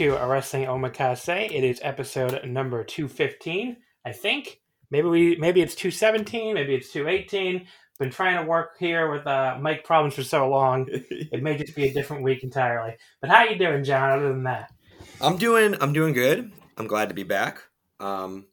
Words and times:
To 0.00 0.16
a 0.16 0.26
Wrestling 0.26 0.64
Omakase. 0.64 1.50
It 1.52 1.62
is 1.62 1.78
episode 1.82 2.42
number 2.46 2.82
215, 2.82 3.76
I 4.02 4.12
think. 4.12 4.62
Maybe 4.90 5.06
we 5.06 5.36
maybe 5.36 5.60
it's 5.60 5.74
217, 5.74 6.54
maybe 6.54 6.74
it's 6.74 6.90
218. 6.90 7.66
Been 7.98 8.10
trying 8.10 8.42
to 8.42 8.48
work 8.48 8.78
here 8.78 9.10
with 9.10 9.26
uh, 9.26 9.58
mic 9.60 9.84
problems 9.84 10.14
for 10.14 10.22
so 10.22 10.48
long. 10.48 10.86
it 10.90 11.42
may 11.42 11.58
just 11.58 11.76
be 11.76 11.86
a 11.86 11.92
different 11.92 12.22
week 12.22 12.42
entirely. 12.42 12.96
But 13.20 13.28
how 13.28 13.44
you 13.44 13.58
doing, 13.58 13.84
John, 13.84 14.12
other 14.12 14.28
than 14.28 14.44
that? 14.44 14.72
I'm 15.20 15.36
doing 15.36 15.76
I'm 15.82 15.92
doing 15.92 16.14
good. 16.14 16.50
I'm 16.78 16.86
glad 16.86 17.10
to 17.10 17.14
be 17.14 17.24
back. 17.24 17.60
Um, 17.98 18.46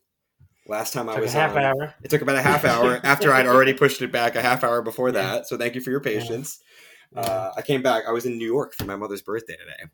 last 0.67 0.91
time 0.91 1.07
I 1.07 1.17
was 1.17 1.33
a 1.33 1.39
half 1.39 1.55
on, 1.55 1.63
hour. 1.63 1.95
It 2.03 2.09
took 2.09 2.23
about 2.23 2.35
a 2.35 2.41
half 2.41 2.65
hour 2.65 2.99
after 3.05 3.31
I'd 3.31 3.47
already 3.47 3.71
pushed 3.71 4.01
it 4.01 4.11
back 4.11 4.35
a 4.35 4.41
half 4.41 4.65
hour 4.65 4.81
before 4.81 5.13
that. 5.13 5.47
So 5.47 5.55
thank 5.55 5.75
you 5.75 5.81
for 5.81 5.91
your 5.91 6.01
patience. 6.01 6.59
Yeah. 7.15 7.21
Uh, 7.21 7.53
I 7.55 7.61
came 7.61 7.81
back. 7.81 8.03
I 8.05 8.11
was 8.11 8.25
in 8.25 8.37
New 8.37 8.45
York 8.45 8.73
for 8.73 8.83
my 8.83 8.97
mother's 8.97 9.21
birthday 9.21 9.55
today 9.55 9.89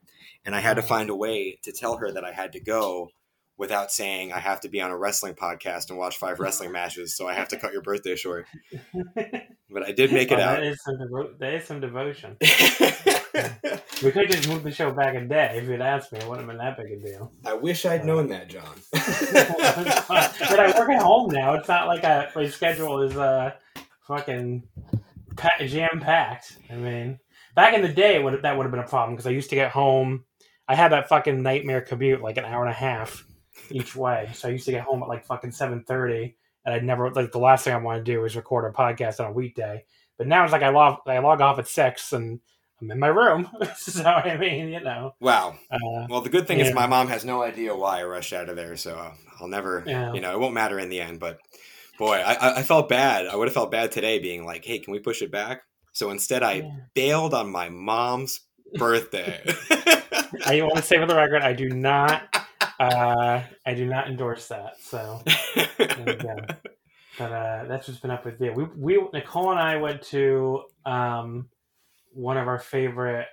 and 0.46 0.56
I 0.56 0.60
had 0.60 0.76
to 0.76 0.82
find 0.82 1.10
a 1.10 1.16
way 1.16 1.60
to 1.64 1.72
tell 1.72 1.98
her 1.98 2.12
that 2.12 2.26
I 2.26 2.32
had 2.32 2.54
to 2.54 2.60
go 2.60 3.10
without 3.58 3.92
saying 3.92 4.32
I 4.32 4.40
have 4.40 4.62
to 4.62 4.70
be 4.70 4.82
on 4.82 4.92
a 4.92 4.98
wrestling 4.98 5.36
podcast 5.36 5.90
and 5.90 5.98
watch 5.98 6.18
five 6.18 6.40
wrestling 6.40 6.72
matches, 6.74 7.16
so 7.16 7.28
I 7.28 7.34
have 7.34 7.50
to 7.50 7.58
cut 7.58 7.74
your 7.74 7.82
birthday 7.82 8.16
short. 8.16 8.46
But 9.74 9.84
I 9.88 9.92
did 9.92 10.14
make 10.14 10.32
it 10.32 10.38
oh, 10.38 10.44
out. 10.44 10.58
That 10.58 10.64
is 10.68 10.84
some, 10.84 10.96
devo- 10.98 11.40
that 11.40 11.54
is 11.56 11.66
some 11.66 11.82
devotion. 11.82 12.38
we 14.04 14.12
could 14.12 14.30
just 14.30 14.48
move 14.48 14.62
the 14.62 14.72
show 14.72 14.92
back 14.92 15.16
a 15.16 15.22
day 15.26 15.56
if 15.58 15.68
you'd 15.68 15.82
asked 15.82 16.12
me. 16.12 16.20
It 16.20 16.28
wouldn't 16.30 16.48
have 16.48 16.56
been 16.56 16.64
that 16.64 16.78
big 16.78 16.92
a 16.92 17.04
deal. 17.04 17.34
I 17.44 17.56
wish 17.56 17.84
I'd 17.84 18.02
uh, 18.02 18.06
known 18.06 18.28
that, 18.28 18.50
John. 18.50 18.76
but 18.92 20.60
I 20.60 20.74
work 20.78 20.92
at 20.92 21.02
home 21.02 21.32
now. 21.32 21.56
It's 21.56 21.68
not 21.68 21.88
like 21.88 22.04
I, 22.04 22.30
my 22.36 22.48
schedule 22.50 23.02
is 23.02 23.18
uh, 23.18 23.54
fucking 24.08 24.62
jam 25.66 26.00
packed. 26.00 26.56
I 26.70 26.76
mean, 26.76 27.20
back 27.56 27.74
in 27.74 27.82
the 27.82 27.90
day, 27.90 28.22
would 28.22 28.44
that 28.44 28.56
would 28.56 28.66
have 28.66 28.72
been 28.72 28.80
a 28.80 28.88
problem 28.88 29.16
because 29.16 29.26
I 29.26 29.32
used 29.32 29.50
to 29.50 29.56
get 29.56 29.72
home 29.72 30.26
I 30.68 30.76
had 30.76 30.92
that 30.92 31.10
fucking 31.10 31.42
nightmare 31.42 31.82
commute, 31.82 32.22
like 32.22 32.38
an 32.38 32.46
hour 32.46 32.62
and 32.62 32.72
a 32.72 32.74
half 32.74 33.26
each 33.70 33.96
way. 33.96 34.30
So 34.34 34.48
I 34.48 34.52
used 34.52 34.66
to 34.66 34.72
get 34.72 34.84
home 34.84 35.04
at 35.04 35.10
like 35.10 35.26
fucking 35.26 35.52
seven 35.52 35.84
thirty, 35.84 36.36
and 36.66 36.74
I'd 36.74 36.84
never 36.84 37.12
like 37.12 37.32
the 37.32 37.40
last 37.40 37.66
thing 37.66 37.74
I 37.74 37.78
want 37.78 38.04
to 38.04 38.12
do 38.12 38.24
is 38.26 38.36
record 38.36 38.66
a 38.66 38.76
podcast 38.76 39.20
on 39.20 39.28
a 39.28 39.34
weekday. 39.34 39.86
But 40.18 40.28
now 40.28 40.44
it's 40.44 40.54
like 40.54 40.64
I 40.64 40.70
log 40.70 41.00
I 41.08 41.20
log 41.20 41.42
off 41.42 41.60
at 41.60 41.68
six 41.68 42.14
and 42.14 42.40
I'm 42.82 42.92
in 42.92 43.00
my 43.00 43.08
room. 43.08 43.50
so 43.78 44.04
I 44.04 44.38
mean, 44.38 44.70
you 44.70 44.82
know. 44.82 45.16
Wow. 45.20 45.56
Uh, 45.72 46.08
well, 46.10 46.22
the 46.22 46.30
good 46.30 46.48
thing 46.48 46.60
yeah. 46.60 46.66
is 46.66 46.74
my 46.74 46.88
mom 46.88 47.08
has 47.08 47.26
no 47.26 47.42
idea 47.42 47.76
why 47.76 48.02
I 48.02 48.04
rushed 48.04 48.34
out 48.34 48.50
of 48.50 48.56
there, 48.56 48.76
so 48.76 49.14
I'll 49.40 49.48
never, 49.48 49.84
yeah. 49.86 50.14
you 50.14 50.22
know, 50.22 50.34
it 50.34 50.40
won't 50.40 50.54
matter 50.54 50.80
in 50.80 50.90
the 50.90 51.02
end. 51.02 51.20
But 51.20 51.40
boy, 51.98 52.16
I, 52.16 52.60
I 52.60 52.64
felt 52.64 52.90
bad. 52.90 53.28
I 53.28 53.36
would 53.36 53.48
have 53.48 53.54
felt 53.54 53.72
bad 53.72 53.92
today, 53.92 54.20
being 54.20 54.46
like, 54.46 54.66
"Hey, 54.66 54.80
can 54.80 54.92
we 54.92 55.00
push 55.00 55.22
it 55.22 55.32
back?" 55.32 55.64
So 55.94 56.10
instead, 56.10 56.44
I 56.44 56.54
yeah. 56.54 56.72
bailed 56.94 57.34
on 57.34 57.50
my 57.50 57.70
mom's 57.70 58.42
birthday. 58.74 59.42
I 60.46 60.62
want 60.62 60.78
to 60.78 60.82
say 60.82 60.98
for 60.98 61.06
the 61.06 61.16
record, 61.16 61.42
I 61.42 61.54
do 61.54 61.70
not, 61.70 62.24
uh, 62.80 63.42
I 63.66 63.74
do 63.74 63.86
not 63.86 64.08
endorse 64.08 64.48
that. 64.48 64.80
So, 64.82 65.22
but 67.18 67.32
uh, 67.32 67.66
that's 67.66 67.88
what's 67.88 68.00
been 68.00 68.12
up 68.12 68.26
with 68.26 68.42
you. 68.42 68.52
We, 68.54 68.64
we, 68.76 69.08
Nicole 69.14 69.52
and 69.52 69.60
I 69.60 69.78
went 69.78 70.02
to 70.04 70.64
um, 70.86 71.50
one 72.12 72.38
of 72.38 72.48
our 72.48 72.60
favorite 72.60 73.28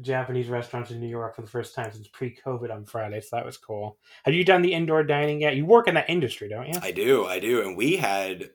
Japanese 0.00 0.48
restaurants 0.48 0.90
in 0.90 1.00
New 1.00 1.08
York 1.08 1.36
for 1.36 1.42
the 1.42 1.48
first 1.48 1.74
time 1.74 1.90
since 1.92 2.08
pre-COVID 2.08 2.70
on 2.70 2.84
Friday, 2.84 3.20
so 3.20 3.36
that 3.36 3.46
was 3.46 3.56
cool. 3.56 3.98
Have 4.24 4.34
you 4.34 4.44
done 4.44 4.62
the 4.62 4.72
indoor 4.72 5.02
dining 5.02 5.40
yet? 5.40 5.56
You 5.56 5.64
work 5.64 5.88
in 5.88 5.94
that 5.94 6.10
industry, 6.10 6.48
don't 6.48 6.68
you? 6.68 6.78
I 6.82 6.90
do, 6.90 7.24
I 7.26 7.40
do, 7.40 7.62
and 7.62 7.76
we 7.76 7.96
had 7.96 8.50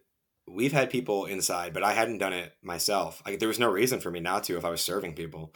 we've 0.48 0.72
had 0.72 0.90
people 0.90 1.26
inside, 1.26 1.74
but 1.74 1.84
I 1.84 1.94
hadn't 1.94 2.18
done 2.20 2.34
it 2.34 2.54
myself. 2.62 3.22
I, 3.26 3.36
there 3.36 3.48
was 3.48 3.60
no 3.60 3.70
reason 3.70 4.00
for 4.00 4.12
me 4.12 4.20
not 4.20 4.44
to 4.46 4.58
if 4.58 4.66
I 4.66 4.70
was 4.70 4.82
serving 4.82 5.14
people. 5.14 5.54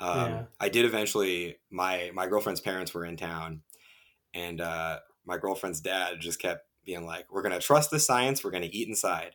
Um, 0.00 0.30
yeah. 0.30 0.42
I 0.60 0.68
did 0.68 0.84
eventually. 0.84 1.56
My 1.70 2.10
my 2.14 2.26
girlfriend's 2.26 2.60
parents 2.60 2.94
were 2.94 3.04
in 3.04 3.16
town, 3.16 3.62
and 4.34 4.60
uh, 4.60 4.98
my 5.26 5.38
girlfriend's 5.38 5.80
dad 5.80 6.20
just 6.20 6.40
kept 6.40 6.66
being 6.84 7.04
like, 7.04 7.26
"We're 7.32 7.42
gonna 7.42 7.60
trust 7.60 7.90
the 7.90 7.98
science. 7.98 8.42
We're 8.42 8.50
gonna 8.50 8.68
eat 8.70 8.88
inside." 8.88 9.34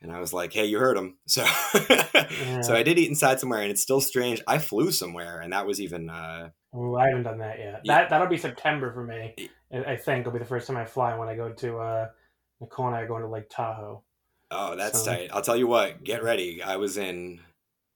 And 0.00 0.10
I 0.10 0.18
was 0.18 0.32
like, 0.32 0.52
"Hey, 0.52 0.66
you 0.66 0.78
heard 0.78 0.96
him." 0.96 1.18
So, 1.26 1.44
yeah. 1.88 2.60
so 2.62 2.74
I 2.74 2.82
did 2.82 2.98
eat 2.98 3.08
inside 3.08 3.40
somewhere, 3.40 3.60
and 3.60 3.70
it's 3.70 3.82
still 3.82 4.00
strange. 4.00 4.42
I 4.46 4.58
flew 4.58 4.90
somewhere, 4.90 5.40
and 5.40 5.52
that 5.52 5.66
was 5.66 5.80
even. 5.80 6.10
Uh, 6.10 6.50
oh, 6.74 6.96
I 6.96 7.08
haven't 7.08 7.24
done 7.24 7.38
that 7.38 7.58
yet. 7.58 7.80
Yeah. 7.84 7.98
That 7.98 8.10
that'll 8.10 8.26
be 8.26 8.38
September 8.38 8.92
for 8.92 9.04
me. 9.04 9.34
I 9.72 9.96
think 9.96 10.20
it'll 10.20 10.32
be 10.32 10.38
the 10.38 10.44
first 10.44 10.66
time 10.66 10.76
I 10.76 10.84
fly 10.84 11.16
when 11.16 11.28
I 11.28 11.36
go 11.36 11.52
to 11.52 11.78
uh, 11.78 12.08
Nicole 12.60 12.88
and 12.88 12.96
I 12.96 13.00
are 13.00 13.06
going 13.06 13.22
to 13.22 13.28
Lake 13.28 13.48
Tahoe. 13.50 14.02
Oh, 14.50 14.76
that's 14.76 15.02
so, 15.02 15.10
tight. 15.10 15.30
I'll 15.32 15.42
tell 15.42 15.56
you 15.56 15.66
what. 15.66 16.04
Get 16.04 16.22
ready. 16.22 16.62
I 16.62 16.76
was 16.76 16.98
in 16.98 17.40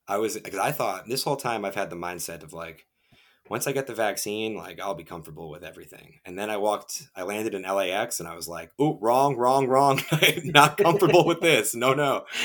I 0.09 0.19
was 0.19 0.39
because 0.39 0.59
I 0.59 0.73
thought 0.73 1.09
this 1.09 1.25
whole 1.25 1.37
time 1.37 1.65
I've 1.65 1.75
had 1.75 1.91
the 1.91 1.97
mindset 1.97 2.43
of 2.43 2.53
like, 2.53 2.87
once 3.49 3.67
I 3.67 3.73
get 3.73 3.87
the 3.87 3.95
vaccine, 3.95 4.57
like 4.57 4.81
I'll 4.81 4.95
be 4.95 5.05
comfortable 5.05 5.51
with 5.51 5.65
everything. 5.65 6.21
And 6.25 6.39
then 6.39 6.51
I 6.51 6.57
walked, 6.57 7.09
I 7.15 7.23
landed 7.23 7.55
in 7.55 7.63
LAX, 7.63 8.21
and 8.21 8.29
I 8.29 8.35
was 8.35 8.49
like, 8.49 8.71
"Oh, 8.79 8.99
wrong, 9.01 9.37
wrong, 9.37 9.69
wrong! 9.69 10.01
Not 10.45 10.79
comfortable 10.79 11.25
with 11.25 11.41
this. 11.41 11.75
No, 11.75 11.95
no." 11.95 12.25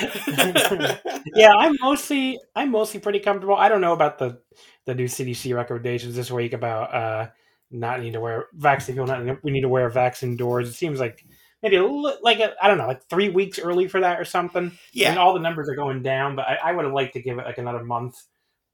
yeah, 1.34 1.52
I'm 1.56 1.76
mostly, 1.80 2.38
I'm 2.54 2.70
mostly 2.70 3.00
pretty 3.00 3.20
comfortable. 3.20 3.56
I 3.56 3.68
don't 3.68 3.80
know 3.80 3.92
about 3.92 4.18
the 4.18 4.40
the 4.84 4.94
new 4.94 5.06
CDC 5.06 5.54
recommendations 5.54 6.16
this 6.16 6.30
week 6.30 6.52
about 6.52 6.94
uh 6.94 7.28
not 7.70 8.00
need 8.00 8.12
to 8.12 8.20
wear 8.20 8.46
vaccine. 8.54 8.94
People 8.94 9.06
not 9.06 9.42
we 9.42 9.50
need 9.50 9.62
to 9.62 9.68
wear 9.68 9.86
a 9.86 9.90
vaccine 9.90 10.36
doors. 10.36 10.68
It 10.68 10.74
seems 10.74 11.00
like 11.00 11.24
maybe 11.62 11.76
a 11.76 11.86
li- 11.86 12.16
like 12.22 12.40
I 12.60 12.68
don't 12.68 12.78
know, 12.78 12.86
like 12.86 13.08
three 13.08 13.28
weeks 13.28 13.58
early 13.58 13.88
for 13.88 14.00
that 14.00 14.20
or 14.20 14.24
something. 14.24 14.72
Yeah, 14.92 15.10
and 15.10 15.18
all 15.18 15.34
the 15.34 15.40
numbers 15.40 15.68
are 15.68 15.76
going 15.76 16.02
down, 16.02 16.36
but 16.36 16.46
I, 16.46 16.58
I 16.64 16.72
would 16.72 16.84
have 16.84 16.94
liked 16.94 17.14
to 17.14 17.22
give 17.22 17.38
it 17.38 17.44
like 17.44 17.58
another 17.58 17.84
month. 17.84 18.16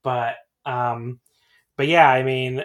But 0.02 0.36
um, 0.64 1.20
but 1.76 1.88
yeah, 1.88 2.08
I 2.08 2.22
mean, 2.22 2.64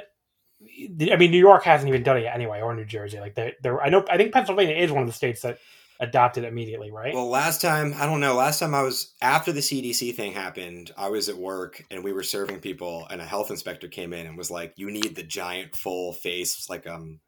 I 1.12 1.16
mean, 1.16 1.32
New 1.32 1.40
York 1.40 1.64
hasn't 1.64 1.90
even 1.90 2.04
done 2.04 2.18
it 2.18 2.24
yet 2.24 2.36
anyway, 2.36 2.62
or 2.62 2.76
New 2.76 2.86
Jersey. 2.86 3.20
Like 3.20 3.36
they, 3.36 3.54
they're, 3.62 3.82
I 3.82 3.90
know, 3.90 4.06
I 4.10 4.18
think 4.18 4.34
Pennsylvania 4.34 4.76
is 4.76 4.92
one 4.92 5.04
of 5.04 5.08
the 5.08 5.14
states 5.14 5.42
that 5.42 5.60
adopted 6.00 6.44
immediately, 6.44 6.92
right? 6.92 7.14
Well, 7.14 7.30
last 7.30 7.62
time 7.62 7.94
I 7.98 8.06
don't 8.06 8.20
know. 8.20 8.36
Last 8.36 8.60
time 8.60 8.76
I 8.76 8.82
was 8.82 9.14
after 9.22 9.52
the 9.52 9.62
CDC 9.62 10.16
thing 10.16 10.34
happened, 10.34 10.92
I 10.98 11.10
was 11.10 11.30
at 11.30 11.38
work 11.38 11.84
and 11.92 12.04
we 12.04 12.14
were 12.14 12.24
serving 12.24 12.60
people, 12.60 13.08
and 13.10 13.22
a 13.22 13.26
health 13.26 13.52
inspector 13.52 13.88
came 13.88 14.14
in 14.14 14.28
and 14.28 14.38
was 14.38 14.52
like, 14.52 14.74
"You 14.78 14.92
need 14.92 15.16
the 15.16 15.24
giant 15.24 15.76
full 15.76 16.14
face, 16.14 16.70
like 16.70 16.88
um 16.88 17.20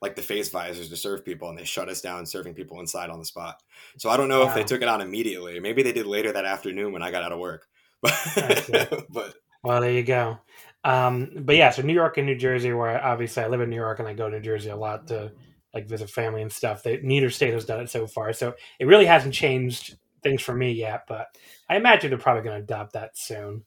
like 0.00 0.14
the 0.16 0.22
face 0.22 0.48
visors 0.48 0.88
to 0.88 0.96
serve 0.96 1.24
people 1.24 1.48
and 1.48 1.58
they 1.58 1.64
shut 1.64 1.88
us 1.88 2.00
down 2.00 2.24
serving 2.24 2.54
people 2.54 2.80
inside 2.80 3.10
on 3.10 3.18
the 3.18 3.24
spot. 3.24 3.62
So 3.96 4.10
I 4.10 4.16
don't 4.16 4.28
know 4.28 4.44
wow. 4.44 4.48
if 4.48 4.54
they 4.54 4.64
took 4.64 4.82
it 4.82 4.88
on 4.88 5.00
immediately. 5.00 5.58
Maybe 5.60 5.82
they 5.82 5.92
did 5.92 6.06
later 6.06 6.32
that 6.32 6.44
afternoon 6.44 6.92
when 6.92 7.02
I 7.02 7.10
got 7.10 7.22
out 7.22 7.32
of 7.32 7.38
work. 7.38 7.66
But, 8.00 9.06
but 9.10 9.34
well, 9.64 9.80
there 9.80 9.90
you 9.90 10.04
go. 10.04 10.38
Um, 10.84 11.30
but 11.40 11.56
yeah, 11.56 11.70
so 11.70 11.82
New 11.82 11.94
York 11.94 12.16
and 12.16 12.26
New 12.26 12.36
Jersey, 12.36 12.72
where 12.72 13.04
obviously 13.04 13.42
I 13.42 13.48
live 13.48 13.60
in 13.60 13.70
New 13.70 13.76
York 13.76 13.98
and 13.98 14.06
I 14.06 14.14
go 14.14 14.30
to 14.30 14.36
New 14.36 14.42
Jersey 14.42 14.70
a 14.70 14.76
lot 14.76 15.08
to 15.08 15.32
like 15.74 15.88
visit 15.88 16.08
family 16.08 16.42
and 16.42 16.52
stuff. 16.52 16.84
They, 16.84 17.00
neither 17.02 17.28
state 17.28 17.54
has 17.54 17.64
done 17.64 17.80
it 17.80 17.90
so 17.90 18.06
far, 18.06 18.32
so 18.32 18.54
it 18.78 18.86
really 18.86 19.06
hasn't 19.06 19.34
changed 19.34 19.96
things 20.22 20.42
for 20.42 20.54
me 20.54 20.72
yet, 20.72 21.04
but 21.08 21.26
I 21.68 21.76
imagine 21.76 22.10
they're 22.10 22.18
probably 22.18 22.42
going 22.42 22.58
to 22.58 22.64
adopt 22.64 22.92
that 22.92 23.18
soon. 23.18 23.64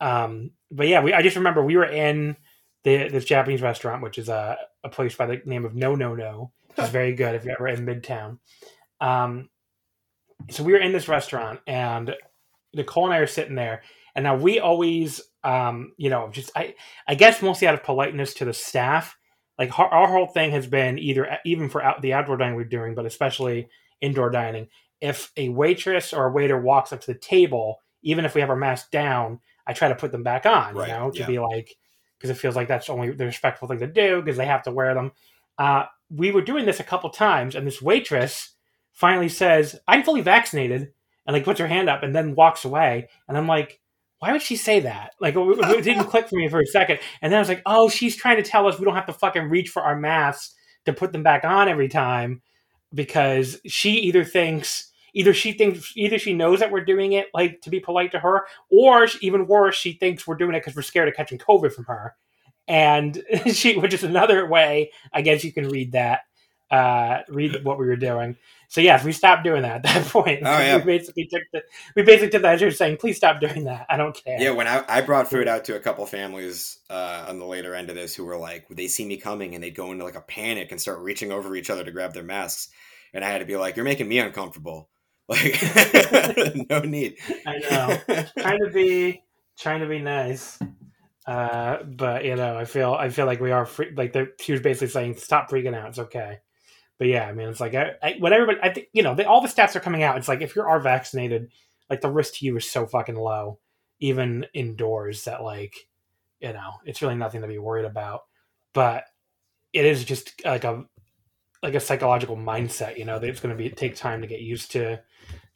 Um, 0.00 0.52
but 0.70 0.88
yeah, 0.88 1.02
we, 1.02 1.12
I 1.12 1.22
just 1.22 1.36
remember 1.36 1.62
we 1.62 1.76
were 1.76 1.84
in 1.84 2.36
the, 2.84 3.08
this 3.08 3.24
Japanese 3.24 3.62
restaurant, 3.62 4.02
which 4.02 4.18
is 4.18 4.28
a, 4.28 4.56
a 4.84 4.88
place 4.88 5.14
by 5.14 5.26
the 5.26 5.40
name 5.44 5.64
of 5.64 5.74
No 5.74 5.94
No 5.94 6.14
No, 6.14 6.52
which 6.68 6.86
is 6.86 6.90
very 6.92 7.14
good 7.14 7.34
if 7.34 7.44
you're 7.44 7.54
ever 7.54 7.68
in 7.68 7.86
Midtown. 7.86 8.38
Um, 9.00 9.48
so 10.50 10.62
we 10.62 10.72
were 10.72 10.78
in 10.78 10.92
this 10.92 11.08
restaurant, 11.08 11.60
and 11.66 12.14
Nicole 12.72 13.06
and 13.06 13.14
I 13.14 13.18
are 13.18 13.26
sitting 13.26 13.56
there, 13.56 13.82
and 14.14 14.22
now 14.22 14.36
we 14.36 14.60
always, 14.60 15.20
um, 15.44 15.92
you 15.96 16.10
know, 16.10 16.28
just 16.30 16.50
I, 16.56 16.74
I 17.06 17.14
guess 17.14 17.42
mostly 17.42 17.68
out 17.68 17.74
of 17.74 17.82
politeness 17.82 18.34
to 18.34 18.44
the 18.44 18.54
staff, 18.54 19.16
like 19.58 19.76
our, 19.78 19.88
our 19.88 20.08
whole 20.08 20.28
thing 20.28 20.52
has 20.52 20.66
been 20.66 20.98
either 20.98 21.38
even 21.44 21.68
for 21.68 21.82
out, 21.82 22.00
the 22.02 22.14
outdoor 22.14 22.36
dining 22.36 22.56
we're 22.56 22.64
doing, 22.64 22.94
but 22.94 23.06
especially 23.06 23.68
indoor 24.00 24.30
dining. 24.30 24.68
If 25.00 25.32
a 25.36 25.48
waitress 25.48 26.12
or 26.12 26.26
a 26.26 26.32
waiter 26.32 26.60
walks 26.60 26.92
up 26.92 27.00
to 27.02 27.12
the 27.12 27.18
table, 27.18 27.80
even 28.02 28.24
if 28.24 28.34
we 28.34 28.40
have 28.40 28.50
our 28.50 28.56
mask 28.56 28.90
down, 28.90 29.40
I 29.66 29.72
try 29.72 29.88
to 29.88 29.94
put 29.94 30.12
them 30.12 30.22
back 30.22 30.46
on, 30.46 30.74
right. 30.74 30.88
you 30.88 30.94
know, 30.94 31.10
to 31.10 31.18
yeah. 31.18 31.26
be 31.26 31.38
like, 31.38 31.76
because 32.18 32.30
it 32.30 32.40
feels 32.40 32.56
like 32.56 32.68
that's 32.68 32.90
only 32.90 33.10
the 33.10 33.26
respectful 33.26 33.68
thing 33.68 33.78
to 33.78 33.86
do 33.86 34.20
because 34.20 34.36
they 34.36 34.46
have 34.46 34.62
to 34.64 34.72
wear 34.72 34.94
them. 34.94 35.12
Uh, 35.56 35.84
we 36.10 36.30
were 36.30 36.42
doing 36.42 36.66
this 36.66 36.80
a 36.80 36.84
couple 36.84 37.10
times, 37.10 37.54
and 37.54 37.66
this 37.66 37.82
waitress 37.82 38.54
finally 38.92 39.28
says, 39.28 39.78
"I'm 39.86 40.02
fully 40.02 40.20
vaccinated," 40.20 40.92
and 41.26 41.34
like 41.34 41.44
puts 41.44 41.60
her 41.60 41.66
hand 41.66 41.88
up 41.88 42.02
and 42.02 42.14
then 42.14 42.34
walks 42.34 42.64
away. 42.64 43.08
And 43.28 43.36
I'm 43.36 43.46
like, 43.46 43.80
why 44.18 44.32
would 44.32 44.42
she 44.42 44.56
say 44.56 44.80
that? 44.80 45.14
Like, 45.20 45.34
it 45.36 45.84
didn't 45.84 46.06
click 46.06 46.28
for 46.28 46.36
me 46.36 46.48
for 46.48 46.60
a 46.60 46.66
second. 46.66 46.98
And 47.22 47.32
then 47.32 47.38
I 47.38 47.40
was 47.40 47.48
like, 47.48 47.62
oh, 47.66 47.88
she's 47.88 48.16
trying 48.16 48.36
to 48.36 48.42
tell 48.42 48.66
us 48.66 48.78
we 48.78 48.84
don't 48.84 48.94
have 48.94 49.06
to 49.06 49.12
fucking 49.12 49.48
reach 49.48 49.68
for 49.68 49.82
our 49.82 49.96
masks 49.96 50.54
to 50.86 50.92
put 50.92 51.12
them 51.12 51.22
back 51.22 51.44
on 51.44 51.68
every 51.68 51.88
time 51.88 52.42
because 52.92 53.60
she 53.66 53.92
either 53.92 54.24
thinks 54.24 54.87
either 55.18 55.34
she 55.34 55.52
thinks 55.52 55.92
either 55.96 56.16
she 56.18 56.32
knows 56.32 56.60
that 56.60 56.70
we're 56.70 56.84
doing 56.84 57.12
it 57.12 57.26
like 57.34 57.60
to 57.60 57.70
be 57.70 57.80
polite 57.80 58.12
to 58.12 58.20
her 58.20 58.46
or 58.70 59.08
even 59.20 59.48
worse 59.48 59.74
she 59.74 59.92
thinks 59.92 60.26
we're 60.26 60.36
doing 60.36 60.54
it 60.54 60.60
because 60.60 60.76
we're 60.76 60.82
scared 60.82 61.08
of 61.08 61.14
catching 61.14 61.38
covid 61.38 61.72
from 61.72 61.84
her. 61.84 62.14
And 62.68 63.22
she 63.52 63.76
which 63.76 63.92
is 63.92 64.04
another 64.04 64.46
way 64.46 64.92
i 65.12 65.20
guess 65.20 65.44
you 65.44 65.52
can 65.52 65.68
read 65.68 65.92
that 65.92 66.20
uh 66.70 67.22
read 67.28 67.64
what 67.64 67.78
we 67.78 67.86
were 67.86 67.96
doing. 67.96 68.36
So 68.68 68.80
yes 68.80 69.04
we 69.04 69.12
stopped 69.12 69.42
doing 69.42 69.62
that 69.62 69.76
at 69.76 69.82
that 69.82 70.04
point. 70.12 70.42
Oh, 70.44 70.58
yeah. 70.58 70.76
we 70.76 70.84
basically 70.84 71.26
took 71.26 71.42
the 71.52 71.62
we 71.96 72.02
basically 72.02 72.30
took 72.30 72.42
that 72.42 72.54
as 72.54 72.60
you're 72.60 72.70
saying 72.70 72.98
please 72.98 73.16
stop 73.16 73.40
doing 73.40 73.64
that. 73.64 73.86
I 73.90 73.96
don't 73.96 74.14
care. 74.14 74.40
Yeah 74.40 74.52
when 74.52 74.68
i, 74.68 74.84
I 74.88 75.00
brought 75.00 75.28
food 75.28 75.48
out 75.48 75.64
to 75.64 75.74
a 75.74 75.80
couple 75.80 76.06
families 76.06 76.78
uh 76.90 77.24
on 77.28 77.40
the 77.40 77.46
later 77.46 77.74
end 77.74 77.88
of 77.88 77.96
this 77.96 78.14
who 78.14 78.24
were 78.24 78.36
like 78.36 78.68
they 78.68 78.86
see 78.86 79.04
me 79.04 79.16
coming 79.16 79.56
and 79.56 79.64
they'd 79.64 79.74
go 79.74 79.90
into 79.90 80.04
like 80.04 80.14
a 80.14 80.20
panic 80.20 80.70
and 80.70 80.80
start 80.80 81.00
reaching 81.00 81.32
over 81.32 81.56
each 81.56 81.70
other 81.70 81.82
to 81.82 81.90
grab 81.90 82.14
their 82.14 82.22
masks. 82.22 82.68
And 83.12 83.24
i 83.24 83.30
had 83.30 83.38
to 83.38 83.46
be 83.46 83.56
like 83.56 83.74
you're 83.74 83.84
making 83.84 84.06
me 84.06 84.20
uncomfortable 84.20 84.90
like, 85.28 85.60
no 86.70 86.80
need. 86.80 87.16
I 87.46 87.58
know. 87.58 88.24
trying 88.38 88.64
to 88.64 88.70
be 88.72 89.22
trying 89.58 89.80
to 89.80 89.86
be 89.86 90.00
nice. 90.00 90.58
Uh, 91.26 91.82
but 91.82 92.24
you 92.24 92.36
know, 92.36 92.56
I 92.56 92.64
feel 92.64 92.94
I 92.94 93.10
feel 93.10 93.26
like 93.26 93.40
we 93.40 93.50
are 93.50 93.66
free, 93.66 93.92
like 93.94 94.14
the 94.14 94.32
she 94.40 94.52
was 94.52 94.62
basically 94.62 94.88
saying, 94.88 95.16
"Stop 95.16 95.50
freaking 95.50 95.74
out. 95.74 95.90
It's 95.90 95.98
okay." 95.98 96.38
But 96.98 97.08
yeah, 97.08 97.26
I 97.26 97.32
mean, 97.32 97.48
it's 97.48 97.60
like 97.60 97.74
I, 97.74 97.92
I, 98.02 98.16
what 98.18 98.32
everybody. 98.32 98.58
I 98.62 98.72
think 98.72 98.88
you 98.94 99.02
know, 99.02 99.14
they, 99.14 99.24
all 99.24 99.42
the 99.42 99.48
stats 99.48 99.76
are 99.76 99.80
coming 99.80 100.02
out. 100.02 100.16
It's 100.16 100.28
like 100.28 100.40
if 100.40 100.56
you 100.56 100.62
are 100.62 100.80
vaccinated, 100.80 101.52
like 101.90 102.00
the 102.00 102.10
risk 102.10 102.34
to 102.36 102.46
you 102.46 102.56
is 102.56 102.70
so 102.70 102.86
fucking 102.86 103.14
low, 103.14 103.58
even 104.00 104.46
indoors. 104.54 105.24
That 105.24 105.42
like, 105.42 105.74
you 106.40 106.54
know, 106.54 106.72
it's 106.86 107.02
really 107.02 107.14
nothing 107.14 107.42
to 107.42 107.48
be 107.48 107.58
worried 107.58 107.84
about. 107.84 108.22
But 108.72 109.04
it 109.74 109.84
is 109.84 110.04
just 110.04 110.32
like 110.46 110.64
a 110.64 110.84
like 111.62 111.74
a 111.74 111.80
psychological 111.80 112.36
mindset. 112.36 112.96
You 112.96 113.04
know, 113.04 113.18
that 113.18 113.28
it's 113.28 113.40
going 113.40 113.54
to 113.54 113.62
be 113.62 113.68
take 113.68 113.96
time 113.96 114.22
to 114.22 114.26
get 114.26 114.40
used 114.40 114.72
to 114.72 115.00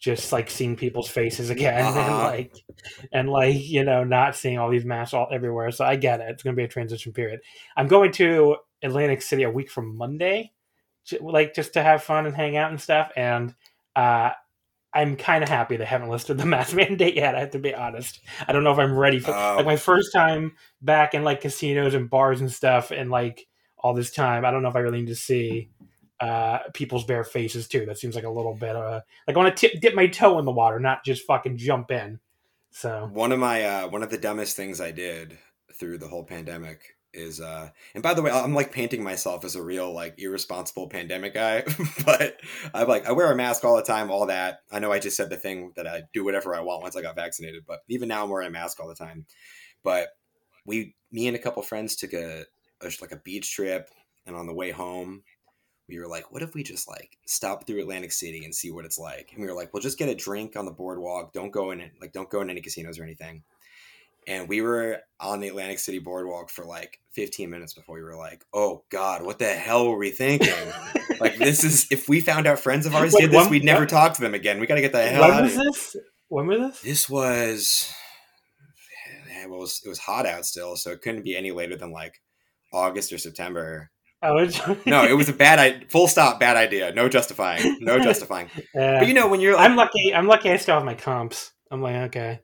just 0.03 0.33
like 0.33 0.51
seeing 0.51 0.75
people's 0.75 1.09
faces 1.09 1.49
again 1.49 1.85
uh-huh. 1.85 2.01
and 2.01 2.17
like 2.19 2.65
and 3.13 3.31
like 3.31 3.69
you 3.69 3.85
know 3.85 4.03
not 4.03 4.35
seeing 4.35 4.59
all 4.59 4.69
these 4.69 4.85
masks 4.85 5.15
all 5.15 5.29
everywhere. 5.31 5.71
So 5.71 5.85
i 5.85 5.97
get 5.97 6.21
it. 6.21 6.29
It's 6.29 6.43
going 6.43 6.55
to 6.55 6.61
be 6.61 6.65
a 6.65 6.69
transition 6.69 7.13
period. 7.13 7.41
I'm 7.77 7.87
going 7.87 8.13
to 8.13 8.57
atlantic 8.83 9.23
city 9.23 9.45
a 9.45 9.51
week 9.51 9.71
from 9.71 9.97
monday 9.97 10.51
like 11.21 11.55
just 11.55 11.75
to 11.75 11.83
have 11.85 12.03
fun 12.03 12.27
and 12.27 12.35
hang 12.35 12.57
out 12.57 12.71
and 12.71 12.81
stuff. 12.81 13.13
And 13.17 13.55
uh 13.95 14.31
i'm 14.93 15.17
kind 15.17 15.45
of 15.45 15.49
happy 15.49 15.77
they 15.77 15.85
haven't 15.85 16.09
listed 16.09 16.37
the 16.37 16.45
mask 16.55 16.75
mandate 16.75 17.15
yet 17.15 17.35
i 17.35 17.41
have 17.41 17.51
to 17.51 17.59
be 17.59 17.75
honest. 17.75 18.21
I 18.47 18.53
don't 18.53 18.65
know 18.65 18.73
if 18.73 18.79
i'm 18.79 18.99
ready 18.99 19.21
for 19.21 19.31
like 19.31 19.61
oh. 19.61 19.63
my 19.65 19.77
first 19.77 20.13
time 20.13 20.57
back 20.81 21.15
in 21.15 21.23
like 21.23 21.43
casinos 21.43 21.95
and 21.95 22.11
bars 22.11 22.41
and 22.41 22.51
stuff 22.51 22.91
and 22.91 23.09
like 23.09 23.47
all 23.79 23.95
this 23.95 24.13
time. 24.13 24.45
I 24.45 24.51
don't 24.51 24.63
know 24.63 24.69
if 24.69 24.77
i 24.77 24.81
really 24.81 25.01
need 25.01 25.09
to 25.09 25.15
see 25.15 25.71
uh, 26.23 26.59
people's 26.73 27.05
bare 27.05 27.25
faces 27.25 27.67
too. 27.67 27.85
That 27.85 27.99
seems 27.99 28.15
like 28.15 28.25
a 28.25 28.31
little 28.31 28.55
bit 28.55 28.77
of 28.77 28.85
a, 28.85 29.05
like 29.27 29.37
I 29.37 29.41
want 29.41 29.57
to 29.57 29.79
dip 29.79 29.95
my 29.95 30.07
toe 30.07 30.39
in 30.39 30.45
the 30.45 30.53
water, 30.53 30.79
not 30.79 31.05
just 31.05 31.27
fucking 31.27 31.57
jump 31.57 31.91
in. 31.91 32.21
So 32.71 33.11
one 33.13 33.33
of 33.33 33.41
my 33.41 33.65
uh, 33.65 33.89
one 33.89 34.05
of 34.05 34.11
the 34.11 34.19
dumbest 34.19 34.57
things 34.57 34.81
I 34.81 34.93
did 34.93 35.37
through 35.75 35.99
the 35.99 36.07
whole 36.07 36.23
pandemic 36.23 36.97
is 37.15 37.43
uh 37.43 37.69
and 37.93 38.03
by 38.03 38.15
the 38.15 38.23
way 38.23 38.31
i'm 38.31 38.55
like 38.55 38.73
painting 38.73 39.05
myself 39.05 39.45
as 39.45 39.55
a 39.55 39.63
real 39.63 39.93
like 39.93 40.15
irresponsible 40.17 40.89
pandemic 40.89 41.35
guy 41.35 41.63
but 42.07 42.39
i'm 42.73 42.89
like 42.89 43.07
i 43.07 43.13
wear 43.13 43.31
a 43.31 43.37
mask 43.37 43.67
all 43.67 43.77
the 43.77 43.83
time 43.83 44.11
all 44.11 44.25
that 44.25 44.61
i 44.71 44.79
know 44.79 44.91
i 44.91 44.99
just 44.99 45.15
said 45.15 45.29
the 45.29 45.37
thing 45.37 45.73
that 45.77 45.87
i 45.87 46.03
do 46.15 46.25
whatever 46.25 46.55
i 46.55 46.61
want 46.61 46.83
once 46.83 46.97
i 46.97 47.03
got 47.03 47.15
vaccinated 47.15 47.65
but 47.67 47.81
even 47.87 48.09
now 48.09 48.23
i'm 48.23 48.31
wearing 48.31 48.49
a 48.49 48.51
mask 48.51 48.81
all 48.81 48.89
the 48.89 48.95
time 48.95 49.27
but 49.83 50.09
we 50.65 50.95
me 51.11 51.27
and 51.27 51.37
a 51.37 51.39
couple 51.39 51.63
friends 51.63 51.97
took 51.97 52.15
a, 52.15 52.45
a 52.81 52.91
like 53.03 53.13
a 53.13 53.17
beach 53.17 53.55
trip 53.55 53.91
and 54.25 54.35
on 54.35 54.47
the 54.47 54.55
way 54.55 54.71
home 54.71 55.23
we 55.93 56.01
were 56.01 56.09
like, 56.09 56.33
what 56.33 56.43
if 56.43 56.55
we 56.55 56.63
just 56.63 56.89
like 56.89 57.19
stop 57.27 57.67
through 57.67 57.81
Atlantic 57.81 58.13
City 58.13 58.45
and 58.45 58.55
see 58.55 58.71
what 58.71 58.85
it's 58.85 58.99
like? 58.99 59.31
And 59.33 59.41
we 59.41 59.47
were 59.47 59.55
like, 59.55 59.73
well, 59.73 59.83
just 59.83 59.99
get 59.99 60.09
a 60.09 60.15
drink 60.15 60.57
on 60.57 60.65
the 60.65 60.71
boardwalk. 60.71 61.33
Don't 61.33 61.53
go 61.53 61.71
in 61.71 61.81
it, 61.81 61.93
like 62.01 62.13
don't 62.13 62.31
go 62.31 62.41
in 62.41 62.51
any 62.51 62.61
casinos 62.61 62.99
or 62.99 63.05
anything. 63.05 63.43
And 64.27 64.49
we 64.49 64.61
were 64.61 65.01
on 65.19 65.41
the 65.41 65.49
Atlantic 65.49 65.81
City 65.81 65.99
boardwalk 65.99 66.49
for 66.49 66.65
like 66.65 67.01
15 67.13 67.51
minutes 67.51 67.75
before 67.75 67.97
we 67.97 68.03
were 68.03 68.17
like, 68.17 68.45
oh 68.55 68.85
God, 68.89 69.25
what 69.25 69.39
the 69.39 69.53
hell 69.53 69.89
were 69.89 69.99
we 69.99 70.11
thinking? 70.11 70.55
like 71.21 71.37
this 71.37 71.65
is 71.65 71.87
if 71.91 72.09
we 72.09 72.21
found 72.21 72.47
out 72.47 72.59
friends 72.59 72.87
of 72.87 72.95
ours 72.95 73.13
Wait, 73.13 73.23
did 73.23 73.31
this, 73.33 73.49
we'd 73.49 73.65
never 73.65 73.87
talk 73.87 74.15
to 74.15 74.21
them 74.21 74.35
again. 74.35 74.61
We 74.61 74.67
got 74.67 74.77
to 74.77 74.81
get 74.81 74.93
the 74.93 75.03
hell 75.03 75.23
when 75.23 75.31
out 75.33 75.43
was 75.43 75.57
of 75.57 75.65
this? 75.65 75.97
When 76.29 76.47
was 76.47 76.59
this? 76.59 76.81
This 76.83 77.11
was 77.11 77.93
well, 79.49 79.59
it 79.59 79.61
was, 79.61 79.83
it 79.85 79.89
was 79.89 79.99
hot 79.99 80.27
out 80.27 80.47
still, 80.47 80.77
so 80.77 80.91
it 80.93 81.03
couldn't 81.03 81.25
be 81.25 81.37
any 81.37 81.51
later 81.51 81.77
than 81.77 81.93
like 81.93 82.21
August 82.73 83.13
or 83.13 83.19
September. 83.19 83.91
Oh, 84.23 84.49
no, 84.87 85.05
it 85.05 85.15
was 85.15 85.29
a 85.29 85.33
bad 85.33 85.59
idea. 85.59 85.89
Full 85.89 86.07
stop. 86.07 86.39
Bad 86.39 86.57
idea. 86.57 86.93
No 86.93 87.09
justifying. 87.09 87.79
No 87.81 87.99
justifying. 88.03 88.49
But 88.73 89.09
you 89.09 89.15
know 89.15 89.29
when 89.29 89.41
you're, 89.41 89.55
like, 89.55 89.69
I'm 89.69 89.77
lucky. 89.77 90.15
I'm 90.15 90.27
lucky. 90.27 90.51
I 90.51 90.57
still 90.57 90.77
have 90.77 90.85
my 90.85 90.95
comps. 90.95 91.53
I'm 91.71 91.83
like, 91.83 91.97
okay. 92.09 92.41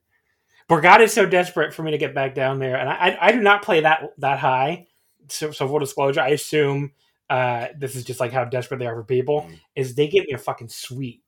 Borgata 0.69 1.00
is 1.00 1.12
so 1.12 1.25
desperate 1.25 1.73
for 1.73 1.82
me 1.82 1.92
to 1.92 1.99
get 1.99 2.14
back 2.14 2.35
down 2.35 2.58
there, 2.58 2.76
and 2.76 2.88
I, 2.88 2.94
I, 2.94 3.28
I 3.28 3.32
do 3.32 3.40
not 3.40 3.62
play 3.62 3.80
that 3.80 4.02
that 4.18 4.38
high. 4.38 4.87
So, 5.28 5.50
so 5.50 5.66
full 5.66 5.78
disclosure, 5.78 6.20
I 6.20 6.28
assume 6.28 6.92
uh, 7.30 7.68
this 7.76 7.94
is 7.94 8.04
just 8.04 8.20
like 8.20 8.32
how 8.32 8.44
desperate 8.44 8.78
they 8.78 8.87
are 8.87 8.94
for 8.94 9.04
people. 9.04 9.42
Mm. 9.42 9.61
Is 9.76 9.94
they 9.94 10.08
give 10.08 10.26
me 10.26 10.35
a 10.35 10.38
fucking 10.38 10.68
suite 10.68 11.23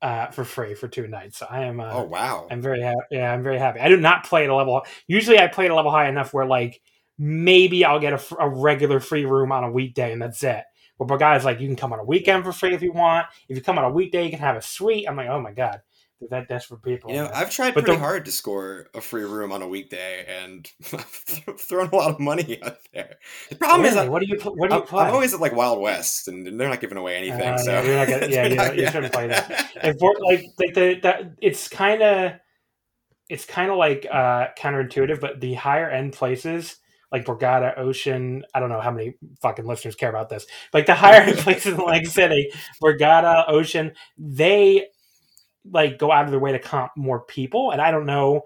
uh, 0.00 0.26
for 0.28 0.44
free 0.44 0.74
for 0.74 0.88
two 0.88 1.08
nights. 1.08 1.38
So 1.38 1.46
I 1.48 1.64
am. 1.64 1.80
Uh, 1.80 1.90
oh 1.92 2.04
wow! 2.04 2.46
I'm 2.50 2.62
very 2.62 2.80
happy. 2.80 2.98
Yeah, 3.10 3.32
I'm 3.32 3.42
very 3.42 3.58
happy. 3.58 3.80
I 3.80 3.88
do 3.88 3.96
not 3.96 4.24
play 4.24 4.44
at 4.44 4.50
a 4.50 4.54
level. 4.54 4.82
Usually, 5.06 5.38
I 5.38 5.48
play 5.48 5.66
at 5.66 5.70
a 5.70 5.74
level 5.74 5.90
high 5.90 6.08
enough 6.08 6.32
where 6.32 6.46
like 6.46 6.80
maybe 7.18 7.84
I'll 7.84 8.00
get 8.00 8.12
a, 8.12 8.36
a, 8.38 8.48
regular 8.48 9.00
free 9.00 9.24
room 9.24 9.52
on 9.52 9.64
a 9.64 9.70
weekday 9.70 10.12
and 10.12 10.20
that's 10.20 10.42
it. 10.42 10.64
But 10.98 11.16
guys 11.18 11.44
like 11.44 11.60
you 11.60 11.66
can 11.66 11.76
come 11.76 11.92
on 11.92 11.98
a 11.98 12.04
weekend 12.04 12.44
for 12.44 12.52
free 12.52 12.74
if 12.74 12.82
you 12.82 12.92
want. 12.92 13.26
If 13.48 13.56
you 13.56 13.62
come 13.62 13.78
on 13.78 13.84
a 13.84 13.90
weekday, 13.90 14.24
you 14.24 14.30
can 14.30 14.38
have 14.38 14.56
a 14.56 14.62
suite. 14.62 15.06
I'm 15.08 15.16
like, 15.16 15.28
oh 15.28 15.40
my 15.40 15.52
god, 15.52 15.82
they're 16.20 16.28
that 16.30 16.48
desperate 16.48 16.82
people. 16.82 17.10
You 17.10 17.16
know, 17.18 17.30
I've 17.34 17.50
tried 17.50 17.74
but 17.74 17.84
pretty 17.84 18.00
hard 18.00 18.24
to 18.24 18.32
score 18.32 18.88
a 18.94 19.02
free 19.02 19.24
room 19.24 19.52
on 19.52 19.60
a 19.60 19.68
weekday, 19.68 20.24
and 20.26 20.66
I've 20.92 21.60
thrown 21.60 21.88
a 21.88 21.94
lot 21.94 22.10
of 22.10 22.20
money 22.20 22.62
out 22.62 22.78
there. 22.94 23.16
The 23.50 23.56
problem 23.56 23.82
really? 23.82 23.92
is, 23.92 23.96
I, 23.98 24.08
what 24.08 24.22
do 24.22 24.26
you 24.26 24.38
what 24.38 24.70
do 24.70 24.76
you 24.76 24.80
I'm, 24.80 24.86
play? 24.86 25.04
I'm 25.04 25.12
always 25.12 25.34
at 25.34 25.40
like 25.40 25.54
Wild 25.54 25.80
West, 25.80 26.28
and 26.28 26.58
they're 26.58 26.68
not 26.70 26.80
giving 26.80 26.96
away 26.96 27.16
anything. 27.16 27.42
Uh, 27.42 27.58
so 27.58 27.82
yeah, 27.82 28.06
gonna, 28.06 28.28
yeah, 28.28 28.46
you, 28.46 28.54
not, 28.54 28.76
you 28.78 28.86
shouldn't 28.86 29.12
play 29.12 29.26
that. 29.26 29.70
And 29.82 29.98
for, 29.98 30.14
like, 30.20 30.44
like 30.58 30.72
the 30.72 30.98
that 31.02 31.32
it's 31.42 31.68
kind 31.68 32.02
of 32.02 32.32
it's 33.28 33.44
kind 33.44 33.70
of 33.70 33.76
like 33.76 34.06
uh, 34.10 34.46
counterintuitive, 34.58 35.20
but 35.20 35.40
the 35.42 35.54
higher 35.54 35.90
end 35.90 36.14
places 36.14 36.76
like 37.12 37.24
Borgata, 37.24 37.78
Ocean. 37.78 38.44
I 38.54 38.60
don't 38.60 38.68
know 38.68 38.80
how 38.80 38.90
many 38.90 39.14
fucking 39.40 39.66
listeners 39.66 39.94
care 39.94 40.10
about 40.10 40.28
this. 40.28 40.46
Like 40.72 40.86
the 40.86 40.94
higher 40.94 41.22
end 41.22 41.38
places 41.38 41.74
in 41.74 41.84
Lake 41.84 42.06
City, 42.08 42.52
Borgata, 42.82 43.44
Ocean, 43.48 43.92
they 44.18 44.88
like 45.70 45.98
go 45.98 46.12
out 46.12 46.24
of 46.24 46.30
their 46.30 46.40
way 46.40 46.52
to 46.52 46.58
comp 46.58 46.92
more 46.96 47.20
people. 47.20 47.70
And 47.70 47.80
I 47.80 47.90
don't 47.90 48.06
know, 48.06 48.42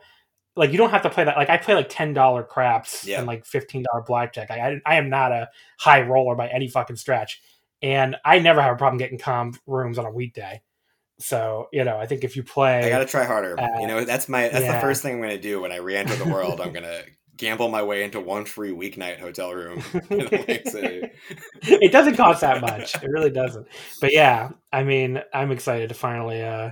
like 0.57 0.73
you 0.73 0.79
don't 0.79 0.91
have 0.91 1.03
to 1.03 1.11
play 1.11 1.25
that. 1.25 1.37
Like 1.37 1.51
I 1.51 1.57
play 1.57 1.75
like 1.75 1.89
ten 1.89 2.13
dollar 2.13 2.43
craps 2.43 3.07
yeah. 3.07 3.19
and 3.19 3.27
like 3.27 3.47
fifteen 3.47 3.85
dollar 3.91 4.05
blackjack. 4.05 4.51
I, 4.51 4.59
I 4.59 4.81
I 4.85 4.95
am 4.97 5.09
not 5.09 5.33
a 5.33 5.49
high 5.79 6.03
roller 6.03 6.35
by 6.35 6.49
any 6.49 6.69
fucking 6.69 6.97
stretch, 6.97 7.41
and 7.83 8.17
I 8.25 8.41
never 8.41 8.61
have 8.61 8.75
a 8.75 8.77
problem 8.77 8.99
getting 8.99 9.19
comp 9.19 9.59
rooms 9.67 9.99
on 9.99 10.07
a 10.07 10.11
weekday. 10.11 10.61
So 11.19 11.69
you 11.73 11.85
know, 11.85 11.99
I 11.99 12.07
think 12.07 12.25
if 12.25 12.37
you 12.37 12.43
play, 12.43 12.85
I 12.85 12.89
got 12.89 12.99
to 12.99 13.07
try 13.07 13.25
harder. 13.25 13.59
Uh, 13.59 13.81
you 13.81 13.87
know, 13.87 14.05
that's 14.05 14.29
my 14.29 14.49
that's 14.49 14.65
yeah. 14.65 14.75
the 14.75 14.81
first 14.81 15.03
thing 15.03 15.23
I'm 15.23 15.31
to 15.31 15.39
do 15.39 15.61
when 15.61 15.73
I 15.73 15.77
re-enter 15.77 16.17
the 16.17 16.29
world. 16.29 16.61
I'm 16.61 16.73
going 16.73 16.85
to 16.85 17.05
gamble 17.41 17.71
my 17.71 17.83
way 17.83 18.05
into 18.05 18.21
one 18.21 18.45
free 18.45 18.71
weeknight 18.71 19.19
hotel 19.19 19.53
room 19.53 19.83
in 20.11 20.29
Lake 20.29 20.69
City. 20.69 21.11
it 21.63 21.91
doesn't 21.91 22.17
cost 22.17 22.43
that 22.43 22.61
much. 22.61 22.95
It 22.97 23.09
really 23.09 23.31
doesn't. 23.31 23.67
But 24.01 24.13
yeah, 24.13 24.51
I 24.73 24.85
mean, 24.85 25.21
I'm 25.33 25.51
excited 25.51 25.89
to 25.89 25.95
finally 25.95 26.43
uh 26.43 26.71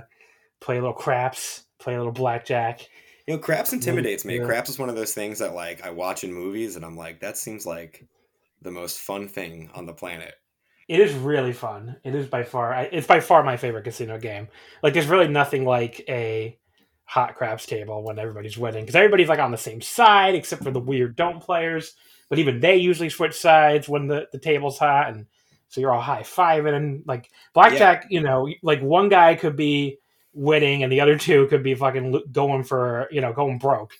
play 0.61 0.77
a 0.77 0.79
little 0.79 0.93
craps, 0.93 1.63
play 1.79 1.95
a 1.95 1.97
little 1.97 2.13
blackjack. 2.13 2.87
You 3.27 3.35
know, 3.35 3.39
craps 3.39 3.73
intimidates 3.73 4.25
me. 4.25 4.39
Craps 4.39 4.69
is 4.69 4.79
one 4.79 4.89
of 4.89 4.95
those 4.95 5.13
things 5.13 5.39
that 5.39 5.53
like 5.53 5.83
I 5.85 5.89
watch 5.89 6.23
in 6.23 6.31
movies 6.31 6.75
and 6.75 6.85
I'm 6.85 6.95
like, 6.95 7.19
that 7.21 7.37
seems 7.37 7.65
like 7.65 8.05
the 8.61 8.71
most 8.71 8.99
fun 8.99 9.27
thing 9.27 9.69
on 9.73 9.85
the 9.85 9.93
planet. 9.93 10.35
It 10.87 10.99
is 10.99 11.13
really 11.13 11.53
fun. 11.53 11.97
It 12.03 12.15
is 12.15 12.25
by 12.25 12.43
far. 12.43 12.87
It's 12.91 13.05
by 13.05 13.19
far 13.19 13.43
my 13.43 13.57
favorite 13.57 13.83
casino 13.83 14.17
game. 14.17 14.47
Like, 14.81 14.95
there's 14.95 15.05
really 15.05 15.27
nothing 15.27 15.63
like 15.63 16.03
a 16.09 16.57
hot 17.09 17.35
craps 17.35 17.65
table 17.65 18.03
when 18.03 18.19
everybody's 18.19 18.55
winning 18.55 18.83
because 18.83 18.95
everybody's 18.95 19.27
like 19.27 19.39
on 19.39 19.49
the 19.49 19.57
same 19.57 19.81
side 19.81 20.35
except 20.35 20.63
for 20.63 20.69
the 20.69 20.79
weird 20.79 21.15
don't 21.15 21.41
players. 21.41 21.95
But 22.29 22.37
even 22.37 22.59
they 22.59 22.75
usually 22.75 23.09
switch 23.09 23.33
sides 23.33 23.89
when 23.89 24.05
the 24.05 24.27
the 24.31 24.37
table's 24.37 24.77
hot, 24.77 25.09
and 25.09 25.25
so 25.69 25.81
you're 25.81 25.91
all 25.91 26.01
high 26.01 26.21
fiving 26.21 26.75
and 26.75 27.01
like 27.07 27.31
blackjack. 27.53 28.05
Yeah. 28.09 28.19
You 28.19 28.23
know, 28.23 28.47
like 28.61 28.81
one 28.81 29.09
guy 29.09 29.33
could 29.33 29.55
be 29.55 29.97
winning 30.35 30.83
and 30.83 30.91
the 30.91 31.01
other 31.01 31.17
two 31.17 31.47
could 31.47 31.63
be 31.63 31.73
fucking 31.73 32.21
going 32.31 32.63
for 32.63 33.07
you 33.09 33.21
know 33.21 33.33
going 33.33 33.57
broke. 33.57 33.93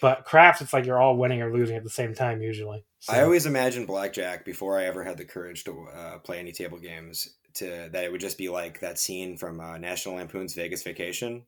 But 0.00 0.24
craps, 0.24 0.62
it's 0.62 0.72
like 0.72 0.86
you're 0.86 1.00
all 1.00 1.18
winning 1.18 1.42
or 1.42 1.52
losing 1.52 1.76
at 1.76 1.84
the 1.84 1.90
same 1.90 2.14
time 2.14 2.40
usually. 2.40 2.86
So. 3.00 3.12
I 3.12 3.22
always 3.22 3.44
imagined 3.44 3.86
blackjack 3.86 4.46
before 4.46 4.78
I 4.78 4.86
ever 4.86 5.04
had 5.04 5.18
the 5.18 5.26
courage 5.26 5.64
to 5.64 5.88
uh, 5.94 6.18
play 6.20 6.38
any 6.38 6.52
table 6.52 6.78
games. 6.78 7.34
To 7.54 7.90
that, 7.92 8.04
it 8.04 8.10
would 8.10 8.20
just 8.22 8.38
be 8.38 8.48
like 8.48 8.80
that 8.80 8.98
scene 8.98 9.36
from 9.36 9.60
uh, 9.60 9.76
National 9.76 10.14
Lampoon's 10.14 10.54
Vegas 10.54 10.82
Vacation. 10.82 11.42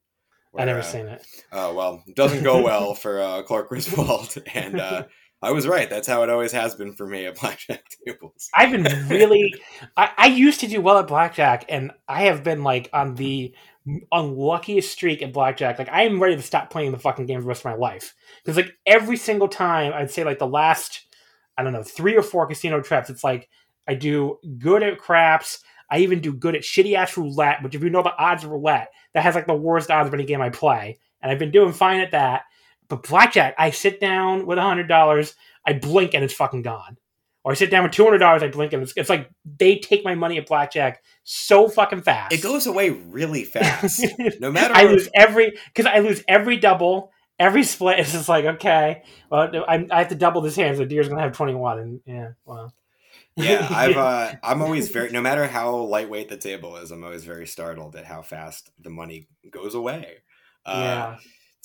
I 0.57 0.65
never 0.65 0.81
uh, 0.81 0.83
seen 0.83 1.07
it. 1.07 1.25
Oh 1.53 1.75
well, 1.75 2.03
it 2.07 2.17
doesn't 2.17 2.43
go 2.43 2.63
well 2.63 2.95
for 2.95 3.21
uh, 3.21 3.43
Clark 3.43 3.69
Griswold, 3.69 4.37
and 4.55 4.81
uh, 4.81 5.05
I 5.43 5.53
was 5.53 5.67
right. 5.67 5.89
That's 5.89 6.09
how 6.09 6.23
it 6.23 6.31
always 6.31 6.53
has 6.53 6.75
been 6.75 6.93
for 6.93 7.07
me 7.07 7.27
at 7.27 7.37
blackjack 7.41 7.85
tables. 8.07 8.49
I've 8.55 8.71
been 8.71 9.09
really. 9.09 9.55
I, 9.97 10.11
I 10.17 10.27
used 10.27 10.61
to 10.61 10.67
do 10.67 10.81
well 10.81 10.99
at 10.99 11.07
blackjack, 11.07 11.65
and 11.69 11.93
I 12.09 12.23
have 12.23 12.43
been 12.43 12.63
like 12.63 12.89
on 12.93 13.15
the 13.15 13.55
unluckiest 14.13 14.91
streak 14.91 15.23
at 15.23 15.33
blackjack. 15.33 15.79
Like 15.79 15.89
I 15.91 16.03
am 16.03 16.23
ready 16.23 16.37
to 16.37 16.43
stop 16.43 16.71
playing 16.71 16.93
the 16.93 16.99
fucking 16.99 17.27
game 17.27 17.39
for 17.39 17.43
the 17.43 17.49
rest 17.49 17.63
of 17.63 17.67
my 17.67 17.75
life 17.75 18.15
because 18.45 18.57
like 18.57 18.77
every 18.87 19.17
single 19.17 19.49
time, 19.49 19.93
I'd 19.95 20.11
say 20.11 20.25
like 20.25 20.39
the 20.39 20.47
last 20.47 21.07
I 21.57 21.63
don't 21.63 21.73
know 21.73 21.83
three 21.83 22.17
or 22.17 22.23
four 22.23 22.47
casino 22.47 22.81
trips, 22.81 23.11
it's 23.11 23.25
like 23.25 23.49
I 23.87 23.95
do 23.95 24.39
good 24.59 24.83
at 24.83 24.99
craps. 24.99 25.61
I 25.91 25.99
even 25.99 26.21
do 26.21 26.33
good 26.33 26.55
at 26.55 26.63
shitty 26.63 26.95
ass 26.95 27.17
roulette, 27.17 27.63
which 27.63 27.75
if 27.75 27.83
you 27.83 27.91
know 27.91 28.03
the 28.03 28.17
odds 28.17 28.45
of 28.45 28.51
roulette, 28.51 28.93
that 29.15 29.23
has 29.23 29.35
like 29.35 29.47
the 29.47 29.55
worst 29.55 29.91
odds 29.91 30.09
of 30.09 30.15
any 30.15 30.25
game 30.25 30.41
I 30.41 30.51
play, 30.51 30.99
and 31.23 31.33
I've 31.33 31.39
been 31.39 31.51
doing 31.51 31.73
fine 31.73 32.01
at 32.01 32.13
that. 32.13 32.43
But 32.89 33.03
blackjack, 33.03 33.55
I 33.59 33.71
sit 33.71 34.01
down 34.01 34.47
with 34.47 34.59
a 34.59 34.63
hundred 34.63 34.89
dollars, 34.89 35.35
I 35.65 35.75
blink 35.75 36.15
and 36.15 36.25
it's 36.25 36.35
fucking 36.35 36.63
gone. 36.63 36.97
Or 37.45 37.53
I 37.53 37.55
sit 37.55 37.71
down 37.71 37.85
with 37.85 37.93
two 37.93 38.05
hundred 38.05 38.19
dollars, 38.19 38.43
I 38.43 38.49
blink 38.49 38.73
and 38.73 38.83
it's, 38.83 38.93
it's 38.97 39.11
like 39.11 39.31
they 39.59 39.79
take 39.79 40.05
my 40.05 40.15
money 40.15 40.39
at 40.39 40.47
blackjack 40.47 41.03
so 41.25 41.69
fucking 41.69 42.03
fast. 42.03 42.33
It 42.33 42.43
goes 42.43 42.67
away 42.67 42.91
really 42.91 43.45
fast. 43.45 44.05
no 44.41 44.51
matter. 44.51 44.75
I 44.75 44.85
lose 44.85 45.09
every 45.15 45.53
because 45.67 45.87
I 45.87 46.01
lose 46.01 46.23
every 46.29 46.57
double, 46.57 47.13
every 47.39 47.63
split. 47.63 47.99
It's 48.01 48.13
just 48.13 48.29
like 48.29 48.45
okay, 48.45 49.03
well 49.31 49.51
I, 49.69 49.87
I 49.91 49.99
have 49.99 50.09
to 50.09 50.15
double 50.15 50.41
this 50.41 50.57
hand, 50.57 50.77
so 50.77 50.85
deer's 50.85 51.09
gonna 51.09 51.23
have 51.23 51.33
twenty 51.33 51.55
one, 51.55 51.79
and 51.79 52.01
yeah, 52.05 52.29
well. 52.45 52.75
Yeah, 53.39 53.67
I've 53.71 53.97
uh, 53.97 54.33
I'm 54.43 54.63
always 54.63 54.89
very 54.89 55.11
no 55.11 55.21
matter 55.21 55.47
how 55.47 55.77
lightweight 55.77 56.29
the 56.29 56.37
table 56.37 56.77
is, 56.77 56.91
I'm 56.91 57.05
always 57.05 57.25
very 57.25 57.47
startled 57.47 57.97
at 57.97 58.05
how 58.05 58.23
fast 58.23 58.71
the 58.81 58.91
money 58.91 59.29
goes 59.51 59.75
away. 59.75 60.19
Uh, 60.67 60.81
yeah. 60.85 61.17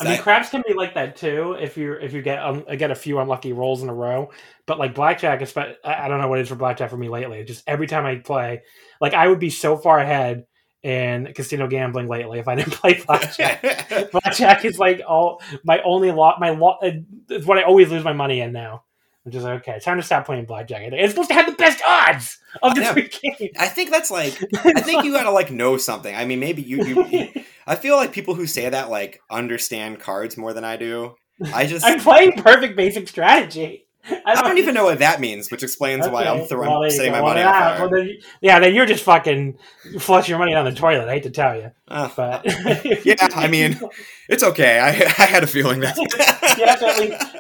I 0.01 0.10
mean, 0.10 0.20
craps 0.20 0.50
can 0.50 0.63
be 0.68 0.74
like 0.74 0.96
that 0.96 1.15
too 1.15 1.56
if 1.60 1.77
you 1.77 1.94
if 1.94 2.13
you 2.13 2.22
get 2.22 2.39
um, 2.39 2.65
get 2.77 2.92
a 2.92 2.96
few 2.96 3.20
unlucky 3.20 3.53
rolls 3.53 3.84
in 3.84 3.89
a 3.89 3.94
row. 3.94 4.32
But 4.65 4.80
like 4.80 4.96
blackjack, 4.96 5.42
is 5.42 5.53
but 5.53 5.77
I 5.84 6.08
don't 6.08 6.20
know 6.20 6.27
what 6.27 6.39
it 6.39 6.44
is 6.44 6.50
for 6.50 6.56
blackjack 6.56 6.89
for 6.89 6.98
me 6.98 7.10
lately. 7.10 7.44
Just 7.44 7.63
every 7.68 7.88
time 7.88 8.06
I 8.06 8.15
play, 8.15 8.63
like 9.00 9.13
I 9.13 9.27
would 9.27 9.39
be 9.39 9.50
so 9.50 9.77
far 9.77 10.00
ahead 10.00 10.46
in 10.82 11.32
casino 11.34 11.68
gambling 11.68 12.08
lately 12.08 12.39
if 12.39 12.48
I 12.48 12.56
didn't 12.56 12.74
play 12.74 13.01
blackjack. 13.06 14.12
blackjack 14.12 14.65
is 14.65 14.77
like 14.77 15.01
all 15.08 15.42
my 15.63 15.82
only 15.84 16.12
lot. 16.12 16.39
My 16.39 16.50
lot 16.50 16.84
is 17.30 17.46
what 17.46 17.58
I 17.58 17.63
always 17.63 17.89
lose 17.89 18.03
my 18.03 18.13
money 18.13 18.42
in 18.42 18.51
now. 18.51 18.84
I'm 19.25 19.32
just 19.32 19.46
like, 19.46 19.62
okay, 19.62 19.80
time 19.80 19.98
to 19.98 20.03
stop 20.03 20.25
playing 20.25 20.46
blackjack. 20.46 20.82
It's 20.92 21.13
supposed 21.13 21.30
to 21.30 21.36
have 21.36 21.46
the 21.46 21.53
best 21.53 21.82
odds 21.88 22.39
of 22.62 22.75
the 22.75 22.84
three 22.84 23.10
games. 23.39 23.56
I 23.58 23.68
think 23.68 23.89
that's 23.89 24.12
like, 24.12 24.34
I 24.65 24.82
think 24.82 25.06
you 25.06 25.13
gotta 25.13 25.32
like 25.32 25.50
know 25.50 25.77
something. 25.77 26.13
I 26.13 26.25
mean, 26.25 26.42
maybe 26.42 26.62
you, 26.62 26.84
you, 26.84 27.30
I 27.68 27.75
feel 27.75 27.96
like 27.96 28.12
people 28.12 28.36
who 28.36 28.46
say 28.46 28.70
that 28.70 28.89
like 28.89 29.22
understand 29.30 30.01
cards 30.01 30.36
more 30.36 30.51
than 30.53 30.65
I 30.65 30.75
do. 30.75 31.15
I 31.53 31.65
just, 31.68 31.86
I'm 31.86 32.00
playing 32.00 32.34
perfect 32.34 32.75
basic 32.75 33.08
strategy. 33.08 33.83
I 34.06 34.36
don't, 34.36 34.38
I 34.38 34.48
don't 34.50 34.58
even 34.58 34.74
know 34.74 34.84
what 34.84 35.00
that 35.00 35.22
means, 35.22 35.50
which 35.50 35.64
explains 35.64 36.04
okay. 36.04 36.14
why 36.14 36.26
I'm 36.26 36.46
throwing 36.46 36.70
well, 36.70 36.90
setting 36.90 37.14
my 37.14 37.22
money 37.22 37.40
well, 37.40 37.48
on 37.48 37.78
fire. 37.78 37.80
Well, 37.80 37.90
then, 37.90 38.18
yeah, 38.42 38.60
then 38.60 38.76
you're 38.76 38.86
just 38.86 39.04
fucking 39.04 39.58
flush 40.00 40.28
your 40.28 40.40
money 40.40 40.52
down 40.52 40.66
the 40.66 40.74
toilet. 40.74 41.08
I 41.08 41.14
hate 41.14 41.24
to 41.24 41.30
tell 41.30 41.56
you, 41.56 41.72
uh, 41.88 42.10
but 42.16 42.46
yeah, 43.06 43.30
I 43.36 43.48
mean, 43.48 43.80
it's 44.28 44.44
okay. 44.44 44.80
I 44.80 44.90
I 44.90 45.26
had 45.26 45.44
a 45.44 45.48
feeling 45.48 45.80
that. 45.80 45.98
yeah, 46.60 46.76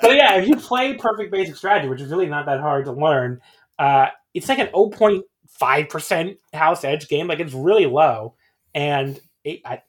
but 0.01 0.15
yeah, 0.15 0.35
if 0.35 0.47
you 0.47 0.55
play 0.55 0.93
perfect 0.93 1.31
basic 1.31 1.57
strategy, 1.57 1.89
which 1.89 2.01
is 2.01 2.09
really 2.09 2.27
not 2.27 2.45
that 2.45 2.61
hard 2.61 2.85
to 2.85 2.93
learn, 2.93 3.41
uh, 3.77 4.07
it's 4.33 4.47
like 4.47 4.59
an 4.59 4.67
0.5 4.67 5.89
percent 5.89 6.37
house 6.53 6.85
edge 6.85 7.09
game. 7.09 7.27
Like 7.27 7.41
it's 7.41 7.53
really 7.53 7.87
low, 7.87 8.35
and 8.73 9.19
it, 9.43 9.59
I, 9.65 9.81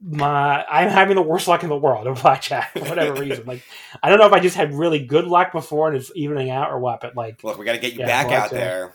my 0.00 0.64
I'm 0.64 0.88
having 0.88 1.16
the 1.16 1.22
worst 1.22 1.48
luck 1.48 1.62
in 1.62 1.68
the 1.68 1.76
world 1.76 2.06
in 2.08 2.14
blackjack 2.14 2.72
for 2.72 2.80
whatever 2.80 3.14
reason. 3.20 3.46
Like 3.46 3.62
I 4.02 4.08
don't 4.08 4.18
know 4.18 4.26
if 4.26 4.32
I 4.32 4.40
just 4.40 4.56
had 4.56 4.74
really 4.74 5.04
good 5.04 5.26
luck 5.26 5.52
before 5.52 5.88
and 5.88 5.96
it's 5.96 6.12
evening 6.14 6.50
out 6.50 6.70
or 6.70 6.78
what, 6.78 7.00
but 7.00 7.16
like 7.16 7.42
look, 7.44 7.58
we 7.58 7.64
got 7.64 7.72
to 7.72 7.78
get 7.78 7.92
you 7.92 8.00
yeah, 8.00 8.06
back 8.06 8.32
out 8.32 8.50
there. 8.50 8.94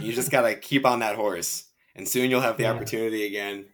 You 0.00 0.12
just 0.12 0.30
got 0.30 0.42
to 0.42 0.54
keep 0.60 0.86
on 0.86 1.00
that 1.00 1.16
horse, 1.16 1.64
and 1.96 2.08
soon 2.08 2.30
you'll 2.30 2.40
have 2.40 2.56
the 2.56 2.64
yeah. 2.64 2.72
opportunity 2.72 3.26
again. 3.26 3.66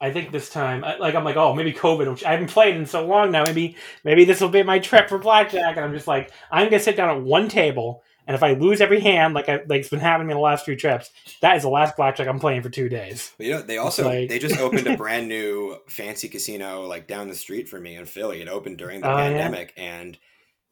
I 0.00 0.10
think 0.10 0.32
this 0.32 0.50
time, 0.50 0.82
like 0.82 1.14
I'm 1.14 1.24
like, 1.24 1.36
oh, 1.36 1.54
maybe 1.54 1.72
COVID. 1.72 2.10
Which 2.10 2.24
I 2.24 2.32
haven't 2.32 2.50
played 2.50 2.76
in 2.76 2.84
so 2.84 3.06
long 3.06 3.30
now. 3.30 3.44
Maybe 3.44 3.76
maybe 4.04 4.24
this 4.24 4.40
will 4.40 4.48
be 4.48 4.62
my 4.62 4.78
trip 4.78 5.08
for 5.08 5.18
blackjack, 5.18 5.76
and 5.76 5.84
I'm 5.84 5.94
just 5.94 6.08
like, 6.08 6.30
I'm 6.50 6.68
gonna 6.68 6.80
sit 6.80 6.96
down 6.96 7.10
at 7.10 7.22
one 7.22 7.48
table 7.48 8.03
and 8.26 8.34
if 8.34 8.42
I 8.42 8.52
lose 8.52 8.80
every 8.80 9.00
hand, 9.00 9.34
like 9.34 9.48
I, 9.48 9.56
like 9.66 9.80
it's 9.80 9.90
been 9.90 10.00
happening 10.00 10.30
in 10.30 10.36
the 10.36 10.42
last 10.42 10.64
few 10.64 10.76
trips, 10.76 11.10
that 11.40 11.56
is 11.56 11.62
the 11.62 11.68
last 11.68 11.96
blackjack 11.96 12.26
I'm 12.26 12.38
playing 12.38 12.62
for 12.62 12.70
two 12.70 12.88
days. 12.88 13.32
you 13.38 13.52
know, 13.52 13.62
they 13.62 13.78
also 13.78 14.04
like... 14.04 14.28
they 14.28 14.38
just 14.38 14.58
opened 14.58 14.86
a 14.86 14.96
brand 14.98 15.28
new 15.28 15.76
fancy 15.88 16.28
casino 16.28 16.86
like 16.86 17.06
down 17.06 17.28
the 17.28 17.34
street 17.34 17.68
from 17.68 17.82
me 17.82 17.96
in 17.96 18.06
Philly. 18.06 18.40
It 18.40 18.48
opened 18.48 18.78
during 18.78 19.00
the 19.00 19.12
oh, 19.12 19.16
pandemic, 19.16 19.74
yeah? 19.76 19.82
and 19.82 20.18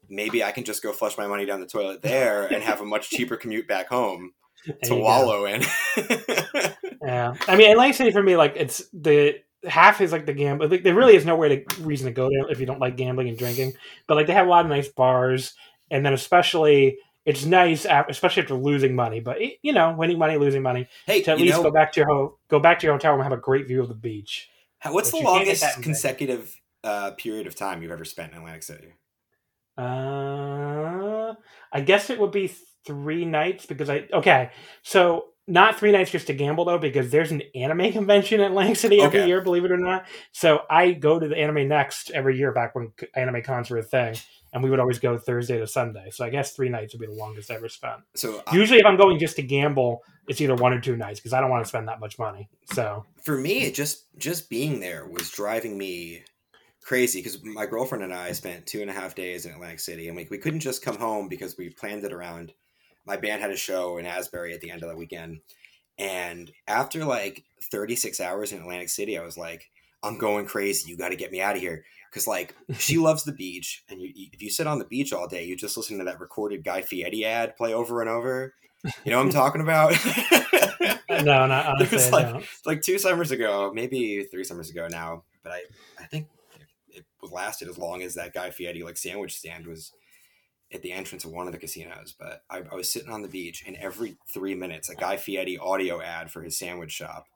maybe 0.08 0.42
I 0.42 0.52
can 0.52 0.64
just 0.64 0.82
go 0.82 0.92
flush 0.92 1.16
my 1.18 1.26
money 1.26 1.44
down 1.44 1.60
the 1.60 1.66
toilet 1.66 2.02
there 2.02 2.46
and 2.46 2.62
have 2.62 2.80
a 2.80 2.84
much 2.84 3.10
cheaper 3.10 3.36
commute 3.36 3.68
back 3.68 3.88
home 3.88 4.32
to 4.84 4.94
wallow 4.94 5.40
go. 5.40 5.46
in. 5.46 5.62
yeah, 7.02 7.34
I 7.48 7.56
mean, 7.56 7.70
Atlantic 7.70 7.96
City 7.96 8.10
for 8.12 8.22
me, 8.22 8.36
like 8.36 8.54
it's 8.56 8.82
the 8.92 9.36
half 9.64 10.00
is 10.00 10.12
like 10.12 10.26
the 10.26 10.32
gamble. 10.32 10.68
Like, 10.68 10.82
there 10.82 10.94
really 10.94 11.16
is 11.16 11.24
nowhere 11.24 11.48
to 11.48 11.82
reason 11.82 12.06
to 12.06 12.12
go 12.12 12.28
there 12.28 12.50
if 12.50 12.60
you 12.60 12.66
don't 12.66 12.80
like 12.80 12.96
gambling 12.96 13.28
and 13.28 13.38
drinking. 13.38 13.74
But 14.06 14.16
like 14.16 14.26
they 14.26 14.32
have 14.32 14.46
a 14.46 14.50
lot 14.50 14.64
of 14.64 14.70
nice 14.70 14.88
bars, 14.88 15.54
and 15.90 16.04
then 16.04 16.12
especially 16.12 16.98
it's 17.24 17.44
nice, 17.44 17.86
especially 18.08 18.42
after 18.42 18.54
losing 18.54 18.94
money. 18.94 19.20
But 19.20 19.38
you 19.62 19.72
know, 19.72 19.92
winning 19.92 20.18
money, 20.18 20.36
losing 20.36 20.62
money. 20.62 20.88
Hey, 21.06 21.22
to 21.22 21.32
at 21.32 21.38
least 21.38 21.56
know, 21.56 21.64
go 21.64 21.70
back 21.70 21.92
to 21.92 22.00
your 22.00 22.08
ho- 22.08 22.38
go 22.48 22.58
back 22.58 22.80
to 22.80 22.86
your 22.86 22.94
hotel 22.94 23.12
room 23.12 23.20
and 23.20 23.30
have 23.30 23.38
a 23.38 23.40
great 23.40 23.66
view 23.66 23.80
of 23.80 23.88
the 23.88 23.94
beach. 23.94 24.48
What's 24.84 25.12
the 25.12 25.18
longest 25.18 25.64
consecutive 25.82 26.60
uh, 26.82 27.12
period 27.12 27.46
of 27.46 27.54
time 27.54 27.82
you've 27.82 27.92
ever 27.92 28.04
spent 28.04 28.32
in 28.32 28.38
Atlantic 28.38 28.64
City? 28.64 28.94
Uh, 29.78 31.34
I 31.72 31.80
guess 31.80 32.10
it 32.10 32.18
would 32.18 32.32
be 32.32 32.52
three 32.84 33.24
nights 33.24 33.66
because 33.66 33.88
I 33.88 34.08
okay. 34.12 34.50
So 34.82 35.26
not 35.46 35.78
three 35.78 35.92
nights 35.92 36.10
just 36.10 36.26
to 36.26 36.32
gamble 36.32 36.64
though, 36.64 36.78
because 36.78 37.10
there's 37.10 37.30
an 37.30 37.42
anime 37.54 37.92
convention 37.92 38.40
in 38.40 38.46
Atlantic 38.46 38.76
City 38.76 39.00
every 39.00 39.20
okay. 39.20 39.28
year, 39.28 39.40
believe 39.40 39.64
it 39.64 39.70
or 39.70 39.78
not. 39.78 40.06
So 40.32 40.62
I 40.68 40.92
go 40.92 41.20
to 41.20 41.28
the 41.28 41.36
Anime 41.36 41.68
Next 41.68 42.10
every 42.10 42.36
year 42.36 42.52
back 42.52 42.74
when 42.74 42.92
anime 43.14 43.42
cons 43.42 43.70
were 43.70 43.78
a 43.78 43.82
thing 43.82 44.16
and 44.52 44.62
we 44.62 44.70
would 44.70 44.80
always 44.80 44.98
go 44.98 45.16
Thursday 45.16 45.58
to 45.58 45.66
Sunday. 45.66 46.10
So 46.10 46.24
I 46.24 46.30
guess 46.30 46.52
three 46.52 46.68
nights 46.68 46.92
would 46.92 47.00
be 47.00 47.06
the 47.06 47.18
longest 47.18 47.50
I 47.50 47.54
ever 47.54 47.68
spent. 47.68 48.00
So 48.14 48.42
usually, 48.52 48.80
if 48.80 48.86
I'm 48.86 48.96
going 48.96 49.18
just 49.18 49.36
to 49.36 49.42
gamble, 49.42 50.02
it's 50.28 50.40
either 50.40 50.54
one 50.54 50.72
or 50.72 50.80
two 50.80 50.96
nights 50.96 51.20
because 51.20 51.32
I 51.32 51.40
don't 51.40 51.50
want 51.50 51.64
to 51.64 51.68
spend 51.68 51.88
that 51.88 52.00
much 52.00 52.18
money. 52.18 52.48
So 52.72 53.04
for 53.24 53.36
me, 53.36 53.64
it 53.64 53.74
just 53.74 54.06
just 54.18 54.50
being 54.50 54.80
there 54.80 55.06
was 55.06 55.30
driving 55.30 55.78
me 55.78 56.24
crazy 56.82 57.20
because 57.20 57.42
my 57.44 57.64
girlfriend 57.64 58.04
and 58.04 58.12
I 58.12 58.32
spent 58.32 58.66
two 58.66 58.82
and 58.82 58.90
a 58.90 58.94
half 58.94 59.14
days 59.14 59.46
in 59.46 59.52
Atlantic 59.52 59.80
City, 59.80 60.08
and 60.08 60.16
we 60.16 60.26
we 60.30 60.38
couldn't 60.38 60.60
just 60.60 60.84
come 60.84 60.98
home 60.98 61.28
because 61.28 61.56
we 61.56 61.70
planned 61.70 62.04
it 62.04 62.12
around. 62.12 62.52
My 63.06 63.16
band 63.16 63.40
had 63.40 63.50
a 63.50 63.56
show 63.56 63.96
in 63.96 64.06
Asbury 64.06 64.52
at 64.52 64.60
the 64.60 64.70
end 64.70 64.82
of 64.82 64.90
the 64.90 64.96
weekend, 64.96 65.40
and 65.98 66.52
after 66.68 67.04
like 67.04 67.44
36 67.70 68.20
hours 68.20 68.52
in 68.52 68.60
Atlantic 68.60 68.90
City, 68.90 69.18
I 69.18 69.24
was 69.24 69.38
like, 69.38 69.70
"I'm 70.02 70.18
going 70.18 70.44
crazy. 70.44 70.90
You 70.90 70.98
got 70.98 71.08
to 71.08 71.16
get 71.16 71.32
me 71.32 71.40
out 71.40 71.56
of 71.56 71.62
here." 71.62 71.84
Because 72.12 72.26
like 72.26 72.54
she 72.78 72.98
loves 72.98 73.24
the 73.24 73.32
beach, 73.32 73.82
and 73.88 74.00
you, 74.00 74.12
if 74.32 74.42
you 74.42 74.50
sit 74.50 74.66
on 74.66 74.78
the 74.78 74.84
beach 74.84 75.12
all 75.12 75.26
day, 75.26 75.44
you 75.44 75.56
just 75.56 75.76
listen 75.76 75.98
to 75.98 76.04
that 76.04 76.20
recorded 76.20 76.64
Guy 76.64 76.82
Fieri 76.82 77.24
ad 77.24 77.56
play 77.56 77.72
over 77.72 78.00
and 78.00 78.10
over. 78.10 78.54
You 79.04 79.12
know 79.12 79.18
what 79.18 79.26
I'm 79.26 79.30
talking 79.32 79.62
about? 79.62 79.92
no, 81.08 81.46
not 81.46 81.66
honestly. 81.66 81.84
it 81.86 81.92
was 81.92 82.12
like, 82.12 82.44
like 82.66 82.82
two 82.82 82.98
summers 82.98 83.30
ago, 83.30 83.72
maybe 83.74 84.24
three 84.24 84.44
summers 84.44 84.70
ago 84.70 84.88
now, 84.90 85.24
but 85.42 85.52
I 85.52 85.62
I 85.98 86.04
think 86.04 86.28
it, 86.90 87.04
it 87.22 87.32
lasted 87.32 87.68
as 87.68 87.78
long 87.78 88.02
as 88.02 88.14
that 88.14 88.34
Guy 88.34 88.50
Fieri 88.50 88.82
like 88.82 88.96
sandwich 88.96 89.38
stand 89.38 89.66
was 89.66 89.92
at 90.72 90.82
the 90.82 90.92
entrance 90.92 91.24
of 91.24 91.32
one 91.32 91.46
of 91.46 91.52
the 91.52 91.58
casinos. 91.58 92.14
But 92.18 92.42
I, 92.50 92.62
I 92.70 92.74
was 92.74 92.90
sitting 92.90 93.10
on 93.10 93.22
the 93.22 93.28
beach, 93.28 93.64
and 93.66 93.76
every 93.76 94.16
three 94.28 94.54
minutes, 94.54 94.88
a 94.88 94.94
Guy 94.94 95.16
Fieri 95.16 95.56
audio 95.58 96.00
ad 96.00 96.30
for 96.30 96.42
his 96.42 96.58
sandwich 96.58 96.92
shop 96.92 97.26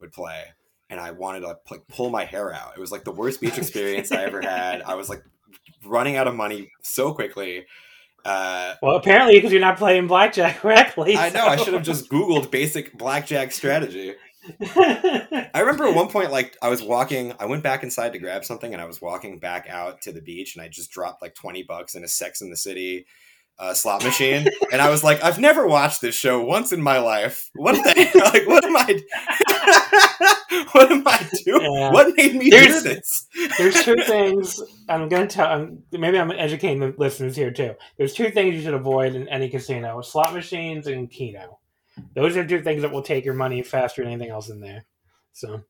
would 0.00 0.12
play 0.12 0.44
and 0.92 1.00
I 1.00 1.10
wanted 1.10 1.40
to 1.40 1.56
like 1.70 1.88
pull 1.88 2.10
my 2.10 2.26
hair 2.26 2.52
out. 2.52 2.74
It 2.76 2.80
was 2.80 2.92
like 2.92 3.02
the 3.02 3.12
worst 3.12 3.40
beach 3.40 3.56
experience 3.56 4.12
I 4.12 4.24
ever 4.24 4.42
had. 4.42 4.82
I 4.82 4.94
was 4.94 5.08
like 5.08 5.24
running 5.86 6.16
out 6.16 6.28
of 6.28 6.36
money 6.36 6.70
so 6.82 7.14
quickly. 7.14 7.64
Uh, 8.26 8.74
well, 8.82 8.96
apparently 8.96 9.34
because 9.34 9.50
you're 9.50 9.60
not 9.60 9.78
playing 9.78 10.06
blackjack 10.06 10.58
correctly. 10.60 11.16
I 11.16 11.30
know. 11.30 11.46
I 11.46 11.56
should 11.56 11.72
have 11.72 11.82
just 11.82 12.10
Googled 12.10 12.50
basic 12.50 12.96
blackjack 12.96 13.52
strategy. 13.52 14.14
I 14.60 15.50
remember 15.60 15.86
at 15.86 15.94
one 15.94 16.08
point, 16.08 16.30
like 16.30 16.58
I 16.60 16.68
was 16.68 16.82
walking, 16.82 17.32
I 17.40 17.46
went 17.46 17.62
back 17.62 17.82
inside 17.82 18.12
to 18.12 18.18
grab 18.18 18.44
something, 18.44 18.72
and 18.72 18.82
I 18.82 18.84
was 18.84 19.00
walking 19.00 19.38
back 19.38 19.68
out 19.70 20.02
to 20.02 20.12
the 20.12 20.20
beach, 20.20 20.54
and 20.54 20.62
I 20.62 20.68
just 20.68 20.90
dropped 20.90 21.22
like 21.22 21.34
twenty 21.34 21.62
bucks 21.62 21.94
in 21.94 22.04
a 22.04 22.08
Sex 22.08 22.42
in 22.42 22.50
the 22.50 22.56
City 22.56 23.06
uh, 23.58 23.74
slot 23.74 24.02
machine, 24.04 24.46
and 24.72 24.80
I 24.80 24.90
was 24.90 25.04
like, 25.04 25.22
I've 25.22 25.38
never 25.38 25.66
watched 25.66 26.00
this 26.00 26.14
show 26.14 26.44
once 26.44 26.72
in 26.72 26.82
my 26.82 26.98
life. 26.98 27.50
What 27.54 27.74
the 27.74 28.20
like? 28.32 28.46
What 28.48 28.64
am 28.64 28.76
I? 28.76 30.66
what 30.72 30.90
am 30.90 31.06
I 31.06 31.28
doing? 31.44 31.72
Yeah. 31.72 31.92
What 31.92 32.16
made 32.16 32.34
me 32.34 32.50
there's, 32.50 32.82
do 32.82 32.88
this? 32.88 33.26
there's 33.58 33.84
two 33.84 33.96
things 34.06 34.60
I'm 34.88 35.08
to 35.08 35.26
tell. 35.26 35.46
I'm, 35.46 35.82
maybe 35.92 36.18
I'm 36.18 36.32
educating 36.32 36.80
the 36.80 36.94
listeners 36.98 37.36
here 37.36 37.50
too. 37.50 37.74
There's 37.96 38.14
two 38.14 38.30
things 38.30 38.54
you 38.54 38.62
should 38.62 38.74
avoid 38.74 39.14
in 39.14 39.28
any 39.28 39.48
casino: 39.48 40.00
slot 40.00 40.34
machines 40.34 40.86
and 40.86 41.10
Keno. 41.10 41.58
Those 42.14 42.36
are 42.36 42.46
two 42.46 42.62
things 42.62 42.82
that 42.82 42.90
will 42.90 43.02
take 43.02 43.24
your 43.24 43.34
money 43.34 43.62
faster 43.62 44.02
than 44.02 44.12
anything 44.12 44.30
else 44.30 44.48
in 44.48 44.60
there. 44.60 44.84
So. 45.32 45.62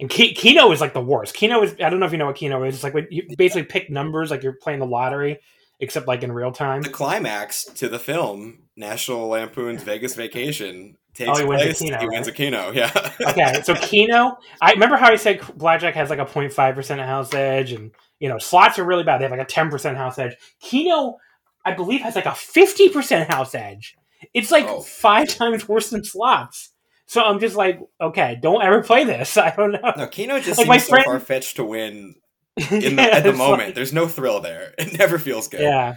And 0.00 0.08
Keno 0.08 0.70
is 0.70 0.80
like 0.80 0.94
the 0.94 1.00
worst. 1.00 1.34
Keno 1.34 1.62
is 1.62 1.74
I 1.80 1.90
don't 1.90 1.98
know 1.98 2.06
if 2.06 2.12
you 2.12 2.18
know 2.18 2.26
what 2.26 2.36
Keno 2.36 2.62
is. 2.62 2.74
It's 2.76 2.84
like 2.84 2.94
when 2.94 3.08
you 3.10 3.24
basically 3.36 3.64
pick 3.64 3.90
numbers 3.90 4.30
like 4.30 4.44
you're 4.44 4.52
playing 4.52 4.78
the 4.78 4.86
lottery, 4.86 5.40
except 5.80 6.08
like 6.08 6.22
in 6.22 6.32
real 6.32 6.52
time. 6.52 6.82
The 6.82 6.88
climax 6.88 7.64
to 7.64 7.88
the 7.88 7.98
film, 7.98 8.64
National 8.76 9.28
Lampoon's 9.28 9.82
Vegas 9.82 10.14
Vacation, 10.14 10.96
takes 11.14 11.30
oh, 11.30 11.40
he 11.40 11.44
place. 11.44 11.64
Wins 11.64 11.78
Keno, 11.78 11.98
he 11.98 12.08
wins 12.08 12.28
a 12.28 12.32
Keno, 12.32 12.70
yeah. 12.72 13.12
okay, 13.20 13.60
so 13.62 13.74
Keno, 13.80 14.38
I 14.60 14.72
remember 14.72 14.96
how 14.96 15.10
I 15.10 15.16
said 15.16 15.40
Blackjack 15.56 15.94
has 15.94 16.10
like 16.10 16.18
a 16.18 16.24
0.5 16.24 16.74
percent 16.74 17.00
house 17.00 17.32
edge, 17.34 17.72
and 17.72 17.90
you 18.20 18.28
know 18.28 18.38
slots 18.38 18.78
are 18.78 18.84
really 18.84 19.04
bad. 19.04 19.18
They 19.18 19.24
have 19.24 19.32
like 19.32 19.40
a 19.40 19.44
10 19.44 19.70
percent 19.70 19.96
house 19.96 20.18
edge. 20.18 20.36
Keno, 20.60 21.18
I 21.64 21.74
believe, 21.74 22.00
has 22.02 22.16
like 22.16 22.26
a 22.26 22.34
50 22.34 22.88
percent 22.90 23.30
house 23.30 23.54
edge. 23.54 23.96
It's 24.34 24.50
like 24.50 24.66
oh. 24.66 24.80
five 24.80 25.28
times 25.28 25.68
worse 25.68 25.90
than 25.90 26.04
slots. 26.04 26.70
So 27.06 27.22
I'm 27.22 27.40
just 27.40 27.56
like, 27.56 27.80
okay, 28.00 28.38
don't 28.40 28.62
ever 28.62 28.82
play 28.82 29.04
this. 29.04 29.36
I 29.36 29.54
don't 29.54 29.72
know. 29.72 29.92
No, 29.96 30.06
Keno 30.06 30.40
just 30.40 30.58
like 30.58 30.80
seems 30.80 30.84
so 30.84 30.90
friend... 30.90 31.04
far 31.04 31.20
fetched 31.20 31.56
to 31.56 31.64
win 31.64 32.16
in 32.70 32.96
the, 32.96 33.02
at 33.02 33.24
the 33.24 33.32
moment. 33.32 33.68
Like, 33.68 33.74
There's 33.74 33.92
no 33.92 34.08
thrill 34.08 34.40
there. 34.40 34.74
It 34.78 34.98
never 34.98 35.18
feels 35.18 35.48
good. 35.48 35.60
Yeah. 35.60 35.96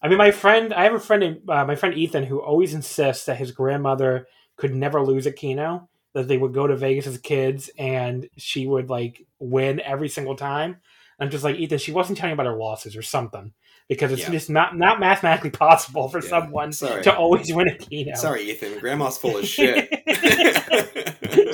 I 0.00 0.08
mean, 0.08 0.18
my 0.18 0.30
friend, 0.30 0.72
I 0.72 0.84
have 0.84 0.94
a 0.94 1.00
friend, 1.00 1.40
uh, 1.48 1.64
my 1.64 1.74
friend 1.74 1.94
Ethan, 1.96 2.24
who 2.24 2.40
always 2.40 2.74
insists 2.74 3.24
that 3.26 3.36
his 3.36 3.50
grandmother 3.50 4.26
could 4.56 4.74
never 4.74 5.02
lose 5.02 5.26
at 5.26 5.36
Keno. 5.36 5.88
That 6.14 6.28
they 6.28 6.38
would 6.38 6.54
go 6.54 6.66
to 6.66 6.76
Vegas 6.76 7.06
as 7.06 7.18
kids 7.18 7.70
and 7.78 8.28
she 8.36 8.66
would 8.66 8.88
like 8.88 9.26
win 9.38 9.80
every 9.80 10.08
single 10.08 10.36
time. 10.36 10.78
I'm 11.20 11.30
just 11.30 11.44
like 11.44 11.56
Ethan. 11.56 11.78
She 11.78 11.92
wasn't 11.92 12.18
telling 12.18 12.32
about 12.32 12.46
her 12.46 12.56
losses 12.56 12.96
or 12.96 13.02
something 13.02 13.52
because 13.88 14.12
it's 14.12 14.22
yeah. 14.22 14.30
just 14.30 14.50
not 14.50 14.76
not 14.76 15.00
mathematically 15.00 15.50
possible 15.50 16.08
for 16.08 16.22
yeah. 16.22 16.28
someone 16.28 16.72
Sorry. 16.72 17.02
to 17.02 17.14
always 17.14 17.52
win 17.52 17.68
a 17.68 17.76
Keno. 17.76 18.14
Sorry, 18.14 18.50
Ethan. 18.50 18.78
Grandma's 18.78 19.18
full 19.18 19.36
of 19.36 19.44
shit. 19.46 19.88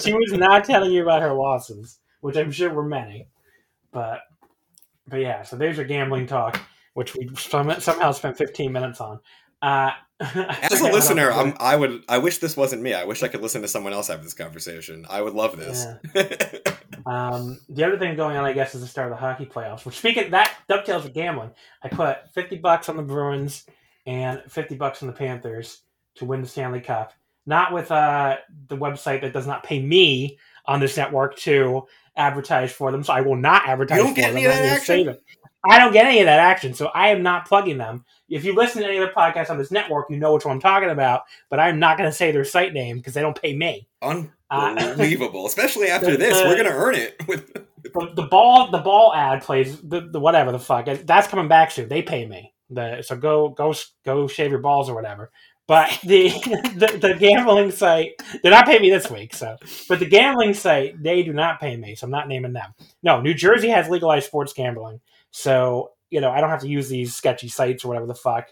she 0.00 0.12
was 0.12 0.32
not 0.32 0.64
telling 0.64 0.92
you 0.92 1.02
about 1.02 1.23
her 1.23 1.32
losses, 1.32 1.99
which 2.20 2.37
I'm 2.37 2.52
sure 2.52 2.73
were 2.73 2.84
many. 2.84 3.28
But 3.92 4.20
but 5.06 5.20
yeah, 5.20 5.42
so 5.42 5.56
there's 5.56 5.76
your 5.76 5.87
gambling 5.87 6.26
talk, 6.26 6.61
which 6.94 7.14
we 7.14 7.30
somehow 7.37 8.12
spent 8.12 8.37
15 8.37 8.73
minutes 8.73 9.00
on. 9.00 9.20
Uh, 9.61 9.90
As 10.20 10.80
a 10.80 10.92
listener, 10.92 11.32
I'm, 11.32 11.54
i 11.58 11.75
would. 11.75 12.04
I 12.08 12.18
wish 12.18 12.38
this 12.38 12.56
wasn't 12.56 12.82
me. 12.82 12.94
I 12.94 13.04
wish 13.04 13.23
I 13.25 13.28
could 13.28 13.42
listen 13.42 13.62
to 13.62 13.68
someone 13.68 13.92
else 13.92 14.08
have 14.08 14.23
this 14.23 14.32
conversation. 14.32 15.04
I 15.11 15.20
would 15.20 15.34
love 15.34 15.56
this. 15.56 15.87
Yeah. 16.14 16.76
um, 17.06 17.58
the 17.68 17.84
other 17.84 17.99
thing 17.99 18.14
going 18.14 18.37
on, 18.37 18.44
I 18.44 18.52
guess, 18.52 18.76
is 18.76 18.80
the 18.80 18.87
start 18.87 19.11
of 19.11 19.18
the 19.18 19.20
hockey 19.20 19.44
playoffs. 19.44 19.84
Which, 19.84 19.99
speaking 19.99 20.30
that 20.30 20.54
dovetails 20.68 21.02
with 21.02 21.14
gambling. 21.14 21.50
I 21.82 21.88
put 21.88 22.32
50 22.32 22.58
bucks 22.58 22.88
on 22.88 22.96
the 22.96 23.02
Bruins 23.02 23.66
and 24.07 24.40
50 24.48 24.76
bucks 24.76 25.02
on 25.02 25.09
the 25.09 25.14
Panthers 25.14 25.83
to 26.16 26.24
win 26.24 26.42
the 26.42 26.48
Stanley 26.48 26.81
Cup. 26.81 27.12
Not 27.44 27.72
with 27.72 27.90
uh, 27.90 28.37
the 28.68 28.76
website 28.76 29.20
that 29.22 29.33
does 29.33 29.48
not 29.48 29.64
pay 29.64 29.83
me 29.83 30.38
on 30.66 30.78
this 30.78 30.96
network 30.96 31.37
to 31.38 31.87
advertise 32.16 32.72
for 32.72 32.92
them, 32.92 33.03
so 33.03 33.12
I 33.12 33.20
will 33.20 33.37
not 33.37 33.66
advertise 33.68 33.98
you 33.98 34.05
don't 34.05 34.14
get 34.14 34.31
Any 34.31 34.44
of 34.44 34.53
that 34.53 34.64
action? 34.64 35.18
I 35.66 35.79
don't 35.79 35.92
get 35.92 36.07
any 36.07 36.20
of 36.20 36.27
that 36.27 36.40
action, 36.40 36.74
so 36.74 36.87
I 36.88 37.09
am 37.09 37.22
not 37.22 37.46
plugging 37.46 37.79
them. 37.79 38.05
If 38.29 38.44
you 38.44 38.55
listen 38.55 38.83
to 38.83 38.88
any 38.88 38.98
other 38.98 39.12
podcasts 39.16 39.50
on 39.50 39.57
this 39.57 39.70
network, 39.70 40.11
you 40.11 40.18
know 40.18 40.35
which 40.35 40.44
one 40.44 40.57
I'm 40.57 40.61
talking 40.61 40.90
about, 40.90 41.22
but 41.48 41.59
I'm 41.59 41.79
not 41.79 41.96
going 41.96 42.09
to 42.09 42.14
say 42.14 42.33
their 42.33 42.44
site 42.44 42.74
name 42.74 42.98
because 42.98 43.14
they 43.14 43.22
don't 43.22 43.40
pay 43.40 43.57
me. 43.57 43.88
Unbelievable, 44.03 45.44
uh, 45.44 45.46
especially 45.46 45.88
after 45.88 46.12
the, 46.12 46.16
this, 46.18 46.38
the, 46.38 46.44
we're 46.44 46.57
going 46.57 46.70
to 46.70 46.72
earn 46.72 46.94
it. 46.96 47.18
the, 47.27 48.12
the, 48.14 48.27
ball, 48.31 48.70
the 48.70 48.79
ball 48.79 49.14
ad 49.14 49.42
plays 49.42 49.81
the, 49.81 50.03
the 50.03 50.20
whatever 50.20 50.53
the 50.53 50.59
fuck 50.59 50.87
that's 51.05 51.29
coming 51.29 51.48
back 51.48 51.70
soon. 51.70 51.88
They 51.88 52.03
pay 52.03 52.27
me, 52.27 52.53
the, 52.68 53.00
so 53.03 53.16
go 53.16 53.48
go 53.48 53.74
go 54.05 54.29
shave 54.29 54.50
your 54.50 54.61
balls 54.61 54.90
or 54.90 54.94
whatever. 54.94 55.31
But 55.66 55.98
the, 56.05 56.29
the, 56.77 56.98
the 57.00 57.16
gambling 57.18 57.70
site 57.70 58.12
did 58.42 58.50
not 58.50 58.66
pay 58.66 58.79
me 58.79 58.90
this 58.90 59.11
week, 59.11 59.35
so 59.35 59.57
but 59.88 59.98
the 59.98 60.07
gambling 60.07 60.55
site 60.55 61.03
they 61.03 61.22
do 61.22 61.33
not 61.33 61.61
pay 61.61 61.77
me, 61.77 61.94
so 61.94 62.05
I'm 62.05 62.11
not 62.11 62.29
naming 62.29 62.53
them. 62.53 62.74
No, 63.03 63.20
New 63.20 63.35
Jersey 63.35 63.68
has 63.68 63.88
legalized 63.88 64.27
sports 64.27 64.53
gambling, 64.53 65.00
so 65.31 65.92
you 66.11 66.20
know 66.20 66.31
I 66.31 66.40
don't 66.40 66.50
have 66.50 66.61
to 66.61 66.68
use 66.68 66.88
these 66.88 67.14
sketchy 67.14 67.48
sites 67.48 67.85
or 67.85 67.88
whatever 67.88 68.07
the 68.07 68.14
fuck. 68.14 68.48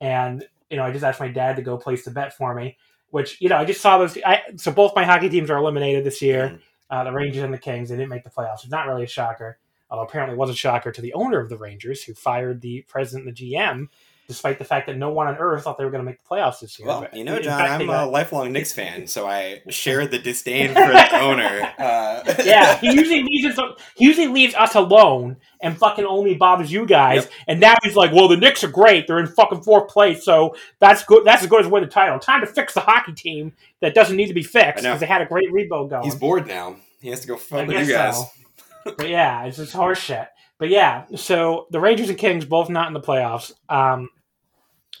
And 0.00 0.44
you 0.68 0.76
know 0.76 0.84
I 0.84 0.92
just 0.92 1.04
asked 1.04 1.20
my 1.20 1.28
dad 1.28 1.56
to 1.56 1.62
go 1.62 1.78
place 1.78 2.04
the 2.04 2.10
bet 2.10 2.36
for 2.36 2.54
me, 2.54 2.76
which 3.08 3.40
you 3.40 3.48
know 3.48 3.56
I 3.56 3.64
just 3.64 3.80
saw 3.80 3.96
those. 3.96 4.18
I, 4.24 4.42
so 4.56 4.70
both 4.70 4.94
my 4.94 5.04
hockey 5.04 5.30
teams 5.30 5.50
are 5.50 5.56
eliminated 5.56 6.04
this 6.04 6.20
year. 6.20 6.48
Mm. 6.48 6.60
Uh, 6.90 7.04
the 7.04 7.12
Rangers 7.12 7.44
and 7.44 7.54
the 7.54 7.58
Kings 7.58 7.88
they 7.88 7.96
didn't 7.96 8.10
make 8.10 8.24
the 8.24 8.30
playoffs. 8.30 8.64
It's 8.64 8.70
not 8.70 8.86
really 8.86 9.04
a 9.04 9.08
shocker. 9.08 9.58
Although 9.90 10.04
apparently 10.04 10.34
it 10.34 10.38
was 10.38 10.50
a 10.50 10.54
shocker 10.54 10.92
to 10.92 11.00
the 11.00 11.14
owner 11.14 11.40
of 11.40 11.48
the 11.48 11.56
Rangers, 11.56 12.04
who 12.04 12.14
fired 12.14 12.60
the 12.60 12.82
president 12.82 13.26
and 13.26 13.36
the 13.36 13.54
GM 13.54 13.88
despite 14.30 14.60
the 14.60 14.64
fact 14.64 14.86
that 14.86 14.96
no 14.96 15.10
one 15.10 15.26
on 15.26 15.36
earth 15.38 15.64
thought 15.64 15.76
they 15.76 15.84
were 15.84 15.90
going 15.90 16.04
to 16.04 16.08
make 16.08 16.22
the 16.22 16.24
playoffs 16.24 16.60
this 16.60 16.78
year. 16.78 16.86
Well, 16.86 17.08
you 17.12 17.24
know, 17.24 17.40
John, 17.40 17.58
fact, 17.58 17.80
I'm 17.80 17.86
got... 17.88 18.06
a 18.06 18.08
lifelong 18.08 18.52
Knicks 18.52 18.72
fan, 18.72 19.08
so 19.08 19.26
I 19.26 19.60
share 19.70 20.06
the 20.06 20.20
disdain 20.20 20.68
for 20.68 20.74
the 20.74 21.16
owner. 21.20 21.72
Uh... 21.76 22.34
yeah, 22.44 22.78
he 22.78 22.92
usually 22.92 23.24
leaves 23.24 23.58
us. 23.58 23.80
He 23.96 24.04
usually 24.04 24.28
leaves 24.28 24.54
us 24.54 24.76
alone 24.76 25.36
and 25.60 25.76
fucking 25.76 26.04
only 26.04 26.34
bothers 26.34 26.70
you 26.70 26.86
guys. 26.86 27.24
Yep. 27.24 27.32
And 27.48 27.60
now 27.60 27.74
he's 27.82 27.96
like, 27.96 28.12
"Well, 28.12 28.28
the 28.28 28.36
Knicks 28.36 28.62
are 28.62 28.68
great; 28.68 29.08
they're 29.08 29.18
in 29.18 29.26
fucking 29.26 29.62
fourth 29.62 29.88
place, 29.88 30.24
so 30.24 30.54
that's 30.78 31.02
good. 31.02 31.24
That's 31.24 31.42
as 31.42 31.48
good 31.48 31.64
as 31.64 31.70
win 31.70 31.82
the 31.82 31.88
title. 31.88 32.20
Time 32.20 32.40
to 32.42 32.46
fix 32.46 32.74
the 32.74 32.80
hockey 32.80 33.12
team 33.12 33.52
that 33.80 33.94
doesn't 33.94 34.16
need 34.16 34.28
to 34.28 34.34
be 34.34 34.44
fixed 34.44 34.84
because 34.84 35.00
they 35.00 35.06
had 35.06 35.22
a 35.22 35.26
great 35.26 35.52
rebuild 35.52 35.90
going." 35.90 36.04
He's 36.04 36.14
bored 36.14 36.46
now. 36.46 36.76
He 37.00 37.08
has 37.08 37.20
to 37.22 37.26
go 37.26 37.36
fuck 37.36 37.66
with 37.66 37.88
you 37.88 37.92
guys. 37.92 38.16
So. 38.16 38.94
but 38.96 39.08
yeah, 39.08 39.44
it's 39.44 39.56
just 39.56 39.72
horse 39.72 39.98
shit. 39.98 40.28
But 40.60 40.68
yeah, 40.68 41.06
so 41.16 41.66
the 41.70 41.80
Rangers 41.80 42.10
and 42.10 42.18
Kings 42.18 42.44
both 42.44 42.68
not 42.68 42.86
in 42.86 42.92
the 42.92 43.00
playoffs. 43.00 43.50
Um, 43.70 44.10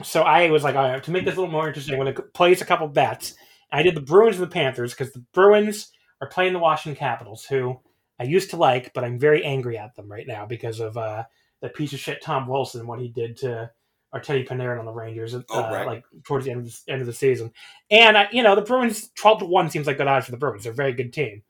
so 0.02 0.22
I 0.22 0.50
was 0.50 0.64
like, 0.64 0.76
all 0.76 0.88
right, 0.88 1.02
to 1.02 1.10
make 1.10 1.24
this 1.24 1.36
a 1.36 1.40
little 1.40 1.52
more 1.52 1.68
interesting, 1.68 1.94
I'm 1.94 2.00
going 2.00 2.14
to 2.14 2.22
place 2.22 2.60
a 2.60 2.66
couple 2.66 2.88
bets. 2.88 3.34
I 3.72 3.82
did 3.82 3.94
the 3.94 4.00
Bruins 4.00 4.36
and 4.36 4.46
the 4.46 4.52
Panthers 4.52 4.92
because 4.92 5.12
the 5.12 5.24
Bruins 5.32 5.92
are 6.20 6.28
playing 6.28 6.52
the 6.52 6.58
Washington 6.58 6.98
Capitals, 6.98 7.44
who 7.44 7.78
I 8.18 8.24
used 8.24 8.50
to 8.50 8.56
like, 8.56 8.92
but 8.94 9.04
I'm 9.04 9.18
very 9.18 9.44
angry 9.44 9.78
at 9.78 9.94
them 9.94 10.10
right 10.10 10.26
now 10.26 10.46
because 10.46 10.80
of 10.80 10.96
uh, 10.96 11.24
that 11.62 11.74
piece 11.74 11.92
of 11.92 12.00
shit 12.00 12.22
Tom 12.22 12.48
Wilson, 12.48 12.86
what 12.86 13.00
he 13.00 13.08
did 13.08 13.36
to 13.38 13.70
Artemi 14.14 14.46
Panarin 14.46 14.78
on 14.78 14.86
the 14.86 14.92
Rangers, 14.92 15.34
uh, 15.34 15.42
oh, 15.50 15.62
right. 15.72 15.86
like 15.86 16.04
towards 16.24 16.44
the 16.44 16.50
end 16.50 16.66
of 16.66 16.66
the, 16.66 16.92
end 16.92 17.00
of 17.00 17.06
the 17.06 17.12
season. 17.12 17.52
And 17.90 18.16
uh, 18.16 18.26
you 18.32 18.42
know, 18.42 18.54
the 18.54 18.62
Bruins 18.62 19.10
twelve 19.16 19.38
to 19.38 19.44
one 19.46 19.70
seems 19.70 19.86
like 19.86 19.98
good 19.98 20.08
odds 20.08 20.26
for 20.26 20.32
the 20.32 20.38
Bruins. 20.38 20.64
They're 20.64 20.72
a 20.72 20.76
very 20.76 20.92
good 20.92 21.12
team. 21.12 21.42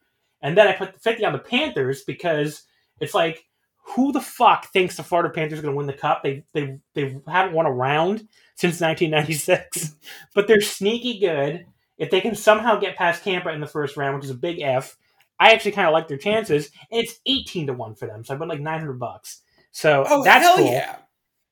And 0.42 0.56
then 0.56 0.68
I 0.68 0.72
put 0.72 1.00
fifty 1.00 1.24
on 1.24 1.32
the 1.32 1.38
Panthers 1.38 2.02
because 2.02 2.64
it's 3.00 3.14
like 3.14 3.44
who 3.90 4.12
the 4.12 4.20
fuck 4.20 4.66
thinks 4.66 4.96
the 4.96 5.02
Florida 5.02 5.30
Panthers 5.30 5.58
are 5.58 5.62
going 5.62 5.74
to 5.74 5.76
win 5.76 5.86
the 5.86 5.92
cup? 5.92 6.22
They 6.22 6.44
they 6.52 6.78
they 6.94 7.16
haven't 7.26 7.54
won 7.54 7.66
a 7.66 7.72
round 7.72 8.28
since 8.54 8.80
1996, 8.80 9.96
but 10.34 10.46
they're 10.46 10.60
sneaky 10.60 11.18
good. 11.18 11.66
If 11.98 12.10
they 12.10 12.20
can 12.20 12.34
somehow 12.34 12.78
get 12.78 12.96
past 12.96 13.24
Tampa 13.24 13.50
in 13.50 13.60
the 13.60 13.66
first 13.66 13.96
round, 13.96 14.16
which 14.16 14.24
is 14.24 14.30
a 14.30 14.34
big 14.34 14.60
F, 14.60 14.96
I 15.38 15.52
actually 15.52 15.72
kind 15.72 15.86
of 15.86 15.92
like 15.92 16.08
their 16.08 16.18
chances. 16.18 16.70
And 16.90 17.02
it's 17.02 17.20
18 17.26 17.66
to 17.66 17.72
one 17.72 17.94
for 17.94 18.06
them, 18.06 18.24
so 18.24 18.34
I 18.34 18.38
bet 18.38 18.48
like 18.48 18.60
900 18.60 18.98
bucks. 18.98 19.42
So 19.72 20.04
oh, 20.08 20.24
that's 20.24 20.56
cool. 20.56 20.66
Yeah. 20.66 20.96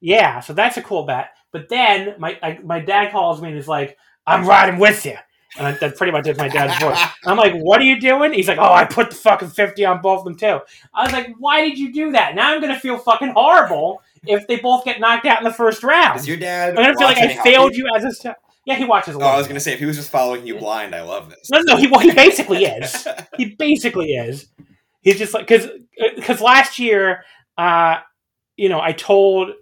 yeah, 0.00 0.40
so 0.40 0.52
that's 0.52 0.76
a 0.76 0.82
cool 0.82 1.04
bet. 1.04 1.30
But 1.52 1.68
then 1.68 2.14
my 2.18 2.38
I, 2.42 2.58
my 2.62 2.80
dad 2.80 3.12
calls 3.12 3.40
me 3.40 3.48
and 3.48 3.58
is 3.58 3.68
like, 3.68 3.96
"I'm 4.26 4.46
riding 4.46 4.78
with 4.78 5.04
you." 5.06 5.16
And 5.58 5.76
that's 5.80 5.98
pretty 5.98 6.12
much 6.12 6.26
is 6.26 6.38
my 6.38 6.48
dad's 6.48 6.80
voice. 6.82 6.98
I'm 7.26 7.36
like, 7.36 7.54
what 7.54 7.80
are 7.80 7.84
you 7.84 8.00
doing? 8.00 8.32
He's 8.32 8.48
like, 8.48 8.58
oh, 8.58 8.72
I 8.72 8.84
put 8.84 9.10
the 9.10 9.16
fucking 9.16 9.48
50 9.48 9.84
on 9.84 10.00
both 10.00 10.20
of 10.20 10.24
them 10.24 10.36
too. 10.36 10.60
I 10.94 11.04
was 11.04 11.12
like, 11.12 11.34
why 11.38 11.62
did 11.62 11.78
you 11.78 11.92
do 11.92 12.12
that? 12.12 12.34
Now 12.34 12.52
I'm 12.52 12.60
going 12.60 12.72
to 12.72 12.78
feel 12.78 12.98
fucking 12.98 13.32
horrible 13.34 14.02
if 14.26 14.46
they 14.46 14.56
both 14.56 14.84
get 14.84 15.00
knocked 15.00 15.26
out 15.26 15.38
in 15.38 15.44
the 15.44 15.52
first 15.52 15.82
round. 15.82 16.20
Is 16.20 16.28
your 16.28 16.36
dad? 16.36 16.70
I'm 16.70 16.76
going 16.76 16.88
to 16.88 16.98
feel 16.98 17.08
like 17.08 17.18
I 17.18 17.42
failed 17.42 17.74
you 17.74 17.88
as 17.94 18.04
a. 18.04 18.12
St- 18.12 18.34
yeah, 18.64 18.74
he 18.74 18.84
watches 18.84 19.14
a 19.14 19.18
lot. 19.18 19.32
Oh, 19.32 19.34
I 19.34 19.38
was 19.38 19.46
going 19.46 19.54
to 19.54 19.60
say, 19.60 19.72
if 19.72 19.78
he 19.78 19.86
was 19.86 19.96
just 19.96 20.10
following 20.10 20.46
you 20.46 20.56
blind, 20.58 20.94
I 20.94 21.00
love 21.00 21.30
this. 21.30 21.48
No, 21.50 21.60
no, 21.62 21.76
he, 21.76 21.86
well, 21.86 22.00
he 22.00 22.12
basically 22.12 22.64
is. 22.64 23.08
he 23.38 23.54
basically 23.58 24.12
is. 24.12 24.46
He's 25.00 25.16
just 25.16 25.32
like, 25.32 25.46
because 25.46 25.68
because 26.16 26.42
last 26.42 26.78
year, 26.78 27.24
uh, 27.56 27.96
you 28.56 28.68
know, 28.68 28.80
I 28.80 28.92
told 28.92 29.52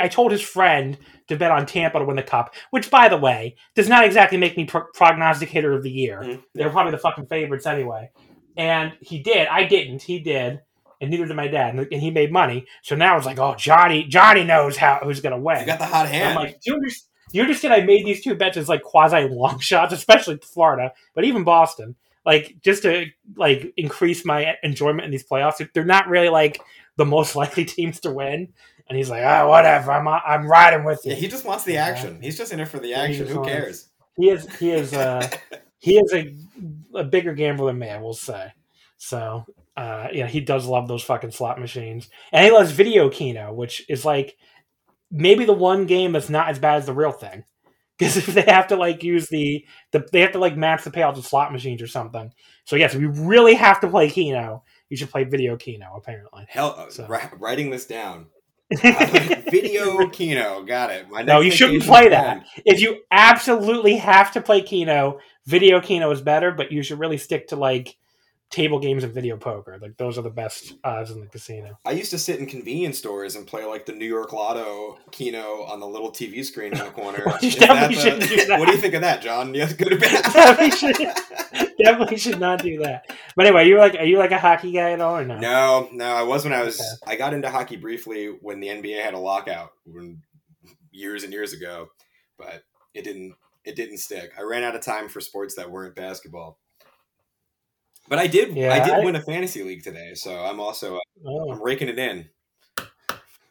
I 0.00 0.08
told 0.08 0.32
his 0.32 0.40
friend 0.40 0.96
to 1.30 1.36
bet 1.36 1.50
on 1.50 1.64
Tampa 1.64 1.98
to 1.98 2.04
win 2.04 2.16
the 2.16 2.22
cup, 2.22 2.54
which, 2.70 2.90
by 2.90 3.08
the 3.08 3.16
way, 3.16 3.56
does 3.74 3.88
not 3.88 4.04
exactly 4.04 4.36
make 4.36 4.56
me 4.56 4.66
pro- 4.66 4.84
prognosticator 4.94 5.72
of 5.72 5.82
the 5.82 5.90
year. 5.90 6.20
Mm-hmm. 6.22 6.40
They're 6.54 6.70
probably 6.70 6.92
the 6.92 6.98
fucking 6.98 7.26
favorites 7.26 7.66
anyway. 7.66 8.10
and 8.56 8.92
he 9.00 9.22
did. 9.22 9.48
I 9.48 9.64
didn't. 9.64 10.02
He 10.02 10.20
did, 10.20 10.60
and 11.00 11.10
neither 11.10 11.26
did 11.26 11.36
my 11.36 11.48
dad. 11.48 11.74
And, 11.74 11.88
and 11.90 12.02
he 12.02 12.10
made 12.10 12.30
money. 12.32 12.66
So 12.82 12.94
now 12.94 13.16
it's 13.16 13.26
like, 13.26 13.38
oh, 13.38 13.54
Johnny, 13.56 14.04
Johnny 14.04 14.44
knows 14.44 14.76
how 14.76 15.00
who's 15.02 15.20
going 15.20 15.34
to 15.34 15.40
win. 15.40 15.60
You 15.60 15.66
got 15.66 15.78
the 15.78 15.86
hot 15.86 16.08
hand. 16.08 16.38
I'm 16.38 16.44
like, 16.44 16.60
do 16.60 16.70
you, 16.70 16.74
understand, 16.74 17.08
do 17.30 17.38
you 17.38 17.42
understand? 17.42 17.74
I 17.74 17.80
made 17.82 18.04
these 18.04 18.22
two 18.22 18.34
bets 18.34 18.56
as 18.56 18.68
like 18.68 18.82
quasi 18.82 19.28
long 19.28 19.58
shots, 19.60 19.94
especially 19.94 20.38
Florida, 20.42 20.92
but 21.14 21.24
even 21.24 21.44
Boston, 21.44 21.94
like 22.26 22.56
just 22.62 22.82
to 22.82 23.06
like 23.36 23.72
increase 23.76 24.24
my 24.24 24.56
enjoyment 24.62 25.04
in 25.04 25.10
these 25.10 25.26
playoffs. 25.26 25.66
They're 25.72 25.84
not 25.84 26.08
really 26.08 26.28
like 26.28 26.60
the 26.96 27.06
most 27.06 27.34
likely 27.40 27.64
teams 27.64 28.00
to 28.00 28.10
win. 28.10 28.52
And 28.90 28.96
he's 28.96 29.08
like, 29.08 29.22
ah, 29.24 29.42
oh, 29.42 29.48
whatever. 29.48 29.92
I'm 29.92 30.08
I'm 30.08 30.50
riding 30.50 30.84
with 30.84 31.00
you. 31.04 31.12
Yeah, 31.12 31.16
he 31.16 31.28
just 31.28 31.44
wants 31.44 31.62
the 31.62 31.76
action. 31.76 32.20
He's 32.20 32.36
just 32.36 32.52
in 32.52 32.58
it 32.58 32.66
for 32.66 32.80
the 32.80 32.92
action. 32.92 33.24
Who 33.28 33.36
wants, 33.36 33.48
cares? 33.48 33.88
He 34.16 34.30
is. 34.30 34.52
He 34.56 34.72
is. 34.72 34.92
Uh, 34.92 35.30
he 35.78 35.96
is 35.96 36.12
a 36.12 36.34
a 36.98 37.04
bigger 37.04 37.32
gambler 37.32 37.68
than 37.68 37.78
me. 37.78 37.88
I 37.88 38.00
will 38.00 38.14
say. 38.14 38.52
So, 38.98 39.46
uh, 39.76 40.08
yeah, 40.12 40.26
he 40.26 40.40
does 40.40 40.66
love 40.66 40.88
those 40.88 41.04
fucking 41.04 41.30
slot 41.30 41.60
machines, 41.60 42.08
and 42.32 42.44
he 42.44 42.50
loves 42.50 42.72
video 42.72 43.08
Keno, 43.10 43.54
which 43.54 43.88
is 43.88 44.04
like 44.04 44.36
maybe 45.08 45.44
the 45.44 45.52
one 45.52 45.86
game 45.86 46.10
that's 46.10 46.28
not 46.28 46.48
as 46.48 46.58
bad 46.58 46.78
as 46.78 46.86
the 46.86 46.94
real 46.94 47.12
thing. 47.12 47.44
Because 48.00 48.16
if 48.16 48.26
they 48.28 48.50
have 48.50 48.68
to 48.68 48.76
like 48.76 49.02
use 49.02 49.28
the, 49.28 49.62
the 49.92 50.08
they 50.10 50.22
have 50.22 50.32
to 50.32 50.38
like 50.38 50.56
match 50.56 50.84
the 50.84 50.90
payouts 50.90 51.18
of 51.18 51.26
slot 51.26 51.52
machines 51.52 51.82
or 51.82 51.86
something. 51.86 52.32
So 52.64 52.76
yes, 52.76 52.94
we 52.94 53.04
really 53.04 53.52
have 53.52 53.78
to 53.82 53.90
play 53.90 54.08
Keno. 54.08 54.64
You 54.88 54.96
should 54.96 55.10
play 55.10 55.24
Video 55.24 55.58
Keno, 55.58 55.92
apparently. 55.94 56.46
Hell, 56.48 56.88
so. 56.88 57.06
writing 57.38 57.68
this 57.68 57.84
down. 57.84 58.28
video 59.50 60.08
Keno, 60.08 60.62
got 60.62 60.90
it. 60.90 61.06
no, 61.24 61.40
you 61.40 61.50
shouldn't 61.50 61.82
play 61.82 62.08
that. 62.08 62.46
If 62.64 62.80
you 62.80 63.02
absolutely 63.10 63.96
have 63.96 64.32
to 64.32 64.40
play 64.40 64.62
Keno, 64.62 65.18
Video 65.46 65.80
Keno 65.80 66.10
is 66.10 66.20
better, 66.20 66.52
but 66.52 66.70
you 66.70 66.82
should 66.82 67.00
really 67.00 67.18
stick 67.18 67.48
to 67.48 67.56
like 67.56 67.96
table 68.50 68.80
games 68.80 69.04
and 69.04 69.12
video 69.12 69.36
poker. 69.36 69.78
Like 69.80 69.96
those 69.96 70.18
are 70.18 70.22
the 70.22 70.30
best 70.30 70.74
odds 70.82 71.10
in 71.10 71.20
the 71.20 71.26
casino. 71.26 71.78
I 71.84 71.92
used 71.92 72.10
to 72.10 72.18
sit 72.18 72.40
in 72.40 72.46
convenience 72.46 72.98
stores 72.98 73.36
and 73.36 73.46
play 73.46 73.64
like 73.64 73.86
the 73.86 73.92
New 73.92 74.06
York 74.06 74.32
Lotto 74.32 74.98
Keno 75.12 75.62
on 75.62 75.80
the 75.80 75.86
little 75.86 76.10
TV 76.10 76.44
screen 76.44 76.72
in 76.72 76.78
the 76.78 76.90
corner. 76.90 77.24
you 77.40 77.52
definitely 77.52 77.96
the, 77.96 78.00
shouldn't 78.02 78.28
do 78.28 78.46
that. 78.46 78.58
What 78.58 78.66
do 78.66 78.72
you 78.74 78.80
think 78.80 78.94
of 78.94 79.02
that, 79.02 79.22
John? 79.22 79.54
You 79.54 79.60
have 79.60 79.70
to 79.70 79.76
go 79.76 79.88
to 79.88 79.96
bed. 79.96 80.22
definitely, 80.24 80.70
should, 80.72 80.96
definitely 81.78 82.16
should 82.18 82.40
not 82.40 82.62
do 82.62 82.78
that. 82.80 83.06
But 83.36 83.46
anyway, 83.46 83.68
you 83.68 83.78
like 83.78 83.94
are 83.94 84.04
you 84.04 84.18
like 84.18 84.32
a 84.32 84.38
hockey 84.38 84.72
guy 84.72 84.90
at 84.90 85.00
all 85.00 85.16
or 85.16 85.24
no? 85.24 85.38
No, 85.38 85.88
no. 85.92 86.06
I 86.06 86.22
was 86.22 86.44
when 86.44 86.52
I 86.52 86.62
was. 86.62 86.80
Okay. 86.80 87.12
I 87.12 87.16
got 87.16 87.32
into 87.32 87.50
hockey 87.50 87.76
briefly 87.76 88.26
when 88.40 88.60
the 88.60 88.68
NBA 88.68 89.02
had 89.02 89.14
a 89.14 89.18
lockout 89.18 89.72
when, 89.86 90.20
years 90.90 91.22
and 91.22 91.32
years 91.32 91.52
ago, 91.52 91.88
but 92.36 92.64
it 92.94 93.04
didn't. 93.04 93.34
It 93.62 93.76
didn't 93.76 93.98
stick. 93.98 94.32
I 94.38 94.42
ran 94.42 94.64
out 94.64 94.74
of 94.74 94.80
time 94.80 95.08
for 95.08 95.20
sports 95.20 95.54
that 95.56 95.70
weren't 95.70 95.94
basketball. 95.94 96.58
But 98.10 98.18
I 98.18 98.26
did. 98.26 98.56
Yeah, 98.56 98.74
I 98.74 98.84
did 98.84 98.92
I, 98.92 99.04
win 99.04 99.14
a 99.14 99.22
fantasy 99.22 99.62
league 99.62 99.84
today, 99.84 100.14
so 100.14 100.36
I'm 100.36 100.58
also 100.58 100.96
uh, 100.96 101.00
oh. 101.24 101.52
I'm 101.52 101.62
raking 101.62 101.88
it 101.88 101.98
in. 101.98 102.28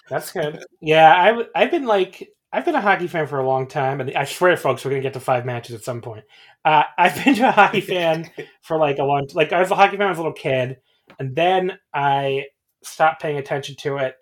That's 0.09 0.33
good. 0.33 0.61
Yeah, 0.81 1.13
I 1.13 1.45
I've 1.55 1.71
been 1.71 1.85
like 1.85 2.29
I've 2.51 2.65
been 2.65 2.75
a 2.75 2.81
hockey 2.81 3.07
fan 3.07 3.25
for 3.25 3.39
a 3.39 3.47
long 3.47 3.67
time, 3.67 4.01
and 4.01 4.13
I 4.17 4.25
swear, 4.25 4.57
folks, 4.57 4.83
we're 4.83 4.91
gonna 4.91 5.01
get 5.01 5.13
to 5.13 5.21
five 5.21 5.45
matches 5.45 5.75
at 5.75 5.85
some 5.85 6.01
point. 6.01 6.25
Uh, 6.65 6.83
I've 6.97 7.23
been 7.23 7.41
a 7.41 7.53
hockey 7.53 7.79
fan 7.79 8.29
for 8.61 8.77
like 8.77 8.99
a 8.99 9.03
long, 9.03 9.27
like 9.33 9.53
I 9.53 9.61
was 9.61 9.71
a 9.71 9.75
hockey 9.75 9.91
fan 9.91 9.99
when 9.99 10.07
I 10.07 10.11
was 10.11 10.19
a 10.19 10.23
little 10.23 10.33
kid, 10.33 10.79
and 11.17 11.33
then 11.33 11.79
I 11.93 12.47
stopped 12.83 13.21
paying 13.21 13.37
attention 13.37 13.77
to 13.77 13.97
it 13.97 14.15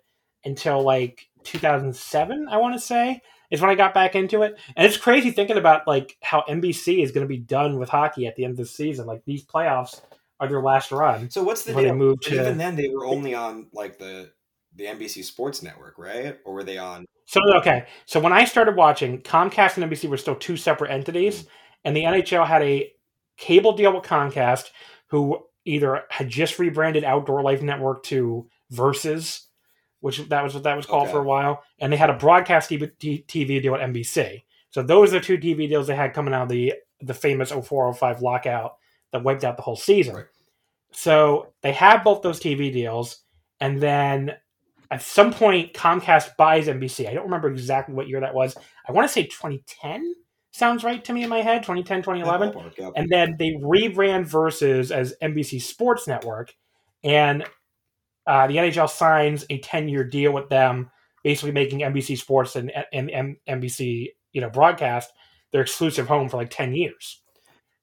until 0.44 0.82
like 0.82 1.28
2007. 1.42 2.46
I 2.48 2.58
want 2.58 2.74
to 2.74 2.80
say 2.80 3.20
is 3.50 3.60
when 3.60 3.70
I 3.70 3.74
got 3.74 3.92
back 3.92 4.14
into 4.14 4.42
it, 4.42 4.56
and 4.76 4.86
it's 4.86 4.96
crazy 4.96 5.32
thinking 5.32 5.58
about 5.58 5.88
like 5.88 6.16
how 6.22 6.44
NBC 6.48 7.02
is 7.02 7.10
going 7.10 7.24
to 7.24 7.28
be 7.28 7.38
done 7.38 7.80
with 7.80 7.88
hockey 7.88 8.28
at 8.28 8.36
the 8.36 8.44
end 8.44 8.52
of 8.52 8.58
the 8.58 8.66
season. 8.66 9.06
Like 9.06 9.24
these 9.24 9.44
playoffs 9.44 10.00
are 10.40 10.48
their 10.48 10.62
last 10.62 10.92
run. 10.92 11.30
So 11.30 11.42
what's 11.42 11.64
the 11.64 11.72
deal? 11.72 11.82
They 11.82 11.92
moved 11.92 12.22
to, 12.24 12.40
even 12.40 12.58
then, 12.58 12.76
they 12.76 12.88
were 12.88 13.06
only 13.06 13.34
on 13.34 13.66
like 13.72 13.98
the 13.98 14.30
the 14.74 14.84
NBC 14.84 15.24
Sports 15.24 15.62
Network, 15.62 15.98
right? 15.98 16.38
Or 16.44 16.54
were 16.54 16.64
they 16.64 16.78
on? 16.78 17.04
So 17.26 17.40
okay, 17.56 17.86
so 18.06 18.20
when 18.20 18.32
I 18.32 18.44
started 18.44 18.76
watching, 18.76 19.20
Comcast 19.20 19.76
and 19.76 19.90
NBC 19.90 20.08
were 20.08 20.16
still 20.16 20.36
two 20.36 20.56
separate 20.56 20.90
entities, 20.90 21.42
mm-hmm. 21.42 21.48
and 21.84 21.96
the 21.96 22.04
NHL 22.04 22.46
had 22.46 22.62
a 22.62 22.90
cable 23.36 23.72
deal 23.72 23.94
with 23.94 24.04
Comcast, 24.04 24.70
who 25.08 25.44
either 25.64 26.04
had 26.10 26.28
just 26.28 26.58
rebranded 26.58 27.04
Outdoor 27.04 27.42
Life 27.42 27.62
Network 27.62 28.02
to 28.04 28.48
Versus, 28.70 29.48
which 30.00 30.28
that 30.28 30.42
was 30.42 30.54
what 30.54 30.62
that 30.62 30.76
was 30.76 30.86
called 30.86 31.04
okay. 31.04 31.12
for 31.12 31.20
a 31.20 31.24
while, 31.24 31.62
and 31.78 31.92
they 31.92 31.96
had 31.96 32.10
a 32.10 32.14
broadcast 32.14 32.70
TV, 32.70 33.62
deal 33.62 33.74
at 33.74 33.80
NBC. 33.80 34.42
So 34.70 34.82
those 34.82 35.12
are 35.12 35.18
the 35.18 35.24
two 35.24 35.38
TV 35.38 35.68
deals 35.68 35.86
they 35.86 35.96
had 35.96 36.14
coming 36.14 36.34
out 36.34 36.44
of 36.44 36.48
the 36.48 36.74
the 37.00 37.14
famous 37.14 37.50
0405 37.50 38.22
lockout 38.22 38.76
that 39.12 39.22
wiped 39.22 39.44
out 39.44 39.56
the 39.56 39.62
whole 39.62 39.76
season. 39.76 40.16
Right. 40.16 40.26
So 40.92 41.52
they 41.62 41.72
have 41.72 42.04
both 42.04 42.22
those 42.22 42.40
TV 42.40 42.72
deals, 42.72 43.24
and 43.60 43.80
then 43.80 44.32
at 44.90 45.02
some 45.02 45.32
point 45.32 45.74
Comcast 45.74 46.36
buys 46.36 46.66
NBC. 46.66 47.08
I 47.08 47.14
don't 47.14 47.24
remember 47.24 47.48
exactly 47.48 47.94
what 47.94 48.08
year 48.08 48.20
that 48.20 48.34
was. 48.34 48.56
I 48.88 48.92
want 48.92 49.06
to 49.06 49.12
say 49.12 49.24
2010 49.24 50.14
sounds 50.50 50.82
right 50.82 51.04
to 51.04 51.12
me 51.12 51.22
in 51.22 51.28
my 51.28 51.40
head 51.40 51.62
2010 51.62 52.02
2011 52.02 52.72
yeah, 52.78 52.90
and 52.96 53.08
then 53.10 53.36
they 53.38 53.52
rebrand 53.62 54.26
versus 54.26 54.90
as 54.90 55.14
nbc 55.22 55.60
sports 55.60 56.08
network 56.08 56.54
and 57.04 57.44
uh, 58.26 58.46
the 58.46 58.56
nhl 58.56 58.88
signs 58.88 59.44
a 59.50 59.60
10-year 59.60 60.04
deal 60.04 60.32
with 60.32 60.48
them 60.48 60.90
basically 61.22 61.52
making 61.52 61.80
nbc 61.80 62.18
sports 62.18 62.56
and, 62.56 62.72
and, 62.92 63.10
and 63.10 63.36
nbc 63.48 64.08
you 64.32 64.40
know 64.40 64.50
broadcast 64.50 65.12
their 65.52 65.60
exclusive 65.60 66.08
home 66.08 66.28
for 66.28 66.38
like 66.38 66.50
10 66.50 66.74
years 66.74 67.22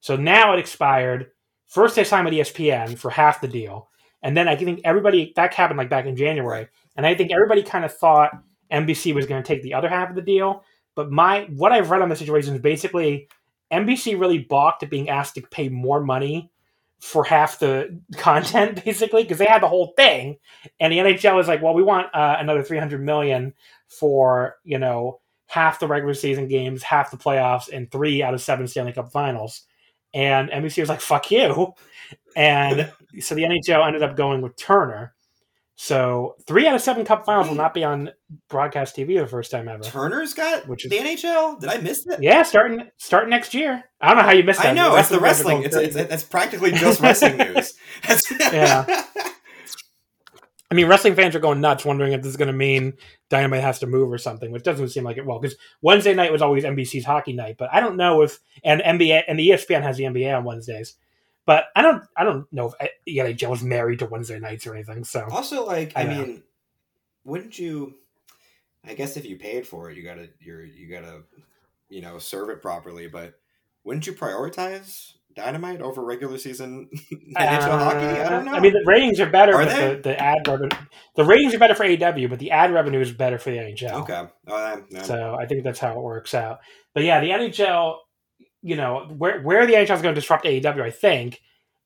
so 0.06 0.16
now 0.16 0.54
it 0.54 0.60
expired. 0.60 1.32
First, 1.66 1.96
they 1.96 2.04
signed 2.04 2.26
with 2.26 2.36
ESPN 2.36 2.96
for 2.96 3.10
half 3.10 3.42
the 3.42 3.48
deal, 3.48 3.90
and 4.22 4.38
then 4.38 4.48
I 4.48 4.56
think 4.56 4.82
everybody 4.84 5.34
that 5.36 5.52
happened 5.52 5.80
like 5.80 5.90
back 5.90 6.06
in 6.06 6.16
January, 6.16 6.68
and 6.96 7.08
I 7.08 7.16
think 7.16 7.32
everybody 7.32 7.64
kind 7.64 7.84
of 7.84 7.92
thought 7.92 8.30
NBC 8.72 9.16
was 9.16 9.26
going 9.26 9.42
to 9.42 9.48
take 9.48 9.64
the 9.64 9.74
other 9.74 9.90
half 9.90 10.12
of 10.12 10.16
the 10.16 10.22
deal. 10.22 10.64
But 10.94 11.10
my 11.10 11.48
what 11.56 11.72
I've 11.72 11.90
read 11.90 12.04
on 12.04 12.10
the 12.10 12.16
situation 12.16 12.54
is 12.54 12.62
basically 12.62 13.30
NBC 13.74 14.20
really 14.20 14.38
balked 14.38 14.84
at 14.84 14.92
being 14.92 15.10
asked 15.10 15.34
to 15.36 15.42
pay 15.42 15.70
more 15.70 16.02
money 16.02 16.52
for 17.00 17.24
half 17.24 17.58
the 17.58 18.00
content, 18.16 18.86
basically, 18.86 19.24
because 19.24 19.40
they 19.40 19.46
had 19.46 19.64
the 19.64 19.68
whole 19.68 19.96
thing, 19.98 20.38
and 20.80 20.94
the 20.94 21.00
NHL 21.00 21.36
was 21.36 21.48
like, 21.48 21.64
"Well, 21.64 21.74
we 21.74 21.82
want 21.82 22.14
uh, 22.14 22.36
another 22.38 22.62
three 22.62 22.78
hundred 22.78 23.02
million 23.02 23.56
for 23.88 24.58
you 24.64 24.78
know 24.78 25.20
half 25.48 25.80
the 25.80 25.88
regular 25.88 26.14
season 26.14 26.48
games, 26.48 26.84
half 26.84 27.10
the 27.10 27.18
playoffs, 27.18 27.70
and 27.74 27.92
three 27.92 28.22
out 28.22 28.36
of 28.36 28.42
seven 28.42 28.68
Stanley 28.68 28.94
Cup 28.94 29.12
Finals." 29.12 29.64
And 30.16 30.50
NBC 30.50 30.80
was 30.80 30.90
like, 30.90 31.02
fuck 31.02 31.30
you. 31.30 31.74
And 32.36 32.92
so 33.20 33.36
the 33.36 33.44
NHL 33.44 33.86
ended 33.86 34.02
up 34.02 34.16
going 34.16 34.42
with 34.42 34.56
Turner. 34.56 35.14
So 35.78 36.36
three 36.48 36.68
out 36.68 36.76
of 36.76 36.82
seven 36.82 37.04
Cup 37.04 37.26
Finals 37.26 37.50
will 37.50 37.56
not 37.56 37.74
be 37.74 37.84
on 37.84 38.12
broadcast 38.48 38.96
TV 38.96 39.20
the 39.20 39.28
first 39.28 39.52
time 39.52 39.68
ever. 39.68 39.84
Turner's 39.84 40.34
got 40.34 40.68
which 40.70 40.86
is, 40.86 40.90
the 40.90 40.98
NHL. 40.98 41.60
Did 41.60 41.70
I 41.70 41.78
miss 41.80 42.06
that? 42.06 42.24
Yeah, 42.24 42.44
starting 42.44 42.90
starting 42.96 43.30
next 43.30 43.54
year. 43.54 43.84
I 44.00 44.08
don't 44.08 44.18
know 44.18 44.24
how 44.24 44.32
you 44.32 44.44
missed 44.44 44.62
that. 44.62 44.70
I 44.70 44.74
know 44.74 44.96
it's 44.96 45.10
the 45.10 45.20
wrestling. 45.20 45.64
It's, 45.64 45.76
it's, 45.76 45.98
it's, 45.98 46.24
practically 46.24 46.72
just 46.72 47.02
wrestling 47.02 47.36
news. 47.38 47.74
yeah, 48.40 48.86
I 50.76 50.78
mean, 50.78 50.88
wrestling 50.88 51.16
fans 51.16 51.34
are 51.38 51.40
going 51.40 51.62
nuts, 51.62 51.86
wondering 51.86 52.12
if 52.12 52.22
this 52.22 52.32
is 52.32 52.36
going 52.36 52.50
to 52.50 52.54
mean 52.54 52.96
Dynamite 53.30 53.62
has 53.62 53.80
to 53.80 53.88
move 53.88 54.12
or 54.12 54.18
something, 54.18 54.52
which 54.52 54.64
doesn't 54.64 54.90
seem 54.90 55.06
like 55.06 55.16
it 55.16 55.26
will. 55.26 55.40
Because 55.40 55.58
Wednesday 55.82 56.14
night 56.14 56.34
was 56.34 56.42
always 56.42 56.66
NBC's 56.66 57.06
hockey 57.06 57.32
night, 57.32 57.56
but 57.58 57.70
I 57.72 57.80
don't 57.80 57.96
know 57.96 58.24
if 58.24 58.40
and 58.62 58.82
NBA 58.82 59.24
and 59.30 59.40
the 59.40 59.52
ESPN 59.52 59.84
has 59.84 59.96
the 59.96 60.04
NBA 60.04 60.38
on 60.38 60.44
Wednesdays, 60.44 60.96
but 61.46 61.68
I 61.78 61.82
don't 61.82 62.04
I 62.18 62.26
don't 62.26 62.52
know 62.52 62.68
if 62.68 62.74
uh, 62.82 62.88
NHL 63.08 63.54
is 63.54 63.64
married 63.64 64.00
to 64.00 64.06
Wednesday 64.08 64.38
nights 64.38 64.68
or 64.68 64.76
anything. 64.76 65.06
So 65.06 65.26
also, 65.32 65.66
like, 65.66 65.94
I, 65.96 66.02
I 66.02 66.08
mean, 66.08 66.44
wouldn't 67.24 67.58
you? 67.58 67.96
I 68.84 68.96
guess 68.96 69.16
if 69.16 69.26
you 69.26 69.38
paid 69.38 69.66
for 69.66 69.90
it, 69.90 69.96
you 69.96 70.04
gotta 70.04 70.28
you're 70.42 70.66
you 70.66 70.90
gotta 70.90 71.22
you 71.88 72.02
know 72.02 72.18
serve 72.18 72.50
it 72.50 72.62
properly, 72.62 73.08
but 73.08 73.36
wouldn't 73.86 74.08
you 74.08 74.12
prioritize 74.14 75.14
Dynamite 75.36 75.82
over 75.82 76.04
regular 76.04 76.38
season 76.38 76.90
NHL 77.12 77.36
uh, 77.36 77.80
hockey? 77.80 78.22
I 78.22 78.30
don't 78.30 78.46
know. 78.46 78.54
I 78.54 78.60
mean, 78.60 78.74
the 78.74 78.84
ratings 78.86 79.20
are 79.20 79.30
better, 79.30 79.56
are 79.56 79.66
but 79.66 80.04
the, 80.04 80.10
the, 80.10 80.20
ad 80.22 80.48
revenue, 80.48 80.70
the 81.16 81.26
ratings 81.26 81.54
are 81.54 81.60
better 81.60 81.76
for 81.76 81.84
AEW, 81.84 82.30
but 82.30 82.40
the 82.40 82.52
ad 82.52 82.74
revenue 82.74 83.02
is 83.02 83.12
better 83.12 83.38
for 83.38 83.52
the 83.52 83.58
NHL. 83.58 84.02
Okay, 84.04 84.28
uh, 84.48 84.78
yeah. 84.90 85.02
so 85.04 85.36
I 85.40 85.46
think 85.46 85.64
that's 85.64 85.80
how 85.80 85.92
it 85.92 86.02
works 86.02 86.34
out. 86.34 86.60
But 86.94 87.04
yeah, 87.04 87.20
the 87.20 87.30
NHL, 87.30 87.98
you 88.62 88.78
know, 88.78 89.08
where 89.18 89.42
where 89.42 89.66
the 89.66 89.74
NHL 89.74 89.96
is 89.96 90.02
going 90.02 90.16
to 90.16 90.22
disrupt 90.22 90.46
AEW, 90.46 90.82
I 90.82 90.92
think, 90.92 91.42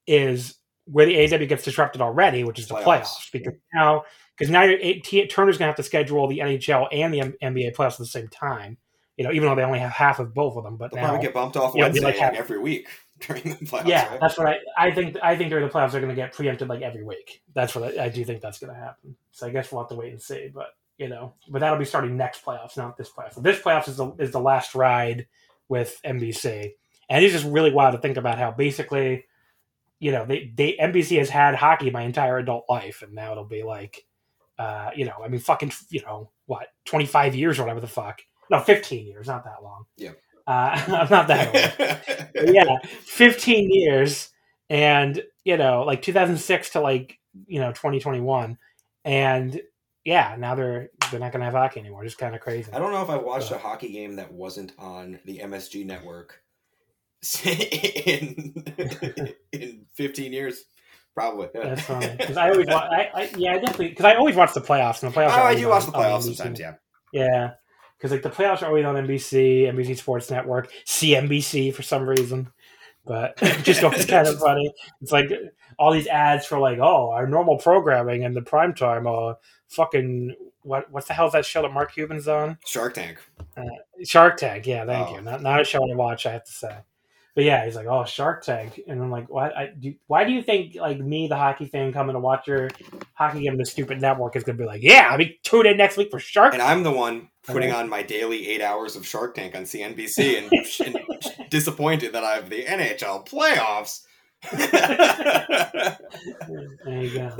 is 0.05 0.55
where 0.85 1.05
the 1.05 1.15
AEW 1.15 1.47
gets 1.47 1.63
disrupted 1.63 2.01
already, 2.01 2.43
which 2.43 2.59
is 2.59 2.67
the 2.67 2.75
playoffs, 2.75 3.31
because 3.31 3.53
now 3.73 4.03
because 4.37 4.51
now 4.51 4.61
Turner's 4.65 5.57
going 5.57 5.65
to 5.65 5.65
have 5.65 5.75
to 5.75 5.83
schedule 5.83 6.27
the 6.27 6.39
NHL 6.39 6.87
and 6.91 7.13
the 7.13 7.19
NBA 7.43 7.75
playoffs 7.75 7.93
at 7.93 7.97
the 7.97 8.05
same 8.05 8.29
time. 8.29 8.77
You 9.17 9.25
know, 9.25 9.33
even 9.33 9.49
though 9.49 9.55
they 9.55 9.63
only 9.63 9.79
have 9.79 9.91
half 9.91 10.19
of 10.19 10.33
both 10.33 10.55
of 10.55 10.63
them, 10.63 10.77
but 10.77 10.91
They'll 10.91 11.01
now 11.01 11.09
probably 11.09 11.25
get 11.25 11.33
bumped 11.33 11.57
off 11.57 11.75
Wednesday 11.75 11.99
like 11.99 12.21
every 12.21 12.57
week. 12.57 12.87
During 13.19 13.43
the 13.43 13.65
playoffs. 13.65 13.87
Yeah, 13.87 14.09
right? 14.09 14.19
that's 14.19 14.37
what 14.37 14.47
I, 14.47 14.57
I 14.77 14.91
think. 14.91 15.17
I 15.21 15.35
think 15.35 15.49
during 15.49 15.65
the 15.65 15.71
playoffs 15.71 15.91
they're 15.91 16.01
going 16.01 16.15
to 16.15 16.21
get 16.21 16.33
preempted 16.33 16.69
like 16.69 16.81
every 16.81 17.03
week. 17.03 17.41
That's 17.53 17.75
what 17.75 17.97
I, 17.97 18.05
I 18.05 18.09
do 18.09 18.23
think 18.25 18.41
that's 18.41 18.59
going 18.59 18.73
to 18.73 18.79
happen. 18.79 19.15
So 19.31 19.47
I 19.47 19.51
guess 19.51 19.71
we'll 19.71 19.81
have 19.81 19.89
to 19.89 19.95
wait 19.95 20.11
and 20.11 20.21
see. 20.21 20.49
But 20.53 20.67
you 20.97 21.07
know, 21.07 21.33
but 21.49 21.59
that'll 21.59 21.79
be 21.79 21.85
starting 21.85 22.17
next 22.17 22.43
playoffs, 22.43 22.77
not 22.77 22.97
this 22.97 23.09
playoffs. 23.09 23.33
So 23.35 23.41
this 23.41 23.59
playoffs 23.59 23.87
is 23.89 23.97
the 23.97 24.11
is 24.19 24.31
the 24.31 24.39
last 24.39 24.75
ride 24.75 25.27
with 25.67 25.99
NBC, 26.05 26.71
and 27.09 27.23
it's 27.23 27.33
just 27.33 27.45
really 27.45 27.71
wild 27.71 27.93
to 27.93 28.01
think 28.01 28.17
about 28.17 28.37
how 28.37 28.51
basically 28.51 29.25
you 29.99 30.11
know, 30.11 30.25
they, 30.25 30.51
they 30.55 30.77
NBC 30.77 31.17
has 31.19 31.29
had 31.29 31.55
hockey 31.55 31.91
my 31.91 32.03
entire 32.03 32.37
adult 32.37 32.65
life, 32.69 33.01
and 33.01 33.13
now 33.13 33.31
it'll 33.31 33.43
be 33.43 33.63
like, 33.63 34.05
uh, 34.57 34.91
you 34.95 35.05
know, 35.05 35.15
I 35.23 35.27
mean, 35.27 35.41
fucking, 35.41 35.73
you 35.89 36.01
know, 36.01 36.31
what, 36.45 36.67
twenty 36.85 37.05
five 37.05 37.35
years 37.35 37.59
or 37.59 37.63
whatever 37.63 37.81
the 37.81 37.87
fuck. 37.87 38.21
No, 38.49 38.59
fifteen 38.59 39.05
years, 39.05 39.27
not 39.27 39.43
that 39.43 39.61
long. 39.61 39.85
Yeah. 39.97 40.11
Uh, 40.47 40.81
I'm 40.87 41.09
not 41.09 41.27
that 41.27 42.35
old. 42.35 42.53
yeah, 42.53 42.77
fifteen 43.01 43.69
years, 43.71 44.29
and 44.69 45.21
you 45.43 45.57
know, 45.57 45.83
like 45.83 46.01
2006 46.01 46.71
to 46.71 46.81
like 46.81 47.19
you 47.47 47.59
know 47.59 47.71
2021, 47.71 48.57
and 49.05 49.61
yeah, 50.05 50.35
now 50.37 50.55
they're 50.55 50.89
they're 51.11 51.19
not 51.19 51.31
gonna 51.31 51.45
have 51.45 51.53
hockey 51.53 51.79
anymore. 51.79 52.03
Just 52.03 52.17
kind 52.17 52.35
of 52.35 52.41
crazy. 52.41 52.71
I 52.71 52.79
don't 52.79 52.91
know 52.91 53.01
if 53.01 53.09
I've 53.09 53.23
watched 53.23 53.51
a 53.51 53.57
hockey 53.57 53.91
game 53.91 54.15
that 54.15 54.31
wasn't 54.31 54.73
on 54.77 55.19
the 55.25 55.39
MSG 55.39 55.85
network 55.85 56.41
in 57.43 58.53
in 59.51 59.85
15 59.93 60.33
years. 60.33 60.63
Probably. 61.15 61.49
That's 61.53 61.81
funny 61.81 62.15
because 62.17 62.37
I 62.37 62.49
always 62.49 62.67
watch. 62.67 62.89
I, 62.91 63.09
I, 63.13 63.29
yeah, 63.35 63.53
I 63.53 63.59
definitely 63.59 63.89
because 63.89 64.05
I 64.05 64.15
always 64.15 64.35
watch 64.35 64.53
the 64.53 64.61
playoffs 64.61 65.03
and 65.03 65.11
the 65.11 65.19
playoffs. 65.19 65.37
Oh, 65.37 65.43
I 65.43 65.55
do 65.55 65.67
watch 65.67 65.85
the 65.85 65.91
playoffs 65.91 66.23
sometimes. 66.23 66.59
Yeah. 66.59 66.75
Yeah, 67.11 67.53
because 67.99 68.11
like 68.11 68.21
the 68.21 68.29
playoffs 68.29 68.61
are 68.61 68.67
always 68.67 68.85
on 68.85 68.95
NBC, 68.95 69.63
NBC 69.63 69.97
Sports 69.97 70.31
Network, 70.31 70.71
CNBC 70.85 71.73
for 71.73 71.83
some 71.83 72.07
reason. 72.07 72.49
But 73.05 73.37
just 73.63 73.83
always 73.83 74.05
kind 74.05 74.27
of 74.27 74.39
funny. 74.45 74.73
It's 75.01 75.11
like 75.11 75.29
all 75.77 75.91
these 75.91 76.07
ads 76.07 76.45
for 76.45 76.59
like, 76.59 76.79
oh, 76.79 77.11
our 77.11 77.27
normal 77.27 77.57
programming 77.57 78.23
and 78.23 78.35
the 78.35 78.41
prime 78.41 78.73
time, 78.73 79.05
uh, 79.05 79.33
fucking 79.67 80.35
what 80.61 80.89
what 80.91 81.07
the 81.07 81.13
hell 81.13 81.27
is 81.27 81.33
that 81.33 81.45
show 81.45 81.61
that 81.61 81.73
Mark 81.73 81.93
Cuban's 81.93 82.27
on? 82.27 82.57
Shark 82.65 82.93
Tank. 82.93 83.17
Uh, 83.57 83.63
Shark 84.03 84.37
Tank, 84.37 84.65
yeah, 84.65 84.85
thank 84.85 85.09
oh. 85.09 85.15
you. 85.15 85.21
Not 85.21 85.41
not 85.41 85.59
a 85.59 85.63
show 85.65 85.79
to 85.79 85.95
watch, 85.95 86.25
I 86.25 86.31
have 86.31 86.45
to 86.45 86.51
say. 86.51 86.77
But 87.39 87.45
yeah, 87.45 87.63
he's 87.63 87.77
like, 87.77 87.87
oh, 87.87 88.03
Shark 88.03 88.43
Tank, 88.43 88.81
and 88.85 89.01
I'm 89.01 89.09
like, 89.09 89.29
why? 89.29 89.49
I, 89.51 89.67
do, 89.67 89.95
why 90.07 90.25
do 90.25 90.33
you 90.33 90.43
think 90.43 90.75
like 90.75 90.99
me, 90.99 91.29
the 91.29 91.37
hockey 91.37 91.67
fan, 91.67 91.93
coming 91.93 92.11
to 92.15 92.19
watch 92.19 92.47
your 92.47 92.69
hockey 93.13 93.43
game, 93.43 93.55
the 93.55 93.65
stupid 93.65 94.01
network 94.01 94.35
is 94.35 94.43
gonna 94.43 94.57
be 94.57 94.65
like, 94.65 94.83
yeah, 94.83 95.07
I'll 95.09 95.17
be 95.17 95.39
tuned 95.41 95.65
in 95.65 95.77
next 95.77 95.95
week 95.95 96.11
for 96.11 96.19
Shark. 96.19 96.51
And 96.51 96.61
I'm 96.61 96.83
the 96.83 96.91
one 96.91 97.29
putting 97.43 97.71
on 97.71 97.87
my 97.87 98.03
daily 98.03 98.45
eight 98.49 98.61
hours 98.61 98.97
of 98.97 99.07
Shark 99.07 99.35
Tank 99.35 99.55
on 99.55 99.63
CNBC 99.63 100.37
and, 100.37 100.51
and 101.39 101.49
disappointed 101.49 102.11
that 102.11 102.25
I 102.25 102.35
have 102.35 102.49
the 102.49 102.65
NHL 102.65 103.25
playoffs. 103.25 104.01
there 106.83 107.01
you 107.01 107.13
go. 107.13 107.37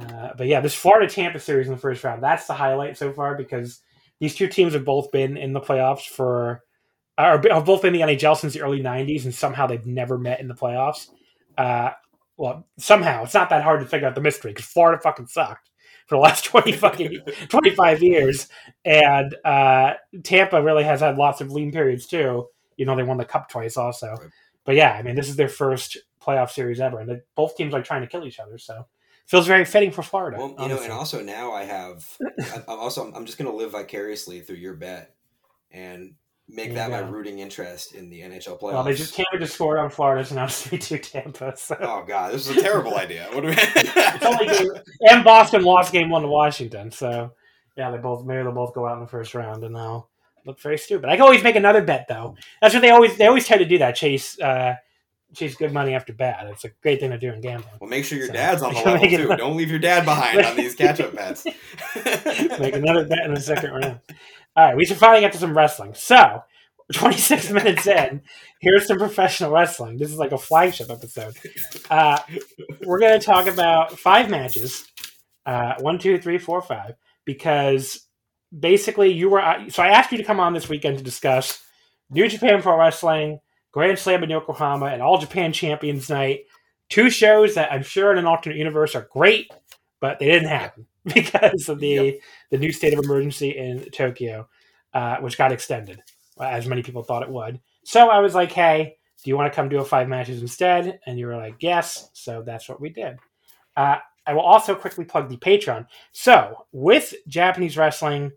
Uh, 0.00 0.30
but 0.36 0.48
yeah, 0.48 0.60
this 0.60 0.74
Florida 0.74 1.08
Tampa 1.08 1.38
series 1.38 1.68
in 1.68 1.74
the 1.74 1.80
first 1.80 2.02
round, 2.02 2.24
that's 2.24 2.48
the 2.48 2.54
highlight 2.54 2.98
so 2.98 3.12
far 3.12 3.36
because 3.36 3.82
these 4.18 4.34
two 4.34 4.48
teams 4.48 4.72
have 4.72 4.84
both 4.84 5.12
been 5.12 5.36
in 5.36 5.52
the 5.52 5.60
playoffs 5.60 6.08
for, 6.08 6.64
have 7.24 7.64
both 7.64 7.82
been 7.82 7.94
in 7.94 8.08
the 8.08 8.14
NHL 8.14 8.36
since 8.36 8.54
the 8.54 8.62
early 8.62 8.82
90s, 8.82 9.24
and 9.24 9.34
somehow 9.34 9.66
they've 9.66 9.86
never 9.86 10.18
met 10.18 10.40
in 10.40 10.48
the 10.48 10.54
playoffs. 10.54 11.08
Uh, 11.56 11.90
well, 12.36 12.66
somehow, 12.78 13.24
it's 13.24 13.34
not 13.34 13.50
that 13.50 13.62
hard 13.62 13.80
to 13.80 13.86
figure 13.86 14.08
out 14.08 14.14
the 14.14 14.20
mystery 14.20 14.52
because 14.52 14.66
Florida 14.66 15.00
fucking 15.00 15.26
sucked 15.26 15.70
for 16.06 16.16
the 16.16 16.20
last 16.20 16.44
20 16.46 16.72
fucking 16.72 17.20
25 17.48 18.02
years. 18.02 18.48
And 18.84 19.34
uh, 19.44 19.94
Tampa 20.22 20.62
really 20.62 20.84
has 20.84 21.00
had 21.00 21.16
lots 21.16 21.40
of 21.40 21.50
lean 21.50 21.72
periods 21.72 22.06
too. 22.06 22.48
You 22.76 22.86
know, 22.86 22.96
they 22.96 23.02
won 23.02 23.18
the 23.18 23.24
cup 23.24 23.50
twice 23.50 23.76
also. 23.76 24.16
But 24.64 24.74
yeah, 24.74 24.92
I 24.92 25.02
mean, 25.02 25.16
this 25.16 25.28
is 25.28 25.36
their 25.36 25.48
first 25.48 25.98
playoff 26.20 26.50
series 26.50 26.80
ever, 26.80 27.00
and 27.00 27.20
both 27.34 27.56
teams 27.56 27.74
are 27.74 27.82
trying 27.82 28.02
to 28.02 28.06
kill 28.06 28.24
each 28.24 28.38
other. 28.38 28.58
So 28.58 28.86
feels 29.26 29.46
very 29.46 29.64
fitting 29.64 29.90
for 29.90 30.02
Florida. 30.02 30.38
Well, 30.38 30.48
you 30.48 30.54
honestly. 30.58 30.76
know, 30.76 30.84
and 30.84 30.92
also 30.92 31.22
now 31.22 31.52
I 31.52 31.64
have. 31.64 32.18
I'm 32.54 32.62
also 32.66 33.12
I'm 33.12 33.26
just 33.26 33.38
going 33.38 33.50
to 33.50 33.56
live 33.56 33.72
vicariously 33.72 34.40
through 34.40 34.56
your 34.56 34.74
bet 34.74 35.14
and 35.70 36.14
make 36.52 36.74
that 36.74 36.90
my 36.90 36.98
rooting 36.98 37.38
interest 37.38 37.94
in 37.94 38.08
the 38.10 38.20
NHL 38.20 38.60
playoffs. 38.60 38.72
Well, 38.72 38.84
they 38.84 38.94
just 38.94 39.14
Tampa 39.14 39.38
just 39.38 39.54
scored 39.54 39.78
on 39.78 39.90
Florida, 39.90 40.24
so 40.24 40.34
now 40.34 40.44
it's 40.44 40.62
three 40.62 40.78
two 40.78 40.98
Tampa. 40.98 41.56
So. 41.56 41.76
Oh 41.80 42.04
god, 42.06 42.32
this 42.32 42.48
is 42.48 42.56
a 42.56 42.60
terrible 42.60 42.96
idea. 42.96 43.28
What 43.32 43.42
do 43.42 43.48
we? 43.48 44.80
and 45.08 45.24
Boston 45.24 45.62
lost 45.62 45.92
game 45.92 46.10
one 46.10 46.22
to 46.22 46.28
Washington, 46.28 46.90
so 46.90 47.32
yeah, 47.76 47.90
they 47.90 47.98
both 47.98 48.24
maybe 48.24 48.42
they'll 48.42 48.52
both 48.52 48.74
go 48.74 48.86
out 48.86 48.94
in 48.94 49.00
the 49.00 49.08
first 49.08 49.34
round, 49.34 49.64
and 49.64 49.74
they'll 49.74 50.08
look 50.46 50.60
very 50.60 50.78
stupid. 50.78 51.08
I 51.08 51.16
can 51.16 51.22
always 51.22 51.42
make 51.42 51.56
another 51.56 51.82
bet 51.82 52.06
though. 52.08 52.36
That's 52.60 52.74
what 52.74 52.80
they 52.80 52.90
always 52.90 53.16
they 53.16 53.26
always 53.26 53.46
try 53.46 53.58
to 53.58 53.64
do 53.64 53.78
that. 53.78 53.94
Chase 53.94 54.38
uh, 54.40 54.74
chase 55.34 55.54
good 55.56 55.72
money 55.72 55.94
after 55.94 56.12
bad. 56.12 56.46
It's 56.48 56.64
a 56.64 56.70
great 56.82 57.00
thing 57.00 57.10
to 57.10 57.18
do 57.18 57.32
in 57.32 57.40
gambling. 57.40 57.74
Well, 57.80 57.90
make 57.90 58.04
sure 58.04 58.18
your 58.18 58.28
so, 58.28 58.32
dad's 58.32 58.62
on 58.62 58.74
the 58.74 58.80
level 58.80 59.08
too. 59.08 59.16
Another... 59.16 59.36
Don't 59.36 59.56
leave 59.56 59.70
your 59.70 59.78
dad 59.78 60.04
behind 60.04 60.44
on 60.44 60.56
these 60.56 60.74
catch 60.74 61.00
up 61.00 61.14
bets. 61.16 61.44
make 61.44 62.74
another 62.74 63.06
bet 63.06 63.24
in 63.24 63.34
the 63.34 63.40
second 63.40 63.70
round. 63.70 64.00
All 64.56 64.66
right, 64.66 64.76
we 64.76 64.84
should 64.84 64.96
finally 64.96 65.20
get 65.20 65.32
to 65.32 65.38
some 65.38 65.56
wrestling. 65.56 65.94
So, 65.94 66.42
26 66.92 67.50
minutes 67.52 67.86
in, 67.86 68.22
here's 68.60 68.86
some 68.86 68.98
professional 68.98 69.52
wrestling. 69.52 69.96
This 69.96 70.10
is 70.10 70.16
like 70.16 70.32
a 70.32 70.38
flagship 70.38 70.90
episode. 70.90 71.36
Uh, 71.88 72.18
we're 72.84 72.98
going 72.98 73.18
to 73.18 73.24
talk 73.24 73.46
about 73.46 73.98
five 73.98 74.28
matches 74.28 74.90
uh, 75.46 75.74
one, 75.80 75.98
two, 75.98 76.18
three, 76.18 76.38
four, 76.38 76.62
five, 76.62 76.94
because 77.24 78.06
basically 78.56 79.12
you 79.12 79.28
were. 79.28 79.42
So 79.68 79.82
I 79.82 79.88
asked 79.88 80.12
you 80.12 80.18
to 80.18 80.24
come 80.24 80.40
on 80.40 80.52
this 80.52 80.68
weekend 80.68 80.98
to 80.98 81.04
discuss 81.04 81.62
New 82.10 82.28
Japan 82.28 82.62
Pro 82.62 82.78
Wrestling, 82.78 83.40
Grand 83.72 83.98
Slam 83.98 84.22
in 84.22 84.30
Yokohama, 84.30 84.86
and 84.86 85.02
All 85.02 85.18
Japan 85.18 85.52
Champions 85.52 86.08
Night. 86.08 86.46
Two 86.88 87.08
shows 87.08 87.54
that 87.54 87.72
I'm 87.72 87.82
sure 87.82 88.12
in 88.12 88.18
an 88.18 88.26
alternate 88.26 88.58
universe 88.58 88.94
are 88.94 89.08
great, 89.12 89.52
but 90.00 90.18
they 90.18 90.26
didn't 90.26 90.48
happen 90.48 90.86
because 91.04 91.68
of 91.68 91.78
the 91.78 91.88
yep. 91.88 92.14
the 92.50 92.58
new 92.58 92.72
state 92.72 92.92
of 92.92 93.04
emergency 93.04 93.50
in 93.50 93.88
Tokyo, 93.90 94.48
uh, 94.92 95.16
which 95.18 95.38
got 95.38 95.52
extended 95.52 96.02
as 96.40 96.66
many 96.66 96.82
people 96.82 97.02
thought 97.02 97.22
it 97.22 97.30
would. 97.30 97.60
So 97.84 98.08
I 98.08 98.20
was 98.20 98.34
like, 98.34 98.52
hey, 98.52 98.96
do 99.22 99.30
you 99.30 99.36
want 99.36 99.52
to 99.52 99.54
come 99.54 99.68
do 99.68 99.80
a 99.80 99.84
five 99.84 100.08
matches 100.08 100.40
instead? 100.40 101.00
And 101.06 101.18
you 101.18 101.26
were 101.26 101.36
like, 101.36 101.56
yes. 101.60 102.10
So 102.14 102.42
that's 102.42 102.68
what 102.68 102.80
we 102.80 102.88
did. 102.90 103.18
Uh, 103.76 103.96
I 104.26 104.32
will 104.32 104.40
also 104.42 104.74
quickly 104.74 105.04
plug 105.04 105.28
the 105.28 105.36
Patreon. 105.36 105.86
So 106.12 106.66
with 106.72 107.14
Japanese 107.26 107.76
wrestling 107.76 108.32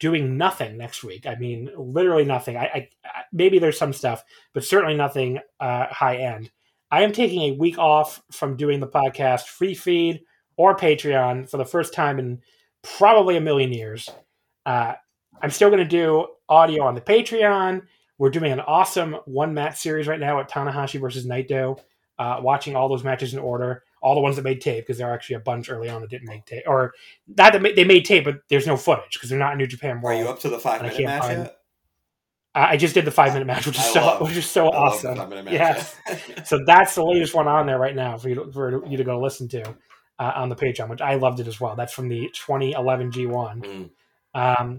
doing 0.00 0.36
nothing 0.36 0.76
next 0.76 1.04
week, 1.04 1.26
I 1.26 1.36
mean, 1.36 1.70
literally 1.76 2.24
nothing. 2.24 2.56
I, 2.56 2.64
I 2.64 2.88
maybe 3.32 3.58
there's 3.58 3.78
some 3.78 3.92
stuff, 3.92 4.24
but 4.52 4.64
certainly 4.64 4.96
nothing 4.96 5.38
uh, 5.60 5.86
high 5.86 6.16
end. 6.16 6.50
I 6.90 7.02
am 7.02 7.12
taking 7.12 7.42
a 7.42 7.56
week 7.56 7.78
off 7.78 8.20
from 8.32 8.56
doing 8.56 8.80
the 8.80 8.88
podcast 8.88 9.44
free 9.44 9.74
feed 9.74 10.22
or 10.56 10.76
Patreon 10.76 11.48
for 11.48 11.56
the 11.56 11.64
first 11.64 11.94
time 11.94 12.18
in 12.18 12.40
probably 12.82 13.36
a 13.36 13.40
million 13.40 13.72
years. 13.72 14.08
Uh, 14.66 14.94
I'm 15.40 15.50
still 15.50 15.68
going 15.68 15.78
to 15.78 15.84
do 15.84 16.26
audio 16.48 16.84
on 16.84 16.94
the 16.94 17.00
Patreon. 17.00 17.82
We're 18.18 18.30
doing 18.30 18.52
an 18.52 18.60
awesome 18.60 19.16
one 19.26 19.54
match 19.54 19.78
series 19.78 20.08
right 20.08 20.20
now 20.20 20.40
at 20.40 20.50
Tanahashi 20.50 21.00
versus 21.00 21.26
Naito. 21.26 21.80
Uh, 22.18 22.38
watching 22.42 22.76
all 22.76 22.88
those 22.88 23.04
matches 23.04 23.32
in 23.32 23.38
order, 23.38 23.82
all 24.00 24.14
the 24.14 24.20
ones 24.20 24.36
that 24.36 24.42
made 24.42 24.60
tape 24.60 24.84
because 24.84 24.98
there 24.98 25.08
are 25.08 25.14
actually 25.14 25.36
a 25.36 25.40
bunch 25.40 25.70
early 25.70 25.88
on 25.88 26.00
that 26.00 26.10
didn't 26.10 26.28
make 26.28 26.44
tape, 26.46 26.64
or 26.66 26.94
not 27.36 27.52
that 27.52 27.62
they 27.76 27.84
made 27.84 28.04
tape, 28.04 28.24
but 28.24 28.40
there's 28.48 28.66
no 28.66 28.76
footage 28.76 29.14
because 29.14 29.28
they're 29.28 29.38
not 29.38 29.52
in 29.52 29.58
New 29.58 29.66
Japan 29.66 30.00
World. 30.00 30.18
Are 30.18 30.22
you 30.22 30.28
up 30.30 30.40
to 30.40 30.48
the 30.48 30.58
five 30.58 30.82
minute 30.82 31.04
match 31.04 31.22
find, 31.22 31.38
yet? 31.40 31.56
I 32.54 32.76
just 32.76 32.94
did 32.94 33.04
the 33.04 33.12
five 33.12 33.32
minute 33.32 33.46
match, 33.46 33.66
which 33.66 33.76
is 33.76 33.84
I 33.84 33.92
so 33.92 34.00
love, 34.00 34.22
which 34.22 34.36
is 34.36 34.46
so 34.46 34.68
I 34.68 34.76
awesome. 34.76 35.32
Yes, 35.48 35.96
so 36.44 36.60
that's 36.66 36.94
the 36.94 37.04
latest 37.04 37.34
one 37.34 37.46
on 37.46 37.66
there 37.66 37.78
right 37.78 37.94
now 37.94 38.18
for 38.18 38.28
you 38.28 38.34
to, 38.36 38.52
for 38.52 38.86
you 38.86 38.96
to 38.96 39.04
go 39.04 39.20
listen 39.20 39.48
to 39.48 39.62
uh, 40.18 40.32
on 40.34 40.48
the 40.48 40.56
Patreon, 40.56 40.88
which 40.88 41.00
I 41.00 41.14
loved 41.14 41.40
it 41.40 41.46
as 41.46 41.60
well. 41.60 41.76
That's 41.76 41.92
from 41.92 42.08
the 42.08 42.28
2011 42.34 43.12
G1. 43.12 43.90
Mm. 44.34 44.60
Um, 44.60 44.78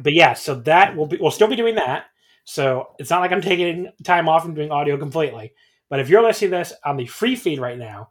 but 0.00 0.12
yeah, 0.12 0.34
so 0.34 0.56
that 0.56 0.96
will 0.96 1.06
be 1.06 1.18
we'll 1.20 1.30
still 1.30 1.48
be 1.48 1.56
doing 1.56 1.76
that. 1.76 2.06
So 2.44 2.88
it's 2.98 3.10
not 3.10 3.20
like 3.20 3.30
I'm 3.30 3.40
taking 3.40 3.90
time 4.02 4.28
off 4.28 4.44
and 4.44 4.54
doing 4.54 4.70
audio 4.70 4.96
completely. 4.96 5.52
But 5.88 6.00
if 6.00 6.08
you're 6.08 6.22
listening 6.22 6.50
to 6.52 6.56
this 6.56 6.72
on 6.84 6.96
the 6.96 7.06
free 7.06 7.36
feed 7.36 7.60
right 7.60 7.78
now, 7.78 8.10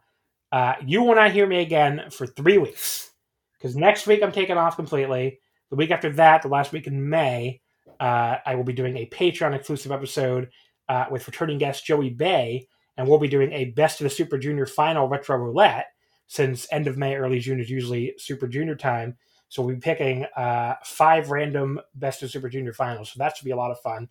uh, 0.51 0.73
you 0.85 1.03
will 1.03 1.15
not 1.15 1.31
hear 1.31 1.47
me 1.47 1.61
again 1.61 2.03
for 2.11 2.27
three 2.27 2.57
weeks. 2.57 3.11
Because 3.57 3.75
next 3.75 4.07
week 4.07 4.23
I'm 4.23 4.31
taking 4.31 4.57
off 4.57 4.75
completely. 4.75 5.39
The 5.69 5.75
week 5.75 5.91
after 5.91 6.11
that, 6.13 6.41
the 6.41 6.47
last 6.47 6.71
week 6.71 6.87
in 6.87 7.09
May, 7.09 7.61
uh, 7.99 8.37
I 8.45 8.55
will 8.55 8.63
be 8.63 8.73
doing 8.73 8.97
a 8.97 9.05
Patreon 9.07 9.55
exclusive 9.55 9.91
episode 9.91 10.49
uh, 10.89 11.05
with 11.09 11.27
returning 11.27 11.57
guest 11.57 11.85
Joey 11.85 12.09
Bay, 12.09 12.67
and 12.97 13.07
we'll 13.07 13.19
be 13.19 13.27
doing 13.27 13.51
a 13.53 13.65
Best 13.65 14.01
of 14.01 14.05
the 14.05 14.09
Super 14.09 14.37
Junior 14.37 14.65
final 14.65 15.07
retro 15.07 15.37
roulette. 15.37 15.85
Since 16.27 16.67
end 16.71 16.87
of 16.87 16.97
May, 16.97 17.15
early 17.15 17.39
June 17.39 17.59
is 17.59 17.69
usually 17.69 18.13
Super 18.17 18.47
Junior 18.47 18.75
time, 18.75 19.17
so 19.49 19.61
we'll 19.61 19.75
be 19.75 19.81
picking 19.81 20.25
uh, 20.35 20.75
five 20.83 21.29
random 21.29 21.79
Best 21.95 22.23
of 22.23 22.31
Super 22.31 22.49
Junior 22.49 22.73
finals. 22.73 23.11
So 23.11 23.17
that 23.19 23.37
should 23.37 23.45
be 23.45 23.51
a 23.51 23.57
lot 23.57 23.71
of 23.71 23.79
fun. 23.81 24.09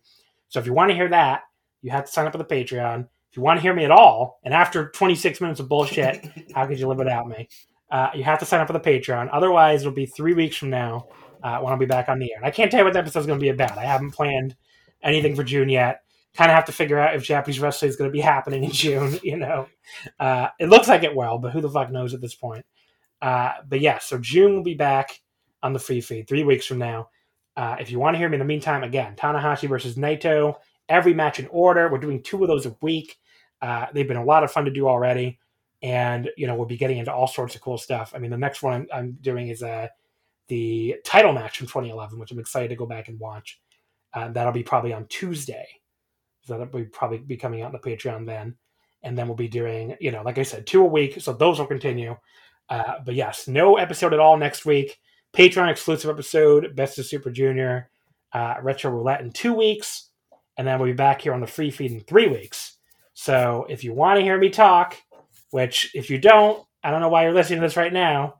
So 0.49 0.59
if 0.59 0.65
you 0.65 0.73
want 0.73 0.89
to 0.91 0.95
hear 0.95 1.09
that, 1.09 1.41
you 1.81 1.91
have 1.91 2.05
to 2.05 2.11
sign 2.11 2.27
up 2.27 2.31
for 2.31 2.37
the 2.37 2.45
Patreon. 2.45 3.07
If 3.31 3.37
you 3.37 3.43
want 3.43 3.59
to 3.59 3.61
hear 3.61 3.73
me 3.73 3.85
at 3.85 3.91
all, 3.91 4.39
and 4.43 4.53
after 4.53 4.89
26 4.89 5.39
minutes 5.39 5.61
of 5.61 5.69
bullshit, 5.69 6.25
how 6.53 6.65
could 6.65 6.77
you 6.77 6.87
live 6.87 6.97
without 6.97 7.29
me? 7.29 7.47
Uh, 7.89 8.09
you 8.13 8.25
have 8.25 8.39
to 8.39 8.45
sign 8.45 8.59
up 8.59 8.67
for 8.67 8.73
the 8.73 8.79
Patreon. 8.79 9.29
Otherwise, 9.31 9.81
it'll 9.81 9.93
be 9.93 10.05
three 10.05 10.33
weeks 10.33 10.57
from 10.57 10.69
now 10.69 11.07
uh, 11.41 11.59
when 11.59 11.71
I'll 11.71 11.79
be 11.79 11.85
back 11.85 12.09
on 12.09 12.19
the 12.19 12.29
air. 12.31 12.37
And 12.37 12.45
I 12.45 12.51
can't 12.51 12.69
tell 12.69 12.81
you 12.81 12.83
what 12.83 12.93
the 12.93 12.99
episode's 12.99 13.25
going 13.25 13.39
to 13.39 13.43
be 13.43 13.49
about. 13.49 13.77
I 13.77 13.85
haven't 13.85 14.11
planned 14.11 14.55
anything 15.01 15.33
for 15.35 15.45
June 15.45 15.69
yet. 15.69 16.01
Kind 16.33 16.51
of 16.51 16.55
have 16.55 16.65
to 16.65 16.73
figure 16.73 16.99
out 16.99 17.15
if 17.15 17.23
Japanese 17.23 17.61
wrestling 17.61 17.87
is 17.89 17.95
going 17.95 18.09
to 18.09 18.13
be 18.13 18.19
happening 18.21 18.65
in 18.65 18.71
June. 18.71 19.17
You 19.23 19.37
know, 19.37 19.67
uh, 20.19 20.47
it 20.59 20.67
looks 20.67 20.89
like 20.89 21.03
it 21.03 21.15
will, 21.15 21.37
but 21.37 21.53
who 21.53 21.61
the 21.61 21.69
fuck 21.69 21.89
knows 21.89 22.13
at 22.13 22.19
this 22.19 22.35
point? 22.35 22.65
Uh, 23.21 23.53
but 23.65 23.79
yeah, 23.79 23.99
so 23.99 24.17
June 24.17 24.55
will 24.55 24.63
be 24.63 24.73
back 24.73 25.21
on 25.63 25.71
the 25.71 25.79
free 25.79 26.01
feed 26.01 26.27
three 26.27 26.43
weeks 26.43 26.65
from 26.65 26.79
now. 26.79 27.09
Uh, 27.55 27.77
if 27.79 27.91
you 27.91 27.99
want 27.99 28.13
to 28.13 28.17
hear 28.17 28.27
me 28.27 28.35
in 28.35 28.39
the 28.39 28.45
meantime, 28.45 28.83
again, 28.83 29.15
Tanahashi 29.15 29.69
versus 29.69 29.95
Naito, 29.95 30.55
every 30.89 31.13
match 31.13 31.39
in 31.39 31.47
order. 31.47 31.89
We're 31.89 31.97
doing 31.97 32.21
two 32.21 32.41
of 32.41 32.47
those 32.47 32.65
a 32.65 32.75
week. 32.81 33.17
Uh, 33.61 33.87
they've 33.93 34.07
been 34.07 34.17
a 34.17 34.25
lot 34.25 34.43
of 34.43 34.51
fun 34.51 34.65
to 34.65 34.71
do 34.71 34.87
already, 34.87 35.39
and 35.81 36.29
you 36.37 36.47
know 36.47 36.55
we'll 36.55 36.65
be 36.65 36.77
getting 36.77 36.97
into 36.97 37.13
all 37.13 37.27
sorts 37.27 37.55
of 37.55 37.61
cool 37.61 37.77
stuff. 37.77 38.13
I 38.15 38.19
mean, 38.19 38.31
the 38.31 38.37
next 38.37 38.63
one 38.63 38.73
I'm, 38.73 38.87
I'm 38.93 39.11
doing 39.21 39.49
is 39.49 39.63
uh, 39.63 39.87
the 40.47 40.95
title 41.05 41.33
match 41.33 41.57
from 41.57 41.67
2011, 41.67 42.17
which 42.17 42.31
I'm 42.31 42.39
excited 42.39 42.69
to 42.69 42.75
go 42.75 42.85
back 42.85 43.07
and 43.07 43.19
watch. 43.19 43.59
Uh, 44.13 44.29
that'll 44.29 44.51
be 44.51 44.63
probably 44.63 44.93
on 44.93 45.05
Tuesday, 45.07 45.67
so 46.43 46.53
that'll 46.53 46.67
be 46.67 46.85
probably 46.85 47.19
be 47.19 47.37
coming 47.37 47.61
out 47.61 47.67
on 47.67 47.71
the 47.71 47.79
Patreon 47.79 48.25
then, 48.25 48.55
and 49.03 49.17
then 49.17 49.27
we'll 49.27 49.37
be 49.37 49.47
doing 49.47 49.95
you 49.99 50.11
know 50.11 50.23
like 50.23 50.37
I 50.37 50.43
said 50.43 50.67
two 50.67 50.81
a 50.81 50.87
week, 50.87 51.21
so 51.21 51.33
those 51.33 51.59
will 51.59 51.67
continue. 51.67 52.17
Uh, 52.69 52.95
but 53.05 53.15
yes, 53.15 53.47
no 53.47 53.77
episode 53.77 54.13
at 54.13 54.19
all 54.19 54.37
next 54.37 54.65
week. 54.65 54.99
Patreon 55.33 55.69
exclusive 55.69 56.09
episode, 56.09 56.75
Best 56.75 56.99
of 56.99 57.05
Super 57.05 57.29
Junior, 57.29 57.89
uh, 58.33 58.55
Retro 58.61 58.91
Roulette 58.91 59.21
in 59.21 59.31
two 59.31 59.53
weeks, 59.53 60.09
and 60.57 60.67
then 60.67 60.79
we'll 60.79 60.89
be 60.89 60.93
back 60.93 61.21
here 61.21 61.33
on 61.33 61.39
the 61.39 61.47
free 61.47 61.71
feed 61.71 61.91
in 61.91 62.01
three 62.01 62.27
weeks. 62.27 62.70
So 63.21 63.67
if 63.69 63.83
you 63.83 63.93
want 63.93 64.17
to 64.17 64.23
hear 64.23 64.39
me 64.39 64.49
talk, 64.49 64.97
which 65.51 65.91
if 65.93 66.09
you 66.09 66.17
don't, 66.17 66.65
I 66.83 66.89
don't 66.89 67.01
know 67.01 67.09
why 67.09 67.21
you're 67.21 67.35
listening 67.35 67.59
to 67.59 67.65
this 67.67 67.77
right 67.77 67.93
now, 67.93 68.39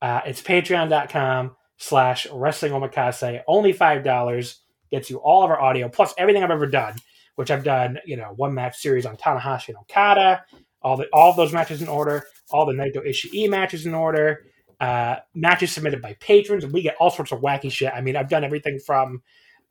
uh, 0.00 0.20
it's 0.24 0.40
patreon.com 0.40 1.56
slash 1.78 2.28
wrestling 2.32 2.70
omakase. 2.70 3.42
Only 3.48 3.74
$5 3.74 4.56
gets 4.88 5.10
you 5.10 5.16
all 5.16 5.42
of 5.42 5.50
our 5.50 5.60
audio, 5.60 5.88
plus 5.88 6.14
everything 6.16 6.44
I've 6.44 6.52
ever 6.52 6.68
done, 6.68 6.94
which 7.34 7.50
I've 7.50 7.64
done, 7.64 7.98
you 8.06 8.16
know, 8.16 8.32
one 8.36 8.54
match 8.54 8.76
series 8.78 9.04
on 9.04 9.16
Tanahashi 9.16 9.70
and 9.70 9.78
Okada, 9.78 10.44
all 10.80 10.96
the 10.96 11.08
all 11.12 11.32
those 11.34 11.52
matches 11.52 11.82
in 11.82 11.88
order, 11.88 12.22
all 12.52 12.66
the 12.66 12.72
Naito 12.72 13.04
Ishii 13.04 13.50
matches 13.50 13.84
in 13.84 13.94
order, 13.94 14.44
uh, 14.78 15.16
matches 15.34 15.72
submitted 15.72 16.00
by 16.00 16.14
patrons, 16.20 16.62
and 16.62 16.72
we 16.72 16.82
get 16.82 16.94
all 17.00 17.10
sorts 17.10 17.32
of 17.32 17.40
wacky 17.40 17.70
shit. 17.72 17.92
I 17.92 18.00
mean, 18.00 18.14
I've 18.14 18.28
done 18.28 18.44
everything 18.44 18.78
from 18.78 19.22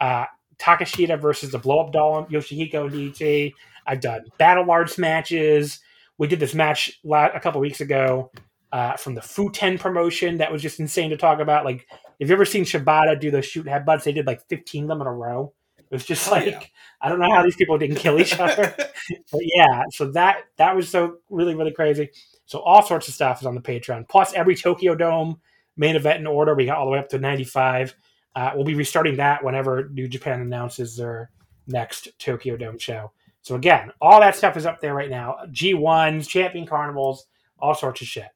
uh, 0.02 0.26
Takeshita 0.58 1.17
versus 1.22 1.52
the 1.52 1.60
Blow 1.60 1.80
Up 1.80 1.93
Doll 1.93 2.26
Yoshihiko 2.26 2.91
DT. 2.91 3.54
I've 3.86 4.02
done 4.02 4.26
Battle 4.38 4.70
Arts 4.70 4.98
matches. 4.98 5.80
We 6.18 6.28
did 6.28 6.39
this 6.39 6.54
match 6.54 7.00
a 7.06 7.39
couple 7.39 7.62
weeks 7.62 7.82
ago 7.82 8.32
uh, 8.72 8.98
from 8.98 9.15
the 9.15 9.22
Futen 9.22 9.80
promotion 9.80 10.38
that 10.38 10.52
was 10.52 10.62
just 10.62 10.80
insane 10.80 11.10
to 11.10 11.18
talk 11.18 11.39
about. 11.39 11.65
Like, 11.65 11.88
have 12.20 12.30
you 12.30 12.36
ever 12.36 12.46
seen 12.46 12.65
Shibata 12.65 13.20
do 13.20 13.32
those 13.32 13.46
shoot 13.46 13.65
headbutts? 13.65 14.04
They 14.04 14.12
did 14.12 14.28
like 14.28 14.46
15 14.48 14.84
of 14.84 14.89
them 14.89 15.02
in 15.02 15.08
a 15.08 15.13
row. 15.13 15.54
It 15.78 15.96
was 15.96 16.06
just 16.06 16.30
like 16.30 16.46
yeah. 16.46 16.60
I 17.02 17.10
don't 17.10 17.20
know 17.20 17.32
how 17.34 17.42
these 17.42 17.56
people 17.56 17.78
didn't 17.78 17.96
kill 17.96 18.20
each 18.20 18.38
other, 18.39 18.76
but 19.32 19.42
yeah. 19.42 19.84
So 19.92 20.12
that 20.12 20.44
that 20.58 20.76
was 20.76 20.88
so 20.88 21.18
really 21.32 21.56
really 21.56 21.72
crazy. 21.72 22.12
So 22.46 22.60
all 22.60 22.84
sorts 22.84 23.08
of 23.08 23.15
stuff 23.15 23.42
is 23.42 23.48
on 23.48 23.56
the 23.56 23.62
Patreon. 23.62 24.08
Plus 24.08 24.34
every 24.34 24.56
Tokyo 24.56 24.94
Dome 24.94 25.39
main 25.78 25.96
event 25.96 26.20
in 26.20 26.28
order. 26.28 26.54
We 26.54 26.65
got 26.65 26.78
all 26.78 26.86
the 26.86 26.92
way 26.92 27.00
up 27.00 27.10
to 27.10 27.18
95. 27.18 27.96
Uh, 28.36 28.52
we'll 28.54 28.65
be 28.65 28.76
restarting 28.76 29.18
that 29.18 29.44
whenever 29.44 29.89
New 29.89 30.08
Japan 30.08 30.42
announces 30.42 30.96
their 30.96 31.32
next 31.65 32.10
Tokyo 32.20 32.56
Dome 32.56 32.78
show. 32.78 33.12
So 33.41 33.56
again, 33.56 33.91
all 34.02 34.19
that 34.19 34.36
stuff 34.36 34.58
is 34.58 34.65
up 34.65 34.82
there 34.82 34.93
right 34.93 35.10
now. 35.10 35.38
G1s, 35.47 36.28
champion 36.28 36.65
carnivals, 36.65 37.25
all 37.58 37.73
sorts 37.73 38.02
of 38.02 38.08
shit. 38.08 38.28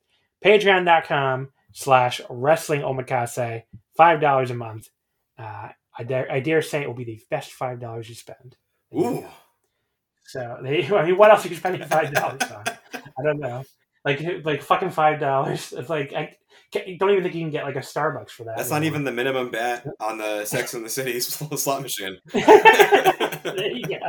Patreon.com 0.43 1.49
slash 1.71 2.21
wrestling 2.29 2.81
omakase, 2.81 3.63
$5 3.99 4.49
a 4.49 4.53
month. 4.53 4.89
Uh, 5.37 5.69
I 5.97 6.03
dare, 6.03 6.31
I 6.31 6.39
dare 6.39 6.61
say 6.61 6.81
it 6.81 6.87
will 6.87 6.93
be 6.93 7.03
the 7.03 7.21
best 7.29 7.51
$5 7.57 8.09
you 8.09 8.15
spend. 8.15 8.55
Ooh. 8.95 9.25
So, 10.25 10.59
they, 10.63 10.87
I 10.95 11.05
mean, 11.05 11.17
what 11.17 11.31
else 11.31 11.45
are 11.45 11.49
you 11.49 11.55
spending 11.55 11.81
$5 11.81 12.21
on? 12.21 12.63
I 12.95 13.23
don't 13.23 13.39
know. 13.39 13.63
Like, 14.05 14.21
like 14.43 14.61
fucking 14.61 14.89
$5. 14.89 15.77
It's 15.79 15.89
like, 15.89 16.13
I 16.13 16.35
don't 16.99 17.11
even 17.11 17.23
think 17.23 17.35
you 17.35 17.41
can 17.41 17.51
get 17.51 17.63
like 17.63 17.75
a 17.75 17.79
Starbucks 17.79 18.31
for 18.31 18.43
that. 18.45 18.57
That's 18.57 18.71
anymore. 18.71 18.79
not 18.79 18.85
even 18.85 19.03
the 19.03 19.11
minimum 19.11 19.51
bet 19.51 19.87
on 19.99 20.17
the 20.17 20.45
Sex 20.45 20.73
and 20.73 20.85
the 20.85 20.89
City 20.89 21.19
slot 21.21 21.81
machine. 21.81 22.17
there 22.33 23.71
you 23.71 23.85
go. 23.85 23.99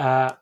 Uh, 0.00 0.32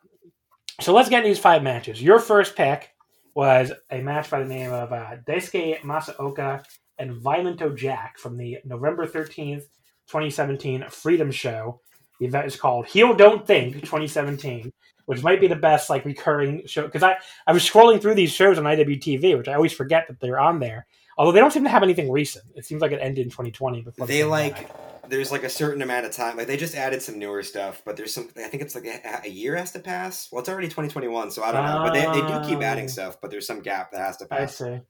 so 0.80 0.94
let's 0.94 1.08
get 1.08 1.24
these 1.24 1.40
five 1.40 1.64
matches. 1.64 2.00
Your 2.00 2.20
first 2.20 2.54
pick 2.54 2.90
was 3.34 3.72
a 3.90 4.00
match 4.00 4.30
by 4.30 4.38
the 4.38 4.48
name 4.48 4.72
of 4.72 4.92
uh, 4.92 5.16
Daisuke 5.26 5.80
Masaoka 5.80 6.62
and 6.98 7.20
Violento 7.20 7.76
Jack 7.76 8.18
from 8.18 8.36
the 8.36 8.58
November 8.64 9.04
13th, 9.04 9.64
2017 10.06 10.84
Freedom 10.90 11.32
Show. 11.32 11.80
The 12.20 12.26
event 12.26 12.46
is 12.46 12.54
called 12.54 12.86
Heel 12.86 13.14
Don't 13.14 13.44
Think 13.44 13.74
2017, 13.74 14.72
which 15.06 15.24
might 15.24 15.40
be 15.40 15.48
the 15.48 15.56
best 15.56 15.90
like 15.90 16.04
recurring 16.04 16.62
show 16.66 16.84
because 16.84 17.02
I, 17.02 17.16
I 17.44 17.52
was 17.52 17.68
scrolling 17.68 18.00
through 18.00 18.14
these 18.14 18.32
shows 18.32 18.58
on 18.58 18.64
IWTV, 18.64 19.36
which 19.36 19.48
I 19.48 19.54
always 19.54 19.72
forget 19.72 20.06
that 20.06 20.20
they're 20.20 20.38
on 20.38 20.60
there. 20.60 20.86
Although 21.18 21.32
they 21.32 21.40
don't 21.40 21.50
seem 21.50 21.64
to 21.64 21.68
have 21.68 21.82
anything 21.82 22.10
recent. 22.10 22.44
It 22.54 22.64
seems 22.64 22.80
like 22.80 22.92
it 22.92 23.00
ended 23.02 23.24
in 23.24 23.30
2020 23.30 23.82
before 23.82 24.06
they 24.06 24.22
like 24.22 24.70
there's 25.08 25.32
like 25.32 25.42
a 25.42 25.48
certain 25.48 25.82
amount 25.82 26.06
of 26.06 26.12
time. 26.12 26.36
Like 26.36 26.46
they 26.46 26.56
just 26.56 26.74
added 26.74 27.02
some 27.02 27.18
newer 27.18 27.42
stuff, 27.42 27.82
but 27.84 27.96
there's 27.96 28.14
some. 28.14 28.28
I 28.36 28.48
think 28.48 28.62
it's 28.62 28.74
like 28.74 28.84
a, 28.84 29.22
a 29.24 29.28
year 29.28 29.56
has 29.56 29.72
to 29.72 29.80
pass. 29.80 30.28
Well, 30.30 30.40
it's 30.40 30.48
already 30.48 30.68
2021, 30.68 31.30
so 31.30 31.42
I 31.42 31.52
don't 31.52 31.64
know. 31.64 31.82
But 31.82 31.92
they, 31.92 32.20
they 32.20 32.26
do 32.26 32.48
keep 32.48 32.62
adding 32.62 32.84
oh. 32.84 32.88
stuff, 32.88 33.20
but 33.20 33.30
there's 33.30 33.46
some 33.46 33.60
gap 33.60 33.92
that 33.92 34.00
has 34.00 34.16
to 34.18 34.26
pass. 34.26 34.60
I 34.60 34.64
see. 34.64 34.80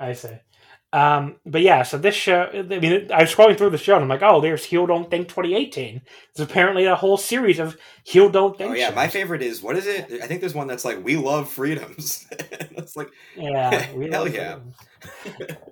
I 0.00 0.12
see. 0.12 0.38
Um, 0.90 1.36
but 1.44 1.60
yeah, 1.60 1.82
so 1.82 1.98
this 1.98 2.14
show, 2.14 2.48
I 2.52 2.62
mean, 2.62 3.12
I 3.12 3.20
was 3.20 3.34
scrolling 3.34 3.58
through 3.58 3.70
the 3.70 3.78
show 3.78 3.94
and 3.94 4.02
I'm 4.02 4.08
like, 4.08 4.22
oh, 4.22 4.40
there's 4.40 4.64
Heel 4.64 4.86
Don't 4.86 5.10
Think 5.10 5.28
2018. 5.28 6.00
It's 6.30 6.40
apparently 6.40 6.86
a 6.86 6.96
whole 6.96 7.18
series 7.18 7.58
of 7.58 7.76
Heel 8.04 8.30
Don't 8.30 8.56
Think. 8.56 8.70
Oh, 8.70 8.74
yeah. 8.74 8.86
Shows. 8.86 8.96
My 8.96 9.08
favorite 9.08 9.42
is, 9.42 9.62
what 9.62 9.76
is 9.76 9.86
it? 9.86 10.10
I 10.22 10.26
think 10.26 10.40
there's 10.40 10.54
one 10.54 10.66
that's 10.66 10.86
like, 10.86 11.04
We 11.04 11.16
Love 11.16 11.50
Freedoms. 11.50 12.26
it's 12.30 12.96
like, 12.96 13.10
yeah, 13.36 13.92
we 13.92 14.08
hell 14.10 14.28
yeah. 14.28 14.60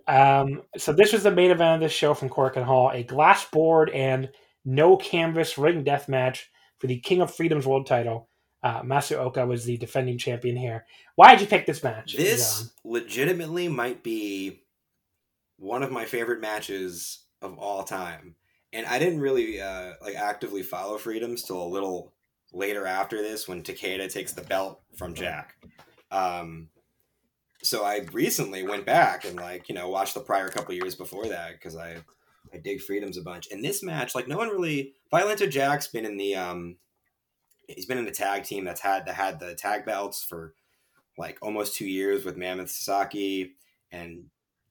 um, 0.07 0.63
so 0.77 0.93
this 0.93 1.15
was 1.15 1.23
the 1.23 1.31
main 1.31 1.51
event 1.51 1.77
of 1.77 1.81
this 1.81 1.97
show 1.97 2.13
from 2.13 2.29
Korakuen 2.29 2.65
Hall 2.65 2.91
a 2.93 3.03
glass 3.03 3.47
board 3.47 3.89
and 3.91 4.29
no 4.67 4.99
canvas 4.99 5.57
ring 5.57 5.83
death 5.83 6.11
match 6.11 6.51
for 6.79 6.89
the 6.89 6.99
King 6.99 7.23
of 7.23 7.35
Freedom's 7.35 7.67
world 7.67 7.87
title. 7.87 8.29
Uh, 8.63 8.83
Masaoka 8.83 9.47
was 9.47 9.65
the 9.65 9.79
defending 9.79 10.19
champion 10.19 10.57
here. 10.57 10.85
Why 11.15 11.33
did 11.33 11.41
you 11.41 11.47
pick 11.47 11.65
this 11.65 11.83
match? 11.83 12.17
This 12.17 12.73
legitimately 12.85 13.69
might 13.69 14.03
be 14.03 14.66
one 15.59 15.83
of 15.83 15.91
my 15.91 16.05
favorite 16.05 16.41
matches 16.41 17.25
of 17.43 17.59
all 17.59 17.85
time. 17.85 18.35
And 18.73 18.87
I 18.87 18.99
didn't 18.99 19.21
really 19.21 19.61
uh, 19.61 19.93
like 20.03 20.17
actively 20.17 20.63
follow 20.63 20.99
Freedoms 20.99 21.43
till 21.43 21.63
a 21.63 21.67
little 21.67 22.13
later 22.53 22.87
after 22.87 23.23
this 23.23 23.49
when 23.49 23.63
Takeda 23.63 24.13
takes 24.13 24.33
the 24.33 24.43
belt 24.43 24.81
from 24.97 25.15
Jack. 25.15 25.57
Um, 26.11 26.69
so 27.63 27.85
I 27.85 28.07
recently 28.13 28.63
went 28.63 28.87
back 28.87 29.25
and 29.25 29.37
like 29.37 29.69
you 29.69 29.75
know 29.75 29.89
watched 29.89 30.15
the 30.15 30.21
prior 30.21 30.49
couple 30.49 30.75
years 30.75 30.95
before 30.95 31.27
that 31.27 31.53
because 31.53 31.77
I 31.77 31.97
I 32.53 32.59
dig 32.59 32.81
Freedoms 32.81 33.19
a 33.19 33.23
bunch. 33.23 33.49
And 33.51 33.65
this 33.65 33.83
match, 33.83 34.15
like 34.15 34.29
no 34.29 34.37
one 34.37 34.49
really 34.49 34.95
Violento 35.13 35.51
Jack's 35.51 35.89
been 35.89 36.05
in 36.05 36.17
the 36.17 36.37
um 36.37 36.77
he's 37.69 37.87
been 37.87 37.99
in 37.99 38.05
the 38.05 38.11
tag 38.11 38.45
team 38.45 38.65
that's 38.65 38.81
had 38.81 39.07
that 39.07 39.15
had 39.15 39.41
the 39.41 39.55
tag 39.55 39.85
belts 39.85 40.23
for 40.23 40.55
like 41.19 41.39
almost 41.43 41.75
two 41.75 41.87
years 41.87 42.25
with 42.25 42.37
Mammoth 42.37 42.71
Sasaki 42.71 43.55
and 43.91 44.25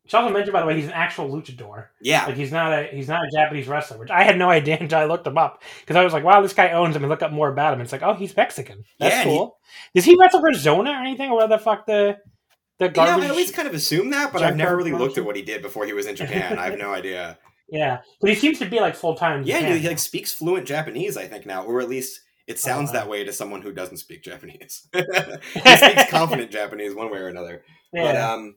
it's 0.06 0.14
also 0.14 0.32
mentioned, 0.32 0.54
by 0.54 0.62
the 0.62 0.68
way, 0.68 0.76
he's 0.76 0.86
an 0.86 0.94
actual 0.94 1.30
luchador. 1.30 1.88
Yeah, 2.00 2.28
like 2.28 2.36
he's 2.36 2.52
not 2.52 2.72
a 2.72 2.84
he's 2.94 3.08
not 3.08 3.26
a 3.26 3.30
Japanese 3.32 3.68
wrestler, 3.68 3.98
which 3.98 4.12
I 4.12 4.24
had 4.24 4.38
no 4.38 4.52
idea 4.52 4.78
until 4.80 5.00
I 5.00 5.06
looked 5.06 5.26
him 5.26 5.38
up 5.38 5.64
because 5.82 5.96
I 5.96 6.04
was 6.04 6.14
like, 6.14 6.24
wow, 6.24 6.42
this 6.42 6.54
guy 6.54 6.72
owns 6.72 6.96
him. 6.96 7.04
And 7.04 7.10
look 7.10 7.24
up 7.24 7.32
more 7.32 7.50
about 7.50 7.74
him. 7.74 7.82
It's 7.82 7.92
like, 7.92 8.04
oh, 8.04 8.14
he's 8.14 8.36
Mexican. 8.38 8.86
That's 9.00 9.16
yeah, 9.16 9.24
cool. 9.24 9.58
He, 9.94 10.00
Does 10.00 10.06
he 10.06 10.16
wrestle 10.20 10.42
for 10.42 10.54
Zona 10.54 10.92
or 10.92 11.02
anything, 11.02 11.32
or 11.32 11.38
where 11.38 11.48
the 11.48 11.58
fuck 11.58 11.88
the 11.88 12.18
the 12.78 12.90
garbage? 12.90 13.16
You 13.16 13.22
know, 13.22 13.28
I 13.28 13.30
always 13.32 13.52
kind 13.52 13.68
of 13.68 13.74
assumed 13.74 14.14
that, 14.14 14.32
but 14.32 14.44
I've 14.44 14.56
never 14.56 14.78
really 14.78 14.92
promotion? 14.92 15.08
looked 15.08 15.18
at 15.18 15.26
what 15.26 15.36
he 15.36 15.42
did 15.42 15.64
before 15.64 15.86
he 15.86 15.94
was 15.94 16.06
in 16.06 16.16
Japan. 16.16 16.60
I 16.60 16.66
have 16.66 16.78
no 16.78 16.94
idea. 16.94 17.40
Yeah, 17.68 18.02
but 18.22 18.30
he 18.30 18.36
seems 18.36 18.60
to 18.60 18.66
be 18.66 18.80
like 18.80 18.96
full 18.96 19.16
time. 19.16 19.42
Yeah, 19.44 19.60
Japan. 19.60 19.80
he 19.80 19.88
like 19.88 20.00
speaks 20.00 20.32
fluent 20.32 20.68
Japanese, 20.68 21.18
I 21.18 21.28
think 21.28 21.48
now, 21.48 21.64
or 21.66 21.82
at 21.82 21.90
least 21.90 22.22
it 22.48 22.60
sounds 22.60 22.92
uh, 22.92 22.94
that 22.94 23.10
way 23.10 23.24
to 23.24 23.34
someone 23.34 23.64
who 23.64 23.72
doesn't 23.72 23.98
speak 23.98 24.24
Japanese. 24.24 24.88
he 24.94 25.78
speaks 25.78 26.10
confident 26.12 26.52
Japanese 26.52 26.94
one 26.94 27.12
way 27.12 27.18
or 27.18 27.28
another. 27.28 27.64
Yeah. 27.92 28.04
But 28.04 28.16
um 28.18 28.56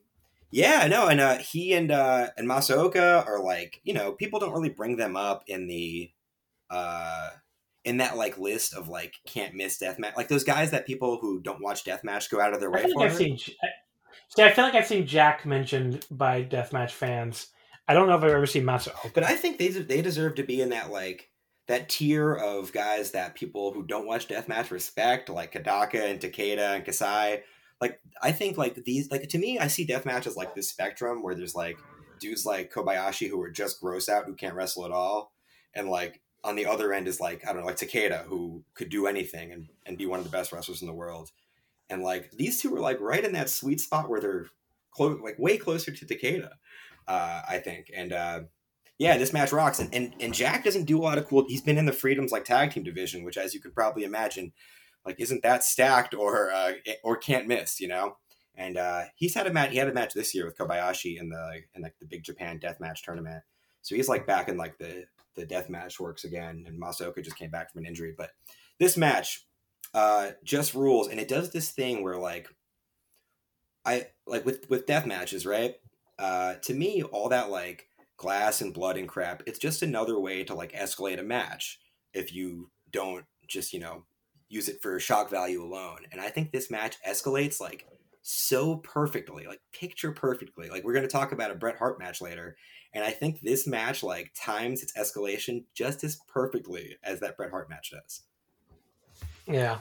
yeah, 0.51 0.87
no, 0.87 1.09
and 1.09 1.21
uh, 1.21 1.39
he 1.39 1.75
and 1.75 1.91
uh, 1.91 2.29
and 2.37 2.49
Masaoka 2.49 3.27
are 3.27 3.43
like, 3.43 3.81
you 3.85 3.93
know, 3.93 4.13
people 4.13 4.41
don't 4.41 4.53
really 4.53 4.71
bring 4.71 4.97
them 4.97 5.17
up 5.17 5.45
in 5.47 5.67
the 5.67 6.11
uh 6.71 7.31
in 7.85 7.97
that 7.99 8.17
like 8.17 8.37
list 8.39 8.75
of 8.75 8.89
like 8.89 9.15
can't 9.27 9.55
miss 9.55 9.79
deathmatch. 9.79 10.17
Like 10.17 10.29
those 10.29 10.45
guys 10.45 10.70
that 10.70 10.87
people 10.87 11.18
who 11.20 11.41
don't 11.41 11.62
watch 11.62 11.85
deathmatch 11.85 12.31
go 12.31 12.41
out 12.41 12.53
of 12.53 12.61
their 12.61 12.70
way 12.70 12.91
for. 12.93 13.05
I've 13.05 13.14
seen, 13.14 13.39
see, 13.39 13.57
I 14.39 14.53
feel 14.53 14.64
like 14.64 14.75
I've 14.75 14.87
seen 14.87 15.07
Jack 15.07 15.47
mentioned 15.47 16.07
by 16.11 16.43
deathmatch 16.43 16.91
fans. 16.91 17.49
I 17.87 17.95
don't 17.95 18.09
know 18.09 18.16
if 18.16 18.22
I've 18.22 18.31
ever 18.31 18.47
seen 18.47 18.64
Masaoka, 18.64 19.14
but 19.14 19.25
I 19.25 19.37
think 19.37 19.59
they 19.59 19.68
they 19.68 20.03
deserve 20.03 20.35
to 20.37 20.43
be 20.43 20.61
in 20.61 20.70
that 20.70 20.91
like 20.91 21.31
that 21.66 21.89
tier 21.89 22.35
of 22.35 22.72
guys 22.72 23.11
that 23.11 23.35
people 23.35 23.72
who 23.72 23.83
don't 23.83 24.07
watch 24.07 24.29
deathmatch 24.29 24.70
respect, 24.70 25.29
like 25.29 25.53
Kodaka 25.53 26.11
and 26.11 26.20
Takeda 26.20 26.77
and 26.77 26.85
Kasai 26.85 27.43
like 27.81 28.01
I 28.22 28.33
think 28.33 28.57
like 28.57 28.74
these 28.85 29.11
like 29.11 29.29
to 29.29 29.39
me 29.39 29.59
I 29.59 29.68
see 29.68 29.87
deathmatch 29.87 30.26
as 30.26 30.37
like 30.37 30.55
this 30.55 30.68
spectrum 30.68 31.22
where 31.22 31.35
there's 31.35 31.55
like 31.55 31.79
dudes 32.18 32.45
like 32.45 32.72
Kobayashi 32.72 33.29
who 33.29 33.41
are 33.43 33.51
just 33.51 33.81
gross 33.81 34.09
out 34.09 34.26
who 34.26 34.35
can't 34.35 34.55
wrestle 34.55 34.85
at 34.85 34.91
all, 34.91 35.33
and 35.74 35.89
like 35.89 36.20
on 36.45 36.57
the 36.57 36.66
other 36.66 36.93
end 36.93 37.09
is 37.09 37.20
like 37.20 37.47
I 37.47 37.53
don't 37.53 37.62
know 37.62 37.66
like 37.66 37.76
Takeda 37.76 38.24
who 38.24 38.64
could 38.74 38.89
do 38.89 39.07
anything 39.07 39.53
and 39.53 39.68
and 39.87 39.99
be 39.99 40.07
one 40.07 40.18
of 40.18 40.24
the 40.24 40.31
best 40.31 40.53
wrestlers 40.53 40.83
in 40.83 40.89
the 40.89 40.95
world, 40.95 41.31
and 41.89 42.03
like 42.03 42.31
these 42.33 42.61
two 42.61 42.74
are 42.74 42.81
like 42.81 43.01
right 43.01 43.24
in 43.24 43.33
that 43.33 43.51
sweet 43.51 43.81
spot 43.81 44.09
where 44.09 44.20
they're 44.20 44.47
like 44.99 45.39
way 45.39 45.57
closer 45.57 45.93
to 45.93 46.07
Takeda, 46.07 46.51
uh, 47.07 47.43
I 47.49 47.59
think, 47.59 47.91
and. 47.95 48.12
uh 48.12 48.41
yeah, 49.01 49.16
this 49.16 49.33
match 49.33 49.53
rocks, 49.53 49.79
and, 49.79 49.95
and 49.95 50.12
and 50.18 50.35
Jack 50.35 50.64
doesn't 50.64 50.87
do 50.87 50.99
a 50.99 51.05
lot 51.05 51.18
of 51.18 51.29
cool. 51.29 51.45
He's 51.47 51.62
been 51.62 51.79
in 51.79 51.87
the 51.87 51.93
Freedoms 51.93 52.33
like 52.33 52.45
tag 52.45 52.72
team 52.72 52.83
division, 52.83 53.22
which, 53.22 53.37
as 53.39 53.55
you 53.55 53.61
could 53.61 53.72
probably 53.72 54.03
imagine, 54.03 54.53
Like, 55.09 55.21
isn't 55.21 55.43
that 55.43 55.65
stacked 55.65 56.15
or 56.15 56.53
uh, 56.53 56.73
or 57.03 57.17
can't 57.17 57.49
miss? 57.49 57.81
You 57.81 57.89
know. 57.89 58.17
And 58.55 58.77
uh, 58.77 59.05
he's 59.15 59.35
had 59.35 59.47
a 59.47 59.53
match. 59.53 59.71
He 59.71 59.79
had 59.79 59.89
a 59.89 59.95
match 59.95 60.15
this 60.15 60.35
year 60.35 60.45
with 60.45 60.59
Kobayashi 60.59 61.19
in 61.19 61.29
the 61.31 61.61
in 61.75 61.83
like 61.83 61.95
the 62.01 62.07
Big 62.07 62.25
Japan 62.25 62.59
Death 62.59 62.81
Match 62.81 63.03
tournament. 63.03 63.43
So 63.83 63.95
he's 63.95 64.09
like 64.09 64.27
back 64.27 64.49
in 64.49 64.57
like 64.57 64.79
the 64.79 65.05
the 65.37 65.47
death 65.47 65.71
match 65.71 65.99
works 65.99 66.25
again. 66.25 66.65
And 66.67 66.81
Masaoka 66.81 67.25
just 67.25 67.39
came 67.39 67.51
back 67.51 67.73
from 67.73 67.81
an 67.81 67.87
injury, 67.87 68.15
but 68.17 68.31
this 68.79 68.97
match 68.97 69.47
uh, 69.95 70.33
just 70.45 70.75
rules, 70.75 71.09
and 71.09 71.19
it 71.19 71.29
does 71.29 71.51
this 71.51 71.71
thing 71.71 72.03
where 72.03 72.19
like 72.19 72.49
I 73.85 74.09
like 74.27 74.45
with 74.45 74.69
with 74.69 74.87
death 74.87 75.07
matches, 75.07 75.47
right? 75.47 75.77
Uh, 76.19 76.55
to 76.63 76.75
me, 76.75 77.03
all 77.03 77.29
that 77.31 77.51
like 77.51 77.87
glass 78.17 78.61
and 78.61 78.75
blood 78.75 78.99
and 78.99 79.09
crap, 79.09 79.43
it's 79.47 79.59
just 79.59 79.83
another 79.83 80.19
way 80.19 80.45
to 80.45 80.55
like 80.55 80.73
escalate 80.73 81.21
a 81.21 81.23
match 81.23 81.79
if 82.13 82.35
you 82.35 82.71
don't 82.91 83.25
just 83.47 83.73
you 83.73 83.81
know 83.81 84.05
use 84.49 84.68
it 84.68 84.80
for 84.80 84.99
shock 84.99 85.30
value 85.30 85.62
alone. 85.62 86.01
And 86.11 86.20
I 86.20 86.28
think 86.28 86.51
this 86.51 86.70
match 86.70 86.96
escalates 87.07 87.61
like 87.61 87.86
so 88.22 88.76
perfectly, 88.76 89.46
like 89.46 89.61
picture 89.72 90.12
perfectly. 90.12 90.68
Like 90.68 90.84
we're 90.84 90.92
going 90.92 91.07
to 91.07 91.11
talk 91.11 91.32
about 91.32 91.51
a 91.51 91.55
Bret 91.55 91.78
Hart 91.78 91.99
match 91.99 92.20
later, 92.20 92.57
and 92.92 93.05
I 93.05 93.11
think 93.11 93.40
this 93.40 93.66
match 93.66 94.03
like 94.03 94.32
times 94.34 94.82
its 94.82 94.92
escalation 94.92 95.64
just 95.74 96.05
as 96.05 96.18
perfectly 96.28 96.96
as 97.03 97.20
that 97.20 97.36
Bret 97.36 97.51
Hart 97.51 97.70
match 97.70 97.92
does. 97.92 98.22
Yeah, 99.46 99.78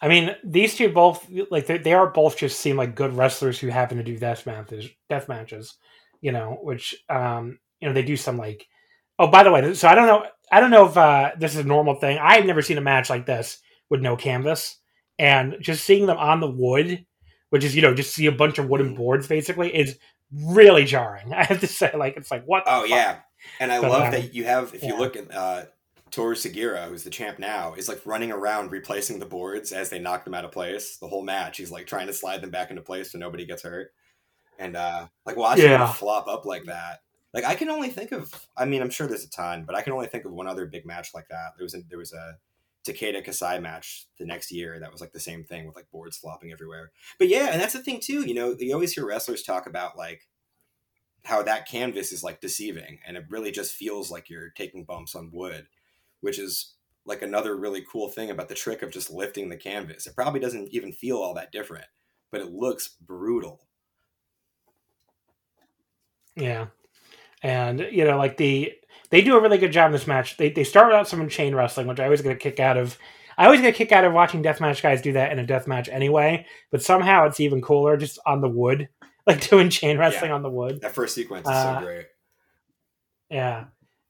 I 0.00 0.08
mean 0.08 0.34
these 0.44 0.76
two 0.76 0.90
both 0.90 1.26
like 1.50 1.66
they, 1.66 1.78
they 1.78 1.92
are 1.92 2.06
both 2.06 2.38
just 2.38 2.60
seem 2.60 2.76
like 2.76 2.94
good 2.94 3.14
wrestlers 3.14 3.58
who 3.58 3.68
happen 3.68 3.98
to 3.98 4.04
do 4.04 4.18
death 4.18 4.46
matches. 4.46 4.88
Death 5.08 5.28
matches, 5.28 5.74
you 6.20 6.32
know, 6.32 6.58
which 6.62 7.04
um 7.08 7.58
you 7.80 7.88
know 7.88 7.94
they 7.94 8.02
do 8.02 8.16
some 8.16 8.36
like. 8.36 8.66
Oh, 9.18 9.26
by 9.26 9.42
the 9.42 9.52
way, 9.52 9.74
so 9.74 9.86
I 9.86 9.94
don't 9.94 10.06
know. 10.06 10.24
I 10.50 10.60
don't 10.60 10.70
know 10.70 10.86
if 10.86 10.96
uh, 10.96 11.32
this 11.38 11.52
is 11.52 11.58
a 11.58 11.68
normal 11.68 11.96
thing. 11.96 12.18
I've 12.18 12.46
never 12.46 12.62
seen 12.62 12.78
a 12.78 12.80
match 12.80 13.10
like 13.10 13.26
this 13.26 13.60
with 13.90 14.00
no 14.00 14.16
canvas, 14.16 14.78
and 15.18 15.56
just 15.60 15.84
seeing 15.84 16.06
them 16.06 16.16
on 16.16 16.40
the 16.40 16.50
wood 16.50 17.04
which 17.50 17.64
is 17.64 17.76
you 17.76 17.82
know 17.82 17.92
just 17.92 18.14
see 18.14 18.26
a 18.26 18.32
bunch 18.32 18.58
of 18.58 18.68
wooden 18.68 18.94
mm. 18.94 18.96
boards 18.96 19.28
basically 19.28 19.74
is 19.76 19.98
really 20.32 20.84
jarring. 20.84 21.32
I 21.34 21.44
have 21.44 21.60
to 21.60 21.66
say, 21.66 21.92
like 21.94 22.16
it's 22.16 22.30
like 22.30 22.44
what? 22.46 22.64
oh 22.66 22.82
fuck? 22.82 22.90
yeah, 22.90 23.18
and 23.60 23.70
I 23.70 23.78
love 23.78 24.02
um, 24.02 24.10
that 24.12 24.34
you 24.34 24.44
have. 24.44 24.74
If 24.74 24.82
yeah. 24.82 24.90
you 24.90 24.98
look 24.98 25.16
at 25.16 25.32
uh, 25.34 25.64
Toru 26.10 26.34
Sugiura, 26.34 26.88
who's 26.88 27.04
the 27.04 27.10
champ 27.10 27.38
now, 27.38 27.74
is 27.74 27.88
like 27.88 28.00
running 28.06 28.32
around 28.32 28.70
replacing 28.70 29.18
the 29.18 29.26
boards 29.26 29.72
as 29.72 29.90
they 29.90 29.98
knock 29.98 30.24
them 30.24 30.34
out 30.34 30.44
of 30.44 30.52
place. 30.52 30.96
The 30.96 31.08
whole 31.08 31.22
match, 31.22 31.58
he's 31.58 31.70
like 31.70 31.86
trying 31.86 32.06
to 32.06 32.12
slide 32.12 32.40
them 32.40 32.50
back 32.50 32.70
into 32.70 32.82
place 32.82 33.12
so 33.12 33.18
nobody 33.18 33.44
gets 33.44 33.62
hurt. 33.62 33.92
And 34.58 34.76
uh, 34.76 35.06
like 35.24 35.36
watching 35.36 35.64
yeah. 35.64 35.78
them 35.78 35.94
flop 35.94 36.28
up 36.28 36.44
like 36.44 36.64
that. 36.64 37.00
Like 37.32 37.44
I 37.44 37.54
can 37.54 37.70
only 37.70 37.88
think 37.88 38.12
of. 38.12 38.32
I 38.56 38.64
mean, 38.64 38.82
I'm 38.82 38.90
sure 38.90 39.06
there's 39.06 39.24
a 39.24 39.30
ton, 39.30 39.64
but 39.64 39.74
I 39.74 39.82
can 39.82 39.92
only 39.92 40.06
think 40.06 40.24
of 40.24 40.32
one 40.32 40.46
other 40.46 40.66
big 40.66 40.84
match 40.84 41.14
like 41.14 41.28
that. 41.28 41.52
There 41.56 41.64
was 41.64 41.74
a, 41.74 41.78
there 41.88 41.98
was 41.98 42.12
a 42.12 42.36
Takeda 42.86 43.24
Kasai 43.24 43.60
match 43.60 44.06
the 44.18 44.24
next 44.24 44.50
year 44.50 44.78
that 44.80 44.90
was 44.90 45.00
like 45.00 45.12
the 45.12 45.20
same 45.20 45.44
thing 45.44 45.66
with 45.66 45.76
like 45.76 45.90
boards 45.90 46.16
flopping 46.16 46.52
everywhere. 46.52 46.92
But 47.18 47.28
yeah, 47.28 47.48
and 47.52 47.60
that's 47.60 47.74
the 47.74 47.82
thing 47.82 48.00
too. 48.00 48.26
You 48.26 48.34
know, 48.34 48.56
you 48.58 48.72
always 48.72 48.92
hear 48.92 49.06
wrestlers 49.06 49.42
talk 49.42 49.66
about 49.66 49.98
like 49.98 50.28
how 51.24 51.42
that 51.42 51.68
canvas 51.68 52.12
is 52.12 52.24
like 52.24 52.40
deceiving, 52.40 52.98
and 53.06 53.16
it 53.16 53.26
really 53.28 53.50
just 53.50 53.74
feels 53.74 54.10
like 54.10 54.30
you're 54.30 54.50
taking 54.50 54.84
bumps 54.84 55.14
on 55.14 55.30
wood, 55.32 55.66
which 56.20 56.38
is 56.38 56.74
like 57.04 57.22
another 57.22 57.56
really 57.56 57.84
cool 57.90 58.08
thing 58.08 58.30
about 58.30 58.48
the 58.48 58.54
trick 58.54 58.82
of 58.82 58.90
just 58.90 59.10
lifting 59.10 59.48
the 59.48 59.56
canvas. 59.56 60.06
It 60.06 60.14
probably 60.14 60.40
doesn't 60.40 60.68
even 60.72 60.92
feel 60.92 61.18
all 61.18 61.34
that 61.34 61.52
different, 61.52 61.86
but 62.30 62.40
it 62.40 62.52
looks 62.52 62.88
brutal. 63.00 63.60
Yeah. 66.36 66.66
And 67.42 67.80
you 67.90 68.04
know, 68.04 68.16
like 68.16 68.36
the 68.36 68.72
they 69.10 69.22
do 69.22 69.36
a 69.36 69.40
really 69.40 69.58
good 69.58 69.72
job 69.72 69.86
in 69.86 69.92
this 69.92 70.06
match. 70.06 70.36
They 70.36 70.50
they 70.50 70.64
start 70.64 70.92
out 70.92 71.08
some 71.08 71.28
chain 71.28 71.54
wrestling, 71.54 71.86
which 71.86 72.00
I 72.00 72.04
always 72.04 72.22
get 72.22 72.32
a 72.32 72.36
kick 72.36 72.60
out 72.60 72.76
of. 72.76 72.98
I 73.38 73.46
always 73.46 73.60
get 73.60 73.74
a 73.74 73.76
kick 73.76 73.92
out 73.92 74.04
of 74.04 74.12
watching 74.12 74.42
deathmatch 74.42 74.82
guys 74.82 75.00
do 75.00 75.12
that 75.14 75.32
in 75.32 75.38
a 75.38 75.44
deathmatch 75.44 75.88
anyway, 75.88 76.46
but 76.70 76.82
somehow 76.82 77.26
it's 77.26 77.40
even 77.40 77.62
cooler 77.62 77.96
just 77.96 78.18
on 78.26 78.40
the 78.40 78.48
wood, 78.48 78.88
like 79.26 79.48
doing 79.48 79.70
chain 79.70 79.98
wrestling 79.98 80.30
yeah. 80.30 80.34
on 80.34 80.42
the 80.42 80.50
wood. 80.50 80.80
That 80.82 80.94
first 80.94 81.14
sequence 81.14 81.46
is 81.46 81.54
uh, 81.54 81.80
so 81.80 81.86
great. 81.86 82.06
Yeah. 83.30 83.66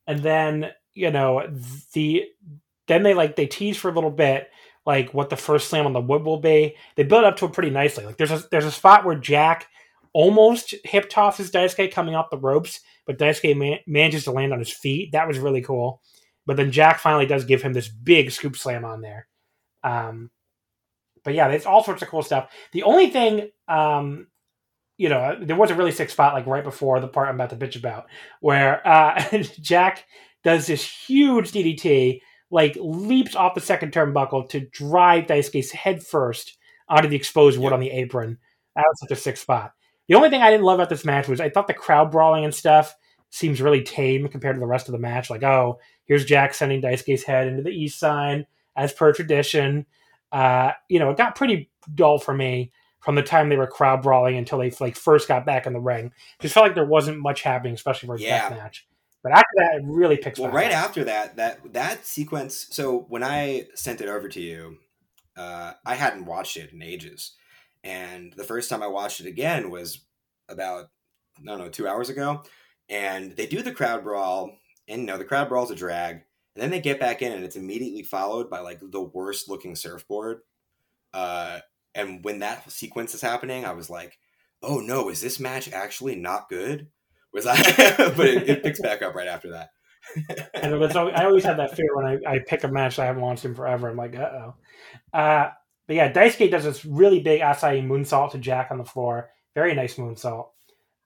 And 0.07 0.23
then, 0.23 0.71
you 0.95 1.11
know, 1.11 1.47
the 1.93 2.25
then 2.89 3.05
they 3.05 3.15
like 3.15 3.37
they 3.37 3.47
tease 3.47 3.77
for 3.77 3.89
a 3.89 3.95
little 3.95 4.11
bit 4.11 4.51
like 4.87 5.15
what 5.15 5.31
the 5.31 5.37
first 5.37 5.69
slam 5.69 5.87
on 5.87 5.93
the 5.93 6.01
wood 6.01 6.25
will 6.25 6.41
be. 6.41 6.75
They 6.97 7.05
build 7.05 7.25
up 7.25 7.37
to 7.37 7.45
it 7.45 7.53
pretty 7.53 7.71
nicely. 7.71 8.05
Like 8.05 8.17
there's 8.17 8.33
a 8.33 8.43
there's 8.51 8.65
a 8.65 8.73
spot 8.73 9.05
where 9.05 9.15
Jack 9.15 9.69
almost 10.13 10.75
hip 10.85 11.09
tosses 11.09 11.51
Daisuke 11.53 11.93
coming 11.93 12.15
off 12.15 12.31
the 12.31 12.39
ropes, 12.39 12.81
but 13.11 13.19
Daisuke 13.19 13.57
man- 13.57 13.81
manages 13.89 14.23
to 14.23 14.31
land 14.31 14.53
on 14.53 14.61
his 14.61 14.71
feet. 14.71 15.11
That 15.11 15.27
was 15.27 15.41
really 15.41 15.63
cool. 15.63 16.01
But 16.47 16.57
then 16.57 16.71
Jack 16.71 17.01
finally 17.01 17.27
does 17.27 17.45
give 17.45 17.61
him 17.61 17.73
this 17.73 17.89
big 17.89 18.31
scoop 18.31 18.57
slam 18.57 18.85
on 18.85 19.01
there. 19.01 19.27
Um, 19.83 20.31
but 21.25 21.35
yeah, 21.35 21.49
there's 21.49 21.67
all 21.67 21.83
sorts 21.83 22.03
of 22.03 22.09
cool 22.09 22.23
stuff. 22.23 22.53
The 22.71 22.85
only 22.85 23.11
thing, 23.11 23.51
um, 23.67 24.29
you 24.97 25.09
know, 25.09 25.37
there 25.43 25.57
was 25.57 25.73
a 25.73 25.75
really 25.75 25.91
sick 25.91 26.09
spot 26.09 26.35
like 26.35 26.47
right 26.47 26.63
before 26.63 27.01
the 27.01 27.09
part 27.09 27.29
I'm 27.29 27.35
about 27.35 27.51
to 27.51 27.57
bitch 27.57 27.75
about, 27.75 28.07
where 28.39 28.87
uh, 28.87 29.21
Jack 29.61 30.05
does 30.45 30.69
this 30.69 30.85
huge 30.85 31.51
DDT, 31.51 32.21
like 32.49 32.77
leaps 32.81 33.35
off 33.35 33.57
the 33.57 33.61
second 33.61 33.91
turnbuckle 33.91 34.49
to 34.51 34.69
drive 34.69 35.27
Daisuke's 35.27 35.73
head 35.73 36.01
first 36.01 36.57
onto 36.89 37.09
the 37.09 37.17
exposed 37.17 37.59
wood 37.59 37.71
yep. 37.71 37.73
on 37.73 37.81
the 37.81 37.91
apron. 37.91 38.39
That 38.77 38.85
was 38.87 39.01
such 39.01 39.19
a 39.19 39.21
sick 39.21 39.37
spot. 39.37 39.73
The 40.11 40.17
only 40.17 40.29
thing 40.29 40.43
I 40.43 40.51
didn't 40.51 40.67
love 40.67 40.81
about 40.81 40.89
this 40.89 41.05
match 41.05 41.29
was 41.29 41.41
I 41.41 41.51
thought 41.51 41.69
the 41.69 41.73
crowd 41.73 42.11
brawling 42.11 42.45
and 42.45 42.53
stuff 42.53 42.97
seems 43.31 43.63
really 43.63 43.85
tame 43.85 44.27
compared 44.27 44.57
to 44.57 44.61
the 44.61 44.67
rest 44.67 44.89
of 44.89 44.93
the 44.93 44.99
match. 44.99 45.31
Like, 45.31 45.45
oh, 45.45 45.79
here's 46.05 46.25
Jack 46.25 46.53
sending 46.53 46.83
Daisuke's 46.83 47.23
head 47.23 47.47
into 47.47 47.63
the 47.63 47.71
east 47.71 48.01
sign 48.01 48.45
as 48.75 48.93
per 48.93 49.13
tradition. 49.13 49.87
Uh, 50.33 50.73
you 50.89 50.99
know, 50.99 51.11
it 51.11 51.17
got 51.17 51.37
pretty 51.37 51.71
dull 51.95 52.19
for 52.19 52.35
me 52.35 52.73
from 52.99 53.15
the 53.15 53.23
time 53.23 53.51
they 53.51 53.57
were 53.57 53.69
crowd 53.69 54.03
brawling 54.03 54.37
until 54.37 54.59
they 54.59 54.73
like 54.81 54.97
first 54.97 55.29
got 55.29 55.47
back 55.47 55.65
in 55.65 55.75
the 55.75 55.79
ring. 55.79 56.11
Just 56.41 56.55
felt 56.55 56.67
like 56.67 56.75
there 56.75 56.85
wasn't 56.85 57.21
much 57.21 57.43
happening, 57.43 57.75
especially 57.75 58.09
for 58.09 58.17
a 58.17 58.19
yeah. 58.19 58.49
death 58.49 58.59
match. 58.59 58.89
But 59.23 59.31
after 59.31 59.55
that, 59.59 59.77
it 59.77 59.83
really 59.85 60.17
picks. 60.17 60.41
Up. 60.41 60.47
Well, 60.47 60.53
right 60.53 60.73
after 60.73 61.05
that, 61.05 61.37
that 61.37 61.73
that 61.73 62.05
sequence. 62.05 62.67
So 62.71 63.07
when 63.09 63.23
I 63.23 63.69
sent 63.77 64.01
it 64.01 64.09
over 64.09 64.29
to 64.29 64.41
you, 64.41 64.79
uh, 65.37 65.75
I 65.87 65.95
hadn't 65.95 66.25
watched 66.25 66.57
it 66.57 66.73
in 66.73 66.83
ages. 66.83 67.37
And 67.83 68.33
the 68.35 68.45
first 68.45 68.69
time 68.69 68.83
I 68.83 68.89
watched 68.89 69.21
it 69.21 69.27
again 69.27 69.71
was 69.71 70.05
about, 70.49 70.91
I 71.39 71.45
don't 71.45 71.59
know, 71.59 71.69
two 71.69 71.89
hours 71.89 72.09
ago. 72.09 72.43
And 72.89 73.33
they 73.33 73.47
do 73.47 73.63
the 73.63 73.73
crowd 73.73 74.03
brawl, 74.03 74.59
and 74.89 75.03
you 75.03 75.07
know, 75.07 75.17
the 75.17 75.25
crowd 75.25 75.49
brawl 75.49 75.65
is 75.65 75.71
a 75.71 75.77
drag. 75.77 76.23
And 76.55 76.63
then 76.63 76.71
they 76.71 76.81
get 76.81 76.99
back 76.99 77.23
in, 77.23 77.33
and 77.33 77.45
it's 77.45 77.57
immediately 77.57 78.03
followed 78.03 78.51
by 78.51 78.61
like 78.61 78.81
the 78.83 79.01
worst 79.01 79.49
looking 79.49 79.77
surfboard. 79.77 80.41
Uh, 81.15 81.61
and 81.95 82.25
when 82.25 82.41
that 82.41 82.71
sequence 82.71 83.15
is 83.15 83.21
happening, 83.21 83.65
I 83.65 83.73
was 83.73 83.89
like, 83.89 84.19
oh 84.63 84.81
no, 84.81 85.09
is 85.09 85.21
this 85.21 85.41
match 85.41 85.73
actually 85.73 86.17
not 86.17 86.49
good? 86.49 86.89
Was 87.33 87.47
I? 87.47 87.57
but 88.17 88.27
it, 88.27 88.49
it, 88.49 88.63
picks 88.63 88.81
back 88.83 89.03
up 89.03 89.15
right 89.15 89.29
after 89.29 89.51
that. 89.51 89.71
I, 90.55 90.69
know, 90.69 90.75
always, 90.75 90.97
I 90.97 91.25
always 91.25 91.45
have 91.45 91.59
that 91.59 91.77
fear 91.77 91.95
when 91.95 92.07
I, 92.07 92.19
I 92.27 92.39
pick 92.41 92.65
a 92.65 92.69
match 92.69 92.99
I 92.99 93.07
haven't 93.07 93.23
watched 93.23 93.45
in 93.45 93.55
forever. 93.55 93.89
I'm 93.89 93.97
like, 93.97 94.17
uh-oh. 94.17 94.55
Uh 95.13 95.51
but 95.91 95.97
yeah, 95.97 96.13
Daisuke 96.13 96.53
does 96.53 96.63
this 96.63 96.85
really 96.85 97.19
big 97.19 97.41
Asai 97.41 97.85
moonsault 97.85 98.31
to 98.31 98.39
Jack 98.39 98.69
on 98.71 98.79
the 98.79 98.85
floor. 98.85 99.29
Very 99.57 99.75
nice 99.75 99.97
moonsault. 99.97 100.51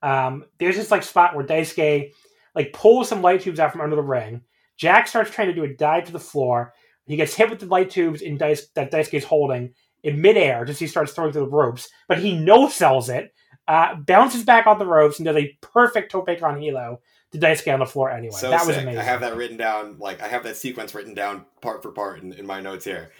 Um, 0.03 0.45
there's 0.59 0.77
this 0.77 0.91
like 0.91 1.03
spot 1.03 1.35
where 1.35 1.47
Daisuke 1.47 2.11
like 2.55 2.75
pulls 2.75 3.09
some 3.09 3.23
light 3.23 3.41
tubes 3.41 3.59
out 3.59 3.73
from 3.73 3.81
under 3.81 3.97
the 3.97 4.03
ring. 4.03 4.43
Jack 4.77 5.09
starts 5.09 5.31
trying 5.31 5.49
to 5.49 5.55
do 5.55 5.65
a 5.65 5.75
dive 5.75 6.05
to 6.05 6.13
the 6.13 6.21
floor. 6.21 6.75
He 7.07 7.17
gets 7.17 7.35
hit 7.35 7.49
with 7.49 7.61
the 7.61 7.67
light 7.67 7.89
tubes 7.89 8.21
in 8.21 8.37
Dice 8.37 8.67
that 8.75 8.93
Daisuke's 8.93 9.25
holding 9.25 9.73
in 10.03 10.21
midair 10.21 10.67
just 10.67 10.81
he 10.81 10.87
starts 10.87 11.13
throwing 11.13 11.33
through 11.33 11.47
the 11.47 11.51
ropes, 11.51 11.89
but 12.07 12.19
he 12.19 12.37
no 12.37 12.69
sells 12.69 13.09
it, 13.09 13.33
uh, 13.67 13.95
bounces 13.95 14.45
back 14.45 14.67
on 14.67 14.79
the 14.79 14.85
ropes 14.85 15.19
and 15.19 15.25
does 15.25 15.37
a 15.37 15.57
perfect 15.63 16.13
tope 16.13 16.29
con 16.39 16.61
hilo 16.61 17.01
to 17.33 17.39
Daisuke 17.39 17.73
on 17.73 17.81
the 17.81 17.87
floor 17.87 18.11
anyway. 18.11 18.37
So 18.37 18.51
that 18.51 18.61
sick. 18.61 18.69
was 18.69 18.77
amazing. 18.77 19.01
I 19.01 19.05
have 19.05 19.23
that 19.23 19.35
written 19.35 19.57
down, 19.57 19.97
like 19.99 20.23
I 20.23 20.29
have 20.29 20.43
that 20.43 20.59
sequence 20.59 20.95
written 20.95 21.15
down 21.15 21.47
part 21.63 21.83
for 21.83 21.91
part 21.91 22.23
in, 22.23 22.35
in 22.35 22.45
my 22.45 22.61
notes 22.61 22.85
here. 22.85 23.13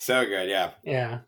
So 0.00 0.24
good, 0.24 0.48
yeah. 0.48 0.70
Yeah. 0.82 1.20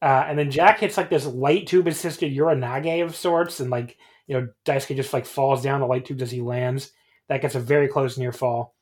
Uh, 0.00 0.24
and 0.26 0.38
then 0.38 0.50
Jack 0.50 0.80
hits 0.80 0.96
like 0.96 1.10
this 1.10 1.26
light 1.26 1.66
tube 1.66 1.86
assisted 1.86 2.32
Uranage 2.32 3.04
of 3.04 3.14
sorts, 3.14 3.60
and 3.60 3.70
like 3.70 3.98
you 4.26 4.34
know 4.34 4.48
Daisuke 4.64 4.96
just 4.96 5.12
like 5.12 5.26
falls 5.26 5.62
down 5.62 5.80
the 5.80 5.86
light 5.86 6.06
tubes 6.06 6.22
as 6.22 6.30
he 6.30 6.40
lands. 6.40 6.90
That 7.28 7.42
gets 7.42 7.54
a 7.54 7.60
very 7.60 7.88
close 7.88 8.18
near 8.18 8.32
fall. 8.32 8.74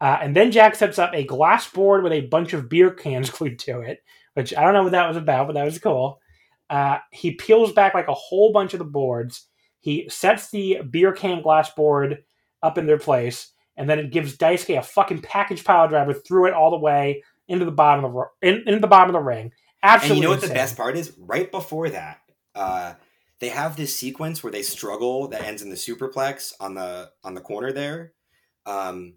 Uh, 0.00 0.18
and 0.22 0.36
then 0.36 0.52
Jack 0.52 0.76
sets 0.76 0.98
up 0.98 1.12
a 1.14 1.24
glass 1.24 1.68
board 1.68 2.04
with 2.04 2.12
a 2.12 2.26
bunch 2.26 2.52
of 2.52 2.68
beer 2.68 2.90
cans 2.92 3.30
glued 3.36 3.58
to 3.60 3.80
it, 3.80 4.00
which 4.34 4.54
I 4.54 4.62
don't 4.62 4.74
know 4.74 4.84
what 4.84 4.92
that 4.92 5.08
was 5.08 5.16
about, 5.16 5.48
but 5.48 5.54
that 5.54 5.64
was 5.64 5.78
cool. 5.78 6.20
Uh, 6.70 6.98
he 7.10 7.32
peels 7.32 7.72
back 7.72 7.94
like 7.94 8.08
a 8.08 8.14
whole 8.14 8.52
bunch 8.52 8.74
of 8.74 8.78
the 8.78 8.84
boards. 8.84 9.48
He 9.80 10.06
sets 10.10 10.50
the 10.50 10.82
beer 10.88 11.12
can 11.12 11.42
glass 11.42 11.70
board 11.70 12.18
up 12.62 12.76
in 12.76 12.86
their 12.86 12.98
place, 12.98 13.52
and 13.76 13.88
then 13.88 13.98
it 13.98 14.12
gives 14.12 14.36
Daisuke 14.36 14.78
a 14.78 14.82
fucking 14.82 15.22
package 15.22 15.64
pile 15.64 15.88
driver 15.88 16.12
through 16.12 16.48
it 16.48 16.54
all 16.54 16.70
the 16.70 16.78
way 16.78 17.22
into 17.48 17.64
the 17.64 17.70
bottom 17.70 18.04
of 18.04 18.12
the 18.12 18.48
in, 18.48 18.56
into 18.66 18.80
the 18.80 18.86
bottom 18.86 19.08
of 19.08 19.20
the 19.20 19.26
ring. 19.26 19.52
Absolutely. 19.82 20.10
And 20.10 20.16
you 20.16 20.22
know 20.22 20.30
what 20.30 20.36
insane. 20.42 20.48
the 20.48 20.54
best 20.54 20.76
part 20.76 20.96
is? 20.96 21.12
Right 21.18 21.50
before 21.50 21.88
that, 21.90 22.20
uh, 22.54 22.94
they 23.40 23.48
have 23.48 23.76
this 23.76 23.96
sequence 23.96 24.42
where 24.42 24.52
they 24.52 24.62
struggle 24.62 25.28
that 25.28 25.42
ends 25.42 25.62
in 25.62 25.70
the 25.70 25.76
superplex 25.76 26.52
on 26.60 26.74
the 26.74 27.10
on 27.24 27.34
the 27.34 27.40
corner 27.40 27.72
there. 27.72 28.12
Um, 28.66 29.14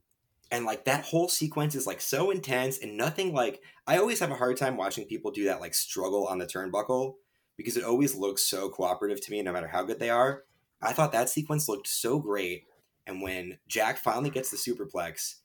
and 0.52 0.66
like 0.66 0.86
that 0.86 1.06
whole 1.06 1.30
sequence 1.30 1.76
is 1.76 1.88
like 1.88 2.02
so 2.02 2.30
intense 2.30 2.78
and 2.78 2.98
nothing 2.98 3.34
like 3.34 3.62
I 3.88 3.98
always 3.98 4.20
have 4.20 4.32
a 4.32 4.36
hard 4.36 4.58
time 4.58 4.78
watching 4.78 5.06
people 5.06 5.32
do 5.32 5.46
that 5.46 5.62
like 5.62 5.74
struggle 5.74 6.28
on 6.28 6.38
the 6.38 6.46
turnbuckle 6.46 7.16
because 7.58 7.78
it 7.78 7.84
always 7.84 8.16
looks 8.16 8.44
so 8.44 8.70
cooperative 8.70 9.22
to 9.22 9.32
me 9.32 9.42
no 9.42 9.54
matter 9.54 9.68
how 9.68 9.84
good 9.84 10.00
they 10.00 10.10
are. 10.10 10.44
I 10.82 10.94
thought 10.94 11.12
that 11.14 11.30
sequence 11.30 11.70
looked 11.70 11.88
so 11.88 12.20
great 12.20 12.66
and 13.08 13.22
when 13.22 13.58
Jack 13.68 13.98
finally 13.98 14.30
gets 14.30 14.52
the 14.52 14.58
superplex 14.58 15.36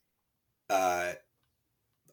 uh 0.69 1.13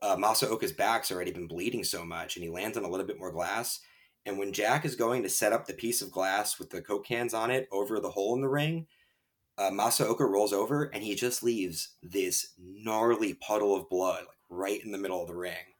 uh, 0.03 0.17
Masaoka's 0.17 0.73
back's 0.73 1.11
already 1.11 1.31
been 1.31 1.47
bleeding 1.47 1.83
so 1.83 2.03
much, 2.03 2.35
and 2.35 2.43
he 2.43 2.51
lands 2.51 2.77
on 2.77 2.83
a 2.83 2.89
little 2.89 3.05
bit 3.05 3.17
more 3.17 3.31
glass. 3.31 3.79
And 4.25 4.37
when 4.37 4.53
Jack 4.53 4.85
is 4.85 4.95
going 4.95 5.23
to 5.23 5.29
set 5.29 5.53
up 5.53 5.65
the 5.65 5.73
piece 5.73 6.01
of 6.01 6.11
glass 6.11 6.59
with 6.59 6.69
the 6.69 6.81
Coke 6.81 7.05
cans 7.05 7.33
on 7.33 7.49
it 7.49 7.67
over 7.71 7.99
the 7.99 8.11
hole 8.11 8.35
in 8.35 8.41
the 8.41 8.49
ring, 8.49 8.87
uh, 9.57 9.69
Masaoka 9.69 10.21
rolls 10.21 10.53
over 10.53 10.85
and 10.85 11.03
he 11.03 11.15
just 11.15 11.43
leaves 11.43 11.95
this 12.01 12.53
gnarly 12.57 13.33
puddle 13.35 13.75
of 13.75 13.89
blood 13.89 14.21
like 14.21 14.27
right 14.49 14.83
in 14.83 14.91
the 14.91 14.97
middle 14.97 15.21
of 15.21 15.27
the 15.27 15.35
ring. 15.35 15.75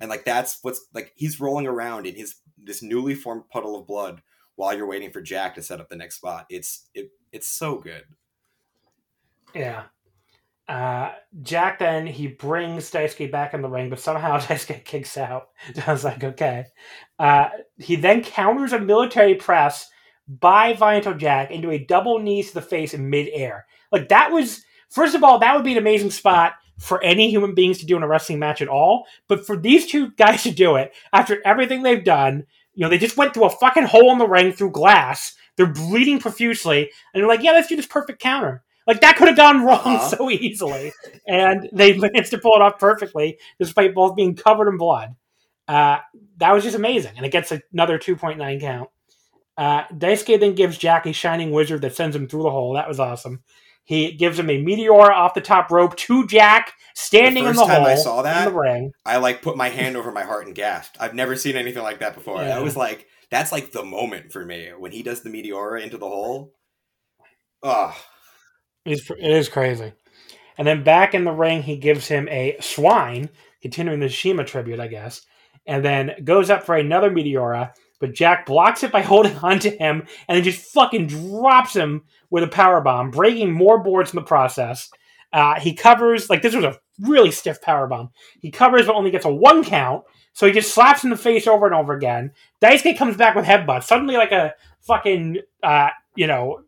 And 0.00 0.08
like 0.08 0.24
that's 0.24 0.60
what's 0.62 0.86
like 0.94 1.12
he's 1.16 1.40
rolling 1.40 1.66
around 1.66 2.06
in 2.06 2.14
his 2.14 2.36
this 2.56 2.82
newly 2.82 3.14
formed 3.14 3.48
puddle 3.50 3.78
of 3.78 3.86
blood 3.86 4.22
while 4.54 4.74
you're 4.74 4.86
waiting 4.86 5.10
for 5.10 5.20
Jack 5.20 5.54
to 5.56 5.62
set 5.62 5.80
up 5.80 5.88
the 5.88 5.96
next 5.96 6.16
spot. 6.16 6.46
It's 6.48 6.88
it 6.94 7.10
it's 7.32 7.48
so 7.48 7.76
good. 7.76 8.04
Yeah. 9.54 9.84
Uh, 10.68 11.12
Jack 11.42 11.78
then 11.78 12.06
he 12.06 12.26
brings 12.26 12.90
Daisuke 12.90 13.32
back 13.32 13.54
in 13.54 13.62
the 13.62 13.68
ring, 13.68 13.88
but 13.88 14.00
somehow 14.00 14.38
Daisuke 14.38 14.84
kicks 14.84 15.16
out. 15.16 15.48
I 15.86 15.92
was 15.92 16.04
like, 16.04 16.22
okay. 16.22 16.66
Uh, 17.18 17.48
he 17.78 17.96
then 17.96 18.22
counters 18.22 18.72
a 18.72 18.78
military 18.78 19.34
press 19.34 19.88
by 20.28 20.74
Violento 20.74 21.16
Jack 21.16 21.50
into 21.50 21.70
a 21.70 21.78
double 21.78 22.18
knee 22.18 22.42
to 22.42 22.54
the 22.54 22.62
face 22.62 22.92
in 22.92 23.08
midair. 23.08 23.66
Like 23.90 24.10
that 24.10 24.30
was 24.30 24.62
first 24.90 25.14
of 25.14 25.24
all, 25.24 25.38
that 25.38 25.54
would 25.54 25.64
be 25.64 25.72
an 25.72 25.78
amazing 25.78 26.10
spot 26.10 26.54
for 26.78 27.02
any 27.02 27.30
human 27.30 27.54
beings 27.54 27.78
to 27.78 27.86
do 27.86 27.96
in 27.96 28.02
a 28.02 28.08
wrestling 28.08 28.38
match 28.38 28.62
at 28.62 28.68
all. 28.68 29.06
But 29.26 29.46
for 29.46 29.56
these 29.56 29.86
two 29.86 30.10
guys 30.12 30.42
to 30.42 30.50
do 30.50 30.76
it 30.76 30.94
after 31.12 31.40
everything 31.44 31.82
they've 31.82 32.04
done, 32.04 32.44
you 32.74 32.84
know, 32.84 32.90
they 32.90 32.98
just 32.98 33.16
went 33.16 33.34
through 33.34 33.46
a 33.46 33.50
fucking 33.50 33.84
hole 33.84 34.12
in 34.12 34.18
the 34.18 34.28
ring 34.28 34.52
through 34.52 34.70
glass. 34.70 35.34
They're 35.56 35.66
bleeding 35.66 36.20
profusely, 36.20 36.90
and 37.12 37.20
they're 37.20 37.26
like, 37.26 37.42
"Yeah, 37.42 37.50
let's 37.50 37.66
do 37.66 37.74
this 37.74 37.86
perfect 37.86 38.20
counter." 38.20 38.62
Like 38.88 39.02
that 39.02 39.16
could 39.16 39.28
have 39.28 39.36
gone 39.36 39.64
wrong 39.64 39.80
uh-huh. 39.84 40.08
so 40.16 40.30
easily, 40.30 40.92
and 41.26 41.68
they 41.74 41.96
managed 41.96 42.30
to 42.30 42.38
pull 42.38 42.56
it 42.56 42.62
off 42.62 42.78
perfectly, 42.78 43.38
despite 43.60 43.94
both 43.94 44.16
being 44.16 44.34
covered 44.34 44.68
in 44.68 44.78
blood. 44.78 45.14
Uh, 45.68 45.98
that 46.38 46.52
was 46.52 46.64
just 46.64 46.74
amazing, 46.74 47.12
and 47.18 47.26
it 47.26 47.30
gets 47.30 47.52
another 47.72 47.98
two 47.98 48.16
point 48.16 48.38
nine 48.38 48.58
count. 48.58 48.88
Uh, 49.58 49.84
Daisuke 49.88 50.40
then 50.40 50.54
gives 50.54 50.78
Jack 50.78 51.04
a 51.04 51.12
shining 51.12 51.50
wizard 51.50 51.82
that 51.82 51.94
sends 51.94 52.16
him 52.16 52.28
through 52.28 52.44
the 52.44 52.50
hole. 52.50 52.74
That 52.74 52.88
was 52.88 52.98
awesome. 52.98 53.42
He 53.84 54.12
gives 54.12 54.38
him 54.38 54.48
a 54.48 54.60
meteor 54.60 55.12
off 55.12 55.34
the 55.34 55.40
top 55.42 55.70
rope 55.70 55.96
to 55.96 56.26
Jack, 56.26 56.72
standing 56.94 57.44
the 57.44 57.50
in 57.50 57.56
the 57.56 57.66
hole. 57.66 57.86
I 57.86 57.94
saw 57.96 58.22
that 58.22 58.46
in 58.46 58.54
the 58.54 58.58
ring. 58.58 58.92
I 59.04 59.18
like 59.18 59.42
put 59.42 59.56
my 59.56 59.68
hand 59.68 59.98
over 59.98 60.10
my 60.12 60.22
heart 60.22 60.46
and 60.46 60.54
gasped. 60.54 60.96
I've 60.98 61.14
never 61.14 61.36
seen 61.36 61.56
anything 61.56 61.82
like 61.82 62.00
that 62.00 62.14
before. 62.14 62.38
Yeah. 62.38 62.48
That 62.54 62.62
was 62.62 62.76
like 62.76 63.06
that's 63.30 63.52
like 63.52 63.72
the 63.72 63.84
moment 63.84 64.32
for 64.32 64.46
me 64.46 64.70
when 64.78 64.92
he 64.92 65.02
does 65.02 65.22
the 65.22 65.28
meteora 65.30 65.82
into 65.82 65.98
the 65.98 66.08
hole. 66.08 66.54
Oh, 67.62 67.94
it's, 68.92 69.10
it 69.10 69.18
is 69.20 69.48
crazy. 69.48 69.92
And 70.56 70.66
then 70.66 70.82
back 70.82 71.14
in 71.14 71.24
the 71.24 71.32
ring, 71.32 71.62
he 71.62 71.76
gives 71.76 72.08
him 72.08 72.28
a 72.28 72.56
swine, 72.60 73.30
continuing 73.62 74.00
the 74.00 74.08
Shima 74.08 74.44
tribute, 74.44 74.80
I 74.80 74.88
guess, 74.88 75.24
and 75.66 75.84
then 75.84 76.12
goes 76.24 76.50
up 76.50 76.64
for 76.64 76.76
another 76.76 77.10
meteora 77.10 77.72
but 78.00 78.14
Jack 78.14 78.46
blocks 78.46 78.82
it 78.82 78.92
by 78.92 79.02
holding 79.02 79.36
onto 79.38 79.70
him 79.70 80.06
and 80.28 80.36
then 80.36 80.44
just 80.44 80.72
fucking 80.72 81.08
drops 81.08 81.74
him 81.74 82.04
with 82.30 82.44
a 82.44 82.48
power 82.48 82.80
bomb, 82.80 83.10
breaking 83.10 83.52
more 83.52 83.82
boards 83.82 84.12
in 84.12 84.16
the 84.16 84.22
process. 84.22 84.90
Uh, 85.32 85.58
he 85.60 85.74
covers 85.74 86.30
like 86.30 86.42
this 86.42 86.54
was 86.54 86.64
a 86.64 86.78
really 87.00 87.30
stiff 87.30 87.60
power 87.60 87.86
bomb. 87.86 88.10
He 88.40 88.50
covers 88.50 88.86
but 88.86 88.94
only 88.94 89.10
gets 89.10 89.26
a 89.26 89.32
one 89.32 89.64
count, 89.64 90.04
so 90.32 90.46
he 90.46 90.52
just 90.52 90.74
slaps 90.74 91.04
in 91.04 91.10
the 91.10 91.16
face 91.16 91.46
over 91.46 91.66
and 91.66 91.74
over 91.74 91.92
again. 91.92 92.32
Daisuke 92.62 92.96
comes 92.96 93.16
back 93.16 93.34
with 93.34 93.44
headbutts. 93.44 93.84
Suddenly, 93.84 94.16
like 94.16 94.32
a 94.32 94.54
fucking 94.80 95.38
uh, 95.62 95.90
you 96.16 96.26
know, 96.26 96.60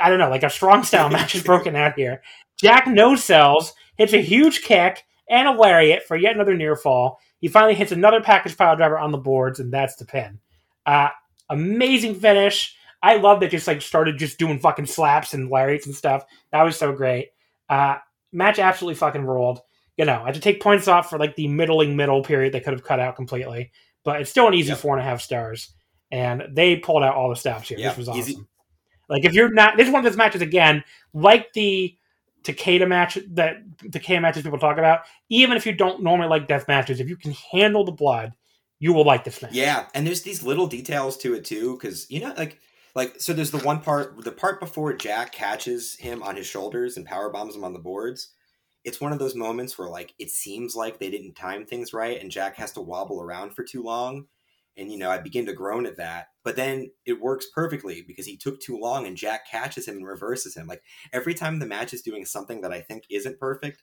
I 0.00 0.08
don't 0.08 0.18
know, 0.18 0.30
like 0.30 0.42
a 0.42 0.50
strong 0.50 0.84
style 0.84 1.08
match 1.10 1.34
is 1.34 1.42
broken 1.42 1.76
out 1.76 1.94
here. 1.94 2.22
Jack 2.60 2.86
no 2.86 3.14
sells, 3.14 3.72
hits 3.96 4.12
a 4.12 4.22
huge 4.22 4.62
kick 4.62 5.04
and 5.28 5.48
a 5.48 5.52
lariat 5.52 6.02
for 6.04 6.16
yet 6.16 6.34
another 6.34 6.56
near 6.56 6.76
fall. 6.76 7.18
He 7.40 7.48
finally 7.48 7.74
hits 7.74 7.92
another 7.92 8.20
package 8.20 8.56
pile 8.56 8.76
driver 8.76 8.98
on 8.98 9.12
the 9.12 9.18
boards, 9.18 9.60
and 9.60 9.72
that's 9.72 9.96
the 9.96 10.04
pin. 10.04 10.40
Uh, 10.84 11.10
amazing 11.48 12.14
finish. 12.16 12.74
I 13.02 13.16
love 13.16 13.40
that 13.40 13.50
just 13.50 13.66
like 13.68 13.80
started 13.80 14.18
just 14.18 14.38
doing 14.38 14.58
fucking 14.58 14.86
slaps 14.86 15.34
and 15.34 15.50
lariats 15.50 15.86
and 15.86 15.94
stuff. 15.94 16.24
That 16.50 16.62
was 16.62 16.76
so 16.76 16.92
great. 16.92 17.28
Uh, 17.68 17.96
match 18.32 18.58
absolutely 18.58 18.96
fucking 18.96 19.24
rolled. 19.24 19.60
You 19.96 20.04
know, 20.04 20.22
I 20.22 20.26
had 20.26 20.34
to 20.34 20.40
take 20.40 20.62
points 20.62 20.88
off 20.88 21.10
for 21.10 21.18
like 21.18 21.36
the 21.36 21.48
middling 21.48 21.96
middle 21.96 22.22
period 22.22 22.52
they 22.52 22.60
could 22.60 22.72
have 22.72 22.84
cut 22.84 23.00
out 23.00 23.16
completely, 23.16 23.72
but 24.04 24.20
it's 24.20 24.30
still 24.30 24.48
an 24.48 24.54
easy 24.54 24.70
yep. 24.70 24.78
four 24.78 24.96
and 24.96 25.04
a 25.04 25.08
half 25.08 25.20
stars. 25.20 25.72
And 26.10 26.42
they 26.50 26.76
pulled 26.76 27.02
out 27.02 27.14
all 27.14 27.28
the 27.28 27.36
stops 27.36 27.68
here. 27.68 27.78
Yep. 27.78 27.90
This 27.90 27.98
was 27.98 28.08
awesome. 28.08 28.20
Easy. 28.20 28.38
Like 29.08 29.24
if 29.24 29.32
you're 29.32 29.52
not, 29.52 29.76
this 29.76 29.86
is 29.86 29.92
one 29.92 30.04
of 30.04 30.10
those 30.10 30.18
matches 30.18 30.42
again, 30.42 30.84
like 31.14 31.52
the 31.54 31.96
Takeda 32.44 32.86
match 32.86 33.18
that 33.32 33.56
Takeda 33.78 34.22
matches 34.22 34.42
people 34.42 34.58
talk 34.58 34.78
about, 34.78 35.00
even 35.28 35.56
if 35.56 35.66
you 35.66 35.72
don't 35.72 36.02
normally 36.02 36.28
like 36.28 36.48
death 36.48 36.68
matches, 36.68 37.00
if 37.00 37.08
you 37.08 37.16
can 37.16 37.34
handle 37.52 37.84
the 37.84 37.92
blood, 37.92 38.32
you 38.78 38.92
will 38.92 39.04
like 39.04 39.24
this 39.24 39.42
match. 39.42 39.52
Yeah, 39.52 39.86
and 39.94 40.06
there's 40.06 40.22
these 40.22 40.42
little 40.42 40.66
details 40.66 41.16
to 41.18 41.34
it 41.34 41.44
too, 41.44 41.76
because 41.76 42.10
you 42.10 42.20
know, 42.20 42.32
like, 42.36 42.60
like 42.94 43.20
so. 43.20 43.32
There's 43.32 43.50
the 43.50 43.58
one 43.58 43.80
part, 43.80 44.22
the 44.24 44.32
part 44.32 44.60
before 44.60 44.92
Jack 44.92 45.32
catches 45.32 45.96
him 45.96 46.22
on 46.22 46.36
his 46.36 46.46
shoulders 46.46 46.96
and 46.96 47.04
power 47.04 47.28
bombs 47.28 47.56
him 47.56 47.64
on 47.64 47.72
the 47.72 47.78
boards. 47.80 48.34
It's 48.84 49.00
one 49.00 49.12
of 49.12 49.18
those 49.18 49.34
moments 49.34 49.76
where 49.76 49.88
like 49.88 50.14
it 50.18 50.30
seems 50.30 50.76
like 50.76 50.98
they 50.98 51.10
didn't 51.10 51.34
time 51.34 51.66
things 51.66 51.92
right, 51.92 52.20
and 52.20 52.30
Jack 52.30 52.56
has 52.56 52.72
to 52.72 52.80
wobble 52.80 53.20
around 53.20 53.54
for 53.54 53.64
too 53.64 53.82
long, 53.82 54.26
and 54.76 54.92
you 54.92 54.98
know 54.98 55.10
I 55.10 55.18
begin 55.18 55.46
to 55.46 55.52
groan 55.52 55.84
at 55.86 55.96
that. 55.96 56.28
But 56.48 56.56
then 56.56 56.92
it 57.04 57.20
works 57.20 57.46
perfectly 57.54 58.00
because 58.00 58.24
he 58.24 58.38
took 58.38 58.58
too 58.58 58.78
long 58.78 59.06
and 59.06 59.18
Jack 59.18 59.46
catches 59.50 59.86
him 59.86 59.98
and 59.98 60.06
reverses 60.06 60.56
him. 60.56 60.66
Like 60.66 60.82
every 61.12 61.34
time 61.34 61.58
the 61.58 61.66
match 61.66 61.92
is 61.92 62.00
doing 62.00 62.24
something 62.24 62.62
that 62.62 62.72
I 62.72 62.80
think 62.80 63.04
isn't 63.10 63.38
perfect, 63.38 63.82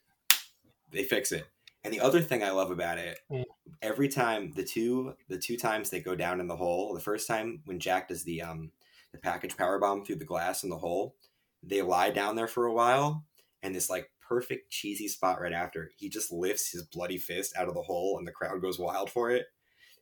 they 0.90 1.04
fix 1.04 1.30
it. 1.30 1.46
And 1.84 1.94
the 1.94 2.00
other 2.00 2.20
thing 2.20 2.42
I 2.42 2.50
love 2.50 2.72
about 2.72 2.98
it, 2.98 3.20
mm. 3.30 3.44
every 3.82 4.08
time 4.08 4.50
the 4.50 4.64
two 4.64 5.14
the 5.28 5.38
two 5.38 5.56
times 5.56 5.90
they 5.90 6.00
go 6.00 6.16
down 6.16 6.40
in 6.40 6.48
the 6.48 6.56
hole, 6.56 6.92
the 6.92 6.98
first 6.98 7.28
time 7.28 7.60
when 7.66 7.78
Jack 7.78 8.08
does 8.08 8.24
the 8.24 8.42
um 8.42 8.72
the 9.12 9.18
package 9.18 9.56
power 9.56 9.78
bomb 9.78 10.04
through 10.04 10.16
the 10.16 10.24
glass 10.24 10.64
in 10.64 10.68
the 10.68 10.78
hole, 10.78 11.14
they 11.62 11.82
lie 11.82 12.10
down 12.10 12.34
there 12.34 12.48
for 12.48 12.66
a 12.66 12.74
while, 12.74 13.24
and 13.62 13.76
this 13.76 13.88
like 13.88 14.10
perfect 14.28 14.72
cheesy 14.72 15.06
spot 15.06 15.40
right 15.40 15.52
after, 15.52 15.92
he 15.96 16.08
just 16.08 16.32
lifts 16.32 16.72
his 16.72 16.82
bloody 16.82 17.16
fist 17.16 17.56
out 17.56 17.68
of 17.68 17.74
the 17.74 17.82
hole 17.82 18.18
and 18.18 18.26
the 18.26 18.32
crowd 18.32 18.60
goes 18.60 18.76
wild 18.76 19.08
for 19.08 19.30
it. 19.30 19.46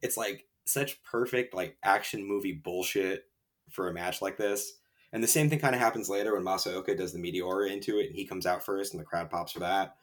It's 0.01 0.17
like 0.17 0.47
such 0.65 1.03
perfect 1.03 1.55
like 1.55 1.77
action 1.83 2.27
movie 2.27 2.53
bullshit 2.53 3.25
for 3.71 3.89
a 3.89 3.95
match 3.95 4.23
like 4.23 4.37
this. 4.37 4.75
And 5.13 5.23
the 5.23 5.29
same 5.29 5.49
thing 5.49 5.61
kind 5.61 5.75
of 5.75 5.81
happens 5.81 6.09
later 6.09 6.35
when 6.35 6.45
Masaoka 6.45 6.97
does 6.97 7.13
the 7.13 7.21
Meteora 7.21 7.71
into 7.71 7.99
it 7.99 8.07
and 8.07 8.17
he 8.17 8.27
comes 8.27 8.47
out 8.47 8.65
first 8.65 8.93
and 8.93 9.01
the 9.01 9.05
crowd 9.05 9.31
pops 9.31 9.53
for 9.53 9.61
that. 9.61 9.97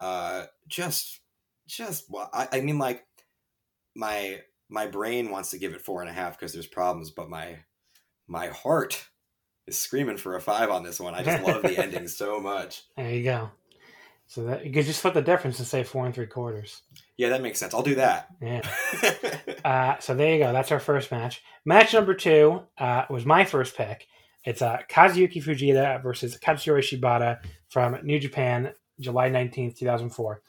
Uh, 0.00 0.44
just, 0.66 1.20
just, 1.66 2.06
well, 2.08 2.30
I, 2.32 2.48
I 2.52 2.60
mean, 2.60 2.78
like, 2.78 3.04
my 3.94 4.40
my 4.68 4.86
brain 4.86 5.30
wants 5.30 5.50
to 5.50 5.58
give 5.58 5.74
it 5.74 5.80
four 5.80 6.00
and 6.00 6.10
a 6.10 6.12
half 6.12 6.38
because 6.38 6.52
there's 6.52 6.66
problems, 6.66 7.10
but 7.10 7.30
my 7.30 7.58
my 8.28 8.48
heart 8.48 9.08
is 9.66 9.78
screaming 9.78 10.16
for 10.16 10.36
a 10.36 10.40
five 10.40 10.70
on 10.70 10.82
this 10.82 11.00
one. 11.00 11.14
I 11.14 11.22
just 11.22 11.42
love 11.44 11.62
the 11.62 11.78
ending 11.82 12.08
so 12.08 12.40
much. 12.40 12.82
There 12.96 13.10
you 13.10 13.24
go. 13.24 13.50
So 14.28 14.44
that 14.44 14.66
you 14.66 14.72
could 14.72 14.84
just 14.84 14.98
split 14.98 15.14
the 15.14 15.22
difference 15.22 15.58
and 15.58 15.68
say 15.68 15.84
four 15.84 16.04
and 16.04 16.14
three 16.14 16.26
quarters. 16.26 16.82
Yeah, 17.16 17.28
that 17.30 17.42
makes 17.42 17.60
sense. 17.60 17.72
I'll 17.74 17.82
do 17.82 17.94
that. 17.94 18.28
Yeah. 18.42 18.68
uh, 19.64 19.98
so 20.00 20.14
there 20.14 20.34
you 20.34 20.38
go. 20.40 20.52
That's 20.52 20.72
our 20.72 20.80
first 20.80 21.10
match. 21.10 21.42
Match 21.64 21.94
number 21.94 22.12
two 22.12 22.62
uh, 22.78 23.04
was 23.08 23.24
my 23.24 23.44
first 23.44 23.76
pick. 23.76 24.06
It's 24.44 24.62
uh, 24.62 24.78
Kazuyuki 24.90 25.42
Fujita 25.42 26.02
versus 26.02 26.36
Katsuyori 26.38 26.80
Shibata 26.80 27.38
from 27.68 27.98
New 28.04 28.18
Japan, 28.18 28.72
July 29.00 29.30
19th, 29.30 29.76
2004. 29.76 30.42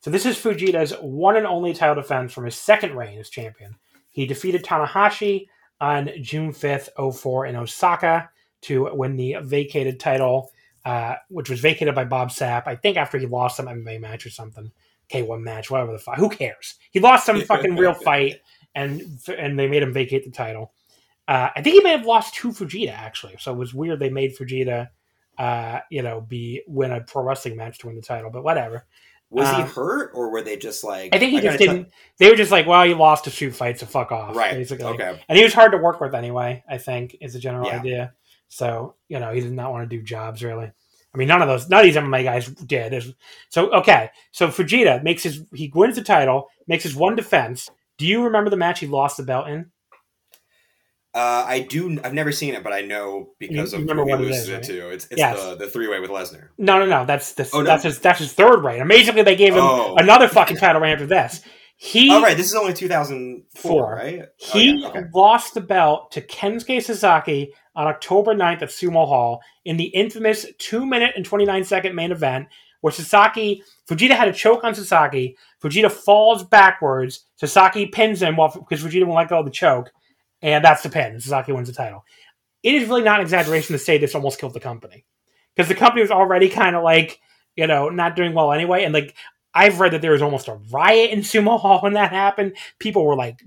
So 0.00 0.10
this 0.10 0.26
is 0.26 0.36
Fujita's 0.36 0.92
one 1.00 1.36
and 1.36 1.46
only 1.46 1.72
title 1.72 1.94
defense 1.94 2.32
from 2.32 2.44
his 2.44 2.56
second 2.56 2.96
reign 2.96 3.18
as 3.18 3.30
champion. 3.30 3.76
He 4.10 4.26
defeated 4.26 4.64
Tanahashi 4.64 5.46
on 5.80 6.10
June 6.20 6.52
5th, 6.52 7.14
04 7.14 7.46
in 7.46 7.56
Osaka 7.56 8.30
to 8.62 8.88
win 8.94 9.16
the 9.16 9.36
vacated 9.42 10.00
title 10.00 10.50
uh, 10.84 11.14
which 11.28 11.48
was 11.48 11.60
vacated 11.60 11.94
by 11.94 12.04
Bob 12.04 12.30
Sapp. 12.30 12.66
I 12.66 12.76
think 12.76 12.96
after 12.96 13.18
he 13.18 13.26
lost 13.26 13.56
some 13.56 13.66
MMA 13.66 14.00
match 14.00 14.26
or 14.26 14.30
something, 14.30 14.70
K1 15.10 15.42
match, 15.42 15.70
whatever 15.70 15.92
the 15.92 15.98
fuck. 15.98 16.16
Who 16.16 16.28
cares? 16.28 16.76
He 16.90 17.00
lost 17.00 17.26
some 17.26 17.40
fucking 17.40 17.76
real 17.76 17.94
fight, 17.94 18.40
and 18.74 19.02
and 19.36 19.58
they 19.58 19.66
made 19.66 19.82
him 19.82 19.92
vacate 19.92 20.24
the 20.24 20.30
title. 20.30 20.72
Uh, 21.26 21.48
I 21.56 21.62
think 21.62 21.74
he 21.74 21.80
may 21.80 21.92
have 21.92 22.06
lost 22.06 22.34
to 22.34 22.52
Fujita 22.52 22.92
actually, 22.92 23.36
so 23.38 23.52
it 23.52 23.58
was 23.58 23.72
weird 23.72 23.98
they 23.98 24.10
made 24.10 24.36
Fujita, 24.36 24.88
uh, 25.38 25.80
you 25.90 26.02
know, 26.02 26.20
be 26.20 26.62
win 26.66 26.92
a 26.92 27.00
pro 27.00 27.22
wrestling 27.22 27.56
match 27.56 27.78
to 27.78 27.86
win 27.86 27.96
the 27.96 28.02
title. 28.02 28.30
But 28.30 28.44
whatever. 28.44 28.86
Was 29.30 29.48
he 29.48 29.62
um, 29.62 29.68
hurt, 29.68 30.12
or 30.14 30.30
were 30.30 30.42
they 30.42 30.56
just 30.56 30.84
like? 30.84 31.14
I 31.14 31.18
think 31.18 31.32
he 31.32 31.38
I 31.38 31.40
just 31.40 31.58
didn't. 31.58 31.86
T- 31.86 31.90
they 32.18 32.30
were 32.30 32.36
just 32.36 32.52
like, 32.52 32.66
"Well, 32.66 32.84
he 32.84 32.94
lost 32.94 33.26
a 33.26 33.30
shoot 33.30 33.52
fight, 33.52 33.80
so 33.80 33.86
fuck 33.86 34.12
off." 34.12 34.36
Right. 34.36 34.52
Basically. 34.52 34.84
Okay. 34.84 35.20
And 35.28 35.36
he 35.36 35.42
was 35.42 35.52
hard 35.52 35.72
to 35.72 35.78
work 35.78 36.00
with 36.00 36.14
anyway. 36.14 36.62
I 36.68 36.78
think 36.78 37.16
is 37.20 37.32
the 37.32 37.40
general 37.40 37.66
yeah. 37.66 37.80
idea. 37.80 38.12
So 38.48 38.94
you 39.08 39.20
know, 39.20 39.32
he 39.32 39.40
did 39.40 39.52
not 39.52 39.72
want 39.72 39.88
to 39.88 39.96
do 39.96 40.02
jobs 40.02 40.42
really. 40.42 40.70
I 41.14 41.18
mean, 41.18 41.28
none 41.28 41.42
of 41.42 41.48
those, 41.48 41.68
none 41.68 41.80
of 41.80 41.86
these 41.86 41.96
MMA 41.96 42.24
guys 42.24 42.48
did. 42.48 43.14
So 43.48 43.72
okay, 43.72 44.10
so 44.32 44.48
Fujita 44.48 45.02
makes 45.02 45.22
his 45.22 45.44
he 45.54 45.70
wins 45.74 45.96
the 45.96 46.02
title, 46.02 46.48
makes 46.66 46.82
his 46.82 46.96
one 46.96 47.14
defense. 47.14 47.70
Do 47.98 48.06
you 48.06 48.24
remember 48.24 48.50
the 48.50 48.56
match 48.56 48.80
he 48.80 48.86
lost 48.86 49.16
the 49.16 49.22
belt 49.22 49.48
in? 49.48 49.70
Uh, 51.14 51.44
I 51.46 51.60
do. 51.60 52.00
I've 52.02 52.12
never 52.12 52.32
seen 52.32 52.54
it, 52.54 52.64
but 52.64 52.72
I 52.72 52.80
know 52.80 53.28
because 53.38 53.72
you, 53.72 53.78
of 53.78 53.84
remember 53.84 54.04
what 54.04 54.20
it 54.20 54.30
is, 54.32 54.50
right? 54.50 54.58
it 54.58 54.66
too. 54.66 54.88
It's, 54.88 55.04
it's 55.04 55.18
yes. 55.18 55.40
the, 55.40 55.54
the 55.54 55.68
three 55.68 55.86
way 55.86 56.00
with 56.00 56.10
Lesnar. 56.10 56.48
No, 56.58 56.80
no, 56.80 56.86
no. 56.86 57.06
That's 57.06 57.34
the, 57.34 57.48
oh, 57.52 57.58
no? 57.58 57.64
that's 57.64 57.84
his 57.84 58.00
that's 58.00 58.18
his 58.18 58.32
third 58.32 58.64
reign. 58.64 58.80
Amazingly, 58.82 59.22
they 59.22 59.36
gave 59.36 59.52
him 59.52 59.62
oh. 59.62 59.94
another 59.96 60.26
fucking 60.26 60.56
title 60.56 60.82
reign 60.82 60.94
after 60.94 61.06
this. 61.06 61.40
He. 61.76 62.10
Oh 62.10 62.22
right, 62.22 62.36
this 62.36 62.46
is 62.46 62.54
only 62.54 62.72
two 62.72 62.88
thousand 62.88 63.44
four, 63.54 63.94
right? 63.94 64.22
Oh, 64.22 64.26
he 64.38 64.70
oh, 64.70 64.74
yeah. 64.74 64.88
okay. 64.88 65.02
lost 65.12 65.54
the 65.54 65.60
belt 65.60 66.12
to 66.12 66.20
Kensuke 66.20 66.82
Sasaki 66.82 67.52
on 67.76 67.88
October 67.88 68.34
9th 68.34 68.62
at 68.62 68.68
Sumo 68.68 69.06
Hall 69.06 69.42
in 69.64 69.76
the 69.76 69.86
infamous 69.86 70.46
two 70.58 70.86
minute 70.86 71.12
and 71.16 71.24
twenty 71.24 71.44
nine 71.44 71.64
second 71.64 71.94
main 71.94 72.12
event 72.12 72.48
where 72.80 72.92
Sasaki 72.92 73.62
Fujita 73.88 74.10
had 74.10 74.28
a 74.28 74.32
choke 74.32 74.62
on 74.62 74.74
Sasaki. 74.74 75.36
Fujita 75.62 75.90
falls 75.90 76.44
backwards. 76.44 77.26
Sasaki 77.36 77.86
pins 77.86 78.22
him 78.22 78.36
while 78.36 78.52
because 78.52 78.84
Fujita 78.84 79.04
won't 79.04 79.16
let 79.16 79.28
go 79.28 79.38
of 79.38 79.46
the 79.46 79.50
choke 79.50 79.90
and 80.44 80.62
that's 80.62 80.82
the 80.82 80.90
pin. 80.90 81.18
Sasaki 81.18 81.52
wins 81.52 81.68
the 81.68 81.74
title. 81.74 82.04
It 82.62 82.74
is 82.74 82.88
really 82.88 83.02
not 83.02 83.20
an 83.20 83.22
exaggeration 83.22 83.72
to 83.72 83.78
say 83.78 83.96
this 83.96 84.14
almost 84.14 84.38
killed 84.38 84.52
the 84.52 84.60
company 84.60 85.06
because 85.56 85.68
the 85.68 85.74
company 85.74 86.02
was 86.02 86.10
already 86.10 86.50
kind 86.50 86.76
of 86.76 86.84
like 86.84 87.20
you 87.56 87.66
know 87.66 87.88
not 87.88 88.14
doing 88.14 88.34
well 88.34 88.52
anyway, 88.52 88.84
and 88.84 88.92
like 88.92 89.14
I've 89.54 89.80
read 89.80 89.92
that 89.92 90.02
there 90.02 90.12
was 90.12 90.22
almost 90.22 90.48
a 90.48 90.58
riot 90.70 91.10
in 91.10 91.20
Sumo 91.20 91.58
Hall 91.60 91.80
when 91.80 91.94
that 91.94 92.10
happened. 92.10 92.56
People 92.78 93.06
were 93.06 93.16
like 93.16 93.40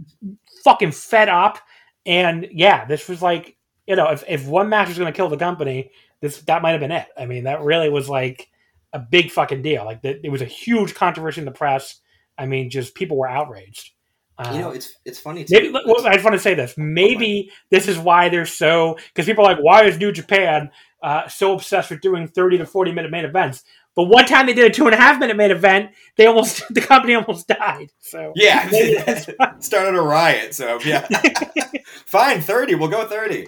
fucking 0.64 0.91
fed 0.91 1.30
up, 1.30 1.60
and 2.05 2.47
yeah, 2.51 2.86
this 2.86 3.08
was 3.08 3.22
like 3.22 3.58
you 3.86 3.95
know 3.95 4.10
if 4.10 4.24
if 4.28 4.47
one 4.47 4.70
match 4.70 4.88
was 4.88 4.97
going 4.97 5.12
to 5.12 5.16
kill 5.16 5.30
the 5.30 5.38
company, 5.38 5.91
this 6.22 6.41
that 6.43 6.62
might 6.62 6.72
have 6.72 6.82
been 6.82 6.91
it. 6.91 7.08
I 7.18 7.26
mean, 7.26 7.43
that 7.43 7.62
really 7.62 7.89
was 7.89 8.10
like 8.10 8.49
a 8.93 8.99
big 8.99 9.32
fucking 9.32 9.62
deal. 9.62 9.86
Like 9.86 10.01
the, 10.01 10.26
it 10.26 10.30
was 10.30 10.41
a 10.41 10.45
huge 10.45 10.95
controversy 10.95 11.41
in 11.41 11.45
the 11.45 11.51
press. 11.51 11.99
I 12.38 12.45
mean, 12.45 12.70
just 12.70 12.95
people 12.95 13.18
were 13.18 13.28
outraged. 13.30 13.91
Uh, 14.38 14.51
you 14.53 14.60
know, 14.60 14.70
it's 14.70 14.93
it's 15.03 15.20
funny. 15.20 15.43
Too. 15.43 15.55
Maybe 15.55 15.72
well, 15.72 16.05
I 16.05 16.14
just 16.14 16.24
want 16.24 16.36
to 16.36 16.39
say 16.39 16.53
this. 16.53 16.76
Maybe 16.78 17.51
this 17.72 17.88
is 17.88 17.97
why 17.97 18.30
they're 18.30 18.45
so 18.45 18.97
because 19.08 19.26
people 19.26 19.45
are 19.45 19.53
like, 19.53 19.64
why 19.64 19.86
is 19.86 19.97
New 19.97 20.12
Japan 20.12 20.70
uh, 21.01 21.28
so 21.28 21.53
obsessed 21.53 21.89
with 21.89 22.01
doing 22.01 22.28
thirty 22.28 22.58
to 22.60 22.66
forty 22.66 22.91
minute 22.91 23.10
main 23.10 23.26
events? 23.26 23.64
But 23.98 24.10
one 24.10 24.28
time 24.28 24.45
they 24.45 24.54
did 24.54 24.70
a 24.70 24.70
two 24.70 24.86
and 24.86 24.93
a 24.93 24.98
half 24.98 25.20
minute 25.20 25.36
main 25.36 25.50
event, 25.50 25.89
they 26.18 26.28
almost 26.28 26.62
the 26.70 26.82
company 26.82 27.16
almost 27.16 27.48
died. 27.48 27.91
So 28.00 28.32
yeah, 28.36 28.70
started 29.60 29.98
a 29.98 30.02
riot. 30.02 30.54
So 30.54 30.80
yeah, 30.86 31.08
fine, 32.06 32.39
thirty. 32.39 32.76
We'll 32.76 32.89
go 32.89 33.08
thirty. 33.08 33.48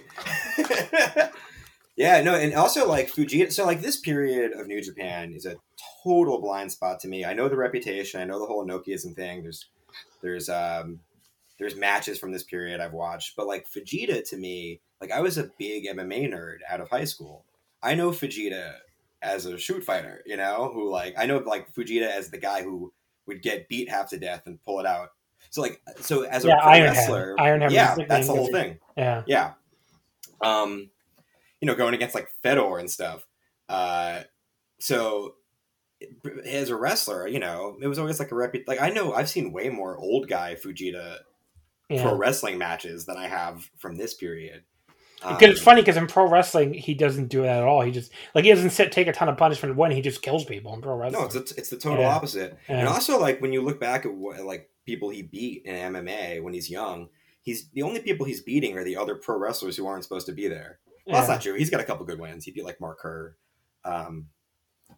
yeah, 1.95 2.23
no, 2.23 2.33
and 2.33 2.55
also 2.55 2.87
like 2.87 3.11
Fujita. 3.11 3.53
So 3.53 3.63
like 3.63 3.81
this 3.81 3.97
period 3.97 4.53
of 4.53 4.65
New 4.65 4.81
Japan 4.81 5.33
is 5.35 5.45
a 5.45 5.55
total 6.03 6.41
blind 6.41 6.71
spot 6.71 6.99
to 7.01 7.07
me. 7.07 7.23
I 7.23 7.33
know 7.33 7.47
the 7.47 7.55
reputation. 7.55 8.19
I 8.19 8.25
know 8.25 8.39
the 8.39 8.47
whole 8.47 8.65
Inokiism 8.65 9.15
thing. 9.15 9.43
There's 9.43 9.67
there's 10.23 10.49
um 10.49 10.99
there's 11.59 11.75
matches 11.75 12.17
from 12.17 12.31
this 12.31 12.43
period 12.43 12.81
I've 12.81 12.93
watched, 12.93 13.35
but 13.35 13.45
like 13.45 13.67
Fujita 13.69 14.27
to 14.29 14.37
me, 14.37 14.81
like 14.99 15.11
I 15.11 15.21
was 15.21 15.37
a 15.37 15.51
big 15.59 15.85
MMA 15.85 16.33
nerd 16.33 16.57
out 16.67 16.81
of 16.81 16.89
high 16.89 17.05
school. 17.05 17.45
I 17.83 17.93
know 17.93 18.09
Fujita 18.09 18.77
as 19.21 19.45
a 19.45 19.57
shoot 19.57 19.83
fighter, 19.83 20.21
you 20.25 20.37
know, 20.37 20.71
who 20.73 20.89
like 20.89 21.15
I 21.17 21.25
know 21.25 21.37
like 21.39 21.73
Fujita 21.73 22.07
as 22.07 22.29
the 22.29 22.37
guy 22.37 22.63
who 22.63 22.93
would 23.25 23.41
get 23.41 23.67
beat 23.69 23.89
half 23.89 24.09
to 24.09 24.17
death 24.17 24.43
and 24.45 24.63
pull 24.63 24.79
it 24.79 24.85
out. 24.85 25.09
So 25.49 25.61
like 25.61 25.81
so 25.99 26.23
as 26.23 26.45
a 26.45 26.49
yeah, 26.49 26.83
wrestler, 26.83 27.35
Ironhead. 27.37 27.71
yeah, 27.71 27.95
that's 28.07 28.27
the 28.27 28.33
whole 28.33 28.51
thing. 28.51 28.79
Yeah, 28.97 29.23
yeah. 29.25 29.53
Um, 30.41 30.89
you 31.59 31.65
know, 31.65 31.75
going 31.75 31.93
against 31.93 32.15
like 32.15 32.29
Fedor 32.43 32.77
and 32.77 32.89
stuff. 32.89 33.25
Uh, 33.67 34.21
so 34.79 35.35
as 36.45 36.69
a 36.69 36.75
wrestler, 36.75 37.27
you 37.27 37.39
know, 37.39 37.77
it 37.81 37.87
was 37.87 37.99
always 37.99 38.19
like 38.19 38.31
a 38.31 38.35
repu- 38.35 38.67
like 38.67 38.81
I 38.81 38.89
know 38.89 39.13
I've 39.13 39.29
seen 39.29 39.51
way 39.51 39.69
more 39.69 39.97
old 39.97 40.27
guy 40.27 40.55
Fujita 40.55 41.17
yeah. 41.89 42.01
pro 42.01 42.15
wrestling 42.15 42.57
matches 42.57 43.05
than 43.05 43.17
I 43.17 43.27
have 43.27 43.69
from 43.77 43.97
this 43.97 44.13
period. 44.13 44.63
Because 45.21 45.43
um, 45.43 45.49
it's 45.49 45.61
funny 45.61 45.81
because 45.81 45.97
in 45.97 46.07
pro 46.07 46.29
wrestling 46.29 46.73
he 46.73 46.93
doesn't 46.93 47.27
do 47.27 47.41
that 47.41 47.57
at 47.57 47.63
all. 47.63 47.81
He 47.81 47.91
just 47.91 48.11
like 48.33 48.45
he 48.45 48.51
doesn't 48.51 48.69
sit 48.69 48.91
take 48.91 49.07
a 49.07 49.11
ton 49.11 49.27
of 49.27 49.37
punishment 49.37 49.75
when 49.75 49.91
he 49.91 50.01
just 50.01 50.21
kills 50.21 50.45
people 50.45 50.73
in 50.73 50.81
pro 50.81 50.95
wrestling. 50.95 51.21
No, 51.21 51.27
it's 51.27 51.35
a, 51.35 51.55
it's 51.57 51.69
the 51.69 51.77
total 51.77 52.03
yeah. 52.03 52.15
opposite. 52.15 52.57
Yeah. 52.69 52.79
And 52.79 52.87
also 52.87 53.19
like 53.19 53.41
when 53.41 53.51
you 53.51 53.61
look 53.61 53.79
back 53.79 54.05
at 54.05 54.13
what 54.13 54.39
like 54.41 54.69
people 54.85 55.09
he 55.09 55.21
beat 55.21 55.63
in 55.65 55.93
MMA 55.93 56.41
when 56.41 56.53
he's 56.53 56.69
young, 56.69 57.09
he's 57.41 57.69
the 57.71 57.81
only 57.81 57.99
people 57.99 58.25
he's 58.25 58.41
beating 58.41 58.77
are 58.77 58.83
the 58.83 58.95
other 58.95 59.15
pro 59.15 59.37
wrestlers 59.37 59.75
who 59.75 59.85
aren't 59.85 60.03
supposed 60.03 60.27
to 60.27 60.33
be 60.33 60.47
there. 60.47 60.79
Well, 61.05 61.17
that's 61.17 61.29
not 61.29 61.41
true. 61.41 61.55
He's 61.55 61.69
got 61.69 61.81
a 61.81 61.85
couple 61.85 62.05
good 62.05 62.19
wins. 62.19 62.45
He 62.45 62.51
beat 62.51 62.65
like 62.65 62.79
Mark 62.79 62.99
Kerr. 62.99 63.35
Um, 63.83 64.27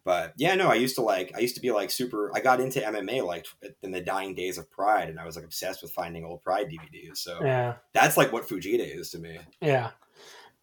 but 0.04 0.32
yeah, 0.36 0.54
no, 0.54 0.68
I 0.68 0.74
used 0.74 0.96
to 0.96 1.02
like 1.02 1.32
I 1.36 1.40
used 1.40 1.54
to 1.54 1.60
be 1.60 1.70
like 1.70 1.90
super. 1.90 2.30
I 2.34 2.40
got 2.40 2.60
into 2.60 2.80
MMA 2.80 3.24
like 3.24 3.46
in 3.82 3.92
the 3.92 4.00
dying 4.00 4.34
days 4.34 4.58
of 4.58 4.70
Pride, 4.70 5.08
and 5.08 5.18
I 5.18 5.26
was 5.26 5.36
like 5.36 5.44
obsessed 5.44 5.82
with 5.82 5.92
finding 5.92 6.24
old 6.24 6.42
Pride 6.42 6.66
DVDs. 6.68 7.18
So 7.18 7.44
yeah, 7.44 7.74
that's 7.92 8.16
like 8.16 8.32
what 8.32 8.48
Fujita 8.48 8.98
is 8.98 9.10
to 9.10 9.18
me. 9.18 9.38
Yeah. 9.60 9.90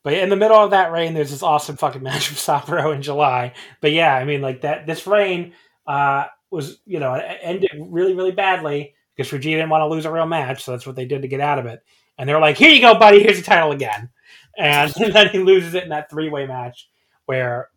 But 0.03 0.13
in 0.13 0.29
the 0.29 0.35
middle 0.35 0.57
of 0.57 0.71
that 0.71 0.91
reign, 0.91 1.13
there's 1.13 1.31
this 1.31 1.43
awesome 1.43 1.77
fucking 1.77 2.03
match 2.03 2.29
with 2.29 2.39
Saburo 2.39 2.91
in 2.91 3.01
July. 3.01 3.53
But 3.81 3.91
yeah, 3.91 4.15
I 4.15 4.25
mean, 4.25 4.41
like 4.41 4.61
that. 4.61 4.85
This 4.85 5.05
reign 5.05 5.53
uh, 5.87 6.25
was, 6.49 6.79
you 6.85 6.99
know, 6.99 7.13
ended 7.13 7.71
really, 7.77 8.13
really 8.13 8.31
badly 8.31 8.95
because 9.15 9.31
Fujita 9.31 9.43
didn't 9.43 9.69
want 9.69 9.81
to 9.81 9.87
lose 9.87 10.05
a 10.05 10.11
real 10.11 10.25
match, 10.25 10.63
so 10.63 10.71
that's 10.71 10.87
what 10.87 10.95
they 10.95 11.05
did 11.05 11.23
to 11.23 11.27
get 11.27 11.41
out 11.41 11.59
of 11.59 11.65
it. 11.65 11.83
And 12.17 12.27
they're 12.27 12.39
like, 12.39 12.57
"Here 12.57 12.71
you 12.71 12.81
go, 12.81 12.97
buddy. 12.97 13.21
Here's 13.21 13.37
the 13.37 13.43
title 13.43 13.71
again." 13.71 14.09
And, 14.57 14.91
then 15.13 15.29
he 15.29 15.39
loses 15.39 15.73
it 15.73 15.83
in 15.83 15.89
that 15.89 16.09
three 16.09 16.29
way 16.29 16.45
match 16.45 16.89
where 17.25 17.69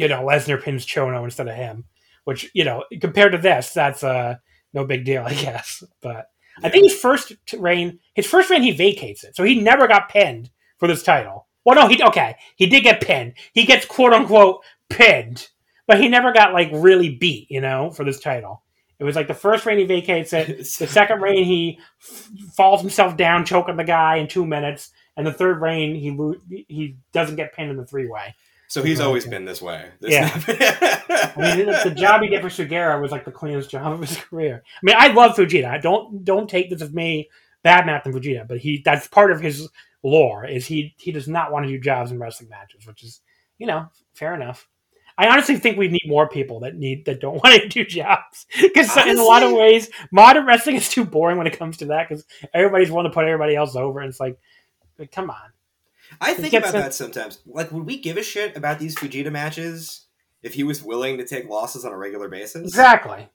you 0.00 0.08
know, 0.08 0.22
Lesnar 0.22 0.62
pins 0.62 0.86
Chono 0.86 1.24
instead 1.24 1.46
of 1.46 1.54
him, 1.54 1.84
which, 2.24 2.50
you 2.54 2.64
know, 2.64 2.84
compared 3.02 3.32
to 3.32 3.38
this, 3.38 3.74
that's 3.74 4.02
uh, 4.02 4.36
no 4.72 4.86
big 4.86 5.04
deal, 5.04 5.22
I 5.26 5.34
guess. 5.34 5.84
But. 6.00 6.26
I 6.62 6.68
think 6.68 6.84
his 6.84 6.98
first 6.98 7.32
reign, 7.56 8.00
his 8.12 8.26
first 8.26 8.50
reign, 8.50 8.62
he 8.62 8.72
vacates 8.72 9.24
it. 9.24 9.34
So 9.34 9.44
he 9.44 9.60
never 9.60 9.88
got 9.88 10.10
pinned 10.10 10.50
for 10.80 10.88
this 10.88 11.04
title. 11.04 11.46
Well, 11.64 11.76
no, 11.76 11.86
he, 11.86 12.02
okay, 12.02 12.36
he 12.56 12.66
did 12.66 12.82
get 12.82 13.00
pinned. 13.00 13.34
He 13.52 13.64
gets 13.64 13.86
quote 13.86 14.12
unquote 14.12 14.64
pinned, 14.88 15.48
but 15.86 16.00
he 16.00 16.08
never 16.08 16.32
got 16.32 16.52
like 16.52 16.70
really 16.72 17.10
beat, 17.14 17.50
you 17.50 17.60
know, 17.60 17.90
for 17.90 18.04
this 18.04 18.18
title. 18.18 18.62
It 18.98 19.04
was 19.04 19.16
like 19.16 19.28
the 19.28 19.34
first 19.34 19.64
reign 19.64 19.78
he 19.78 19.84
vacates 19.84 20.32
it. 20.32 20.48
The 20.78 20.86
second 20.86 21.20
reign 21.20 21.44
he 21.44 21.78
f- 22.00 22.30
falls 22.54 22.80
himself 22.80 23.16
down, 23.16 23.44
choking 23.44 23.76
the 23.76 23.84
guy 23.84 24.16
in 24.16 24.26
two 24.26 24.44
minutes, 24.44 24.90
and 25.16 25.26
the 25.26 25.32
third 25.32 25.60
reign 25.60 25.94
he 25.94 26.10
lo- 26.10 26.40
he 26.48 26.96
doesn't 27.12 27.36
get 27.36 27.54
pinned 27.54 27.70
in 27.70 27.76
the 27.76 27.86
three 27.86 28.08
way. 28.08 28.34
So 28.68 28.84
he's 28.84 29.00
always 29.00 29.26
been 29.26 29.44
this 29.44 29.60
way. 29.60 29.88
This 30.00 30.12
yeah. 30.12 30.30
I 31.36 31.56
mean, 31.56 31.66
the 31.66 31.92
job 31.96 32.22
he 32.22 32.28
did 32.28 32.40
for 32.40 32.48
Sugiura 32.48 33.02
was 33.02 33.10
like 33.10 33.24
the 33.24 33.32
cleanest 33.32 33.68
job 33.68 33.94
of 33.94 34.00
his 34.00 34.16
career. 34.30 34.62
I 34.64 34.80
mean, 34.84 34.94
I 34.96 35.08
love 35.08 35.34
Fujita. 35.34 35.82
Don't 35.82 36.24
don't 36.24 36.48
take 36.48 36.70
this 36.70 36.80
as 36.80 36.92
me 36.92 37.28
bad 37.64 37.84
mouthing 37.84 38.12
Fujita, 38.12 38.46
but 38.46 38.58
he 38.58 38.80
that's 38.84 39.08
part 39.08 39.32
of 39.32 39.40
his 39.40 39.68
lore 40.02 40.46
is 40.46 40.66
he 40.66 40.94
he 40.98 41.12
does 41.12 41.28
not 41.28 41.52
want 41.52 41.66
to 41.66 41.70
do 41.70 41.78
jobs 41.78 42.10
in 42.10 42.18
wrestling 42.18 42.48
matches, 42.48 42.86
which 42.86 43.02
is 43.02 43.20
you 43.58 43.66
know 43.66 43.88
fair 44.14 44.34
enough. 44.34 44.68
I 45.18 45.28
honestly 45.28 45.58
think 45.58 45.76
we 45.76 45.88
need 45.88 46.04
more 46.06 46.28
people 46.28 46.60
that 46.60 46.76
need 46.76 47.04
that 47.04 47.20
don't 47.20 47.34
want 47.44 47.60
to 47.60 47.68
do 47.68 47.84
jobs 47.84 48.46
because 48.60 48.96
in 48.96 49.18
a 49.18 49.24
lot 49.24 49.42
of 49.42 49.52
ways, 49.52 49.90
modern 50.10 50.46
wrestling 50.46 50.76
is 50.76 50.88
too 50.88 51.04
boring 51.04 51.36
when 51.36 51.46
it 51.46 51.58
comes 51.58 51.76
to 51.78 51.86
that 51.86 52.08
because 52.08 52.24
everybody's 52.54 52.90
willing 52.90 53.10
to 53.10 53.14
put 53.14 53.24
everybody 53.24 53.54
else 53.54 53.76
over, 53.76 54.00
and 54.00 54.08
it's 54.08 54.20
like, 54.20 54.38
come 55.12 55.30
on. 55.30 55.52
I 56.20 56.34
think 56.34 56.54
about 56.54 56.72
that 56.72 56.94
sometimes. 56.94 57.40
Like, 57.46 57.70
would 57.70 57.86
we 57.86 57.98
give 57.98 58.16
a 58.16 58.22
shit 58.22 58.56
about 58.56 58.78
these 58.78 58.96
Fujita 58.96 59.30
matches 59.30 60.06
if 60.42 60.54
he 60.54 60.64
was 60.64 60.82
willing 60.82 61.18
to 61.18 61.26
take 61.26 61.48
losses 61.48 61.84
on 61.84 61.92
a 61.92 61.96
regular 61.96 62.28
basis? 62.28 62.62
Exactly. 62.62 63.28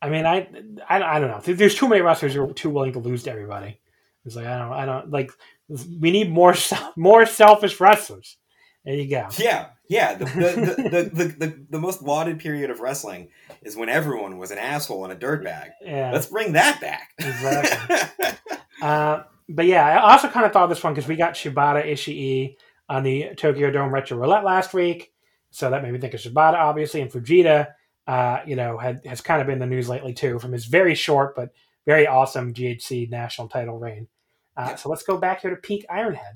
I 0.00 0.10
mean, 0.10 0.26
I, 0.26 0.48
I, 0.88 1.02
I 1.02 1.18
don't 1.18 1.30
know. 1.30 1.54
There's 1.54 1.74
too 1.74 1.88
many 1.88 2.02
wrestlers 2.02 2.34
who 2.34 2.44
are 2.44 2.52
too 2.52 2.70
willing 2.70 2.92
to 2.92 2.98
lose 2.98 3.22
to 3.24 3.30
everybody. 3.30 3.80
It's 4.24 4.36
like 4.36 4.46
I 4.46 4.58
don't, 4.58 4.72
I 4.72 4.86
don't 4.86 5.10
like. 5.10 5.30
We 5.68 6.10
need 6.10 6.30
more, 6.30 6.54
more 6.96 7.26
selfish 7.26 7.80
wrestlers. 7.80 8.36
There 8.84 8.94
you 8.94 9.08
go. 9.08 9.28
Yeah, 9.38 9.68
yeah. 9.88 10.14
The 10.14 10.24
the, 10.26 10.30
the, 10.30 11.10
the, 11.14 11.24
the, 11.24 11.66
the, 11.70 11.78
most 11.78 12.02
lauded 12.02 12.38
period 12.38 12.70
of 12.70 12.80
wrestling 12.80 13.28
is 13.62 13.76
when 13.76 13.88
everyone 13.88 14.36
was 14.36 14.50
an 14.50 14.58
asshole 14.58 15.04
and 15.04 15.12
a 15.12 15.16
dirtbag. 15.16 15.70
Yeah. 15.82 16.10
Let's 16.12 16.26
bring 16.26 16.52
that 16.52 16.82
back. 16.82 17.12
Exactly. 17.18 18.28
uh, 18.82 19.22
but 19.48 19.64
yeah, 19.64 19.86
I 19.86 20.12
also 20.12 20.28
kind 20.28 20.44
of 20.44 20.52
thought 20.52 20.66
this 20.66 20.82
one 20.82 20.92
because 20.92 21.08
we 21.08 21.16
got 21.16 21.32
Shibata 21.32 21.84
Ishii 21.86 22.56
on 22.90 23.04
the 23.04 23.30
Tokyo 23.36 23.70
Dome 23.70 23.92
Retro 23.92 24.18
Roulette 24.18 24.44
last 24.44 24.74
week, 24.74 25.12
so 25.50 25.70
that 25.70 25.82
made 25.82 25.92
me 25.92 25.98
think 25.98 26.12
of 26.12 26.20
Shibata, 26.20 26.54
obviously, 26.54 27.00
and 27.00 27.10
Fujita. 27.10 27.68
Uh, 28.06 28.40
you 28.44 28.54
know, 28.54 28.76
had, 28.76 29.00
has 29.06 29.22
kind 29.22 29.40
of 29.40 29.46
been 29.46 29.58
the 29.58 29.66
news 29.66 29.88
lately 29.88 30.12
too 30.12 30.38
from 30.38 30.52
his 30.52 30.66
very 30.66 30.94
short 30.94 31.34
but 31.34 31.54
very 31.86 32.06
awesome 32.06 32.52
GHC 32.52 33.08
national 33.08 33.48
title 33.48 33.78
reign. 33.78 34.08
Uh, 34.56 34.68
yeah. 34.70 34.74
So 34.76 34.88
let's 34.88 35.02
go 35.02 35.16
back 35.18 35.42
here 35.42 35.50
to 35.50 35.56
peak 35.56 35.84
Ironhead. 35.90 36.34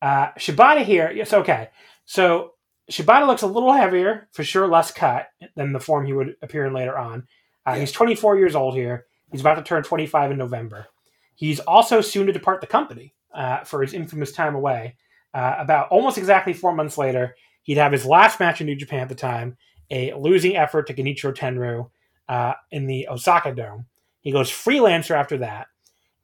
Uh, 0.00 0.28
Shibata 0.38 0.84
here, 0.84 1.10
yes, 1.10 1.32
okay. 1.32 1.70
So 2.04 2.52
Shibata 2.90 3.26
looks 3.26 3.42
a 3.42 3.46
little 3.46 3.72
heavier, 3.72 4.28
for 4.32 4.44
sure, 4.44 4.66
less 4.66 4.90
cut 4.90 5.28
than 5.56 5.72
the 5.72 5.80
form 5.80 6.06
he 6.06 6.12
would 6.12 6.36
appear 6.42 6.66
in 6.66 6.72
later 6.72 6.96
on. 6.96 7.26
Uh, 7.66 7.72
yeah. 7.72 7.80
He's 7.80 7.92
24 7.92 8.38
years 8.38 8.54
old 8.54 8.74
here. 8.74 9.06
He's 9.30 9.40
about 9.40 9.56
to 9.56 9.62
turn 9.62 9.82
25 9.82 10.30
in 10.30 10.38
November. 10.38 10.86
He's 11.34 11.60
also 11.60 12.00
soon 12.00 12.26
to 12.26 12.32
depart 12.32 12.60
the 12.60 12.66
company 12.66 13.14
uh, 13.34 13.64
for 13.64 13.82
his 13.82 13.92
infamous 13.92 14.32
time 14.32 14.54
away. 14.54 14.96
Uh, 15.34 15.56
about 15.58 15.88
almost 15.90 16.16
exactly 16.16 16.54
four 16.54 16.74
months 16.74 16.96
later, 16.96 17.36
he'd 17.62 17.76
have 17.76 17.92
his 17.92 18.06
last 18.06 18.40
match 18.40 18.60
in 18.60 18.66
New 18.66 18.74
Japan 18.74 19.00
at 19.00 19.08
the 19.08 19.14
time, 19.14 19.56
a 19.90 20.14
losing 20.14 20.56
effort 20.56 20.86
to 20.86 20.94
Genichiro 20.94 21.34
Tenryu 21.34 21.90
uh, 22.28 22.54
in 22.70 22.86
the 22.86 23.06
Osaka 23.08 23.54
Dome. 23.54 23.86
He 24.20 24.32
goes 24.32 24.50
freelancer 24.50 25.12
after 25.12 25.38
that, 25.38 25.66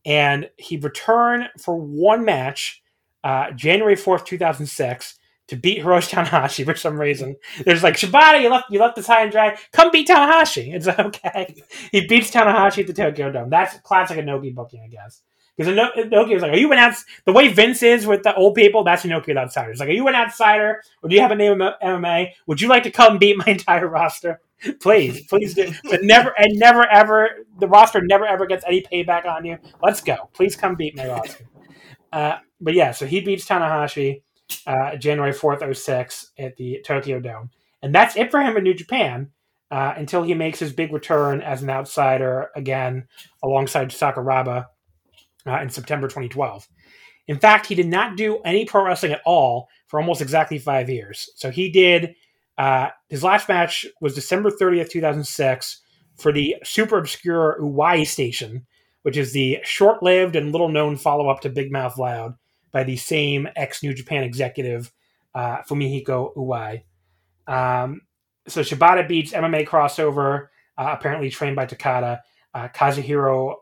and 0.05 0.49
he 0.57 0.77
returned 0.77 1.49
for 1.59 1.77
one 1.77 2.25
match, 2.25 2.83
uh, 3.23 3.51
January 3.53 3.97
fourth, 3.97 4.25
two 4.25 4.39
thousand 4.39 4.67
six, 4.67 5.19
to 5.49 5.57
beat 5.57 5.83
Hiroshi 5.83 6.11
Tanahashi 6.11 6.65
for 6.65 6.75
some 6.75 6.99
reason. 6.99 7.37
There's 7.65 7.83
like 7.83 7.95
Shibata, 7.95 8.41
you 8.41 8.49
left 8.51 8.71
you 8.71 8.81
left 8.81 8.97
this 8.97 9.07
high 9.07 9.23
and 9.23 9.33
dry. 9.33 9.57
Come 9.73 9.91
beat 9.91 10.09
Tanahashi. 10.09 10.75
It's 10.75 10.89
okay. 10.89 11.55
He 11.93 12.07
beats 12.07 12.31
Tanahashi 12.31 12.81
at 12.81 12.87
the 12.87 12.93
Tokyo 12.93 13.31
Dome. 13.31 13.51
That's 13.51 13.79
classic 13.81 14.19
Inoki 14.19 14.55
booking, 14.55 14.83
I 14.83 14.89
guess. 14.89 15.23
Because 15.57 15.73
Inoki 15.73 16.35
was 16.35 16.43
like, 16.43 16.53
"Are 16.53 16.57
you 16.57 16.73
an 16.73 16.79
outs?" 16.79 17.05
The 17.27 17.33
way 17.33 17.49
Vince 17.49 17.83
is 17.83 18.07
with 18.07 18.25
the 18.25 18.35
old 18.35 18.55
people, 18.57 18.83
that's 18.83 19.05
Inoki 19.05 19.29
with 19.29 19.37
outsiders. 19.37 19.79
Like, 19.79 19.89
are 19.89 19.93
you 19.93 20.09
an 20.09 20.17
outsider, 20.17 20.83
or 21.03 21.09
do 21.09 21.15
you 21.15 21.23
have 21.23 21.31
a 21.31 21.37
name 21.37 21.61
of 21.61 21.75
MMA? 21.81 22.31
Would 22.47 22.61
you 22.61 22.69
like 22.69 22.83
to 22.85 22.91
come 22.91 23.19
beat 23.19 23.37
my 23.37 23.45
entire 23.47 23.87
roster? 23.87 24.41
Please, 24.81 25.27
please 25.27 25.55
do. 25.55 25.73
But 25.85 26.03
never 26.03 26.33
and 26.39 26.59
never 26.59 26.87
ever 26.91 27.31
the 27.59 27.69
roster 27.69 28.01
never 28.03 28.27
ever 28.27 28.47
gets 28.47 28.65
any 28.67 28.83
payback 28.83 29.27
on 29.27 29.45
you. 29.45 29.59
Let's 29.83 30.01
go. 30.01 30.31
Please 30.33 30.57
come 30.57 30.75
beat 30.75 30.97
my 30.97 31.09
roster. 31.09 31.45
Uh, 32.13 32.39
but 32.61 32.75
yeah, 32.75 32.93
so 32.93 33.07
he 33.07 33.21
beats 33.21 33.47
Tanahashi 33.47 34.23
uh, 34.67 34.97
January 34.97 35.33
fourth, 35.33 35.63
06 35.77 36.33
at 36.39 36.57
the 36.57 36.81
Tokyo 36.85 37.21
Dome, 37.21 37.51
and 37.83 37.95
that's 37.95 38.17
it 38.17 38.31
for 38.31 38.41
him 38.41 38.57
in 38.57 38.65
New 38.65 38.75
Japan. 38.75 39.31
Uh, 39.71 39.93
until 39.97 40.23
he 40.23 40.35
makes 40.35 40.61
his 40.61 40.73
big 40.73 40.93
return 40.93 41.41
as 41.41 41.63
an 41.63 41.71
outsider 41.71 42.49
again 42.55 43.09
alongside 43.43 43.89
Sakuraba 43.89 44.67
uh, 45.47 45.61
in 45.61 45.69
September 45.69 46.07
2012. 46.07 46.69
In 47.27 47.39
fact, 47.39 47.67
he 47.67 47.75
did 47.75 47.89
not 47.89 48.17
do 48.17 48.39
any 48.45 48.65
pro 48.65 48.85
wrestling 48.85 49.13
at 49.13 49.23
all 49.25 49.69
for 49.89 49.99
almost 49.99 50.21
exactly 50.21 50.59
five 50.59 50.91
years. 50.91 51.31
So 51.37 51.51
he 51.51 51.71
did 51.71 52.15
uh, 52.59 52.89
his 53.09 53.25
last 53.25 53.49
match 53.49 53.87
was 54.01 54.15
December 54.15 54.51
30th, 54.51 54.91
2006, 54.91 55.81
for 56.17 56.33
the 56.33 56.57
super 56.63 56.99
obscure 56.99 57.59
Uwai 57.61 58.07
Station, 58.07 58.67
which 59.03 59.17
is 59.17 59.33
the 59.33 59.59
short 59.65 60.03
lived 60.03 60.37
and 60.37 60.53
little 60.53 60.69
known 60.69 60.97
follow 60.97 61.29
up 61.29 61.41
to 61.41 61.49
Big 61.49 61.73
Mouth 61.73 61.99
Loud 61.99 62.35
by 62.73 62.85
the 62.85 62.97
same 62.97 63.49
ex 63.57 63.83
New 63.83 63.95
Japan 63.95 64.23
executive, 64.25 64.93
uh, 65.35 65.59
Fumihiko 65.63 66.35
Uwai. 66.37 66.83
Um, 67.47 68.03
so 68.47 68.61
Shibata 68.61 69.07
beats 69.07 69.33
MMA 69.33 69.67
crossover, 69.67 70.49
uh, 70.79 70.95
apparently 70.99 71.31
trained 71.31 71.57
by 71.57 71.67
Takada, 71.67 72.21
uh, 72.53 72.69
Kazuhiro 72.69 73.57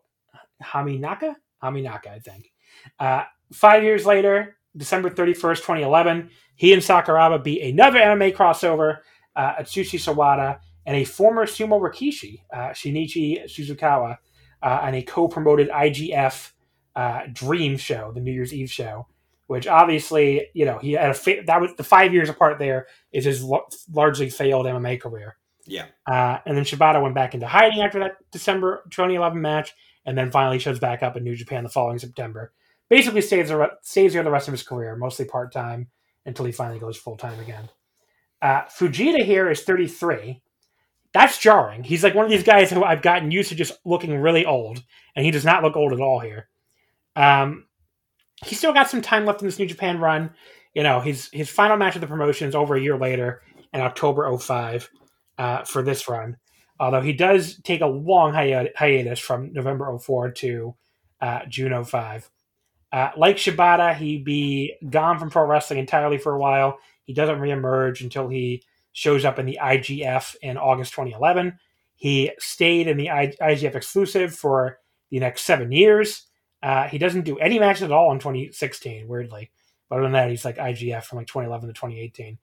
Haminaka? 0.63 1.35
Haminaka, 1.63 2.09
I 2.09 2.19
think. 2.19 2.53
Uh, 2.99 3.25
five 3.53 3.83
years 3.83 4.05
later, 4.05 4.57
December 4.77 5.11
31st, 5.11 5.59
2011, 5.59 6.31
he 6.63 6.73
and 6.73 6.81
Sakuraba 6.81 7.43
beat 7.43 7.61
another 7.61 7.99
MMA 7.99 8.37
crossover, 8.37 8.99
uh, 9.35 9.55
Atsushi 9.57 9.99
Sawada, 9.99 10.61
and 10.87 10.97
a 10.97 11.03
former 11.03 11.45
sumo 11.45 11.81
Rikishi, 11.81 12.39
uh, 12.55 12.69
Shinichi 12.69 13.47
Suzukawa, 13.47 14.19
uh, 14.63 14.79
on 14.83 14.95
a 14.95 15.03
co-promoted 15.03 15.71
IGF 15.71 16.53
uh, 16.95 17.23
Dream 17.33 17.77
show, 17.77 18.13
the 18.15 18.21
New 18.21 18.31
Year's 18.31 18.55
Eve 18.55 18.71
show, 18.71 19.09
which 19.49 19.67
obviously, 19.67 20.51
you 20.55 20.65
know, 20.65 20.79
he 20.79 20.93
had 20.93 21.11
a 21.11 21.15
fa- 21.15 21.43
that 21.49 21.61
was 21.61 21.75
the 21.75 21.83
five 21.83 22.15
years 22.15 22.29
apart. 22.29 22.61
There 22.61 22.87
is 23.11 23.25
his 23.25 23.43
lo- 23.43 23.67
largely 23.93 24.31
failed 24.31 24.67
MMA 24.67 25.01
career. 25.01 25.35
Yeah, 25.67 25.87
uh, 26.07 26.39
and 26.47 26.57
then 26.57 26.63
Shibata 26.63 27.03
went 27.03 27.17
back 27.17 27.35
into 27.35 27.49
hiding 27.49 27.83
after 27.83 27.99
that 27.99 28.19
December 28.31 28.85
2011 28.91 29.41
match, 29.41 29.75
and 30.07 30.17
then 30.17 30.31
finally 30.31 30.61
shows 30.61 30.79
back 30.79 31.03
up 31.03 31.17
in 31.17 31.25
New 31.25 31.35
Japan 31.35 31.65
the 31.65 31.71
following 31.71 31.99
September. 31.99 32.53
Basically, 32.89 33.21
stays 33.21 33.51
stays 33.83 34.13
there 34.13 34.23
the 34.23 34.31
rest 34.31 34.47
of 34.47 34.53
his 34.53 34.63
career, 34.63 34.95
mostly 34.95 35.25
part 35.25 35.53
time 35.53 35.89
until 36.27 36.45
he 36.45 36.53
finally 36.53 36.79
goes 36.79 36.97
full 36.97 37.17
time 37.17 37.39
again. 37.41 37.69
Uh, 38.41 38.63
Fujita 38.63 39.25
here 39.25 39.51
is 39.51 39.63
33. 39.63 40.43
That's 41.13 41.39
jarring. 41.39 41.85
He's 41.85 42.03
like 42.03 42.15
one 42.15 42.25
of 42.25 42.31
these 42.31 42.43
guys 42.43 42.71
who 42.71 42.83
I've 42.83 43.03
gotten 43.03 43.31
used 43.31 43.51
to 43.51 43.55
just 43.55 43.79
looking 43.85 44.17
really 44.17 44.47
old, 44.47 44.83
and 45.15 45.25
he 45.25 45.31
does 45.31 45.45
not 45.45 45.63
look 45.63 45.77
old 45.77 45.93
at 45.93 46.01
all 46.01 46.21
here. 46.21 46.49
Um, 47.15 47.67
he's 48.45 48.59
still 48.59 48.73
got 48.73 48.89
some 48.89 49.03
time 49.03 49.27
left 49.27 49.43
in 49.43 49.47
this 49.47 49.59
New 49.59 49.67
Japan 49.67 49.99
run. 49.99 50.31
You 50.75 50.83
know, 50.83 51.01
his 51.01 51.29
his 51.33 51.51
final 51.51 51.77
match 51.77 51.95
of 51.97 52.01
the 52.01 52.07
promotion 52.07 52.49
is 52.49 52.55
over 52.55 52.77
a 52.77 52.81
year 52.81 52.97
later 52.97 53.43
in 53.73 53.81
October 53.81 54.37
05 54.37 54.91
uh, 55.39 55.65
for 55.65 55.83
this 55.83 56.09
run. 56.09 56.37
Although 56.81 57.03
he 57.03 57.13
does 57.13 57.61
take 57.63 57.83
a 57.83 57.87
long 57.87 58.33
hi- 58.33 58.71
hiatus 58.75 59.21
from 59.21 59.53
November 59.53 59.97
04 59.99 60.31
to 60.33 60.75
uh, 61.21 61.41
June 61.49 61.85
05. 61.85 62.29
Uh, 62.93 63.11
like 63.17 63.37
Shibata, 63.37 63.97
he'd 63.97 64.25
be 64.25 64.75
gone 64.91 65.19
from 65.19 65.31
pro 65.31 65.47
wrestling 65.47 65.79
entirely 65.79 66.19
for 66.19 66.35
a 66.35 66.39
while. 66.39 66.79
He 67.05 67.15
doesn't 67.15 67.39
reemerge 67.39 68.03
until 68.03 68.29
he 68.29 68.63
shows 68.93 69.25
up 69.25 69.39
in 69.39 69.47
the 69.47 69.59
IGF 69.61 70.37
in 70.43 70.59
August 70.59 70.93
2011. 70.93 71.59
He 71.95 72.33
stayed 72.39 72.89
in 72.89 72.99
the 72.99 73.07
IGF 73.07 73.75
exclusive 73.75 74.35
for 74.35 74.79
the 75.11 75.21
next 75.21 75.43
seven 75.43 75.73
years. 75.73 76.27
Uh, 76.63 76.87
he 76.89 76.99
doesn't 76.99 77.25
do 77.25 77.39
any 77.39 77.59
matches 77.59 77.85
at 77.85 77.93
all 77.93 78.13
in 78.13 78.19
2016, 78.19 79.09
weirdly. 79.09 79.51
But 79.89 79.97
other 79.97 80.05
than 80.05 80.13
that, 80.13 80.31
he's 80.31 80.45
like 80.45 80.57
IGF 80.57 81.05
from 81.05 81.19
like 81.19 81.27
2011 81.27 81.69
to 81.69 81.73
2018. 81.73 82.39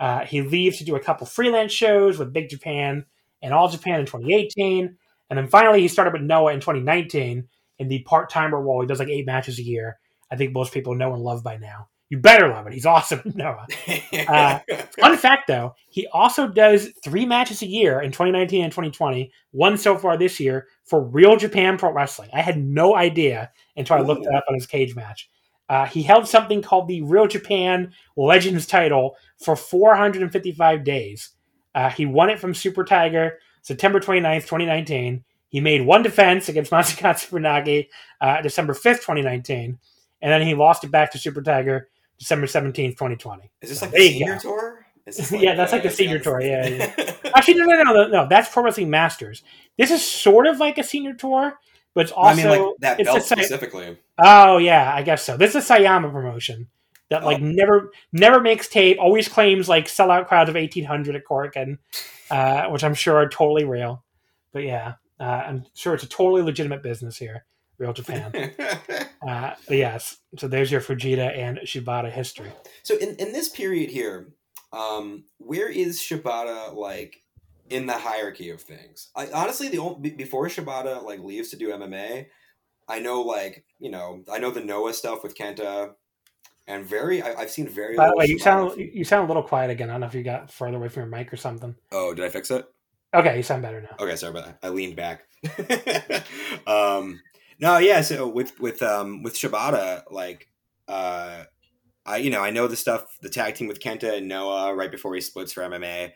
Uh, 0.00 0.24
he 0.24 0.42
leaves 0.42 0.78
to 0.78 0.84
do 0.84 0.96
a 0.96 1.00
couple 1.00 1.26
freelance 1.26 1.72
shows 1.72 2.18
with 2.18 2.32
Big 2.32 2.48
Japan 2.48 3.04
and 3.40 3.54
All 3.54 3.68
Japan 3.68 4.00
in 4.00 4.06
2018. 4.06 4.96
And 5.30 5.38
then 5.38 5.46
finally, 5.46 5.80
he 5.80 5.88
started 5.88 6.12
with 6.12 6.22
Noah 6.22 6.52
in 6.52 6.60
2019 6.60 7.48
in 7.82 7.88
the 7.88 8.02
part 8.04 8.30
timer 8.30 8.60
role. 8.60 8.80
He 8.80 8.86
does 8.86 9.00
like 9.00 9.08
eight 9.08 9.26
matches 9.26 9.58
a 9.58 9.62
year. 9.62 9.98
I 10.30 10.36
think 10.36 10.52
most 10.52 10.72
people 10.72 10.94
know 10.94 11.12
and 11.12 11.22
love 11.22 11.42
by 11.42 11.58
now. 11.58 11.88
You 12.08 12.18
better 12.18 12.48
love 12.48 12.66
it. 12.66 12.72
He's 12.72 12.86
awesome, 12.86 13.20
Noah. 13.34 13.66
Uh, 14.28 14.60
fun 15.00 15.16
fact 15.16 15.48
though, 15.48 15.74
he 15.88 16.06
also 16.08 16.46
does 16.46 16.90
three 17.02 17.26
matches 17.26 17.60
a 17.62 17.66
year 17.66 18.00
in 18.00 18.12
2019 18.12 18.62
and 18.62 18.70
2020, 18.70 19.32
one 19.50 19.76
so 19.76 19.98
far 19.98 20.16
this 20.16 20.38
year 20.38 20.68
for 20.84 21.02
Real 21.02 21.36
Japan 21.36 21.76
Pro 21.76 21.92
Wrestling. 21.92 22.30
I 22.32 22.40
had 22.40 22.62
no 22.62 22.94
idea 22.94 23.50
until 23.76 23.96
I 23.96 24.00
looked 24.00 24.26
it 24.26 24.34
up 24.34 24.44
on 24.48 24.54
his 24.54 24.66
Cagematch. 24.66 25.24
Uh, 25.68 25.86
he 25.86 26.02
held 26.02 26.28
something 26.28 26.62
called 26.62 26.86
the 26.86 27.02
Real 27.02 27.26
Japan 27.26 27.92
Legends 28.16 28.66
title 28.66 29.16
for 29.42 29.56
455 29.56 30.84
days. 30.84 31.30
Uh, 31.74 31.88
he 31.88 32.06
won 32.06 32.30
it 32.30 32.38
from 32.38 32.54
Super 32.54 32.84
Tiger 32.84 33.38
September 33.62 34.00
29th, 34.00 34.42
2019. 34.42 35.24
He 35.52 35.60
made 35.60 35.82
one 35.82 36.02
defense 36.02 36.48
against 36.48 36.70
Masakatsu 36.72 37.28
Funaki 37.28 37.88
uh, 38.20 38.40
December 38.40 38.72
5th, 38.72 39.02
2019, 39.02 39.78
and 40.20 40.32
then 40.32 40.42
he 40.42 40.54
lost 40.54 40.82
it 40.82 40.90
back 40.90 41.12
to 41.12 41.18
Super 41.18 41.42
Tiger 41.42 41.88
December 42.18 42.46
17th, 42.46 42.92
2020. 42.92 43.50
Is 43.60 43.68
this 43.70 43.80
so, 43.80 43.86
like 43.86 43.94
the 43.96 44.08
senior 44.10 44.38
tour? 44.38 44.86
Like, 45.06 45.42
yeah, 45.42 45.54
that's 45.54 45.72
like 45.72 45.82
the 45.82 45.90
senior 45.90 46.18
tour. 46.20 46.40
Yeah, 46.40 46.66
yeah. 46.66 47.14
Actually, 47.34 47.54
no, 47.54 47.64
no, 47.66 47.82
no, 47.82 47.92
no, 47.92 48.08
no. 48.08 48.28
That's 48.28 48.48
Pro 48.48 48.62
Wrestling 48.62 48.88
Masters. 48.88 49.42
This 49.76 49.90
is 49.90 50.06
sort 50.06 50.46
of 50.46 50.58
like 50.58 50.78
a 50.78 50.84
senior 50.84 51.14
tour, 51.14 51.58
but 51.94 52.04
it's 52.04 52.12
also 52.12 52.30
I 52.30 52.34
mean, 52.36 52.48
like 52.48 52.76
that 52.80 53.04
belt 53.04 53.22
specifically. 53.22 53.98
Oh 54.18 54.58
yeah, 54.58 54.92
I 54.94 55.02
guess 55.02 55.24
so. 55.24 55.36
This 55.36 55.56
is 55.56 55.68
a 55.68 55.74
Sayama 55.74 56.12
promotion 56.12 56.68
that 57.10 57.24
like 57.24 57.42
oh. 57.42 57.44
never 57.44 57.90
never 58.12 58.40
makes 58.40 58.68
tape. 58.68 58.98
Always 59.00 59.28
claims 59.28 59.68
like 59.68 59.86
sellout 59.86 60.28
crowds 60.28 60.48
of 60.48 60.56
eighteen 60.56 60.84
hundred 60.84 61.16
at 61.16 61.24
Korakuen, 61.24 61.78
uh, 62.30 62.68
which 62.68 62.84
I'm 62.84 62.94
sure 62.94 63.16
are 63.16 63.28
totally 63.28 63.64
real. 63.64 64.04
But 64.52 64.62
yeah, 64.62 64.94
uh, 65.22 65.44
I'm 65.46 65.64
sure 65.74 65.94
it's 65.94 66.02
a 66.02 66.08
totally 66.08 66.42
legitimate 66.42 66.82
business 66.82 67.16
here, 67.16 67.44
Real 67.78 67.92
Japan. 67.92 68.32
uh, 69.28 69.54
but 69.68 69.76
yes, 69.76 70.16
so 70.36 70.48
there's 70.48 70.72
your 70.72 70.80
Fujita 70.80 71.38
and 71.38 71.58
Shibata 71.58 72.10
history. 72.10 72.50
So 72.82 72.96
in, 72.96 73.14
in 73.16 73.32
this 73.32 73.48
period 73.48 73.90
here, 73.90 74.32
um, 74.72 75.24
where 75.38 75.68
is 75.68 76.00
Shibata 76.00 76.74
like 76.74 77.22
in 77.70 77.86
the 77.86 77.98
hierarchy 77.98 78.50
of 78.50 78.60
things? 78.60 79.10
I 79.14 79.28
honestly 79.32 79.68
the 79.68 79.78
only, 79.78 80.10
before 80.10 80.48
Shibata 80.48 81.04
like 81.04 81.20
leaves 81.20 81.50
to 81.50 81.56
do 81.56 81.70
MMA, 81.70 82.26
I 82.88 82.98
know 82.98 83.22
like 83.22 83.64
you 83.78 83.92
know 83.92 84.24
I 84.30 84.38
know 84.38 84.50
the 84.50 84.60
Noah 84.60 84.92
stuff 84.92 85.22
with 85.22 85.36
Kenta. 85.36 85.94
And 86.68 86.86
very, 86.86 87.20
I, 87.20 87.40
have 87.40 87.50
seen 87.50 87.68
very. 87.68 87.96
By 87.96 88.06
the 88.06 88.16
way, 88.16 88.26
you 88.26 88.38
sound 88.38 88.78
you 88.78 89.02
sound 89.02 89.24
a 89.24 89.26
little 89.26 89.42
quiet 89.42 89.68
again. 89.68 89.90
I 89.90 89.94
don't 89.94 90.02
know 90.02 90.06
if 90.06 90.14
you 90.14 90.22
got 90.22 90.48
further 90.48 90.76
away 90.76 90.86
from 90.88 91.02
your 91.02 91.10
mic 91.10 91.32
or 91.32 91.36
something. 91.36 91.74
Oh, 91.90 92.14
did 92.14 92.24
I 92.24 92.28
fix 92.28 92.52
it? 92.52 92.64
Okay, 93.14 93.36
you 93.36 93.42
sound 93.42 93.62
better 93.62 93.80
now. 93.80 93.96
Okay, 94.04 94.16
sorry 94.16 94.30
about 94.30 94.46
that. 94.46 94.58
I 94.62 94.70
leaned 94.70 94.96
back. 94.96 95.24
um, 96.66 97.20
no, 97.58 97.78
yeah. 97.78 98.00
So 98.00 98.28
with 98.28 98.58
with 98.58 98.82
um 98.82 99.22
with 99.22 99.34
Shibata, 99.34 100.04
like, 100.10 100.48
uh, 100.88 101.44
I 102.06 102.16
you 102.16 102.30
know 102.30 102.42
I 102.42 102.50
know 102.50 102.66
the 102.66 102.76
stuff 102.76 103.18
the 103.20 103.28
tag 103.28 103.54
team 103.54 103.68
with 103.68 103.80
Kenta 103.80 104.18
and 104.18 104.28
Noah 104.28 104.74
right 104.74 104.90
before 104.90 105.14
he 105.14 105.20
splits 105.20 105.52
for 105.52 105.62
MMA. 105.62 106.12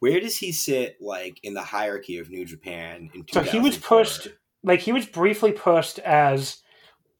Where 0.00 0.18
does 0.18 0.36
he 0.36 0.50
sit 0.52 0.96
like 1.00 1.38
in 1.42 1.54
the 1.54 1.62
hierarchy 1.62 2.18
of 2.18 2.30
New 2.30 2.44
Japan? 2.44 3.10
In 3.14 3.24
so 3.30 3.42
he 3.42 3.60
was 3.60 3.76
pushed 3.76 4.28
like 4.64 4.80
he 4.80 4.92
was 4.92 5.06
briefly 5.06 5.52
pushed 5.52 5.98
as 6.00 6.62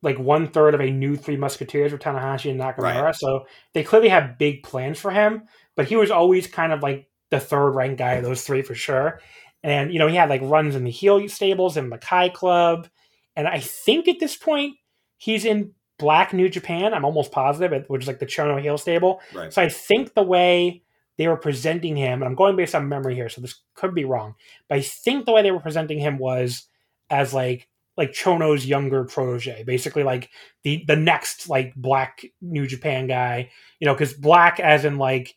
like 0.02 0.18
one 0.18 0.48
third 0.48 0.74
of 0.74 0.80
a 0.80 0.90
new 0.90 1.14
Three 1.16 1.36
Musketeers 1.36 1.92
with 1.92 2.00
Tanahashi 2.00 2.50
and 2.50 2.60
Nakamura. 2.60 3.02
Right. 3.02 3.14
So 3.14 3.46
they 3.74 3.84
clearly 3.84 4.08
had 4.08 4.38
big 4.38 4.62
plans 4.62 4.98
for 4.98 5.10
him, 5.10 5.42
but 5.76 5.86
he 5.86 5.96
was 5.96 6.10
always 6.10 6.46
kind 6.46 6.72
of 6.72 6.82
like 6.82 7.09
the 7.30 7.40
third 7.40 7.70
ranked 7.70 7.98
guy 7.98 8.14
of 8.14 8.24
those 8.24 8.44
three 8.44 8.62
for 8.62 8.74
sure. 8.74 9.20
And 9.62 9.92
you 9.92 9.98
know, 9.98 10.08
he 10.08 10.16
had 10.16 10.30
like 10.30 10.42
runs 10.42 10.74
in 10.74 10.84
the 10.84 10.90
heel 10.90 11.28
stables 11.28 11.76
and 11.76 11.90
Makai 11.90 12.32
Club, 12.32 12.88
and 13.36 13.46
I 13.46 13.60
think 13.60 14.08
at 14.08 14.18
this 14.18 14.36
point 14.36 14.76
he's 15.16 15.44
in 15.44 15.72
Black 15.98 16.32
New 16.32 16.48
Japan. 16.48 16.94
I'm 16.94 17.04
almost 17.04 17.30
positive, 17.30 17.84
which 17.88 18.02
is 18.02 18.08
like 18.08 18.18
the 18.18 18.26
Chono 18.26 18.60
heel 18.60 18.78
stable. 18.78 19.20
Right. 19.34 19.52
So 19.52 19.62
I 19.62 19.68
think 19.68 20.14
the 20.14 20.22
way 20.22 20.82
they 21.18 21.28
were 21.28 21.36
presenting 21.36 21.96
him, 21.96 22.22
and 22.22 22.24
I'm 22.24 22.34
going 22.34 22.56
based 22.56 22.74
on 22.74 22.88
memory 22.88 23.14
here, 23.14 23.28
so 23.28 23.42
this 23.42 23.60
could 23.74 23.94
be 23.94 24.06
wrong, 24.06 24.34
but 24.68 24.78
I 24.78 24.80
think 24.80 25.26
the 25.26 25.32
way 25.32 25.42
they 25.42 25.50
were 25.50 25.60
presenting 25.60 25.98
him 25.98 26.18
was 26.18 26.66
as 27.10 27.34
like 27.34 27.68
like 27.96 28.12
Chono's 28.12 28.64
younger 28.64 29.04
protege, 29.04 29.62
basically 29.64 30.02
like 30.02 30.30
the 30.62 30.82
the 30.86 30.96
next 30.96 31.50
like 31.50 31.74
black 31.76 32.24
New 32.40 32.66
Japan 32.66 33.06
guy, 33.06 33.50
you 33.78 33.86
know, 33.86 33.92
because 33.92 34.14
black 34.14 34.58
as 34.58 34.86
in 34.86 34.96
like 34.96 35.34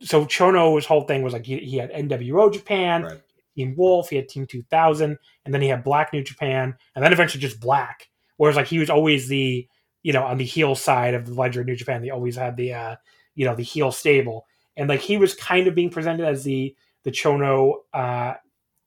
so 0.00 0.24
Chono's 0.24 0.86
whole 0.86 1.02
thing 1.02 1.22
was 1.22 1.32
like 1.32 1.46
he, 1.46 1.58
he 1.58 1.76
had 1.76 1.92
NWO 1.92 2.52
Japan, 2.52 3.02
right. 3.04 3.20
Team 3.56 3.74
Wolf, 3.76 4.10
he 4.10 4.16
had 4.16 4.28
Team 4.28 4.46
2000, 4.46 5.18
and 5.44 5.54
then 5.54 5.62
he 5.62 5.68
had 5.68 5.84
Black 5.84 6.12
New 6.12 6.22
Japan, 6.22 6.74
and 6.94 7.04
then 7.04 7.12
eventually 7.12 7.40
just 7.40 7.60
Black. 7.60 8.08
Whereas 8.36 8.56
like 8.56 8.66
he 8.66 8.78
was 8.78 8.90
always 8.90 9.28
the 9.28 9.66
you 10.02 10.12
know 10.12 10.24
on 10.24 10.38
the 10.38 10.44
heel 10.44 10.74
side 10.74 11.14
of 11.14 11.26
the 11.26 11.34
ledger 11.34 11.60
of 11.60 11.66
New 11.66 11.76
Japan, 11.76 12.02
they 12.02 12.10
always 12.10 12.36
had 12.36 12.56
the 12.56 12.74
uh 12.74 12.96
you 13.34 13.44
know 13.44 13.54
the 13.54 13.62
heel 13.62 13.92
stable, 13.92 14.46
and 14.76 14.88
like 14.88 15.00
he 15.00 15.16
was 15.16 15.34
kind 15.34 15.66
of 15.66 15.74
being 15.74 15.90
presented 15.90 16.26
as 16.26 16.44
the 16.44 16.74
the 17.04 17.10
Chono 17.10 17.74
uh 17.92 18.34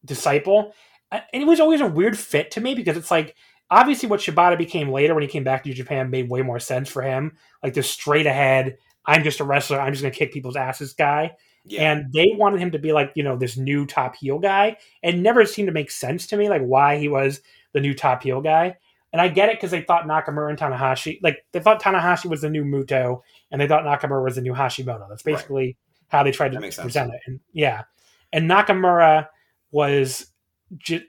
disciple, 0.06 0.74
and 1.12 1.24
it 1.34 1.48
was 1.48 1.60
always 1.60 1.82
a 1.82 1.88
weird 1.88 2.18
fit 2.18 2.52
to 2.52 2.62
me 2.62 2.76
because 2.76 2.98
it's 2.98 3.12
like 3.12 3.36
obviously 3.72 4.10
what 4.10 4.20
Shibata 4.20 4.58
became 4.58 4.90
later 4.90 5.14
when 5.14 5.22
he 5.22 5.30
came 5.30 5.44
back 5.44 5.64
to 5.64 5.74
Japan 5.74 6.10
made 6.10 6.30
way 6.30 6.42
more 6.42 6.60
sense 6.60 6.90
for 6.90 7.02
him, 7.02 7.38
like 7.64 7.74
the 7.74 7.84
straight 7.84 8.26
ahead 8.26 8.78
I'm 9.06 9.24
just 9.24 9.39
a 9.39 9.43
wrestler. 9.43 9.80
I'm 9.80 9.93
just 9.93 10.02
going 10.02 10.14
to 10.14 10.18
kick 10.18 10.34
people's 10.34 10.56
asses 10.56 10.93
guy. 10.93 11.32
Yeah. 11.66 11.91
And 11.91 12.14
they 12.14 12.32
wanted 12.36 12.62
him 12.62 12.72
to 12.72 12.80
be 12.80 12.93
like, 12.93 13.12
you 13.16 13.24
know, 13.24 13.38
this 13.38 13.58
new 13.58 13.86
top 13.86 14.16
heel 14.16 14.39
guy. 14.39 14.78
And 15.04 15.24
never 15.24 15.45
seemed 15.45 15.68
to 15.68 15.74
make 15.74 15.91
sense 15.91 16.28
to 16.28 16.38
me, 16.38 16.50
like 16.50 16.62
why 16.62 16.97
he 16.97 17.08
was 17.08 17.41
the 17.74 17.82
new 17.82 17.93
top 17.93 18.24
heel 18.24 18.41
guy. 18.41 18.78
And 19.12 19.22
I 19.22 19.28
get 19.28 19.50
it 19.50 19.58
because 19.58 19.72
they 19.72 19.82
thought 19.82 20.06
Nakamura 20.06 20.50
and 20.50 20.60
Tanahashi, 20.60 21.20
like 21.24 21.43
they 21.52 21.60
thought 21.60 21.82
Tanahashi 21.82 22.28
was 22.28 22.41
the 22.41 22.50
new 22.50 22.64
Muto, 22.64 23.22
and 23.52 23.60
they 23.60 23.68
thought 23.68 23.84
Nakamura 23.84 24.24
was 24.24 24.36
the 24.36 24.41
new 24.41 24.54
Hashimoto. 24.54 25.10
That's 25.10 25.24
basically 25.24 25.66
right. 25.66 25.76
how 26.10 26.24
they 26.24 26.32
tried 26.32 26.52
to 26.52 26.60
present 26.60 26.91
sense. 26.91 27.12
it. 27.12 27.22
And 27.26 27.39
yeah, 27.52 27.84
and 28.32 28.50
Nakamura 28.50 29.28
was 29.72 30.28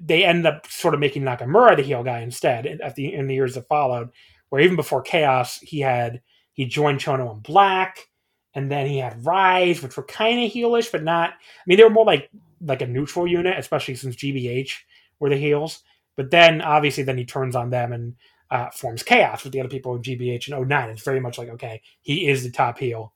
they 0.01 0.24
ended 0.24 0.47
up 0.47 0.66
sort 0.66 0.95
of 0.95 1.01
making 1.01 1.22
Nakamura 1.22 1.76
the 1.76 1.82
heel 1.82 2.03
guy 2.03 2.20
instead 2.20 2.66
at 2.66 2.95
the 2.95 3.12
in 3.12 3.26
the 3.26 3.34
years 3.34 3.55
that 3.55 3.68
followed. 3.68 4.11
Where 4.49 4.62
even 4.62 4.76
before 4.76 5.03
Chaos, 5.03 5.59
he 5.59 5.80
had 5.80 6.22
he 6.61 6.66
joined 6.66 7.00
Chono 7.00 7.32
in 7.32 7.38
Black, 7.38 8.11
and 8.52 8.70
then 8.70 8.86
he 8.86 8.98
had 8.98 9.24
Rise, 9.24 9.82
which 9.82 9.96
were 9.96 10.02
kind 10.02 10.44
of 10.44 10.52
heelish, 10.52 10.92
but 10.92 11.02
not. 11.02 11.30
I 11.30 11.62
mean, 11.66 11.78
they 11.78 11.84
were 11.84 11.88
more 11.88 12.04
like 12.04 12.28
like 12.61 12.82
a 12.82 12.86
neutral 12.86 13.26
unit, 13.26 13.58
especially 13.58 13.94
since 13.94 14.14
GBH 14.14 14.72
were 15.20 15.30
the 15.30 15.38
heels. 15.38 15.82
But 16.16 16.30
then 16.30 16.61
obviously, 16.61 17.02
then 17.02 17.16
he 17.16 17.24
turns 17.24 17.56
on 17.56 17.70
them 17.70 17.94
and 17.94 18.14
uh, 18.50 18.68
forms 18.72 19.02
chaos 19.02 19.42
with 19.42 19.54
the 19.54 19.61
other 19.61 19.70
people 19.70 19.96
in 19.96 20.02
GBH 20.02 20.52
and 20.52 20.68
09. 20.68 20.90
It's 20.90 21.02
very 21.02 21.18
much 21.18 21.38
like 21.38 21.48
okay, 21.48 21.80
he 22.02 22.28
is 22.28 22.42
the 22.42 22.50
top 22.50 22.76
heel. 22.76 23.14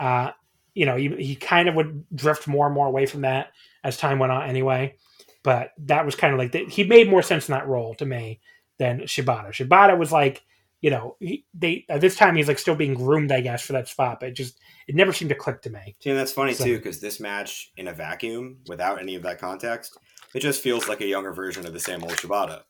Uh, 0.00 0.32
you 0.74 0.84
know, 0.84 0.96
he, 0.96 1.10
he 1.10 1.36
kind 1.36 1.68
of 1.68 1.76
would 1.76 2.04
drift 2.12 2.48
more 2.48 2.66
and 2.66 2.74
more 2.74 2.88
away 2.88 3.06
from 3.06 3.20
that 3.20 3.52
as 3.84 3.96
time 3.96 4.18
went 4.18 4.32
on, 4.32 4.48
anyway. 4.48 4.96
But 5.44 5.74
that 5.78 6.04
was 6.04 6.16
kind 6.16 6.32
of 6.32 6.40
like 6.40 6.50
the, 6.50 6.64
he 6.64 6.82
made 6.82 7.08
more 7.08 7.22
sense 7.22 7.48
in 7.48 7.52
that 7.52 7.68
role 7.68 7.94
to 7.94 8.04
me 8.04 8.40
than 8.78 9.02
Shibata. 9.02 9.50
Shibata 9.50 9.96
was 9.96 10.10
like 10.10 10.42
you 10.80 10.90
know, 10.90 11.16
he, 11.20 11.44
they 11.52 11.84
at 11.88 12.00
this 12.00 12.16
time 12.16 12.36
he's 12.36 12.48
like 12.48 12.58
still 12.58 12.74
being 12.74 12.94
groomed, 12.94 13.32
I 13.32 13.40
guess, 13.40 13.62
for 13.62 13.74
that 13.74 13.88
spot. 13.88 14.20
But 14.20 14.30
it 14.30 14.32
just 14.32 14.58
it 14.86 14.94
never 14.94 15.12
seemed 15.12 15.28
to 15.28 15.34
click 15.34 15.62
to 15.62 15.70
me. 15.70 15.96
See, 16.00 16.10
and 16.10 16.18
that's 16.18 16.32
funny 16.32 16.54
so, 16.54 16.64
too 16.64 16.76
because 16.76 17.00
this 17.00 17.20
match 17.20 17.70
in 17.76 17.88
a 17.88 17.92
vacuum, 17.92 18.58
without 18.66 19.00
any 19.00 19.14
of 19.14 19.22
that 19.22 19.38
context, 19.38 19.98
it 20.34 20.40
just 20.40 20.62
feels 20.62 20.88
like 20.88 21.00
a 21.00 21.06
younger 21.06 21.32
version 21.32 21.66
of 21.66 21.72
the 21.72 21.80
same 21.80 22.02
old 22.02 22.12
Shibata. 22.12 22.62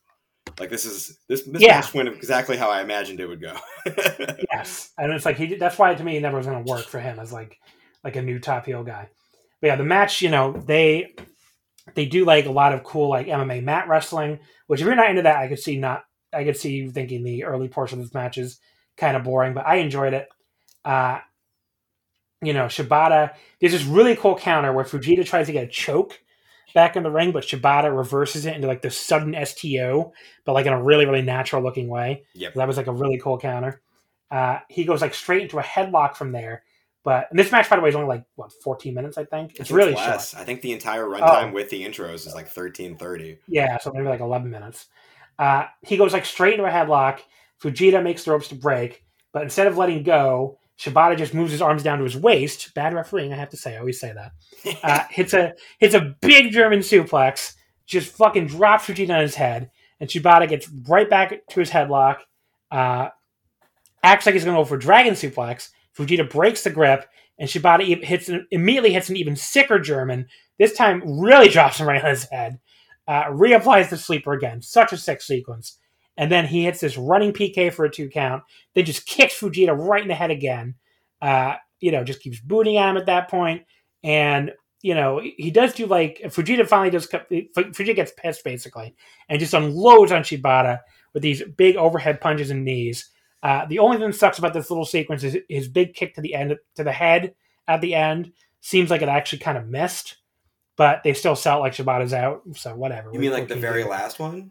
Like 0.59 0.69
this 0.69 0.85
is 0.85 1.19
this 1.29 1.43
this 1.43 1.61
yeah. 1.61 1.75
match 1.75 1.93
went 1.93 2.09
exactly 2.09 2.57
how 2.57 2.69
I 2.69 2.81
imagined 2.81 3.19
it 3.19 3.27
would 3.27 3.41
go. 3.41 3.55
yes, 4.51 4.91
and 4.97 5.11
it's 5.13 5.25
like 5.25 5.37
he 5.37 5.55
that's 5.55 5.77
why 5.77 5.93
to 5.93 6.03
me 6.03 6.17
it 6.17 6.21
never 6.21 6.37
was 6.37 6.47
going 6.47 6.63
to 6.63 6.69
work 6.69 6.85
for 6.85 6.99
him 6.99 7.19
as 7.19 7.31
like 7.31 7.57
like 8.03 8.17
a 8.17 8.21
new 8.21 8.39
top 8.39 8.65
heel 8.65 8.83
guy. 8.83 9.09
But 9.61 9.67
yeah, 9.67 9.75
the 9.77 9.83
match, 9.83 10.21
you 10.21 10.29
know, 10.29 10.51
they 10.51 11.15
they 11.95 12.05
do 12.05 12.25
like 12.25 12.45
a 12.45 12.51
lot 12.51 12.73
of 12.73 12.83
cool 12.83 13.09
like 13.09 13.27
MMA 13.27 13.63
mat 13.63 13.87
wrestling, 13.87 14.39
which 14.67 14.81
if 14.81 14.85
you're 14.85 14.95
not 14.95 15.09
into 15.09 15.21
that, 15.21 15.37
I 15.37 15.47
could 15.47 15.59
see 15.59 15.77
not 15.77 16.03
I 16.33 16.43
could 16.43 16.57
see 16.57 16.73
you 16.73 16.89
thinking 16.89 17.23
the 17.23 17.45
early 17.45 17.67
portion 17.67 17.99
of 17.99 18.05
this 18.05 18.13
match 18.13 18.37
is 18.37 18.59
kind 18.97 19.17
of 19.17 19.23
boring, 19.23 19.53
but 19.53 19.65
I 19.65 19.75
enjoyed 19.75 20.13
it. 20.13 20.29
Uh, 20.85 21.19
you 22.41 22.53
know, 22.53 22.65
Shibata, 22.65 23.33
there's 23.59 23.73
this 23.73 23.83
really 23.83 24.15
cool 24.15 24.35
counter 24.35 24.73
where 24.73 24.85
Fujita 24.85 25.25
tries 25.25 25.47
to 25.47 25.53
get 25.53 25.65
a 25.65 25.67
choke 25.67 26.19
back 26.73 26.95
in 26.95 27.03
the 27.03 27.11
ring, 27.11 27.31
but 27.31 27.43
Shibata 27.43 27.95
reverses 27.95 28.45
it 28.45 28.55
into 28.55 28.67
like 28.67 28.81
this 28.81 28.97
sudden 28.97 29.35
STO, 29.45 30.13
but 30.45 30.53
like 30.53 30.65
in 30.65 30.73
a 30.73 30.81
really, 30.81 31.05
really 31.05 31.21
natural 31.21 31.61
looking 31.61 31.87
way. 31.87 32.23
Yep. 32.33 32.55
That 32.55 32.67
was 32.67 32.77
like 32.77 32.87
a 32.87 32.93
really 32.93 33.19
cool 33.19 33.37
counter. 33.37 33.81
Uh, 34.29 34.59
he 34.69 34.85
goes 34.85 35.01
like 35.01 35.13
straight 35.13 35.43
into 35.43 35.59
a 35.59 35.63
headlock 35.63 36.15
from 36.15 36.31
there. 36.31 36.63
But 37.03 37.29
this 37.31 37.51
match, 37.51 37.69
by 37.69 37.77
the 37.77 37.81
way, 37.81 37.89
is 37.89 37.95
only 37.95 38.07
like 38.07 38.23
what 38.35 38.51
14 38.63 38.93
minutes, 38.93 39.17
I 39.17 39.25
think. 39.25 39.59
It's 39.59 39.71
really 39.71 39.93
less. 39.93 40.31
short. 40.31 40.41
I 40.41 40.45
think 40.45 40.61
the 40.61 40.71
entire 40.71 41.05
runtime 41.05 41.49
oh. 41.49 41.53
with 41.53 41.71
the 41.71 41.83
intros 41.83 42.27
is 42.27 42.35
like 42.35 42.53
13:30. 42.53 43.39
Yeah, 43.47 43.79
so 43.79 43.91
maybe 43.91 44.07
like 44.07 44.19
11 44.19 44.51
minutes. 44.51 44.87
Uh, 45.41 45.65
he 45.81 45.97
goes 45.97 46.13
like 46.13 46.23
straight 46.23 46.53
into 46.53 46.65
a 46.65 46.69
headlock. 46.69 47.19
Fujita 47.59 48.03
makes 48.03 48.23
the 48.23 48.31
ropes 48.31 48.49
to 48.49 48.55
break, 48.55 49.03
but 49.33 49.41
instead 49.41 49.65
of 49.65 49.75
letting 49.75 50.03
go, 50.03 50.59
Shibata 50.79 51.17
just 51.17 51.33
moves 51.33 51.51
his 51.51 51.63
arms 51.63 51.81
down 51.81 51.97
to 51.97 52.03
his 52.03 52.15
waist. 52.15 52.71
Bad 52.75 52.93
refereeing, 52.93 53.33
I 53.33 53.37
have 53.37 53.49
to 53.49 53.57
say. 53.57 53.75
I 53.75 53.79
always 53.79 53.99
say 53.99 54.13
that. 54.13 54.33
Uh, 54.83 55.03
hits 55.09 55.33
a 55.33 55.53
hits 55.79 55.95
a 55.95 56.15
big 56.21 56.51
German 56.51 56.79
suplex, 56.79 57.55
just 57.87 58.15
fucking 58.15 58.45
drops 58.45 58.85
Fujita 58.85 59.15
on 59.15 59.21
his 59.21 59.33
head, 59.33 59.71
and 59.99 60.07
Shibata 60.07 60.47
gets 60.47 60.69
right 60.87 61.09
back 61.09 61.33
to 61.49 61.59
his 61.59 61.71
headlock. 61.71 62.17
Uh, 62.69 63.09
acts 64.03 64.27
like 64.27 64.33
he's 64.33 64.43
going 64.45 64.55
to 64.55 64.61
go 64.61 64.65
for 64.65 64.77
dragon 64.77 65.15
suplex. 65.15 65.69
Fujita 65.97 66.29
breaks 66.29 66.63
the 66.63 66.69
grip, 66.69 67.09
and 67.39 67.49
Shibata 67.49 68.03
hits 68.03 68.29
an, 68.29 68.45
immediately 68.51 68.93
hits 68.93 69.09
an 69.09 69.17
even 69.17 69.35
sicker 69.35 69.79
German. 69.79 70.27
This 70.59 70.73
time, 70.73 71.19
really 71.19 71.49
drops 71.49 71.79
him 71.79 71.87
right 71.87 72.03
on 72.03 72.11
his 72.11 72.29
head 72.29 72.59
uh, 73.07 73.25
reapplies 73.25 73.89
the 73.89 73.97
sleeper 73.97 74.33
again. 74.33 74.61
Such 74.61 74.93
a 74.93 74.97
sick 74.97 75.21
sequence. 75.21 75.77
And 76.17 76.31
then 76.31 76.45
he 76.45 76.65
hits 76.65 76.81
this 76.81 76.97
running 76.97 77.33
PK 77.33 77.73
for 77.73 77.85
a 77.85 77.91
two 77.91 78.09
count. 78.09 78.43
Then 78.75 78.85
just 78.85 79.05
kicks 79.05 79.39
Fujita 79.39 79.75
right 79.75 80.01
in 80.01 80.07
the 80.07 80.15
head 80.15 80.31
again. 80.31 80.75
Uh, 81.21 81.55
you 81.79 81.91
know, 81.91 82.03
just 82.03 82.21
keeps 82.21 82.39
booting 82.39 82.77
at 82.77 82.89
him 82.89 82.97
at 82.97 83.07
that 83.07 83.29
point. 83.29 83.63
And, 84.03 84.51
you 84.81 84.93
know, 84.93 85.21
he 85.21 85.51
does 85.51 85.73
do 85.73 85.85
like, 85.85 86.21
Fujita 86.25 86.67
finally 86.67 86.89
does, 86.89 87.07
Fujita 87.07 87.95
gets 87.95 88.11
pissed 88.17 88.43
basically 88.43 88.95
and 89.29 89.39
just 89.39 89.53
unloads 89.53 90.11
on 90.11 90.23
Shibata 90.23 90.79
with 91.13 91.23
these 91.23 91.43
big 91.57 91.75
overhead 91.75 92.21
punches 92.21 92.51
and 92.51 92.63
knees. 92.63 93.09
Uh, 93.43 93.65
the 93.65 93.79
only 93.79 93.97
thing 93.97 94.07
that 94.07 94.15
sucks 94.15 94.37
about 94.37 94.53
this 94.53 94.69
little 94.69 94.85
sequence 94.85 95.23
is 95.23 95.37
his 95.49 95.67
big 95.67 95.93
kick 95.93 96.13
to 96.15 96.21
the 96.21 96.35
end, 96.35 96.55
to 96.75 96.83
the 96.83 96.91
head 96.91 97.33
at 97.67 97.81
the 97.81 97.95
end 97.95 98.31
seems 98.59 98.91
like 98.91 99.01
it 99.01 99.09
actually 99.09 99.39
kind 99.39 99.57
of 99.57 99.67
missed 99.67 100.17
but 100.81 101.03
they 101.03 101.13
still 101.13 101.35
sell 101.35 101.59
like 101.59 101.73
Shibata's 101.73 102.11
out, 102.11 102.41
so 102.55 102.75
whatever. 102.75 103.11
You 103.13 103.19
mean 103.19 103.29
like 103.29 103.47
the 103.47 103.55
very 103.55 103.83
last 103.83 104.17
one? 104.17 104.49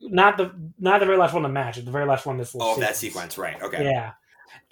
Not 0.00 0.36
the 0.36 0.52
not 0.76 0.98
the 0.98 1.06
very 1.06 1.16
last 1.16 1.34
one 1.34 1.44
the 1.44 1.48
match. 1.48 1.76
The 1.76 1.88
very 1.88 2.04
last 2.04 2.26
one. 2.26 2.36
This 2.36 2.52
oh, 2.52 2.58
sequence. 2.58 2.80
that 2.80 2.96
sequence, 2.96 3.38
right? 3.38 3.62
Okay. 3.62 3.84
Yeah, 3.84 4.10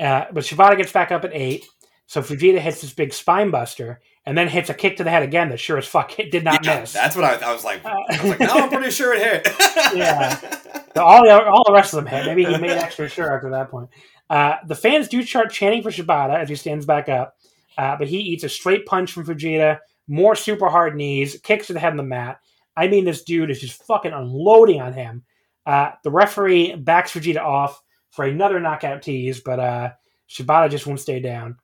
uh, 0.00 0.24
but 0.32 0.42
Shibata 0.42 0.76
gets 0.76 0.90
back 0.90 1.12
up 1.12 1.24
at 1.24 1.30
eight. 1.32 1.64
So 2.06 2.22
Fujita 2.22 2.58
hits 2.58 2.80
this 2.80 2.92
big 2.92 3.12
spine 3.12 3.52
buster 3.52 4.00
and 4.24 4.36
then 4.36 4.48
hits 4.48 4.68
a 4.68 4.74
kick 4.74 4.96
to 4.96 5.04
the 5.04 5.10
head 5.10 5.22
again 5.22 5.48
that 5.50 5.60
sure 5.60 5.78
as 5.78 5.86
fuck 5.86 6.16
did 6.32 6.42
not 6.42 6.66
yeah, 6.66 6.80
miss. 6.80 6.92
That's 6.92 7.14
what 7.14 7.24
I, 7.24 7.48
I 7.48 7.52
was 7.52 7.62
like. 7.62 7.84
I 7.84 7.94
was 8.10 8.24
like, 8.24 8.40
no, 8.40 8.54
I'm 8.54 8.68
pretty 8.68 8.90
sure 8.90 9.14
it 9.14 9.22
hit. 9.22 9.54
yeah. 9.94 10.60
So 10.96 11.04
all, 11.04 11.22
the, 11.22 11.44
all 11.44 11.62
the 11.66 11.74
rest 11.74 11.92
of 11.92 12.02
them 12.02 12.06
hit. 12.06 12.24
Maybe 12.24 12.42
he 12.46 12.56
made 12.56 12.70
extra 12.70 13.06
sure 13.06 13.36
after 13.36 13.50
that 13.50 13.70
point. 13.70 13.90
Uh, 14.30 14.54
the 14.66 14.74
fans 14.74 15.08
do 15.08 15.22
start 15.22 15.52
chanting 15.52 15.82
for 15.82 15.90
Shibata 15.90 16.38
as 16.38 16.48
he 16.48 16.54
stands 16.54 16.86
back 16.86 17.10
up, 17.10 17.36
uh, 17.76 17.96
but 17.98 18.08
he 18.08 18.16
eats 18.16 18.44
a 18.44 18.48
straight 18.48 18.86
punch 18.86 19.12
from 19.12 19.26
Fujita, 19.26 19.80
more 20.08 20.34
super 20.34 20.68
hard 20.68 20.96
knees, 20.96 21.40
kicks 21.42 21.66
to 21.66 21.72
the 21.72 21.80
head 21.80 21.90
on 21.90 21.96
the 21.96 22.02
mat. 22.02 22.40
I 22.76 22.88
mean, 22.88 23.04
this 23.04 23.24
dude 23.24 23.50
is 23.50 23.60
just 23.60 23.82
fucking 23.84 24.12
unloading 24.12 24.80
on 24.80 24.92
him. 24.92 25.24
Uh, 25.64 25.92
the 26.04 26.10
referee 26.10 26.76
backs 26.76 27.12
Fujita 27.12 27.42
off 27.42 27.82
for 28.10 28.24
another 28.24 28.60
knockout 28.60 29.02
tease, 29.02 29.40
but 29.40 29.58
uh, 29.58 29.90
Shibata 30.28 30.70
just 30.70 30.86
won't 30.86 31.00
stay 31.00 31.20
down. 31.20 31.56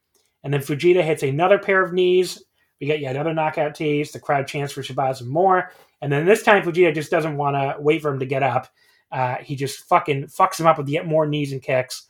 And 0.43 0.53
then 0.53 0.61
Fujita 0.61 1.03
hits 1.03 1.23
another 1.23 1.59
pair 1.59 1.85
of 1.85 1.93
knees. 1.93 2.43
We 2.81 2.87
get 2.87 3.01
yet 3.01 3.15
another 3.15 3.35
knockout 3.35 3.75
tease. 3.75 4.11
The 4.11 4.19
crowd 4.19 4.49
chants 4.49 4.73
for 4.73 4.83
Shibata 4.83 5.17
some 5.17 5.29
more. 5.29 5.71
And 6.01 6.11
then 6.11 6.27
this 6.27 6.43
time, 6.43 6.65
Fujita 6.65 6.93
just 6.93 7.13
doesn't 7.13 7.37
want 7.37 7.55
to 7.55 7.77
wait 7.79 8.03
for 8.03 8.11
him 8.11 8.19
to 8.19 8.27
get 8.27 8.43
up. 8.43 8.69
Uh, 9.13 9.37
he 9.37 9.55
just 9.55 9.87
fucking 9.89 10.25
fucks 10.25 10.59
him 10.59 10.67
up 10.67 10.79
with 10.79 10.89
yet 10.89 11.07
more 11.07 11.27
knees 11.27 11.53
and 11.53 11.63
kicks. 11.63 12.09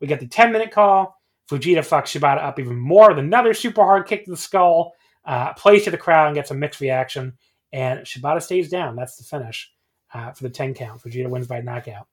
We 0.00 0.06
get 0.06 0.20
the 0.20 0.26
10 0.28 0.52
minute 0.52 0.70
call. 0.70 1.20
Fujita 1.50 1.78
fucks 1.78 2.18
Shibata 2.18 2.38
up 2.38 2.60
even 2.60 2.78
more 2.78 3.08
with 3.08 3.18
another 3.18 3.52
super 3.52 3.82
hard 3.82 4.06
kick 4.06 4.24
to 4.24 4.30
the 4.30 4.36
skull 4.36 4.94
uh, 5.24 5.52
plays 5.54 5.84
to 5.84 5.90
the 5.90 5.98
crowd 5.98 6.26
and 6.26 6.34
gets 6.34 6.50
a 6.50 6.54
mixed 6.54 6.80
reaction. 6.80 7.34
And 7.72 8.00
Shibata 8.00 8.42
stays 8.42 8.68
down. 8.68 8.96
That's 8.96 9.16
the 9.16 9.24
finish 9.24 9.72
uh, 10.12 10.32
for 10.32 10.42
the 10.42 10.50
10 10.50 10.74
count. 10.74 11.00
Fujita 11.00 11.28
wins 11.28 11.46
by 11.46 11.60
knockout. 11.60 12.06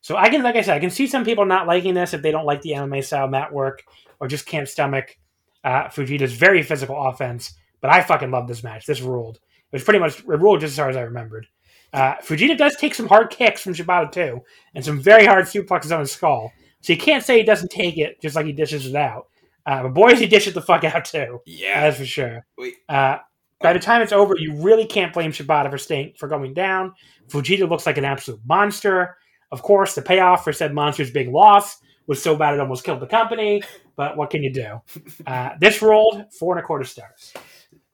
So 0.00 0.16
I 0.16 0.30
can, 0.30 0.42
like 0.42 0.56
I 0.56 0.62
said, 0.62 0.76
I 0.76 0.80
can 0.80 0.90
see 0.90 1.06
some 1.06 1.24
people 1.24 1.44
not 1.44 1.66
liking 1.66 1.94
this 1.94 2.14
if 2.14 2.22
they 2.22 2.32
don't 2.32 2.46
like 2.46 2.62
the 2.62 2.72
MMA 2.72 3.04
style 3.04 3.28
mat 3.28 3.52
work 3.52 3.84
or 4.18 4.26
just 4.26 4.46
can't 4.46 4.68
stomach 4.68 5.16
uh, 5.64 5.84
Fujita's 5.84 6.32
very 6.32 6.62
physical 6.62 7.00
offense. 7.00 7.54
But 7.80 7.90
I 7.90 8.02
fucking 8.02 8.30
love 8.30 8.48
this 8.48 8.64
match. 8.64 8.86
This 8.86 9.00
ruled. 9.00 9.36
It 9.36 9.76
was 9.76 9.84
pretty 9.84 10.00
much 10.00 10.20
it 10.20 10.26
ruled 10.26 10.60
just 10.60 10.72
as 10.72 10.78
hard 10.78 10.90
as 10.90 10.96
I 10.96 11.02
remembered. 11.02 11.46
Uh, 11.92 12.14
Fujita 12.16 12.56
does 12.56 12.76
take 12.76 12.94
some 12.94 13.08
hard 13.08 13.30
kicks 13.30 13.60
from 13.60 13.74
Shibata 13.74 14.10
too, 14.10 14.40
and 14.74 14.84
some 14.84 15.00
very 15.00 15.26
hard 15.26 15.44
suplexes 15.44 15.92
on 15.92 16.00
his 16.00 16.12
skull. 16.12 16.52
So 16.80 16.92
you 16.92 16.98
can't 16.98 17.22
say 17.22 17.38
he 17.38 17.44
doesn't 17.44 17.70
take 17.70 17.98
it 17.98 18.20
just 18.20 18.34
like 18.34 18.46
he 18.46 18.52
dishes 18.52 18.86
it 18.86 18.94
out. 18.96 19.28
Uh, 19.66 19.84
but 19.84 19.94
boys, 19.94 20.18
he 20.20 20.26
dishes 20.26 20.54
the 20.54 20.62
fuck 20.62 20.84
out 20.84 21.04
too. 21.04 21.40
Yeah, 21.46 21.82
that's 21.82 21.98
for 21.98 22.06
sure. 22.06 22.46
Uh, 22.88 23.18
by 23.60 23.72
the 23.72 23.78
time 23.78 24.02
it's 24.02 24.12
over, 24.12 24.34
you 24.36 24.54
really 24.56 24.86
can't 24.86 25.12
blame 25.12 25.32
Shibata 25.32 25.70
for 25.70 25.78
staying 25.78 26.14
for 26.18 26.28
going 26.28 26.52
down. 26.52 26.94
Fujita 27.28 27.68
looks 27.68 27.86
like 27.86 27.98
an 27.98 28.04
absolute 28.04 28.40
monster. 28.44 29.16
Of 29.52 29.62
course, 29.62 29.94
the 29.94 30.02
payoff 30.02 30.44
for 30.44 30.52
said 30.52 30.74
monster's 30.74 31.10
big 31.10 31.28
loss 31.28 31.78
was 32.06 32.20
so 32.20 32.36
bad 32.36 32.54
it 32.54 32.60
almost 32.60 32.84
killed 32.84 33.00
the 33.00 33.06
company. 33.06 33.62
But 33.96 34.16
what 34.16 34.30
can 34.30 34.42
you 34.42 34.52
do? 34.52 34.80
Uh, 35.26 35.50
this 35.60 35.80
rolled 35.80 36.24
four 36.32 36.56
and 36.56 36.64
a 36.64 36.66
quarter 36.66 36.84
stars. 36.84 37.32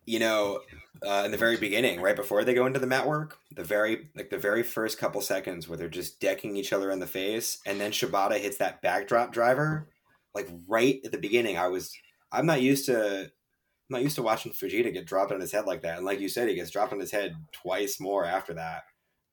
You 0.06 0.18
know, 0.18 0.60
uh, 1.06 1.22
in 1.26 1.30
the 1.30 1.36
very 1.36 1.56
beginning, 1.56 2.00
right 2.00 2.16
before 2.16 2.42
they 2.42 2.54
go 2.54 2.66
into 2.66 2.78
the 2.78 2.86
mat 2.86 3.06
work, 3.06 3.38
the 3.54 3.62
very 3.62 4.08
like 4.16 4.30
the 4.30 4.38
very 4.38 4.62
first 4.62 4.98
couple 4.98 5.20
seconds 5.20 5.68
where 5.68 5.76
they're 5.76 5.88
just 5.88 6.20
decking 6.20 6.56
each 6.56 6.72
other 6.72 6.90
in 6.90 7.00
the 7.00 7.06
face, 7.06 7.58
and 7.66 7.78
then 7.80 7.92
Shibata 7.92 8.38
hits 8.38 8.56
that 8.58 8.80
backdrop 8.80 9.32
driver, 9.32 9.88
like 10.34 10.48
right 10.66 11.00
at 11.04 11.12
the 11.12 11.18
beginning. 11.18 11.56
I 11.56 11.68
was 11.68 11.92
I'm 12.30 12.46
not 12.46 12.62
used 12.62 12.86
to 12.86 13.22
I'm 13.24 13.94
not 13.94 14.02
used 14.02 14.16
to 14.16 14.22
watching 14.22 14.52
Fujita 14.52 14.92
get 14.92 15.06
dropped 15.06 15.32
on 15.32 15.40
his 15.40 15.52
head 15.52 15.66
like 15.66 15.82
that, 15.82 15.96
and 15.96 16.06
like 16.06 16.20
you 16.20 16.28
said, 16.28 16.48
he 16.48 16.54
gets 16.54 16.70
dropped 16.70 16.92
on 16.92 17.00
his 17.00 17.10
head 17.10 17.34
twice 17.52 18.00
more 18.00 18.24
after 18.24 18.54
that. 18.54 18.82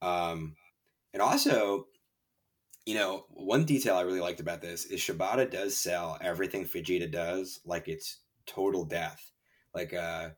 Um, 0.01 0.55
and 1.13 1.21
also, 1.21 1.87
you 2.85 2.95
know, 2.95 3.25
one 3.29 3.65
detail 3.65 3.95
I 3.95 4.01
really 4.01 4.19
liked 4.19 4.39
about 4.39 4.61
this 4.61 4.85
is 4.85 4.99
Shibata 4.99 5.49
does 5.49 5.75
sell 5.75 6.17
everything 6.21 6.65
Fujita 6.65 7.11
does 7.11 7.59
like 7.65 7.87
it's 7.87 8.17
total 8.45 8.85
death. 8.85 9.31
Like 9.73 9.93
uh 9.93 10.29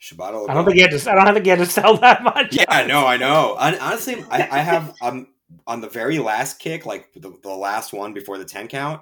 Shibata. 0.00 0.48
I 0.48 0.54
don't 0.54 0.64
think 0.64 0.76
he 0.76 0.82
had 0.82 0.90
to. 0.90 1.10
I 1.10 1.24
don't 1.24 1.34
think 1.34 1.46
he 1.46 1.50
had 1.50 1.58
to 1.60 1.66
sell 1.66 1.96
that 1.98 2.22
much. 2.22 2.56
Yeah, 2.56 2.86
no, 2.86 3.06
I 3.06 3.16
know. 3.16 3.56
honestly, 3.58 4.22
I, 4.30 4.48
I 4.50 4.58
have 4.58 4.94
um 5.00 5.28
on 5.66 5.80
the 5.80 5.88
very 5.88 6.18
last 6.18 6.58
kick, 6.58 6.84
like 6.84 7.12
the, 7.14 7.38
the 7.42 7.48
last 7.48 7.92
one 7.92 8.12
before 8.12 8.38
the 8.38 8.44
ten 8.44 8.68
count. 8.68 9.00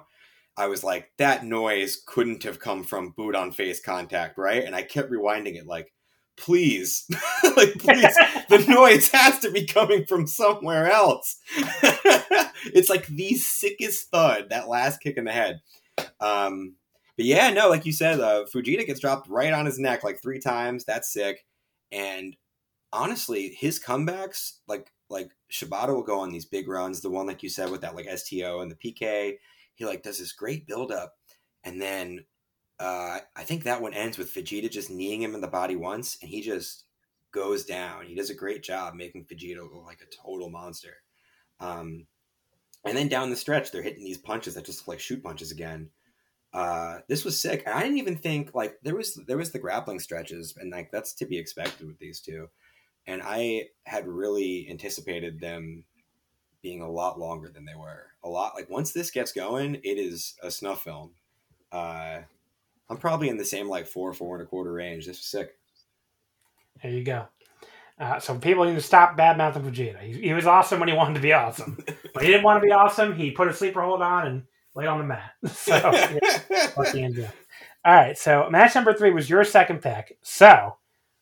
I 0.57 0.67
was 0.67 0.83
like, 0.83 1.11
that 1.17 1.45
noise 1.45 2.01
couldn't 2.05 2.43
have 2.43 2.59
come 2.59 2.83
from 2.83 3.11
boot 3.11 3.35
on 3.35 3.51
face 3.51 3.81
contact, 3.81 4.37
right? 4.37 4.63
And 4.63 4.75
I 4.75 4.83
kept 4.83 5.11
rewinding 5.11 5.55
it, 5.55 5.65
like, 5.65 5.91
please, 6.37 7.05
like, 7.57 7.73
please, 7.79 8.15
the 8.49 8.65
noise 8.67 9.09
has 9.09 9.39
to 9.39 9.51
be 9.51 9.65
coming 9.65 10.05
from 10.05 10.27
somewhere 10.27 10.91
else. 10.91 11.37
it's 12.65 12.89
like 12.89 13.07
the 13.07 13.33
sickest 13.35 14.09
thud, 14.11 14.47
that 14.49 14.69
last 14.69 15.01
kick 15.01 15.17
in 15.17 15.25
the 15.25 15.31
head. 15.31 15.61
Um, 16.19 16.75
but 17.15 17.25
yeah, 17.25 17.49
no, 17.51 17.69
like 17.69 17.85
you 17.85 17.93
said, 17.93 18.19
uh, 18.19 18.45
Fujita 18.53 18.85
gets 18.85 18.99
dropped 18.99 19.29
right 19.29 19.53
on 19.53 19.65
his 19.65 19.79
neck 19.79 20.03
like 20.03 20.21
three 20.21 20.39
times. 20.39 20.85
That's 20.85 21.11
sick. 21.11 21.45
And 21.91 22.35
honestly, 22.91 23.55
his 23.57 23.79
comebacks, 23.79 24.53
like 24.67 24.91
like 25.09 25.29
Shibata 25.51 25.89
will 25.89 26.03
go 26.03 26.19
on 26.19 26.31
these 26.31 26.45
big 26.45 26.67
runs. 26.67 27.01
The 27.01 27.09
one 27.09 27.27
like 27.27 27.43
you 27.43 27.49
said 27.49 27.69
with 27.69 27.81
that 27.81 27.95
like 27.95 28.07
STO 28.17 28.61
and 28.61 28.71
the 28.71 28.75
PK, 28.75 29.35
he 29.75 29.85
like 29.85 30.03
does 30.03 30.19
this 30.19 30.33
great 30.33 30.67
build 30.67 30.91
up, 30.91 31.15
and 31.63 31.81
then 31.81 32.25
uh, 32.79 33.19
I 33.35 33.43
think 33.43 33.63
that 33.63 33.81
one 33.81 33.93
ends 33.93 34.17
with 34.17 34.33
Fujita 34.33 34.69
just 34.69 34.89
kneeing 34.89 35.21
him 35.21 35.35
in 35.35 35.41
the 35.41 35.47
body 35.47 35.75
once, 35.75 36.17
and 36.21 36.29
he 36.29 36.41
just 36.41 36.85
goes 37.31 37.65
down. 37.65 38.05
He 38.05 38.15
does 38.15 38.29
a 38.29 38.35
great 38.35 38.63
job 38.63 38.93
making 38.95 39.25
Fujita 39.25 39.61
look 39.61 39.85
like 39.85 40.01
a 40.01 40.15
total 40.23 40.49
monster. 40.49 40.97
Um, 41.59 42.07
and 42.85 42.97
then 42.97 43.07
down 43.07 43.29
the 43.29 43.35
stretch, 43.35 43.71
they're 43.71 43.81
hitting 43.81 44.03
these 44.03 44.17
punches 44.17 44.55
that 44.55 44.65
just 44.65 44.81
look 44.81 44.95
like 44.95 44.99
shoot 44.99 45.23
punches 45.23 45.51
again. 45.51 45.89
Uh, 46.53 46.99
this 47.07 47.25
was 47.25 47.39
sick. 47.39 47.63
And 47.65 47.73
I 47.73 47.81
didn't 47.81 47.97
even 47.97 48.17
think 48.17 48.53
like 48.53 48.75
there 48.83 48.95
was 48.95 49.19
there 49.27 49.37
was 49.37 49.51
the 49.51 49.59
grappling 49.59 49.99
stretches, 49.99 50.55
and 50.57 50.71
like 50.71 50.91
that's 50.91 51.13
to 51.15 51.25
be 51.25 51.37
expected 51.37 51.87
with 51.87 51.97
these 51.99 52.19
two. 52.19 52.49
And 53.07 53.21
I 53.23 53.67
had 53.85 54.07
really 54.07 54.67
anticipated 54.69 55.39
them 55.39 55.83
being 56.63 56.81
a 56.81 56.89
lot 56.89 57.19
longer 57.19 57.49
than 57.49 57.65
they 57.65 57.75
were. 57.75 58.07
A 58.23 58.29
lot 58.29 58.55
like 58.55 58.69
once 58.69 58.91
this 58.91 59.11
gets 59.11 59.31
going, 59.31 59.75
it 59.75 59.99
is 59.99 60.35
a 60.41 60.49
snuff 60.49 60.83
film. 60.83 61.11
Uh, 61.71 62.19
I'm 62.89 62.97
probably 62.97 63.29
in 63.29 63.37
the 63.37 63.45
same 63.45 63.69
like 63.69 63.85
four, 63.85 64.13
four 64.13 64.37
and 64.37 64.43
a 64.43 64.47
quarter 64.47 64.71
range. 64.71 65.05
This 65.05 65.17
was 65.17 65.25
sick. 65.25 65.57
There 66.81 66.91
you 66.91 67.03
go. 67.03 67.27
Uh, 67.99 68.19
so 68.19 68.37
people 68.37 68.65
need 68.65 68.73
to 68.73 68.81
stop 68.81 69.15
bad 69.15 69.37
mouthing 69.37 69.63
Fujita. 69.63 69.99
He, 70.01 70.13
he, 70.13 70.33
was 70.33 70.47
awesome 70.47 70.79
when 70.79 70.89
he 70.89 70.95
wanted 70.95 71.15
to 71.15 71.19
be 71.19 71.33
awesome. 71.33 71.77
but 72.13 72.23
he 72.23 72.29
didn't 72.29 72.43
want 72.43 72.61
to 72.61 72.65
be 72.65 72.71
awesome, 72.71 73.15
he 73.15 73.31
put 73.31 73.47
a 73.47 73.53
sleeper 73.53 73.81
hold 73.81 74.01
on 74.01 74.27
and 74.27 74.43
laid 74.75 74.87
on 74.87 74.97
the 74.97 75.03
mat. 75.03 75.31
So 75.47 75.75
yeah, 75.75 77.29
All 77.85 77.93
right. 77.93 78.17
So 78.17 78.49
match 78.49 78.73
number 78.73 78.93
three 78.93 79.11
was 79.11 79.29
your 79.29 79.43
second 79.43 79.81
pick. 79.81 80.17
So, 80.23 80.77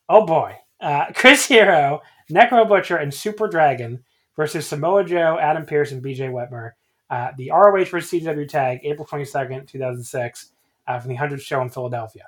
oh 0.07 0.25
boy, 0.25 0.55
uh, 0.79 1.07
Chris 1.13 1.45
Hero, 1.47 2.01
Necro 2.29 2.67
Butcher, 2.67 2.97
and 2.97 3.13
Super 3.13 3.47
Dragon 3.47 4.03
versus 4.35 4.67
Samoa 4.67 5.03
Joe, 5.03 5.37
Adam 5.39 5.65
Pearce, 5.65 5.91
and 5.91 6.03
BJ 6.03 6.31
Whitmer. 6.31 6.71
Uh, 7.09 7.31
the 7.37 7.51
ROH 7.51 7.85
versus 7.85 8.11
CW 8.11 8.47
tag, 8.47 8.79
April 8.83 9.05
22nd, 9.05 9.67
2006, 9.67 10.51
uh, 10.87 10.99
from 10.99 11.09
the 11.09 11.17
100th 11.17 11.41
show 11.41 11.61
in 11.61 11.69
Philadelphia. 11.69 12.23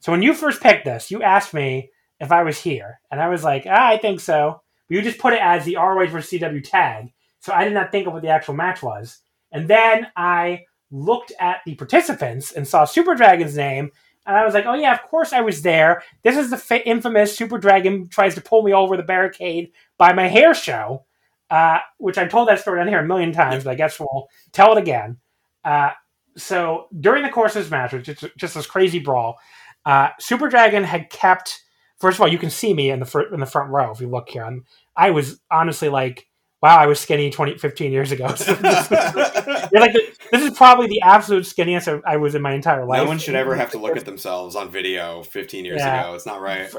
So 0.00 0.12
when 0.12 0.22
you 0.22 0.34
first 0.34 0.60
picked 0.60 0.84
this, 0.84 1.10
you 1.10 1.22
asked 1.22 1.54
me 1.54 1.90
if 2.20 2.30
I 2.30 2.42
was 2.42 2.58
here. 2.58 3.00
And 3.10 3.20
I 3.20 3.28
was 3.28 3.42
like, 3.42 3.66
ah, 3.68 3.88
I 3.88 3.98
think 3.98 4.20
so. 4.20 4.62
But 4.88 4.94
you 4.94 5.02
just 5.02 5.18
put 5.18 5.32
it 5.32 5.40
as 5.42 5.64
the 5.64 5.76
ROH 5.76 6.06
versus 6.06 6.30
CW 6.30 6.62
tag. 6.62 7.12
So 7.40 7.52
I 7.52 7.64
did 7.64 7.74
not 7.74 7.90
think 7.90 8.06
of 8.06 8.12
what 8.12 8.22
the 8.22 8.28
actual 8.28 8.54
match 8.54 8.82
was. 8.82 9.18
And 9.50 9.68
then 9.68 10.06
I 10.16 10.64
looked 10.90 11.32
at 11.40 11.60
the 11.66 11.74
participants 11.74 12.52
and 12.52 12.66
saw 12.66 12.84
Super 12.84 13.14
Dragon's 13.14 13.56
name. 13.56 13.90
And 14.24 14.36
I 14.36 14.44
was 14.44 14.54
like, 14.54 14.66
oh, 14.66 14.74
yeah, 14.74 14.92
of 14.92 15.02
course 15.02 15.32
I 15.32 15.40
was 15.40 15.62
there. 15.62 16.02
This 16.22 16.36
is 16.36 16.50
the 16.50 16.56
fa- 16.56 16.88
infamous 16.88 17.36
Super 17.36 17.58
Dragon 17.58 18.08
tries 18.08 18.36
to 18.36 18.40
pull 18.40 18.62
me 18.62 18.72
over 18.72 18.96
the 18.96 19.02
barricade 19.02 19.72
by 19.98 20.12
my 20.12 20.28
hair 20.28 20.54
show, 20.54 21.04
uh, 21.52 21.78
which 21.98 22.16
I've 22.16 22.30
told 22.30 22.48
that 22.48 22.60
story 22.60 22.80
on 22.80 22.88
here 22.88 23.00
a 23.00 23.06
million 23.06 23.30
times, 23.30 23.64
but 23.64 23.70
I 23.70 23.74
guess 23.74 24.00
we'll 24.00 24.28
tell 24.52 24.72
it 24.72 24.78
again. 24.78 25.18
Uh, 25.62 25.90
so 26.34 26.86
during 26.98 27.22
the 27.22 27.28
course 27.28 27.54
of 27.54 27.62
this 27.62 27.70
match, 27.70 27.92
which 27.92 28.08
is 28.08 28.24
just, 28.38 28.54
this 28.54 28.66
crazy 28.66 28.98
brawl, 28.98 29.36
uh, 29.84 30.08
Super 30.18 30.48
Dragon 30.48 30.82
had 30.82 31.10
kept 31.10 31.60
first 31.98 32.16
of 32.16 32.22
all, 32.22 32.28
you 32.28 32.38
can 32.38 32.48
see 32.48 32.72
me 32.72 32.90
in 32.90 33.00
the 33.00 33.06
fr- 33.06 33.32
in 33.34 33.38
the 33.38 33.46
front 33.46 33.70
row 33.70 33.92
if 33.92 34.00
you 34.00 34.08
look 34.08 34.30
here. 34.30 34.44
I'm, 34.44 34.64
I 34.96 35.10
was 35.10 35.40
honestly 35.50 35.90
like, 35.90 36.26
wow, 36.62 36.78
I 36.78 36.86
was 36.86 36.98
skinny 36.98 37.28
20, 37.28 37.58
15 37.58 37.92
years 37.92 38.12
ago. 38.12 38.34
So 38.34 38.54
this, 38.54 38.90
you're 38.90 39.80
like, 39.80 39.92
this 40.32 40.42
is 40.42 40.56
probably 40.56 40.86
the 40.86 41.02
absolute 41.02 41.44
skinniest 41.44 42.02
I 42.06 42.16
was 42.16 42.34
in 42.34 42.40
my 42.40 42.54
entire 42.54 42.86
life. 42.86 43.02
No 43.02 43.08
one 43.08 43.18
should 43.18 43.34
ever 43.34 43.54
have 43.54 43.72
to 43.72 43.78
look 43.78 43.96
at 43.96 44.06
themselves 44.06 44.56
on 44.56 44.70
video 44.70 45.22
15 45.22 45.66
years 45.66 45.80
yeah. 45.80 46.00
ago. 46.00 46.14
It's 46.14 46.24
not 46.24 46.40
right. 46.40 46.72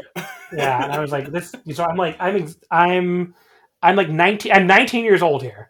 yeah, 0.51 0.83
and 0.83 0.91
I 0.91 0.99
was 0.99 1.11
like, 1.11 1.31
this. 1.31 1.53
So 1.73 1.83
I'm 1.83 1.97
like, 1.97 2.17
I'm, 2.19 2.53
I'm, 2.71 3.35
I'm 3.83 3.95
like 3.97 4.09
19. 4.09 4.51
I'm 4.51 4.65
19 4.65 5.03
years 5.03 5.21
old 5.21 5.43
here, 5.43 5.69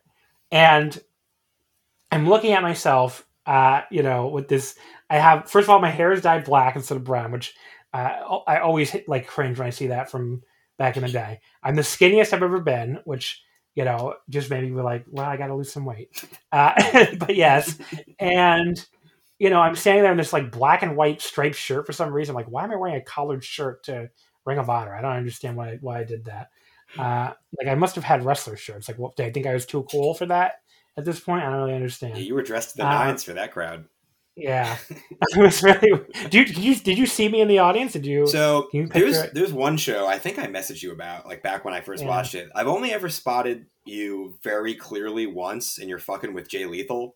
and 0.51 0.97
I'm 2.11 2.29
looking 2.29 2.53
at 2.53 2.61
myself. 2.61 3.27
Uh, 3.45 3.81
you 3.91 4.03
know, 4.03 4.27
with 4.27 4.47
this, 4.47 4.75
I 5.09 5.17
have 5.17 5.49
first 5.49 5.65
of 5.65 5.69
all, 5.71 5.79
my 5.79 5.89
hair 5.89 6.13
is 6.13 6.21
dyed 6.21 6.45
black 6.45 6.75
instead 6.75 6.95
of 6.95 7.03
brown, 7.03 7.31
which 7.31 7.53
uh, 7.93 8.39
I 8.47 8.59
always 8.59 8.95
like 9.07 9.27
cringe 9.27 9.57
when 9.57 9.67
I 9.67 9.71
see 9.71 9.87
that 9.87 10.11
from 10.11 10.43
back 10.77 10.95
in 10.95 11.03
the 11.03 11.09
day. 11.09 11.41
I'm 11.61 11.75
the 11.75 11.81
skinniest 11.81 12.33
I've 12.33 12.43
ever 12.43 12.61
been, 12.61 12.99
which 13.03 13.43
you 13.75 13.83
know 13.83 14.13
just 14.29 14.49
made 14.51 14.63
me 14.63 14.69
be 14.69 14.81
like, 14.81 15.05
well, 15.09 15.25
I 15.25 15.35
got 15.35 15.47
to 15.47 15.55
lose 15.55 15.73
some 15.73 15.85
weight. 15.85 16.23
Uh, 16.51 16.73
but 17.17 17.35
yes, 17.35 17.77
and 18.19 18.83
you 19.39 19.49
know 19.49 19.59
I'm 19.59 19.75
standing 19.75 20.03
there 20.03 20.11
in 20.11 20.19
this 20.19 20.33
like 20.33 20.51
black 20.51 20.83
and 20.83 20.95
white 20.95 21.19
striped 21.19 21.55
shirt 21.55 21.87
for 21.87 21.93
some 21.93 22.13
reason. 22.13 22.35
like, 22.35 22.47
why 22.47 22.63
am 22.63 22.71
I 22.71 22.75
wearing 22.75 22.95
a 22.95 23.01
collared 23.01 23.43
shirt 23.43 23.83
to 23.85 24.09
Ring 24.45 24.59
of 24.59 24.69
Honor? 24.69 24.95
I 24.95 25.01
don't 25.01 25.17
understand 25.17 25.57
why 25.57 25.79
why 25.81 25.99
I 25.99 26.03
did 26.03 26.25
that. 26.25 26.49
Uh, 26.97 27.33
like 27.59 27.67
I 27.67 27.75
must 27.75 27.95
have 27.95 28.03
had 28.03 28.25
wrestler 28.25 28.55
shirts. 28.55 28.87
Like, 28.87 28.97
what? 28.97 29.15
Did 29.15 29.25
I 29.25 29.31
think 29.31 29.47
I 29.47 29.53
was 29.53 29.65
too 29.65 29.85
cool 29.91 30.13
for 30.13 30.25
that? 30.27 30.61
At 30.97 31.05
this 31.05 31.19
point, 31.19 31.43
I 31.43 31.49
don't 31.49 31.61
really 31.61 31.75
understand. 31.75 32.17
Yeah, 32.17 32.23
you 32.23 32.35
were 32.35 32.43
dressed 32.43 32.71
to 32.71 32.77
the 32.77 32.85
uh, 32.85 32.89
nines 32.89 33.23
for 33.23 33.33
that 33.33 33.51
crowd. 33.51 33.85
Yeah, 34.35 34.77
it 34.89 35.37
was 35.37 35.63
really. 35.63 36.01
Did 36.29 36.33
you, 36.33 36.45
did 36.45 36.57
you 36.57 36.75
did 36.75 36.97
you 36.97 37.05
see 37.05 37.29
me 37.29 37.41
in 37.41 37.47
the 37.47 37.59
audience? 37.59 37.93
Did 37.93 38.05
you? 38.05 38.27
So 38.27 38.67
you 38.73 38.87
there's 38.87 39.17
it? 39.17 39.33
there's 39.33 39.53
one 39.53 39.77
show 39.77 40.07
I 40.07 40.17
think 40.17 40.39
I 40.39 40.47
messaged 40.47 40.81
you 40.81 40.91
about 40.91 41.25
like 41.25 41.43
back 41.43 41.65
when 41.65 41.73
I 41.73 41.81
first 41.81 42.03
yeah. 42.03 42.09
watched 42.09 42.35
it. 42.35 42.49
I've 42.55 42.67
only 42.67 42.91
ever 42.91 43.09
spotted 43.09 43.65
you 43.85 44.37
very 44.43 44.75
clearly 44.75 45.27
once, 45.27 45.77
and 45.77 45.89
you're 45.89 45.99
fucking 45.99 46.33
with 46.33 46.47
Jay 46.47 46.65
Lethal. 46.65 47.15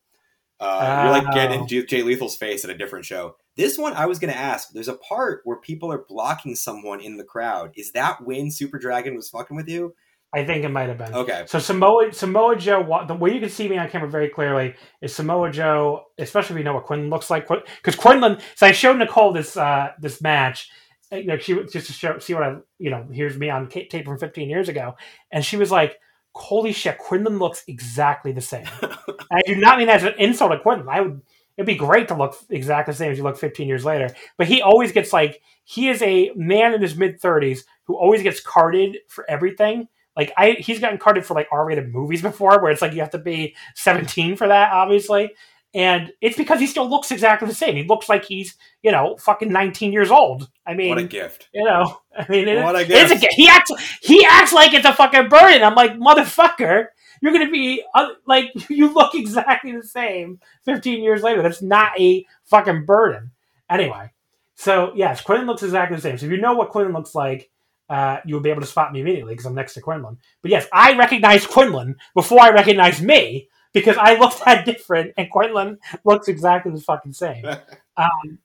Uh, 0.60 0.80
oh. 0.82 1.04
You're 1.04 1.24
like 1.24 1.34
getting 1.34 1.68
Jay 1.68 2.02
Lethal's 2.02 2.36
face 2.36 2.64
at 2.64 2.72
a 2.72 2.78
different 2.78 3.06
show. 3.06 3.36
This 3.58 3.78
one 3.78 3.94
I 3.94 4.06
was 4.06 4.20
going 4.20 4.32
to 4.32 4.40
ask. 4.40 4.70
There's 4.70 4.88
a 4.88 4.94
part 4.94 5.42
where 5.44 5.58
people 5.58 5.92
are 5.92 6.06
blocking 6.08 6.56
someone 6.56 7.02
in 7.02 7.18
the 7.18 7.24
crowd. 7.24 7.72
Is 7.76 7.92
that 7.94 8.24
when 8.24 8.52
Super 8.52 8.78
Dragon 8.78 9.16
was 9.16 9.30
fucking 9.30 9.58
with 9.58 9.68
you? 9.68 9.96
I 10.34 10.46
think 10.46 10.64
it 10.64 10.70
might 10.70 10.90
have 10.90 10.98
been. 10.98 11.14
Okay. 11.14 11.46
So 11.48 11.58
Samoa 11.58 12.14
Samoa 12.14 12.56
Joe, 12.58 13.06
the 13.08 13.16
way 13.16 13.34
you 13.34 13.40
can 13.40 13.50
see 13.50 13.68
me 13.68 13.78
on 13.78 13.90
camera 13.90 14.10
very 14.10 14.30
clearly 14.30 14.76
is 15.02 15.16
Samoa 15.16 15.52
Joe, 15.52 16.06
especially 16.18 16.56
if 16.56 16.58
you 16.60 16.64
know 16.66 16.74
what 16.74 16.86
Quinlan 16.86 17.10
looks 17.10 17.30
like. 17.30 17.48
Because 17.48 17.96
Quinlan, 17.96 18.38
so 18.56 18.68
I 18.68 18.74
showed 18.74 18.98
Nicole 18.98 19.34
this 19.34 19.58
uh, 19.58 19.94
this 20.00 20.22
match. 20.22 20.70
You 21.12 21.26
know, 21.26 21.38
she 21.38 21.56
just 21.72 21.88
to 21.88 21.94
show 21.94 22.20
see 22.20 22.34
what 22.34 22.44
I 22.44 22.58
you 22.78 22.92
know 22.92 23.08
here's 23.12 23.38
me 23.38 23.50
on 23.50 23.70
tape 23.70 24.06
from 24.06 24.20
15 24.20 24.50
years 24.50 24.70
ago, 24.70 24.96
and 25.32 25.44
she 25.44 25.56
was 25.56 25.72
like, 25.72 25.98
"Holy 26.36 26.74
shit, 26.74 26.98
Quinlan 26.98 27.40
looks 27.40 27.64
exactly 27.68 28.34
the 28.34 28.42
same." 28.42 28.66
I 29.32 29.42
do 29.46 29.56
not 29.56 29.78
mean 29.78 29.88
that 29.88 29.98
as 29.98 30.04
an 30.04 30.14
insult 30.20 30.52
to 30.52 30.60
Quinlan. 30.60 30.90
I 30.90 31.02
would. 31.02 31.22
It'd 31.58 31.66
be 31.66 31.76
great 31.76 32.08
to 32.10 32.16
look 32.16 32.36
exactly 32.50 32.92
the 32.92 32.98
same 32.98 33.12
as 33.12 33.18
you 33.18 33.24
look 33.24 33.38
15 33.38 33.68
years 33.68 33.84
later. 33.84 34.10
But 34.38 34.48
he 34.48 34.62
always 34.62 34.92
gets 34.92 35.12
like 35.12 35.42
he 35.64 35.90
is 35.90 36.02
a 36.02 36.32
man 36.36 36.74
in 36.74 36.82
his 36.82 36.96
mid 36.96 37.20
30s 37.20 37.62
who 37.86 37.96
always 37.98 38.22
gets 38.22 38.40
carded 38.40 38.98
for 39.08 39.30
everything 39.30 39.88
like 40.18 40.34
I, 40.36 40.58
he's 40.60 40.80
gotten 40.80 40.98
carded 40.98 41.26
for 41.26 41.36
like 41.36 41.48
R-rated 41.52 41.94
movies 41.94 42.22
before, 42.24 42.62
where 42.62 42.72
it's 42.72 42.82
like 42.82 42.94
you 42.94 43.02
have 43.02 43.12
to 43.12 43.20
be 43.20 43.56
17 43.76 44.36
for 44.36 44.48
that, 44.48 44.74
obviously. 44.74 45.32
And 45.74 46.12
it's 46.22 46.38
because 46.38 46.60
he 46.60 46.66
still 46.66 46.90
looks 46.90 47.12
exactly 47.12 47.48
the 47.48 47.54
same. 47.54 47.76
He 47.76 47.84
looks 47.84 48.10
like 48.10 48.26
he's, 48.26 48.56
you 48.82 48.92
know, 48.92 49.16
fucking 49.18 49.52
19 49.52 49.94
years 49.94 50.10
old. 50.10 50.50
I 50.66 50.74
mean, 50.74 50.90
what 50.90 50.98
a 50.98 51.04
gift. 51.04 51.50
You 51.54 51.66
know, 51.66 52.00
I 52.18 52.26
mean, 52.30 52.64
what 52.64 52.76
a 52.76 52.86
gift. 52.86 52.92
It's 53.00 53.12
a 53.12 53.20
gift. 53.20 53.34
He 53.36 53.48
acts, 53.48 53.72
he 54.02 54.26
acts 54.28 54.54
like 54.54 54.74
it's 54.74 54.88
a 54.88 54.94
fucking 54.94 55.30
burden. 55.30 55.62
I'm 55.62 55.76
like, 55.76 55.94
motherfucker, 55.94 56.88
you're 57.22 57.34
going 57.34 57.46
to 57.46 57.52
be, 57.52 57.84
uh, 57.94 58.10
like, 58.26 58.52
you 58.70 58.94
look 58.94 59.16
exactly 59.16 59.72
the 59.72 59.84
same 59.84 60.40
15 60.66 61.04
years 61.04 61.22
later. 61.22 61.42
That's 61.42 61.62
not 61.62 62.00
a 62.00 62.26
fucking 62.46 62.86
burden. 62.86 63.32
Anyway, 63.70 64.12
so 64.56 64.92
yes, 64.96 65.22
Quinlan 65.22 65.48
looks 65.48 65.64
exactly 65.64 65.96
the 65.96 66.02
same. 66.02 66.18
So 66.18 66.26
if 66.26 66.32
you 66.32 66.42
know 66.42 66.54
what 66.54 66.70
Quinlan 66.70 66.94
looks 66.94 67.14
like, 67.14 67.50
uh, 67.90 68.20
you'll 68.26 68.42
be 68.42 68.50
able 68.50 68.62
to 68.62 68.68
spot 68.68 68.92
me 68.92 69.02
immediately 69.02 69.34
because 69.34 69.46
I'm 69.46 69.56
next 69.56 69.74
to 69.76 69.82
Quinlan. 69.82 70.18
But 70.42 70.52
yes, 70.52 70.68
I 70.74 70.98
recognize 70.98 71.46
Quinlan 71.46 71.96
before 72.14 72.42
I 72.42 72.50
recognize 72.50 73.02
me 73.02 73.50
because 73.72 73.98
I 73.98 74.16
looked 74.16 74.40
that 74.46 74.66
different, 74.66 75.14
and 75.18 75.30
Quinlan 75.30 75.80
looks 76.04 76.28
exactly 76.28 76.72
the 76.72 76.82
fucking 76.82 77.14
same. 77.14 77.46
Um, 78.00 78.38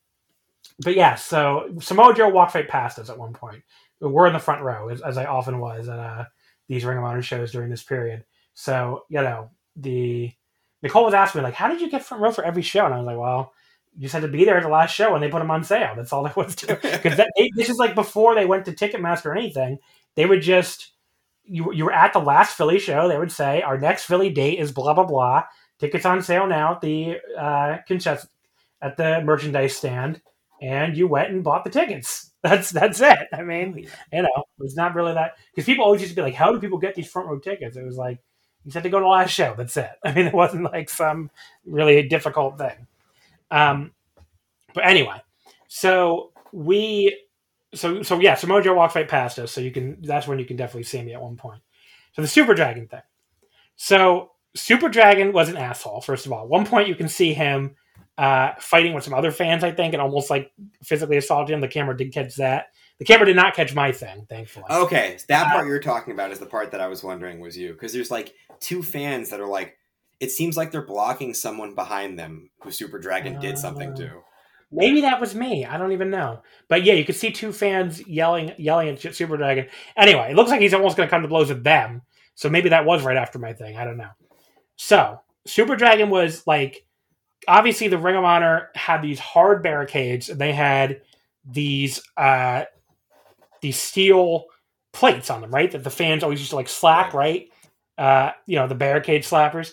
but 0.78 0.96
yeah, 0.96 1.14
so 1.14 1.68
Samoa 1.78 2.14
Joe 2.14 2.30
walked 2.30 2.54
right 2.54 2.66
past 2.66 2.98
us 2.98 3.10
at 3.10 3.18
one 3.18 3.34
point. 3.34 3.62
We're 4.00 4.26
in 4.26 4.32
the 4.32 4.38
front 4.38 4.62
row, 4.62 4.88
as, 4.88 5.02
as 5.02 5.18
I 5.18 5.26
often 5.26 5.58
was 5.58 5.90
at 5.90 5.98
uh, 5.98 6.24
these 6.68 6.86
Ring 6.86 6.96
of 6.96 7.04
Honor 7.04 7.20
shows 7.20 7.52
during 7.52 7.68
this 7.68 7.82
period. 7.82 8.24
So 8.54 9.04
you 9.08 9.20
know, 9.22 9.50
the 9.76 10.32
Nicole 10.82 11.04
was 11.04 11.14
asking 11.14 11.40
me 11.40 11.44
like, 11.44 11.54
"How 11.54 11.68
did 11.68 11.80
you 11.80 11.90
get 11.90 12.04
front 12.04 12.22
row 12.22 12.32
for 12.32 12.44
every 12.44 12.62
show?" 12.62 12.84
And 12.84 12.94
I 12.94 12.98
was 12.98 13.06
like, 13.06 13.18
"Well." 13.18 13.52
You 13.94 14.04
just 14.04 14.14
had 14.14 14.22
to 14.22 14.28
be 14.28 14.46
there 14.46 14.56
at 14.56 14.62
the 14.62 14.70
last 14.70 14.94
show, 14.94 15.12
and 15.14 15.22
they 15.22 15.28
put 15.28 15.40
them 15.40 15.50
on 15.50 15.64
sale. 15.64 15.92
That's 15.94 16.14
all 16.14 16.22
there 16.22 16.32
was 16.36 16.56
to 16.56 16.72
it. 16.72 17.02
Because 17.02 17.20
this 17.56 17.68
is 17.68 17.76
like 17.76 17.94
before 17.94 18.34
they 18.34 18.46
went 18.46 18.64
to 18.64 18.72
Ticketmaster 18.72 19.26
or 19.26 19.36
anything. 19.36 19.76
They 20.14 20.24
would 20.24 20.40
just 20.40 20.92
you 21.44 21.72
you 21.72 21.84
were 21.84 21.92
at 21.92 22.12
the 22.12 22.18
last 22.18 22.56
Philly 22.56 22.78
show. 22.78 23.08
They 23.08 23.18
would 23.18 23.32
say 23.32 23.60
our 23.62 23.78
next 23.78 24.04
Philly 24.04 24.30
date 24.30 24.58
is 24.58 24.72
blah 24.72 24.94
blah 24.94 25.04
blah. 25.04 25.44
Tickets 25.78 26.06
on 26.06 26.22
sale 26.22 26.46
now 26.46 26.72
at 26.76 26.80
the 26.80 27.16
uh, 27.38 27.78
at 28.80 28.96
the 28.96 29.20
merchandise 29.22 29.76
stand, 29.76 30.20
and 30.60 30.96
you 30.96 31.06
went 31.06 31.30
and 31.30 31.44
bought 31.44 31.64
the 31.64 31.70
tickets. 31.70 32.30
That's 32.42 32.70
that's 32.70 33.00
it. 33.00 33.28
I 33.32 33.42
mean, 33.42 33.86
you 34.12 34.22
know, 34.22 34.44
it's 34.58 34.74
not 34.74 34.96
really 34.96 35.14
that 35.14 35.36
because 35.54 35.64
people 35.64 35.84
always 35.84 36.00
used 36.00 36.10
to 36.10 36.16
be 36.16 36.22
like, 36.22 36.34
"How 36.34 36.50
do 36.50 36.58
people 36.58 36.78
get 36.78 36.96
these 36.96 37.08
front 37.08 37.28
row 37.28 37.38
tickets?" 37.38 37.76
It 37.76 37.84
was 37.84 37.96
like 37.96 38.18
you 38.64 38.68
just 38.68 38.74
had 38.74 38.82
to 38.84 38.90
go 38.90 38.98
to 38.98 39.04
the 39.04 39.08
last 39.08 39.30
show. 39.30 39.54
That's 39.56 39.76
it. 39.76 39.90
I 40.04 40.12
mean, 40.12 40.26
it 40.26 40.34
wasn't 40.34 40.64
like 40.64 40.88
some 40.88 41.30
really 41.64 42.02
difficult 42.08 42.58
thing. 42.58 42.86
Um, 43.50 43.92
but 44.74 44.86
anyway, 44.86 45.20
so 45.68 46.32
we, 46.52 47.18
so 47.74 48.02
so 48.02 48.20
yeah, 48.20 48.34
Samoa 48.34 48.62
Joe 48.62 48.74
walks 48.74 48.94
right 48.94 49.08
past 49.08 49.38
us, 49.38 49.52
so 49.52 49.60
you 49.60 49.70
can. 49.70 49.98
That's 50.02 50.26
when 50.26 50.38
you 50.38 50.44
can 50.44 50.56
definitely 50.56 50.84
see 50.84 51.02
me 51.02 51.14
at 51.14 51.22
one 51.22 51.36
point. 51.36 51.62
So 52.12 52.22
the 52.22 52.28
Super 52.28 52.54
Dragon 52.54 52.86
thing. 52.86 53.02
So 53.76 54.32
Super 54.54 54.88
Dragon 54.88 55.32
was 55.32 55.48
an 55.48 55.56
asshole. 55.56 56.00
First 56.00 56.26
of 56.26 56.32
all, 56.32 56.42
at 56.42 56.48
one 56.48 56.66
point 56.66 56.88
you 56.88 56.94
can 56.94 57.08
see 57.08 57.32
him 57.32 57.74
uh, 58.18 58.52
fighting 58.60 58.94
with 58.94 59.04
some 59.04 59.14
other 59.14 59.30
fans, 59.30 59.64
I 59.64 59.72
think, 59.72 59.94
and 59.94 60.02
almost 60.02 60.30
like 60.30 60.52
physically 60.82 61.16
assaulted 61.16 61.54
him. 61.54 61.60
The 61.60 61.68
camera 61.68 61.96
did 61.96 62.12
catch 62.12 62.36
that. 62.36 62.66
The 63.02 63.06
camera 63.06 63.26
did 63.26 63.34
not 63.34 63.54
catch 63.54 63.74
my 63.74 63.90
thing, 63.90 64.26
thankfully. 64.28 64.64
Okay, 64.70 65.18
that 65.26 65.52
part 65.52 65.64
uh, 65.64 65.66
you're 65.66 65.80
talking 65.80 66.14
about 66.14 66.30
is 66.30 66.38
the 66.38 66.46
part 66.46 66.70
that 66.70 66.80
I 66.80 66.86
was 66.86 67.02
wondering 67.02 67.40
was 67.40 67.58
you, 67.58 67.72
because 67.72 67.92
there's 67.92 68.12
like 68.12 68.32
two 68.60 68.80
fans 68.80 69.30
that 69.30 69.40
are 69.40 69.46
like 69.48 69.76
it 70.20 70.30
seems 70.30 70.56
like 70.56 70.70
they're 70.70 70.86
blocking 70.86 71.34
someone 71.34 71.74
behind 71.74 72.16
them 72.16 72.48
who 72.60 72.70
Super 72.70 73.00
Dragon 73.00 73.40
did 73.40 73.58
something 73.58 73.92
to. 73.96 74.22
Maybe 74.70 75.00
that 75.00 75.20
was 75.20 75.34
me. 75.34 75.66
I 75.66 75.76
don't 75.78 75.90
even 75.90 76.10
know. 76.10 76.42
But 76.68 76.84
yeah, 76.84 76.92
you 76.92 77.04
could 77.04 77.16
see 77.16 77.32
two 77.32 77.52
fans 77.52 78.06
yelling 78.06 78.52
yelling 78.56 78.88
at 78.88 79.16
Super 79.16 79.36
Dragon. 79.36 79.66
Anyway, 79.96 80.28
it 80.30 80.36
looks 80.36 80.50
like 80.50 80.60
he's 80.60 80.74
almost 80.74 80.96
going 80.96 81.08
to 81.08 81.10
come 81.10 81.22
to 81.22 81.28
blows 81.28 81.48
with 81.48 81.64
them. 81.64 82.02
So 82.36 82.48
maybe 82.48 82.68
that 82.68 82.84
was 82.84 83.02
right 83.02 83.16
after 83.16 83.40
my 83.40 83.52
thing. 83.52 83.76
I 83.76 83.84
don't 83.84 83.96
know. 83.96 84.10
So 84.76 85.20
Super 85.44 85.74
Dragon 85.74 86.08
was 86.08 86.46
like, 86.46 86.86
obviously 87.48 87.88
the 87.88 87.98
Ring 87.98 88.14
of 88.14 88.22
Honor 88.22 88.68
had 88.76 89.02
these 89.02 89.18
hard 89.18 89.64
barricades. 89.64 90.28
And 90.28 90.40
they 90.40 90.52
had 90.52 91.00
these 91.44 92.00
uh 92.16 92.66
these 93.62 93.80
steel 93.80 94.44
plates 94.92 95.30
on 95.30 95.40
them, 95.40 95.50
right? 95.50 95.70
That 95.70 95.84
the 95.84 95.90
fans 95.90 96.22
always 96.22 96.40
used 96.40 96.50
to 96.50 96.56
like 96.56 96.68
slap, 96.68 97.14
right? 97.14 97.48
Uh, 97.96 98.32
you 98.46 98.56
know, 98.56 98.66
the 98.66 98.74
barricade 98.74 99.22
slappers 99.22 99.72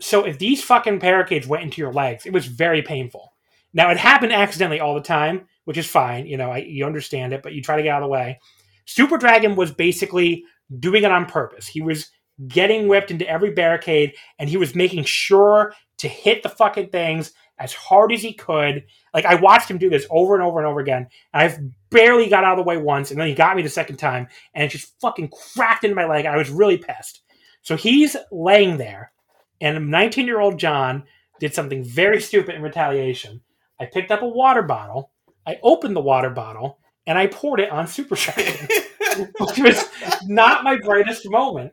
so 0.00 0.24
if 0.24 0.38
these 0.38 0.62
fucking 0.62 0.98
barricades 0.98 1.46
went 1.46 1.64
into 1.64 1.80
your 1.80 1.92
legs, 1.92 2.26
it 2.26 2.32
was 2.32 2.46
very 2.46 2.82
painful. 2.82 3.32
Now 3.72 3.90
it 3.90 3.96
happened 3.96 4.32
accidentally 4.32 4.80
all 4.80 4.94
the 4.94 5.00
time, 5.00 5.46
which 5.64 5.78
is 5.78 5.86
fine. 5.86 6.26
You 6.26 6.36
know, 6.36 6.50
I, 6.50 6.58
you 6.58 6.84
understand 6.86 7.32
it, 7.32 7.42
but 7.42 7.52
you 7.52 7.62
try 7.62 7.76
to 7.76 7.82
get 7.82 7.90
out 7.94 8.02
of 8.02 8.06
the 8.06 8.12
way. 8.12 8.38
Super 8.86 9.18
Dragon 9.18 9.56
was 9.56 9.72
basically 9.72 10.44
doing 10.78 11.02
it 11.02 11.10
on 11.10 11.26
purpose. 11.26 11.66
He 11.66 11.82
was 11.82 12.10
getting 12.48 12.88
whipped 12.88 13.10
into 13.10 13.28
every 13.28 13.52
barricade, 13.52 14.14
and 14.38 14.48
he 14.48 14.56
was 14.56 14.74
making 14.74 15.04
sure 15.04 15.72
to 15.98 16.08
hit 16.08 16.42
the 16.42 16.48
fucking 16.48 16.90
things 16.90 17.32
as 17.58 17.72
hard 17.72 18.12
as 18.12 18.22
he 18.22 18.32
could. 18.32 18.84
Like 19.14 19.24
I 19.24 19.36
watched 19.36 19.70
him 19.70 19.78
do 19.78 19.90
this 19.90 20.06
over 20.10 20.34
and 20.34 20.42
over 20.42 20.58
and 20.58 20.66
over 20.66 20.80
again, 20.80 21.08
and 21.32 21.42
I've 21.42 21.58
barely 21.90 22.28
got 22.28 22.44
out 22.44 22.58
of 22.58 22.64
the 22.64 22.68
way 22.68 22.76
once, 22.76 23.10
and 23.10 23.20
then 23.20 23.28
he 23.28 23.34
got 23.34 23.56
me 23.56 23.62
the 23.62 23.68
second 23.68 23.96
time, 23.96 24.28
and 24.54 24.64
it 24.64 24.68
just 24.68 24.98
fucking 25.00 25.30
cracked 25.54 25.84
into 25.84 25.96
my 25.96 26.06
leg. 26.06 26.26
I 26.26 26.36
was 26.36 26.50
really 26.50 26.78
pissed. 26.78 27.22
So 27.62 27.76
he's 27.76 28.16
laying 28.30 28.76
there 28.76 29.12
and 29.60 29.90
19 29.90 30.26
year 30.26 30.40
old 30.40 30.58
John 30.58 31.04
did 31.40 31.54
something 31.54 31.84
very 31.84 32.20
stupid 32.20 32.54
in 32.54 32.62
retaliation. 32.62 33.40
I 33.80 33.86
picked 33.86 34.10
up 34.10 34.22
a 34.22 34.28
water 34.28 34.62
bottle, 34.62 35.10
I 35.46 35.58
opened 35.62 35.96
the 35.96 36.00
water 36.00 36.30
bottle, 36.30 36.78
and 37.06 37.18
I 37.18 37.26
poured 37.26 37.60
it 37.60 37.70
on 37.70 37.86
Super 37.86 38.16
Dragon, 38.16 38.68
which 39.38 39.58
was 39.58 39.88
not 40.24 40.64
my 40.64 40.76
brightest 40.78 41.28
moment. 41.28 41.72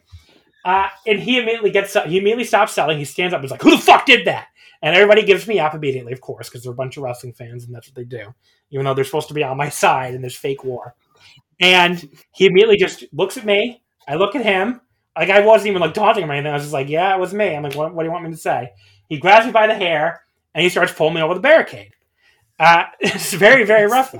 Uh, 0.66 0.88
and 1.06 1.20
he 1.20 1.38
immediately 1.38 1.72
gets 1.72 1.94
he 1.94 2.18
immediately 2.18 2.46
stops 2.46 2.74
selling. 2.74 2.98
He 2.98 3.06
stands 3.06 3.34
up 3.34 3.40
and 3.40 3.46
is 3.46 3.52
like, 3.52 3.62
"Who 3.62 3.72
the 3.72 3.78
fuck 3.78 4.06
did 4.06 4.28
that?" 4.28 4.48
And 4.84 4.96
everybody 4.96 5.24
gives 5.24 5.48
me 5.48 5.60
up 5.60 5.74
immediately, 5.74 6.12
of 6.12 6.20
course, 6.20 6.50
because 6.50 6.64
they're 6.64 6.74
a 6.74 6.76
bunch 6.76 6.98
of 6.98 7.04
wrestling 7.04 7.32
fans, 7.32 7.64
and 7.64 7.74
that's 7.74 7.88
what 7.88 7.96
they 7.96 8.04
do. 8.04 8.36
Even 8.70 8.86
though 8.86 8.94
they're 8.94 9.06
supposed 9.06 9.30
to 9.30 9.34
be 9.34 9.44
on 9.44 9.58
my 9.58 9.70
side 9.84 10.14
and 10.14 10.22
there's 10.22 10.36
fake 10.36 10.64
war. 10.64 10.94
And 11.62 12.10
he 12.34 12.46
immediately 12.46 12.78
just 12.78 13.06
looks 13.14 13.38
at 13.38 13.46
me. 13.46 13.82
I 14.08 14.16
look 14.16 14.36
at 14.36 14.46
him. 14.46 14.82
Like 15.18 15.30
I 15.30 15.40
wasn't 15.40 15.70
even 15.70 15.82
like 15.82 15.94
taunting 15.94 16.24
him 16.24 16.32
or 16.32 16.34
anything. 16.34 16.52
I 16.52 16.56
was 16.56 16.64
just 16.64 16.74
like, 16.74 16.90
"Yeah, 16.90 17.16
it 17.16 17.20
was 17.20 17.34
me." 17.34 17.56
I'm 17.56 17.64
like, 17.64 17.76
"What, 17.76 17.94
what 17.94 18.04
do 18.04 18.08
you 18.08 18.12
want 18.12 18.26
me 18.26 18.32
to 18.32 18.38
say?" 18.38 18.72
He 19.08 19.18
grabs 19.18 19.46
me 19.46 19.52
by 19.52 19.68
the 19.68 19.76
hair 19.76 20.24
and 20.54 20.64
he 20.64 20.70
starts 20.70 20.92
pulling 20.92 21.14
me 21.14 21.22
over 21.22 21.36
the 21.36 21.40
barricade. 21.40 21.92
Uh, 22.60 22.86
it's 23.00 23.34
very, 23.34 23.64
very 23.64 23.88
rough. 23.90 24.16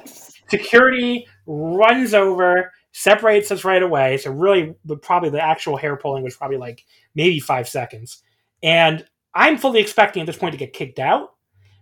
Security 0.50 1.28
runs 1.48 2.14
over, 2.14 2.72
separates 2.92 3.52
us 3.52 3.66
right 3.66 3.82
away. 3.82 4.18
So 4.18 4.32
really, 4.32 4.76
the, 4.86 4.96
probably 4.96 5.30
the 5.30 5.44
actual 5.44 5.78
hair 5.78 5.98
pulling 5.98 6.24
was 6.24 6.38
probably 6.38 6.58
like 6.58 6.86
maybe 7.16 7.40
five 7.40 7.68
seconds. 7.68 8.22
And 8.62 9.06
I'm 9.36 9.58
fully 9.58 9.80
expecting 9.80 10.22
at 10.22 10.26
this 10.26 10.38
point 10.38 10.54
to 10.54 10.58
get 10.58 10.74
kicked 10.74 11.00
out. 11.00 11.34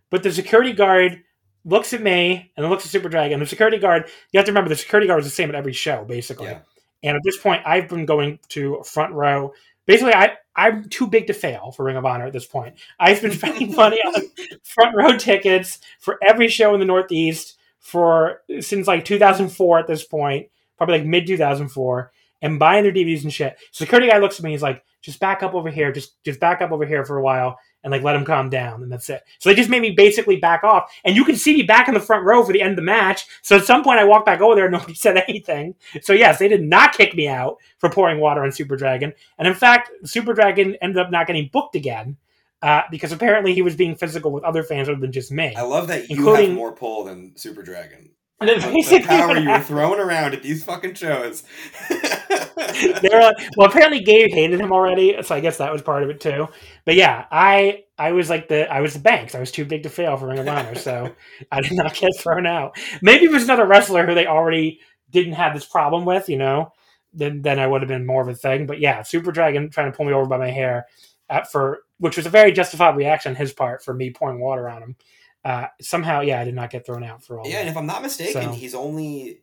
But 0.10 0.24
the 0.24 0.32
security 0.32 0.74
guard 0.74 1.24
looks 1.66 1.94
at 1.94 2.02
me 2.02 2.52
and 2.56 2.64
then 2.64 2.70
looks 2.70 2.86
at 2.86 2.92
Super 2.92 3.10
Dragon. 3.10 3.40
The 3.40 3.46
security 3.46 3.78
guard, 3.78 4.10
you 4.32 4.38
have 4.38 4.46
to 4.46 4.52
remember, 4.52 4.70
the 4.70 4.76
security 4.76 5.08
guard 5.08 5.20
is 5.22 5.26
the 5.26 5.32
same 5.32 5.50
at 5.50 5.56
every 5.56 5.74
show, 5.74 6.04
basically. 6.06 6.48
Yeah. 6.48 6.60
And 7.04 7.16
at 7.16 7.24
this 7.24 7.38
point, 7.38 7.64
I've 7.66 7.88
been 7.88 8.06
going 8.06 8.40
to 8.50 8.84
front 8.84 9.14
row. 9.14 9.54
Basically, 9.86 10.14
I, 10.14 10.38
I'm 10.56 10.90
too 10.90 11.08
big 11.08 11.28
to 11.28 11.34
fail 11.34 11.72
for 11.72 11.86
Ring 11.86 11.98
of 11.98 12.06
Honor 12.06 12.26
at 12.26 12.34
this 12.34 12.46
point. 12.46 12.76
I've 13.00 13.22
been 13.22 13.32
spending 13.32 13.76
money 13.76 13.98
on 13.98 14.22
front 14.64 14.96
row 14.96 15.18
tickets 15.18 15.80
for 16.00 16.20
every 16.22 16.48
show 16.48 16.74
in 16.74 16.80
the 16.80 16.86
Northeast 16.86 17.58
for 17.80 18.42
since 18.60 18.86
like 18.86 19.06
2004 19.06 19.80
at 19.80 19.88
this 19.88 20.04
point, 20.04 20.50
probably 20.78 21.00
like 21.00 21.08
mid 21.08 21.26
2004, 21.26 22.12
and 22.44 22.60
buying 22.60 22.84
their 22.84 22.94
DVDs 22.94 23.24
and 23.24 23.34
shit. 23.34 23.58
Security 23.72 24.10
guy 24.10 24.20
looks 24.20 24.38
at 24.38 24.44
me, 24.44 24.52
he's 24.52 24.62
like, 24.62 24.84
just 25.02 25.20
back 25.20 25.44
up 25.44 25.54
over 25.54 25.70
here, 25.70 25.92
just 25.92 26.24
just 26.24 26.40
back 26.40 26.62
up 26.62 26.72
over 26.72 26.86
here 26.86 27.04
for 27.04 27.18
a 27.18 27.22
while 27.22 27.58
and 27.84 27.92
like 27.92 28.04
let 28.04 28.16
him 28.16 28.26
calm 28.26 28.50
down, 28.50 28.84
and 28.84 28.92
that's 28.92 29.10
it. 29.10 29.24
So 29.40 29.50
they 29.50 29.56
just 29.56 29.70
made 29.70 29.82
me 29.82 29.92
basically 29.92 30.38
back 30.38 30.64
off, 30.64 30.92
and 31.04 31.16
you 31.16 31.26
can 31.26 31.36
see 31.36 31.56
me 31.56 31.64
back 31.64 31.88
in 31.88 31.94
the 31.94 32.00
front 32.00 32.26
row 32.26 32.44
for 32.44 32.54
the 32.54 32.62
end 32.62 32.72
of 32.72 32.76
the 32.76 32.84
match. 32.84 33.26
So 33.42 33.58
at 33.58 33.66
some 33.66 33.84
point, 33.84 34.00
I 34.00 34.04
walked 34.04 34.26
back 34.26 34.42
over 34.42 34.56
there, 34.56 34.66
and 34.66 34.72
nobody 34.78 34.94
said 34.94 35.24
anything. 35.28 35.76
So 36.02 36.14
yes, 36.14 36.40
they 36.40 36.48
did 36.48 36.64
not 36.64 36.94
kick 36.94 37.16
me 37.16 37.28
out 37.28 37.58
for 37.80 37.90
pouring 37.90 38.20
water 38.20 38.44
on 38.44 38.52
Super 38.52 38.76
Dragon, 38.76 39.14
and 39.38 39.48
in 39.48 39.54
fact, 39.54 39.92
Super 40.04 40.34
Dragon 40.34 40.76
ended 40.82 40.98
up 40.98 41.12
not 41.12 41.28
getting 41.28 41.50
booked 41.52 41.76
again. 41.76 42.18
Uh, 42.64 42.84
because 42.92 43.12
apparently 43.12 43.56
he 43.56 43.64
was 43.64 43.76
being 43.76 43.96
physical 43.96 44.32
with 44.32 44.44
other 44.44 44.62
fans 44.62 44.88
other 44.88 45.00
than 45.00 45.12
just 45.12 45.32
me. 45.32 45.52
I 45.56 45.64
love 45.64 45.88
that 45.88 46.12
you 46.12 46.18
including, 46.18 46.50
have 46.50 46.56
more 46.56 46.72
pull 46.72 47.06
than 47.06 47.36
Super 47.36 47.64
Dragon. 47.64 48.12
The, 48.42 48.56
the 48.56 49.04
power 49.06 49.38
you 49.38 49.50
were 49.50 49.60
throwing 49.60 50.00
around 50.00 50.34
at 50.34 50.42
these 50.42 50.64
fucking 50.64 50.96
shows. 50.96 51.44
they 53.02 53.10
were 53.12 53.22
like, 53.22 53.38
well, 53.58 53.70
apparently 53.70 54.02
Gabe 54.02 54.32
hated 54.32 54.60
him 54.60 54.72
already, 54.72 55.22
so 55.24 55.36
I 55.36 55.40
guess 55.40 55.58
that 55.58 55.72
was 55.72 55.82
part 55.82 56.04
of 56.04 56.10
it 56.10 56.20
too. 56.20 56.48
But 56.86 56.96
yeah, 56.96 57.26
I 57.32 57.84
I 57.98 58.12
was 58.12 58.30
like 58.30 58.48
the 58.48 58.72
I 58.72 58.82
was 58.82 58.94
the 58.94 59.00
Banks. 59.00 59.36
I 59.36 59.40
was 59.40 59.52
too 59.52 59.66
big 59.66 59.84
to 59.84 59.90
fail 59.90 60.18
for 60.18 60.28
Ring 60.28 60.40
of 60.40 60.48
Honor, 60.48 60.76
so 60.76 61.14
I 61.52 61.62
did 61.62 61.74
not 61.74 61.94
get 61.94 62.12
thrown 62.18 62.46
out. 62.46 62.78
Maybe 63.02 63.26
it 63.26 63.32
was 63.32 63.44
another 63.44 63.66
wrestler 63.66 64.06
who 64.06 64.16
they 64.16 64.28
already 64.28 64.80
didn't 65.10 65.34
have 65.34 65.54
this 65.54 65.66
problem 65.66 66.06
with, 66.06 66.30
you 66.30 66.38
know. 66.38 66.74
Then 67.14 67.42
then 67.42 67.60
I 67.60 67.68
would 67.68 67.82
have 67.82 67.90
been 67.90 68.06
more 68.06 68.22
of 68.22 68.28
a 68.28 68.36
thing. 68.36 68.66
But 68.66 68.80
yeah, 68.80 69.04
Super 69.04 69.32
Dragon 69.32 69.70
trying 69.70 69.92
to 69.92 69.96
pull 69.96 70.06
me 70.06 70.14
over 70.14 70.28
by 70.28 70.38
my 70.38 70.52
hair 70.52 70.88
at, 71.30 71.52
for 71.52 71.82
which 71.98 72.18
was 72.18 72.26
a 72.26 72.30
very 72.30 72.52
justified 72.52 72.96
reaction 72.96 73.32
on 73.32 73.36
his 73.36 73.54
part 73.54 73.84
for 73.84 73.94
me 73.94 74.12
pouring 74.12 74.40
water 74.40 74.70
on 74.70 74.82
him. 74.82 74.96
Uh, 75.44 75.66
somehow, 75.82 76.22
yeah, 76.22 76.40
I 76.40 76.44
did 76.44 76.54
not 76.54 76.70
get 76.70 76.86
thrown 76.86 77.04
out 77.04 77.24
for 77.24 77.40
all. 77.40 77.48
Yeah, 77.48 77.54
that. 77.54 77.60
and 77.62 77.70
if 77.70 77.78
I'm 77.78 77.86
not 77.88 78.02
mistaken, 78.02 78.42
so, 78.44 78.52
he's 78.52 78.76
only 78.76 79.40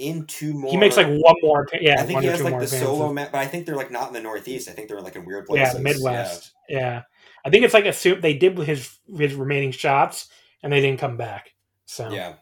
in 0.00 0.24
two 0.26 0.54
more. 0.54 0.70
He 0.70 0.76
makes 0.76 0.96
like 0.96 1.06
one 1.06 1.34
more. 1.42 1.68
Yeah, 1.78 2.00
I 2.00 2.04
think 2.04 2.20
he 2.22 2.26
has 2.26 2.42
like 2.42 2.58
the 2.58 2.66
solo 2.66 3.12
match, 3.12 3.30
but 3.30 3.38
I 3.38 3.46
think 3.46 3.66
they're 3.66 3.76
like 3.76 3.90
not 3.90 4.08
in 4.08 4.14
the 4.14 4.20
Northeast. 4.20 4.68
I 4.68 4.72
think 4.72 4.88
they're 4.88 5.00
like 5.00 5.14
in 5.14 5.24
weird 5.24 5.46
places. 5.46 5.74
Yeah, 5.74 5.80
Midwest. 5.80 6.52
Yeah. 6.68 6.78
yeah. 6.78 7.02
I 7.44 7.50
think 7.50 7.64
it's 7.64 7.74
like 7.74 7.84
assume 7.84 8.20
they 8.20 8.34
did 8.34 8.58
his 8.58 8.98
his 9.16 9.34
remaining 9.34 9.72
shots 9.72 10.28
and 10.62 10.72
they 10.72 10.80
didn't 10.80 11.00
come 11.00 11.16
back. 11.16 11.54
So 11.84 12.10
yeah. 12.10 12.34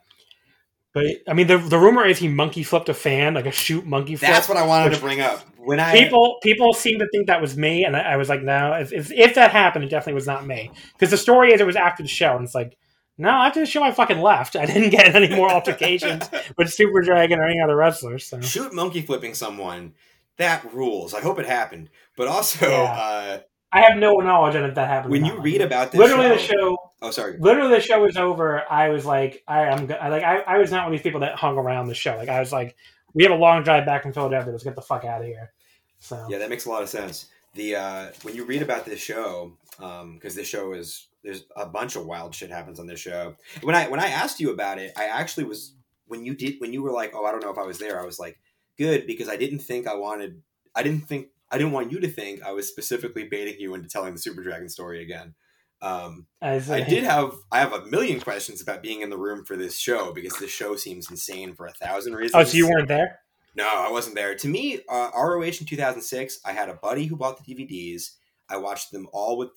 But 0.95 1.07
I 1.29 1.35
mean, 1.35 1.49
the 1.49 1.59
the 1.59 1.79
rumor 1.79 2.07
is 2.07 2.19
he 2.19 2.29
monkey 2.29 2.63
flipped 2.63 2.89
a 2.89 2.95
fan, 2.95 3.35
like 3.35 3.47
a 3.47 3.53
shoot 3.53 3.85
monkey 3.85 4.17
flip. 4.17 4.31
That's 4.31 4.49
what 4.49 4.57
I 4.57 4.67
wanted 4.67 4.95
to 4.95 5.01
bring 5.01 5.21
up. 5.21 5.41
When 5.59 5.81
I 5.81 5.93
people 5.93 6.39
people 6.43 6.73
seem 6.73 6.99
to 7.01 7.09
think 7.13 7.27
that 7.27 7.41
was 7.41 7.57
me, 7.57 7.85
and 7.85 7.97
I, 7.97 8.01
I 8.01 8.17
was 8.17 8.29
like, 8.29 8.43
no, 8.43 8.73
if, 8.75 8.93
if, 8.93 9.13
if 9.13 9.35
that 9.35 9.51
happened, 9.51 9.85
it 9.85 9.91
definitely 9.91 10.15
was 10.15 10.27
not 10.27 10.47
me. 10.47 10.71
Because 10.93 11.11
the 11.11 11.19
story 11.19 11.53
is 11.53 11.61
it 11.61 11.67
was 11.67 11.77
after 11.77 12.03
the 12.03 12.09
show, 12.09 12.37
and 12.37 12.45
it's 12.45 12.55
like, 12.55 12.79
no, 13.19 13.31
after 13.31 13.61
the 13.61 13.67
show, 13.67 13.83
I 13.83 13.91
fucking 13.91 14.21
left. 14.21 14.55
I 14.55 14.65
didn't 14.65 14.91
get 14.91 15.15
any 15.15 15.35
more 15.35 15.51
altercations 15.51 16.31
with 16.57 16.73
Super 16.73 17.03
Dragon 17.03 17.41
or 17.41 17.45
any 17.45 17.61
other 17.61 17.77
wrestlers. 17.77 18.25
So. 18.25 18.41
Shoot 18.41 18.73
monkey 18.73 19.03
flipping 19.03 19.35
someone, 19.35 19.95
that 20.37 20.73
rules. 20.73 21.15
I 21.15 21.21
hope 21.21 21.39
it 21.39 21.47
happened. 21.47 21.91
But 22.17 22.29
also, 22.29 22.69
yeah. 22.69 22.83
uh, 22.85 23.39
I 23.73 23.81
have 23.83 23.99
no 23.99 24.15
knowledge 24.15 24.55
of 24.55 24.65
if 24.65 24.75
that 24.77 24.89
happened. 24.89 25.13
When 25.13 25.25
you 25.25 25.41
read 25.41 25.61
about 25.61 25.93
this, 25.93 25.99
literally 25.99 26.29
show, 26.29 26.35
the 26.37 26.39
show. 26.39 26.79
Oh, 27.03 27.11
sorry. 27.11 27.37
Literally, 27.39 27.75
the 27.75 27.81
show 27.81 28.03
was 28.03 28.17
over. 28.17 28.63
I 28.71 28.89
was 28.89 29.05
like, 29.05 29.43
I 29.47 29.65
am 29.65 29.89
like, 29.89 30.01
I, 30.01 30.39
I 30.47 30.59
was 30.59 30.71
not 30.71 30.85
one 30.85 30.95
of 30.95 30.99
these 30.99 31.03
people 31.03 31.21
that 31.21 31.35
hung 31.35 31.59
around 31.59 31.89
the 31.89 31.95
show. 31.95 32.17
Like, 32.17 32.29
I 32.29 32.41
was 32.41 32.53
like, 32.53 32.77
we 33.15 33.25
have 33.25 33.33
a 33.33 33.37
long 33.37 33.63
drive 33.65 33.85
back 33.85 34.03
from 34.03 34.13
Philadelphia. 34.13 34.53
Let's 34.53 34.65
get 34.65 34.77
the 34.77 34.83
fuck 34.83 35.05
out 35.05 35.21
of 35.21 35.27
here. 35.27 35.53
So 35.99 36.27
yeah, 36.31 36.39
that 36.39 36.51
makes 36.51 36.67
a 36.67 36.71
lot 36.71 36.83
of 36.83 36.89
sense. 36.89 37.27
The 37.55 37.77
uh, 37.77 38.07
when 38.23 38.35
you 38.35 38.45
read 38.45 38.63
about 38.63 38.85
this 38.85 39.01
show, 39.01 39.53
because 39.79 40.03
um, 40.03 40.19
this 40.21 40.49
show 40.49 40.73
is 40.73 41.09
there's 41.23 41.45
a 41.57 41.67
bunch 41.67 41.97
of 41.97 42.07
wild 42.07 42.35
shit 42.35 42.51
happens 42.51 42.81
on 42.81 42.87
this 42.87 43.01
show. 43.01 43.37
When 43.63 43.75
I 43.75 43.89
when 43.89 44.01
I 44.01 44.09
asked 44.09 44.41
you 44.41 44.51
about 44.51 44.79
it, 44.79 44.93
I 44.97 45.05
actually 45.05 45.45
was 45.45 45.75
when 46.07 46.25
you 46.25 46.35
did 46.35 46.57
when 46.59 46.73
you 46.73 46.83
were 46.83 46.93
like, 46.93 47.13
oh, 47.15 47.25
I 47.25 47.31
don't 47.31 47.43
know 47.43 47.51
if 47.51 47.59
I 47.59 47.67
was 47.67 47.79
there. 47.79 48.01
I 48.01 48.05
was 48.05 48.19
like, 48.19 48.39
good 48.77 49.07
because 49.07 49.29
I 49.29 49.37
didn't 49.37 49.61
think 49.61 49.87
I 49.87 49.95
wanted. 49.95 50.43
I 50.75 50.83
didn't 50.83 51.09
think 51.09 51.29
I 51.51 51.59
didn't 51.59 51.73
want 51.73 51.93
you 51.93 52.01
to 52.01 52.09
think 52.09 52.43
I 52.43 52.53
was 52.53 52.69
specifically 52.69 53.25
baiting 53.25 53.61
you 53.61 53.75
into 53.75 53.89
telling 53.89 54.13
the 54.13 54.21
Super 54.21 54.43
Dragon 54.43 54.69
story 54.69 55.03
again. 55.03 55.35
Um, 55.81 56.27
I 56.43 56.59
did 56.59 57.05
have 57.05 57.35
I 57.53 57.61
have 57.61 57.73
a 57.73 57.87
million 57.87 58.21
questions 58.21 58.61
about 58.61 58.83
being 58.83 59.03
in 59.03 59.11
the 59.11 59.17
room 59.17 59.45
for 59.45 59.57
this 59.57 59.79
show 59.79 60.13
because 60.13 60.37
this 60.39 60.51
show 60.51 60.77
seems 60.77 61.11
insane 61.11 61.55
for 61.55 61.67
a 61.67 61.73
thousand 61.73 62.15
reasons. 62.15 62.35
Oh, 62.35 62.45
so 62.45 62.57
you 62.57 62.69
weren't 62.69 62.89
there? 62.89 63.21
No, 63.55 63.67
I 63.67 63.91
wasn't 63.91 64.15
there. 64.15 64.35
To 64.35 64.49
me, 64.49 64.81
uh, 64.89 65.11
ROH 65.17 65.43
in 65.43 65.67
2006, 65.67 66.41
I 66.45 66.53
had 66.53 66.69
a 66.69 66.75
buddy 66.75 67.07
who 67.07 67.17
bought 67.17 67.45
the 67.45 67.55
DVDs. 67.55 68.13
I 68.49 68.57
watched 68.57 68.93
them 68.93 69.09
all 69.13 69.37
with 69.37 69.51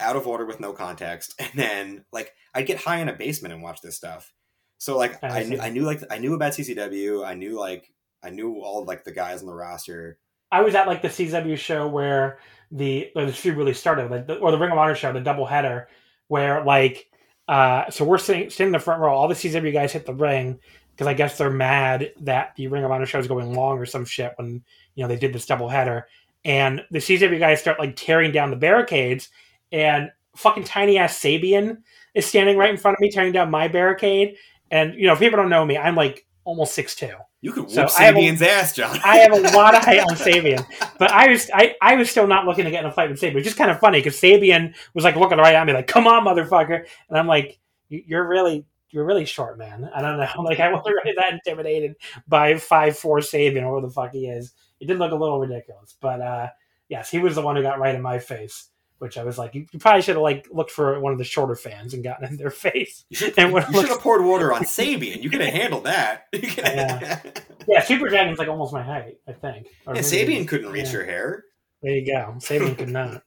out 0.00 0.16
of 0.16 0.26
order 0.26 0.46
with 0.46 0.60
no 0.60 0.72
context, 0.72 1.34
and 1.38 1.50
then 1.54 2.04
like 2.12 2.32
I'd 2.54 2.66
get 2.66 2.78
high 2.78 2.98
in 2.98 3.08
a 3.08 3.14
basement 3.14 3.54
and 3.54 3.62
watch 3.62 3.80
this 3.80 3.96
stuff. 3.96 4.32
So 4.78 4.96
like 4.96 5.22
I, 5.22 5.40
I 5.40 5.42
knew 5.44 5.60
I 5.60 5.70
knew 5.70 5.82
like 5.82 6.02
I 6.10 6.18
knew 6.18 6.34
about 6.34 6.52
CZW. 6.52 7.24
I 7.24 7.34
knew 7.34 7.58
like 7.58 7.92
I 8.22 8.30
knew 8.30 8.60
all 8.60 8.84
like 8.84 9.04
the 9.04 9.12
guys 9.12 9.40
on 9.40 9.46
the 9.46 9.54
roster. 9.54 10.18
I 10.50 10.60
was 10.60 10.74
at 10.74 10.86
like 10.86 11.02
the 11.02 11.08
CW 11.08 11.56
show 11.56 11.88
where 11.88 12.38
the 12.70 13.10
the 13.14 13.32
feud 13.32 13.56
really 13.56 13.74
started, 13.74 14.10
like 14.10 14.26
the, 14.26 14.36
or 14.36 14.50
the 14.50 14.58
Ring 14.58 14.72
of 14.72 14.78
Honor 14.78 14.94
show, 14.94 15.12
the 15.12 15.20
double 15.20 15.46
header, 15.46 15.88
where 16.28 16.64
like 16.64 17.08
uh, 17.48 17.90
so 17.90 18.04
we're 18.04 18.18
sitting, 18.18 18.48
sitting 18.50 18.68
in 18.68 18.72
the 18.72 18.78
front 18.78 19.00
row. 19.00 19.14
All 19.14 19.28
the 19.28 19.34
CW 19.34 19.72
guys 19.72 19.92
hit 19.92 20.06
the 20.06 20.14
ring 20.14 20.58
because 20.92 21.06
I 21.06 21.14
guess 21.14 21.36
they're 21.36 21.50
mad 21.50 22.12
that 22.20 22.54
the 22.56 22.68
Ring 22.68 22.84
of 22.84 22.90
Honor 22.90 23.06
show 23.06 23.18
is 23.18 23.26
going 23.26 23.54
long 23.54 23.78
or 23.78 23.86
some 23.86 24.04
shit 24.04 24.32
when 24.36 24.62
you 24.94 25.02
know 25.02 25.08
they 25.08 25.16
did 25.16 25.32
this 25.32 25.46
double 25.46 25.68
header, 25.68 26.06
and 26.44 26.82
the 26.90 26.98
CW 26.98 27.38
guys 27.38 27.60
start 27.60 27.78
like 27.78 27.96
tearing 27.96 28.32
down 28.32 28.50
the 28.50 28.56
barricades, 28.56 29.28
and 29.74 30.12
fucking 30.36 30.64
tiny 30.64 30.98
ass 30.98 31.18
Sabian 31.18 31.78
is 32.14 32.24
standing 32.24 32.56
right 32.56 32.70
in 32.70 32.76
front 32.76 32.96
of 32.96 33.00
me, 33.00 33.10
tearing 33.10 33.32
down 33.32 33.50
my 33.50 33.66
barricade. 33.66 34.36
And 34.70 34.94
you 34.94 35.06
know, 35.06 35.14
if 35.14 35.18
people 35.18 35.36
don't 35.36 35.50
know 35.50 35.64
me, 35.64 35.76
I'm 35.76 35.96
like 35.96 36.26
almost 36.44 36.74
six 36.74 36.94
two. 36.94 37.12
You 37.40 37.52
could 37.52 37.64
whoop 37.64 37.72
so 37.72 37.84
Sabian's 37.86 38.40
a, 38.40 38.50
ass, 38.50 38.72
John. 38.72 38.98
I 39.04 39.18
have 39.18 39.32
a 39.32 39.40
lot 39.56 39.74
of 39.74 39.84
height 39.84 40.00
on 40.00 40.16
Sabian, 40.16 40.64
but 40.98 41.10
I 41.10 41.28
was 41.28 41.50
I, 41.52 41.74
I 41.82 41.96
was 41.96 42.08
still 42.08 42.26
not 42.26 42.46
looking 42.46 42.64
to 42.64 42.70
get 42.70 42.84
in 42.84 42.90
a 42.90 42.92
fight 42.92 43.10
with 43.10 43.20
Sabian. 43.20 43.36
It's 43.36 43.44
just 43.44 43.58
kind 43.58 43.70
of 43.70 43.80
funny 43.80 43.98
because 43.98 44.14
Sabian 44.14 44.74
was 44.94 45.04
like 45.04 45.16
looking 45.16 45.38
right 45.38 45.54
at 45.54 45.66
me, 45.66 45.72
like 45.72 45.88
"Come 45.88 46.06
on, 46.06 46.24
motherfucker!" 46.24 46.86
And 47.08 47.18
I'm 47.18 47.26
like, 47.26 47.58
"You're 47.88 48.26
really 48.26 48.64
you're 48.90 49.04
really 49.04 49.24
short, 49.24 49.58
man. 49.58 49.90
I 49.92 50.00
don't 50.00 50.18
know. 50.18 50.28
I'm 50.38 50.44
like 50.44 50.60
I 50.60 50.72
wasn't 50.72 50.94
really 51.04 51.16
that 51.16 51.32
intimidated 51.32 51.96
by 52.28 52.56
five 52.58 52.96
four 52.96 53.18
Sabian 53.18 53.64
or 53.64 53.80
who 53.80 53.86
the 53.86 53.92
fuck 53.92 54.12
he 54.12 54.28
is. 54.28 54.52
It 54.80 54.86
did 54.86 54.98
look 54.98 55.12
a 55.12 55.16
little 55.16 55.40
ridiculous, 55.40 55.96
but 56.00 56.20
uh, 56.20 56.48
yes, 56.88 57.10
he 57.10 57.18
was 57.18 57.34
the 57.34 57.42
one 57.42 57.56
who 57.56 57.62
got 57.62 57.80
right 57.80 57.94
in 57.94 58.02
my 58.02 58.18
face 58.20 58.68
which 58.98 59.18
I 59.18 59.24
was 59.24 59.38
like, 59.38 59.54
you, 59.54 59.66
probably 59.78 60.02
should 60.02 60.16
have 60.16 60.22
like 60.22 60.46
looked 60.50 60.70
for 60.70 60.98
one 61.00 61.12
of 61.12 61.18
the 61.18 61.24
shorter 61.24 61.56
fans 61.56 61.94
and 61.94 62.02
gotten 62.02 62.26
in 62.28 62.36
their 62.36 62.50
face. 62.50 63.04
You 63.08 63.16
should, 63.16 63.38
and 63.38 63.52
you 63.52 63.80
should 63.80 63.88
have 63.88 64.00
poured 64.00 64.24
water 64.24 64.52
on 64.52 64.62
Sabian. 64.64 65.22
You 65.22 65.30
could 65.30 65.40
have 65.40 65.52
handled 65.52 65.84
that. 65.84 66.26
yeah. 66.32 67.20
yeah, 67.68 67.82
Super 67.82 68.08
Dragon's 68.08 68.38
like 68.38 68.48
almost 68.48 68.72
my 68.72 68.82
height, 68.82 69.18
I 69.28 69.32
think. 69.32 69.68
Or 69.86 69.94
yeah, 69.94 70.02
Sabian 70.02 70.46
couldn't 70.46 70.70
reach 70.70 70.86
yeah. 70.86 70.92
your 70.92 71.04
hair. 71.04 71.44
There 71.82 71.92
you 71.92 72.06
go. 72.06 72.34
Sabian 72.38 72.78
could 72.78 72.88
not. 72.88 73.22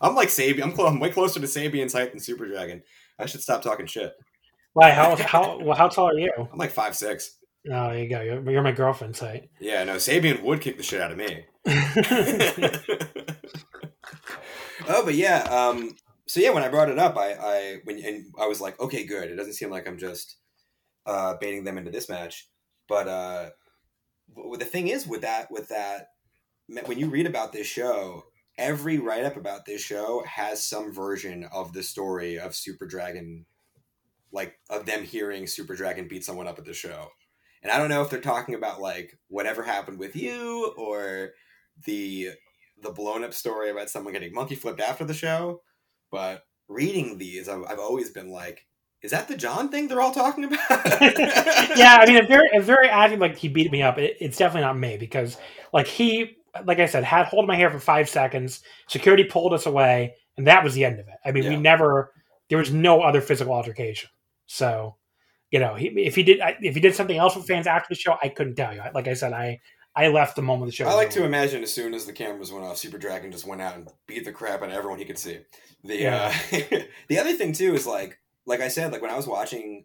I'm 0.00 0.14
like 0.14 0.28
Sabian. 0.28 0.62
I'm, 0.62 0.76
cl- 0.76 0.88
I'm 0.88 1.00
way 1.00 1.10
closer 1.10 1.40
to 1.40 1.46
Sabian's 1.46 1.92
height 1.92 2.12
than 2.12 2.20
Super 2.20 2.46
Dragon. 2.46 2.82
I 3.18 3.26
should 3.26 3.42
stop 3.42 3.62
talking 3.62 3.86
shit. 3.86 4.14
Why? 4.74 4.90
How 4.90 5.16
how 5.16 5.58
well, 5.60 5.76
how 5.76 5.88
tall 5.88 6.10
are 6.10 6.18
you? 6.18 6.32
I'm 6.36 6.58
like 6.58 6.72
five 6.72 6.96
six. 6.96 7.36
Oh, 7.70 7.92
you 7.92 8.08
go. 8.08 8.20
You're, 8.20 8.50
you're 8.50 8.62
my 8.62 8.72
girlfriend's 8.72 9.20
height. 9.20 9.48
Yeah, 9.58 9.84
no, 9.84 9.96
Sabian 9.96 10.42
would 10.42 10.60
kick 10.60 10.76
the 10.76 10.82
shit 10.82 11.00
out 11.00 11.12
of 11.12 11.18
me. 11.18 11.46
oh, 14.88 15.04
but 15.04 15.14
yeah. 15.14 15.42
Um, 15.44 15.96
so 16.26 16.40
yeah, 16.40 16.50
when 16.50 16.62
I 16.62 16.68
brought 16.68 16.90
it 16.90 16.98
up, 16.98 17.16
I, 17.16 17.32
I 17.32 17.76
when 17.84 17.98
and 18.04 18.26
I 18.38 18.46
was 18.46 18.60
like, 18.60 18.78
okay, 18.80 19.04
good. 19.04 19.30
It 19.30 19.36
doesn't 19.36 19.54
seem 19.54 19.70
like 19.70 19.88
I'm 19.88 19.98
just 19.98 20.36
uh, 21.06 21.34
baiting 21.40 21.64
them 21.64 21.78
into 21.78 21.90
this 21.90 22.08
match. 22.08 22.48
But 22.88 23.08
uh, 23.08 23.50
the 24.58 24.64
thing 24.64 24.88
is 24.88 25.06
with 25.06 25.22
that, 25.22 25.50
with 25.50 25.68
that, 25.68 26.08
when 26.86 26.98
you 26.98 27.08
read 27.08 27.26
about 27.26 27.52
this 27.52 27.66
show, 27.66 28.24
every 28.58 28.98
write 28.98 29.24
up 29.24 29.36
about 29.36 29.64
this 29.64 29.80
show 29.80 30.22
has 30.26 30.62
some 30.62 30.92
version 30.92 31.48
of 31.52 31.72
the 31.72 31.82
story 31.82 32.38
of 32.38 32.54
Super 32.54 32.86
Dragon, 32.86 33.46
like 34.32 34.58
of 34.70 34.86
them 34.86 35.02
hearing 35.02 35.46
Super 35.46 35.74
Dragon 35.74 36.08
beat 36.08 36.24
someone 36.24 36.46
up 36.46 36.58
at 36.58 36.64
the 36.64 36.74
show. 36.74 37.08
And 37.64 37.72
I 37.72 37.78
don't 37.78 37.88
know 37.88 38.02
if 38.02 38.10
they're 38.10 38.20
talking 38.20 38.54
about 38.54 38.80
like 38.80 39.18
whatever 39.28 39.62
happened 39.62 39.98
with 39.98 40.14
you 40.14 40.72
or 40.76 41.32
the 41.84 42.30
the 42.82 42.92
blown 42.92 43.24
up 43.24 43.34
story 43.34 43.70
about 43.70 43.90
someone 43.90 44.12
getting 44.12 44.34
monkey 44.34 44.54
flipped 44.54 44.80
after 44.80 45.04
the 45.04 45.14
show, 45.14 45.62
but 46.10 46.44
reading 46.68 47.18
these, 47.18 47.48
I've, 47.48 47.64
I've 47.68 47.78
always 47.78 48.10
been 48.10 48.30
like, 48.30 48.66
is 49.02 49.10
that 49.10 49.28
the 49.28 49.36
John 49.36 49.68
thing 49.68 49.86
they're 49.86 50.00
all 50.00 50.14
talking 50.14 50.44
about? 50.44 50.60
yeah, 50.70 51.98
I 52.00 52.04
mean, 52.06 52.16
it's 52.16 52.28
very, 52.28 52.48
it's 52.52 52.66
very 52.66 52.88
active. 52.88 53.20
Like 53.20 53.36
he 53.36 53.48
beat 53.48 53.70
me 53.70 53.82
up. 53.82 53.98
It, 53.98 54.16
it's 54.18 54.38
definitely 54.38 54.66
not 54.66 54.78
me 54.78 54.96
because, 54.96 55.36
like 55.74 55.86
he, 55.86 56.38
like 56.64 56.78
I 56.78 56.86
said, 56.86 57.04
had 57.04 57.26
hold 57.26 57.46
my 57.46 57.54
hair 57.54 57.70
for 57.70 57.78
five 57.78 58.08
seconds. 58.08 58.62
Security 58.88 59.24
pulled 59.24 59.52
us 59.52 59.66
away, 59.66 60.14
and 60.38 60.46
that 60.46 60.64
was 60.64 60.74
the 60.74 60.86
end 60.86 61.00
of 61.00 61.08
it. 61.08 61.14
I 61.24 61.32
mean, 61.32 61.44
yeah. 61.44 61.50
we 61.50 61.56
never. 61.56 62.12
There 62.48 62.58
was 62.58 62.72
no 62.72 63.02
other 63.02 63.20
physical 63.20 63.52
altercation. 63.52 64.10
So, 64.46 64.96
you 65.54 65.60
know, 65.60 65.76
he, 65.76 65.86
if 65.86 66.16
he 66.16 66.24
did, 66.24 66.40
if 66.62 66.74
he 66.74 66.80
did 66.80 66.96
something 66.96 67.16
else 67.16 67.36
with 67.36 67.46
fans 67.46 67.68
after 67.68 67.86
the 67.88 67.94
show, 67.94 68.16
I 68.20 68.28
couldn't 68.28 68.56
tell 68.56 68.74
you. 68.74 68.82
Like 68.92 69.06
I 69.06 69.14
said, 69.14 69.32
I 69.32 69.60
I 69.94 70.08
left 70.08 70.34
the 70.34 70.42
moment 70.42 70.68
the 70.68 70.74
show. 70.74 70.88
I 70.88 70.94
like 70.94 71.10
to 71.10 71.24
imagine 71.24 71.62
as 71.62 71.72
soon 71.72 71.94
as 71.94 72.06
the 72.06 72.12
cameras 72.12 72.50
went 72.50 72.64
off, 72.64 72.76
Super 72.76 72.98
Dragon 72.98 73.30
just 73.30 73.46
went 73.46 73.62
out 73.62 73.76
and 73.76 73.88
beat 74.08 74.24
the 74.24 74.32
crap 74.32 74.62
out 74.62 74.70
of 74.70 74.74
everyone 74.74 74.98
he 74.98 75.04
could 75.04 75.16
see. 75.16 75.38
The 75.84 75.96
yeah. 75.96 76.34
uh, 76.52 76.78
the 77.08 77.20
other 77.20 77.34
thing 77.34 77.52
too 77.52 77.72
is 77.72 77.86
like 77.86 78.18
like 78.46 78.60
I 78.60 78.66
said, 78.66 78.90
like 78.90 79.00
when 79.00 79.12
I 79.12 79.16
was 79.16 79.28
watching, 79.28 79.84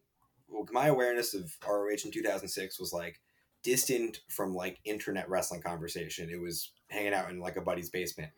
my 0.72 0.88
awareness 0.88 1.36
of 1.36 1.56
ROH 1.64 2.04
in 2.04 2.12
2006 2.12 2.80
was 2.80 2.92
like 2.92 3.22
distant 3.62 4.22
from 4.28 4.56
like 4.56 4.80
internet 4.86 5.30
wrestling 5.30 5.62
conversation. 5.62 6.32
It 6.32 6.42
was 6.42 6.72
hanging 6.90 7.14
out 7.14 7.30
in 7.30 7.40
like 7.40 7.58
a 7.58 7.62
buddy's 7.62 7.92
basement. 7.92 8.32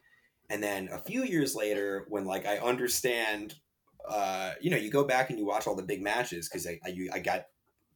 And 0.49 0.61
then 0.61 0.89
a 0.91 0.99
few 0.99 1.23
years 1.23 1.55
later, 1.55 2.07
when 2.09 2.25
like 2.25 2.45
I 2.45 2.57
understand, 2.57 3.55
uh, 4.11 4.53
you 4.61 4.69
know, 4.69 4.77
you 4.77 4.91
go 4.91 5.03
back 5.03 5.29
and 5.29 5.39
you 5.39 5.45
watch 5.45 5.67
all 5.67 5.75
the 5.75 5.83
big 5.83 6.01
matches 6.01 6.49
because 6.49 6.67
I, 6.67 6.79
I 6.85 6.95
I 7.13 7.19
got 7.19 7.45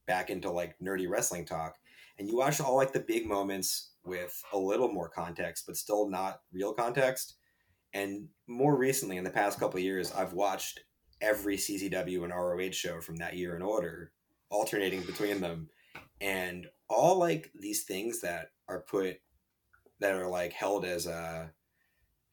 back 0.06 0.30
into 0.30 0.50
like 0.50 0.76
nerdy 0.80 1.08
wrestling 1.08 1.44
talk 1.44 1.76
and 2.18 2.28
you 2.28 2.36
watch 2.36 2.60
all 2.60 2.76
like 2.76 2.92
the 2.92 3.00
big 3.00 3.26
moments 3.26 3.90
with 4.04 4.42
a 4.52 4.58
little 4.58 4.90
more 4.90 5.08
context, 5.08 5.66
but 5.66 5.76
still 5.76 6.08
not 6.08 6.40
real 6.52 6.72
context. 6.72 7.34
And 7.92 8.28
more 8.46 8.76
recently, 8.76 9.16
in 9.16 9.24
the 9.24 9.30
past 9.30 9.58
couple 9.58 9.80
years, 9.80 10.12
I've 10.12 10.32
watched 10.32 10.80
every 11.20 11.56
CZW 11.56 12.24
and 12.24 12.32
ROH 12.32 12.72
show 12.72 13.00
from 13.00 13.16
that 13.16 13.36
year 13.36 13.56
in 13.56 13.62
order, 13.62 14.12
alternating 14.50 15.02
between 15.02 15.40
them, 15.40 15.68
and 16.20 16.66
all 16.88 17.18
like 17.18 17.50
these 17.58 17.84
things 17.84 18.20
that 18.20 18.50
are 18.68 18.80
put 18.80 19.16
that 20.00 20.14
are 20.14 20.28
like 20.28 20.52
held 20.52 20.84
as 20.84 21.06
a 21.06 21.50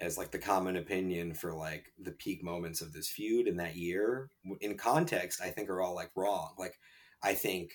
as 0.03 0.17
like 0.17 0.31
the 0.31 0.37
common 0.37 0.75
opinion 0.75 1.33
for 1.33 1.53
like 1.53 1.85
the 1.99 2.11
peak 2.11 2.43
moments 2.43 2.81
of 2.81 2.93
this 2.93 3.09
feud 3.09 3.47
in 3.47 3.57
that 3.57 3.75
year 3.75 4.29
in 4.61 4.77
context 4.77 5.41
i 5.41 5.49
think 5.49 5.69
are 5.69 5.81
all 5.81 5.95
like 5.95 6.11
wrong 6.15 6.53
like 6.57 6.77
i 7.23 7.33
think 7.33 7.71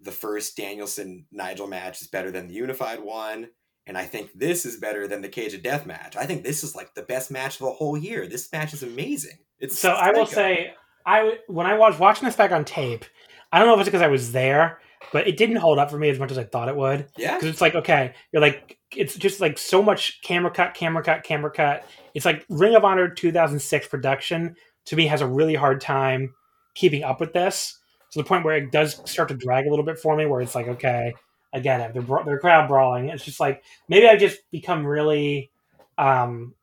the 0.00 0.12
first 0.12 0.56
Danielson 0.56 1.26
Nigel 1.32 1.66
match 1.66 2.02
is 2.02 2.08
better 2.08 2.30
than 2.30 2.48
the 2.48 2.54
unified 2.54 3.00
one. 3.00 3.48
And 3.86 3.96
I 3.96 4.04
think 4.04 4.30
this 4.34 4.66
is 4.66 4.78
better 4.78 5.06
than 5.06 5.22
the 5.22 5.28
Cage 5.28 5.54
of 5.54 5.62
Death 5.62 5.86
match. 5.86 6.16
I 6.16 6.26
think 6.26 6.42
this 6.42 6.64
is 6.64 6.74
like 6.74 6.94
the 6.94 7.02
best 7.02 7.30
match 7.30 7.60
of 7.60 7.66
the 7.66 7.72
whole 7.72 7.96
year. 7.96 8.26
This 8.26 8.50
match 8.52 8.74
is 8.74 8.82
amazing. 8.82 9.38
It's 9.60 9.78
so 9.78 9.92
I 9.92 10.10
will 10.10 10.26
say 10.26 10.74
I 11.06 11.38
when 11.46 11.66
I 11.66 11.78
was 11.78 11.98
watching 11.98 12.26
this 12.26 12.36
back 12.36 12.50
on 12.50 12.64
tape, 12.64 13.04
I 13.52 13.58
don't 13.58 13.68
know 13.68 13.74
if 13.74 13.80
it's 13.80 13.88
because 13.88 14.02
I 14.02 14.08
was 14.08 14.32
there, 14.32 14.80
but 15.12 15.26
it 15.26 15.36
didn't 15.36 15.56
hold 15.56 15.78
up 15.78 15.90
for 15.90 15.98
me 15.98 16.08
as 16.08 16.18
much 16.18 16.30
as 16.30 16.38
I 16.38 16.44
thought 16.44 16.68
it 16.68 16.76
would. 16.76 17.08
Yeah, 17.16 17.34
because 17.34 17.48
it's 17.48 17.60
like 17.60 17.74
okay, 17.74 18.14
you're 18.32 18.42
like 18.42 18.78
it's 18.94 19.16
just 19.16 19.40
like 19.40 19.58
so 19.58 19.82
much 19.82 20.20
camera 20.22 20.50
cut, 20.50 20.74
camera 20.74 21.02
cut, 21.02 21.22
camera 21.22 21.50
cut. 21.50 21.84
It's 22.14 22.24
like 22.24 22.44
Ring 22.48 22.74
of 22.74 22.84
Honor 22.84 23.08
2006 23.08 23.88
production 23.88 24.56
to 24.86 24.96
me 24.96 25.06
has 25.06 25.20
a 25.20 25.26
really 25.26 25.54
hard 25.54 25.80
time 25.80 26.34
keeping 26.74 27.02
up 27.02 27.20
with 27.20 27.32
this 27.32 27.78
to 28.12 28.18
the 28.18 28.24
point 28.24 28.44
where 28.44 28.56
it 28.56 28.70
does 28.70 29.00
start 29.10 29.28
to 29.28 29.34
drag 29.34 29.66
a 29.66 29.70
little 29.70 29.84
bit 29.84 29.98
for 29.98 30.16
me. 30.16 30.26
Where 30.26 30.40
it's 30.40 30.54
like 30.54 30.68
okay, 30.68 31.14
I 31.52 31.60
get 31.60 31.80
it. 31.80 31.94
They're 31.94 32.24
they're 32.24 32.38
crowd 32.38 32.68
brawling. 32.68 33.08
It's 33.08 33.24
just 33.24 33.40
like 33.40 33.62
maybe 33.88 34.06
I 34.08 34.16
just 34.16 34.38
become 34.50 34.86
really. 34.86 35.50
um 35.98 36.54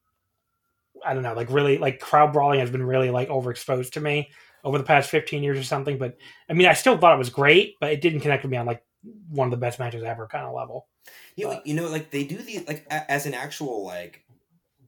I 1.06 1.14
don't 1.14 1.24
know, 1.24 1.34
like 1.34 1.52
really, 1.52 1.78
like 1.80 2.00
crowd 2.00 2.32
brawling 2.32 2.62
has 2.62 2.72
been 2.72 2.82
really 2.82 3.10
like 3.10 3.28
overexposed 3.28 3.92
to 3.92 4.00
me 4.00 4.30
over 4.64 4.78
the 4.78 4.84
past 4.84 5.10
15 5.10 5.44
years 5.44 5.60
or 5.60 5.64
something. 5.64 5.98
But 5.98 6.18
I 6.50 6.54
mean, 6.54 6.68
I 6.68 6.74
still 6.74 6.98
thought 6.98 7.16
it 7.16 7.20
was 7.20 7.30
great, 7.30 7.76
but 7.80 7.92
it 7.92 8.02
didn't 8.02 8.22
connect 8.22 8.44
with 8.44 8.52
me 8.52 8.58
on 8.58 8.66
like 8.66 8.84
one 9.30 9.48
of 9.48 9.52
the 9.52 9.58
best 9.58 9.80
matches 9.80 10.04
ever 10.04 10.28
kind 10.28 10.46
of 10.46 10.54
level. 10.54 10.88
You, 11.36 11.48
but, 11.48 11.68
you 11.68 11.74
know, 11.74 11.90
like 11.90 12.12
they 12.12 12.24
do 12.24 12.38
the 12.38 12.64
like 12.68 12.86
as 12.90 13.26
an 13.26 13.34
actual 13.34 13.86
like 13.86 14.24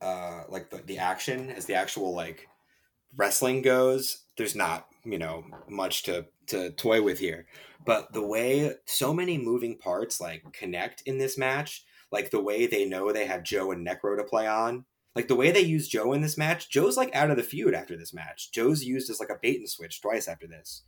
uh 0.02 0.44
like 0.50 0.70
the, 0.70 0.78
the 0.86 0.98
action 0.98 1.50
as 1.50 1.66
the 1.66 1.74
actual 1.74 2.14
like 2.14 2.48
wrestling 3.18 3.62
goes 3.62 4.24
there's 4.38 4.56
not 4.56 4.88
you 5.04 5.18
know 5.18 5.44
much 5.70 6.04
to 6.04 6.26
to 6.48 6.72
toy 6.72 7.02
with 7.02 7.20
here 7.20 7.48
but 7.86 8.12
the 8.14 8.26
way 8.26 8.72
so 8.86 9.14
many 9.14 9.38
moving 9.38 9.78
parts 9.78 10.20
like 10.20 10.44
connect 10.54 11.02
in 11.06 11.18
this 11.18 11.38
match 11.38 11.86
like 12.12 12.30
the 12.30 12.42
way 12.42 12.68
they 12.68 12.86
know 12.86 13.12
they 13.12 13.26
have 13.26 13.44
joe 13.44 13.72
and 13.72 13.86
necro 13.86 14.18
to 14.18 14.24
play 14.24 14.48
on 14.48 14.84
like 15.16 15.28
the 15.28 15.36
way 15.36 15.52
they 15.52 15.62
use 15.62 15.88
Joe 15.88 16.14
in 16.14 16.22
this 16.22 16.38
match, 16.38 16.70
Joe's 16.70 16.98
like 16.98 17.16
out 17.16 17.32
of 17.32 17.38
the 17.38 17.44
feud 17.44 17.74
after 17.74 17.96
this 17.98 18.14
match. 18.14 18.52
Joe's 18.52 18.84
used 18.84 19.10
as 19.10 19.20
like 19.20 19.30
a 19.30 19.40
bait 19.42 19.60
and 19.60 19.70
switch 19.70 20.02
twice 20.02 20.28
after 20.28 20.46
this. 20.46 20.84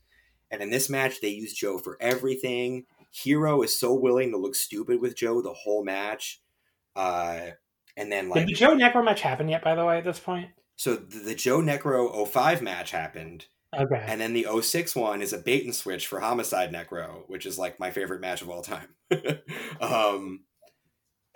And 0.52 0.62
in 0.62 0.70
this 0.70 0.90
match, 0.90 1.22
they 1.22 1.30
use 1.30 1.54
Joe 1.54 1.78
for 1.78 1.98
everything. 2.02 2.86
Hero 3.12 3.62
is 3.62 3.78
so 3.78 3.94
willing 3.94 4.32
to 4.32 4.38
look 4.38 4.56
stupid 4.56 5.02
with 5.02 5.16
Joe 5.16 5.42
the 5.42 5.54
whole 5.54 5.84
match. 5.84 6.42
Uh, 6.96 7.52
and 7.96 8.12
then 8.12 8.30
like 8.30 8.46
Did 8.46 8.50
the 8.50 8.60
Joe 8.60 8.76
Necro 8.76 9.04
match 9.04 9.22
happen 9.22 9.48
yet, 9.48 9.64
by 9.64 9.76
the 9.76 9.86
way, 9.86 9.98
at 9.98 10.04
this 10.04 10.20
point? 10.20 10.50
So 10.76 10.96
the, 10.96 11.20
the 11.20 11.36
Joe 11.36 11.60
Necro 11.60 12.28
05 12.28 12.62
match 12.62 12.92
happened. 12.92 13.46
Okay. 13.78 14.04
And 14.08 14.22
then 14.22 14.34
the 14.34 14.48
06 14.62 14.96
one 14.96 15.22
is 15.22 15.34
a 15.34 15.38
bait 15.38 15.64
and 15.64 15.76
switch 15.76 16.08
for 16.08 16.20
Homicide 16.20 16.72
Necro, 16.72 17.24
which 17.28 17.46
is 17.46 17.58
like 17.58 17.80
my 17.80 17.92
favorite 17.92 18.22
match 18.22 18.42
of 18.42 18.50
all 18.50 18.62
time. 18.62 18.88
um 19.82 20.42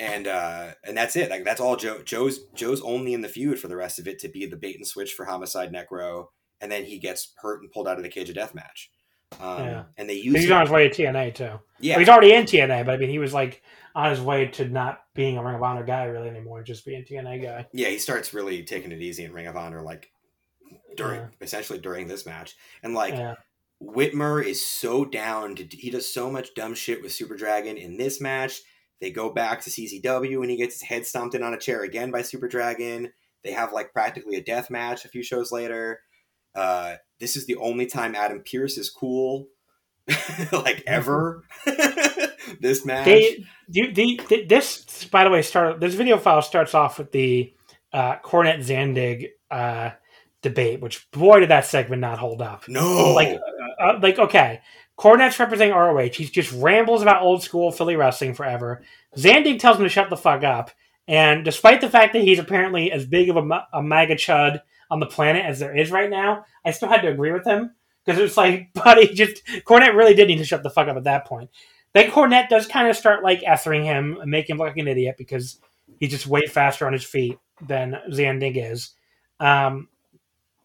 and 0.02 0.28
uh, 0.28 0.72
and 0.84 0.98
that's 0.98 1.16
it. 1.16 1.30
Like 1.30 1.46
that's 1.46 1.62
all 1.62 1.76
Joe. 1.76 2.02
Joe's 2.04 2.40
Joe's 2.56 2.82
only 2.82 3.14
in 3.14 3.22
the 3.22 3.30
feud 3.30 3.60
for 3.60 3.68
the 3.68 3.76
rest 3.76 4.00
of 4.00 4.08
it 4.08 4.18
to 4.20 4.28
be 4.28 4.48
the 4.48 4.58
bait 4.58 4.76
and 4.76 4.86
switch 4.86 5.14
for 5.14 5.26
Homicide 5.26 5.72
Necro, 5.72 6.26
and 6.60 6.72
then 6.72 6.86
he 6.86 6.98
gets 6.98 7.34
hurt 7.38 7.62
and 7.62 7.72
pulled 7.72 7.88
out 7.88 7.98
of 7.98 8.04
the 8.04 8.10
cage 8.10 8.28
of 8.28 8.36
death 8.36 8.56
match. 8.56 8.90
Um, 9.40 9.64
yeah. 9.64 9.84
And 9.98 10.10
they 10.10 10.16
use. 10.16 10.36
He's 10.36 10.50
him. 10.50 10.54
on 10.58 10.62
his 10.62 10.72
way 10.72 10.90
to 10.90 11.04
TNA 11.04 11.36
too. 11.36 11.60
Yeah, 11.80 11.94
well, 11.94 12.00
he's 12.00 12.10
already 12.10 12.34
in 12.34 12.46
TNA, 12.46 12.86
but 12.86 12.96
I 12.96 12.98
mean, 12.98 13.12
he 13.12 13.20
was 13.20 13.32
like 13.32 13.62
on 13.94 14.10
his 14.10 14.20
way 14.20 14.48
to 14.48 14.66
not 14.68 15.04
being 15.14 15.38
a 15.38 15.44
Ring 15.44 15.56
of 15.56 15.64
Honor 15.64 15.84
guy 15.84 16.06
really 16.06 16.30
anymore, 16.30 16.64
just 16.64 16.84
being 16.84 17.04
TNA 17.04 17.44
guy. 17.44 17.68
Yeah, 17.72 17.90
he 17.90 18.00
starts 18.00 18.34
really 18.34 18.64
taking 18.64 18.92
it 18.92 19.02
easy 19.02 19.24
in 19.24 19.32
Ring 19.32 19.48
of 19.48 19.56
Honor, 19.56 19.84
like 19.84 20.12
during 20.98 21.20
yeah. 21.20 21.28
essentially 21.42 21.80
during 21.80 22.08
this 22.08 22.26
match, 22.26 22.56
and 22.82 22.96
like. 22.96 23.14
Yeah. 23.14 23.36
Whitmer 23.84 24.46
is 24.46 24.64
so 24.64 25.04
down 25.04 25.56
to 25.56 25.64
he 25.64 25.90
does 25.90 26.14
so 26.14 26.30
much 26.30 26.54
dumb 26.54 26.76
shit 26.76 27.02
with 27.02 27.12
Super 27.12 27.36
Dragon 27.36 27.78
in 27.78 27.98
this 27.98 28.22
match 28.22 28.62
they 29.02 29.12
go 29.12 29.32
back 29.32 29.62
to 29.62 29.70
CZW 29.70 30.42
and 30.42 30.52
he 30.52 30.58
gets 30.58 30.80
his 30.80 30.88
head 30.88 31.06
stomped 31.06 31.36
in 31.36 31.44
on 31.44 31.54
a 31.54 31.60
chair 31.60 31.84
again 31.84 32.12
by 32.12 32.22
Super 32.22 32.48
Dragon. 32.48 33.12
They 33.44 33.52
have 33.52 33.74
like 33.74 33.92
practically 33.92 34.36
a 34.36 34.44
death 34.44 34.70
match 34.70 35.04
a 35.04 35.10
few 35.10 35.24
shows 35.24 35.52
later. 35.52 36.02
Uh, 36.54 36.96
this 37.20 37.36
is 37.36 37.48
the 37.48 37.56
only 37.56 37.88
time 37.88 38.14
Adam 38.14 38.44
Pearce 38.44 38.78
is 38.78 38.90
cool, 38.90 39.48
like 40.52 40.84
ever. 40.86 41.44
this 42.60 42.86
match. 42.86 43.06
They, 43.06 43.44
the, 43.70 44.22
the, 44.30 44.46
this, 44.46 45.06
by 45.06 45.24
the 45.24 45.30
way, 45.30 45.42
start 45.42 45.80
this 45.80 45.96
video 45.96 46.18
file 46.18 46.42
starts 46.42 46.76
off 46.76 47.00
with 47.00 47.12
the 47.12 47.54
uh, 47.94 48.18
Cornette 48.18 48.60
Zandig 48.60 49.30
uh, 49.50 49.92
debate, 50.42 50.82
which 50.82 51.10
boy 51.12 51.40
did 51.40 51.50
that 51.50 51.66
segment 51.66 52.02
not 52.02 52.20
hold 52.20 52.42
up. 52.42 52.68
No, 52.68 53.14
like, 53.14 53.30
uh, 53.30 53.84
uh 53.84 54.00
like 54.02 54.20
okay, 54.20 54.62
Cornette's 55.02 55.40
representing 55.40 55.74
ROH. 55.74 56.10
He 56.14 56.26
just 56.26 56.52
rambles 56.52 57.02
about 57.02 57.24
old 57.24 57.42
school 57.42 57.72
Philly 57.72 57.96
wrestling 57.96 58.36
forever. 58.36 58.84
Zandig 59.18 59.58
tells 59.58 59.78
him 59.78 59.84
to 59.84 59.90
shut 59.90 60.12
the 60.12 60.18
fuck 60.18 60.44
up. 60.44 60.70
And 61.08 61.44
despite 61.44 61.82
the 61.82 61.90
fact 61.90 62.14
that 62.14 62.22
he's 62.22 62.38
apparently 62.38 62.92
as 62.92 63.08
big 63.08 63.32
of 63.32 63.36
a, 63.36 63.68
a 63.74 63.82
MAGA 63.82 64.16
chud 64.16 64.62
on 64.92 65.00
the 65.00 65.08
planet 65.08 65.44
as 65.44 65.58
there 65.58 65.76
is 65.76 65.90
right 65.90 66.10
now, 66.10 66.46
I 66.64 66.70
still 66.70 66.88
had 66.88 67.02
to 67.02 67.10
agree 67.10 67.32
with 67.32 67.48
him. 67.48 67.72
Because 68.06 68.22
it's 68.22 68.38
like, 68.38 68.72
buddy, 68.76 69.12
just 69.12 69.44
Cornette 69.66 69.96
really 69.96 70.14
did 70.14 70.28
need 70.28 70.38
to 70.38 70.46
shut 70.46 70.62
the 70.62 70.70
fuck 70.70 70.88
up 70.88 70.98
at 70.98 71.06
that 71.06 71.26
point. 71.26 71.50
Then 71.94 72.12
Cornette 72.12 72.50
does 72.50 72.68
kind 72.68 72.88
of 72.88 72.96
start 72.96 73.24
like 73.24 73.42
ethering 73.42 73.84
him 73.84 74.20
and 74.22 74.30
make 74.30 74.48
him 74.48 74.60
look 74.60 74.68
like 74.68 74.78
an 74.78 74.88
idiot 74.88 75.16
because 75.18 75.58
he's 76.00 76.12
just 76.12 76.28
way 76.28 76.46
faster 76.46 76.86
on 76.86 76.94
his 76.94 77.04
feet 77.04 77.40
than 77.60 77.98
Zandig 78.12 78.72
is. 78.72 78.92
Um, 79.40 79.88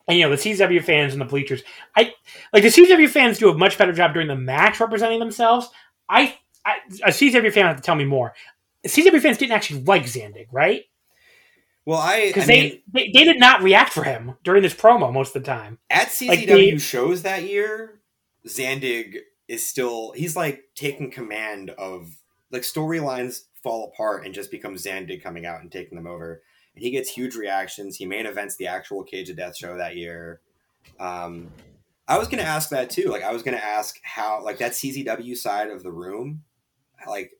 and 0.09 0.19
you 0.19 0.25
know 0.25 0.31
the 0.31 0.37
CW 0.37 0.83
fans 0.83 1.13
and 1.13 1.21
the 1.21 1.27
bleachers. 1.27 1.63
I 1.97 2.15
like 2.53 2.63
the 2.63 2.69
CW 2.69 3.09
fans 3.09 3.39
do 3.39 3.51
a 3.51 3.57
much 3.57 3.79
better 3.79 3.93
job 3.93 4.13
during 4.13 4.29
the 4.29 4.37
match 4.37 4.81
representing 4.81 5.19
themselves. 5.19 5.69
I, 6.09 6.37
I 6.65 6.77
a 7.05 7.09
CW 7.09 7.53
fan 7.53 7.67
have 7.67 7.77
to 7.77 7.83
tell 7.83 7.97
me 7.97 8.05
more. 8.05 8.35
CW 8.87 9.21
fans 9.21 9.39
didn't 9.39 9.53
actually 9.53 9.83
like 9.83 10.05
Zandig, 10.05 10.47
right? 10.53 10.85
Well, 11.85 11.99
I 11.99 12.29
because 12.29 12.47
they, 12.47 12.83
they, 12.93 13.11
they 13.15 13.25
did 13.25 13.39
not 13.39 13.63
react 13.63 13.93
for 13.93 14.03
him 14.03 14.35
during 14.43 14.63
this 14.63 14.75
promo 14.75 15.13
most 15.13 15.35
of 15.35 15.43
the 15.43 15.47
time 15.47 15.79
at 15.89 16.09
CZW 16.09 16.29
like 16.29 16.47
they, 16.47 16.79
shows 16.79 17.23
that 17.23 17.45
year. 17.45 18.01
Zandig 18.47 19.19
is 19.49 19.67
still 19.67 20.13
he's 20.13 20.37
like 20.37 20.65
taking 20.75 21.11
command 21.11 21.71
of 21.71 22.17
like 22.51 22.63
storylines 22.63 23.43
fall 23.63 23.93
apart 23.93 24.25
and 24.25 24.35
just 24.35 24.51
become 24.51 24.75
Zandig 24.75 25.23
coming 25.23 25.47
out 25.47 25.61
and 25.61 25.71
taking 25.71 25.97
them 25.97 26.07
over 26.07 26.43
and 26.77 26.85
he 26.85 26.91
gets 26.91 27.11
huge 27.11 27.35
reactions. 27.35 27.97
He 27.97 28.07
main 28.07 28.27
events 28.27 28.57
the 28.57 28.69
actual 28.69 29.03
Cage 29.03 29.31
of 29.31 29.37
Death 29.37 29.57
show 29.57 29.77
that 29.77 29.97
year. 29.97 30.41
Um, 31.01 31.51
I 32.07 32.19
was 32.19 32.29
going 32.29 32.39
to 32.39 32.49
ask 32.49 32.69
that 32.71 32.91
too. 32.91 33.09
Like, 33.09 33.25
I 33.25 33.33
was 33.33 33.43
going 33.43 33.57
to 33.57 33.65
ask 33.65 33.99
how, 34.05 34.45
like, 34.45 34.59
that 34.59 34.73
CZW 34.73 35.37
side 35.37 35.71
of 35.71 35.83
the 35.83 35.91
room, 35.91 36.45
like, 37.09 37.33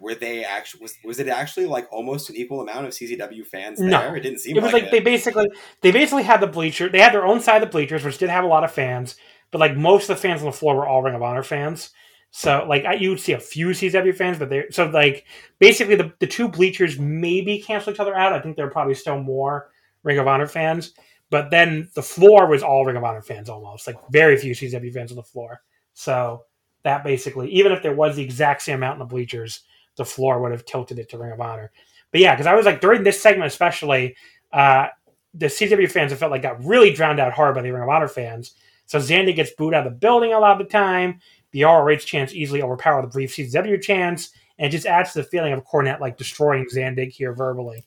were 0.00 0.14
they 0.14 0.44
actually 0.44 0.82
was, 0.82 0.98
was 1.04 1.18
it 1.18 1.28
actually 1.28 1.66
like 1.66 1.86
almost 1.90 2.28
an 2.28 2.36
equal 2.36 2.60
amount 2.60 2.86
of 2.86 2.92
CZW 2.92 3.46
fans 3.46 3.78
there? 3.78 4.16
It 4.16 4.20
didn't 4.20 4.40
seem. 4.40 4.56
It 4.56 4.62
was 4.62 4.72
like, 4.72 4.82
like 4.82 4.84
it. 4.84 4.90
they 4.90 5.00
basically 5.00 5.46
they 5.80 5.92
basically 5.92 6.24
had 6.24 6.40
the 6.40 6.46
bleacher. 6.46 6.88
They 6.88 7.00
had 7.00 7.14
their 7.14 7.24
own 7.24 7.40
side 7.40 7.62
of 7.62 7.68
the 7.68 7.72
bleachers, 7.72 8.04
which 8.04 8.18
did 8.18 8.28
have 8.28 8.44
a 8.44 8.48
lot 8.48 8.64
of 8.64 8.72
fans, 8.72 9.16
but 9.50 9.60
like 9.60 9.76
most 9.76 10.10
of 10.10 10.16
the 10.16 10.20
fans 10.20 10.40
on 10.40 10.46
the 10.46 10.52
floor 10.52 10.76
were 10.76 10.86
all 10.86 11.02
Ring 11.02 11.14
of 11.14 11.22
Honor 11.22 11.42
fans. 11.42 11.90
So 12.36 12.66
like 12.68 12.84
you 13.00 13.10
would 13.10 13.20
see 13.20 13.34
a 13.34 13.38
few 13.38 13.68
CW 13.68 14.12
fans, 14.12 14.40
but 14.40 14.50
they 14.50 14.64
so 14.68 14.86
like 14.86 15.24
basically 15.60 15.94
the, 15.94 16.12
the 16.18 16.26
two 16.26 16.48
bleachers 16.48 16.98
maybe 16.98 17.60
cancel 17.60 17.92
each 17.92 18.00
other 18.00 18.12
out. 18.12 18.32
I 18.32 18.40
think 18.40 18.56
there 18.56 18.66
are 18.66 18.72
probably 18.72 18.94
still 18.94 19.22
more 19.22 19.70
Ring 20.02 20.18
of 20.18 20.26
Honor 20.26 20.48
fans, 20.48 20.94
but 21.30 21.52
then 21.52 21.88
the 21.94 22.02
floor 22.02 22.48
was 22.48 22.64
all 22.64 22.84
Ring 22.84 22.96
of 22.96 23.04
Honor 23.04 23.22
fans 23.22 23.48
almost, 23.48 23.86
like 23.86 23.96
very 24.10 24.36
few 24.36 24.52
CW 24.52 24.92
fans 24.92 25.12
on 25.12 25.16
the 25.16 25.22
floor. 25.22 25.62
So 25.92 26.42
that 26.82 27.04
basically, 27.04 27.52
even 27.52 27.70
if 27.70 27.84
there 27.84 27.94
was 27.94 28.16
the 28.16 28.24
exact 28.24 28.62
same 28.62 28.78
amount 28.78 28.94
in 28.94 28.98
the 28.98 29.04
bleachers, 29.04 29.60
the 29.94 30.04
floor 30.04 30.42
would 30.42 30.50
have 30.50 30.64
tilted 30.64 30.98
it 30.98 31.08
to 31.10 31.18
Ring 31.18 31.30
of 31.30 31.40
Honor. 31.40 31.70
But 32.10 32.20
yeah, 32.20 32.34
because 32.34 32.48
I 32.48 32.54
was 32.54 32.66
like 32.66 32.80
during 32.80 33.04
this 33.04 33.22
segment 33.22 33.46
especially, 33.46 34.16
uh, 34.52 34.88
the 35.34 35.46
CW 35.46 35.88
fans 35.88 36.12
I 36.12 36.16
felt 36.16 36.32
like 36.32 36.42
got 36.42 36.64
really 36.64 36.92
drowned 36.92 37.20
out 37.20 37.32
hard 37.32 37.54
by 37.54 37.62
the 37.62 37.70
Ring 37.70 37.84
of 37.84 37.88
Honor 37.88 38.08
fans. 38.08 38.54
So 38.86 38.98
Zandig 38.98 39.36
gets 39.36 39.52
booed 39.52 39.72
out 39.72 39.86
of 39.86 39.92
the 39.92 39.98
building 39.98 40.32
a 40.32 40.38
lot 40.38 40.60
of 40.60 40.66
the 40.66 40.72
time 40.72 41.20
the 41.54 41.62
ROH 41.62 41.98
chants 41.98 42.34
easily 42.34 42.62
overpower 42.62 43.00
the 43.00 43.08
brief 43.08 43.34
CZW 43.34 43.80
chants, 43.80 44.30
and 44.58 44.66
it 44.66 44.70
just 44.70 44.86
adds 44.86 45.12
to 45.12 45.20
the 45.20 45.28
feeling 45.28 45.52
of 45.52 45.64
Cornette 45.64 46.00
like 46.00 46.18
destroying 46.18 46.66
Zandig 46.66 47.12
here 47.12 47.32
verbally. 47.32 47.84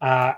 Uh, 0.00 0.32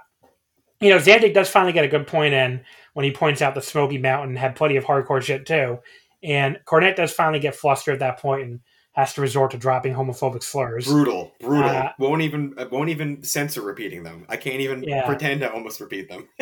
you 0.78 0.90
know, 0.90 0.98
Zandig 0.98 1.32
does 1.32 1.48
finally 1.48 1.72
get 1.72 1.86
a 1.86 1.88
good 1.88 2.06
point 2.06 2.34
in 2.34 2.60
when 2.92 3.04
he 3.04 3.10
points 3.10 3.40
out 3.40 3.54
the 3.54 3.62
Smoky 3.62 3.96
Mountain 3.96 4.36
had 4.36 4.54
plenty 4.54 4.76
of 4.76 4.84
hardcore 4.84 5.22
shit 5.22 5.46
too, 5.46 5.78
and 6.22 6.60
Cornette 6.66 6.96
does 6.96 7.10
finally 7.10 7.40
get 7.40 7.56
flustered 7.56 7.94
at 7.94 8.00
that 8.00 8.18
point 8.18 8.42
and 8.42 8.60
has 8.92 9.14
to 9.14 9.22
resort 9.22 9.52
to 9.52 9.56
dropping 9.56 9.94
homophobic 9.94 10.42
slurs. 10.42 10.86
Brutal, 10.86 11.32
brutal. 11.40 11.70
Uh, 11.70 11.92
won't 11.98 12.20
even 12.20 12.54
won't 12.70 12.90
even 12.90 13.22
censor 13.22 13.62
repeating 13.62 14.02
them. 14.02 14.26
I 14.28 14.36
can't 14.36 14.60
even 14.60 14.82
yeah. 14.82 15.06
pretend 15.06 15.40
to 15.40 15.50
almost 15.50 15.80
repeat 15.80 16.10
them. 16.10 16.28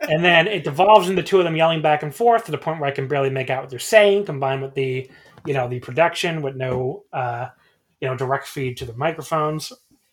and 0.00 0.24
then 0.24 0.46
it 0.46 0.64
devolves 0.64 1.08
into 1.08 1.22
two 1.22 1.38
of 1.38 1.44
them 1.44 1.56
yelling 1.56 1.82
back 1.82 2.02
and 2.02 2.14
forth 2.14 2.44
to 2.44 2.50
the 2.50 2.58
point 2.58 2.80
where 2.80 2.88
I 2.88 2.92
can 2.92 3.08
barely 3.08 3.28
make 3.28 3.50
out 3.50 3.62
what 3.62 3.70
they're 3.70 3.78
saying, 3.78 4.26
combined 4.26 4.62
with 4.62 4.74
the 4.74 5.10
you 5.46 5.54
know 5.54 5.68
the 5.68 5.80
production 5.80 6.42
with 6.42 6.56
no 6.56 7.04
uh, 7.12 7.48
you 8.00 8.08
know 8.08 8.16
direct 8.16 8.46
feed 8.46 8.76
to 8.78 8.84
the 8.84 8.94
microphones 8.94 9.72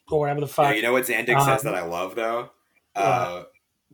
or 0.09 0.19
whatever 0.19 0.41
the 0.41 0.47
fuck. 0.47 0.69
Yeah, 0.69 0.75
you 0.75 0.81
know 0.81 0.93
what 0.93 1.05
Zandig 1.05 1.35
um, 1.35 1.45
says 1.45 1.63
that 1.63 1.75
I 1.75 1.83
love 1.83 2.15
though. 2.15 2.49
Uh, 2.95 3.43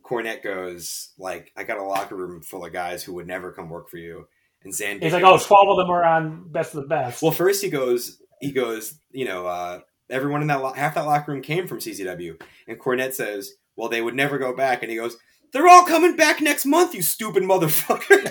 Cornette 0.02 0.42
goes 0.42 1.10
like, 1.18 1.52
"I 1.56 1.64
got 1.64 1.78
a 1.78 1.82
locker 1.82 2.16
room 2.16 2.42
full 2.42 2.64
of 2.64 2.72
guys 2.72 3.02
who 3.02 3.14
would 3.14 3.26
never 3.26 3.52
come 3.52 3.68
work 3.68 3.88
for 3.88 3.98
you," 3.98 4.28
and 4.62 4.72
Zandig. 4.72 5.02
He's 5.02 5.12
like, 5.12 5.24
"Oh, 5.24 5.38
twelve 5.38 5.68
of 5.68 5.76
them 5.76 5.90
are 5.90 6.04
on 6.04 6.48
best 6.50 6.74
of 6.74 6.82
the 6.82 6.88
best." 6.88 7.22
Well, 7.22 7.32
first 7.32 7.62
he 7.62 7.70
goes, 7.70 8.22
he 8.40 8.52
goes, 8.52 8.98
you 9.10 9.24
know, 9.24 9.46
uh, 9.46 9.80
everyone 10.10 10.42
in 10.42 10.48
that 10.48 10.62
lo- 10.62 10.72
half 10.72 10.94
that 10.94 11.06
locker 11.06 11.32
room 11.32 11.42
came 11.42 11.66
from 11.66 11.78
CZW, 11.78 12.40
and 12.68 12.78
Cornette 12.78 13.14
says, 13.14 13.54
"Well, 13.76 13.88
they 13.88 14.02
would 14.02 14.14
never 14.14 14.38
go 14.38 14.54
back," 14.54 14.82
and 14.82 14.90
he 14.90 14.96
goes, 14.96 15.16
they're 15.54 15.68
all 15.68 15.84
coming 15.84 16.16
back 16.16 16.40
next 16.40 16.66
month, 16.66 16.94
you 16.94 17.00
stupid 17.00 17.44
motherfucker. 17.44 18.24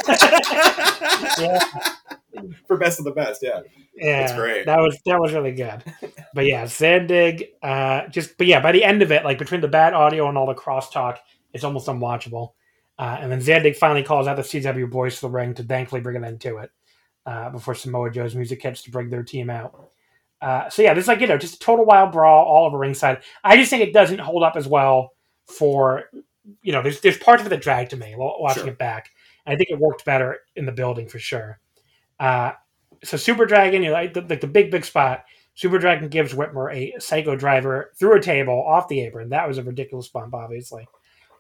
yeah. 1.39 1.59
For 2.67 2.75
best 2.75 2.99
of 2.99 3.05
the 3.05 3.11
best, 3.11 3.41
yeah. 3.41 3.61
Yeah, 3.95 4.23
it's 4.25 4.33
great. 4.33 4.65
That 4.65 4.79
was 4.79 4.99
that 5.05 5.19
was 5.19 5.33
really 5.33 5.53
good. 5.53 5.83
But 6.33 6.45
yeah, 6.45 6.65
Zandig, 6.65 7.49
uh, 7.61 8.07
just 8.07 8.37
but 8.37 8.47
yeah, 8.47 8.59
by 8.59 8.73
the 8.73 8.83
end 8.83 9.01
of 9.01 9.11
it, 9.11 9.23
like 9.23 9.37
between 9.37 9.61
the 9.61 9.67
bad 9.69 9.93
audio 9.93 10.27
and 10.27 10.37
all 10.37 10.47
the 10.47 10.53
crosstalk, 10.53 11.19
it's 11.53 11.63
almost 11.63 11.87
unwatchable. 11.87 12.53
Uh, 12.99 13.17
and 13.21 13.31
then 13.31 13.39
Zandig 13.39 13.77
finally 13.77 14.03
calls 14.03 14.27
out 14.27 14.35
the 14.35 14.41
CW 14.41 14.89
boys 14.89 15.15
to 15.15 15.21
the 15.21 15.29
ring 15.29 15.53
to 15.53 15.63
thankfully 15.63 16.01
bring 16.01 16.17
an 16.17 16.25
end 16.25 16.41
to 16.41 16.57
it 16.57 16.71
uh, 17.25 17.49
before 17.51 17.73
Samoa 17.73 18.11
Joe's 18.11 18.35
music 18.35 18.61
hits 18.61 18.83
to 18.83 18.91
bring 18.91 19.09
their 19.09 19.23
team 19.23 19.49
out. 19.49 19.89
Uh, 20.41 20.69
so 20.69 20.81
yeah, 20.81 20.93
this 20.93 21.05
is 21.05 21.07
like 21.07 21.21
you 21.21 21.27
know 21.27 21.37
just 21.37 21.55
a 21.55 21.59
total 21.59 21.85
wild 21.85 22.11
brawl 22.11 22.45
all 22.45 22.65
over 22.65 22.77
ringside. 22.77 23.21
I 23.45 23.55
just 23.55 23.69
think 23.69 23.81
it 23.81 23.93
doesn't 23.93 24.19
hold 24.19 24.43
up 24.43 24.57
as 24.57 24.67
well 24.67 25.13
for 25.45 26.09
you 26.61 26.71
know 26.71 26.81
there's 26.81 27.01
there's 27.01 27.17
parts 27.17 27.41
of 27.41 27.47
it 27.47 27.49
that 27.49 27.61
dragged 27.61 27.91
to 27.91 27.97
me 27.97 28.13
watching 28.17 28.63
sure. 28.63 28.71
it 28.71 28.77
back. 28.77 29.11
I 29.45 29.55
think 29.55 29.69
it 29.69 29.79
worked 29.79 30.05
better 30.05 30.39
in 30.55 30.65
the 30.65 30.71
building 30.71 31.07
for 31.07 31.19
sure. 31.19 31.59
Uh, 32.19 32.53
so 33.03 33.17
Super 33.17 33.45
Dragon, 33.45 33.83
you 33.83 33.89
know, 33.89 33.93
like 33.93 34.13
the, 34.13 34.21
the, 34.21 34.37
the, 34.37 34.47
big 34.47 34.71
big 34.71 34.85
spot. 34.85 35.25
Super 35.55 35.77
Dragon 35.77 36.07
gives 36.07 36.33
Whitmer 36.33 36.73
a 36.73 36.99
psycho 36.99 37.35
driver 37.35 37.91
through 37.95 38.17
a 38.17 38.21
table 38.21 38.63
off 38.65 38.87
the 38.87 39.01
apron. 39.01 39.29
That 39.29 39.47
was 39.47 39.57
a 39.57 39.63
ridiculous 39.63 40.07
bump, 40.07 40.33
obviously. 40.33 40.87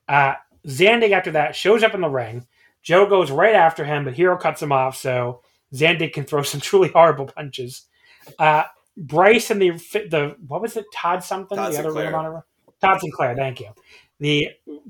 Uh, 0.07 0.33
Zandig 0.67 1.11
after 1.11 1.31
that 1.31 1.55
shows 1.55 1.83
up 1.83 1.95
in 1.95 2.01
the 2.01 2.09
ring. 2.09 2.45
Joe 2.81 3.07
goes 3.07 3.31
right 3.31 3.55
after 3.55 3.85
him, 3.85 4.03
but 4.03 4.13
Hero 4.13 4.37
cuts 4.37 4.61
him 4.61 4.71
off, 4.71 4.97
so 4.97 5.41
Zandig 5.73 6.13
can 6.13 6.25
throw 6.25 6.41
some 6.43 6.59
truly 6.59 6.89
horrible 6.89 7.25
punches. 7.25 7.83
Uh, 8.37 8.63
Bryce 8.95 9.49
and 9.49 9.61
the 9.61 9.71
the 9.71 10.35
what 10.47 10.61
was 10.61 10.77
it? 10.77 10.85
Todd 10.93 11.23
something. 11.23 11.57
Todd 11.57 11.71
the 11.71 11.77
Sinclair. 11.77 12.15
other 12.15 12.45
Todd 12.79 12.99
Sinclair. 13.01 13.35
Thank 13.35 13.61
you 13.61 13.69
the 14.23 14.47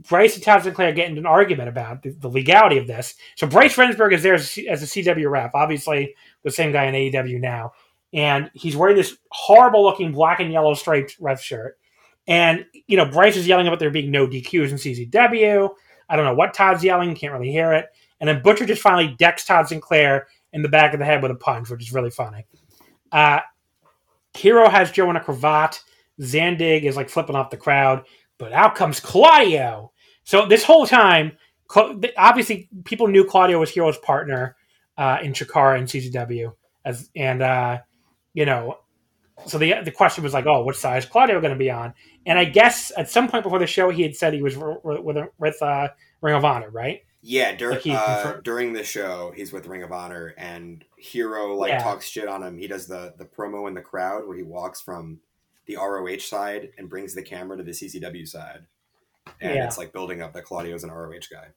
Bryce 0.07 0.35
and 0.35 0.43
Todd 0.43 0.61
Sinclair 0.61 0.93
get 0.93 1.09
into 1.09 1.19
an 1.19 1.25
argument 1.25 1.67
about 1.67 2.03
the, 2.03 2.11
the, 2.11 2.29
legality 2.29 2.77
of 2.77 2.85
this. 2.85 3.15
So 3.35 3.47
Bryce 3.47 3.75
Remsburg 3.75 4.13
is 4.13 4.21
there 4.21 4.35
as, 4.35 4.59
as, 4.69 4.83
a 4.83 4.85
CW 4.85 5.27
rep, 5.27 5.55
obviously 5.55 6.13
the 6.43 6.51
same 6.51 6.71
guy 6.71 6.85
in 6.85 6.93
AEW 6.93 7.41
now, 7.41 7.71
and 8.13 8.51
he's 8.53 8.75
wearing 8.75 8.95
this 8.95 9.17
horrible 9.31 9.83
looking 9.83 10.11
black 10.11 10.39
and 10.39 10.51
yellow 10.51 10.75
striped 10.75 11.17
ref 11.19 11.41
shirt. 11.41 11.79
And 12.27 12.63
you 12.85 12.95
know 12.95 13.05
Bryce 13.05 13.35
is 13.35 13.47
yelling 13.47 13.65
about 13.65 13.79
there 13.79 13.89
being 13.89 14.11
no 14.11 14.27
DQs 14.27 14.69
in 14.69 14.75
CZW. 14.75 15.67
I 16.07 16.15
don't 16.15 16.25
know 16.25 16.35
what 16.35 16.53
Todd's 16.53 16.83
yelling, 16.83 17.15
can't 17.15 17.33
really 17.33 17.51
hear 17.51 17.73
it. 17.73 17.87
And 18.19 18.29
then 18.29 18.43
Butcher 18.43 18.67
just 18.67 18.83
finally 18.83 19.15
decks 19.17 19.45
Todd 19.45 19.67
Sinclair 19.67 20.27
in 20.51 20.61
the 20.61 20.69
back 20.69 20.93
of 20.93 20.99
the 20.99 21.05
head 21.05 21.23
with 21.23 21.31
a 21.31 21.35
punch, 21.35 21.71
which 21.71 21.81
is 21.81 21.91
really 21.91 22.11
funny. 22.11 22.45
Uh, 23.11 23.39
Hero 24.35 24.69
has 24.69 24.91
Joe 24.91 25.09
in 25.09 25.15
a 25.15 25.19
cravat. 25.19 25.81
Zandig 26.21 26.83
is 26.83 26.95
like 26.95 27.09
flipping 27.09 27.35
off 27.35 27.49
the 27.49 27.57
crowd. 27.57 28.05
But 28.37 28.53
out 28.53 28.75
comes 28.75 28.99
Claudio. 28.99 29.91
So 30.23 30.45
this 30.45 30.63
whole 30.63 30.87
time, 30.87 31.37
obviously, 32.17 32.69
people 32.85 33.07
knew 33.07 33.25
Claudio 33.25 33.59
was 33.59 33.69
Hero's 33.69 33.97
partner 33.97 34.55
uh, 34.97 35.17
in 35.21 35.33
Chikara 35.33 35.77
and 35.77 35.87
CZW, 35.87 36.53
as 36.85 37.09
and 37.15 37.41
uh, 37.41 37.79
you 38.33 38.45
know, 38.45 38.77
so 39.45 39.57
the 39.57 39.75
the 39.83 39.91
question 39.91 40.23
was 40.23 40.33
like, 40.33 40.45
oh, 40.45 40.63
what 40.63 40.75
size 40.75 41.05
Claudio 41.05 41.39
going 41.41 41.53
to 41.53 41.59
be 41.59 41.71
on? 41.71 41.93
And 42.25 42.39
I 42.39 42.45
guess 42.45 42.91
at 42.97 43.09
some 43.09 43.27
point 43.27 43.43
before 43.43 43.59
the 43.59 43.67
show, 43.67 43.89
he 43.89 44.03
had 44.03 44.15
said 44.15 44.33
he 44.33 44.41
was 44.41 44.57
with 44.57 45.27
with 45.37 45.61
uh, 45.61 45.89
Ring 46.21 46.35
of 46.35 46.45
Honor, 46.45 46.69
right? 46.69 47.01
Yeah, 47.25 47.55
dur- 47.55 47.71
like 47.71 47.87
uh, 47.87 48.41
during 48.43 48.73
the 48.73 48.83
show, 48.83 49.31
he's 49.33 49.53
with 49.53 49.65
Ring 49.67 49.83
of 49.83 49.93
Honor, 49.93 50.33
and 50.37 50.83
Hero 50.97 51.55
like 51.55 51.69
yeah. 51.69 51.81
talks 51.81 52.05
shit 52.05 52.27
on 52.27 52.43
him. 52.43 52.57
He 52.57 52.67
does 52.67 52.85
the 52.85 53.13
the 53.17 53.25
promo 53.25 53.67
in 53.67 53.73
the 53.73 53.81
crowd 53.81 54.27
where 54.27 54.35
he 54.35 54.43
walks 54.43 54.81
from 54.81 55.19
the 55.65 55.77
ROH 55.77 56.19
side 56.19 56.71
and 56.77 56.89
brings 56.89 57.13
the 57.13 57.21
camera 57.21 57.57
to 57.57 57.63
the 57.63 57.71
CZW 57.71 58.27
side. 58.27 58.65
And 59.41 59.55
yeah. 59.55 59.65
it's 59.65 59.77
like 59.77 59.93
building 59.93 60.21
up 60.21 60.33
that 60.33 60.43
Claudio's 60.43 60.83
an 60.83 60.91
ROH 60.91 61.27
guy. 61.31 61.47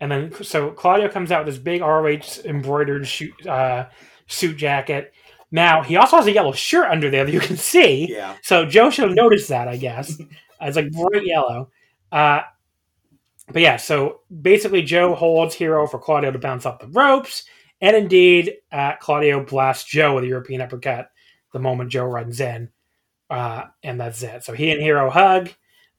And 0.00 0.10
then, 0.10 0.44
so 0.44 0.70
Claudio 0.70 1.08
comes 1.08 1.32
out 1.32 1.44
with 1.44 1.54
this 1.54 1.62
big 1.62 1.80
ROH 1.80 2.42
embroidered 2.44 3.06
shoot, 3.06 3.46
uh, 3.46 3.88
suit 4.26 4.56
jacket. 4.56 5.12
Now, 5.50 5.82
he 5.82 5.96
also 5.96 6.16
has 6.16 6.26
a 6.26 6.32
yellow 6.32 6.52
shirt 6.52 6.90
under 6.90 7.10
there 7.10 7.24
that 7.24 7.32
you 7.32 7.40
can 7.40 7.56
see. 7.56 8.12
Yeah. 8.12 8.36
So 8.42 8.66
Joe 8.66 8.90
should 8.90 9.06
have 9.08 9.16
noticed 9.16 9.48
that, 9.48 9.68
I 9.68 9.76
guess. 9.76 10.20
it's 10.60 10.76
like 10.76 10.90
bright 10.90 11.24
yellow. 11.24 11.70
Uh, 12.10 12.40
but 13.52 13.62
yeah, 13.62 13.76
so 13.76 14.20
basically, 14.42 14.82
Joe 14.82 15.14
holds 15.14 15.54
Hero 15.54 15.86
for 15.86 15.98
Claudio 15.98 16.30
to 16.30 16.38
bounce 16.38 16.66
off 16.66 16.78
the 16.78 16.88
ropes. 16.88 17.44
And 17.80 17.96
indeed, 17.96 18.54
uh, 18.72 18.94
Claudio 19.00 19.44
blasts 19.44 19.88
Joe 19.88 20.14
with 20.14 20.24
a 20.24 20.28
European 20.28 20.60
uppercut 20.60 21.08
the 21.52 21.58
moment 21.58 21.90
Joe 21.90 22.04
runs 22.04 22.40
in. 22.40 22.70
Uh, 23.30 23.64
and 23.82 24.00
that's 24.00 24.22
it. 24.22 24.44
So 24.44 24.52
he 24.52 24.70
and 24.70 24.82
Hero 24.82 25.10
hug. 25.10 25.50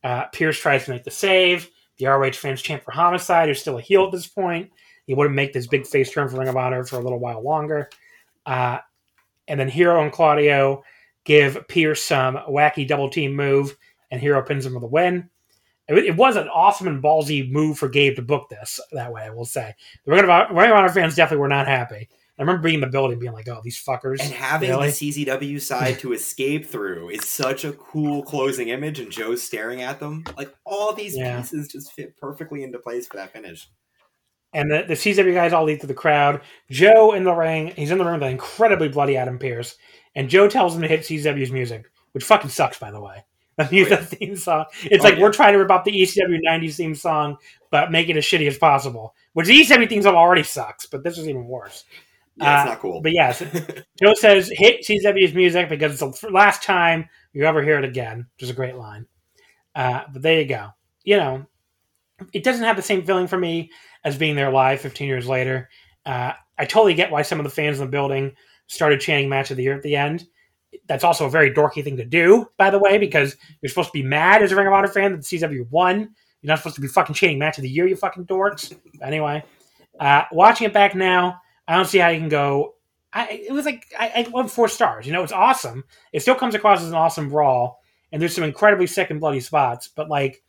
Uh, 0.03 0.25
Pearce 0.27 0.59
tries 0.59 0.85
to 0.85 0.91
make 0.91 1.03
the 1.03 1.11
save. 1.11 1.69
The 1.97 2.05
ROH 2.05 2.31
fans 2.31 2.61
chant 2.61 2.83
for 2.83 2.91
Homicide, 2.91 3.47
who's 3.47 3.61
still 3.61 3.77
a 3.77 3.81
heel 3.81 4.05
at 4.05 4.11
this 4.11 4.27
point. 4.27 4.69
He 5.07 5.13
wouldn't 5.13 5.35
make 5.35 5.53
this 5.53 5.67
big 5.67 5.85
face 5.85 6.11
turn 6.11 6.29
for 6.29 6.37
Ring 6.37 6.47
of 6.47 6.57
Honor 6.57 6.83
for 6.83 6.97
a 6.97 7.01
little 7.03 7.19
while 7.19 7.41
longer. 7.41 7.89
Uh, 8.45 8.79
and 9.47 9.59
then 9.59 9.69
Hero 9.69 10.01
and 10.03 10.11
Claudio 10.11 10.83
give 11.23 11.67
Pearce 11.67 12.01
some 12.01 12.35
wacky 12.49 12.87
double 12.87 13.09
team 13.09 13.35
move, 13.35 13.75
and 14.11 14.19
Hero 14.19 14.41
pins 14.41 14.65
him 14.65 14.73
with 14.73 14.83
a 14.83 14.87
win. 14.87 15.29
It, 15.87 15.97
it, 15.99 16.15
was 16.15 16.35
an 16.35 16.47
awesome 16.49 16.87
and 16.87 17.03
ballsy 17.03 17.49
move 17.49 17.77
for 17.77 17.87
Gabe 17.87 18.15
to 18.15 18.21
book 18.23 18.49
this 18.49 18.79
that 18.91 19.11
way, 19.11 19.23
I 19.23 19.29
will 19.29 19.45
say. 19.45 19.73
The 20.05 20.11
Ring 20.11 20.23
of 20.23 20.29
Honor 20.29 20.89
fans 20.89 21.15
definitely 21.15 21.41
were 21.41 21.47
not 21.47 21.67
happy. 21.67 22.09
I 22.37 22.41
remember 22.41 22.63
being 22.63 22.75
in 22.75 22.81
the 22.81 22.87
building 22.87 23.17
being 23.17 23.31
like, 23.31 23.47
oh, 23.47 23.61
these 23.63 23.81
fuckers. 23.81 24.19
And 24.19 24.33
having 24.33 24.69
really? 24.69 24.87
the 24.87 25.25
CZW 25.25 25.61
side 25.61 25.99
to 25.99 26.11
escape 26.11 26.65
through 26.65 27.09
is 27.09 27.25
such 27.27 27.63
a 27.63 27.71
cool 27.71 28.23
closing 28.23 28.67
image, 28.67 28.99
and 28.99 29.09
Joe's 29.09 29.41
staring 29.41 29.81
at 29.81 30.01
them. 30.01 30.25
Like, 30.37 30.53
all 30.65 30.93
these 30.93 31.15
yeah. 31.15 31.39
pieces 31.39 31.69
just 31.69 31.93
fit 31.93 32.17
perfectly 32.17 32.63
into 32.63 32.77
place 32.77 33.07
for 33.07 33.15
that 33.17 33.31
finish. 33.31 33.69
And 34.53 34.69
the, 34.69 34.83
the 34.87 34.93
CZW 34.95 35.33
guys 35.33 35.53
all 35.53 35.63
lead 35.63 35.79
through 35.79 35.87
the 35.87 35.93
crowd. 35.93 36.41
Joe 36.69 37.13
in 37.13 37.23
the 37.23 37.33
ring, 37.33 37.73
he's 37.75 37.91
in 37.91 37.97
the 37.97 38.03
ring 38.05 38.15
with 38.15 38.23
an 38.23 38.29
incredibly 38.29 38.89
bloody 38.89 39.15
Adam 39.15 39.39
Pearce. 39.39 39.77
And 40.15 40.29
Joe 40.29 40.49
tells 40.49 40.75
him 40.75 40.81
to 40.81 40.87
hit 40.87 41.01
CZW's 41.01 41.51
music, 41.51 41.85
which 42.11 42.23
fucking 42.23 42.49
sucks, 42.49 42.79
by 42.79 42.91
the 42.91 43.01
way. 43.01 43.23
The 43.57 43.63
oh, 43.63 43.87
yeah. 43.87 43.95
theme 43.95 44.35
song. 44.35 44.65
It's 44.83 45.01
oh, 45.01 45.07
like 45.07 45.15
yeah. 45.15 45.21
we're 45.21 45.31
trying 45.31 45.53
to 45.53 45.59
rip 45.59 45.71
off 45.71 45.85
the 45.85 45.91
ECW 45.93 46.41
90s 46.45 46.75
theme 46.75 46.93
song, 46.93 47.37
but 47.71 47.89
make 47.89 48.09
it 48.09 48.17
as 48.17 48.25
shitty 48.25 48.47
as 48.47 48.57
possible. 48.57 49.15
Which 49.31 49.47
the 49.47 49.61
ECW 49.61 49.87
theme 49.87 50.01
song 50.01 50.15
already 50.15 50.43
sucks, 50.43 50.85
but 50.85 51.05
this 51.05 51.17
is 51.17 51.29
even 51.29 51.47
worse. 51.47 51.85
Yeah, 52.37 52.61
it's 52.61 52.67
uh, 52.67 52.73
not 52.73 52.81
cool. 52.81 53.01
But 53.01 53.13
yes, 53.13 53.39
Joe 54.01 54.13
says 54.13 54.51
hit 54.53 54.85
CZW's 54.85 55.33
music 55.33 55.69
because 55.69 56.01
it's 56.01 56.21
the 56.21 56.29
last 56.29 56.63
time 56.63 57.07
you 57.33 57.45
ever 57.45 57.63
hear 57.63 57.77
it 57.77 57.85
again, 57.85 58.27
which 58.35 58.43
is 58.43 58.49
a 58.49 58.53
great 58.53 58.75
line. 58.75 59.05
Uh, 59.73 60.01
but 60.11 60.21
there 60.21 60.39
you 60.39 60.47
go. 60.47 60.69
You 61.03 61.17
know, 61.17 61.45
it 62.33 62.43
doesn't 62.43 62.63
have 62.63 62.75
the 62.75 62.81
same 62.81 63.03
feeling 63.03 63.27
for 63.27 63.37
me 63.37 63.71
as 64.03 64.17
being 64.17 64.35
there 64.35 64.51
live 64.51 64.81
15 64.81 65.07
years 65.07 65.27
later. 65.27 65.69
Uh, 66.05 66.33
I 66.57 66.65
totally 66.65 66.93
get 66.93 67.11
why 67.11 67.21
some 67.21 67.39
of 67.39 67.43
the 67.43 67.49
fans 67.49 67.79
in 67.79 67.85
the 67.85 67.91
building 67.91 68.33
started 68.67 69.01
chanting 69.01 69.29
match 69.29 69.51
of 69.51 69.57
the 69.57 69.63
year 69.63 69.75
at 69.75 69.83
the 69.83 69.95
end. 69.95 70.25
That's 70.87 71.03
also 71.03 71.25
a 71.25 71.29
very 71.29 71.51
dorky 71.51 71.83
thing 71.83 71.97
to 71.97 72.05
do, 72.05 72.47
by 72.57 72.69
the 72.69 72.79
way, 72.79 72.97
because 72.97 73.35
you're 73.61 73.69
supposed 73.69 73.89
to 73.89 73.93
be 73.93 74.03
mad 74.03 74.41
as 74.41 74.51
a 74.51 74.55
Ring 74.55 74.67
of 74.67 74.73
Honor 74.73 74.87
fan 74.87 75.11
that 75.11 75.27
the 75.27 75.37
CW 75.37 75.69
won. 75.69 75.99
You're 76.41 76.51
not 76.51 76.59
supposed 76.59 76.75
to 76.75 76.81
be 76.81 76.87
fucking 76.87 77.15
chanting 77.15 77.39
match 77.39 77.57
of 77.57 77.63
the 77.63 77.69
year, 77.69 77.87
you 77.87 77.95
fucking 77.95 78.25
dorks. 78.25 78.75
anyway, 79.01 79.43
uh, 79.99 80.23
watching 80.31 80.67
it 80.67 80.73
back 80.73 80.95
now, 80.95 81.39
I 81.67 81.75
don't 81.75 81.85
see 81.85 81.97
how 81.97 82.09
you 82.09 82.19
can 82.19 82.29
go. 82.29 82.75
I, 83.11 83.27
it 83.47 83.53
was 83.53 83.65
like 83.65 83.85
I, 83.97 84.25
I 84.27 84.29
went 84.29 84.51
four 84.51 84.67
stars. 84.67 85.05
You 85.05 85.13
know, 85.13 85.23
it's 85.23 85.31
awesome. 85.31 85.85
It 86.11 86.21
still 86.21 86.35
comes 86.35 86.53
across 86.53 86.81
as 86.81 86.89
an 86.89 86.95
awesome 86.95 87.29
brawl, 87.29 87.79
and 88.11 88.21
there's 88.21 88.35
some 88.35 88.43
incredibly 88.43 88.87
sick 88.87 89.09
and 89.09 89.19
bloody 89.19 89.39
spots. 89.39 89.87
But 89.87 90.09
like, 90.09 90.43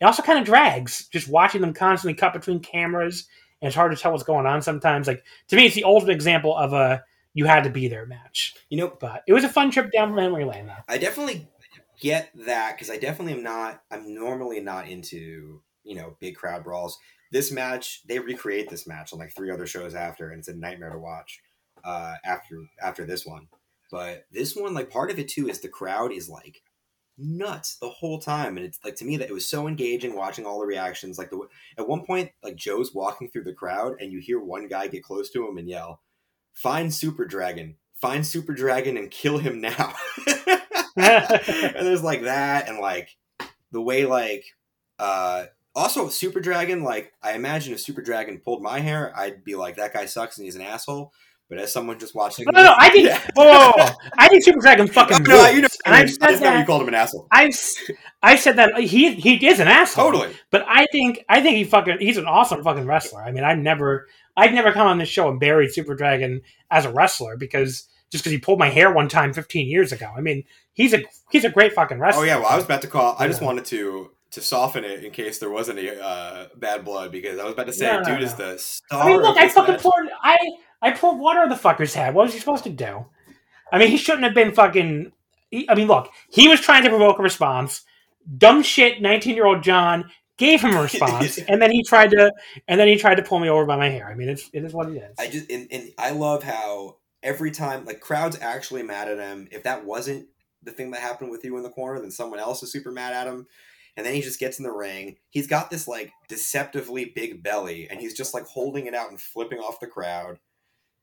it 0.00 0.04
also 0.04 0.22
kind 0.22 0.38
of 0.38 0.44
drags 0.44 1.08
just 1.08 1.28
watching 1.28 1.60
them 1.60 1.74
constantly 1.74 2.14
cut 2.14 2.32
between 2.32 2.60
cameras, 2.60 3.26
and 3.60 3.66
it's 3.66 3.76
hard 3.76 3.94
to 3.94 4.00
tell 4.00 4.12
what's 4.12 4.24
going 4.24 4.46
on 4.46 4.62
sometimes. 4.62 5.08
Like 5.08 5.24
to 5.48 5.56
me, 5.56 5.66
it's 5.66 5.74
the 5.74 5.84
ultimate 5.84 6.14
example 6.14 6.56
of 6.56 6.72
a 6.72 7.02
you 7.34 7.46
had 7.46 7.64
to 7.64 7.70
be 7.70 7.88
there 7.88 8.06
match. 8.06 8.54
You 8.68 8.78
know, 8.78 8.96
but 9.00 9.24
it 9.26 9.32
was 9.32 9.44
a 9.44 9.48
fun 9.48 9.70
trip 9.70 9.90
down 9.90 10.14
memory 10.14 10.44
lane. 10.44 10.66
Though 10.66 10.74
I 10.88 10.98
definitely 10.98 11.48
get 12.00 12.30
that 12.46 12.76
because 12.76 12.90
I 12.90 12.98
definitely 12.98 13.34
am 13.34 13.42
not. 13.42 13.82
I'm 13.90 14.14
normally 14.14 14.60
not 14.60 14.88
into 14.88 15.60
you 15.84 15.96
know 15.96 16.16
big 16.20 16.36
crowd 16.36 16.62
brawls 16.62 16.98
this 17.32 17.50
match 17.50 18.02
they 18.06 18.18
recreate 18.18 18.70
this 18.70 18.86
match 18.86 19.12
on 19.12 19.18
like 19.18 19.34
three 19.34 19.50
other 19.50 19.66
shows 19.66 19.94
after 19.94 20.30
and 20.30 20.38
it's 20.38 20.48
a 20.48 20.54
nightmare 20.54 20.90
to 20.90 20.98
watch 20.98 21.40
uh, 21.84 22.14
after 22.24 22.62
after 22.80 23.04
this 23.04 23.26
one. 23.26 23.48
But 23.90 24.26
this 24.30 24.54
one 24.54 24.74
like 24.74 24.90
part 24.90 25.10
of 25.10 25.18
it 25.18 25.28
too 25.28 25.48
is 25.48 25.60
the 25.60 25.68
crowd 25.68 26.12
is 26.12 26.28
like 26.28 26.62
nuts 27.18 27.76
the 27.76 27.90
whole 27.90 28.18
time 28.18 28.56
and 28.56 28.64
it's 28.64 28.78
like 28.84 28.96
to 28.96 29.04
me 29.04 29.16
that 29.18 29.28
it 29.28 29.34
was 29.34 29.46
so 29.46 29.68
engaging 29.68 30.16
watching 30.16 30.46
all 30.46 30.60
the 30.60 30.66
reactions 30.66 31.18
like 31.18 31.28
the 31.28 31.38
at 31.76 31.86
one 31.86 32.04
point 32.06 32.30
like 32.42 32.56
joe's 32.56 32.94
walking 32.94 33.28
through 33.28 33.44
the 33.44 33.52
crowd 33.52 33.92
and 34.00 34.10
you 34.10 34.18
hear 34.18 34.40
one 34.40 34.66
guy 34.66 34.88
get 34.88 35.04
close 35.04 35.28
to 35.30 35.46
him 35.46 35.58
and 35.58 35.68
yell 35.68 36.00
find 36.52 36.92
super 36.92 37.24
dragon. 37.24 37.76
Find 38.00 38.26
super 38.26 38.52
dragon 38.52 38.96
and 38.96 39.10
kill 39.10 39.38
him 39.38 39.60
now. 39.60 39.94
And 40.94 41.86
there's 41.86 42.02
like 42.02 42.22
that 42.22 42.68
and 42.68 42.78
like 42.78 43.16
the 43.70 43.80
way 43.80 44.04
like 44.04 44.44
uh 44.98 45.46
also, 45.74 46.08
Super 46.08 46.40
Dragon, 46.40 46.82
like 46.82 47.12
I 47.22 47.32
imagine 47.32 47.72
if 47.72 47.80
Super 47.80 48.02
Dragon 48.02 48.38
pulled 48.38 48.62
my 48.62 48.80
hair, 48.80 49.12
I'd 49.16 49.44
be 49.44 49.54
like, 49.54 49.76
that 49.76 49.92
guy 49.92 50.06
sucks 50.06 50.36
and 50.38 50.44
he's 50.44 50.56
an 50.56 50.62
asshole. 50.62 51.12
But 51.48 51.58
as 51.58 51.72
someone 51.72 51.98
just 51.98 52.14
watching, 52.14 52.46
no, 52.46 52.52
no, 52.52 52.64
no 52.64 52.74
I 52.78 52.88
think, 52.88 53.08
yeah. 53.08 53.20
whoa, 53.36 53.72
I 54.16 54.28
think 54.28 54.42
Super 54.42 54.60
Dragon 54.60 54.86
oh, 54.90 54.92
fucking. 54.92 55.22
no, 55.24 55.48
you 55.48 55.62
know, 55.62 55.68
and 55.84 55.94
I've 55.94 56.10
said 56.10 56.36
that 56.36 56.58
you 56.58 56.64
called 56.64 56.82
him 56.82 56.88
an 56.88 56.94
asshole. 56.94 57.26
I've 57.30 57.58
I 58.22 58.36
said 58.36 58.56
that 58.56 58.78
he 58.78 59.14
he 59.14 59.46
is 59.46 59.60
an 59.60 59.68
asshole. 59.68 60.12
Totally. 60.12 60.34
But 60.50 60.64
I 60.66 60.86
think 60.92 61.24
I 61.28 61.42
think 61.42 61.56
he 61.56 61.64
fucking 61.64 61.98
he's 62.00 62.16
an 62.16 62.26
awesome 62.26 62.62
fucking 62.62 62.86
wrestler. 62.86 63.22
I 63.22 63.32
mean, 63.32 63.44
I've 63.44 63.58
never 63.58 64.08
I've 64.36 64.52
never 64.52 64.72
come 64.72 64.86
on 64.86 64.96
this 64.96 65.10
show 65.10 65.28
and 65.28 65.38
buried 65.38 65.72
Super 65.72 65.94
Dragon 65.94 66.40
as 66.70 66.86
a 66.86 66.92
wrestler 66.92 67.36
because 67.36 67.86
just 68.10 68.24
because 68.24 68.32
he 68.32 68.38
pulled 68.38 68.58
my 68.58 68.70
hair 68.70 68.92
one 68.92 69.08
time 69.08 69.32
15 69.32 69.66
years 69.66 69.92
ago. 69.92 70.10
I 70.16 70.20
mean, 70.22 70.44
he's 70.72 70.94
a 70.94 71.02
he's 71.30 71.44
a 71.44 71.50
great 71.50 71.74
fucking 71.74 71.98
wrestler. 71.98 72.22
Oh 72.22 72.26
yeah, 72.26 72.36
well 72.36 72.48
I 72.48 72.56
was 72.56 72.64
about 72.64 72.82
to 72.82 72.88
call. 72.88 73.16
I 73.18 73.26
just 73.26 73.42
wanted 73.42 73.66
to 73.66 74.10
to 74.32 74.40
soften 74.40 74.82
it 74.82 75.04
in 75.04 75.12
case 75.12 75.38
there 75.38 75.50
was 75.50 75.68
any 75.68 75.90
uh, 75.90 76.46
bad 76.56 76.84
blood 76.84 77.12
because 77.12 77.38
I 77.38 77.44
was 77.44 77.52
about 77.52 77.66
to 77.66 77.72
say, 77.72 77.86
no, 77.86 78.02
dude 78.02 78.20
no, 78.20 78.24
is 78.24 78.34
the 78.34 78.58
star. 78.58 79.04
I 79.04 79.06
mean, 79.06 79.20
look, 79.20 79.36
I 79.36 79.48
fucking 79.48 79.74
match. 79.74 79.82
poured 79.82 80.08
I 80.22 80.36
I 80.80 80.90
poured 80.90 81.18
water 81.18 81.40
on 81.40 81.50
the 81.50 81.54
fucker's 81.54 81.94
head. 81.94 82.14
What 82.14 82.24
was 82.24 82.34
he 82.34 82.40
supposed 82.40 82.64
to 82.64 82.70
do? 82.70 83.06
I 83.70 83.78
mean, 83.78 83.88
he 83.88 83.96
shouldn't 83.96 84.24
have 84.24 84.34
been 84.34 84.52
fucking. 84.52 85.12
He, 85.50 85.68
I 85.68 85.74
mean, 85.74 85.86
look, 85.86 86.10
he 86.30 86.48
was 86.48 86.60
trying 86.60 86.82
to 86.84 86.88
provoke 86.88 87.18
a 87.18 87.22
response. 87.22 87.82
Dumb 88.38 88.62
shit, 88.62 89.02
nineteen 89.02 89.36
year 89.36 89.46
old 89.46 89.62
John 89.62 90.10
gave 90.38 90.62
him 90.62 90.74
a 90.74 90.82
response, 90.82 91.38
and 91.38 91.60
then 91.60 91.70
he 91.70 91.84
tried 91.84 92.10
to, 92.12 92.32
and 92.68 92.80
then 92.80 92.88
he 92.88 92.96
tried 92.96 93.16
to 93.16 93.22
pull 93.22 93.38
me 93.38 93.50
over 93.50 93.66
by 93.66 93.76
my 93.76 93.90
hair. 93.90 94.08
I 94.08 94.14
mean, 94.14 94.30
it's 94.30 94.48
it 94.54 94.64
is 94.64 94.72
what 94.72 94.88
it 94.88 94.96
is. 94.96 95.14
I 95.18 95.28
just 95.28 95.50
and, 95.50 95.68
and 95.70 95.92
I 95.98 96.10
love 96.10 96.42
how 96.42 96.96
every 97.22 97.50
time 97.50 97.84
like 97.84 98.00
crowds 98.00 98.38
actually 98.40 98.82
mad 98.82 99.08
at 99.08 99.18
him. 99.18 99.46
If 99.52 99.64
that 99.64 99.84
wasn't 99.84 100.28
the 100.62 100.70
thing 100.70 100.90
that 100.92 101.00
happened 101.00 101.30
with 101.30 101.44
you 101.44 101.54
in 101.58 101.62
the 101.62 101.70
corner, 101.70 102.00
then 102.00 102.10
someone 102.10 102.40
else 102.40 102.62
is 102.62 102.72
super 102.72 102.92
mad 102.92 103.12
at 103.12 103.26
him 103.26 103.46
and 103.96 104.06
then 104.06 104.14
he 104.14 104.22
just 104.22 104.40
gets 104.40 104.58
in 104.58 104.64
the 104.64 104.72
ring. 104.72 105.16
He's 105.30 105.46
got 105.46 105.70
this 105.70 105.86
like 105.86 106.12
deceptively 106.28 107.12
big 107.14 107.42
belly, 107.42 107.88
and 107.90 108.00
he's 108.00 108.14
just 108.14 108.34
like 108.34 108.44
holding 108.46 108.86
it 108.86 108.94
out 108.94 109.10
and 109.10 109.20
flipping 109.20 109.58
off 109.58 109.80
the 109.80 109.86
crowd. 109.86 110.38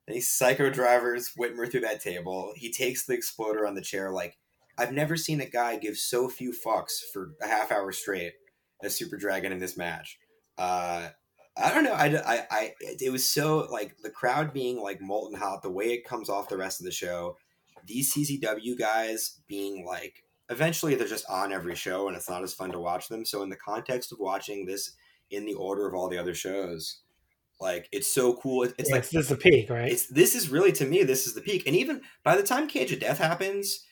Then 0.08 0.16
he 0.16 0.22
psycho 0.22 0.70
drivers 0.70 1.32
Whitmer 1.40 1.70
through 1.70 1.82
that 1.82 2.02
table. 2.02 2.54
He 2.56 2.72
takes 2.72 3.06
the 3.06 3.14
exploder 3.14 3.68
on 3.68 3.76
the 3.76 3.82
chair. 3.82 4.10
Like 4.12 4.38
I've 4.78 4.94
never 4.94 5.18
seen 5.18 5.42
a 5.42 5.46
guy 5.46 5.76
give 5.76 5.98
so 5.98 6.30
few 6.30 6.54
fucks 6.54 7.00
for 7.14 7.34
a 7.42 7.48
half 7.48 7.72
hour 7.72 7.92
straight 7.92 8.34
as 8.82 8.98
Super 8.98 9.18
Dragon 9.18 9.52
in 9.52 9.60
this 9.60 9.78
match. 9.78 10.18
Uh, 10.58 11.10
I 11.58 11.74
don't 11.74 11.84
know. 11.84 11.94
I, 11.94 12.06
I, 12.06 12.48
I, 12.50 12.74
it 12.80 13.12
was 13.12 13.28
so 13.28 13.68
like 13.70 13.98
the 14.02 14.10
crowd 14.10 14.54
being 14.54 14.82
like 14.82 15.02
molten 15.02 15.38
hot. 15.38 15.62
The 15.62 15.70
way 15.70 15.92
it 15.92 16.06
comes 16.06 16.30
off 16.30 16.50
the 16.50 16.58
rest 16.58 16.80
of 16.80 16.86
the 16.86 16.92
show. 16.92 17.38
These 17.86 18.14
CZW 18.14 18.78
guys 18.80 19.42
being 19.48 19.86
like 19.86 20.24
eventually 20.50 20.96
they're 20.96 21.08
just 21.08 21.30
on 21.30 21.52
every 21.52 21.76
show 21.76 22.08
and 22.08 22.18
it's 22.18 22.30
not 22.30 22.44
as 22.44 22.54
fun 22.54 22.72
to 22.72 22.80
watch 22.80 23.08
them. 23.08 23.26
So 23.26 23.44
in 23.44 23.50
the 23.50 23.56
context 23.56 24.12
of 24.12 24.20
watching 24.20 24.66
this 24.66 24.92
in 25.32 25.46
the 25.46 25.54
order 25.54 25.88
of 25.88 25.94
all 25.94 26.10
the 26.10 26.18
other 26.18 26.34
shows, 26.34 27.02
like 27.60 27.88
it's 27.92 28.12
so 28.12 28.34
cool. 28.34 28.64
It's 28.64 28.90
yeah, 28.90 28.96
like 28.96 29.10
this 29.10 29.24
is 29.24 29.30
the 29.30 29.36
peak, 29.36 29.70
right? 29.70 29.92
It's 29.92 30.08
this 30.08 30.36
is 30.36 30.50
really 30.50 30.72
to 30.74 30.86
me 30.86 31.04
this 31.04 31.28
is 31.28 31.34
the 31.34 31.42
peak. 31.42 31.64
And 31.68 31.76
even 31.76 32.02
by 32.24 32.36
the 32.36 32.44
time 32.44 32.68
Cage 32.68 32.92
of 32.92 33.00
Death 33.00 33.18
happens, 33.18 33.86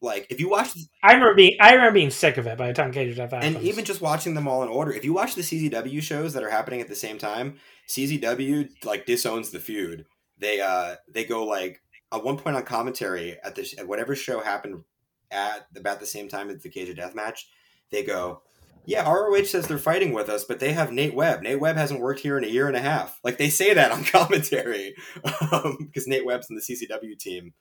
like 0.00 0.26
if 0.30 0.40
you 0.40 0.48
watch, 0.48 0.70
I 1.02 1.12
remember 1.12 1.34
being 1.34 1.56
I 1.60 1.72
remember 1.72 1.92
being 1.92 2.10
sick 2.10 2.38
of 2.38 2.46
it 2.46 2.56
by 2.56 2.68
the 2.68 2.72
time 2.72 2.92
Cage 2.92 3.10
of 3.10 3.16
Death 3.16 3.32
happens. 3.32 3.56
And 3.56 3.64
even 3.64 3.84
just 3.84 4.00
watching 4.00 4.34
them 4.34 4.48
all 4.48 4.62
in 4.62 4.68
order, 4.68 4.92
if 4.92 5.04
you 5.04 5.12
watch 5.12 5.34
the 5.34 5.42
CZW 5.42 6.02
shows 6.02 6.32
that 6.32 6.42
are 6.42 6.50
happening 6.50 6.80
at 6.80 6.88
the 6.88 6.96
same 6.96 7.18
time, 7.18 7.56
CZW 7.88 8.84
like 8.84 9.04
disowns 9.06 9.50
the 9.50 9.60
feud. 9.60 10.06
They 10.38 10.60
uh 10.60 10.96
they 11.12 11.24
go 11.24 11.44
like 11.44 11.82
at 12.12 12.24
one 12.24 12.38
point 12.38 12.56
on 12.56 12.62
commentary 12.64 13.36
at 13.44 13.54
this 13.54 13.78
at 13.78 13.86
whatever 13.86 14.16
show 14.16 14.40
happened 14.40 14.82
at 15.30 15.66
about 15.76 16.00
the 16.00 16.06
same 16.06 16.28
time 16.28 16.50
as 16.50 16.62
the 16.62 16.68
Cage 16.68 16.88
of 16.88 16.96
Death 16.96 17.14
match, 17.14 17.48
they 17.90 18.02
go, 18.02 18.42
"Yeah, 18.84 19.08
ROH 19.10 19.44
says 19.44 19.66
they're 19.66 19.78
fighting 19.78 20.12
with 20.12 20.28
us, 20.28 20.44
but 20.44 20.60
they 20.60 20.72
have 20.72 20.92
Nate 20.92 21.14
Webb. 21.14 21.42
Nate 21.42 21.60
Webb 21.60 21.76
hasn't 21.76 22.00
worked 22.00 22.20
here 22.20 22.38
in 22.38 22.44
a 22.44 22.48
year 22.48 22.68
and 22.68 22.76
a 22.76 22.80
half." 22.80 23.20
Like 23.24 23.38
they 23.38 23.50
say 23.50 23.74
that 23.74 23.92
on 23.92 24.04
commentary 24.04 24.94
because 25.22 25.52
um, 25.64 25.90
Nate 26.06 26.26
Webb's 26.26 26.50
in 26.50 26.56
the 26.56 26.62
CZW 26.62 27.18
team 27.18 27.52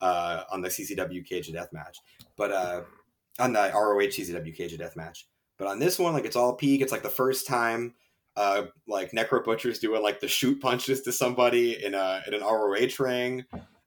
uh, 0.00 0.44
on 0.50 0.60
the 0.60 0.68
CZW 0.68 1.24
Cage 1.26 1.48
of 1.48 1.54
Death 1.54 1.72
match, 1.72 1.98
but 2.36 2.52
uh, 2.52 2.82
on 3.38 3.52
the 3.52 3.70
ROH 3.74 4.08
CZW 4.08 4.56
Cage 4.56 4.72
of 4.72 4.78
Death 4.78 4.96
match. 4.96 5.26
But 5.58 5.68
on 5.68 5.78
this 5.78 5.98
one, 5.98 6.12
like 6.12 6.24
it's 6.24 6.36
all 6.36 6.54
peak. 6.54 6.80
It's 6.80 6.92
like 6.92 7.02
the 7.02 7.08
first 7.08 7.46
time 7.46 7.94
uh, 8.36 8.64
like 8.88 9.12
Necro 9.12 9.44
Butcher's 9.44 9.78
doing 9.78 10.02
like 10.02 10.20
the 10.20 10.28
shoot 10.28 10.60
punches 10.60 11.02
to 11.02 11.12
somebody 11.12 11.84
in 11.84 11.94
a 11.94 12.22
in 12.26 12.34
an 12.34 12.40
ROH 12.40 12.96
ring. 12.98 13.44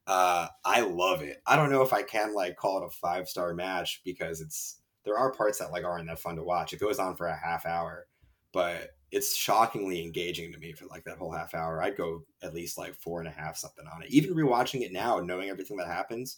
Uh, 0.07 0.47
I 0.63 0.81
love 0.81 1.21
it. 1.21 1.41
I 1.47 1.55
don't 1.55 1.71
know 1.71 1.81
if 1.81 1.93
I 1.93 2.03
can 2.03 2.33
like 2.33 2.55
call 2.55 2.81
it 2.81 2.85
a 2.85 2.89
five 2.89 3.27
star 3.27 3.53
match 3.53 4.01
because 4.05 4.41
it's 4.41 4.79
there 5.03 5.17
are 5.17 5.31
parts 5.31 5.59
that 5.59 5.71
like 5.71 5.83
aren't 5.83 6.07
that 6.07 6.19
fun 6.19 6.35
to 6.35 6.43
watch. 6.43 6.73
It 6.73 6.79
goes 6.79 6.99
on 6.99 7.15
for 7.15 7.27
a 7.27 7.35
half 7.35 7.65
hour, 7.65 8.07
but 8.51 8.91
it's 9.11 9.35
shockingly 9.35 10.03
engaging 10.03 10.51
to 10.51 10.59
me 10.59 10.73
for 10.73 10.85
like 10.87 11.03
that 11.05 11.17
whole 11.17 11.31
half 11.31 11.53
hour. 11.53 11.81
I'd 11.81 11.97
go 11.97 12.23
at 12.43 12.53
least 12.53 12.77
like 12.77 12.95
four 12.95 13.19
and 13.19 13.27
a 13.27 13.31
half 13.31 13.57
something 13.57 13.85
on 13.93 14.03
it. 14.03 14.09
Even 14.09 14.35
rewatching 14.35 14.81
it 14.81 14.91
now, 14.91 15.19
knowing 15.19 15.49
everything 15.49 15.77
that 15.77 15.87
happens, 15.87 16.37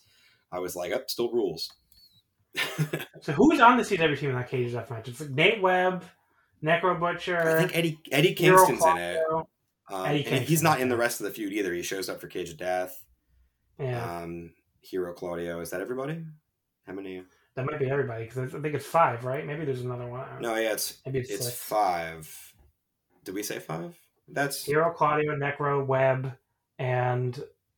I 0.52 0.60
was 0.60 0.76
like, 0.76 0.94
up, 0.94 1.02
oh, 1.02 1.06
still 1.08 1.32
rules. 1.32 1.72
so 3.22 3.34
who's 3.34 3.60
on 3.60 3.78
the 3.78 3.84
CW 3.84 4.18
team 4.18 4.30
in 4.30 4.36
that 4.36 4.50
cage 4.50 4.72
death 4.74 4.90
match? 4.90 5.08
It's 5.08 5.20
like 5.20 5.32
Nate 5.32 5.62
Webb, 5.62 6.04
Necro 6.64 7.00
Butcher. 7.00 7.58
I 7.58 7.60
think 7.60 7.76
Eddie 7.76 8.00
Eddie 8.12 8.34
Kingston's 8.34 8.86
in 8.86 8.98
it. 8.98 9.24
Um, 9.90 10.06
Eddie 10.06 10.24
Kingston, 10.24 10.48
he's 10.48 10.64
not 10.64 10.80
in 10.80 10.90
the 10.90 10.98
rest 10.98 11.20
of 11.20 11.26
the 11.26 11.32
feud 11.32 11.54
either. 11.54 11.74
He 11.74 11.82
shows 11.82 12.10
up 12.10 12.20
for 12.20 12.28
Cage 12.28 12.50
of 12.50 12.58
Death. 12.58 13.04
Yeah. 13.80 14.22
Um, 14.22 14.52
Hero 14.82 15.14
Claudio. 15.14 15.60
Is 15.60 15.70
that 15.72 15.82
everybody? 15.82 16.24
How 16.86 16.94
many? 16.94 17.24
That 17.56 17.66
might 17.66 17.80
be 17.80 17.90
everybody 17.90 18.26
because 18.26 18.54
I 18.54 18.60
think 18.60 18.76
it's 18.76 18.86
five, 18.86 19.26
right? 19.26 19.46
Maybe 19.46 19.66
there's 19.66 19.82
another 19.82 20.08
one. 20.08 20.28
No, 20.40 20.56
yeah, 20.56 20.74
it's 20.74 21.00
maybe 21.06 21.20
it's, 21.20 21.32
it's 21.32 21.52
five. 21.52 22.54
Did 23.24 23.36
we 23.36 23.44
say 23.44 23.60
five? 23.60 23.98
That's 24.28 24.64
Hero 24.64 24.92
Claudio, 24.92 25.36
Necro, 25.36 25.86
Webb, 25.86 26.34
and 26.78 27.34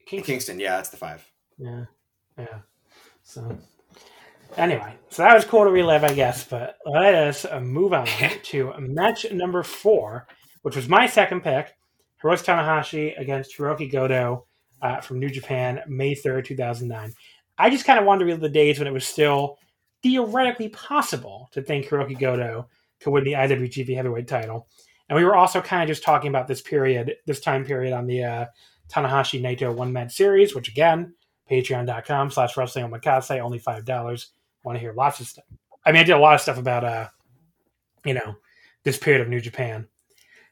Kingston. 0.06 0.24
Kingston. 0.34 0.60
Yeah, 0.60 0.76
that's 0.76 0.90
the 0.90 0.98
five. 0.98 1.26
Yeah, 1.58 1.86
yeah. 2.38 2.60
So 3.24 3.58
anyway, 4.58 4.96
so 5.10 5.24
that 5.24 5.34
was 5.34 5.46
cool 5.46 5.64
to 5.64 5.70
relive, 5.72 6.04
I 6.04 6.14
guess. 6.14 6.44
But 6.44 6.78
let 6.86 7.16
us 7.16 7.46
uh, 7.46 7.60
move 7.60 7.94
on 7.94 8.06
to 8.44 8.74
match 8.80 9.26
number 9.32 9.64
four, 9.64 10.28
which 10.62 10.76
was 10.76 10.90
my 10.90 11.08
second 11.08 11.42
pick: 11.42 11.74
Hiroshi 12.22 12.46
Tanahashi 12.46 13.20
against 13.20 13.58
Hiroki 13.58 13.92
Goto 13.92 14.46
uh, 14.82 15.02
from 15.02 15.20
New 15.20 15.30
Japan, 15.30 15.82
May 15.88 16.16
3rd, 16.16 16.46
2009. 16.46 17.14
I 17.58 17.70
just 17.70 17.86
kind 17.86 18.00
of 18.00 18.06
wanted 18.06 18.20
to 18.20 18.26
relive 18.26 18.42
the 18.42 18.50
days 18.50 18.80
when 18.80 18.88
it 18.88 18.94
was 18.94 19.06
still 19.06 19.58
theoretically 20.02 20.70
possible 20.70 21.50
to 21.52 21.62
think 21.62 21.86
Hiroki 21.86 22.18
Goto 22.18 22.68
could 23.02 23.12
win 23.12 23.24
the 23.24 23.34
IWGP 23.34 23.96
Heavyweight 23.96 24.28
title. 24.28 24.68
And 25.10 25.18
we 25.18 25.26
were 25.26 25.36
also 25.36 25.62
kind 25.62 25.84
of 25.84 25.88
just 25.88 26.04
talking 26.04 26.30
about 26.30 26.48
this 26.48 26.62
period, 26.62 27.16
this 27.26 27.40
time 27.40 27.66
period 27.66 27.94
on 27.94 28.06
the 28.06 28.24
uh, 28.24 28.46
Tanahashi 28.90 29.42
Naito 29.42 29.74
one 29.74 29.92
man 29.92 30.10
series, 30.10 30.56
which 30.56 30.70
again, 30.70 31.14
patreon.com 31.50 32.32
slash 32.32 32.56
wrestling 32.56 32.86
omakase, 32.86 33.40
only 33.40 33.60
$5. 33.60 34.26
Want 34.64 34.76
to 34.76 34.80
hear 34.80 34.94
lots 34.94 35.20
of 35.20 35.28
stuff. 35.28 35.46
I 35.86 35.92
mean, 35.92 36.02
I 36.02 36.04
did 36.04 36.14
a 36.14 36.20
lot 36.20 36.36
of 36.36 36.42
stuff 36.42 36.58
about, 36.58 36.84
uh, 36.84 37.08
you 38.06 38.14
know, 38.14 38.36
this 38.84 38.98
period 38.98 39.22
of 39.22 39.30
New 39.30 39.40
Japan. 39.40 39.88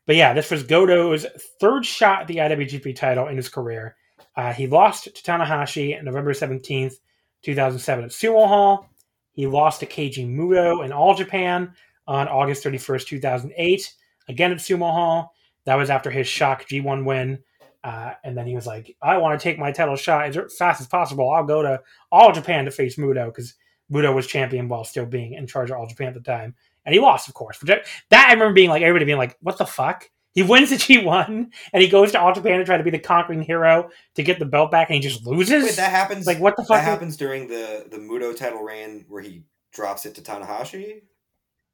But 0.05 0.15
yeah, 0.15 0.33
this 0.33 0.49
was 0.49 0.63
Goto's 0.63 1.25
third 1.59 1.85
shot 1.85 2.21
at 2.21 2.27
the 2.27 2.37
IWGP 2.37 2.95
title 2.95 3.27
in 3.27 3.37
his 3.37 3.49
career. 3.49 3.95
Uh, 4.37 4.53
he 4.53 4.67
lost 4.67 5.05
to 5.05 5.11
Tanahashi 5.11 5.97
on 5.97 6.05
November 6.05 6.31
17th, 6.31 6.93
2007 7.41 8.05
at 8.05 8.11
Sumo 8.11 8.47
Hall. 8.47 8.87
He 9.31 9.47
lost 9.47 9.79
to 9.79 9.87
Keiji 9.87 10.27
Muto 10.27 10.85
in 10.85 10.91
All 10.91 11.15
Japan 11.15 11.73
on 12.07 12.27
August 12.27 12.63
31st, 12.63 13.07
2008, 13.07 13.93
again 14.29 14.51
at 14.51 14.59
Sumo 14.59 14.91
Hall. 14.91 15.33
That 15.65 15.75
was 15.75 15.89
after 15.89 16.11
his 16.11 16.27
shock 16.27 16.67
G1 16.69 17.03
win. 17.03 17.39
Uh, 17.83 18.13
and 18.23 18.37
then 18.37 18.45
he 18.47 18.55
was 18.55 18.67
like, 18.67 18.95
I 19.01 19.17
want 19.17 19.39
to 19.39 19.43
take 19.43 19.59
my 19.59 19.71
title 19.71 19.95
shot 19.95 20.27
as 20.35 20.55
fast 20.55 20.81
as 20.81 20.87
possible. 20.87 21.31
I'll 21.31 21.43
go 21.43 21.61
to 21.61 21.81
All 22.11 22.31
Japan 22.31 22.65
to 22.65 22.71
face 22.71 22.95
Muto 22.95 23.25
because 23.25 23.55
Muto 23.91 24.13
was 24.13 24.27
champion 24.27 24.67
while 24.67 24.83
still 24.83 25.05
being 25.05 25.33
in 25.33 25.47
charge 25.47 25.71
of 25.71 25.77
All 25.77 25.87
Japan 25.87 26.09
at 26.09 26.13
the 26.13 26.19
time. 26.21 26.53
And 26.85 26.93
he 26.93 27.01
lost, 27.01 27.27
of 27.27 27.33
course. 27.33 27.59
That 27.59 27.85
I 28.11 28.33
remember 28.33 28.53
being 28.53 28.69
like, 28.69 28.81
everybody 28.81 29.05
being 29.05 29.17
like, 29.17 29.37
what 29.41 29.57
the 29.57 29.65
fuck? 29.65 30.09
He 30.37 30.43
wins 30.43 30.69
the 30.69 30.75
G1 30.75 31.51
and 31.73 31.81
he 31.81 31.89
goes 31.89 32.11
to 32.11 32.21
All 32.21 32.31
Japan 32.31 32.59
to 32.59 32.63
try 32.63 32.77
to 32.77 32.83
be 32.83 32.91
the 32.91 32.99
conquering 32.99 33.41
hero 33.41 33.89
to 34.13 34.21
get 34.21 34.37
the 34.37 34.45
belt 34.45 34.69
back 34.69 34.87
and 34.87 34.93
he 34.93 35.01
just 35.01 35.25
loses. 35.25 35.63
Wait, 35.63 35.75
that 35.77 35.89
happens. 35.89 36.27
Like 36.27 36.37
what 36.37 36.55
the 36.55 36.61
fuck? 36.61 36.77
That 36.77 36.83
happens 36.83 37.17
during 37.17 37.47
the 37.47 37.87
the 37.89 37.97
Muto 37.97 38.37
title 38.37 38.61
reign 38.61 39.03
where 39.07 39.23
he 39.23 39.45
drops 39.73 40.05
it 40.05 40.13
to 40.13 40.21
Tanahashi. 40.21 41.01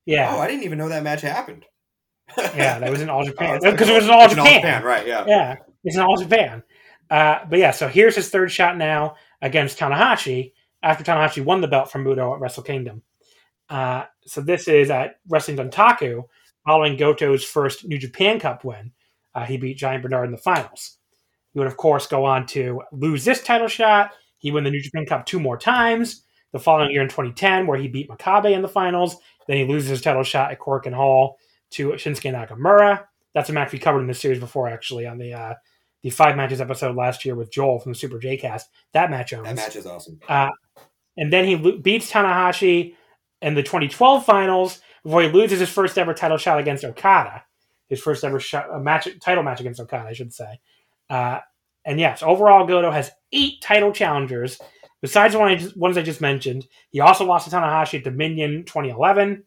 Yeah. 0.05 0.33
Oh, 0.33 0.39
I 0.39 0.47
didn't 0.47 0.63
even 0.63 0.77
know 0.77 0.87
that 0.87 1.03
match 1.03 1.19
happened. 1.19 1.65
yeah, 2.37 2.79
that 2.79 2.89
was 2.89 3.01
in 3.01 3.09
All 3.09 3.25
Japan 3.25 3.59
because 3.61 3.89
oh, 3.89 3.91
it 3.91 3.95
was 3.95 4.05
in 4.05 4.11
All 4.11 4.29
Japan. 4.29 4.47
All 4.47 4.55
Japan. 4.55 4.83
Right? 4.83 5.07
Yeah. 5.07 5.25
Yeah, 5.27 5.55
it's 5.83 5.97
in 5.97 6.01
All 6.01 6.15
Japan. 6.15 6.63
Uh, 7.09 7.39
but 7.49 7.59
yeah, 7.59 7.71
so 7.71 7.89
here's 7.89 8.15
his 8.15 8.29
third 8.29 8.49
shot 8.49 8.77
now 8.77 9.17
against 9.41 9.77
Tanahashi 9.77 10.53
after 10.81 11.03
Tanahashi 11.03 11.43
won 11.43 11.59
the 11.59 11.67
belt 11.67 11.91
from 11.91 12.05
Muto 12.05 12.33
at 12.33 12.39
Wrestle 12.39 12.63
Kingdom. 12.63 13.01
Uh, 13.67 14.05
so 14.25 14.39
this 14.39 14.69
is 14.69 14.89
at 14.89 15.19
Wrestling 15.27 15.57
Dontaku 15.57 16.23
following 16.65 16.97
Goto's 16.97 17.43
first 17.43 17.85
New 17.85 17.97
Japan 17.97 18.39
Cup 18.39 18.63
win. 18.63 18.91
Uh, 19.35 19.45
he 19.45 19.57
beat 19.57 19.77
Giant 19.77 20.03
Bernard 20.03 20.25
in 20.25 20.31
the 20.31 20.37
finals. 20.37 20.97
He 21.53 21.59
would, 21.59 21.67
of 21.67 21.77
course, 21.77 22.07
go 22.07 22.25
on 22.25 22.45
to 22.47 22.81
lose 22.91 23.25
this 23.25 23.43
title 23.43 23.67
shot. 23.67 24.11
He 24.37 24.51
won 24.51 24.63
the 24.63 24.71
New 24.71 24.81
Japan 24.81 25.05
Cup 25.05 25.25
two 25.25 25.39
more 25.39 25.57
times. 25.57 26.23
The 26.51 26.59
following 26.59 26.91
year 26.91 27.01
in 27.01 27.07
2010, 27.07 27.65
where 27.65 27.79
he 27.79 27.87
beat 27.87 28.09
Makabe 28.09 28.51
in 28.51 28.61
the 28.61 28.67
finals. 28.67 29.17
Then 29.47 29.57
he 29.57 29.65
loses 29.65 29.89
his 29.89 30.01
title 30.01 30.23
shot 30.23 30.51
at 30.51 30.59
Korakuen 30.59 30.93
Hall 30.93 31.37
to 31.71 31.89
Shinsuke 31.93 32.31
Nakamura. 32.31 33.05
That's 33.33 33.49
a 33.49 33.53
match 33.53 33.71
we 33.71 33.79
covered 33.79 34.01
in 34.01 34.07
this 34.07 34.19
series 34.19 34.39
before, 34.39 34.69
actually, 34.69 35.07
on 35.07 35.17
the 35.17 35.33
uh, 35.33 35.53
the 36.03 36.11
five 36.11 36.35
matches 36.35 36.61
episode 36.61 36.95
last 36.95 37.25
year 37.25 37.33
with 37.33 37.51
Joel 37.51 37.79
from 37.79 37.93
the 37.93 37.97
Super 37.97 38.19
J 38.19 38.37
Cast. 38.37 38.69
That 38.91 39.09
match 39.09 39.33
owns. 39.33 39.45
That 39.45 39.55
match 39.55 39.75
is 39.75 39.87
awesome. 39.87 40.19
Uh, 40.29 40.49
and 41.17 41.33
then 41.33 41.45
he 41.45 41.55
beats 41.55 42.11
Tanahashi 42.11 42.95
in 43.41 43.55
the 43.55 43.63
2012 43.63 44.25
finals 44.25 44.81
before 45.03 45.21
he 45.21 45.29
loses 45.29 45.59
his 45.59 45.69
first 45.69 45.97
ever 45.97 46.13
title 46.13 46.37
shot 46.37 46.59
against 46.59 46.83
Okada, 46.83 47.43
his 47.89 48.01
first 48.01 48.23
ever 48.23 48.39
shot, 48.39 48.67
a 48.73 48.79
match 48.79 49.07
title 49.19 49.43
match 49.43 49.59
against 49.59 49.79
Okada, 49.79 50.09
I 50.09 50.13
should 50.13 50.33
say. 50.33 50.59
Uh, 51.09 51.39
and 51.85 51.99
yes, 51.99 52.23
overall, 52.23 52.65
Goto 52.65 52.91
has 52.91 53.11
eight 53.31 53.61
title 53.61 53.91
challengers. 53.91 54.59
Besides 55.01 55.33
the 55.33 55.73
ones 55.75 55.97
I 55.97 56.01
just 56.01 56.21
mentioned, 56.21 56.65
he 56.91 57.01
also 57.01 57.25
lost 57.25 57.49
to 57.49 57.55
Tanahashi 57.55 57.97
at 57.97 58.05
Dominion 58.05 58.63
2011. 58.65 59.43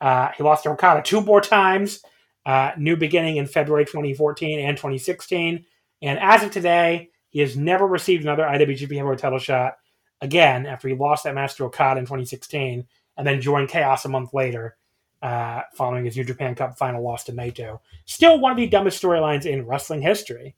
Uh, 0.00 0.28
he 0.36 0.44
lost 0.44 0.62
to 0.62 0.70
Okada 0.70 1.02
two 1.02 1.20
more 1.20 1.40
times. 1.40 2.00
Uh, 2.46 2.72
new 2.76 2.96
beginning 2.96 3.36
in 3.36 3.46
February 3.46 3.84
2014 3.84 4.60
and 4.60 4.76
2016. 4.76 5.64
And 6.02 6.18
as 6.20 6.42
of 6.42 6.50
today, 6.50 7.10
he 7.30 7.40
has 7.40 7.56
never 7.56 7.86
received 7.86 8.24
another 8.24 8.42
IWGP 8.44 8.96
Heavyweight 8.96 9.18
title 9.18 9.38
shot 9.38 9.74
again 10.20 10.66
after 10.66 10.88
he 10.88 10.94
lost 10.94 11.24
that 11.24 11.34
match 11.34 11.56
to 11.56 11.64
Okada 11.64 11.98
in 11.98 12.04
2016 12.04 12.86
and 13.16 13.26
then 13.26 13.40
joined 13.40 13.68
Chaos 13.68 14.04
a 14.04 14.08
month 14.08 14.32
later 14.32 14.76
uh, 15.22 15.62
following 15.74 16.04
his 16.04 16.16
New 16.16 16.24
Japan 16.24 16.54
Cup 16.54 16.76
final 16.76 17.02
loss 17.02 17.24
to 17.24 17.32
Naito. 17.32 17.80
Still 18.04 18.40
one 18.40 18.52
of 18.52 18.58
the 18.58 18.66
dumbest 18.66 19.02
storylines 19.02 19.46
in 19.46 19.66
wrestling 19.66 20.02
history. 20.02 20.54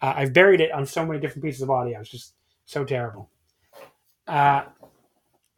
Uh, 0.00 0.14
I've 0.16 0.32
buried 0.32 0.60
it 0.60 0.72
on 0.72 0.86
so 0.86 1.04
many 1.04 1.20
different 1.20 1.44
pieces 1.44 1.62
of 1.62 1.70
audio. 1.70 2.00
It's 2.00 2.10
just 2.10 2.34
so 2.64 2.84
terrible. 2.84 3.30
Uh, 4.26 4.64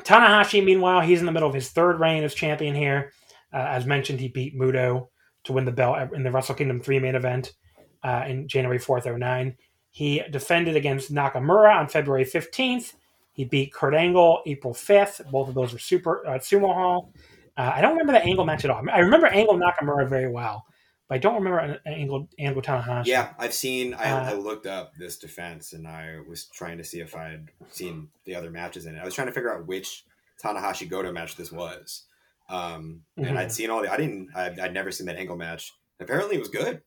Tanahashi, 0.02 0.64
meanwhile, 0.64 1.00
he's 1.00 1.20
in 1.20 1.26
the 1.26 1.32
middle 1.32 1.48
of 1.48 1.54
his 1.54 1.70
third 1.70 2.00
reign 2.00 2.24
as 2.24 2.34
champion 2.34 2.74
here. 2.74 3.12
Uh, 3.52 3.58
as 3.58 3.86
mentioned, 3.86 4.20
he 4.20 4.28
beat 4.28 4.56
Muto 4.56 5.08
to 5.44 5.52
win 5.52 5.64
the 5.64 5.72
belt 5.72 6.12
in 6.12 6.22
the 6.22 6.30
Wrestle 6.30 6.54
Kingdom 6.54 6.80
3 6.80 6.98
main 6.98 7.14
event 7.14 7.54
uh, 8.02 8.24
in 8.26 8.46
January 8.46 8.78
4th, 8.78 9.18
09. 9.18 9.56
He 9.90 10.22
defended 10.30 10.76
against 10.76 11.12
Nakamura 11.12 11.74
on 11.74 11.88
February 11.88 12.24
15th. 12.24 12.92
He 13.32 13.44
beat 13.44 13.72
Kurt 13.72 13.94
Angle 13.94 14.42
April 14.46 14.74
5th. 14.74 15.30
Both 15.30 15.48
of 15.48 15.54
those 15.54 15.72
were 15.72 15.78
super 15.78 16.26
uh, 16.26 16.38
Sumo 16.38 16.74
Hall. 16.74 17.12
Uh, 17.58 17.72
I 17.74 17.80
don't 17.80 17.90
remember 17.90 18.12
the 18.12 18.22
Angle 18.22 18.44
match 18.44 18.64
at 18.64 18.70
all. 18.70 18.82
I 18.90 19.00
remember 19.00 19.26
Angle 19.26 19.58
Nakamura 19.58 20.08
very 20.08 20.30
well, 20.30 20.64
but 21.08 21.16
I 21.16 21.18
don't 21.18 21.34
remember 21.34 21.58
an 21.58 21.78
Angle 21.86 22.28
Angle 22.38 22.62
Tanahashi. 22.62 23.06
Yeah, 23.06 23.32
I've 23.36 23.52
seen. 23.52 23.94
I, 23.94 24.10
uh, 24.10 24.30
I, 24.30 24.32
looked 24.34 24.66
up 24.66 24.94
this 24.94 25.18
defense, 25.18 25.72
and 25.72 25.86
I 25.86 26.18
was 26.28 26.46
trying 26.46 26.78
to 26.78 26.84
see 26.84 27.00
if 27.00 27.16
I 27.16 27.30
had 27.30 27.48
seen 27.70 28.08
the 28.26 28.36
other 28.36 28.50
matches 28.50 28.86
in 28.86 28.94
it. 28.94 29.00
I 29.00 29.04
was 29.04 29.14
trying 29.14 29.26
to 29.26 29.32
figure 29.32 29.52
out 29.52 29.66
which 29.66 30.04
Tanahashi 30.42 30.88
Goto 30.88 31.12
match 31.12 31.34
this 31.34 31.50
was. 31.50 32.04
Um, 32.48 33.02
and 33.16 33.26
mm-hmm. 33.26 33.36
I'd 33.36 33.52
seen 33.52 33.70
all 33.70 33.82
the. 33.82 33.92
I 33.92 33.96
didn't. 33.96 34.28
I'd, 34.36 34.60
I'd 34.60 34.72
never 34.72 34.92
seen 34.92 35.08
that 35.08 35.16
Angle 35.16 35.36
match. 35.36 35.72
Apparently, 35.98 36.36
it 36.36 36.40
was 36.40 36.48
good. 36.48 36.80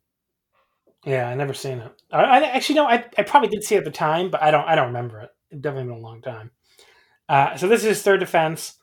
Yeah, 1.05 1.27
I 1.27 1.35
never 1.35 1.53
seen 1.53 1.79
it. 1.79 1.91
I, 2.11 2.23
I 2.23 2.39
actually 2.43 2.75
no, 2.75 2.85
I, 2.85 3.05
I 3.17 3.23
probably 3.23 3.49
did 3.49 3.63
see 3.63 3.75
it 3.75 3.79
at 3.79 3.85
the 3.85 3.91
time, 3.91 4.29
but 4.29 4.41
I 4.41 4.51
don't 4.51 4.65
I 4.65 4.75
don't 4.75 4.87
remember 4.87 5.19
it. 5.19 5.31
It 5.49 5.61
definitely 5.61 5.91
been 5.91 6.01
a 6.01 6.05
long 6.05 6.21
time. 6.21 6.51
Uh, 7.27 7.57
so 7.57 7.67
this 7.67 7.81
is 7.81 7.87
his 7.87 8.03
third 8.03 8.21
defense. 8.21 8.77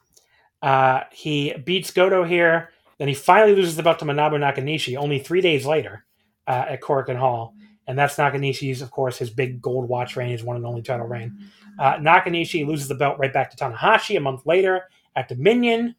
Uh, 0.63 1.03
he 1.13 1.55
beats 1.65 1.91
Goto 1.91 2.25
here. 2.25 2.71
Then 2.99 3.09
he 3.09 3.15
finally 3.15 3.55
loses 3.55 3.77
the 3.77 3.83
belt 3.83 4.01
to 4.01 4.05
Manabu 4.05 4.39
Nakanishi 4.39 4.97
only 4.97 5.19
three 5.19 5.41
days 5.41 5.65
later 5.65 6.05
uh, 6.47 6.65
at 6.69 6.81
Korakuen 6.81 7.17
Hall. 7.17 7.55
And 7.87 7.99
that's 7.99 8.17
Nakanishi's, 8.17 8.83
of 8.83 8.91
course, 8.91 9.17
his 9.17 9.31
big 9.31 9.63
gold 9.63 9.89
watch 9.89 10.15
reign, 10.15 10.31
his 10.31 10.45
one 10.45 10.57
and 10.57 10.67
only 10.67 10.83
title 10.83 11.07
reign. 11.07 11.39
Uh, 11.79 11.95
Nakanishi 11.95 12.67
loses 12.67 12.87
the 12.87 12.95
belt 12.95 13.19
right 13.19 13.33
back 13.33 13.51
to 13.51 13.57
Tanahashi 13.57 14.17
a 14.17 14.21
month 14.21 14.45
later 14.45 14.83
at 15.17 15.29
Dominion. 15.29 15.95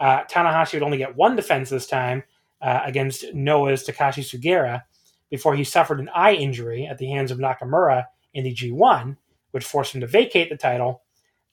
Uh, 0.00 0.24
Tanahashi 0.24 0.74
would 0.74 0.82
only 0.82 0.96
get 0.96 1.14
one 1.16 1.36
defense 1.36 1.68
this 1.68 1.86
time 1.86 2.22
uh, 2.62 2.80
against 2.84 3.34
Noah's 3.34 3.86
Takashi 3.86 4.24
Sugiura 4.24 4.82
before 5.28 5.54
he 5.54 5.64
suffered 5.64 6.00
an 6.00 6.08
eye 6.14 6.32
injury 6.32 6.86
at 6.86 6.96
the 6.96 7.08
hands 7.08 7.30
of 7.30 7.38
Nakamura 7.38 8.04
in 8.32 8.44
the 8.44 8.54
G1, 8.54 9.16
which 9.50 9.64
forced 9.64 9.94
him 9.94 10.00
to 10.00 10.06
vacate 10.06 10.48
the 10.48 10.56
title. 10.56 11.02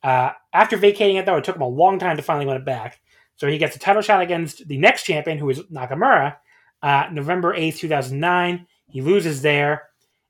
Uh, 0.03 0.31
after 0.53 0.77
vacating 0.77 1.17
it, 1.17 1.25
though, 1.25 1.37
it 1.37 1.43
took 1.43 1.55
him 1.55 1.61
a 1.61 1.67
long 1.67 1.99
time 1.99 2.17
to 2.17 2.23
finally 2.23 2.45
win 2.45 2.57
it 2.57 2.65
back. 2.65 2.99
So 3.35 3.47
he 3.47 3.57
gets 3.57 3.75
a 3.75 3.79
title 3.79 4.01
shot 4.01 4.21
against 4.21 4.67
the 4.67 4.77
next 4.77 5.03
champion, 5.03 5.37
who 5.37 5.49
is 5.49 5.61
Nakamura, 5.71 6.35
uh, 6.81 7.05
November 7.11 7.55
8th, 7.55 7.77
2009. 7.77 8.67
He 8.89 9.01
loses 9.01 9.41
there, 9.41 9.89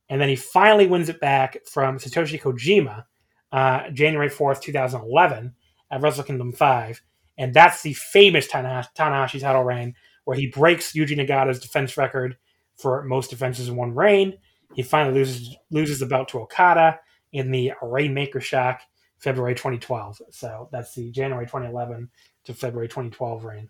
and 0.09 0.21
then 0.21 0.29
he 0.29 0.35
finally 0.35 0.87
wins 0.87 1.09
it 1.09 1.19
back 1.19 1.57
from 1.65 1.97
Satoshi 1.97 2.39
Kojima, 2.39 3.05
uh, 3.51 3.89
January 3.91 4.29
4th, 4.29 4.61
2011, 4.61 5.53
at 5.91 6.01
Wrestle 6.01 6.23
Kingdom 6.23 6.51
5. 6.51 7.01
And 7.37 7.53
that's 7.53 7.81
the 7.81 7.93
famous 7.93 8.47
Tanahashi, 8.47 8.93
Tanahashi 8.95 9.41
title 9.41 9.63
reign, 9.63 9.95
where 10.25 10.37
he 10.37 10.47
breaks 10.47 10.93
Yuji 10.93 11.17
Nagata's 11.17 11.59
defense 11.59 11.97
record 11.97 12.37
for 12.77 13.03
most 13.03 13.29
defenses 13.29 13.69
in 13.69 13.75
one 13.75 13.95
reign. 13.95 14.37
He 14.73 14.83
finally 14.83 15.15
loses 15.15 15.55
loses 15.69 15.99
the 15.99 16.05
belt 16.05 16.29
to 16.29 16.39
Okada 16.39 16.99
in 17.33 17.51
the 17.51 17.73
Rainmaker 17.81 18.39
Shock 18.39 18.81
February 19.21 19.53
2012. 19.53 20.21
So 20.31 20.67
that's 20.71 20.93
the 20.95 21.11
January 21.11 21.45
2011 21.45 22.09
to 22.45 22.53
February 22.53 22.87
2012 22.87 23.45
reign. 23.45 23.69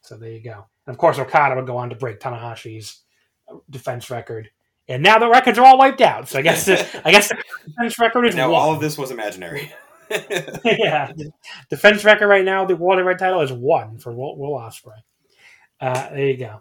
So 0.00 0.16
there 0.16 0.30
you 0.30 0.42
go. 0.42 0.66
And 0.86 0.94
of 0.94 0.98
course, 0.98 1.18
Okada 1.18 1.56
would 1.56 1.66
go 1.66 1.76
on 1.76 1.90
to 1.90 1.96
break 1.96 2.20
Tanahashi's 2.20 3.00
defense 3.68 4.08
record. 4.10 4.50
And 4.86 5.02
now 5.02 5.18
the 5.18 5.28
records 5.28 5.58
are 5.58 5.64
all 5.64 5.78
wiped 5.78 6.00
out. 6.00 6.28
So 6.28 6.38
I 6.38 6.42
guess 6.42 6.66
the, 6.66 6.86
I 7.04 7.10
guess 7.10 7.28
the 7.28 7.42
defense 7.66 7.98
record 7.98 8.26
is 8.26 8.34
now 8.36 8.52
one. 8.52 8.60
all 8.60 8.72
of 8.72 8.80
this 8.80 8.96
was 8.96 9.10
imaginary. 9.10 9.72
yeah, 10.64 11.10
defense 11.70 12.04
record 12.04 12.28
right 12.28 12.44
now, 12.44 12.66
the 12.66 12.76
World 12.76 12.98
Heavyweight 12.98 13.18
title 13.18 13.40
is 13.40 13.50
one 13.50 13.98
for 13.98 14.12
Will, 14.12 14.36
Will 14.36 14.58
Ospreay. 14.58 14.98
Uh, 15.80 16.10
there 16.10 16.26
you 16.26 16.36
go. 16.36 16.60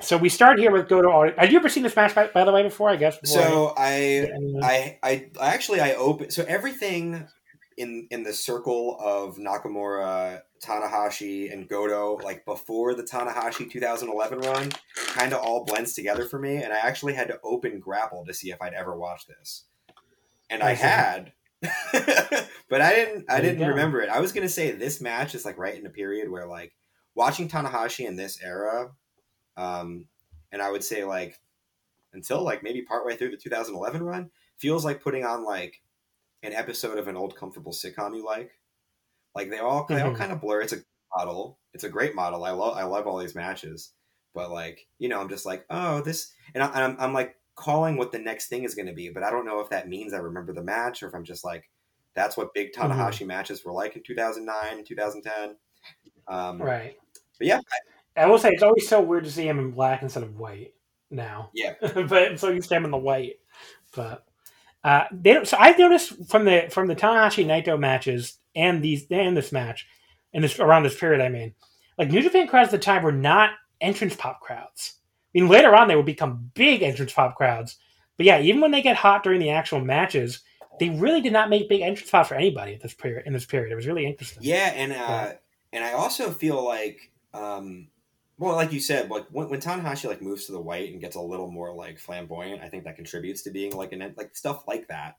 So 0.00 0.18
we 0.18 0.28
start 0.28 0.58
here 0.58 0.70
with 0.70 0.88
Goto. 0.88 1.10
Audio. 1.10 1.34
Have 1.38 1.50
you 1.50 1.58
ever 1.58 1.70
seen 1.70 1.82
this 1.82 1.96
match 1.96 2.14
by, 2.14 2.26
by 2.28 2.44
the 2.44 2.52
way 2.52 2.62
before? 2.62 2.90
I 2.90 2.96
guess. 2.96 3.18
So 3.24 3.74
I, 3.76 4.30
I, 4.62 4.98
I, 5.02 5.30
I 5.40 5.54
actually 5.54 5.80
I 5.80 5.94
open 5.94 6.30
so 6.30 6.44
everything 6.46 7.26
in 7.80 8.06
in 8.10 8.22
the 8.22 8.32
circle 8.32 8.98
of 9.00 9.36
Nakamura, 9.36 10.42
Tanahashi, 10.62 11.52
and 11.52 11.68
Goto, 11.68 12.18
like 12.22 12.44
before 12.44 12.94
the 12.94 13.02
Tanahashi 13.02 13.70
2011 13.70 14.40
run, 14.40 14.72
kind 14.94 15.32
of 15.32 15.40
all 15.40 15.64
blends 15.64 15.94
together 15.94 16.24
for 16.24 16.38
me. 16.38 16.56
And 16.56 16.72
I 16.72 16.78
actually 16.78 17.14
had 17.14 17.28
to 17.28 17.40
open 17.42 17.80
Grapple 17.80 18.24
to 18.26 18.34
see 18.34 18.50
if 18.50 18.60
I'd 18.60 18.74
ever 18.74 18.96
watched 18.96 19.28
this, 19.28 19.64
and 20.48 20.62
I, 20.62 20.70
I 20.70 20.74
had. 20.74 21.32
but 22.70 22.80
I 22.80 22.94
didn't. 22.94 23.26
I 23.28 23.40
didn't 23.40 23.68
remember 23.68 24.00
it. 24.00 24.08
I 24.08 24.20
was 24.20 24.32
gonna 24.32 24.48
say 24.48 24.70
this 24.70 25.00
match 25.00 25.34
is 25.34 25.44
like 25.44 25.58
right 25.58 25.78
in 25.78 25.86
a 25.86 25.90
period 25.90 26.30
where 26.30 26.46
like 26.46 26.74
watching 27.14 27.48
Tanahashi 27.48 28.06
in 28.06 28.16
this 28.16 28.40
era 28.42 28.92
um, 29.60 30.06
and 30.52 30.62
I 30.62 30.70
would 30.70 30.84
say 30.84 31.04
like 31.04 31.38
until 32.12 32.42
like 32.42 32.62
maybe 32.62 32.82
partway 32.82 33.16
through 33.16 33.30
the 33.30 33.36
2011 33.36 34.02
run, 34.02 34.30
feels 34.56 34.84
like 34.84 35.02
putting 35.02 35.24
on 35.24 35.44
like 35.44 35.80
an 36.42 36.52
episode 36.52 36.98
of 36.98 37.08
an 37.08 37.16
old 37.16 37.36
comfortable 37.36 37.72
sitcom 37.72 38.14
you 38.14 38.24
like. 38.24 38.52
Like 39.34 39.50
they 39.50 39.58
all 39.58 39.84
mm-hmm. 39.84 39.94
they 39.94 40.00
all 40.00 40.08
mm-hmm. 40.08 40.18
kind 40.18 40.32
of 40.32 40.40
blur. 40.40 40.62
It's 40.62 40.72
a 40.72 40.82
model. 41.16 41.58
It's 41.74 41.84
a 41.84 41.88
great 41.88 42.14
model. 42.14 42.44
I 42.44 42.50
love 42.50 42.76
I 42.76 42.84
love 42.84 43.06
all 43.06 43.18
these 43.18 43.34
matches. 43.34 43.92
But 44.34 44.50
like 44.50 44.86
you 44.98 45.08
know, 45.08 45.20
I'm 45.20 45.28
just 45.28 45.46
like 45.46 45.64
oh 45.70 46.00
this, 46.00 46.32
and 46.54 46.62
I, 46.62 46.84
I'm 46.84 46.96
I'm 46.98 47.12
like 47.12 47.36
calling 47.56 47.96
what 47.96 48.12
the 48.12 48.18
next 48.18 48.48
thing 48.48 48.64
is 48.64 48.74
going 48.74 48.86
to 48.86 48.92
be. 48.92 49.10
But 49.10 49.22
I 49.22 49.30
don't 49.30 49.44
know 49.44 49.60
if 49.60 49.70
that 49.70 49.88
means 49.88 50.12
I 50.12 50.18
remember 50.18 50.52
the 50.52 50.62
match 50.62 51.02
or 51.02 51.08
if 51.08 51.14
I'm 51.14 51.24
just 51.24 51.44
like 51.44 51.68
that's 52.14 52.36
what 52.36 52.54
big 52.54 52.72
mm-hmm. 52.72 52.90
Tanahashi 52.90 53.20
mm-hmm. 53.20 53.28
matches 53.28 53.64
were 53.64 53.72
like 53.72 53.96
in 53.96 54.02
2009 54.02 54.84
2010. 54.84 55.56
Um, 56.28 56.60
right. 56.60 56.96
But 57.38 57.46
yeah, 57.46 57.60
I 58.16 58.26
will 58.26 58.38
say 58.38 58.50
it's 58.50 58.62
always 58.62 58.88
so 58.88 59.00
weird 59.00 59.24
to 59.24 59.30
see 59.30 59.48
him 59.48 59.58
in 59.58 59.70
black 59.70 60.02
instead 60.02 60.22
of 60.22 60.38
white 60.38 60.74
now. 61.10 61.50
Yeah, 61.54 61.74
but 62.08 62.38
so 62.38 62.50
used 62.50 62.68
to 62.68 62.76
him 62.76 62.84
in 62.84 62.90
the 62.90 62.98
white. 62.98 63.36
But 63.94 64.24
uh, 64.82 65.04
they 65.12 65.34
don't, 65.34 65.46
so 65.46 65.56
I've 65.58 65.78
noticed 65.78 66.12
from 66.28 66.44
the 66.44 66.68
from 66.70 66.86
the 66.86 66.96
Tanahashi 66.96 67.44
Naito 67.44 67.78
matches 67.78 68.38
and 68.54 68.82
these 68.82 69.06
and 69.10 69.36
this 69.36 69.52
match 69.52 69.86
and 70.32 70.42
this 70.42 70.58
around 70.58 70.84
this 70.84 70.98
period, 70.98 71.20
I 71.20 71.28
mean, 71.28 71.54
like 71.98 72.10
New 72.10 72.22
Japan 72.22 72.48
crowds 72.48 72.68
at 72.68 72.80
the 72.80 72.84
time 72.84 73.02
were 73.02 73.12
not 73.12 73.50
entrance 73.80 74.16
pop 74.16 74.40
crowds. 74.40 74.94
I 75.34 75.40
mean, 75.40 75.48
later 75.48 75.74
on 75.74 75.88
they 75.88 75.96
would 75.96 76.06
become 76.06 76.50
big 76.54 76.82
entrance 76.82 77.12
pop 77.12 77.36
crowds. 77.36 77.76
But 78.16 78.26
yeah, 78.26 78.40
even 78.40 78.60
when 78.60 78.70
they 78.70 78.82
get 78.82 78.96
hot 78.96 79.22
during 79.22 79.40
the 79.40 79.50
actual 79.50 79.80
matches, 79.80 80.40
they 80.78 80.88
really 80.88 81.20
did 81.20 81.32
not 81.32 81.50
make 81.50 81.68
big 81.68 81.82
entrance 81.82 82.10
pop 82.10 82.26
for 82.26 82.34
anybody 82.34 82.74
at 82.74 82.80
this 82.80 82.94
period. 82.94 83.26
In 83.26 83.32
this 83.32 83.44
period, 83.44 83.72
it 83.72 83.76
was 83.76 83.86
really 83.86 84.06
interesting. 84.06 84.42
Yeah, 84.42 84.72
and 84.74 84.92
uh, 84.92 84.94
yeah. 84.94 85.32
and 85.74 85.84
I 85.84 85.92
also 85.92 86.30
feel 86.30 86.64
like 86.64 87.12
um, 87.34 87.88
well, 88.40 88.56
like 88.56 88.72
you 88.72 88.80
said, 88.80 89.10
like 89.10 89.26
when, 89.30 89.50
when 89.50 89.60
Tanahashi 89.60 90.06
like 90.06 90.22
moves 90.22 90.46
to 90.46 90.52
the 90.52 90.60
white 90.60 90.90
and 90.90 91.00
gets 91.00 91.14
a 91.14 91.20
little 91.20 91.50
more 91.50 91.74
like 91.74 91.98
flamboyant, 91.98 92.62
I 92.62 92.68
think 92.68 92.84
that 92.84 92.96
contributes 92.96 93.42
to 93.42 93.50
being 93.50 93.76
like 93.76 93.92
an 93.92 94.14
like 94.16 94.34
stuff 94.34 94.64
like 94.66 94.88
that 94.88 95.16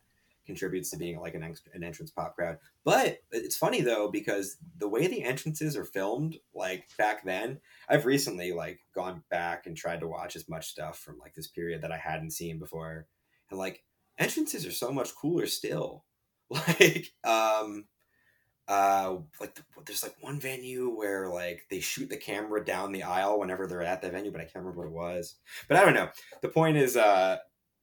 contributes 0.48 0.90
to 0.90 0.98
being 0.98 1.20
like 1.20 1.36
an, 1.36 1.44
an 1.44 1.84
entrance 1.84 2.10
pop 2.10 2.36
crowd. 2.36 2.58
But 2.84 3.20
it's 3.30 3.56
funny 3.56 3.82
though 3.82 4.10
because 4.10 4.58
the 4.80 4.88
way 4.88 5.06
the 5.06 5.24
entrances 5.24 5.78
are 5.78 5.86
filmed, 5.86 6.38
like 6.56 6.86
back 6.98 7.24
then, 7.24 7.60
I've 7.88 8.08
recently 8.08 8.54
like 8.54 8.80
gone 8.96 9.22
back 9.30 9.68
and 9.68 9.78
tried 9.78 10.00
to 10.00 10.08
watch 10.08 10.36
as 10.36 10.50
much 10.50 10.70
stuff 10.70 10.98
from 10.98 11.20
like 11.20 11.36
this 11.36 11.48
period 11.48 11.84
that 11.84 11.92
I 11.92 11.98
hadn't 11.98 12.32
seen 12.32 12.58
before, 12.58 13.06
and 13.52 13.60
like 13.60 13.84
entrances 14.18 14.66
are 14.66 14.72
so 14.72 14.92
much 14.92 15.16
cooler 15.16 15.46
still. 15.46 16.06
Like, 16.68 17.14
um, 17.24 17.86
uh 18.68 19.16
like 19.40 19.56
the, 19.56 19.64
there's 19.86 20.04
like 20.04 20.16
one 20.22 20.40
venue 20.40 20.90
where 20.90 21.28
like 21.28 21.66
they 21.70 21.80
shoot 21.80 22.10
the 22.10 22.18
camera 22.18 22.64
down 22.64 22.92
the 22.92 23.04
aisle 23.04 23.40
whenever 23.40 23.68
they're 23.68 23.82
at 23.82 24.02
the 24.02 24.10
venue 24.10 24.32
but 24.32 24.40
i 24.40 24.44
can't 24.44 24.64
remember 24.64 24.82
what 24.82 24.88
it 24.88 24.94
was 24.94 25.36
but 25.68 25.78
i 25.78 25.84
don't 25.84 25.96
know 25.96 26.10
the 26.42 26.48
point 26.48 26.78
is 26.78 26.96
uh 26.96 27.38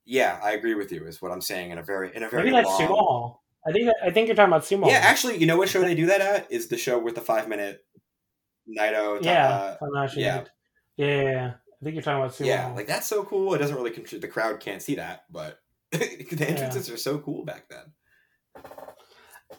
yeah 0.05 0.39
i 0.43 0.53
agree 0.53 0.75
with 0.75 0.93
you 0.93 1.05
is 1.07 1.21
what 1.21 1.33
i'm 1.33 1.41
saying 1.41 1.71
in 1.71 1.79
a 1.79 1.83
very 1.83 2.15
in 2.15 2.23
a 2.23 2.29
very 2.29 2.45
maybe 2.45 2.55
like 2.55 2.67
long, 2.67 3.37
I 3.67 3.73
think 3.73 3.87
that, 3.87 3.97
I 4.03 4.11
think 4.11 4.29
you're 4.29 4.37
talking 4.37 4.53
about 4.53 4.63
sumo. 4.63 4.87
Yeah, 4.89 4.99
actually, 4.99 5.37
you 5.37 5.47
know 5.47 5.59
what 5.59 5.69
show 5.69 5.83
they 5.83 5.95
do 5.95 6.07
that 6.07 6.21
at 6.21 6.51
is 6.51 6.69
the 6.69 6.79
show 6.79 6.99
with 6.99 7.17
the 7.17 7.21
five 7.21 7.49
minute 7.49 7.85
Naito. 8.69 9.23
Yeah, 9.23 9.77
uh, 9.81 10.09
yeah. 10.17 10.45
yeah, 10.97 11.23
yeah, 11.23 11.53
I 11.81 11.85
think 11.85 11.95
you're 11.95 12.03
talking 12.03 12.23
about 12.23 12.33
sumo. 12.35 12.47
Yeah, 12.47 12.73
like 12.75 12.87
that's 12.87 13.07
so 13.07 13.25
cool. 13.25 13.55
It 13.55 13.59
doesn't 13.59 13.77
really 13.77 13.91
contribute. 13.91 14.21
The 14.21 14.33
crowd 14.33 14.61
can't 14.61 14.83
see 14.83 14.95
that, 14.95 15.25
but 15.31 15.61
the 15.93 16.47
entrances 16.49 16.89
yeah. 16.89 16.95
are 16.95 16.99
so 16.99 17.19
cool 17.19 17.45
back 17.45 17.69
then. 17.69 18.65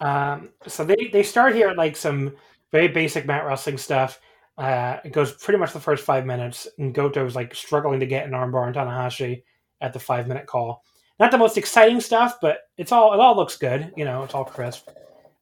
Um, 0.02 0.49
so 0.68 0.84
they 0.84 1.10
they 1.11 1.24
start 1.24 1.56
here 1.56 1.70
at 1.70 1.78
like 1.78 1.95
some 1.95 2.36
very 2.72 2.88
basic 2.88 3.26
mat 3.26 3.45
wrestling 3.45 3.78
stuff. 3.78 4.20
Uh, 4.57 4.98
it 5.06 5.14
goes 5.14 5.32
pretty 5.32 5.57
much 5.57 5.74
the 5.74 5.80
first 5.80 6.03
five 6.03 6.26
minutes, 6.26 6.68
and 6.78 6.94
Goto 6.94 7.22
Goto's 7.22 7.36
like 7.36 7.56
struggling 7.56 7.99
to 7.99 8.06
get 8.06 8.26
an 8.26 8.34
armbar 8.34 8.68
on 8.68 8.74
Tanahashi 8.74 9.44
at 9.82 9.94
the 9.94 9.99
five 9.99 10.28
minute 10.28 10.48
call. 10.48 10.84
Not 11.20 11.32
the 11.32 11.38
most 11.38 11.57
exciting 11.57 11.99
stuff, 12.02 12.38
but 12.41 12.60
it's 12.78 12.91
all 12.91 13.14
it 13.14 13.20
all 13.20 13.36
looks 13.36 13.57
good. 13.57 13.91
You 13.95 14.06
know, 14.06 14.24
it's 14.24 14.34
all 14.34 14.45
crisp. 14.45 14.90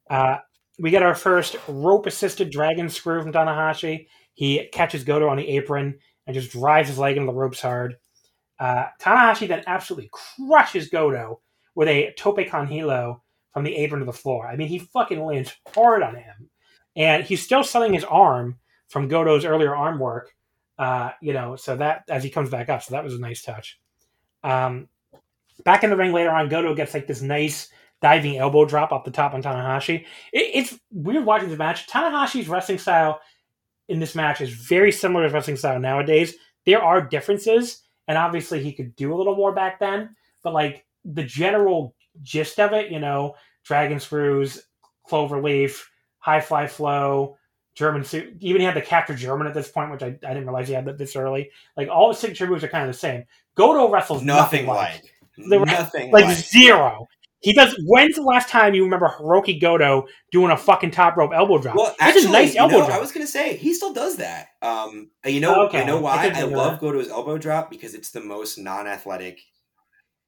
Uh, 0.10 0.38
we 0.80 0.92
get 0.92 1.04
our 1.04 1.16
first 1.16 1.56
rope 1.68 2.06
assisted 2.06 2.52
dragon 2.52 2.90
screw 2.90 3.22
from 3.22 3.34
Tanahashi. 3.34 4.08
He 4.34 4.68
catches 4.72 5.04
Goto 5.04 5.28
on 5.28 5.38
the 5.38 5.48
apron 5.50 5.98
and 6.26 6.34
just 6.34 6.52
drives 6.52 6.90
his 6.90 7.00
leg 7.00 7.18
into 7.18 7.32
the 7.32 7.38
ropes 7.38 7.62
hard. 7.62 7.96
Uh, 8.60 8.86
Tanahashi 9.02 9.48
then 9.48 9.64
absolutely 9.68 10.10
crushes 10.12 10.90
Goto 10.90 11.42
with 11.76 11.88
a 11.88 12.14
tope 12.18 12.48
con 12.50 12.68
hilo 12.68 13.24
from 13.58 13.64
the 13.64 13.76
apron 13.76 14.02
to 14.02 14.06
the 14.06 14.14
floor. 14.14 14.46
I 14.46 14.56
mean, 14.56 14.68
he 14.68 14.78
fucking 14.78 15.20
lands 15.20 15.52
hard 15.74 16.04
on 16.04 16.14
him. 16.14 16.48
And 16.96 17.24
he's 17.24 17.42
still 17.42 17.64
selling 17.64 17.92
his 17.92 18.04
arm 18.04 18.60
from 18.88 19.08
Goto's 19.08 19.46
earlier 19.46 19.76
arm 19.76 19.98
work. 19.98 20.32
Uh, 20.78 21.10
you 21.24 21.34
know, 21.34 21.56
so 21.56 21.76
that 21.76 22.04
as 22.08 22.24
he 22.24 22.30
comes 22.30 22.52
back 22.52 22.70
up, 22.70 22.84
so 22.84 22.94
that 22.94 23.04
was 23.04 23.16
a 23.16 23.20
nice 23.20 23.42
touch. 23.42 23.80
Um, 24.44 24.90
back 25.66 25.84
in 25.84 25.90
the 25.90 25.98
ring 25.98 26.14
later 26.14 26.30
on, 26.30 26.50
Goto 26.50 26.76
gets 26.76 26.94
like 26.94 27.08
this 27.08 27.24
nice 27.24 27.70
diving 28.00 28.38
elbow 28.38 28.64
drop 28.64 28.92
off 28.92 29.06
the 29.06 29.10
top 29.10 29.34
on 29.34 29.42
Tanahashi. 29.42 30.02
It, 30.32 30.52
it's 30.54 30.80
weird 30.92 31.26
watching 31.26 31.50
this 31.50 31.58
match. 31.58 31.88
Tanahashi's 31.88 32.48
wrestling 32.48 32.78
style 32.78 33.22
in 33.90 34.00
this 34.00 34.14
match 34.14 34.40
is 34.40 34.52
very 34.52 34.92
similar 34.92 35.28
to 35.28 35.34
wrestling 35.34 35.58
style 35.58 35.80
nowadays. 35.80 36.36
There 36.68 36.84
are 36.84 37.02
differences, 37.02 37.82
and 38.08 38.20
obviously 38.20 38.62
he 38.62 38.72
could 38.72 38.96
do 38.96 39.16
a 39.16 39.18
little 39.18 39.36
more 39.36 39.52
back 39.52 39.80
then, 39.80 40.16
but 40.44 40.54
like 40.54 40.86
the 41.06 41.24
general 41.24 41.96
gist 42.22 42.60
of 42.60 42.74
it, 42.74 42.92
you 42.92 43.00
know, 43.00 43.36
dragon 43.64 44.00
screws, 44.00 44.64
clover 45.06 45.42
leaf, 45.42 45.90
high 46.20 46.42
fly 46.42 46.68
flow, 46.68 47.38
German 47.76 48.04
suit. 48.04 48.36
Even 48.40 48.62
he 48.62 48.66
had 48.66 48.76
the 48.76 48.82
capture 48.82 49.16
German 49.16 49.48
at 49.48 49.54
this 49.54 49.70
point, 49.70 49.92
which 49.92 50.04
I, 50.04 50.08
I 50.08 50.34
didn't 50.34 50.46
realize 50.46 50.68
he 50.68 50.74
had 50.74 50.86
that 50.86 50.98
this 50.98 51.16
early. 51.16 51.52
Like 51.76 51.90
all 51.90 52.10
the 52.10 52.16
signature 52.16 52.48
moves 52.48 52.64
are 52.64 52.70
kind 52.70 52.88
of 52.88 52.94
the 52.94 53.00
same. 53.00 53.24
Goto 53.56 53.90
wrestles 53.90 54.24
nothing, 54.24 54.66
nothing 54.66 54.68
like. 54.68 55.04
like. 55.04 55.14
Nothing 55.40 56.12
like, 56.12 56.26
like 56.26 56.38
zero. 56.38 57.08
He 57.40 57.54
does. 57.54 57.80
When's 57.86 58.16
the 58.16 58.24
last 58.24 58.50
time 58.50 58.74
you 58.74 58.84
remember 58.84 59.08
Hirooki 59.08 59.62
Goto 59.62 60.08
doing 60.32 60.52
a 60.52 60.58
fucking 60.58 60.92
top 60.92 61.16
rope 61.16 61.32
elbow 61.34 61.60
drop? 61.60 61.76
Well, 61.76 61.96
actually, 62.00 62.26
a 62.26 62.32
nice 62.32 62.56
elbow 62.56 62.80
know, 62.80 62.86
drop. 62.88 62.98
I 62.98 63.00
was 63.00 63.12
gonna 63.12 63.28
say 63.28 63.56
he 63.56 63.74
still 63.74 63.94
does 63.94 64.18
that. 64.18 64.48
Um, 64.64 65.12
you 65.24 65.40
know, 65.40 65.68
okay. 65.68 65.82
I 65.82 65.86
know 65.86 66.02
why. 66.02 66.32
I, 66.34 66.40
I 66.40 66.44
love 66.44 66.74
that. 66.74 66.82
Goto's 66.82 67.10
elbow 67.10 67.38
drop 67.38 67.70
because 67.70 67.94
it's 67.94 68.10
the 68.10 68.22
most 68.22 68.58
non-athletic. 68.58 69.40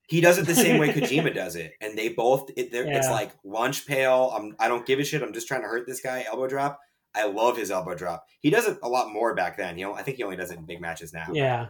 He 0.09 0.21
does 0.21 0.39
it 0.39 0.47
the 0.47 0.55
same 0.55 0.79
way 0.79 0.89
Kojima 0.93 1.33
does 1.35 1.55
it, 1.55 1.73
and 1.81 1.97
they 1.97 2.09
both. 2.09 2.49
It, 2.57 2.69
yeah. 2.71 2.97
It's 2.97 3.09
like 3.09 3.31
lunch 3.43 3.85
pail. 3.85 4.33
I'm. 4.35 4.55
I 4.59 4.67
don't 4.67 4.85
give 4.85 4.99
a 4.99 5.03
shit. 5.03 5.21
I'm 5.21 5.33
just 5.33 5.47
trying 5.47 5.61
to 5.61 5.67
hurt 5.67 5.85
this 5.87 6.01
guy. 6.01 6.25
Elbow 6.27 6.47
drop. 6.47 6.79
I 7.15 7.27
love 7.27 7.57
his 7.57 7.71
elbow 7.71 7.95
drop. 7.95 8.25
He 8.39 8.49
does 8.49 8.67
it 8.67 8.79
a 8.81 8.89
lot 8.89 9.13
more 9.13 9.35
back 9.35 9.57
then. 9.57 9.77
You 9.77 9.85
know, 9.85 9.93
I 9.93 10.01
think 10.01 10.17
he 10.17 10.23
only 10.23 10.35
does 10.35 10.51
it 10.51 10.57
in 10.57 10.65
big 10.65 10.81
matches 10.81 11.13
now. 11.13 11.27
Yeah, 11.31 11.67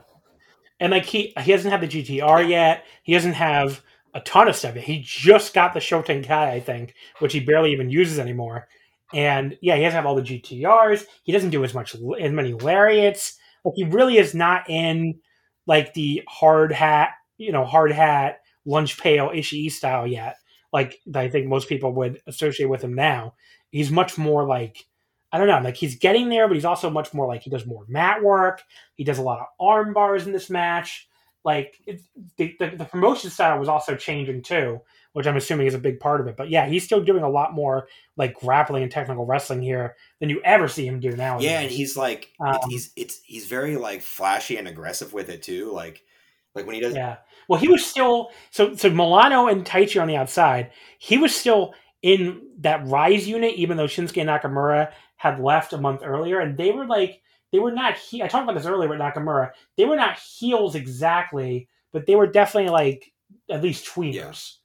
and 0.80 0.92
like 0.92 1.06
he 1.06 1.34
he 1.42 1.52
doesn't 1.52 1.70
have 1.70 1.82
the 1.82 1.88
GTR 1.88 2.48
yet. 2.48 2.86
He 3.04 3.14
doesn't 3.14 3.34
have 3.34 3.82
a 4.14 4.22
ton 4.22 4.48
of 4.48 4.56
stuff. 4.56 4.76
He 4.76 5.02
just 5.06 5.54
got 5.54 5.74
the 5.74 5.80
Shotenkai, 5.80 6.32
I 6.32 6.60
think, 6.60 6.96
which 7.20 7.34
he 7.34 7.42
barely 7.42 7.72
even 7.74 7.90
uses 7.90 8.20
anymore. 8.20 8.68
And 9.14 9.58
yeah, 9.62 9.76
he 9.76 9.82
doesn't 9.82 9.96
have 9.96 10.06
all 10.06 10.16
the 10.16 10.22
GTRs. 10.22 11.06
He 11.24 11.32
doesn't 11.32 11.50
do 11.50 11.64
as 11.64 11.74
much 11.74 11.94
as 11.96 12.32
many 12.32 12.54
lariats. 12.54 13.38
Like 13.66 13.74
he 13.76 13.84
really 13.84 14.18
is 14.18 14.34
not 14.34 14.70
in 14.70 15.20
like 15.66 15.94
the 15.94 16.24
hard 16.28 16.72
hat, 16.72 17.10
you 17.40 17.52
know, 17.52 17.66
hard 17.66 17.92
hat 17.92 18.42
lunch 18.66 19.00
pail 19.00 19.30
Ishii 19.30 19.72
style 19.72 20.06
yet. 20.06 20.36
Like 20.72 21.00
I 21.16 21.30
think 21.30 21.48
most 21.48 21.68
people 21.68 21.94
would 21.94 22.22
associate 22.28 22.70
with 22.70 22.84
him 22.84 22.94
now. 22.94 23.34
He's 23.72 23.90
much 23.90 24.18
more 24.18 24.46
like 24.46 24.86
I 25.32 25.38
don't 25.38 25.48
know, 25.48 25.60
like 25.60 25.78
he's 25.78 25.96
getting 25.96 26.30
there, 26.30 26.48
but 26.48 26.56
he's 26.56 26.66
also 26.66 26.90
much 26.90 27.14
more 27.14 27.28
like 27.28 27.42
he 27.42 27.50
does 27.50 27.66
more 27.66 27.86
mat 27.88 28.24
work. 28.24 28.62
He 28.96 29.04
does 29.04 29.18
a 29.18 29.24
lot 29.24 29.40
of 29.40 29.46
arm 29.60 29.94
bars 29.94 30.28
in 30.28 30.34
this 30.34 30.50
match 30.50 31.10
like 31.46 31.80
it, 31.86 32.02
the, 32.38 32.56
the, 32.60 32.76
the 32.78 32.86
promotion 32.86 33.30
style 33.30 33.60
was 33.60 33.70
also 33.70 33.96
changing 33.96 34.42
too, 34.42 34.82
which 35.14 35.26
I'm 35.26 35.38
assuming 35.38 35.68
is 35.68 35.74
a 35.74 35.80
big 35.80 36.00
part 36.00 36.20
of 36.22 36.28
it. 36.28 36.36
But 36.36 36.50
yeah, 36.50 36.68
he's 36.68 36.84
still 36.84 37.04
doing 37.04 37.24
a 37.24 37.30
lot 37.30 37.54
more 37.54 37.88
like 38.18 38.34
grappling 38.34 38.84
and 38.84 38.92
technical 38.92 39.26
wrestling 39.26 39.62
here 39.62 39.96
than 40.20 40.30
you 40.30 40.42
ever 40.44 40.68
see 40.68 40.86
him 40.86 41.00
do 41.00 41.12
now. 41.12 41.40
Yeah, 41.40 41.62
and 41.62 41.72
he's 41.72 41.96
like 41.96 42.34
um, 42.40 42.60
he's 42.70 42.92
it's 42.96 43.22
he's 43.24 43.46
very 43.46 43.78
like 43.78 44.02
flashy 44.02 44.58
and 44.58 44.68
aggressive 44.68 45.14
with 45.14 45.30
it 45.30 45.42
too. 45.42 45.72
Like 45.72 46.04
like 46.56 46.66
when 46.66 46.76
he 46.76 46.82
does. 46.82 46.96
Yeah. 46.96 47.18
Well, 47.48 47.60
he 47.60 47.68
was 47.68 47.86
still 47.86 48.30
so 48.52 48.76
so 48.76 48.90
Milano 48.90 49.48
and 49.48 49.66
Taichi 49.66 50.02
on 50.02 50.08
the 50.08 50.18
outside. 50.18 50.72
He 51.00 51.18
was 51.18 51.36
still 51.36 51.74
in 52.02 52.42
that 52.60 52.86
Rise 52.88 53.28
unit, 53.28 53.56
even 53.56 53.78
though 53.78 53.86
Shinsuke 53.86 54.24
Nakamura 54.24 54.92
had 55.16 55.40
left 55.40 55.74
a 55.74 55.78
month 55.78 56.02
earlier, 56.04 56.40
and 56.40 56.58
they 56.58 56.72
were 56.72 56.86
like 56.86 57.22
they 57.52 57.60
were 57.60 57.72
not. 57.72 57.98
He- 57.98 58.24
I 58.24 58.28
talked 58.28 58.44
about 58.44 58.56
this 58.56 58.68
earlier 58.68 58.90
with 58.90 59.00
Nakamura. 59.00 59.52
They 59.78 59.86
were 59.86 59.96
not 59.96 60.20
heels 60.20 60.76
exactly, 60.76 61.68
but 61.92 62.06
they 62.06 62.16
were 62.16 62.28
definitely 62.28 62.70
like 62.72 63.12
at 63.50 63.62
least 63.64 63.86
tweeners. 63.86 64.14
Yeah. 64.14 64.56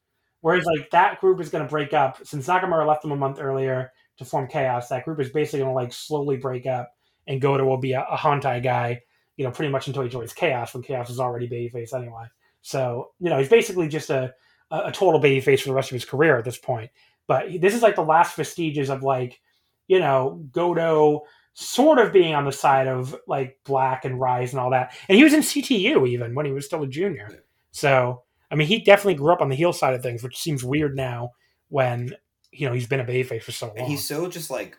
Whereas 0.41 0.65
like 0.67 0.91
that 0.91 1.21
group 1.21 1.41
is 1.41 1.49
going 1.49 1.65
to 1.65 1.71
break 1.71 1.95
up 1.95 2.19
since 2.25 2.47
Nakamura 2.47 2.87
left 2.87 3.03
them 3.03 3.13
a 3.13 3.17
month 3.17 3.39
earlier 3.41 3.93
to 4.19 4.25
form 4.25 4.47
Chaos. 4.47 4.89
That 4.89 5.05
group 5.05 5.19
is 5.21 5.31
basically 5.31 5.61
going 5.61 5.71
to 5.71 5.75
like 5.75 5.93
slowly 5.93 6.37
break 6.37 6.67
up, 6.67 6.93
and 7.27 7.41
Goto 7.41 7.65
will 7.65 7.79
be 7.79 7.93
a, 7.93 8.03
a 8.03 8.17
Hontai 8.17 8.63
guy, 8.63 9.01
you 9.37 9.45
know, 9.45 9.51
pretty 9.51 9.73
much 9.73 9.87
until 9.87 10.03
he 10.03 10.09
joins 10.09 10.33
Chaos 10.33 10.75
when 10.75 10.83
Chaos 10.83 11.11
is 11.11 11.21
already 11.21 11.49
babyface 11.49 11.95
anyway. 11.95 12.25
So 12.63 13.11
you 13.21 13.31
know 13.31 13.39
he's 13.39 13.49
basically 13.49 13.89
just 13.89 14.11
a 14.11 14.35
a, 14.71 14.87
a 14.87 14.93
total 14.93 15.21
babyface 15.21 15.61
for 15.61 15.69
the 15.69 15.75
rest 15.75 15.91
of 15.91 15.95
his 15.95 16.05
career 16.05 16.39
at 16.39 16.45
this 16.45 16.59
point. 16.59 16.91
But 17.27 17.47
this 17.61 17.75
is 17.75 17.83
like 17.83 17.97
the 17.97 18.03
last 18.03 18.37
vestiges 18.37 18.91
of 18.91 19.03
like 19.03 19.41
you 19.87 19.99
know 19.99 20.45
Goto 20.53 21.23
sort 21.55 21.99
of 21.99 22.13
being 22.13 22.35
on 22.35 22.45
the 22.45 22.53
side 22.53 22.89
of 22.89 23.15
like 23.27 23.59
Black 23.65 24.05
and 24.05 24.21
Rise 24.21 24.53
and 24.53 24.61
all 24.61 24.71
that. 24.71 24.97
And 25.09 25.17
he 25.17 25.25
was 25.25 25.33
in 25.33 25.41
CTU 25.41 26.09
even 26.09 26.35
when 26.35 26.47
he 26.47 26.53
was 26.53 26.67
still 26.67 26.83
a 26.83 26.87
junior. 26.87 27.45
So 27.71 28.23
I 28.51 28.57
mean, 28.57 28.69
he 28.69 28.81
definitely 28.81 29.15
grew 29.15 29.33
up 29.33 29.41
on 29.41 29.49
the 29.49 29.57
heel 29.57 29.73
side 29.73 29.95
of 29.95 30.03
things, 30.03 30.23
which 30.23 30.39
seems 30.39 30.63
weird 30.63 30.97
now 30.97 31.33
when 31.69 32.15
you 32.53 32.69
know 32.69 32.75
he's 32.75 32.87
been 32.87 33.01
a 33.01 33.05
babyface 33.05 33.43
for 33.43 33.53
so 33.53 33.67
long. 33.67 33.79
And 33.79 33.89
he's 33.89 34.05
so 34.05 34.29
just 34.29 34.51
like 34.51 34.79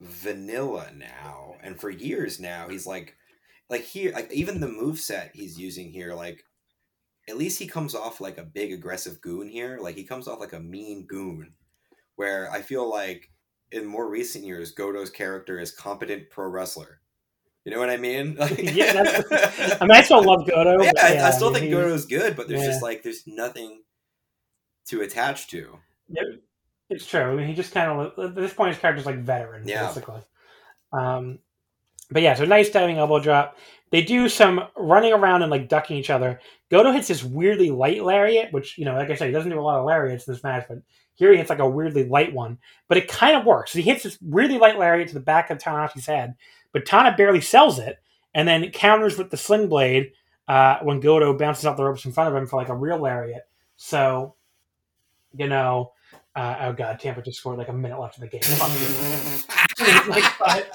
vanilla 0.00 0.90
now, 0.96 1.56
and 1.62 1.78
for 1.78 1.90
years 1.90 2.40
now, 2.40 2.68
he's 2.68 2.86
like, 2.86 3.16
like 3.70 3.82
here, 3.82 4.12
like 4.12 4.30
even 4.32 4.60
the 4.60 4.68
move 4.68 4.98
set 4.98 5.30
he's 5.34 5.58
using 5.58 5.90
here, 5.90 6.12
like 6.14 6.44
at 7.28 7.38
least 7.38 7.58
he 7.58 7.66
comes 7.66 7.94
off 7.94 8.20
like 8.20 8.36
a 8.36 8.44
big 8.44 8.72
aggressive 8.72 9.20
goon 9.20 9.48
here. 9.48 9.78
Like 9.80 9.94
he 9.94 10.04
comes 10.04 10.28
off 10.28 10.40
like 10.40 10.52
a 10.52 10.60
mean 10.60 11.06
goon, 11.06 11.54
where 12.16 12.50
I 12.50 12.60
feel 12.62 12.90
like 12.90 13.30
in 13.70 13.86
more 13.86 14.10
recent 14.10 14.44
years, 14.44 14.72
Goto's 14.72 15.10
character 15.10 15.58
is 15.58 15.70
competent 15.70 16.30
pro 16.30 16.48
wrestler. 16.48 17.00
You 17.64 17.72
know 17.72 17.78
what 17.78 17.90
I 17.90 17.98
mean? 17.98 18.36
Like, 18.38 18.58
yeah, 18.58 19.22
I 19.80 19.84
mean, 19.84 19.90
I 19.92 20.02
still 20.02 20.24
love 20.24 20.48
Goto. 20.48 20.82
Yeah, 20.82 20.92
yeah 20.96 21.26
I, 21.26 21.30
still 21.30 21.50
I 21.50 21.52
mean, 21.52 21.60
think 21.60 21.72
Goto's 21.72 22.06
good, 22.06 22.34
but 22.34 22.48
there's 22.48 22.62
yeah. 22.62 22.66
just 22.66 22.82
like 22.82 23.02
there's 23.02 23.26
nothing 23.26 23.82
to 24.86 25.02
attach 25.02 25.48
to. 25.48 25.78
It, 26.08 26.42
it's 26.88 27.06
true. 27.06 27.20
I 27.20 27.34
mean, 27.36 27.46
he 27.46 27.54
just 27.54 27.72
kind 27.72 27.90
of 27.90 28.18
at 28.18 28.34
this 28.34 28.52
point 28.52 28.72
his 28.72 28.80
character's 28.80 29.06
like 29.06 29.18
veteran, 29.18 29.68
yeah. 29.68 29.86
basically. 29.86 30.22
Um, 30.92 31.38
but 32.10 32.22
yeah, 32.22 32.34
so 32.34 32.44
nice 32.44 32.70
diving 32.70 32.98
elbow 32.98 33.20
drop. 33.20 33.56
They 33.90 34.02
do 34.02 34.28
some 34.28 34.62
running 34.76 35.12
around 35.12 35.42
and 35.42 35.50
like 35.50 35.68
ducking 35.68 35.96
each 35.96 36.10
other. 36.10 36.40
Goto 36.70 36.92
hits 36.92 37.08
this 37.08 37.24
weirdly 37.24 37.70
light 37.70 38.04
lariat, 38.04 38.52
which 38.52 38.78
you 38.78 38.84
know, 38.84 38.94
like 38.94 39.10
I 39.10 39.14
said, 39.14 39.26
he 39.26 39.32
doesn't 39.32 39.50
do 39.50 39.58
a 39.58 39.62
lot 39.62 39.80
of 39.80 39.86
lariats 39.86 40.26
in 40.26 40.32
this 40.32 40.44
match, 40.44 40.66
but 40.68 40.78
here 41.14 41.32
he 41.32 41.38
hits 41.38 41.50
like 41.50 41.58
a 41.58 41.68
weirdly 41.68 42.08
light 42.08 42.32
one, 42.32 42.58
but 42.88 42.96
it 42.96 43.08
kind 43.08 43.36
of 43.36 43.44
works. 43.44 43.72
He 43.72 43.82
hits 43.82 44.04
this 44.04 44.18
weirdly 44.22 44.58
light 44.58 44.78
lariat 44.78 45.08
to 45.08 45.14
the 45.14 45.20
back 45.20 45.50
of 45.50 45.58
Tanahashi's 45.58 46.06
head, 46.06 46.34
but 46.72 46.86
Tana 46.86 47.14
barely 47.16 47.40
sells 47.40 47.78
it, 47.78 47.98
and 48.32 48.46
then 48.46 48.70
counters 48.70 49.18
with 49.18 49.30
the 49.30 49.36
sling 49.36 49.68
blade 49.68 50.12
uh, 50.48 50.78
when 50.82 51.00
Goto 51.00 51.36
bounces 51.36 51.66
off 51.66 51.76
the 51.76 51.84
ropes 51.84 52.04
in 52.04 52.12
front 52.12 52.34
of 52.34 52.40
him 52.40 52.46
for 52.46 52.56
like 52.56 52.68
a 52.68 52.76
real 52.76 52.98
lariat. 52.98 53.42
So, 53.76 54.34
you 55.36 55.48
know, 55.48 55.92
uh, 56.34 56.56
oh 56.60 56.72
god, 56.72 57.00
Tampa 57.00 57.22
just 57.22 57.38
scored 57.38 57.58
like 57.58 57.68
a 57.68 57.72
minute 57.72 58.00
left 58.00 58.18
in 58.18 58.22
the 58.22 58.28
game. 58.28 58.40
it's 59.80 60.08
like 60.40 60.70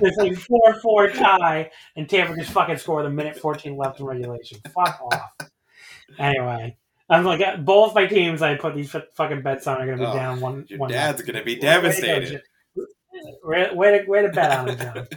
it's 0.00 0.16
like 0.16 0.36
four 0.36 0.74
four 0.80 1.10
tie, 1.10 1.70
and 1.96 2.08
Tampa 2.08 2.36
just 2.36 2.50
fucking 2.50 2.78
scored 2.78 3.06
a 3.06 3.10
minute 3.10 3.38
fourteen 3.38 3.76
left 3.76 4.00
in 4.00 4.06
regulation. 4.06 4.58
Fuck 4.74 5.00
off. 5.00 5.50
Anyway, 6.18 6.76
I'm 7.08 7.24
like 7.24 7.40
uh, 7.40 7.56
both 7.56 7.94
my 7.94 8.06
teams 8.06 8.42
I 8.42 8.56
put 8.56 8.74
these 8.74 8.94
fucking 9.14 9.42
bets 9.42 9.66
on 9.66 9.80
are 9.80 9.86
going 9.86 9.98
to 9.98 10.04
be 10.04 10.10
oh, 10.10 10.14
down 10.14 10.40
one. 10.40 10.66
Your 10.68 10.78
one 10.78 10.90
dad's 10.90 11.22
going 11.22 11.36
to 11.36 11.44
be 11.44 11.56
devastated. 11.56 12.42
Way, 13.42 13.70
way, 13.72 13.98
to, 13.98 14.10
way 14.10 14.22
to 14.22 14.28
bet 14.28 14.52
on 14.52 14.68
it, 14.68 14.78
John. 14.78 15.08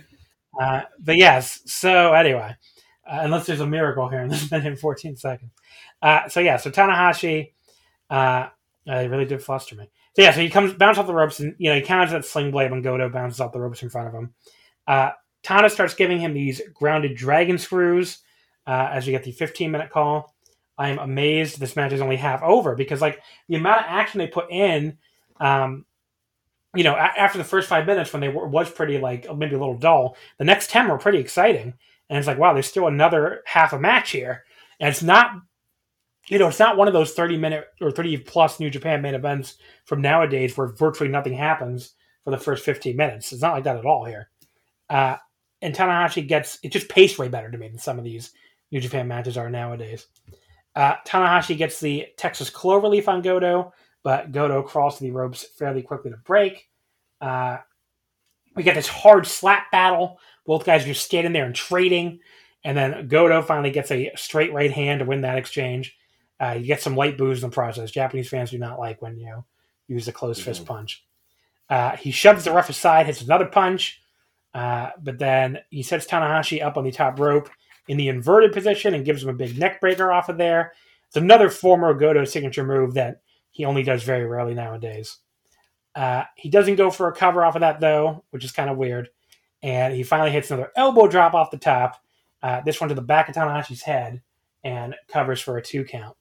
uh, 0.59 0.81
but 0.99 1.17
yes, 1.17 1.61
so 1.65 2.13
anyway, 2.13 2.55
uh, 3.05 3.19
unless 3.21 3.45
there's 3.45 3.59
a 3.59 3.67
miracle 3.67 4.07
here 4.07 4.21
in 4.21 4.29
this 4.29 4.49
minute 4.51 4.67
and 4.67 4.79
14 4.79 5.17
seconds. 5.17 5.51
Uh, 6.01 6.29
so 6.29 6.39
yeah, 6.39 6.57
so 6.57 6.71
Tanahashi, 6.71 7.51
uh, 8.09 8.47
uh, 8.87 9.07
really 9.07 9.25
did 9.25 9.43
fluster 9.43 9.75
me. 9.75 9.89
So 10.15 10.21
yeah, 10.21 10.31
so 10.31 10.41
he 10.41 10.49
comes 10.49 10.73
bounce 10.73 10.97
off 10.97 11.07
the 11.07 11.13
ropes 11.13 11.39
and 11.39 11.55
you 11.57 11.69
know 11.69 11.75
he 11.75 11.81
counters 11.81 12.11
that 12.11 12.25
sling 12.25 12.51
blade 12.51 12.71
when 12.71 12.81
Goto 12.81 13.09
bounces 13.09 13.39
off 13.39 13.51
the 13.51 13.59
ropes 13.59 13.83
in 13.83 13.89
front 13.89 14.07
of 14.07 14.13
him. 14.13 14.33
Uh, 14.87 15.11
Tana 15.43 15.69
starts 15.69 15.93
giving 15.93 16.19
him 16.19 16.33
these 16.33 16.61
grounded 16.73 17.15
dragon 17.15 17.57
screws 17.57 18.19
uh, 18.67 18.89
as 18.91 19.07
you 19.07 19.11
get 19.11 19.23
the 19.23 19.31
15 19.31 19.71
minute 19.71 19.89
call. 19.89 20.33
I 20.77 20.89
am 20.89 20.99
amazed 20.99 21.59
this 21.59 21.75
match 21.75 21.91
is 21.91 22.01
only 22.01 22.15
half 22.15 22.41
over 22.41 22.75
because 22.75 23.01
like 23.01 23.21
the 23.47 23.55
amount 23.55 23.81
of 23.81 23.85
action 23.87 24.19
they 24.19 24.27
put 24.27 24.49
in, 24.49 24.97
um, 25.39 25.85
you 26.73 26.83
know, 26.83 26.95
a- 26.95 27.19
after 27.19 27.37
the 27.37 27.43
first 27.43 27.67
five 27.67 27.85
minutes 27.85 28.13
when 28.13 28.21
they 28.21 28.29
were, 28.29 28.47
was 28.47 28.69
pretty 28.69 28.97
like 28.97 29.27
maybe 29.35 29.55
a 29.55 29.59
little 29.59 29.77
dull, 29.77 30.15
the 30.37 30.45
next 30.45 30.69
10 30.69 30.87
were 30.87 30.97
pretty 30.97 31.19
exciting. 31.19 31.73
And 32.09 32.17
it's 32.17 32.27
like, 32.27 32.37
wow, 32.39 32.53
there's 32.53 32.67
still 32.67 32.87
another 32.87 33.41
half 33.45 33.73
a 33.73 33.79
match 33.79 34.11
here. 34.11 34.45
And 34.79 34.89
it's 34.89 35.03
not 35.03 35.31
you 36.29 36.37
know, 36.37 36.47
it's 36.47 36.59
not 36.59 36.77
one 36.77 36.87
of 36.87 36.93
those 36.93 37.13
30 37.13 37.37
minute 37.37 37.65
or 37.81 37.91
30 37.91 38.17
plus 38.19 38.59
New 38.59 38.69
Japan 38.69 39.01
main 39.01 39.15
events 39.15 39.55
from 39.85 40.01
nowadays 40.01 40.55
where 40.55 40.67
virtually 40.67 41.09
nothing 41.09 41.33
happens 41.33 41.95
for 42.23 42.31
the 42.31 42.37
first 42.37 42.63
15 42.63 42.95
minutes. 42.95 43.33
It's 43.33 43.41
not 43.41 43.53
like 43.53 43.63
that 43.63 43.77
at 43.77 43.85
all 43.85 44.05
here. 44.05 44.29
Uh, 44.89 45.17
and 45.61 45.75
Tanahashi 45.75 46.27
gets 46.27 46.59
it 46.63 46.71
just 46.71 46.87
paced 46.87 47.19
way 47.19 47.27
better 47.27 47.49
to 47.49 47.57
me 47.57 47.67
than 47.67 47.79
some 47.79 47.97
of 47.97 48.05
these 48.05 48.31
New 48.71 48.79
Japan 48.79 49.07
matches 49.07 49.37
are 49.37 49.49
nowadays. 49.49 50.07
Uh, 50.75 50.95
Tanahashi 51.05 51.57
gets 51.57 51.79
the 51.79 52.05
Texas 52.15 52.49
Cloverleaf 52.49 53.07
on 53.07 53.21
Goto, 53.21 53.73
but 54.03 54.31
Goto 54.31 54.61
crawls 54.61 54.97
to 54.97 55.03
the 55.03 55.11
ropes 55.11 55.43
fairly 55.57 55.81
quickly 55.81 56.11
to 56.11 56.17
break. 56.17 56.69
Uh, 57.19 57.57
we 58.55 58.63
get 58.63 58.75
this 58.75 58.87
hard 58.87 59.25
slap 59.25 59.71
battle. 59.71 60.19
Both 60.45 60.65
guys 60.65 60.83
are 60.83 60.87
just 60.87 61.05
standing 61.05 61.33
there 61.33 61.45
and 61.45 61.55
trading. 61.55 62.19
And 62.63 62.77
then 62.77 63.07
Goto 63.07 63.41
finally 63.41 63.71
gets 63.71 63.91
a 63.91 64.11
straight 64.15 64.53
right 64.53 64.71
hand 64.71 64.99
to 64.99 65.05
win 65.05 65.21
that 65.21 65.37
exchange. 65.37 65.97
Uh, 66.39 66.55
you 66.57 66.65
get 66.65 66.81
some 66.81 66.95
light 66.95 67.17
booze 67.17 67.43
in 67.43 67.49
the 67.49 67.53
process. 67.53 67.91
Japanese 67.91 68.29
fans 68.29 68.51
do 68.51 68.57
not 68.57 68.79
like 68.79 69.01
when 69.01 69.17
you 69.17 69.43
use 69.87 70.07
a 70.07 70.11
closed 70.11 70.41
fist 70.41 70.63
mm-hmm. 70.63 70.73
punch. 70.73 71.05
Uh, 71.69 71.95
he 71.95 72.11
shoves 72.11 72.45
the 72.45 72.51
ref 72.51 72.69
aside, 72.69 73.05
hits 73.05 73.21
another 73.21 73.45
punch, 73.45 74.01
uh, 74.53 74.89
but 75.01 75.19
then 75.19 75.59
he 75.69 75.83
sets 75.83 76.07
Tanahashi 76.07 76.63
up 76.63 76.77
on 76.77 76.83
the 76.83 76.91
top 76.91 77.19
rope 77.19 77.49
in 77.87 77.97
the 77.97 78.07
inverted 78.07 78.53
position 78.53 78.93
and 78.93 79.05
gives 79.05 79.23
him 79.23 79.29
a 79.29 79.33
big 79.33 79.57
neck 79.57 79.81
breaker 79.81 80.11
off 80.11 80.29
of 80.29 80.37
there. 80.37 80.73
It's 81.07 81.17
another 81.17 81.49
former 81.49 81.93
Goto 81.93 82.23
signature 82.23 82.63
move 82.63 82.93
that 82.93 83.21
he 83.51 83.65
only 83.65 83.83
does 83.83 84.03
very 84.03 84.25
rarely 84.25 84.53
nowadays. 84.53 85.17
Uh, 85.95 86.23
he 86.35 86.49
doesn't 86.49 86.75
go 86.75 86.91
for 86.91 87.07
a 87.07 87.15
cover 87.15 87.43
off 87.43 87.55
of 87.55 87.61
that 87.61 87.79
though, 87.79 88.23
which 88.29 88.45
is 88.45 88.51
kind 88.51 88.69
of 88.69 88.77
weird. 88.77 89.09
And 89.61 89.93
he 89.93 90.03
finally 90.03 90.31
hits 90.31 90.49
another 90.49 90.71
elbow 90.75 91.07
drop 91.07 91.33
off 91.33 91.51
the 91.51 91.57
top. 91.57 92.01
Uh, 92.41 92.61
this 92.61 92.79
one 92.79 92.89
to 92.89 92.95
the 92.95 93.01
back 93.01 93.27
of 93.27 93.35
Tanahashi's 93.35 93.81
head 93.81 94.21
and 94.63 94.95
covers 95.07 95.41
for 95.41 95.57
a 95.57 95.61
two 95.61 95.83
count. 95.83 96.15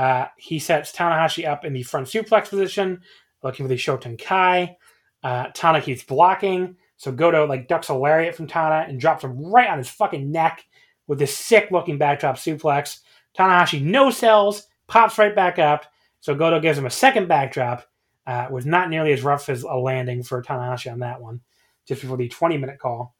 Uh, 0.00 0.28
he 0.38 0.58
sets 0.58 0.92
Tanahashi 0.92 1.46
up 1.46 1.66
in 1.66 1.74
the 1.74 1.82
front 1.82 2.06
suplex 2.06 2.48
position, 2.48 3.02
looking 3.42 3.64
for 3.64 3.68
the 3.68 3.74
Shotenkai. 3.74 4.74
Uh, 5.22 5.48
Tana 5.52 5.82
keeps 5.82 6.02
blocking, 6.02 6.74
so 6.96 7.12
Goto 7.12 7.46
like 7.46 7.68
ducks 7.68 7.90
a 7.90 7.94
lariat 7.94 8.34
from 8.34 8.46
Tana 8.46 8.86
and 8.88 8.98
drops 8.98 9.24
him 9.24 9.36
right 9.36 9.68
on 9.68 9.76
his 9.76 9.90
fucking 9.90 10.32
neck 10.32 10.64
with 11.06 11.18
this 11.18 11.36
sick 11.36 11.68
looking 11.70 11.98
backdrop 11.98 12.36
suplex. 12.36 13.00
Tanahashi 13.36 13.82
no 13.82 14.10
sells, 14.10 14.68
pops 14.86 15.18
right 15.18 15.36
back 15.36 15.58
up, 15.58 15.84
so 16.20 16.34
Goto 16.34 16.60
gives 16.60 16.78
him 16.78 16.86
a 16.86 16.90
second 16.90 17.28
backdrop. 17.28 17.86
Uh, 18.26 18.46
was 18.50 18.64
not 18.64 18.88
nearly 18.88 19.12
as 19.12 19.22
rough 19.22 19.50
as 19.50 19.64
a 19.64 19.74
landing 19.74 20.22
for 20.22 20.42
Tanahashi 20.42 20.90
on 20.90 21.00
that 21.00 21.20
one, 21.20 21.42
just 21.86 22.00
before 22.00 22.16
the 22.16 22.28
20 22.28 22.56
minute 22.56 22.78
call. 22.78 23.14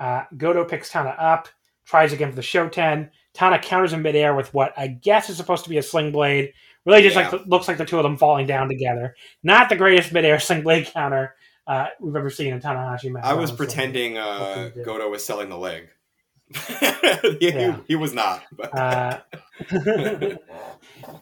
Uh, 0.00 0.24
Goto 0.36 0.64
picks 0.64 0.90
Tana 0.90 1.10
up, 1.10 1.46
tries 1.84 2.12
again 2.12 2.30
for 2.30 2.36
the 2.36 2.42
Shoten. 2.42 3.08
Tana 3.34 3.58
counters 3.58 3.92
in 3.92 4.02
midair 4.02 4.34
with 4.34 4.52
what 4.52 4.72
I 4.76 4.88
guess 4.88 5.30
is 5.30 5.36
supposed 5.36 5.64
to 5.64 5.70
be 5.70 5.78
a 5.78 5.82
sling 5.82 6.12
blade. 6.12 6.52
Really, 6.84 7.02
just 7.02 7.16
yeah. 7.16 7.30
like 7.30 7.46
looks 7.46 7.68
like 7.68 7.78
the 7.78 7.84
two 7.84 7.98
of 7.98 8.02
them 8.02 8.16
falling 8.16 8.46
down 8.46 8.68
together. 8.68 9.14
Not 9.42 9.68
the 9.68 9.76
greatest 9.76 10.12
midair 10.12 10.38
sling 10.40 10.62
blade 10.62 10.86
counter 10.92 11.34
uh, 11.66 11.86
we've 12.00 12.16
ever 12.16 12.30
seen 12.30 12.52
in 12.52 12.60
Tanahashi 12.60 13.10
match. 13.10 13.24
I 13.24 13.34
was 13.34 13.52
pretending 13.52 14.18
uh, 14.18 14.70
Goto 14.84 15.08
was 15.08 15.24
selling 15.24 15.48
the 15.48 15.58
leg. 15.58 15.88
he, 17.40 17.48
yeah. 17.48 17.78
he, 17.88 17.96
was 17.96 18.12
not. 18.12 18.42
Uh, 18.72 19.18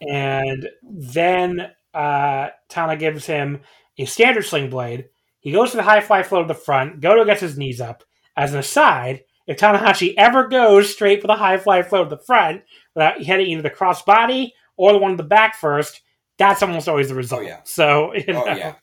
and 0.08 0.68
then 0.82 1.70
uh, 1.94 2.48
Tana 2.68 2.96
gives 2.96 3.26
him 3.26 3.60
a 3.98 4.06
standard 4.06 4.44
sling 4.44 4.70
blade. 4.70 5.08
He 5.40 5.52
goes 5.52 5.70
to 5.70 5.76
the 5.76 5.82
high 5.84 6.00
fly 6.00 6.22
flow 6.22 6.42
to 6.42 6.48
the 6.48 6.54
front. 6.54 7.00
Goto 7.00 7.24
gets 7.24 7.40
his 7.40 7.56
knees 7.56 7.80
up. 7.80 8.02
As 8.36 8.52
an 8.52 8.58
aside, 8.58 9.22
if 9.46 9.58
Tanahashi 9.58 10.14
ever 10.16 10.48
goes 10.48 10.92
straight 10.92 11.20
for 11.20 11.26
the 11.26 11.36
high 11.36 11.58
fly 11.58 11.82
flow 11.82 12.04
to 12.04 12.10
the 12.10 12.22
front 12.22 12.62
without 12.94 13.22
hitting 13.22 13.46
either 13.46 13.62
the 13.62 13.70
cross 13.70 14.02
body 14.02 14.54
or 14.76 14.92
the 14.92 14.98
one 14.98 15.12
in 15.12 15.16
the 15.16 15.22
back 15.22 15.56
first, 15.56 16.02
that's 16.38 16.62
almost 16.62 16.88
always 16.88 17.08
the 17.08 17.14
result. 17.14 17.42
Oh, 17.42 17.44
yeah. 17.44 17.60
So, 17.64 18.14
you 18.14 18.32
know, 18.32 18.44
oh, 18.46 18.54
yeah. 18.54 18.74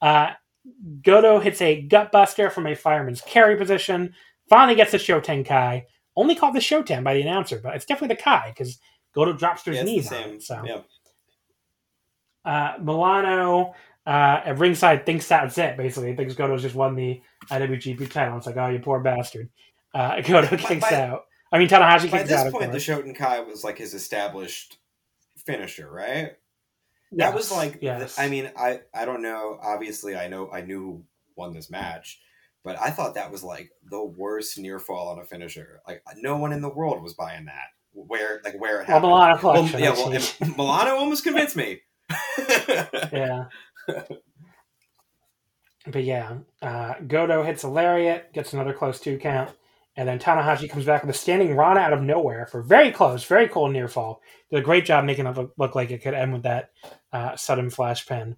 Uh, 0.00 0.32
Goto 1.02 1.38
hits 1.38 1.60
a 1.62 1.86
gutbuster 1.86 2.50
from 2.50 2.66
a 2.66 2.74
fireman's 2.74 3.20
carry 3.20 3.56
position, 3.56 4.14
finally 4.48 4.74
gets 4.74 4.92
the 4.92 4.98
Shoten 4.98 5.44
Kai, 5.44 5.86
only 6.16 6.34
called 6.34 6.54
the 6.54 6.60
Shoten 6.60 7.04
by 7.04 7.14
the 7.14 7.22
announcer, 7.22 7.60
but 7.62 7.74
it's 7.74 7.84
definitely 7.84 8.16
the 8.16 8.22
Kai 8.22 8.52
because 8.56 8.78
Goto 9.14 9.32
drops 9.32 9.62
to 9.64 9.70
his 9.70 9.78
yeah, 9.78 9.84
knees. 9.84 10.12
On 10.12 10.30
it, 10.30 10.42
so, 10.42 10.62
yeah. 10.64 10.80
uh, 12.44 12.78
Milano 12.82 13.74
uh, 14.06 14.40
at 14.44 14.58
ringside 14.58 15.06
thinks 15.06 15.28
that's 15.28 15.58
it, 15.58 15.76
basically. 15.76 16.10
He 16.10 16.16
thinks 16.16 16.34
Goto's 16.34 16.62
just 16.62 16.74
won 16.74 16.94
the 16.94 17.20
IWGP 17.50 18.10
title. 18.10 18.38
It's 18.38 18.46
like, 18.46 18.56
oh, 18.56 18.68
you 18.68 18.78
poor 18.78 19.00
bastard. 19.00 19.48
Uh, 19.94 20.20
Goto 20.24 20.56
kicks 20.56 20.88
by, 20.88 20.96
out. 20.96 21.24
I 21.52 21.58
mean, 21.58 21.68
Tanahashi 21.68 22.10
kicks 22.10 22.30
out. 22.30 22.38
By 22.38 22.44
this 22.44 22.52
point, 22.52 22.72
the 22.72 22.78
Shoten 22.78 23.14
Kai 23.14 23.40
was 23.40 23.64
like 23.64 23.78
his 23.78 23.94
established 23.94 24.78
finisher, 25.44 25.90
right? 25.90 26.32
Yes, 27.12 27.28
that 27.28 27.34
was 27.34 27.50
like, 27.50 27.78
yes. 27.80 28.18
I 28.18 28.28
mean, 28.28 28.50
I 28.56 28.80
I 28.94 29.04
don't 29.04 29.22
know. 29.22 29.58
Obviously, 29.60 30.16
I 30.16 30.28
know 30.28 30.50
I 30.50 30.60
knew 30.60 30.80
who 30.80 31.04
won 31.34 31.52
this 31.52 31.70
match, 31.70 32.20
but 32.62 32.80
I 32.80 32.90
thought 32.90 33.14
that 33.14 33.32
was 33.32 33.42
like 33.42 33.70
the 33.84 34.04
worst 34.04 34.58
near 34.58 34.78
fall 34.78 35.08
on 35.08 35.18
a 35.18 35.24
finisher. 35.24 35.80
Like 35.88 36.02
no 36.16 36.36
one 36.36 36.52
in 36.52 36.62
the 36.62 36.68
world 36.68 37.02
was 37.02 37.14
buying 37.14 37.46
that. 37.46 37.70
Where 37.92 38.40
like 38.44 38.60
where 38.60 38.80
it 38.80 38.86
happened. 38.86 39.10
Well, 39.10 39.36
Milano 39.36 39.70
well, 39.72 39.80
yeah, 39.80 39.92
well, 39.92 40.56
Milano 40.56 40.96
almost 40.96 41.24
convinced 41.24 41.56
me. 41.56 41.80
yeah. 43.12 43.46
But 45.86 46.04
yeah, 46.04 46.38
uh, 46.62 46.94
Goto 47.06 47.42
hits 47.42 47.64
a 47.64 47.68
lariat, 47.68 48.32
gets 48.32 48.52
another 48.52 48.72
close 48.72 49.00
two 49.00 49.18
count. 49.18 49.50
And 49.96 50.08
then 50.08 50.18
Tanahashi 50.18 50.70
comes 50.70 50.84
back 50.84 51.02
with 51.02 51.14
a 51.14 51.18
standing 51.18 51.56
Rana 51.56 51.80
out 51.80 51.92
of 51.92 52.02
nowhere 52.02 52.46
for 52.46 52.62
very 52.62 52.92
close, 52.92 53.24
very 53.24 53.48
cool 53.48 53.68
near 53.68 53.88
fall. 53.88 54.22
Did 54.50 54.60
a 54.60 54.62
great 54.62 54.84
job 54.84 55.04
making 55.04 55.26
it 55.26 55.36
look, 55.36 55.52
look 55.58 55.74
like 55.74 55.90
it 55.90 56.02
could 56.02 56.14
end 56.14 56.32
with 56.32 56.44
that 56.44 56.70
uh, 57.12 57.36
sudden 57.36 57.70
flash 57.70 58.06
pin. 58.06 58.36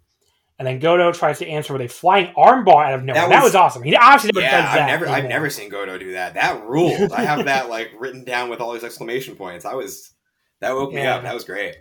And 0.59 0.67
then 0.67 0.79
Goto 0.79 1.13
tries 1.13 1.39
to 1.41 1.47
answer 1.49 1.73
with 1.73 1.83
a 1.83 1.89
flying 1.89 2.33
armbar 2.35 2.87
out 2.87 2.95
of 2.95 3.05
nowhere. 3.05 3.29
That 3.29 3.29
was, 3.29 3.37
that 3.37 3.45
was 3.45 3.55
awesome. 3.55 3.83
He 3.83 3.97
obviously 3.97 4.43
yeah, 4.43 4.71
I've 4.71 4.87
never, 4.87 5.09
I've 5.09 5.25
never 5.25 5.51
seen 5.51 5.69
Goto 5.69 5.99
do 5.99 6.13
that. 6.13 6.35
That 6.35 6.65
ruled. 6.65 7.13
I 7.13 7.23
have 7.25 7.47
that 7.47 7.69
like 7.69 7.91
written 7.99 8.25
down 8.25 8.49
with 8.49 8.61
all 8.61 8.73
these 8.73 8.85
exclamation 8.85 9.35
points. 9.35 9.65
I 9.65 9.75
was 9.75 10.13
that 10.61 10.75
woke 10.75 10.93
me 10.93 11.03
up. 11.03 11.23
That 11.23 11.35
was 11.35 11.45
great. 11.45 11.77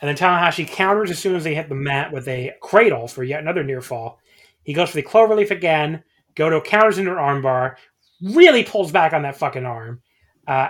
And 0.00 0.08
then 0.08 0.16
Tanahashi 0.16 0.68
counters 0.68 1.10
as 1.10 1.18
soon 1.18 1.34
as 1.34 1.44
they 1.44 1.54
hit 1.54 1.68
the 1.68 1.74
mat 1.74 2.12
with 2.12 2.28
a 2.28 2.52
cradle 2.60 3.08
for 3.08 3.24
yet 3.24 3.40
another 3.40 3.64
near 3.64 3.80
fall. 3.80 4.20
He 4.62 4.74
goes 4.74 4.90
for 4.90 4.96
the 4.96 5.02
cloverleaf 5.02 5.50
again. 5.50 6.04
Goto 6.34 6.60
counters 6.60 6.98
into 6.98 7.10
an 7.10 7.18
armbar, 7.18 7.76
really 8.22 8.64
pulls 8.64 8.92
back 8.92 9.12
on 9.12 9.22
that 9.22 9.36
fucking 9.36 9.64
arm. 9.64 10.02
Uh, 10.46 10.68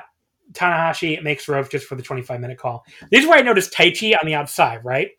Tanahashi 0.52 1.22
makes 1.22 1.48
ropes 1.48 1.68
just 1.68 1.86
for 1.86 1.94
the 1.94 2.02
25 2.02 2.40
minute 2.40 2.58
call. 2.58 2.84
This 3.10 3.22
is 3.22 3.28
where 3.28 3.38
I 3.38 3.42
noticed 3.42 3.72
Taichi 3.72 4.14
on 4.18 4.26
the 4.26 4.34
outside, 4.34 4.84
right? 4.84 5.10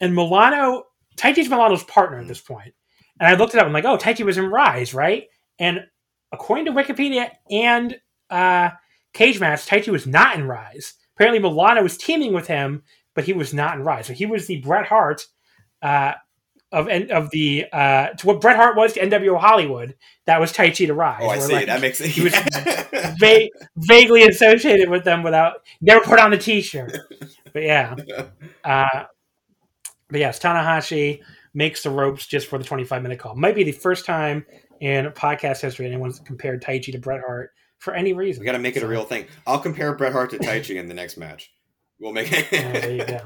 And 0.00 0.14
Milano, 0.14 0.84
Taichi's 1.16 1.48
Milano's 1.48 1.84
partner 1.84 2.18
at 2.18 2.28
this 2.28 2.40
point. 2.40 2.74
And 3.20 3.28
I 3.28 3.34
looked 3.34 3.54
it 3.54 3.60
up. 3.60 3.66
I'm 3.66 3.72
like, 3.72 3.84
oh, 3.84 3.98
Taichi 3.98 4.24
was 4.24 4.38
in 4.38 4.46
Rise, 4.46 4.94
right? 4.94 5.26
And 5.58 5.80
according 6.32 6.66
to 6.66 6.72
Wikipedia 6.72 7.30
and 7.50 7.98
uh, 8.30 8.70
Cagematch, 9.14 9.66
Taichi 9.66 9.88
was 9.88 10.06
not 10.06 10.36
in 10.36 10.46
Rise. 10.46 10.94
Apparently, 11.16 11.40
Milano 11.40 11.82
was 11.82 11.96
teaming 11.96 12.32
with 12.32 12.46
him, 12.46 12.84
but 13.14 13.24
he 13.24 13.32
was 13.32 13.52
not 13.52 13.76
in 13.76 13.84
Rise. 13.84 14.06
So 14.06 14.12
he 14.12 14.26
was 14.26 14.46
the 14.46 14.60
Bret 14.60 14.86
Hart 14.86 15.26
uh, 15.82 16.12
of 16.70 16.88
of 16.88 17.30
the 17.30 17.66
uh, 17.72 18.08
to 18.08 18.26
what 18.26 18.40
Bret 18.40 18.56
Hart 18.56 18.76
was 18.76 18.92
to 18.94 19.00
NWO 19.00 19.38
Hollywood. 19.38 19.96
That 20.26 20.40
was 20.40 20.52
Taichi 20.52 20.86
to 20.86 20.94
Rise. 20.94 21.22
Oh, 21.22 21.28
I 21.28 21.38
see. 21.38 21.52
Like, 21.52 21.66
that 21.66 21.80
makes 21.80 22.00
it. 22.00 22.08
He 22.08 22.22
was 22.22 22.34
va- 23.18 23.48
vaguely 23.76 24.24
associated 24.24 24.90
with 24.90 25.04
them 25.04 25.22
without 25.22 25.64
never 25.80 26.04
put 26.04 26.18
on 26.18 26.30
the 26.30 26.38
T-shirt. 26.38 26.96
But 27.52 27.62
yeah, 27.62 27.96
uh, 28.64 29.04
but 30.08 30.20
yes, 30.20 30.38
Tanahashi 30.38 31.22
makes 31.54 31.82
the 31.82 31.90
ropes 31.90 32.26
just 32.26 32.46
for 32.46 32.58
the 32.58 32.64
25 32.64 33.02
minute 33.02 33.18
call. 33.18 33.34
Might 33.34 33.54
be 33.54 33.64
the 33.64 33.72
first 33.72 34.04
time 34.04 34.44
in 34.80 35.06
podcast 35.06 35.60
history 35.60 35.86
anyone's 35.86 36.20
compared 36.20 36.62
Taichi 36.62 36.92
to 36.92 36.98
Bret 36.98 37.20
Hart 37.26 37.52
for 37.78 37.94
any 37.94 38.12
reason. 38.12 38.40
We 38.40 38.46
got 38.46 38.52
to 38.52 38.58
make 38.58 38.76
it 38.76 38.82
a 38.82 38.88
real 38.88 39.04
thing. 39.04 39.26
I'll 39.46 39.60
compare 39.60 39.94
Bret 39.94 40.12
Hart 40.12 40.30
to 40.30 40.38
Taichi 40.38 40.76
in 40.76 40.88
the 40.88 40.94
next 40.94 41.16
match. 41.16 41.50
We'll 41.98 42.12
make 42.12 42.30
it. 42.30 42.50
there 42.50 42.92
you 42.92 43.04
go. 43.04 43.20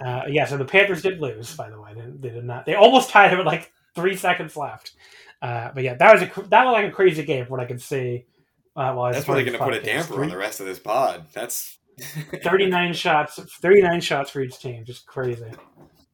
Uh, 0.00 0.22
yeah, 0.28 0.46
so 0.46 0.56
the 0.56 0.64
Panthers 0.64 1.02
did 1.02 1.20
lose, 1.20 1.54
by 1.54 1.70
the 1.70 1.80
way. 1.80 1.92
They, 1.94 2.28
they 2.28 2.34
did 2.34 2.44
not. 2.44 2.66
They 2.66 2.74
almost 2.74 3.10
tied 3.10 3.32
it 3.32 3.36
with 3.36 3.46
like 3.46 3.72
three 3.94 4.16
seconds 4.16 4.56
left. 4.56 4.92
Uh, 5.40 5.70
but 5.74 5.82
yeah, 5.82 5.94
that 5.94 6.12
was 6.12 6.22
a 6.22 6.48
that 6.48 6.64
was 6.64 6.72
like 6.72 6.86
a 6.86 6.90
crazy 6.90 7.24
game 7.24 7.44
from 7.44 7.52
what 7.52 7.60
I 7.60 7.66
could 7.66 7.80
see. 7.80 8.26
Uh, 8.74 8.94
while 8.94 9.12
That's 9.12 9.24
probably 9.24 9.44
going 9.44 9.58
to 9.58 9.64
put 9.64 9.74
a 9.74 9.82
damper 9.82 10.14
Three, 10.14 10.24
on 10.24 10.30
the 10.30 10.36
rest 10.36 10.60
of 10.60 10.66
this 10.66 10.78
pod. 10.78 11.26
That's 11.34 11.76
thirty 12.42 12.66
nine 12.66 12.94
shots, 12.94 13.38
thirty 13.60 13.82
nine 13.82 14.00
shots 14.00 14.30
for 14.30 14.40
each 14.40 14.58
team, 14.58 14.84
just 14.84 15.06
crazy. 15.06 15.50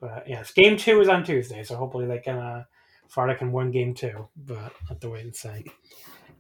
But 0.01 0.29
yes, 0.29 0.53
game 0.53 0.77
two 0.77 1.01
is 1.01 1.09
on 1.09 1.25
Tuesday, 1.25 1.63
so 1.63 1.77
hopefully 1.77 2.07
they 2.07 2.19
can 2.19 2.39
uh, 2.39 2.65
Florida 3.09 3.39
can 3.39 3.53
win 3.53 3.71
game 3.71 3.95
two. 3.95 4.29
But 4.37 4.73
have 4.89 5.01
to 5.01 5.11
wait 5.11 5.25
and 5.25 5.37
see. 5.37 5.65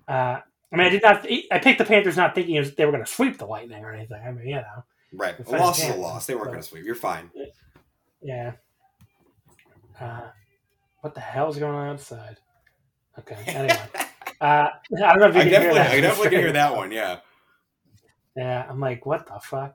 Uh, 0.08 0.40
I 0.72 0.76
mean, 0.76 0.86
I 0.86 0.88
did 0.88 1.02
not. 1.02 1.26
I 1.52 1.58
picked 1.58 1.78
the 1.78 1.84
Panthers 1.84 2.16
not 2.16 2.34
thinking 2.34 2.54
they 2.76 2.84
were 2.84 2.92
going 2.92 3.04
to 3.04 3.10
sweep 3.10 3.38
the 3.38 3.46
Lightning 3.46 3.84
or 3.84 3.92
anything. 3.92 4.20
I 4.26 4.30
mean, 4.32 4.48
you 4.48 4.56
know, 4.56 4.84
right? 5.12 5.34
A 5.38 5.50
loss 5.50 5.82
is 5.82 5.94
a 5.94 5.98
loss. 5.98 6.26
They 6.26 6.34
weren't 6.34 6.48
going 6.48 6.60
to 6.60 6.66
sweep. 6.68 6.84
You're 6.84 6.94
fine. 6.94 7.30
Yeah. 8.22 8.52
Uh, 10.00 10.28
what 11.00 11.14
the 11.14 11.20
hell 11.20 11.48
is 11.48 11.56
going 11.58 11.74
on 11.74 11.88
outside? 11.88 12.36
Okay. 13.18 13.36
Anyway, 13.46 13.78
uh, 14.40 14.68
I 15.02 15.10
don't 15.10 15.18
know 15.18 15.28
if 15.28 15.34
you 15.34 15.40
I 15.40 15.44
can 15.44 15.52
definitely, 15.52 15.60
hear 15.60 15.74
that. 15.74 15.90
I 15.90 16.00
definitely 16.00 16.30
can 16.30 16.40
hear 16.40 16.52
that 16.52 16.76
one. 16.76 16.92
Yeah. 16.92 17.18
Yeah, 18.36 18.66
I'm 18.70 18.78
like, 18.78 19.04
what 19.04 19.26
the 19.26 19.40
fuck? 19.42 19.74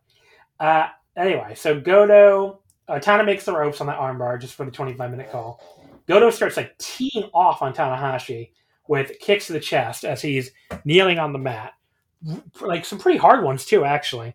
Uh, 0.58 0.88
anyway, 1.18 1.54
so 1.56 1.80
Goto, 1.82 2.62
uh, 2.88 3.00
Tana 3.00 3.26
makes 3.26 3.44
the 3.44 3.52
ropes 3.52 3.82
on 3.82 3.88
that 3.88 3.98
armbar 3.98 4.40
just 4.40 4.54
for 4.54 4.64
the 4.64 4.72
25 4.72 5.12
minute 5.12 5.30
call. 5.30 5.62
Goto 6.08 6.30
starts 6.30 6.56
like 6.56 6.78
teeing 6.78 7.30
off 7.34 7.62
on 7.62 7.74
Tanahashi 7.74 8.52
with 8.88 9.20
kicks 9.20 9.48
to 9.48 9.54
the 9.54 9.60
chest 9.60 10.06
as 10.06 10.22
he's 10.22 10.52
kneeling 10.86 11.20
on 11.20 11.34
the 11.34 11.40
mat, 11.40 11.74
like 12.62 12.86
some 12.86 13.00
pretty 13.00 13.18
hard 13.18 13.44
ones 13.44 13.66
too, 13.66 13.84
actually. 13.84 14.34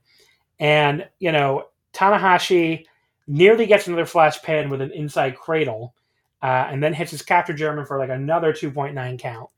And 0.58 1.08
you 1.18 1.32
know, 1.32 1.66
Tanahashi 1.92 2.84
nearly 3.26 3.66
gets 3.66 3.86
another 3.86 4.06
flash 4.06 4.42
pin 4.42 4.70
with 4.70 4.80
an 4.80 4.92
inside 4.92 5.36
cradle, 5.36 5.94
uh, 6.42 6.66
and 6.70 6.82
then 6.82 6.94
hits 6.94 7.10
his 7.10 7.22
capture 7.22 7.52
German 7.52 7.84
for 7.84 7.98
like 7.98 8.10
another 8.10 8.52
2.9 8.52 9.18
count. 9.18 9.50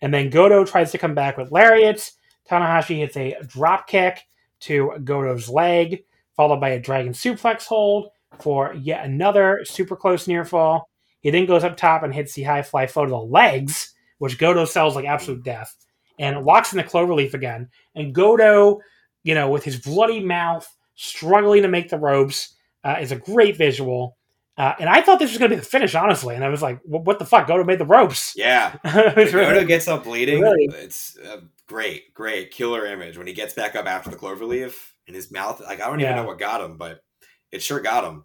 And 0.00 0.12
then 0.12 0.30
Goto 0.30 0.64
tries 0.64 0.90
to 0.92 0.98
come 0.98 1.14
back 1.14 1.36
with 1.36 1.52
lariats. 1.52 2.12
Tanahashi 2.50 2.98
hits 2.98 3.16
a 3.16 3.36
drop 3.46 3.86
kick 3.86 4.26
to 4.60 4.92
Goto's 5.04 5.48
leg, 5.48 6.04
followed 6.36 6.60
by 6.60 6.70
a 6.70 6.80
dragon 6.80 7.12
suplex 7.12 7.66
hold 7.66 8.08
for 8.40 8.74
yet 8.74 9.04
another 9.04 9.60
super 9.64 9.96
close 9.96 10.26
near 10.26 10.44
fall. 10.44 10.88
He 11.20 11.30
then 11.30 11.46
goes 11.46 11.62
up 11.62 11.76
top 11.76 12.02
and 12.02 12.12
hits 12.12 12.34
the 12.34 12.42
high 12.42 12.62
fly 12.62 12.86
flow 12.86 13.04
to 13.04 13.10
the 13.10 13.16
legs, 13.16 13.94
which 14.18 14.38
Goto 14.38 14.64
sells 14.64 14.96
like 14.96 15.04
absolute 15.04 15.44
death, 15.44 15.76
and 16.18 16.44
locks 16.44 16.72
in 16.72 16.78
the 16.78 16.84
cloverleaf 16.84 17.34
again. 17.34 17.68
And 17.94 18.14
Goto, 18.14 18.80
you 19.22 19.34
know, 19.34 19.50
with 19.50 19.64
his 19.64 19.78
bloody 19.78 20.20
mouth, 20.20 20.68
struggling 20.94 21.62
to 21.62 21.68
make 21.68 21.88
the 21.88 21.98
ropes, 21.98 22.54
uh, 22.84 22.96
is 23.00 23.12
a 23.12 23.16
great 23.16 23.56
visual. 23.56 24.16
Uh, 24.58 24.74
and 24.78 24.88
I 24.88 25.00
thought 25.00 25.18
this 25.18 25.30
was 25.30 25.38
going 25.38 25.50
to 25.50 25.56
be 25.56 25.60
the 25.60 25.66
finish, 25.66 25.94
honestly. 25.94 26.34
And 26.34 26.44
I 26.44 26.48
was 26.48 26.60
like, 26.60 26.80
"What 26.84 27.18
the 27.18 27.24
fuck? 27.24 27.46
Goto 27.46 27.64
made 27.64 27.78
the 27.78 27.86
ropes." 27.86 28.34
Yeah, 28.36 28.76
Goto 28.84 29.32
really, 29.32 29.64
gets 29.64 29.88
up 29.88 30.04
bleeding. 30.04 30.40
Really? 30.40 30.68
It's 30.72 31.16
a 31.16 31.42
great, 31.66 32.12
great 32.12 32.50
killer 32.50 32.84
image 32.84 33.16
when 33.16 33.26
he 33.26 33.32
gets 33.32 33.54
back 33.54 33.74
up 33.74 33.86
after 33.86 34.10
the 34.10 34.16
cloverleaf 34.16 34.74
in 35.06 35.14
his 35.14 35.30
mouth. 35.30 35.60
Like 35.60 35.80
I 35.80 35.88
don't 35.88 36.00
even 36.00 36.16
know 36.16 36.26
what 36.26 36.38
got 36.38 36.60
him, 36.60 36.76
but 36.76 37.02
it 37.50 37.62
sure 37.62 37.80
got 37.80 38.04
him. 38.04 38.24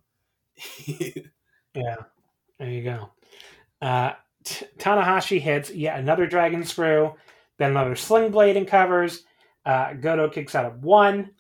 yeah, 1.73 1.95
there 2.59 2.69
you 2.69 2.83
go. 2.83 3.09
Uh, 3.81 4.13
T- 4.43 4.65
Tanahashi 4.77 5.39
hits 5.39 5.71
yet 5.71 5.99
another 5.99 6.27
dragon 6.27 6.63
screw, 6.65 7.13
then 7.57 7.71
another 7.71 7.95
sling 7.95 8.31
blade 8.31 8.57
and 8.57 8.67
covers. 8.67 9.23
Uh, 9.68 9.94
Goto 9.94 10.30
kicks 10.30 10.56
out 10.56 10.65
of 10.65 10.81
one. 10.81 11.31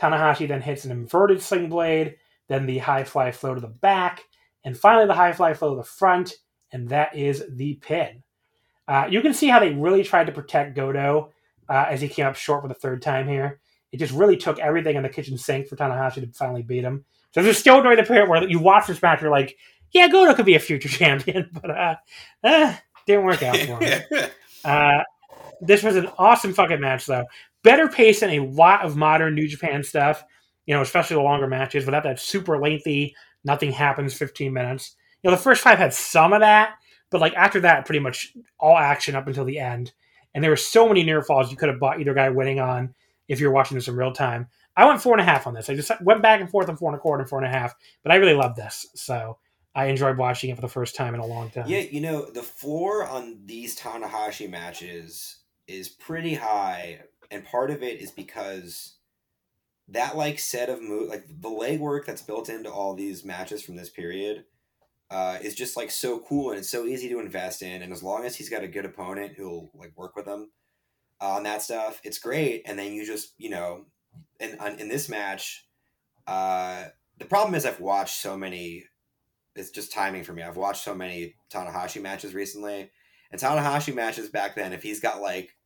Tanahashi 0.00 0.48
then 0.48 0.62
hits 0.62 0.86
an 0.86 0.90
inverted 0.90 1.40
sling 1.42 1.68
blade, 1.68 2.16
then 2.48 2.64
the 2.64 2.78
high 2.78 3.04
fly 3.04 3.30
flow 3.30 3.54
to 3.54 3.60
the 3.60 3.68
back, 3.68 4.22
and 4.64 4.76
finally 4.76 5.06
the 5.06 5.14
high 5.14 5.34
fly 5.34 5.52
flow 5.52 5.70
to 5.70 5.76
the 5.76 5.84
front, 5.84 6.34
and 6.72 6.88
that 6.88 7.14
is 7.14 7.44
the 7.50 7.74
pin. 7.74 8.22
Uh, 8.88 9.06
you 9.08 9.20
can 9.20 9.34
see 9.34 9.48
how 9.48 9.60
they 9.60 9.70
really 9.70 10.02
tried 10.02 10.26
to 10.26 10.32
protect 10.32 10.74
Goto 10.74 11.30
uh, 11.68 11.86
as 11.88 12.00
he 12.00 12.08
came 12.08 12.26
up 12.26 12.36
short 12.36 12.62
for 12.62 12.68
the 12.68 12.74
third 12.74 13.02
time 13.02 13.28
here. 13.28 13.60
It 13.92 13.98
just 13.98 14.14
really 14.14 14.36
took 14.36 14.58
everything 14.58 14.96
in 14.96 15.02
the 15.02 15.08
kitchen 15.08 15.38
sink 15.38 15.68
for 15.68 15.76
Tanahashi 15.76 16.14
to 16.14 16.32
finally 16.32 16.62
beat 16.62 16.84
him. 16.84 17.04
So 17.32 17.42
there's 17.42 17.58
still 17.58 17.82
during 17.82 17.98
the 17.98 18.02
period 18.02 18.28
where 18.28 18.48
you 18.48 18.60
watch 18.60 18.86
this 18.86 19.02
match, 19.02 19.20
you're 19.20 19.30
like, 19.30 19.56
yeah, 19.92 20.08
Goto 20.08 20.34
could 20.34 20.46
be 20.46 20.56
a 20.56 20.60
future 20.60 20.88
champion, 21.00 21.50
but 21.62 21.70
uh, 21.70 21.94
uh 22.42 22.74
didn't 23.06 23.24
work 23.24 23.42
out 23.42 23.58
for 23.58 23.84
him. 23.84 24.02
this 25.66 25.82
was 25.82 25.96
an 25.96 26.08
awesome 26.18 26.52
fucking 26.52 26.80
match, 26.80 27.06
though. 27.06 27.24
Better 27.62 27.88
pace 27.88 28.20
than 28.20 28.30
a 28.30 28.46
lot 28.46 28.84
of 28.84 28.96
modern 28.96 29.34
New 29.34 29.48
Japan 29.48 29.82
stuff, 29.82 30.24
you 30.66 30.74
know, 30.74 30.82
especially 30.82 31.16
the 31.16 31.22
longer 31.22 31.46
matches 31.46 31.86
without 31.86 32.04
that 32.04 32.20
super 32.20 32.58
lengthy, 32.58 33.14
nothing 33.44 33.72
happens 33.72 34.14
15 34.14 34.52
minutes. 34.52 34.96
You 35.22 35.30
know, 35.30 35.36
the 35.36 35.42
first 35.42 35.62
five 35.62 35.78
had 35.78 35.94
some 35.94 36.32
of 36.32 36.40
that, 36.40 36.74
but 37.10 37.20
like 37.20 37.34
after 37.34 37.60
that, 37.60 37.86
pretty 37.86 38.00
much 38.00 38.34
all 38.58 38.76
action 38.76 39.14
up 39.14 39.26
until 39.26 39.44
the 39.44 39.58
end. 39.58 39.92
And 40.34 40.42
there 40.42 40.50
were 40.50 40.56
so 40.56 40.88
many 40.88 41.04
near 41.04 41.22
falls 41.22 41.50
you 41.50 41.56
could 41.56 41.68
have 41.68 41.80
bought 41.80 42.00
either 42.00 42.12
guy 42.12 42.28
winning 42.28 42.60
on 42.60 42.94
if 43.28 43.40
you're 43.40 43.52
watching 43.52 43.76
this 43.76 43.88
in 43.88 43.96
real 43.96 44.12
time. 44.12 44.48
I 44.76 44.86
went 44.86 45.00
four 45.00 45.12
and 45.12 45.20
a 45.20 45.24
half 45.24 45.46
on 45.46 45.54
this. 45.54 45.70
I 45.70 45.76
just 45.76 45.92
went 46.02 46.22
back 46.22 46.40
and 46.40 46.50
forth 46.50 46.68
on 46.68 46.76
four 46.76 46.90
and 46.90 46.98
a 46.98 47.00
quarter 47.00 47.22
and 47.22 47.30
four 47.30 47.38
and 47.42 47.46
a 47.46 47.56
half, 47.56 47.74
but 48.02 48.10
I 48.10 48.16
really 48.16 48.34
love 48.34 48.56
this. 48.56 48.86
So 48.96 49.38
I 49.74 49.86
enjoyed 49.86 50.18
watching 50.18 50.50
it 50.50 50.56
for 50.56 50.62
the 50.62 50.68
first 50.68 50.96
time 50.96 51.14
in 51.14 51.20
a 51.20 51.26
long 51.26 51.50
time. 51.50 51.64
Yeah, 51.68 51.80
you 51.80 52.00
know, 52.00 52.28
the 52.30 52.42
floor 52.42 53.06
on 53.06 53.38
these 53.44 53.76
Tanahashi 53.78 54.50
matches 54.50 55.38
is 55.66 55.88
pretty 55.88 56.34
high, 56.34 57.00
and 57.30 57.44
part 57.44 57.70
of 57.70 57.82
it 57.82 58.00
is 58.00 58.10
because 58.10 58.96
that 59.88 60.16
like 60.16 60.38
set 60.38 60.70
of 60.70 60.82
move 60.82 61.08
like 61.08 61.26
the 61.28 61.48
legwork 61.48 62.06
that's 62.06 62.22
built 62.22 62.48
into 62.48 62.70
all 62.70 62.94
these 62.94 63.24
matches 63.24 63.62
from 63.62 63.76
this 63.76 63.90
period 63.90 64.44
uh, 65.10 65.38
is 65.42 65.54
just 65.54 65.76
like 65.76 65.90
so 65.90 66.18
cool 66.20 66.50
and 66.50 66.58
it's 66.58 66.70
so 66.70 66.86
easy 66.86 67.08
to 67.08 67.20
invest 67.20 67.62
in. 67.62 67.82
And 67.82 67.92
as 67.92 68.02
long 68.02 68.24
as 68.24 68.36
he's 68.36 68.48
got 68.48 68.64
a 68.64 68.68
good 68.68 68.84
opponent 68.84 69.34
who'll 69.36 69.70
like 69.74 69.92
work 69.96 70.16
with 70.16 70.26
him 70.26 70.50
on 71.20 71.42
that 71.44 71.62
stuff, 71.62 72.00
it's 72.02 72.18
great. 72.18 72.62
And 72.66 72.78
then 72.78 72.92
you 72.92 73.06
just 73.06 73.34
you 73.38 73.50
know, 73.50 73.86
in 74.40 74.58
in 74.78 74.88
this 74.88 75.08
match, 75.08 75.66
uh, 76.26 76.86
the 77.18 77.26
problem 77.26 77.54
is 77.54 77.66
I've 77.66 77.80
watched 77.80 78.16
so 78.16 78.36
many. 78.36 78.84
It's 79.54 79.70
just 79.70 79.92
timing 79.92 80.24
for 80.24 80.32
me. 80.32 80.42
I've 80.42 80.56
watched 80.56 80.82
so 80.82 80.94
many 80.94 81.36
Tanahashi 81.52 82.02
matches 82.02 82.34
recently, 82.34 82.90
and 83.34 83.42
Tanahashi 83.42 83.92
matches 83.92 84.28
back 84.28 84.54
then. 84.54 84.72
If 84.72 84.84
he's 84.84 85.00
got 85.00 85.20
like 85.20 85.56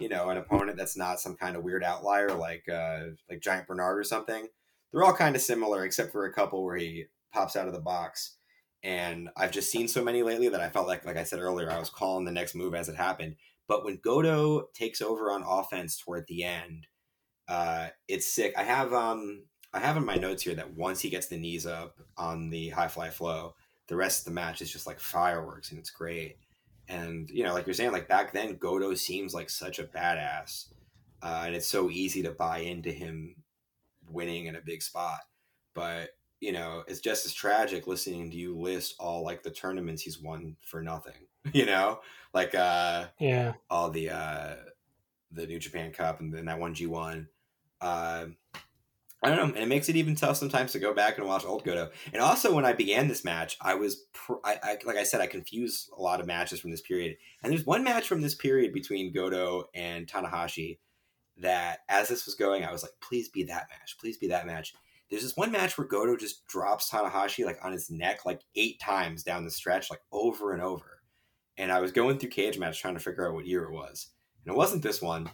you 0.00 0.08
know 0.08 0.28
an 0.28 0.36
opponent 0.36 0.76
that's 0.76 0.96
not 0.96 1.20
some 1.20 1.36
kind 1.36 1.56
of 1.56 1.62
weird 1.62 1.84
outlier 1.84 2.32
like 2.32 2.68
uh 2.68 3.00
like 3.30 3.40
Giant 3.40 3.68
Bernard 3.68 3.98
or 3.98 4.04
something, 4.04 4.48
they're 4.92 5.04
all 5.04 5.12
kind 5.12 5.36
of 5.36 5.42
similar 5.42 5.84
except 5.84 6.10
for 6.10 6.26
a 6.26 6.32
couple 6.32 6.64
where 6.64 6.76
he 6.76 7.04
pops 7.32 7.54
out 7.54 7.68
of 7.68 7.74
the 7.74 7.80
box 7.80 8.36
and 8.82 9.28
I've 9.36 9.50
just 9.50 9.70
seen 9.70 9.88
so 9.88 10.04
many 10.04 10.22
lately 10.22 10.48
that 10.48 10.60
I 10.60 10.68
felt 10.68 10.86
like, 10.86 11.04
like 11.04 11.16
I 11.16 11.24
said 11.24 11.40
earlier, 11.40 11.70
I 11.70 11.78
was 11.78 11.90
calling 11.90 12.24
the 12.24 12.30
next 12.30 12.54
move 12.54 12.74
as 12.74 12.88
it 12.88 12.96
happened. 12.96 13.34
But 13.66 13.84
when 13.84 13.98
Goto 14.02 14.68
takes 14.74 15.02
over 15.02 15.30
on 15.32 15.42
offense 15.42 15.96
toward 15.96 16.26
the 16.28 16.44
end, 16.44 16.86
uh, 17.48 17.88
it's 18.06 18.32
sick. 18.32 18.54
I 18.56 18.62
have 18.62 18.92
um, 18.92 19.44
I 19.72 19.80
have 19.80 19.96
in 19.96 20.04
my 20.04 20.14
notes 20.14 20.44
here 20.44 20.54
that 20.54 20.74
once 20.74 21.00
he 21.00 21.10
gets 21.10 21.26
the 21.26 21.36
knees 21.36 21.66
up 21.66 21.96
on 22.16 22.50
the 22.50 22.68
high 22.70 22.86
fly 22.86 23.10
flow, 23.10 23.54
the 23.88 23.96
rest 23.96 24.20
of 24.20 24.24
the 24.26 24.40
match 24.40 24.62
is 24.62 24.70
just 24.70 24.86
like 24.86 25.00
fireworks, 25.00 25.70
and 25.70 25.80
it's 25.80 25.90
great. 25.90 26.36
And 26.88 27.28
you 27.30 27.44
know, 27.44 27.52
like 27.52 27.66
you're 27.66 27.74
saying, 27.74 27.92
like 27.92 28.08
back 28.08 28.32
then, 28.32 28.56
Goto 28.56 28.94
seems 28.94 29.34
like 29.34 29.50
such 29.50 29.78
a 29.78 29.84
badass, 29.84 30.66
uh, 31.22 31.44
and 31.46 31.54
it's 31.54 31.66
so 31.66 31.90
easy 31.90 32.22
to 32.22 32.30
buy 32.30 32.58
into 32.58 32.90
him 32.90 33.36
winning 34.08 34.46
in 34.46 34.56
a 34.56 34.60
big 34.60 34.82
spot. 34.82 35.20
But 35.74 36.10
you 36.40 36.52
know, 36.52 36.84
it's 36.86 37.00
just 37.00 37.26
as 37.26 37.32
tragic 37.32 37.86
listening 37.86 38.30
to 38.30 38.36
you 38.36 38.56
list 38.56 38.94
all 38.98 39.24
like 39.24 39.42
the 39.42 39.50
tournaments 39.50 40.02
he's 40.02 40.20
won 40.20 40.56
for 40.60 40.82
nothing. 40.82 41.14
You 41.52 41.64
know, 41.64 42.00
like 42.34 42.56
uh, 42.56 43.06
yeah, 43.20 43.52
all 43.70 43.90
the 43.90 44.10
uh, 44.10 44.54
the 45.30 45.46
New 45.46 45.60
Japan 45.60 45.92
Cup 45.92 46.18
and 46.18 46.34
then 46.34 46.46
that 46.46 46.58
one 46.58 46.74
G 46.74 46.86
one. 46.86 47.28
Uh, 47.80 48.26
I 49.22 49.30
don't 49.30 49.38
know, 49.38 49.54
and 49.54 49.56
it 49.56 49.68
makes 49.68 49.88
it 49.88 49.96
even 49.96 50.14
tough 50.14 50.36
sometimes 50.36 50.72
to 50.72 50.78
go 50.78 50.92
back 50.92 51.16
and 51.16 51.26
watch 51.26 51.44
old 51.44 51.64
Goto. 51.64 51.90
And 52.12 52.20
also, 52.20 52.54
when 52.54 52.66
I 52.66 52.74
began 52.74 53.08
this 53.08 53.24
match, 53.24 53.56
I 53.62 53.74
was, 53.74 54.04
pr- 54.12 54.44
I, 54.44 54.58
I, 54.62 54.78
like 54.84 54.96
I 54.96 55.04
said, 55.04 55.22
I 55.22 55.26
confuse 55.26 55.88
a 55.96 56.00
lot 56.02 56.20
of 56.20 56.26
matches 56.26 56.60
from 56.60 56.70
this 56.70 56.82
period. 56.82 57.16
And 57.42 57.50
there's 57.50 57.64
one 57.64 57.82
match 57.82 58.06
from 58.06 58.20
this 58.20 58.34
period 58.34 58.74
between 58.74 59.14
Goto 59.14 59.64
and 59.74 60.06
Tanahashi 60.06 60.78
that, 61.38 61.80
as 61.88 62.08
this 62.08 62.26
was 62.26 62.34
going, 62.34 62.64
I 62.64 62.72
was 62.72 62.82
like, 62.82 62.92
please 63.00 63.28
be 63.30 63.44
that 63.44 63.68
match, 63.70 63.96
please 63.98 64.18
be 64.18 64.28
that 64.28 64.46
match. 64.46 64.74
There's 65.10 65.22
this 65.22 65.36
one 65.36 65.52
match 65.52 65.78
where 65.78 65.86
Goto 65.86 66.16
just 66.16 66.46
drops 66.46 66.90
Tanahashi 66.90 67.44
like 67.44 67.58
on 67.62 67.72
his 67.72 67.90
neck 67.90 68.26
like 68.26 68.42
eight 68.54 68.80
times 68.80 69.22
down 69.22 69.44
the 69.44 69.50
stretch, 69.50 69.88
like 69.88 70.00
over 70.12 70.52
and 70.52 70.60
over. 70.60 71.00
And 71.56 71.72
I 71.72 71.80
was 71.80 71.92
going 71.92 72.18
through 72.18 72.30
Cagematch 72.30 72.78
trying 72.78 72.94
to 72.94 73.00
figure 73.00 73.26
out 73.26 73.34
what 73.34 73.46
year 73.46 73.64
it 73.64 73.72
was, 73.72 74.08
and 74.44 74.52
it 74.52 74.56
wasn't 74.58 74.82
this 74.82 75.00
one. 75.00 75.30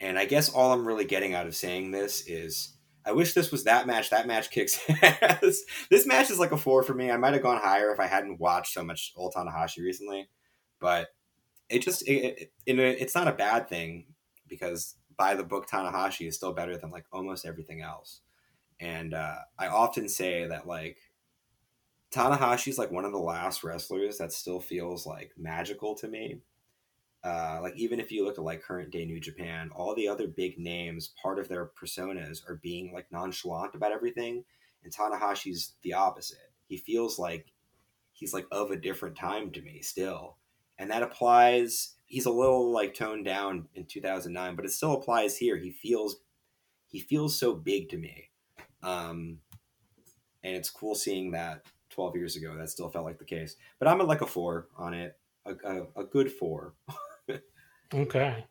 And 0.00 0.18
I 0.18 0.24
guess 0.24 0.48
all 0.48 0.72
I'm 0.72 0.88
really 0.88 1.04
getting 1.04 1.34
out 1.34 1.46
of 1.46 1.54
saying 1.54 1.90
this 1.90 2.26
is 2.26 2.76
I 3.04 3.12
wish 3.12 3.32
this 3.34 3.50
was 3.50 3.64
that 3.64 3.86
match. 3.86 4.10
That 4.10 4.26
match 4.26 4.50
kicks 4.50 4.78
ass. 5.02 5.62
this 5.90 6.06
match 6.06 6.30
is 6.30 6.38
like 6.38 6.52
a 6.52 6.56
four 6.56 6.82
for 6.82 6.94
me. 6.94 7.10
I 7.10 7.16
might 7.16 7.34
have 7.34 7.42
gone 7.42 7.60
higher 7.60 7.92
if 7.92 8.00
I 8.00 8.06
hadn't 8.06 8.40
watched 8.40 8.72
so 8.72 8.84
much 8.84 9.12
old 9.16 9.34
Tanahashi 9.34 9.82
recently, 9.82 10.28
but 10.78 11.08
it 11.68 11.82
just 11.82 12.06
it, 12.08 12.52
it, 12.66 12.78
it's 12.78 13.14
not 13.14 13.28
a 13.28 13.32
bad 13.32 13.68
thing 13.68 14.06
because 14.48 14.96
by 15.16 15.34
the 15.34 15.44
book 15.44 15.68
Tanahashi 15.68 16.28
is 16.28 16.36
still 16.36 16.52
better 16.52 16.76
than 16.76 16.90
like 16.90 17.06
almost 17.12 17.46
everything 17.46 17.82
else. 17.82 18.20
And 18.80 19.14
uh, 19.14 19.36
I 19.58 19.68
often 19.68 20.08
say 20.08 20.46
that 20.46 20.66
like 20.66 20.98
Tanahashi's 22.12 22.78
like 22.78 22.90
one 22.90 23.04
of 23.04 23.12
the 23.12 23.18
last 23.18 23.64
wrestlers 23.64 24.18
that 24.18 24.32
still 24.32 24.60
feels 24.60 25.06
like 25.06 25.32
magical 25.36 25.94
to 25.96 26.08
me. 26.08 26.40
Uh, 27.24 27.60
like 27.62 27.76
even 27.76 28.00
if 28.00 28.10
you 28.10 28.24
look 28.24 28.36
at 28.36 28.44
like 28.44 28.62
current 28.62 28.90
day 28.90 29.04
New 29.04 29.20
Japan, 29.20 29.70
all 29.74 29.94
the 29.94 30.08
other 30.08 30.26
big 30.26 30.58
names, 30.58 31.12
part 31.22 31.38
of 31.38 31.48
their 31.48 31.66
personas 31.66 32.48
are 32.48 32.56
being 32.56 32.92
like 32.92 33.06
nonchalant 33.12 33.74
about 33.74 33.92
everything, 33.92 34.44
and 34.82 34.92
Tanahashi's 34.92 35.74
the 35.82 35.92
opposite. 35.92 36.50
he 36.68 36.76
feels 36.76 37.18
like 37.18 37.52
he's 38.12 38.34
like 38.34 38.46
of 38.50 38.70
a 38.70 38.76
different 38.76 39.16
time 39.16 39.50
to 39.52 39.62
me 39.62 39.80
still, 39.82 40.36
and 40.78 40.90
that 40.90 41.02
applies. 41.04 41.94
He's 42.06 42.26
a 42.26 42.30
little 42.30 42.72
like 42.72 42.92
toned 42.92 43.24
down 43.24 43.68
in 43.74 43.86
2009, 43.86 44.56
but 44.56 44.64
it 44.64 44.72
still 44.72 44.92
applies 44.94 45.36
here. 45.36 45.56
He 45.56 45.70
feels 45.70 46.16
he 46.88 46.98
feels 46.98 47.38
so 47.38 47.54
big 47.54 47.88
to 47.90 47.98
me, 47.98 48.30
um, 48.82 49.38
and 50.42 50.56
it's 50.56 50.70
cool 50.70 50.96
seeing 50.96 51.30
that 51.30 51.62
12 51.90 52.16
years 52.16 52.34
ago 52.34 52.56
that 52.56 52.68
still 52.68 52.88
felt 52.88 53.04
like 53.04 53.18
the 53.18 53.24
case. 53.24 53.54
But 53.78 53.86
I'm 53.86 54.00
at 54.00 54.08
like 54.08 54.22
a 54.22 54.26
four 54.26 54.66
on 54.76 54.92
it, 54.92 55.16
a, 55.46 55.54
a, 55.64 56.00
a 56.00 56.04
good 56.04 56.32
four. 56.32 56.74
okay. 57.94 58.44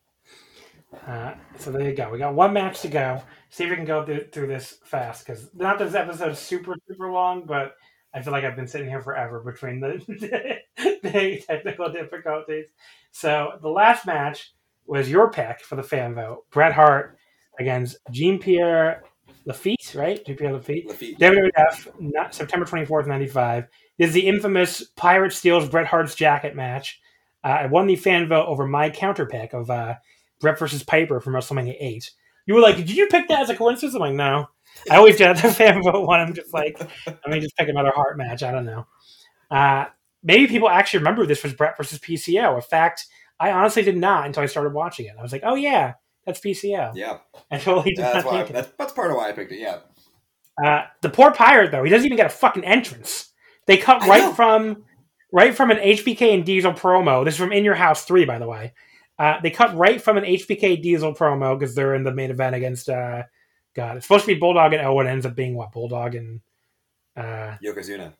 Uh, 1.07 1.33
so 1.57 1.71
there 1.71 1.89
you 1.89 1.95
go. 1.95 2.09
We 2.09 2.17
got 2.17 2.35
one 2.35 2.53
match 2.53 2.81
to 2.81 2.87
go. 2.87 3.21
See 3.49 3.63
if 3.63 3.69
we 3.69 3.75
can 3.75 3.85
go 3.85 4.05
through, 4.05 4.27
through 4.31 4.47
this 4.47 4.77
fast 4.83 5.25
because 5.25 5.49
not 5.53 5.79
this 5.79 5.95
episode 5.95 6.31
is 6.31 6.39
super 6.39 6.75
super 6.87 7.11
long, 7.11 7.45
but 7.45 7.75
I 8.13 8.21
feel 8.21 8.33
like 8.33 8.43
I've 8.43 8.55
been 8.55 8.67
sitting 8.67 8.89
here 8.89 9.01
forever 9.01 9.39
between 9.39 9.79
the, 9.79 10.03
the 10.77 11.43
technical 11.47 11.91
difficulties. 11.91 12.67
So 13.11 13.53
the 13.61 13.69
last 13.69 14.05
match 14.05 14.53
was 14.85 15.09
your 15.09 15.31
pick 15.31 15.61
for 15.61 15.75
the 15.75 15.83
fan 15.83 16.13
vote: 16.13 16.43
Bret 16.51 16.73
Hart 16.73 17.17
against 17.59 17.97
Jean 18.11 18.39
Pierre 18.39 19.03
Lafitte, 19.45 19.95
right? 19.95 20.23
Jean 20.25 20.35
Pierre 20.35 20.53
Lafitte. 20.53 20.87
Lafitte. 20.87 21.19
WWF, 21.19 21.99
not, 21.99 22.33
September 22.33 22.65
twenty 22.65 22.85
fourth, 22.85 23.07
ninety 23.07 23.27
five. 23.27 23.67
This 23.97 24.09
is 24.09 24.13
the 24.13 24.27
infamous 24.27 24.83
Pirate 24.95 25.33
steals 25.33 25.69
Bret 25.69 25.87
Hart's 25.87 26.15
jacket 26.15 26.55
match. 26.55 26.99
Uh, 27.43 27.47
I 27.47 27.65
won 27.67 27.87
the 27.87 27.95
fan 27.95 28.27
vote 28.27 28.47
over 28.47 28.67
my 28.67 28.89
counter 28.89 29.25
pick 29.25 29.53
of 29.53 29.69
uh, 29.69 29.95
Bret 30.39 30.59
versus 30.59 30.83
Piper 30.83 31.19
from 31.19 31.33
WrestleMania 31.33 31.75
8. 31.79 32.11
You 32.45 32.55
were 32.55 32.61
like, 32.61 32.77
did 32.77 32.91
you 32.91 33.07
pick 33.07 33.27
that 33.27 33.41
as 33.41 33.49
a 33.49 33.55
coincidence? 33.55 33.95
I'm 33.95 34.01
like, 34.01 34.13
no. 34.13 34.47
I 34.89 34.97
always 34.97 35.17
do 35.17 35.27
the 35.27 35.35
fan 35.55 35.81
vote 35.83 36.07
one. 36.07 36.19
I'm 36.19 36.33
just 36.33 36.53
like, 36.53 36.79
let 37.05 37.27
me 37.27 37.39
just 37.39 37.55
pick 37.55 37.69
another 37.69 37.91
Hart 37.93 38.17
match. 38.17 38.43
I 38.43 38.51
don't 38.51 38.65
know. 38.65 38.87
Uh, 39.49 39.85
maybe 40.23 40.47
people 40.47 40.69
actually 40.69 40.99
remember 40.99 41.25
this 41.25 41.43
was 41.43 41.53
Bret 41.53 41.77
versus 41.77 41.99
PCO. 41.99 42.55
In 42.55 42.61
fact, 42.61 43.05
I 43.39 43.51
honestly 43.51 43.83
did 43.83 43.97
not 43.97 44.25
until 44.25 44.43
I 44.43 44.47
started 44.47 44.73
watching 44.73 45.07
it. 45.07 45.15
I 45.17 45.21
was 45.21 45.31
like, 45.31 45.43
oh 45.43 45.55
yeah, 45.55 45.93
that's 46.25 46.39
PCO. 46.39 46.91
Yeah. 46.95 47.17
I 47.51 47.57
totally 47.57 47.93
did 47.93 48.05
that's, 48.05 48.25
why, 48.25 48.43
that's, 48.43 48.71
that's, 48.77 48.93
part 48.93 49.11
of 49.11 49.17
why 49.17 49.29
I 49.29 49.31
picked 49.33 49.51
it. 49.51 49.59
Yeah. 49.59 49.79
Uh, 50.63 50.85
the 51.01 51.09
poor 51.09 51.31
pirate 51.31 51.71
though, 51.71 51.83
he 51.83 51.89
doesn't 51.89 52.05
even 52.05 52.17
get 52.17 52.27
a 52.27 52.29
fucking 52.29 52.63
entrance. 52.63 53.31
They 53.67 53.77
cut 53.77 54.05
right 54.07 54.35
from 54.35 54.83
right 55.31 55.55
from 55.55 55.71
an 55.71 55.77
HBK 55.77 56.33
and 56.33 56.45
Diesel 56.45 56.73
promo. 56.73 57.25
This 57.25 57.35
is 57.35 57.39
from 57.39 57.51
In 57.51 57.63
Your 57.63 57.75
House 57.75 58.05
Three, 58.05 58.25
by 58.25 58.39
the 58.39 58.47
way. 58.47 58.73
Uh, 59.17 59.39
they 59.41 59.51
cut 59.51 59.75
right 59.75 60.01
from 60.01 60.17
an 60.17 60.23
HBK 60.23 60.81
Diesel 60.81 61.13
promo 61.13 61.57
because 61.57 61.75
they're 61.75 61.95
in 61.95 62.03
the 62.03 62.13
main 62.13 62.31
event 62.31 62.55
against 62.55 62.89
uh, 62.89 63.23
God. 63.75 63.97
It's 63.97 64.05
supposed 64.05 64.25
to 64.25 64.33
be 64.33 64.39
Bulldog 64.39 64.73
and 64.73 64.85
Owen. 64.85 65.07
Ends 65.07 65.25
up 65.25 65.35
being 65.35 65.55
what 65.55 65.71
Bulldog 65.71 66.15
and 66.15 66.41
uh, 67.15 67.57
Yokozuna. 67.63 68.13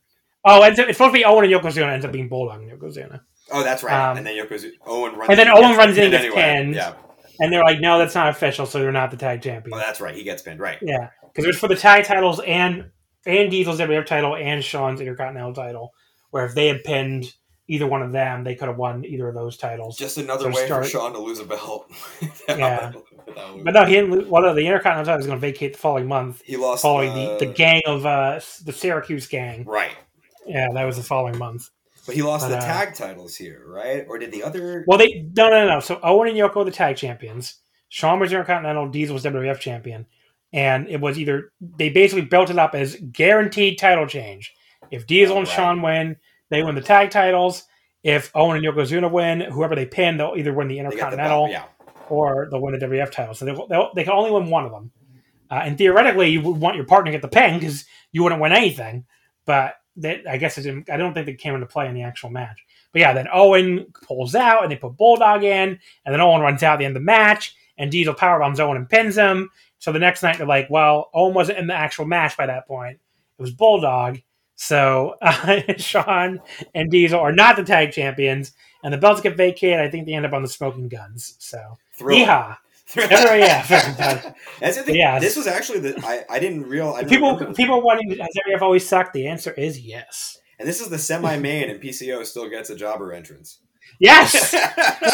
Oh, 0.43 0.63
it's, 0.63 0.79
it's 0.79 0.97
supposed 0.97 1.13
to 1.13 1.19
be 1.19 1.25
Owen 1.25 1.45
and 1.45 1.53
Yokozuna. 1.53 1.91
Ends 1.91 2.05
up 2.05 2.11
being 2.11 2.29
Bulldog 2.29 2.61
and 2.61 2.71
Yokozuna. 2.71 3.21
Oh, 3.51 3.63
that's 3.63 3.83
right. 3.83 4.11
Um, 4.11 4.17
and 4.17 4.25
then 4.25 4.35
Yokozuna, 4.35 4.73
Owen 4.85 5.15
runs. 5.15 5.29
And 5.29 5.39
then 5.39 5.47
Owen 5.49 5.75
runs 5.75 5.97
in 5.97 6.05
and 6.05 6.11
gets 6.11 6.25
anyway. 6.25 6.41
pinned. 6.41 6.75
Yeah. 6.75 6.93
And 7.39 7.51
they're 7.51 7.63
like, 7.63 7.79
no, 7.79 7.97
that's 7.97 8.13
not 8.13 8.29
official, 8.29 8.67
so 8.67 8.79
they're 8.79 8.91
not 8.91 9.09
the 9.09 9.17
tag 9.17 9.41
champion. 9.41 9.73
Oh, 9.73 9.79
that's 9.79 9.99
right. 9.99 10.13
He 10.13 10.23
gets 10.23 10.43
pinned, 10.43 10.59
right? 10.59 10.77
Yeah, 10.81 11.09
because 11.23 11.43
it 11.43 11.47
was 11.47 11.57
for 11.57 11.67
the 11.67 11.75
tag 11.75 12.05
titles 12.05 12.39
and 12.45 12.91
and 13.25 13.49
Diesel's 13.49 13.79
WWF 13.79 14.05
title 14.05 14.35
and 14.35 14.63
Shawn's 14.63 15.01
Intercontinental 15.01 15.53
title. 15.53 15.93
Where 16.31 16.45
if 16.45 16.55
they 16.55 16.67
had 16.67 16.83
pinned 16.83 17.33
either 17.67 17.87
one 17.87 18.01
of 18.01 18.11
them, 18.11 18.43
they 18.43 18.55
could 18.55 18.67
have 18.67 18.77
won 18.77 19.05
either 19.05 19.29
of 19.29 19.35
those 19.35 19.55
titles. 19.55 19.97
Just 19.97 20.17
another 20.17 20.51
so 20.51 20.59
way 20.59 20.65
start... 20.65 20.83
for 20.83 20.89
Shawn 20.89 21.13
to 21.13 21.19
lose 21.19 21.39
a 21.39 21.45
belt. 21.45 21.89
yeah, 22.49 22.91
but 23.63 23.73
no, 23.73 23.85
he 23.85 23.95
didn't. 23.95 24.11
Lose, 24.11 24.27
well, 24.27 24.41
no, 24.41 24.53
the 24.53 24.65
Intercontinental 24.65 25.05
title 25.05 25.17
was 25.17 25.27
going 25.27 25.39
to 25.39 25.41
vacate 25.41 25.73
the 25.73 25.79
following 25.79 26.07
month. 26.07 26.41
He 26.43 26.57
lost 26.57 26.81
following 26.81 27.13
the, 27.13 27.45
the 27.45 27.53
gang 27.53 27.81
of 27.85 28.05
uh, 28.05 28.39
the 28.65 28.73
Syracuse 28.73 29.27
gang. 29.27 29.63
Right. 29.65 29.95
Yeah, 30.45 30.67
that 30.73 30.83
was 30.83 30.97
the 30.97 31.03
following 31.03 31.37
month. 31.37 31.69
But 32.05 32.15
he 32.15 32.23
lost 32.23 32.45
but, 32.45 32.49
the 32.49 32.57
uh, 32.57 32.61
tag 32.61 32.95
titles 32.95 33.35
here, 33.35 33.63
right? 33.65 34.05
Or 34.07 34.17
did 34.17 34.31
the 34.31 34.43
other? 34.43 34.83
Well, 34.87 34.97
they 34.97 35.29
no, 35.35 35.49
no, 35.49 35.67
no. 35.67 35.79
So 35.79 35.99
Owen 36.03 36.27
and 36.27 36.37
Yoko 36.37 36.55
were 36.55 36.65
the 36.65 36.71
tag 36.71 36.97
champions. 36.97 37.55
Shawn 37.89 38.19
was 38.19 38.31
Intercontinental. 38.31 38.89
Diesel 38.89 39.13
was 39.13 39.23
WWF 39.23 39.59
champion, 39.59 40.07
and 40.51 40.87
it 40.87 40.99
was 40.99 41.19
either 41.19 41.51
they 41.77 41.89
basically 41.89 42.25
built 42.25 42.49
it 42.49 42.57
up 42.57 42.73
as 42.73 42.97
guaranteed 43.11 43.77
title 43.77 44.07
change. 44.07 44.53
If 44.91 45.07
Diesel 45.07 45.37
and 45.37 45.47
right. 45.47 45.55
Shawn 45.55 45.81
win, 45.81 46.17
they 46.49 46.61
win 46.63 46.75
the 46.75 46.81
tag 46.81 47.09
titles 47.09 47.63
if 48.03 48.31
Owen 48.35 48.57
and 48.57 48.65
Yokozuna 48.65 49.11
win, 49.11 49.41
whoever 49.41 49.75
they 49.75 49.85
pin, 49.85 50.17
they'll 50.17 50.33
either 50.35 50.53
win 50.53 50.67
the 50.67 50.79
Intercontinental 50.79 51.47
the 51.47 51.53
yeah. 51.53 51.65
or 52.09 52.47
they'll 52.49 52.61
win 52.61 52.77
the 52.77 52.85
WF 52.85 53.11
title. 53.11 53.33
So 53.33 53.45
they'll, 53.45 53.67
they'll, 53.67 53.91
they 53.93 54.03
can 54.03 54.13
only 54.13 54.31
win 54.31 54.49
one 54.49 54.65
of 54.65 54.71
them. 54.71 54.91
Uh, 55.49 55.61
and 55.65 55.77
theoretically, 55.77 56.29
you 56.29 56.41
would 56.41 56.57
want 56.57 56.77
your 56.77 56.85
partner 56.85 57.11
to 57.11 57.17
get 57.17 57.21
the 57.21 57.27
pin 57.27 57.59
because 57.59 57.85
you 58.11 58.23
wouldn't 58.23 58.41
win 58.41 58.53
anything. 58.53 59.05
But 59.45 59.75
that, 59.97 60.21
I 60.27 60.37
guess 60.37 60.57
it 60.57 60.63
didn't, 60.63 60.89
I 60.89 60.97
don't 60.97 61.13
think 61.13 61.25
they 61.25 61.33
came 61.33 61.53
into 61.53 61.67
play 61.67 61.87
in 61.87 61.93
the 61.93 62.03
actual 62.03 62.29
match. 62.29 62.63
But 62.91 63.01
yeah, 63.01 63.13
then 63.13 63.27
Owen 63.31 63.85
pulls 64.07 64.33
out 64.33 64.63
and 64.63 64.71
they 64.71 64.77
put 64.77 64.97
Bulldog 64.97 65.43
in, 65.43 65.79
and 66.05 66.13
then 66.13 66.21
Owen 66.21 66.41
runs 66.41 66.63
out 66.63 66.73
at 66.73 66.79
the 66.79 66.85
end 66.85 66.95
of 66.95 67.01
the 67.01 67.05
match, 67.05 67.55
and 67.77 67.91
Diesel 67.91 68.13
powerbombs 68.13 68.59
Owen 68.59 68.77
and 68.77 68.89
pins 68.89 69.15
him. 69.15 69.49
So 69.79 69.91
the 69.91 69.99
next 69.99 70.23
night 70.23 70.37
they're 70.37 70.47
like, 70.47 70.69
well, 70.69 71.09
Owen 71.13 71.33
wasn't 71.33 71.59
in 71.59 71.67
the 71.67 71.73
actual 71.73 72.05
match 72.05 72.35
by 72.35 72.47
that 72.47 72.67
point. 72.67 72.99
It 73.37 73.41
was 73.41 73.51
Bulldog. 73.51 74.19
So 74.61 75.15
uh, 75.23 75.59
Shawn 75.77 76.39
and 76.75 76.91
Diesel 76.91 77.19
are 77.19 77.31
not 77.31 77.55
the 77.55 77.63
tag 77.63 77.91
champions, 77.91 78.51
and 78.83 78.93
the 78.93 78.97
belts 78.99 79.19
get 79.19 79.35
vacated. 79.35 79.79
I 79.79 79.89
think 79.89 80.05
they 80.05 80.13
end 80.13 80.23
up 80.23 80.33
on 80.33 80.43
the 80.43 80.47
Smoking 80.47 80.87
Gunns. 80.87 81.35
So, 81.39 81.79
yeehaw. 81.99 82.57
oh, 82.95 83.01
yeah, 83.33 83.65
That's 84.59 84.77
the 84.77 84.83
thing. 84.83 84.95
Yeah, 84.95 85.17
this 85.17 85.35
was 85.35 85.47
actually 85.47 85.79
the 85.79 85.99
I, 86.05 86.25
I 86.29 86.37
didn't 86.37 86.67
realize. 86.67 87.09
People 87.09 87.37
people 87.55 87.81
wanting 87.81 88.11
has 88.19 88.29
have 88.51 88.61
always 88.61 88.87
sucked. 88.87 89.13
The 89.13 89.27
answer 89.27 89.51
is 89.51 89.79
yes. 89.79 90.37
And 90.59 90.69
this 90.69 90.79
is 90.79 90.89
the 90.89 90.99
semi 90.99 91.37
main, 91.37 91.71
and 91.71 91.81
PCO 91.81 92.23
still 92.23 92.47
gets 92.47 92.69
a 92.69 92.75
jobber 92.75 93.13
entrance. 93.13 93.57
Yes, 93.99 94.55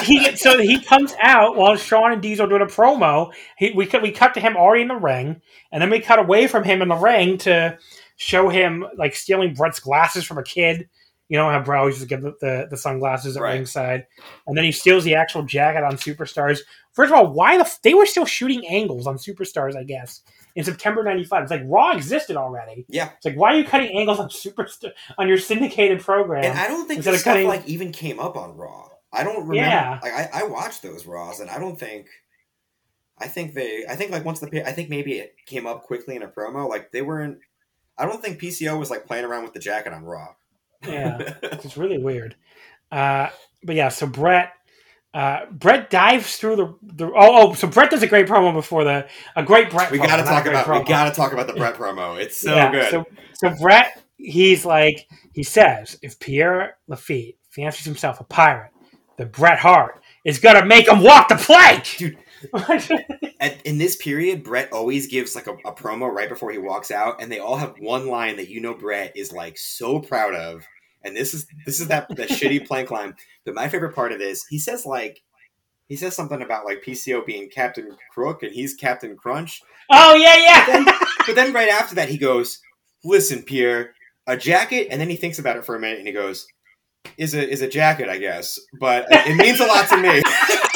he 0.04 0.36
so 0.36 0.60
he 0.60 0.82
comes 0.82 1.14
out 1.22 1.56
while 1.56 1.78
Shawn 1.78 2.12
and 2.12 2.22
Diesel 2.22 2.48
doing 2.48 2.62
a 2.62 2.66
promo. 2.66 3.32
He, 3.58 3.72
we 3.72 3.86
cut 3.86 4.02
we 4.02 4.12
cut 4.12 4.34
to 4.34 4.42
him 4.42 4.58
already 4.58 4.82
in 4.82 4.90
the 4.90 4.96
ring, 4.96 5.42
and 5.72 5.82
then 5.82 5.90
we 5.90 6.02
cut 6.02 6.20
away 6.20 6.48
from 6.48 6.66
him 6.66 6.82
in 6.82 6.90
the 6.90 6.96
ring 6.96 7.38
to 7.40 7.78
show 8.18 8.50
him 8.50 8.86
like 8.98 9.16
stealing 9.16 9.54
Bret's 9.54 9.80
glasses 9.80 10.26
from 10.26 10.38
a 10.38 10.44
kid. 10.44 10.90
You 11.30 11.38
know 11.38 11.50
how 11.50 11.62
Bret 11.62 11.80
always 11.80 11.98
just 11.98 12.08
give 12.08 12.22
the, 12.22 12.34
the, 12.40 12.68
the 12.70 12.78
sunglasses 12.78 13.36
at 13.36 13.44
right. 13.44 13.54
ringside, 13.54 14.06
and 14.46 14.58
then 14.58 14.64
he 14.64 14.72
steals 14.72 15.04
the 15.04 15.16
actual 15.16 15.44
jacket 15.44 15.84
on 15.84 15.98
Superstars. 15.98 16.60
First 16.94 17.12
of 17.12 17.18
all, 17.18 17.34
why 17.34 17.58
the 17.58 17.66
f- 17.66 17.82
they 17.82 17.94
were 17.94 18.06
still 18.06 18.26
shooting 18.26 18.66
angles 18.68 19.08
on 19.08 19.18
Superstars? 19.18 19.76
I 19.76 19.84
guess 19.84 20.22
in 20.56 20.64
September 20.64 21.04
'95. 21.04 21.44
It's 21.44 21.52
like 21.52 21.62
Raw 21.66 21.92
existed 21.92 22.36
already. 22.36 22.86
Yeah, 22.90 23.12
it's 23.16 23.26
like 23.26 23.36
why 23.36 23.54
are 23.54 23.58
you 23.58 23.66
cutting 23.66 23.96
angles 23.98 24.20
on 24.20 24.30
Superstar 24.30 24.92
on 25.18 25.28
your 25.28 25.38
syndicated 25.38 26.02
program? 26.02 26.46
And 26.46 26.58
I 26.58 26.68
don't 26.68 26.88
think 26.88 27.04
this 27.04 27.22
stuff 27.22 27.34
cutting... 27.34 27.48
like 27.48 27.66
even 27.68 27.92
came 27.92 28.20
up 28.20 28.38
on 28.38 28.56
Raw. 28.56 28.90
I 29.14 29.24
don't 29.24 29.48
remember. 29.48 29.56
Yeah. 29.56 30.00
Like 30.02 30.14
I, 30.14 30.30
I 30.34 30.44
watched 30.44 30.82
those 30.82 31.06
Raws, 31.06 31.40
and 31.40 31.50
I 31.50 31.60
don't 31.60 31.80
think. 31.80 32.08
I 33.20 33.28
think 33.28 33.54
they. 33.54 33.86
I 33.88 33.96
think 33.96 34.12
like 34.12 34.26
once 34.26 34.40
the. 34.40 34.68
I 34.68 34.72
think 34.72 34.90
maybe 34.90 35.14
it 35.14 35.36
came 35.46 35.68
up 35.68 35.84
quickly 35.84 36.16
in 36.16 36.24
a 36.24 36.28
promo. 36.28 36.68
Like 36.68 36.92
they 36.92 37.02
weren't 37.02 37.40
I 37.98 38.06
don't 38.06 38.22
think 38.22 38.40
PCO 38.40 38.78
was 38.78 38.90
like 38.90 39.06
playing 39.06 39.26
around 39.26 39.44
with 39.44 39.54
the 39.54 39.60
jacket 39.60 39.94
on 39.94 40.04
Raw. 40.04 40.36
yeah, 40.88 41.18
it's 41.44 41.78
really 41.78 41.98
weird. 41.98 42.36
Uh, 42.92 43.30
but 43.64 43.76
yeah, 43.76 43.90
so 43.90 44.08
Bret. 44.08 44.54
Uh, 45.14 45.46
Bret 45.50 45.90
dives 45.90 46.36
through 46.36 46.58
the, 46.58 46.76
the 46.84 47.06
oh, 47.08 47.50
oh 47.50 47.54
so 47.54 47.68
Bret 47.68 47.90
does 47.90 48.04
a 48.04 48.08
great 48.08 48.28
promo 48.28 48.54
before 48.54 48.84
the 48.84 49.08
a 49.36 49.42
great 49.42 49.72
Bret. 49.72 49.90
We 49.90 49.98
got 49.98 50.18
to 50.18 50.24
talk 50.24 50.46
about 50.46 50.66
promo. 50.66 50.80
we 50.80 50.86
got 50.86 51.06
to 51.06 51.16
talk 51.16 51.32
about 51.32 51.48
the 51.48 51.54
Bret 51.54 51.76
promo. 51.76 52.20
It's 52.20 52.40
so 52.40 52.54
yeah, 52.54 52.72
good. 52.72 52.92
So 52.92 53.06
so 53.34 53.56
Bret 53.60 54.04
he's 54.18 54.66
like 54.66 55.08
he 55.34 55.44
says 55.44 55.98
if 56.02 56.20
Pierre 56.20 56.78
Lafitte 56.88 57.38
fancies 57.50 57.86
himself 57.86 58.20
a 58.20 58.26
pirate, 58.26 58.72
then 59.18 59.30
Bret 59.30 59.60
Hart 59.60 60.02
is 60.26 60.40
gonna 60.40 60.66
make 60.66 60.88
him 60.88 61.02
walk 61.02 61.30
the 61.30 61.36
plank, 61.36 61.96
dude. 61.98 62.18
At, 63.40 63.62
in 63.66 63.78
this 63.78 63.96
period, 63.96 64.44
Bret 64.44 64.72
always 64.72 65.08
gives 65.08 65.36
like 65.36 65.48
a, 65.48 65.54
a, 65.66 65.72
promo 65.74 66.12
right 66.12 66.30
before 66.30 66.52
he 66.52 66.58
walks 66.58 66.92
out, 66.92 67.22
and 67.22 67.32
they 67.32 67.40
all 67.40 67.58
have 67.58 67.76
one 67.80 68.08
line 68.08 68.38
that 68.38 68.50
you 68.50 68.60
know 68.60 68.74
Bret 68.74 69.16
is 69.16 69.32
like 69.32 69.58
so 69.58 70.00
proud 70.00 70.34
of. 70.34 70.64
And 71.04 71.16
this 71.16 71.34
is 71.34 71.48
this 71.66 71.80
is 71.80 71.88
that 71.88 72.08
that 72.16 72.30
shitty 72.30 72.68
plank 72.68 72.92
line. 72.92 73.16
But 73.46 73.54
my 73.54 73.70
favorite 73.70 73.96
part 73.96 74.12
of 74.12 74.20
this, 74.20 74.46
he 74.50 74.60
says 74.60 74.86
like 74.86 75.22
he 75.88 75.96
says 75.96 76.16
something 76.16 76.42
about 76.42 76.66
like 76.66 76.84
PCO 76.84 77.26
being 77.26 77.50
Captain 77.50 77.96
Crook 78.12 78.44
and 78.44 78.52
he's 78.52 78.74
Captain 78.74 79.16
Crunch. 79.16 79.62
Oh 79.92 80.16
yeah, 80.16 80.38
yeah. 80.38 80.66
But 80.66 80.72
then, 80.72 80.86
but 81.28 81.36
then 81.36 81.54
right 81.54 81.70
after 81.70 81.96
that, 81.96 82.10
he 82.10 82.18
goes, 82.18 82.60
"Listen, 83.04 83.44
Pierre, 83.44 83.94
a 84.26 84.36
jacket," 84.36 84.88
and 84.92 85.00
then 85.00 85.10
he 85.10 85.16
thinks 85.16 85.40
about 85.40 85.58
it 85.58 85.66
for 85.66 85.76
a 85.76 85.80
minute 85.80 86.00
and 86.00 86.08
he 86.08 86.14
goes, 86.14 86.48
"Is 87.18 87.36
a 87.36 87.48
is 87.48 87.62
a 87.62 87.70
jacket, 87.70 88.10
I 88.10 88.18
guess, 88.18 88.60
but 88.80 89.06
it 89.10 89.38
means 89.38 89.60
a 89.60 89.66
lot 89.66 89.88
to 89.90 89.98
me." 89.98 90.22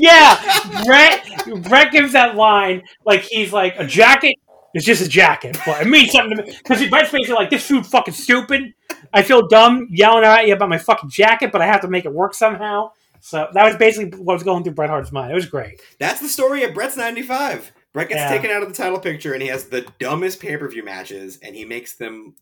yeah, 0.00 0.84
Bret 0.84 1.62
Bret 1.62 1.92
gives 1.92 2.12
that 2.12 2.36
line 2.36 2.82
like 3.04 3.22
he's 3.22 3.52
like 3.52 3.74
a 3.78 3.86
jacket 3.86 4.36
It's 4.74 4.84
just 4.84 5.02
a 5.04 5.08
jacket, 5.08 5.58
but 5.64 5.80
it 5.80 5.88
means 5.88 6.12
something 6.12 6.36
to 6.36 6.44
me 6.44 6.56
because 6.56 6.86
Bret's 6.88 7.10
basically 7.10 7.34
like 7.34 7.50
this 7.50 7.66
food 7.66 7.86
fucking 7.86 8.14
stupid. 8.14 8.74
I 9.12 9.22
feel 9.22 9.48
dumb 9.48 9.88
yelling 9.90 10.24
at 10.24 10.46
you 10.46 10.54
about 10.54 10.68
my 10.68 10.78
fucking 10.78 11.10
jacket, 11.10 11.52
but 11.52 11.62
I 11.62 11.66
have 11.66 11.80
to 11.82 11.88
make 11.88 12.04
it 12.04 12.12
work 12.12 12.34
somehow. 12.34 12.92
So 13.20 13.48
that 13.52 13.64
was 13.64 13.76
basically 13.76 14.18
what 14.18 14.34
was 14.34 14.42
going 14.42 14.64
through 14.64 14.74
Bret 14.74 14.90
Hart's 14.90 15.12
mind. 15.12 15.32
It 15.32 15.34
was 15.34 15.46
great. 15.46 15.80
That's 15.98 16.20
the 16.20 16.28
story 16.28 16.62
of 16.64 16.74
Bret's 16.74 16.96
ninety 16.96 17.22
five. 17.22 17.72
Bret 17.92 18.08
gets 18.08 18.20
yeah. 18.20 18.28
taken 18.28 18.50
out 18.50 18.62
of 18.62 18.68
the 18.68 18.74
title 18.74 19.00
picture, 19.00 19.32
and 19.32 19.42
he 19.42 19.48
has 19.48 19.64
the 19.64 19.86
dumbest 19.98 20.40
pay 20.40 20.56
per 20.56 20.68
view 20.68 20.84
matches, 20.84 21.38
and 21.42 21.56
he 21.56 21.64
makes 21.64 21.94
them 21.94 22.36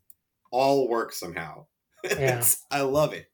all 0.50 0.88
work 0.88 1.12
somehow. 1.12 1.66
Yeah. 2.18 2.44
I 2.70 2.82
love 2.82 3.12
it. 3.14 3.26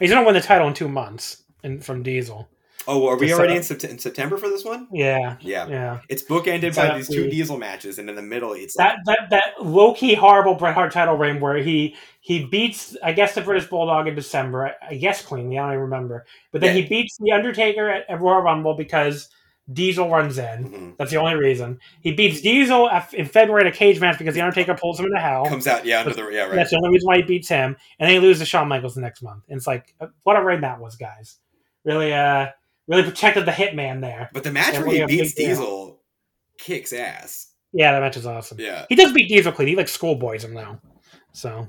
He's 0.00 0.10
gonna 0.10 0.26
win 0.26 0.34
the 0.34 0.40
title 0.40 0.66
in 0.66 0.74
two 0.74 0.88
months, 0.88 1.44
and 1.62 1.84
from 1.84 2.02
Diesel. 2.02 2.48
Oh, 2.88 3.06
are 3.08 3.16
we 3.16 3.32
already 3.32 3.56
in, 3.56 3.62
sept- 3.62 3.88
in, 3.88 3.98
September 3.98 4.36
for 4.36 4.48
this 4.48 4.64
one? 4.64 4.88
Yeah, 4.92 5.36
yeah, 5.40 5.66
yeah. 5.66 6.00
It's 6.08 6.22
bookended 6.22 6.76
by 6.76 6.96
these 6.96 7.08
two 7.08 7.28
Diesel 7.28 7.58
matches, 7.58 7.98
and 7.98 8.08
in 8.08 8.16
the 8.16 8.22
middle, 8.22 8.52
it's 8.52 8.76
that 8.76 8.98
like... 9.06 9.18
that 9.18 9.30
that 9.30 9.64
low 9.64 9.94
key 9.94 10.14
horrible 10.14 10.54
Bret 10.54 10.74
Hart 10.74 10.92
title 10.92 11.16
reign 11.16 11.40
where 11.40 11.58
he 11.58 11.96
he 12.20 12.44
beats 12.44 12.96
I 13.02 13.12
guess 13.12 13.34
the 13.34 13.40
British 13.40 13.68
Bulldog 13.68 14.06
in 14.06 14.14
December. 14.14 14.74
I 14.82 14.94
guess 14.94 15.22
cleanly, 15.22 15.58
I 15.58 15.62
don't 15.62 15.72
even 15.72 15.82
remember. 15.82 16.26
But 16.52 16.60
then 16.60 16.76
yeah. 16.76 16.82
he 16.82 16.88
beats 16.88 17.16
the 17.18 17.32
Undertaker 17.32 17.88
at, 17.88 18.08
at 18.08 18.20
Royal 18.20 18.42
Rumble 18.42 18.74
because 18.74 19.28
Diesel 19.72 20.08
runs 20.08 20.38
in. 20.38 20.64
Mm-hmm. 20.64 20.90
That's 20.96 21.10
the 21.10 21.16
only 21.16 21.34
reason. 21.34 21.80
He 22.00 22.12
beats 22.12 22.40
Diesel 22.40 22.88
in 23.12 23.26
February 23.26 23.62
in 23.62 23.72
a 23.72 23.76
cage 23.76 24.00
match 24.00 24.16
because 24.16 24.34
the 24.34 24.40
Undertaker 24.40 24.74
pulls 24.74 25.00
him 25.00 25.06
into 25.06 25.18
hell. 25.18 25.44
Comes 25.46 25.66
out, 25.66 25.84
yeah, 25.84 26.00
under 26.00 26.14
the 26.14 26.28
yeah, 26.30 26.42
right. 26.42 26.54
That's 26.54 26.70
the 26.70 26.76
only 26.76 26.90
reason 26.90 27.06
why 27.06 27.16
he 27.16 27.22
beats 27.22 27.48
him, 27.48 27.76
and 27.98 28.08
then 28.08 28.10
he 28.10 28.20
loses 28.20 28.40
to 28.40 28.46
Shawn 28.46 28.68
Michaels 28.68 28.94
the 28.94 29.00
next 29.00 29.22
month. 29.22 29.42
And 29.48 29.56
it's 29.56 29.66
like, 29.66 29.92
uh, 30.00 30.06
what 30.22 30.36
a 30.36 30.44
reign 30.44 30.60
that 30.60 30.78
was, 30.78 30.94
guys. 30.94 31.38
Really, 31.84 32.12
uh, 32.12 32.48
really 32.88 33.02
protected 33.02 33.46
the 33.46 33.52
Hitman 33.52 34.00
there. 34.00 34.30
But 34.32 34.44
the 34.44 34.52
match 34.52 34.74
and 34.74 34.86
where 34.86 35.06
he 35.06 35.18
beats 35.18 35.34
Diesel 35.34 36.00
kicks 36.58 36.92
ass. 36.92 37.52
Yeah, 37.72 37.92
that 37.92 38.00
match 38.00 38.16
is 38.16 38.26
awesome. 38.26 38.58
Yeah, 38.60 38.86
he 38.88 38.94
does 38.94 39.12
beat 39.12 39.28
Diesel 39.28 39.52
clean. 39.52 39.68
He 39.68 39.76
like 39.76 39.88
schoolboys 39.88 40.44
him 40.44 40.54
though. 40.54 40.80
So, 41.32 41.68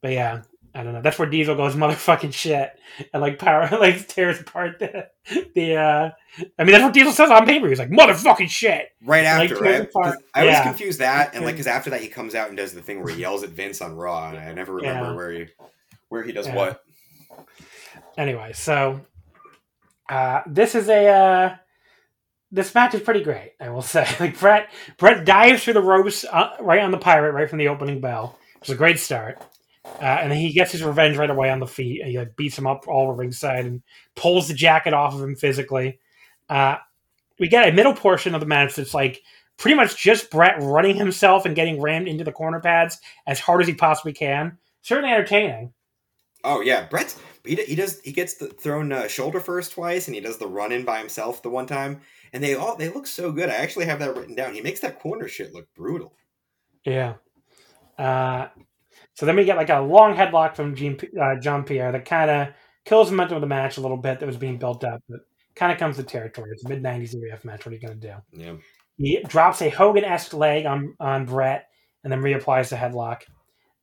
but 0.00 0.12
yeah, 0.12 0.42
I 0.74 0.82
don't 0.82 0.94
know. 0.94 1.02
That's 1.02 1.18
where 1.18 1.28
Diesel 1.28 1.54
goes 1.54 1.74
motherfucking 1.76 2.32
shit 2.32 2.72
and 3.12 3.20
like 3.20 3.38
power 3.38 3.68
like 3.78 4.08
tears 4.08 4.40
apart 4.40 4.78
the 4.78 5.08
the. 5.54 5.76
uh 5.76 6.10
I 6.58 6.64
mean, 6.64 6.72
that's 6.72 6.82
what 6.82 6.94
Diesel 6.94 7.12
says 7.12 7.30
on 7.30 7.44
paper. 7.44 7.68
He's 7.68 7.78
like 7.78 7.90
motherfucking 7.90 8.48
shit. 8.48 8.88
Right 9.04 9.24
after, 9.24 9.56
like, 9.56 9.90
right? 9.94 10.16
I 10.34 10.44
yeah. 10.44 10.62
confuse 10.62 10.96
that, 10.98 11.34
and 11.34 11.44
like, 11.44 11.54
because 11.54 11.66
after 11.66 11.90
that 11.90 12.00
he 12.00 12.08
comes 12.08 12.34
out 12.34 12.48
and 12.48 12.56
does 12.56 12.72
the 12.72 12.80
thing 12.80 13.02
where 13.02 13.12
he 13.12 13.20
yells 13.20 13.42
at 13.42 13.50
Vince 13.50 13.82
on 13.82 13.94
Raw, 13.94 14.30
and 14.30 14.38
I 14.38 14.52
never 14.54 14.74
remember 14.74 15.10
yeah. 15.10 15.14
where 15.14 15.30
he 15.30 15.46
where 16.08 16.22
he 16.22 16.32
does 16.32 16.46
yeah. 16.46 16.56
what. 16.56 16.82
Anyway, 18.16 18.52
so 18.54 19.00
uh 20.12 20.42
this 20.46 20.74
is 20.74 20.88
a. 20.88 21.06
uh 21.08 21.56
this 22.54 22.74
match 22.74 22.94
is 22.94 23.00
pretty 23.00 23.22
great, 23.22 23.52
I 23.58 23.70
will 23.70 23.82
say. 23.94 24.06
Like 24.20 24.38
Bret 24.38 24.70
Bret 24.98 25.24
dives 25.24 25.64
through 25.64 25.72
the 25.72 25.82
ropes 25.82 26.24
uh, 26.30 26.56
right 26.60 26.80
on 26.80 26.90
the 26.90 26.98
pirate, 26.98 27.32
right 27.32 27.48
from 27.48 27.58
the 27.58 27.68
opening 27.68 28.00
bell. 28.00 28.38
It's 28.60 28.70
a 28.70 28.76
great 28.76 29.00
start. 29.00 29.42
Uh, 29.84 30.04
and 30.04 30.30
then 30.30 30.38
he 30.38 30.52
gets 30.52 30.70
his 30.70 30.82
revenge 30.84 31.16
right 31.16 31.30
away 31.30 31.50
on 31.50 31.58
the 31.58 31.66
feet. 31.66 32.04
He 32.04 32.16
like 32.18 32.36
beats 32.36 32.56
him 32.56 32.66
up 32.68 32.86
all 32.86 33.04
over 33.04 33.14
ringside 33.14 33.64
and 33.64 33.82
pulls 34.14 34.46
the 34.48 34.54
jacket 34.54 34.92
off 34.94 35.14
of 35.14 35.22
him 35.22 35.34
physically. 35.34 35.98
Uh, 36.48 36.76
we 37.40 37.48
get 37.48 37.68
a 37.68 37.72
middle 37.72 37.94
portion 37.94 38.34
of 38.34 38.40
the 38.40 38.46
match 38.46 38.76
that's 38.76 38.94
like 38.94 39.22
pretty 39.56 39.74
much 39.74 39.96
just 40.00 40.30
Bret 40.30 40.56
running 40.60 40.94
himself 40.96 41.46
and 41.46 41.56
getting 41.56 41.80
rammed 41.80 42.06
into 42.06 42.22
the 42.22 42.32
corner 42.32 42.60
pads 42.60 42.98
as 43.26 43.40
hard 43.40 43.60
as 43.62 43.66
he 43.66 43.74
possibly 43.74 44.12
can. 44.12 44.58
Certainly 44.82 45.12
entertaining. 45.12 45.72
Oh 46.44 46.60
yeah, 46.60 46.86
Bret. 46.86 47.14
He, 47.44 47.56
he 47.56 47.74
does. 47.74 48.00
He 48.00 48.12
gets 48.12 48.34
the, 48.34 48.46
thrown 48.48 48.92
uh, 48.92 49.08
shoulder 49.08 49.40
first 49.40 49.72
twice, 49.72 50.06
and 50.06 50.14
he 50.14 50.20
does 50.20 50.38
the 50.38 50.46
run 50.46 50.72
in 50.72 50.84
by 50.84 50.98
himself 50.98 51.42
the 51.42 51.50
one 51.50 51.66
time. 51.66 52.00
And 52.32 52.42
they 52.42 52.54
all 52.54 52.76
they 52.76 52.88
look 52.88 53.06
so 53.06 53.32
good. 53.32 53.48
I 53.48 53.54
actually 53.54 53.86
have 53.86 53.98
that 53.98 54.16
written 54.16 54.34
down. 54.34 54.54
He 54.54 54.60
makes 54.60 54.80
that 54.80 55.00
corner 55.00 55.28
shit 55.28 55.52
look 55.52 55.66
brutal. 55.74 56.14
Yeah. 56.84 57.14
Uh, 57.98 58.48
so 59.14 59.26
then 59.26 59.36
we 59.36 59.44
get 59.44 59.56
like 59.56 59.70
a 59.70 59.80
long 59.80 60.14
headlock 60.14 60.56
from 60.56 60.74
Jean, 60.74 60.98
uh, 61.20 61.36
Jean-Pierre 61.40 61.92
that 61.92 62.04
kind 62.04 62.30
of 62.30 62.48
kills 62.84 63.10
the 63.10 63.16
momentum 63.16 63.36
of 63.36 63.40
the 63.42 63.46
match 63.46 63.76
a 63.76 63.80
little 63.80 63.96
bit 63.96 64.20
that 64.20 64.26
was 64.26 64.36
being 64.36 64.58
built 64.58 64.84
up, 64.84 65.02
but 65.08 65.20
kind 65.54 65.72
of 65.72 65.78
comes 65.78 65.96
to 65.96 66.02
territory. 66.02 66.50
It's 66.52 66.64
a 66.64 66.68
mid 66.68 66.82
90s 66.82 67.14
EF 67.14 67.44
match. 67.44 67.64
What 67.64 67.72
are 67.72 67.76
you 67.76 67.86
going 67.86 68.00
to 68.00 68.08
do? 68.08 68.14
Yeah. 68.32 68.54
He 68.96 69.22
drops 69.26 69.62
a 69.62 69.68
Hogan 69.68 70.04
esque 70.04 70.34
leg 70.34 70.66
on, 70.66 70.94
on 71.00 71.26
Bret 71.26 71.68
and 72.04 72.12
then 72.12 72.22
reapplies 72.22 72.70
the 72.70 72.76
headlock. 72.76 73.22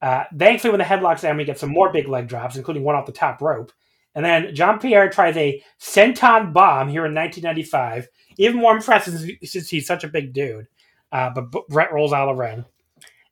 Uh, 0.01 0.23
thankfully, 0.37 0.71
when 0.71 0.79
the 0.79 0.85
headlock's 0.85 1.21
down, 1.21 1.37
we 1.37 1.45
get 1.45 1.59
some 1.59 1.71
more 1.71 1.91
big 1.91 2.07
leg 2.07 2.27
drops, 2.27 2.55
including 2.55 2.83
one 2.83 2.95
off 2.95 3.05
the 3.05 3.11
top 3.11 3.41
rope. 3.41 3.71
And 4.15 4.25
then 4.25 4.55
Jean-Pierre 4.55 5.09
tries 5.09 5.37
a 5.37 5.61
senton 5.79 6.51
bomb 6.53 6.87
here 6.89 7.05
in 7.05 7.13
1995. 7.13 8.07
Even 8.37 8.61
more 8.61 8.75
impressive 8.75 9.29
since 9.43 9.69
he's 9.69 9.85
such 9.85 10.03
a 10.03 10.07
big 10.07 10.33
dude. 10.33 10.67
Uh, 11.11 11.29
but 11.29 11.67
Bret 11.67 11.91
rolls 11.91 12.13
out 12.13 12.29
of 12.29 12.35
the 12.35 12.41
ring. 12.41 12.65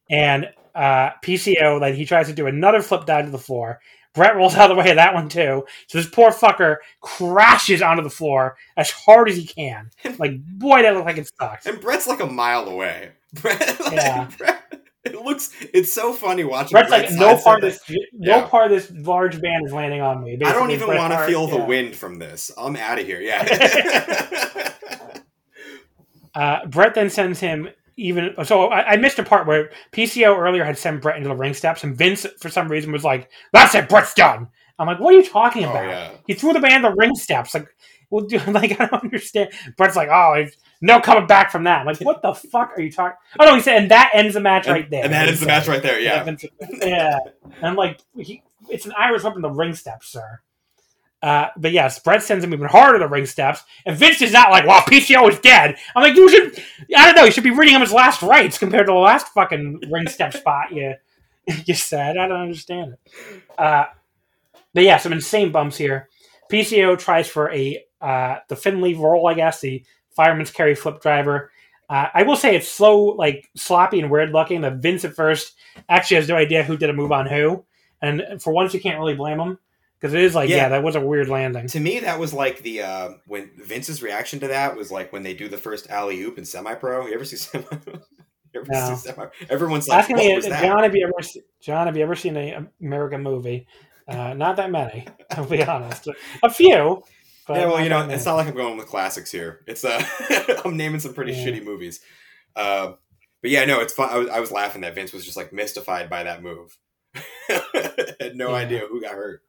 And 0.09 0.47
uh, 0.75 1.11
PCO, 1.23 1.79
then 1.79 1.95
he 1.95 2.05
tries 2.05 2.27
to 2.27 2.33
do 2.33 2.47
another 2.47 2.81
flip 2.81 3.05
down 3.05 3.25
to 3.25 3.31
the 3.31 3.37
floor. 3.37 3.79
Bret 4.13 4.35
rolls 4.35 4.55
out 4.55 4.71
of 4.71 4.75
the 4.75 4.81
way 4.81 4.89
of 4.89 4.95
that 4.95 5.13
one 5.13 5.29
too. 5.29 5.65
So 5.87 5.97
this 5.97 6.09
poor 6.09 6.31
fucker 6.31 6.77
crashes 7.01 7.81
onto 7.81 8.03
the 8.03 8.09
floor 8.09 8.57
as 8.75 8.89
hard 8.89 9.29
as 9.29 9.37
he 9.37 9.45
can. 9.45 9.91
Like, 10.17 10.43
boy, 10.43 10.81
that 10.81 10.93
looks 10.93 11.05
like 11.05 11.17
it 11.17 11.31
sucks. 11.39 11.65
And 11.65 11.79
Bret's 11.79 12.07
like 12.07 12.19
a 12.19 12.25
mile 12.25 12.67
away. 12.67 13.11
Bret, 13.33 13.79
like, 13.79 13.93
yeah. 13.93 14.29
Bret, 14.37 14.81
it 15.13 15.21
looks. 15.21 15.51
It's 15.73 15.91
so 15.91 16.13
funny 16.13 16.43
watching. 16.43 16.71
Bret's 16.71 16.91
like 16.91 17.11
no 17.11 17.37
part 17.37 17.63
of 17.63 17.71
this. 17.71 17.79
No 18.13 18.37
yeah. 18.37 18.47
part 18.47 18.71
of 18.71 18.71
this 18.71 18.91
large 19.05 19.41
band 19.41 19.65
is 19.65 19.73
landing 19.73 20.01
on 20.01 20.23
me. 20.23 20.35
Basically, 20.35 20.51
I 20.51 20.59
don't 20.59 20.71
even 20.71 20.87
want 20.87 21.13
to 21.13 21.25
feel 21.25 21.47
the 21.47 21.57
yeah. 21.57 21.65
wind 21.65 21.95
from 21.95 22.19
this. 22.19 22.51
I'm 22.57 22.75
out 22.75 22.99
of 22.99 23.05
here. 23.05 23.21
Yeah. 23.21 24.73
uh, 26.35 26.65
Bret 26.67 26.93
then 26.95 27.09
sends 27.09 27.39
him 27.39 27.69
even 27.97 28.35
so 28.43 28.67
I, 28.67 28.91
I, 28.91 28.97
missed 28.97 29.17
a 29.17 29.23
part 29.23 29.47
where 29.47 29.71
PCO 29.91 30.37
earlier 30.37 30.63
had 30.63 30.77
sent 30.77 31.01
Bret 31.01 31.17
into 31.17 31.29
the 31.29 31.35
ring 31.35 31.55
steps, 31.55 31.83
and 31.83 31.97
Vince 31.97 32.27
for 32.39 32.49
some 32.49 32.67
reason 32.67 32.91
was 32.91 33.03
like, 33.03 33.29
"That's 33.53 33.73
it, 33.73 33.89
Bret's 33.89 34.13
done." 34.13 34.47
I'm 34.77 34.85
like, 34.85 34.99
"What 34.99 35.15
are 35.15 35.17
you 35.17 35.27
talking 35.27 35.65
oh, 35.65 35.71
about?" 35.71 35.85
Oh, 35.85 35.89
yeah. 35.89 36.11
He 36.27 36.35
threw 36.35 36.53
the 36.53 36.59
band 36.59 36.83
the 36.83 36.93
ring 36.93 37.15
steps. 37.15 37.55
Like, 37.55 37.67
well, 38.09 38.25
dude, 38.25 38.47
like 38.53 38.79
I 38.79 38.85
don't 38.85 39.03
understand. 39.03 39.49
Bret's 39.77 39.95
like, 39.95 40.09
"Oh, 40.09 40.45
no 40.81 40.99
coming 40.99 41.27
back 41.27 41.51
from 41.51 41.63
that." 41.65 41.81
I'm 41.81 41.85
like, 41.85 41.99
what 42.01 42.21
the 42.21 42.33
fuck 42.33 42.73
are 42.77 42.81
you 42.81 42.91
talking? 42.91 43.17
Oh 43.39 43.45
no, 43.45 43.55
he 43.55 43.61
said, 43.61 43.81
and 43.81 43.91
that 43.91 44.11
ends 44.13 44.33
the 44.33 44.39
match 44.39 44.67
and, 44.67 44.75
right 44.75 44.89
there. 44.89 45.03
And 45.03 45.13
that 45.13 45.27
ends 45.27 45.39
the 45.39 45.47
match 45.47 45.67
right 45.67 45.81
there. 45.81 45.99
Yeah, 45.99 46.25
yeah. 46.81 47.17
And 47.43 47.65
I'm 47.65 47.75
like, 47.75 47.99
he, 48.15 48.43
it's 48.69 48.85
an 48.85 48.93
Irish 48.97 49.23
whip 49.23 49.35
in 49.35 49.41
the 49.41 49.49
ring 49.49 49.73
steps, 49.73 50.09
sir. 50.09 50.41
Uh, 51.21 51.47
but 51.57 51.71
yes, 51.71 51.97
Bret 51.99 52.21
sends 52.21 52.43
him 52.43 52.53
even 52.53 52.67
harder 52.67 52.99
to 52.99 53.03
the 53.03 53.09
ring 53.09 53.25
steps, 53.25 53.63
and 53.85 53.97
Vince 53.97 54.21
is 54.21 54.31
not 54.31 54.51
like, 54.51 54.65
"Wow, 54.65 54.83
PCO 54.87 55.29
is 55.29 55.39
dead." 55.39 55.75
I'm 55.95 56.03
like, 56.03 56.15
you 56.15 56.29
should, 56.29 56.63
I 56.95 57.05
don't 57.05 57.15
know, 57.15 57.23
you 57.23 57.31
should 57.31 57.43
be 57.43 57.51
reading 57.51 57.75
him 57.75 57.81
his 57.81 57.91
last 57.91 58.21
rites 58.21 58.57
compared 58.57 58.85
to 58.85 58.91
the 58.91 58.99
last 58.99 59.27
fucking 59.29 59.81
ring 59.89 60.07
step 60.07 60.33
spot 60.33 60.71
you 60.71 60.93
you 61.65 61.73
said. 61.73 62.17
I 62.17 62.27
don't 62.27 62.41
understand 62.41 62.93
it. 62.93 63.41
Uh, 63.57 63.85
but 64.73 64.83
yeah, 64.83 64.97
some 64.97 65.13
insane 65.13 65.51
bumps 65.51 65.77
here. 65.77 66.09
PCO 66.51 66.97
tries 66.97 67.27
for 67.27 67.51
a 67.51 67.83
uh, 67.99 68.37
the 68.47 68.55
Finley 68.55 68.93
roll, 68.93 69.27
I 69.27 69.33
guess, 69.33 69.61
the 69.61 69.83
fireman's 70.17 70.51
carry 70.51 70.75
flip 70.75 71.01
driver. 71.01 71.51
Uh, 71.89 72.07
I 72.13 72.23
will 72.23 72.35
say 72.35 72.55
it's 72.55 72.67
slow, 72.67 73.15
like 73.15 73.49
sloppy 73.55 74.01
and 74.01 74.11
weird 74.11 74.31
looking. 74.31 74.59
The 74.59 74.71
Vince 74.71 75.05
at 75.05 75.15
first 75.15 75.55
actually 75.87 76.17
has 76.17 76.27
no 76.27 76.35
idea 76.35 76.63
who 76.63 76.75
did 76.75 76.89
a 76.89 76.93
move 76.93 77.13
on 77.13 77.27
who, 77.27 77.63
and 78.01 78.41
for 78.41 78.51
once 78.51 78.73
you 78.73 78.81
can't 78.81 78.99
really 78.99 79.15
blame 79.15 79.39
him 79.39 79.57
because 79.99 80.13
it 80.13 80.21
is 80.21 80.35
like, 80.35 80.49
yeah. 80.49 80.57
yeah. 80.57 80.69
that 80.69 80.83
was 80.83 80.95
a 80.95 81.01
weird 81.01 81.29
landing. 81.29 81.67
To 81.67 81.79
me, 81.79 81.99
that 81.99 82.19
was 82.19 82.33
like 82.33 82.61
the 82.63 82.81
uh, 82.81 83.09
when 83.25 83.51
Vince's 83.57 84.03
reaction 84.03 84.39
to 84.41 84.47
that 84.47 84.75
was 84.75 84.91
like 84.91 85.13
when 85.13 85.23
they 85.23 85.33
do 85.33 85.47
the 85.47 85.57
first 85.57 85.89
alley 85.89 86.21
oop 86.21 86.37
in 86.37 86.43
semi 86.43 86.73
pro. 86.75 87.07
You 87.07 87.13
ever 87.13 87.23
see 87.23 87.35
semi? 87.37 87.63
ever 88.53 88.65
no. 88.67 88.95
see 88.95 89.09
semi? 89.09 89.27
Everyone's 89.49 89.87
like, 89.87 90.09
"What 90.09 90.35
was 90.35 90.45
that?" 90.45 90.61
John, 90.61 90.83
have 90.83 90.95
you 90.95 91.05
ever, 91.05 91.27
John, 91.61 91.87
have 91.87 91.95
you 91.95 92.03
ever 92.03 92.15
seen 92.15 92.35
an 92.35 92.69
American 92.81 93.23
movie? 93.23 93.65
Uh, 94.07 94.33
not 94.33 94.55
that 94.55 94.71
many, 94.71 95.05
I'll 95.31 95.45
be 95.45 95.63
honest. 95.63 96.07
A 96.43 96.49
few. 96.49 97.03
Yeah, 97.49 97.65
well, 97.65 97.81
you 97.81 97.89
know, 97.89 98.07
it's 98.09 98.25
not 98.25 98.35
like 98.35 98.47
I'm 98.47 98.55
going 98.55 98.77
with 98.77 98.87
classics 98.87 99.31
here. 99.31 99.61
It's 99.67 99.85
uh, 99.85 100.03
I'm 100.65 100.75
naming 100.75 100.99
some 100.99 101.13
pretty 101.13 101.33
yeah. 101.33 101.45
shitty 101.45 101.63
movies. 101.63 102.01
Uh, 102.55 102.93
but 103.41 103.51
yeah, 103.51 103.65
no, 103.65 103.79
it's 103.79 103.93
fun. 103.93 104.09
I 104.09 104.17
was, 104.17 104.29
I 104.29 104.39
was 104.39 104.51
laughing 104.51 104.81
that 104.81 104.95
Vince 104.95 105.13
was 105.13 105.23
just 105.23 105.37
like 105.37 105.53
mystified 105.53 106.09
by 106.09 106.23
that 106.23 106.43
move. 106.43 106.77
Had 107.47 108.35
no 108.35 108.49
yeah. 108.49 108.55
idea 108.55 108.79
who 108.89 109.01
got 109.01 109.13
hurt. 109.13 109.43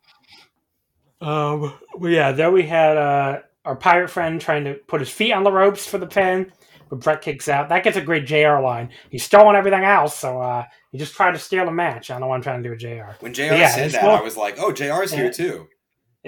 Um, 1.20 1.74
well, 1.96 2.12
yeah, 2.12 2.32
there 2.32 2.50
we 2.50 2.62
had 2.62 2.96
uh, 2.96 3.40
our 3.64 3.76
pirate 3.76 4.08
friend 4.08 4.40
trying 4.40 4.64
to 4.64 4.74
put 4.74 5.00
his 5.00 5.10
feet 5.10 5.32
on 5.32 5.42
the 5.42 5.50
ropes 5.50 5.84
for 5.84 5.98
the 5.98 6.06
pin, 6.06 6.52
but 6.88 7.00
Bret 7.00 7.22
kicks 7.22 7.48
out. 7.48 7.70
That 7.70 7.82
gets 7.82 7.96
a 7.96 8.00
great 8.00 8.24
JR 8.24 8.60
line. 8.60 8.90
He's 9.10 9.24
stolen 9.24 9.56
everything 9.56 9.82
else, 9.82 10.16
so 10.16 10.40
uh, 10.40 10.64
he 10.92 10.98
just 10.98 11.14
tried 11.14 11.32
to 11.32 11.38
steal 11.38 11.66
a 11.66 11.72
match. 11.72 12.10
I 12.10 12.14
don't 12.14 12.20
know 12.20 12.28
what 12.28 12.36
I'm 12.36 12.42
trying 12.42 12.62
to 12.62 12.68
do 12.68 12.70
with 12.70 12.78
JR. 12.78 13.16
When 13.20 13.34
JR 13.34 13.42
yeah, 13.42 13.68
said 13.68 13.90
that, 13.92 14.04
I 14.04 14.20
was 14.20 14.36
like, 14.36 14.58
oh, 14.58 14.70
JR's 14.70 15.12
yeah. 15.12 15.18
here 15.18 15.32
too. 15.32 15.68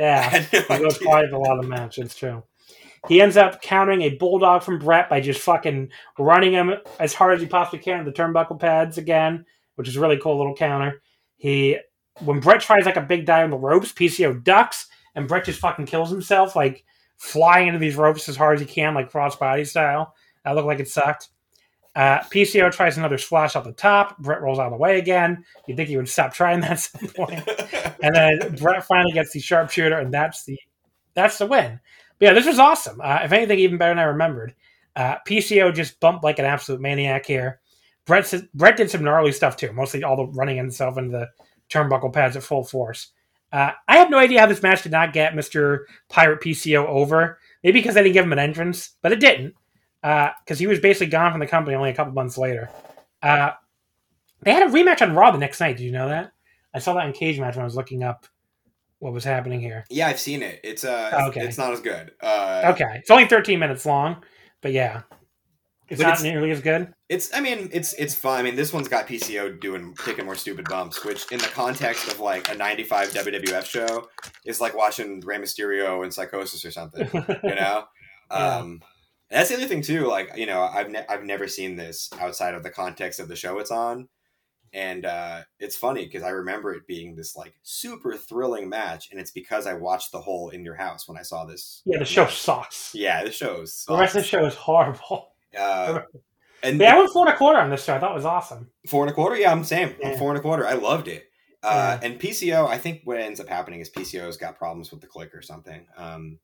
Yeah, 0.00 0.44
no 0.52 0.76
he 0.76 0.84
was 0.84 0.98
part 0.98 1.30
a 1.30 1.38
lot 1.38 1.58
of 1.58 1.68
matches. 1.68 1.98
match. 1.98 1.98
It's 1.98 2.14
true. 2.14 2.42
He 3.08 3.20
ends 3.20 3.36
up 3.36 3.62
countering 3.62 4.02
a 4.02 4.16
bulldog 4.16 4.62
from 4.62 4.78
Bret 4.78 5.08
by 5.08 5.20
just 5.20 5.40
fucking 5.40 5.90
running 6.18 6.52
him 6.52 6.72
as 6.98 7.14
hard 7.14 7.34
as 7.34 7.40
he 7.40 7.46
possibly 7.46 7.78
can 7.78 8.04
the 8.04 8.12
turnbuckle 8.12 8.60
pads 8.60 8.98
again, 8.98 9.44
which 9.76 9.88
is 9.88 9.98
really 9.98 10.18
cool 10.18 10.36
little 10.36 10.54
counter. 10.54 11.02
He 11.36 11.78
when 12.20 12.40
Bret 12.40 12.60
tries 12.60 12.84
like 12.86 12.96
a 12.96 13.02
big 13.02 13.26
dive 13.26 13.44
on 13.44 13.50
the 13.50 13.56
ropes, 13.56 13.92
PCO 13.92 14.42
ducks 14.42 14.88
and 15.14 15.28
Bret 15.28 15.44
just 15.44 15.60
fucking 15.60 15.86
kills 15.86 16.10
himself, 16.10 16.54
like 16.54 16.84
flying 17.16 17.68
into 17.68 17.78
these 17.78 17.96
ropes 17.96 18.28
as 18.28 18.36
hard 18.36 18.54
as 18.56 18.60
he 18.60 18.66
can, 18.66 18.94
like 18.94 19.12
crossbody 19.12 19.66
style. 19.66 20.14
That 20.44 20.54
looked 20.54 20.66
like 20.66 20.80
it 20.80 20.88
sucked. 20.88 21.28
Uh, 21.96 22.20
PCO 22.20 22.70
tries 22.70 22.96
another 22.96 23.18
splash 23.18 23.56
off 23.56 23.64
the 23.64 23.72
top. 23.72 24.16
Bret 24.18 24.42
rolls 24.42 24.58
out 24.58 24.66
of 24.66 24.72
the 24.72 24.78
way 24.78 24.98
again. 24.98 25.44
You'd 25.66 25.76
think 25.76 25.88
he 25.88 25.96
would 25.96 26.08
stop 26.08 26.32
trying 26.32 26.60
that 26.60 26.70
at 26.72 26.80
some 26.80 27.08
point. 27.14 27.42
and 28.02 28.14
then 28.14 28.56
Bret 28.56 28.84
finally 28.84 29.12
gets 29.12 29.32
the 29.32 29.40
sharpshooter, 29.40 29.98
and 29.98 30.14
that's 30.14 30.44
the 30.44 30.58
that's 31.14 31.38
the 31.38 31.46
win. 31.46 31.80
But 32.18 32.26
yeah, 32.26 32.32
this 32.32 32.46
was 32.46 32.58
awesome. 32.58 33.00
Uh, 33.00 33.20
if 33.24 33.32
anything, 33.32 33.58
even 33.58 33.78
better 33.78 33.92
than 33.92 33.98
I 33.98 34.04
remembered. 34.04 34.54
Uh, 34.94 35.16
PCO 35.26 35.74
just 35.74 36.00
bumped 36.00 36.24
like 36.24 36.38
an 36.38 36.44
absolute 36.44 36.80
maniac 36.80 37.26
here. 37.26 37.60
Bret 38.06 38.32
Bret 38.54 38.76
did 38.76 38.90
some 38.90 39.04
gnarly 39.04 39.32
stuff 39.32 39.56
too. 39.56 39.72
Mostly 39.72 40.04
all 40.04 40.16
the 40.16 40.26
running 40.26 40.56
himself 40.56 40.96
into 40.96 41.10
the 41.10 41.28
turnbuckle 41.68 42.12
pads 42.12 42.36
at 42.36 42.42
full 42.42 42.64
force. 42.64 43.12
Uh, 43.52 43.72
I 43.88 43.96
have 43.96 44.10
no 44.10 44.18
idea 44.18 44.40
how 44.40 44.46
this 44.46 44.62
match 44.62 44.82
did 44.82 44.92
not 44.92 45.12
get 45.12 45.34
Mister 45.34 45.86
Pirate 46.08 46.40
PCO 46.40 46.86
over. 46.86 47.38
Maybe 47.64 47.80
because 47.80 47.96
I 47.96 48.02
didn't 48.02 48.14
give 48.14 48.24
him 48.24 48.32
an 48.32 48.38
entrance, 48.38 48.96
but 49.02 49.12
it 49.12 49.20
didn't 49.20 49.54
because 50.02 50.32
uh, 50.50 50.54
he 50.54 50.66
was 50.66 50.80
basically 50.80 51.08
gone 51.08 51.30
from 51.30 51.40
the 51.40 51.46
company 51.46 51.76
only 51.76 51.90
a 51.90 51.94
couple 51.94 52.12
months 52.12 52.38
later. 52.38 52.70
Uh, 53.22 53.50
they 54.42 54.52
had 54.52 54.62
a 54.62 54.70
rematch 54.70 55.02
on 55.02 55.14
Raw 55.14 55.30
the 55.30 55.38
next 55.38 55.60
night. 55.60 55.76
Did 55.76 55.84
you 55.84 55.92
know 55.92 56.08
that? 56.08 56.32
I 56.74 56.78
saw 56.78 56.94
that 56.94 57.06
in 57.06 57.12
Cagematch 57.12 57.56
when 57.56 57.60
I 57.60 57.64
was 57.64 57.76
looking 57.76 58.02
up 58.02 58.26
what 58.98 59.12
was 59.12 59.24
happening 59.24 59.60
here. 59.60 59.84
Yeah, 59.90 60.08
I've 60.08 60.20
seen 60.20 60.42
it. 60.42 60.60
It's 60.62 60.84
uh, 60.84 61.26
okay. 61.28 61.40
it's 61.40 61.58
not 61.58 61.72
as 61.72 61.80
good. 61.80 62.12
Uh, 62.20 62.72
okay, 62.72 62.96
it's 62.96 63.10
only 63.10 63.26
13 63.26 63.58
minutes 63.58 63.84
long, 63.84 64.22
but 64.60 64.72
yeah, 64.72 65.02
it's 65.88 66.00
not 66.00 66.14
it's, 66.14 66.22
nearly 66.22 66.50
as 66.50 66.60
good. 66.60 66.92
It's, 67.08 67.34
I 67.34 67.40
mean, 67.40 67.68
it's 67.72 67.94
it's 67.94 68.14
fun. 68.14 68.38
I 68.38 68.42
mean, 68.42 68.54
this 68.54 68.72
one's 68.72 68.88
got 68.88 69.08
PCO 69.08 69.60
doing 69.60 69.94
taking 70.04 70.24
more 70.24 70.36
stupid 70.36 70.66
bumps, 70.68 71.04
which 71.04 71.30
in 71.32 71.38
the 71.38 71.46
context 71.46 72.08
of 72.08 72.20
like 72.20 72.48
a 72.48 72.54
95 72.54 73.10
WWF 73.10 73.64
show 73.64 74.08
is 74.46 74.60
like 74.60 74.76
watching 74.76 75.20
Rey 75.20 75.38
Mysterio 75.38 76.04
and 76.04 76.14
Psychosis 76.14 76.64
or 76.64 76.70
something. 76.70 77.08
You 77.12 77.54
know. 77.54 77.84
yeah. 78.30 78.58
Um, 78.58 78.80
that's 79.30 79.48
the 79.48 79.56
other 79.56 79.66
thing 79.66 79.82
too. 79.82 80.06
Like 80.06 80.36
you 80.36 80.46
know, 80.46 80.62
I've 80.62 80.90
ne- 80.90 81.06
I've 81.08 81.24
never 81.24 81.48
seen 81.48 81.76
this 81.76 82.10
outside 82.20 82.54
of 82.54 82.62
the 82.62 82.70
context 82.70 83.20
of 83.20 83.28
the 83.28 83.36
show 83.36 83.58
it's 83.58 83.70
on 83.70 84.08
and 84.72 85.04
uh, 85.04 85.40
it's 85.58 85.76
funny 85.76 86.04
because 86.04 86.22
I 86.22 86.30
remember 86.30 86.72
it 86.72 86.86
being 86.86 87.16
this 87.16 87.36
like 87.36 87.54
super 87.62 88.16
thrilling 88.16 88.68
match, 88.68 89.10
and 89.10 89.18
it's 89.18 89.30
because 89.30 89.66
I 89.66 89.74
watched 89.74 90.12
the 90.12 90.20
whole 90.20 90.50
in 90.50 90.64
your 90.64 90.76
house 90.76 91.08
when 91.08 91.18
I 91.18 91.22
saw 91.22 91.44
this. 91.44 91.82
Yeah, 91.84 91.98
the 91.98 92.04
show 92.04 92.26
sucks. 92.26 92.92
Yeah, 92.94 93.24
the 93.24 93.32
show 93.32 93.64
sucks. 93.64 93.84
The 93.86 93.96
rest 93.96 94.16
of 94.16 94.22
the 94.22 94.28
show 94.28 94.44
is 94.44 94.54
horrible. 94.54 95.32
Uh, 95.58 96.00
and 96.62 96.80
yeah, 96.80 96.94
I 96.94 96.98
went 96.98 97.12
four 97.12 97.26
and 97.26 97.34
a 97.34 97.36
quarter 97.36 97.58
on 97.58 97.70
this 97.70 97.84
show. 97.84 97.96
I 97.96 97.98
thought 97.98 98.12
it 98.12 98.16
was 98.16 98.24
awesome. 98.24 98.70
Four 98.86 99.02
and 99.04 99.10
a 99.10 99.14
quarter, 99.14 99.36
yeah, 99.36 99.50
I'm 99.50 99.64
same. 99.64 99.94
Yeah. 100.00 100.10
I'm 100.10 100.18
four 100.18 100.30
and 100.30 100.38
a 100.38 100.42
quarter. 100.42 100.66
I 100.66 100.74
loved 100.74 101.08
it. 101.08 101.24
Uh, 101.62 101.98
yeah. 102.00 102.08
And 102.08 102.20
PCO, 102.20 102.68
I 102.68 102.78
think 102.78 103.02
what 103.04 103.18
ends 103.18 103.40
up 103.40 103.48
happening 103.48 103.80
is 103.80 103.90
PCO's 103.90 104.36
got 104.36 104.56
problems 104.56 104.90
with 104.90 105.00
the 105.00 105.06
click 105.06 105.34
or 105.34 105.42
something. 105.42 105.86
Um, 105.96 106.38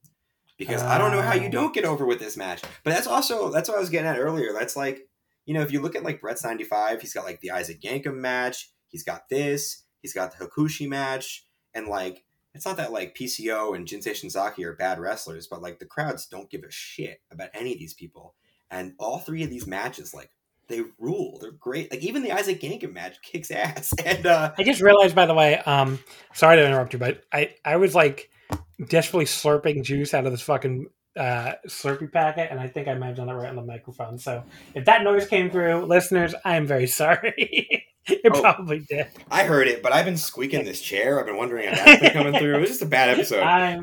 because 0.59 0.83
uh, 0.83 0.87
I 0.87 0.99
don't 0.99 1.12
know 1.12 1.23
how 1.23 1.35
you 1.35 1.51
don't 1.51 1.74
get 1.74 1.85
over 1.85 2.07
with 2.07 2.19
this 2.19 2.37
match. 2.37 2.62
But 2.85 2.91
that's 2.93 3.07
also 3.07 3.51
that's 3.51 3.69
what 3.69 3.77
I 3.77 3.81
was 3.81 3.91
getting 3.91 4.09
at 4.09 4.19
earlier. 4.19 4.53
That's 4.53 4.77
like 4.77 5.09
you 5.45 5.55
know, 5.55 5.62
if 5.62 5.73
you 5.73 5.81
look 5.81 5.95
at 5.95 6.03
like 6.03 6.20
Bret's 6.20 6.45
95, 6.45 7.01
he's 7.01 7.15
got 7.15 7.24
like 7.24 7.41
the 7.41 7.53
Isaac 7.53 7.81
Yankem 7.81 8.16
match, 8.16 8.70
he's 8.89 9.05
got 9.05 9.28
this, 9.28 9.85
he's 10.03 10.12
got 10.12 10.37
the 10.37 10.45
Hakushi 10.45 10.89
match, 10.89 11.47
and 11.74 11.87
like 11.87 12.24
it's 12.55 12.66
not 12.66 12.78
that 12.78 12.93
like 12.93 13.15
PCO 13.15 13.77
and 13.77 13.87
Jinsei 13.87 14.12
Shinzaki 14.12 14.65
are 14.65 14.73
bad 14.74 14.99
wrestlers, 14.99 15.47
but 15.47 15.62
like 15.62 15.78
the 15.78 15.85
crowds 15.85 16.27
don't 16.27 16.51
give 16.51 16.65
a 16.65 16.70
shit 16.70 17.20
about 17.31 17.51
any 17.55 17.73
of 17.73 17.78
these 17.78 17.95
people. 17.95 18.35
And 18.70 18.95
all 18.99 19.19
three 19.19 19.45
of 19.45 19.51
these 19.51 19.66
matches, 19.66 20.12
like 20.12 20.31
they 20.69 20.83
rule. 20.99 21.39
They're 21.41 21.53
great. 21.53 21.93
Like 21.93 22.03
even 22.03 22.23
the 22.23 22.33
Isaac 22.33 22.61
Yankem 22.61 22.93
match 22.93 23.20
kicks 23.23 23.51
ass. 23.51 23.93
And 24.05 24.27
uh 24.27 24.53
I 24.59 24.62
just 24.65 24.81
realized 24.81 25.15
by 25.15 25.27
the 25.27 25.35
way, 25.35 25.59
um 25.59 26.01
sorry 26.33 26.57
to 26.57 26.66
interrupt 26.66 26.93
you, 26.93 26.99
but 26.99 27.23
I 27.33 27.55
I 27.65 27.77
was 27.77 27.95
like 27.95 28.31
desperately 28.89 29.24
slurping 29.24 29.82
juice 29.82 30.15
out 30.15 30.27
of 30.27 30.32
this 30.32 30.43
fucking 30.43 30.86
uh, 31.16 31.55
Slurpee 31.66 32.12
packet, 32.12 32.51
and 32.51 32.61
I 32.61 32.69
think 32.69 32.89
I 32.89 32.94
might 32.94 33.09
have 33.09 33.16
done 33.16 33.28
it 33.28 33.32
right 33.32 33.48
on 33.48 33.57
the 33.57 33.62
microphone. 33.62 34.19
So 34.19 34.44
if 34.74 34.85
that 34.85 35.03
noise 35.03 35.27
came 35.27 35.51
through, 35.51 35.86
listeners, 35.86 36.35
I 36.44 36.57
am 36.57 36.66
very 36.66 36.86
sorry. 36.86 37.86
it 38.09 38.31
oh, 38.33 38.41
probably 38.41 38.81
did. 38.81 39.09
I 39.31 39.43
heard 39.43 39.66
it, 39.66 39.83
but 39.83 39.93
I've 39.93 40.05
been 40.05 40.16
squeaking 40.16 40.65
this 40.65 40.81
chair. 40.81 41.19
I've 41.19 41.27
been 41.27 41.37
wondering 41.37 41.69
if 41.69 41.74
that's 41.74 42.01
been 42.01 42.12
coming 42.12 42.39
through. 42.39 42.55
It 42.55 42.61
was 42.61 42.69
just 42.69 42.83
a 42.83 42.87
bad 42.87 43.11
episode. 43.11 43.43
I'm, 43.43 43.78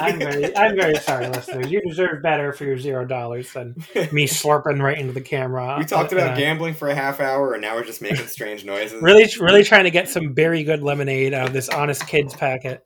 I'm, 0.00 0.18
very, 0.18 0.56
I'm 0.56 0.74
very 0.74 0.96
sorry, 0.96 1.28
listeners. 1.28 1.70
You 1.70 1.80
deserve 1.82 2.20
better 2.20 2.52
for 2.52 2.64
your 2.64 2.76
zero 2.76 3.04
dollars 3.04 3.52
than 3.52 3.76
me 4.10 4.26
slurping 4.26 4.82
right 4.82 4.98
into 4.98 5.12
the 5.12 5.20
camera. 5.20 5.76
We 5.78 5.84
talked 5.84 6.12
about 6.12 6.32
uh, 6.32 6.36
gambling 6.36 6.74
for 6.74 6.88
a 6.88 6.94
half 6.94 7.20
hour, 7.20 7.52
and 7.52 7.62
now 7.62 7.76
we're 7.76 7.84
just 7.84 8.02
making 8.02 8.26
strange 8.26 8.64
noises. 8.64 9.00
Really, 9.00 9.30
really 9.38 9.62
trying 9.62 9.84
to 9.84 9.92
get 9.92 10.08
some 10.08 10.34
very 10.34 10.64
good 10.64 10.82
lemonade 10.82 11.32
out 11.32 11.46
of 11.46 11.52
this 11.52 11.68
Honest 11.68 12.04
Kids 12.08 12.34
packet, 12.34 12.84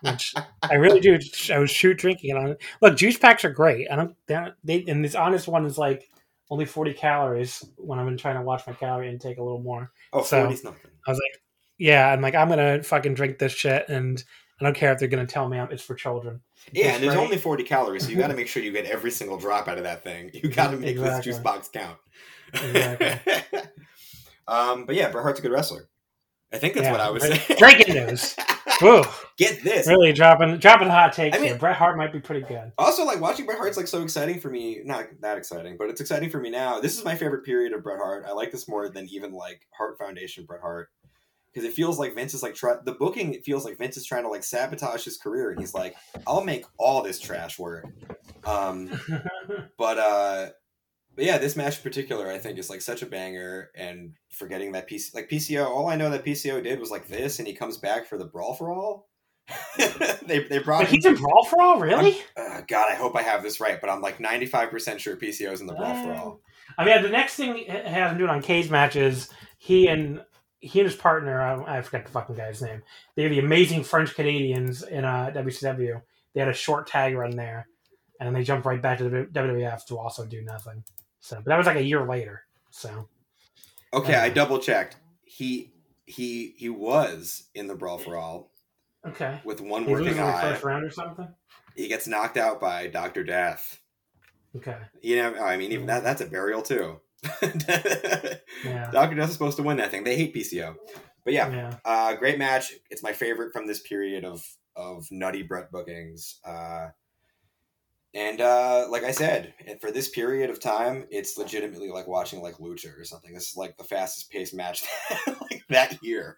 which 0.00 0.34
I 0.62 0.74
really 0.74 0.98
do. 0.98 1.20
I 1.52 1.58
was 1.58 1.70
shoot 1.70 1.98
drinking 1.98 2.30
it 2.30 2.36
on. 2.36 2.56
Look, 2.80 2.96
juice 2.96 3.16
packs 3.16 3.44
are 3.44 3.50
great. 3.50 3.88
I 3.90 3.94
don't. 3.94 4.16
They, 4.64 4.84
and 4.88 5.04
this 5.04 5.14
Honest 5.14 5.46
one 5.46 5.66
is 5.66 5.78
like 5.78 6.08
only 6.52 6.66
40 6.66 6.92
calories 6.92 7.64
when 7.78 7.98
I've 7.98 8.04
been 8.04 8.18
trying 8.18 8.36
to 8.36 8.42
watch 8.42 8.66
my 8.66 8.74
calorie 8.74 9.08
intake 9.08 9.38
a 9.38 9.42
little 9.42 9.62
more. 9.62 9.90
Oh, 10.12 10.22
so 10.22 10.46
40's 10.46 10.62
nothing. 10.64 10.90
I 11.06 11.10
was 11.10 11.16
like, 11.18 11.42
yeah, 11.78 12.12
I'm 12.12 12.20
like, 12.20 12.34
I'm 12.34 12.50
gonna 12.50 12.82
fucking 12.82 13.14
drink 13.14 13.38
this 13.38 13.52
shit, 13.52 13.88
and 13.88 14.22
I 14.60 14.64
don't 14.64 14.76
care 14.76 14.92
if 14.92 14.98
they're 14.98 15.08
gonna 15.08 15.26
tell 15.26 15.48
me 15.48 15.58
it's 15.70 15.82
for 15.82 15.94
children. 15.94 16.42
Yeah, 16.70 16.88
and 16.88 17.02
there's 17.02 17.16
only 17.16 17.38
40 17.38 17.64
calories, 17.64 18.04
so 18.04 18.10
you 18.10 18.18
got 18.18 18.28
to 18.28 18.34
make 18.36 18.48
sure 18.48 18.62
you 18.62 18.70
get 18.70 18.84
every 18.84 19.10
single 19.10 19.38
drop 19.38 19.66
out 19.66 19.78
of 19.78 19.84
that 19.84 20.04
thing. 20.04 20.30
You 20.34 20.50
got 20.50 20.72
to 20.72 20.76
make 20.76 20.90
exactly. 20.90 21.16
this 21.16 21.24
juice 21.24 21.38
box 21.38 21.68
count. 21.68 21.96
Exactly. 22.52 23.60
um, 24.46 24.84
but 24.84 24.94
yeah, 24.94 25.10
Bret 25.10 25.22
Hart's 25.22 25.40
a 25.40 25.42
good 25.42 25.52
wrestler. 25.52 25.88
I 26.52 26.58
think 26.58 26.74
that's 26.74 26.84
yeah, 26.84 26.92
what 26.92 27.00
I 27.00 27.10
was 27.10 27.22
saying. 27.22 27.58
Breaking 27.58 27.94
news. 27.94 28.36
Whoa. 28.80 29.04
Get 29.38 29.62
this. 29.62 29.86
Really 29.86 30.12
dropping 30.12 30.58
dropping 30.58 30.88
hot 30.88 31.12
takes 31.12 31.36
I 31.36 31.40
mean, 31.40 31.50
here. 31.50 31.58
Bret 31.58 31.76
Hart 31.76 31.96
might 31.96 32.12
be 32.12 32.20
pretty 32.20 32.42
good. 32.46 32.72
Also, 32.76 33.04
like 33.04 33.20
watching 33.20 33.46
Bret 33.46 33.58
Hart's 33.58 33.76
like 33.76 33.88
so 33.88 34.02
exciting 34.02 34.38
for 34.38 34.50
me. 34.50 34.82
Not 34.84 35.06
that 35.20 35.38
exciting, 35.38 35.76
but 35.78 35.88
it's 35.88 36.00
exciting 36.00 36.28
for 36.28 36.40
me 36.40 36.50
now. 36.50 36.80
This 36.80 36.98
is 36.98 37.04
my 37.04 37.14
favorite 37.14 37.44
period 37.44 37.72
of 37.72 37.82
Bret 37.82 37.98
Hart. 37.98 38.24
I 38.26 38.32
like 38.32 38.52
this 38.52 38.68
more 38.68 38.88
than 38.88 39.08
even 39.10 39.32
like 39.32 39.66
Hart 39.76 39.98
Foundation 39.98 40.44
Bret 40.44 40.60
Hart. 40.60 40.90
Because 41.52 41.68
it 41.68 41.74
feels 41.74 41.98
like 41.98 42.14
Vince 42.14 42.32
is 42.32 42.42
like 42.42 42.54
try 42.54 42.76
the 42.82 42.92
booking. 42.92 43.34
It 43.34 43.44
feels 43.44 43.64
like 43.64 43.78
Vince 43.78 43.96
is 43.96 44.06
trying 44.06 44.22
to 44.22 44.28
like 44.30 44.42
sabotage 44.44 45.04
his 45.04 45.18
career, 45.18 45.50
and 45.50 45.60
he's 45.60 45.74
like, 45.74 45.94
"I'll 46.26 46.44
make 46.44 46.64
all 46.78 47.02
this 47.02 47.20
trash 47.20 47.58
work." 47.58 47.86
Um, 48.44 48.98
but 49.78 49.98
uh, 49.98 50.48
but 51.14 51.24
yeah, 51.24 51.38
this 51.38 51.56
match 51.56 51.78
in 51.78 51.82
particular, 51.82 52.30
I 52.30 52.38
think, 52.38 52.58
is 52.58 52.70
like 52.70 52.80
such 52.80 53.02
a 53.02 53.06
banger. 53.06 53.70
And 53.74 54.14
forgetting 54.30 54.72
that 54.72 54.88
PC, 54.88 55.14
like 55.14 55.28
PCO, 55.28 55.66
all 55.66 55.88
I 55.88 55.96
know 55.96 56.10
that 56.10 56.24
PCO 56.24 56.62
did 56.62 56.80
was 56.80 56.90
like 56.90 57.08
this, 57.08 57.38
and 57.38 57.46
he 57.46 57.54
comes 57.54 57.76
back 57.76 58.06
for 58.06 58.16
the 58.16 58.24
brawl 58.24 58.54
for 58.54 58.72
all. 58.72 59.08
they 60.26 60.44
they 60.44 60.58
brought. 60.58 60.82
But 60.82 60.88
he's 60.88 61.04
in 61.04 61.16
brawl 61.16 61.44
for 61.44 61.60
all, 61.60 61.80
really? 61.80 62.16
Uh, 62.36 62.62
God, 62.66 62.90
I 62.90 62.94
hope 62.94 63.16
I 63.16 63.22
have 63.22 63.42
this 63.42 63.60
right, 63.60 63.80
but 63.80 63.90
I'm 63.90 64.00
like 64.00 64.20
95 64.20 64.70
percent 64.70 65.00
sure 65.00 65.16
PCO 65.16 65.52
is 65.52 65.60
in 65.60 65.66
the 65.66 65.74
brawl 65.74 65.92
uh, 65.92 66.02
for 66.02 66.12
all. 66.12 66.40
I 66.78 66.84
mean, 66.84 67.02
the 67.02 67.08
next 67.08 67.34
thing 67.34 67.56
he 67.56 67.64
has 67.64 68.12
him 68.12 68.18
doing 68.18 68.30
on 68.30 68.40
Cage 68.40 68.70
matches, 68.70 69.28
he 69.58 69.88
and 69.88 70.22
he 70.60 70.80
and 70.80 70.88
his 70.88 70.96
partner, 70.96 71.42
I, 71.42 71.78
I 71.78 71.82
forget 71.82 72.06
the 72.06 72.12
fucking 72.12 72.36
guy's 72.36 72.62
name. 72.62 72.82
They're 73.16 73.28
the 73.28 73.40
amazing 73.40 73.82
French 73.82 74.14
Canadians 74.14 74.82
in 74.84 75.04
uh, 75.04 75.32
WCW. 75.34 76.00
They 76.34 76.40
had 76.40 76.48
a 76.48 76.54
short 76.54 76.86
tag 76.86 77.14
run 77.14 77.36
there, 77.36 77.66
and 78.20 78.26
then 78.26 78.32
they 78.32 78.44
jumped 78.44 78.64
right 78.64 78.80
back 78.80 78.98
to 78.98 79.08
the 79.08 79.24
WWF 79.32 79.84
to 79.86 79.98
also 79.98 80.24
do 80.24 80.40
nothing. 80.40 80.84
So, 81.22 81.36
but 81.36 81.46
that 81.46 81.56
was 81.56 81.66
like 81.66 81.76
a 81.76 81.82
year 81.82 82.04
later. 82.04 82.42
So, 82.70 83.08
okay, 83.94 84.16
I 84.16 84.28
double 84.28 84.58
checked. 84.58 84.96
He 85.24 85.72
he 86.04 86.54
he 86.58 86.68
was 86.68 87.44
in 87.54 87.68
the 87.68 87.76
brawl 87.76 87.98
for 87.98 88.16
all. 88.16 88.50
Okay. 89.06 89.40
With 89.44 89.60
one 89.60 89.86
working 89.86 90.18
eye. 90.18 90.52
First 90.52 90.64
round 90.64 90.84
or 90.84 90.90
something. 90.90 91.28
He 91.76 91.86
gets 91.86 92.08
knocked 92.08 92.36
out 92.36 92.60
by 92.60 92.88
Doctor 92.88 93.22
Death. 93.22 93.80
Okay. 94.56 94.76
You 95.00 95.16
know, 95.16 95.34
I 95.36 95.56
mean, 95.56 95.72
even 95.72 95.86
that—that's 95.86 96.20
a 96.20 96.26
burial 96.26 96.60
too. 96.60 97.00
yeah. 97.42 98.90
Doctor 98.90 99.14
Death 99.14 99.28
is 99.28 99.32
supposed 99.32 99.56
to 99.58 99.62
win 99.62 99.76
that 99.76 99.92
thing. 99.92 100.02
They 100.02 100.16
hate 100.16 100.34
PCO, 100.34 100.74
but 101.24 101.32
yeah, 101.32 101.50
yeah. 101.50 101.76
Uh, 101.84 102.14
great 102.16 102.38
match. 102.38 102.72
It's 102.90 103.02
my 103.02 103.12
favorite 103.12 103.52
from 103.52 103.68
this 103.68 103.80
period 103.80 104.24
of 104.24 104.44
of 104.74 105.06
nutty 105.12 105.42
Bret 105.42 105.70
bookings. 105.70 106.40
Uh, 106.44 106.88
and 108.14 108.40
uh, 108.40 108.86
like 108.90 109.04
I 109.04 109.12
said, 109.12 109.54
for 109.80 109.90
this 109.90 110.10
period 110.10 110.50
of 110.50 110.60
time, 110.60 111.06
it's 111.10 111.38
legitimately 111.38 111.90
like 111.90 112.06
watching 112.06 112.42
like 112.42 112.56
Lucha 112.56 112.98
or 112.98 113.04
something. 113.04 113.32
This 113.32 113.50
is 113.50 113.56
like 113.56 113.76
the 113.78 113.84
fastest 113.84 114.30
paced 114.30 114.54
match 114.54 114.84
like 115.26 115.62
that 115.70 116.02
year. 116.02 116.36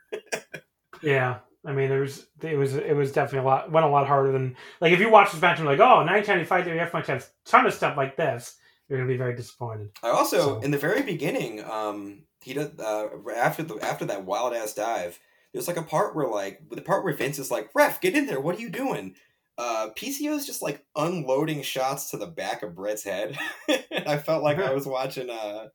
yeah, 1.02 1.38
I 1.66 1.72
mean, 1.72 1.88
there's 1.88 2.26
it 2.42 2.56
was 2.56 2.76
it 2.76 2.94
was 2.94 3.10
definitely 3.10 3.46
a 3.46 3.50
lot 3.50 3.72
went 3.72 3.86
a 3.86 3.88
lot 3.88 4.06
harder 4.06 4.30
than 4.30 4.56
like 4.80 4.92
if 4.92 5.00
you 5.00 5.10
watch 5.10 5.32
this 5.32 5.40
match 5.40 5.58
and 5.58 5.66
like 5.66 5.80
oh 5.80 6.04
1995 6.04 6.66
WF 6.66 7.06
has 7.06 7.24
a 7.24 7.50
ton 7.50 7.66
of 7.66 7.74
stuff 7.74 7.96
like 7.96 8.16
this, 8.16 8.56
you're 8.88 8.98
gonna 8.98 9.08
be 9.08 9.16
very 9.16 9.34
disappointed. 9.34 9.90
I 10.02 10.10
also 10.10 10.38
so. 10.38 10.60
in 10.60 10.70
the 10.70 10.78
very 10.78 11.02
beginning, 11.02 11.64
um, 11.64 12.22
he 12.40 12.54
did 12.54 12.80
uh, 12.80 13.08
after 13.34 13.64
the 13.64 13.76
after 13.82 14.04
that 14.04 14.24
wild 14.24 14.54
ass 14.54 14.74
dive. 14.74 15.18
There's 15.52 15.68
like 15.68 15.76
a 15.76 15.82
part 15.82 16.14
where 16.14 16.28
like 16.28 16.68
the 16.68 16.82
part 16.82 17.04
where 17.04 17.14
Vince 17.14 17.38
is 17.38 17.50
like, 17.50 17.70
"Ref, 17.74 18.00
get 18.00 18.14
in 18.14 18.26
there! 18.26 18.40
What 18.40 18.56
are 18.56 18.60
you 18.60 18.70
doing?" 18.70 19.14
Uh, 19.56 19.90
PCO 19.96 20.36
is 20.36 20.46
just 20.46 20.62
like 20.62 20.84
unloading 20.96 21.62
shots 21.62 22.10
to 22.10 22.16
the 22.16 22.26
back 22.26 22.62
of 22.62 22.74
Bret's 22.74 23.04
head. 23.04 23.38
I 24.06 24.18
felt 24.18 24.42
like 24.42 24.58
I 24.58 24.72
was 24.74 24.86
watching 24.86 25.30
uh 25.30 25.68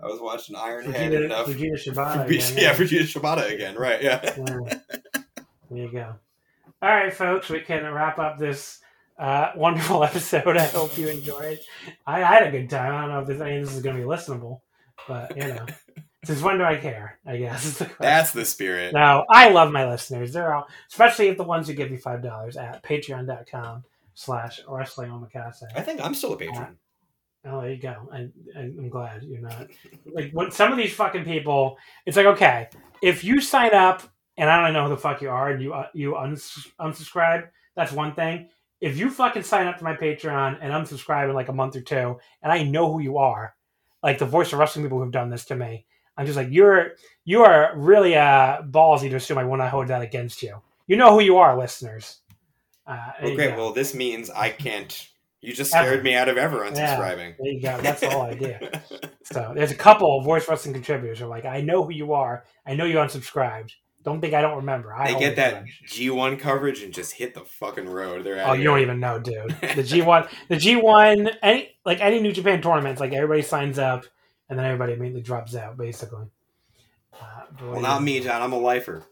I 0.00 0.06
was 0.06 0.20
watching 0.20 0.54
Ironhead 0.54 0.94
Fujita, 0.94 1.24
enough. 1.24 1.46
Fujita 1.48 1.72
Shibata 1.74 2.26
again, 2.26 2.54
yeah, 2.56 2.74
Fujita 2.74 3.02
Shibata 3.02 3.52
again, 3.52 3.74
right, 3.74 4.00
yeah. 4.00 4.20
yeah. 4.22 4.78
There 5.70 5.84
you 5.84 5.90
go. 5.90 6.14
All 6.80 6.88
right, 6.88 7.12
folks, 7.12 7.48
we 7.48 7.60
can 7.60 7.82
wrap 7.92 8.18
up 8.18 8.38
this 8.38 8.80
uh, 9.18 9.50
wonderful 9.56 10.04
episode. 10.04 10.56
I 10.56 10.66
hope 10.66 10.96
you 10.96 11.08
enjoyed. 11.08 11.58
I, 12.06 12.22
I 12.22 12.34
had 12.34 12.46
a 12.46 12.50
good 12.52 12.70
time. 12.70 12.94
I 12.94 13.00
don't 13.00 13.10
know 13.10 13.20
if 13.20 13.26
this, 13.26 13.40
any 13.40 13.58
of 13.58 13.66
this 13.66 13.74
is 13.74 13.82
going 13.82 13.96
to 13.96 14.02
be 14.02 14.08
listenable, 14.08 14.60
but 15.08 15.36
you 15.36 15.48
know. 15.48 15.66
Since 16.24 16.42
when 16.42 16.58
do 16.58 16.64
I 16.64 16.76
care? 16.76 17.18
I 17.24 17.36
guess 17.36 17.78
the 17.78 17.90
that's 18.00 18.32
the 18.32 18.44
spirit. 18.44 18.92
Now 18.92 19.24
I 19.30 19.50
love 19.50 19.70
my 19.70 19.88
listeners. 19.88 20.32
They're 20.32 20.52
all, 20.52 20.66
especially 20.90 21.28
if 21.28 21.36
the 21.36 21.44
ones 21.44 21.68
who 21.68 21.74
give 21.74 21.90
me 21.90 21.96
five 21.96 22.22
dollars 22.22 22.56
at 22.56 22.82
Patreon.com 22.82 23.84
slash 24.14 24.60
Wrestling 24.68 25.10
Omakase. 25.10 25.62
I 25.76 25.82
think 25.82 26.00
I'm 26.04 26.14
still 26.14 26.32
a 26.32 26.36
patron. 26.36 26.76
Oh, 27.44 27.60
there 27.60 27.70
you 27.70 27.80
go. 27.80 28.08
I, 28.12 28.28
I'm 28.56 28.88
glad 28.88 29.22
you're 29.22 29.40
not 29.40 29.68
like 30.12 30.32
what 30.32 30.52
some 30.52 30.72
of 30.72 30.78
these 30.78 30.92
fucking 30.92 31.24
people. 31.24 31.78
It's 32.04 32.16
like 32.16 32.26
okay, 32.26 32.68
if 33.00 33.22
you 33.22 33.40
sign 33.40 33.72
up 33.72 34.02
and 34.36 34.50
I 34.50 34.64
don't 34.64 34.72
know 34.72 34.84
who 34.84 34.90
the 34.90 34.96
fuck 34.96 35.22
you 35.22 35.30
are 35.30 35.50
and 35.50 35.62
you 35.62 35.72
uh, 35.72 35.86
you 35.94 36.16
uns- 36.16 36.66
unsubscribe, 36.80 37.48
that's 37.76 37.92
one 37.92 38.14
thing. 38.14 38.48
If 38.80 38.96
you 38.96 39.10
fucking 39.10 39.44
sign 39.44 39.66
up 39.66 39.78
to 39.78 39.84
my 39.84 39.94
Patreon 39.94 40.58
and 40.60 40.72
unsubscribe 40.72 41.28
in 41.28 41.34
like 41.34 41.48
a 41.48 41.52
month 41.52 41.76
or 41.76 41.80
two, 41.80 42.18
and 42.42 42.52
I 42.52 42.64
know 42.64 42.92
who 42.92 43.00
you 43.00 43.18
are, 43.18 43.54
like 44.02 44.18
the 44.18 44.26
voice 44.26 44.52
of 44.52 44.58
wrestling 44.58 44.84
people 44.84 45.00
who've 45.02 45.12
done 45.12 45.30
this 45.30 45.44
to 45.46 45.56
me, 45.56 45.86
I'm 46.18 46.26
just 46.26 46.36
like 46.36 46.48
you're 46.50 46.92
you 47.24 47.44
are 47.44 47.72
really 47.76 48.16
uh 48.16 48.62
ballsy 48.62 49.08
to 49.08 49.16
assume 49.16 49.38
I 49.38 49.44
want 49.44 49.62
to 49.62 49.68
hold 49.68 49.88
that 49.88 50.02
against 50.02 50.42
you. 50.42 50.60
You 50.86 50.96
know 50.96 51.12
who 51.12 51.20
you 51.20 51.38
are, 51.38 51.56
listeners. 51.56 52.18
Uh, 52.86 53.12
okay, 53.22 53.54
well 53.56 53.72
this 53.72 53.94
means 53.94 54.28
I 54.28 54.50
can't 54.50 55.08
you 55.40 55.52
just 55.52 55.70
scared 55.70 55.94
ever. 55.94 56.02
me 56.02 56.14
out 56.14 56.28
of 56.28 56.36
ever 56.36 56.60
unsubscribing. 56.60 57.30
Yeah, 57.30 57.34
there 57.38 57.52
you 57.52 57.62
go. 57.62 57.80
That's 57.80 58.02
all 58.02 58.22
I 58.22 58.34
do. 58.34 58.56
so 59.22 59.52
there's 59.54 59.70
a 59.70 59.76
couple 59.76 60.18
of 60.18 60.24
voice 60.24 60.48
wrestling 60.48 60.74
contributors 60.74 61.20
who 61.20 61.26
are 61.26 61.28
like, 61.28 61.44
I 61.44 61.60
know 61.60 61.84
who 61.84 61.92
you 61.92 62.12
are. 62.12 62.44
I 62.66 62.74
know 62.74 62.84
you 62.84 62.96
unsubscribed. 62.96 63.70
Don't 64.02 64.20
think 64.20 64.34
I 64.34 64.40
don't 64.40 64.56
remember. 64.56 64.92
I 64.94 65.12
they 65.12 65.18
get 65.18 65.36
that 65.36 65.64
G1 65.86 66.40
coverage 66.40 66.82
and 66.82 66.92
just 66.92 67.12
hit 67.12 67.34
the 67.34 67.42
fucking 67.42 67.88
road. 67.88 68.24
They're 68.24 68.44
oh, 68.44 68.52
you 68.52 68.60
here. 68.60 68.70
don't 68.70 68.80
even 68.80 69.00
know, 69.00 69.20
dude. 69.20 69.50
The 69.50 69.56
G1, 69.82 70.28
the 70.48 70.56
G1, 70.56 71.36
any 71.42 71.76
like 71.84 72.00
any 72.00 72.20
New 72.20 72.32
Japan 72.32 72.62
tournaments, 72.62 73.00
like 73.00 73.12
everybody 73.12 73.42
signs 73.42 73.78
up 73.78 74.06
and 74.48 74.58
then 74.58 74.66
everybody 74.66 74.92
immediately 74.94 75.22
drops 75.22 75.54
out, 75.54 75.76
basically. 75.76 76.26
Uh, 77.20 77.42
well, 77.62 77.80
not 77.80 78.02
me, 78.02 78.20
John. 78.20 78.42
I'm 78.42 78.52
a 78.52 78.58
lifer. 78.58 79.04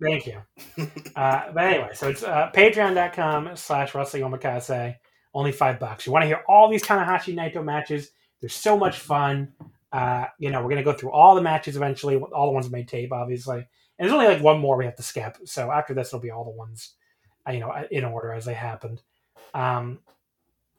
Thank 0.00 0.26
you. 0.26 0.42
uh, 1.16 1.52
but 1.52 1.64
anyway, 1.64 1.90
so 1.94 2.08
it's 2.08 2.22
uh, 2.22 2.50
patreon.com 2.54 3.56
slash 3.56 3.94
wrestling 3.94 4.22
omakase 4.22 4.96
only 5.34 5.52
five 5.52 5.78
bucks. 5.78 6.06
You 6.06 6.12
want 6.12 6.24
to 6.24 6.26
hear 6.26 6.42
all 6.48 6.70
these 6.70 6.82
Tanahashi 6.82 7.34
Naito 7.34 7.64
matches? 7.64 8.10
They're 8.40 8.50
so 8.50 8.76
much 8.76 8.98
fun. 8.98 9.52
Uh, 9.92 10.26
you 10.38 10.50
know, 10.50 10.62
we're 10.62 10.70
gonna 10.70 10.82
go 10.82 10.92
through 10.92 11.12
all 11.12 11.34
the 11.34 11.42
matches 11.42 11.76
eventually, 11.76 12.16
all 12.16 12.46
the 12.46 12.52
ones 12.52 12.70
made 12.70 12.88
tape, 12.88 13.12
obviously. 13.12 13.58
And 13.58 13.66
there's 13.98 14.12
only 14.12 14.26
like 14.26 14.42
one 14.42 14.58
more 14.58 14.76
we 14.76 14.84
have 14.84 14.96
to 14.96 15.02
skip. 15.02 15.38
So 15.44 15.70
after 15.70 15.94
this, 15.94 16.08
it'll 16.08 16.20
be 16.20 16.30
all 16.30 16.44
the 16.44 16.50
ones, 16.50 16.94
uh, 17.46 17.52
you 17.52 17.60
know, 17.60 17.72
in 17.90 18.04
order 18.04 18.32
as 18.32 18.44
they 18.44 18.54
happened. 18.54 19.02
Um, 19.54 20.00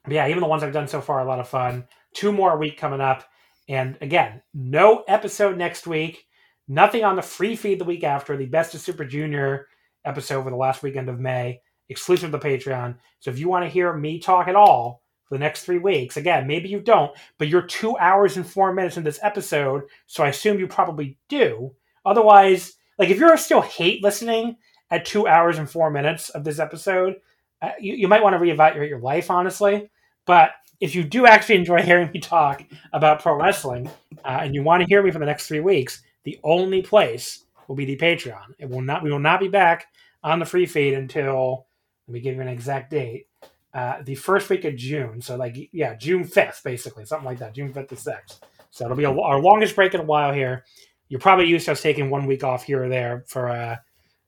but 0.04 0.14
yeah, 0.14 0.28
even 0.28 0.42
the 0.42 0.48
ones 0.48 0.64
I've 0.64 0.74
done 0.74 0.88
so 0.88 1.00
far 1.00 1.20
a 1.20 1.26
lot 1.26 1.40
of 1.40 1.48
fun. 1.48 1.88
Two 2.14 2.32
more 2.32 2.54
a 2.54 2.58
week 2.58 2.78
coming 2.78 3.02
up, 3.02 3.24
and 3.68 3.98
again, 4.02 4.42
no 4.54 5.04
episode 5.08 5.58
next 5.58 5.88
week. 5.88 6.26
Nothing 6.68 7.04
on 7.04 7.16
the 7.16 7.22
free 7.22 7.56
feed 7.56 7.80
the 7.80 7.86
week 7.86 8.04
after. 8.04 8.38
The 8.38 8.46
Best 8.46 8.74
of 8.74 8.82
Super 8.82 9.06
Junior 9.06 9.68
episode 10.06 10.44
for 10.44 10.50
the 10.50 10.56
last 10.56 10.84
weekend 10.84 11.10
of 11.10 11.20
May 11.20 11.62
exclusive 11.90 12.32
to 12.32 12.40
Patreon. 12.40 12.96
So 13.20 13.32
if 13.32 13.40
you 13.40 13.50
want 13.50 13.66
to 13.66 13.70
hear 13.70 13.94
me 13.94 14.20
talk 14.20 14.48
at 14.48 14.56
all 14.56 15.02
for 15.26 15.36
the 15.36 15.40
next 15.40 15.64
three 15.64 15.78
weeks, 15.78 16.18
again, 16.18 16.48
maybe 16.48 16.70
you 16.70 16.80
don't, 16.80 17.16
but 17.38 17.48
you're 17.48 17.62
two 17.62 17.98
hours 17.98 18.38
and 18.38 18.48
four 18.48 18.74
minutes 18.74 18.98
in 18.98 19.04
this 19.04 19.20
episode, 19.22 19.84
so 20.08 20.24
I 20.24 20.30
assume 20.30 20.60
you 20.60 20.68
probably 20.68 21.18
do. 21.30 21.74
Otherwise, 22.06 22.74
like 22.98 23.10
if 23.10 23.18
you're 23.18 23.38
still 23.38 23.62
hate 23.62 24.04
listening 24.04 24.58
at 24.90 25.06
two 25.06 25.28
hours 25.28 25.58
and 25.58 25.70
four 25.70 25.90
minutes 25.90 26.30
of 26.30 26.44
this 26.44 26.60
episode, 26.60 27.16
uh, 27.62 27.72
you, 27.80 27.94
you 27.96 28.08
might 28.08 28.24
want 28.24 28.34
to 28.34 28.40
reevaluate 28.40 28.90
your 28.90 29.00
life, 29.00 29.32
honestly. 29.32 29.90
But 30.26 30.52
if 30.84 30.94
you 30.94 31.04
do 31.06 31.26
actually 31.26 31.56
enjoy 31.56 31.82
hearing 31.82 32.12
me 32.12 32.20
talk 32.20 32.62
about 32.92 33.22
pro 33.22 33.36
wrestling 33.36 33.90
uh, 34.26 34.40
and 34.42 34.54
you 34.54 34.62
want 34.62 34.82
to 34.82 34.88
hear 34.88 35.02
me 35.02 35.12
for 35.12 35.20
the 35.20 35.26
next 35.26 35.48
three 35.48 35.62
weeks, 35.62 36.04
the 36.26 36.38
only 36.44 36.82
place 36.82 37.46
will 37.70 37.76
be 37.78 37.86
the 37.86 37.96
Patreon. 37.96 38.54
It 38.60 38.70
will 38.70 38.82
not. 38.82 39.02
We 39.02 39.10
will 39.10 39.20
not 39.20 39.40
be 39.40 39.48
back 39.48 39.86
on 40.26 40.40
the 40.40 40.46
free 40.46 40.66
feed 40.66 40.94
until 40.94 41.68
let 42.06 42.14
me 42.14 42.20
give 42.20 42.36
you 42.36 42.42
an 42.42 42.50
exact 42.50 42.92
date. 42.92 43.28
Uh, 43.74 44.02
the 44.04 44.16
first 44.16 44.50
week 44.50 44.66
of 44.66 44.76
June. 44.76 45.22
So, 45.22 45.38
like, 45.38 45.56
yeah, 45.72 45.96
June 45.96 46.26
5th, 46.26 46.62
basically, 46.64 47.06
something 47.06 47.26
like 47.26 47.40
that, 47.40 47.56
June 47.56 47.74
5th 47.74 47.88
to 47.88 47.96
6th. 47.96 48.42
So, 48.70 48.84
it'll 48.84 48.98
be 48.98 49.06
a, 49.06 49.20
our 49.20 49.40
longest 49.40 49.78
break 49.78 49.94
in 49.94 50.02
a 50.02 50.04
while 50.04 50.34
here. 50.34 50.66
You're 51.08 51.22
probably 51.22 51.48
used 51.48 51.66
to 51.66 51.72
us 51.72 51.82
taking 51.82 52.10
one 52.10 52.26
week 52.26 52.44
off 52.44 52.66
here 52.66 52.84
or 52.84 52.90
there 52.90 53.24
for, 53.28 53.48
uh, 53.48 53.78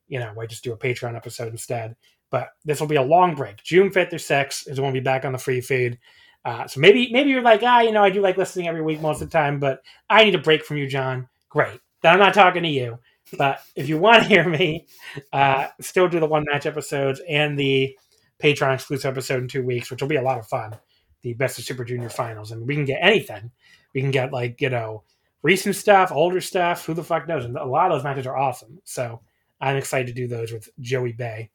you 0.07 0.19
know, 0.19 0.31
we 0.37 0.47
just 0.47 0.63
do 0.63 0.71
a 0.71 0.77
Patreon 0.77 1.17
episode 1.17 1.51
instead. 1.51 1.97
But 2.31 2.47
this 2.63 2.79
will 2.79 2.87
be 2.87 2.95
a 2.95 3.03
long 3.03 3.35
break. 3.35 3.61
June 3.61 3.89
5th 3.89 4.13
or 4.13 4.17
6th 4.17 4.69
is 4.69 4.79
when 4.79 4.85
we'll 4.85 5.01
be 5.01 5.03
back 5.03 5.25
on 5.25 5.33
the 5.33 5.37
free 5.37 5.59
feed. 5.59 5.99
Uh, 6.45 6.67
so 6.67 6.79
maybe 6.79 7.11
maybe 7.11 7.31
you're 7.31 7.41
like, 7.41 7.63
ah, 7.63 7.81
you 7.81 7.91
know, 7.91 8.03
I 8.03 8.11
do 8.11 8.21
like 8.21 8.37
listening 8.37 8.67
every 8.67 8.83
week 8.83 9.01
most 9.01 9.21
of 9.21 9.29
the 9.29 9.37
time, 9.37 9.59
but 9.59 9.81
I 10.09 10.23
need 10.23 10.35
a 10.35 10.39
break 10.39 10.63
from 10.63 10.77
you, 10.77 10.87
John. 10.87 11.27
Great. 11.49 11.79
Then 12.01 12.13
I'm 12.13 12.19
not 12.19 12.35
talking 12.35 12.63
to 12.63 12.69
you. 12.69 12.99
But 13.37 13.59
if 13.75 13.89
you 13.89 13.97
want 13.97 14.21
to 14.21 14.29
hear 14.29 14.47
me, 14.47 14.85
uh, 15.33 15.67
still 15.81 16.07
do 16.07 16.19
the 16.19 16.27
one 16.27 16.45
match 16.51 16.67
episodes 16.67 17.19
and 17.27 17.57
the 17.57 17.97
Patreon 18.41 18.75
exclusive 18.75 19.11
episode 19.11 19.41
in 19.41 19.47
two 19.47 19.63
weeks, 19.63 19.89
which 19.89 20.01
will 20.01 20.09
be 20.09 20.17
a 20.17 20.21
lot 20.21 20.37
of 20.37 20.47
fun. 20.47 20.75
The 21.23 21.33
Best 21.33 21.57
of 21.57 21.65
Super 21.65 21.83
Junior 21.83 22.09
finals. 22.09 22.51
and 22.51 22.67
we 22.67 22.75
can 22.75 22.85
get 22.85 22.99
anything. 23.01 23.49
We 23.95 24.01
can 24.01 24.11
get, 24.11 24.31
like, 24.31 24.61
you 24.61 24.69
know, 24.69 25.03
recent 25.41 25.75
stuff, 25.75 26.11
older 26.11 26.41
stuff. 26.41 26.85
Who 26.85 26.93
the 26.93 27.03
fuck 27.03 27.27
knows? 27.27 27.45
And 27.45 27.57
a 27.57 27.65
lot 27.65 27.89
of 27.89 27.97
those 27.97 28.03
matches 28.03 28.27
are 28.27 28.37
awesome. 28.37 28.79
So 28.83 29.21
I'm 29.59 29.77
excited 29.77 30.07
to 30.07 30.13
do 30.13 30.27
those 30.27 30.51
with 30.51 30.69
Joey 30.79 31.13
Bay. 31.13 31.49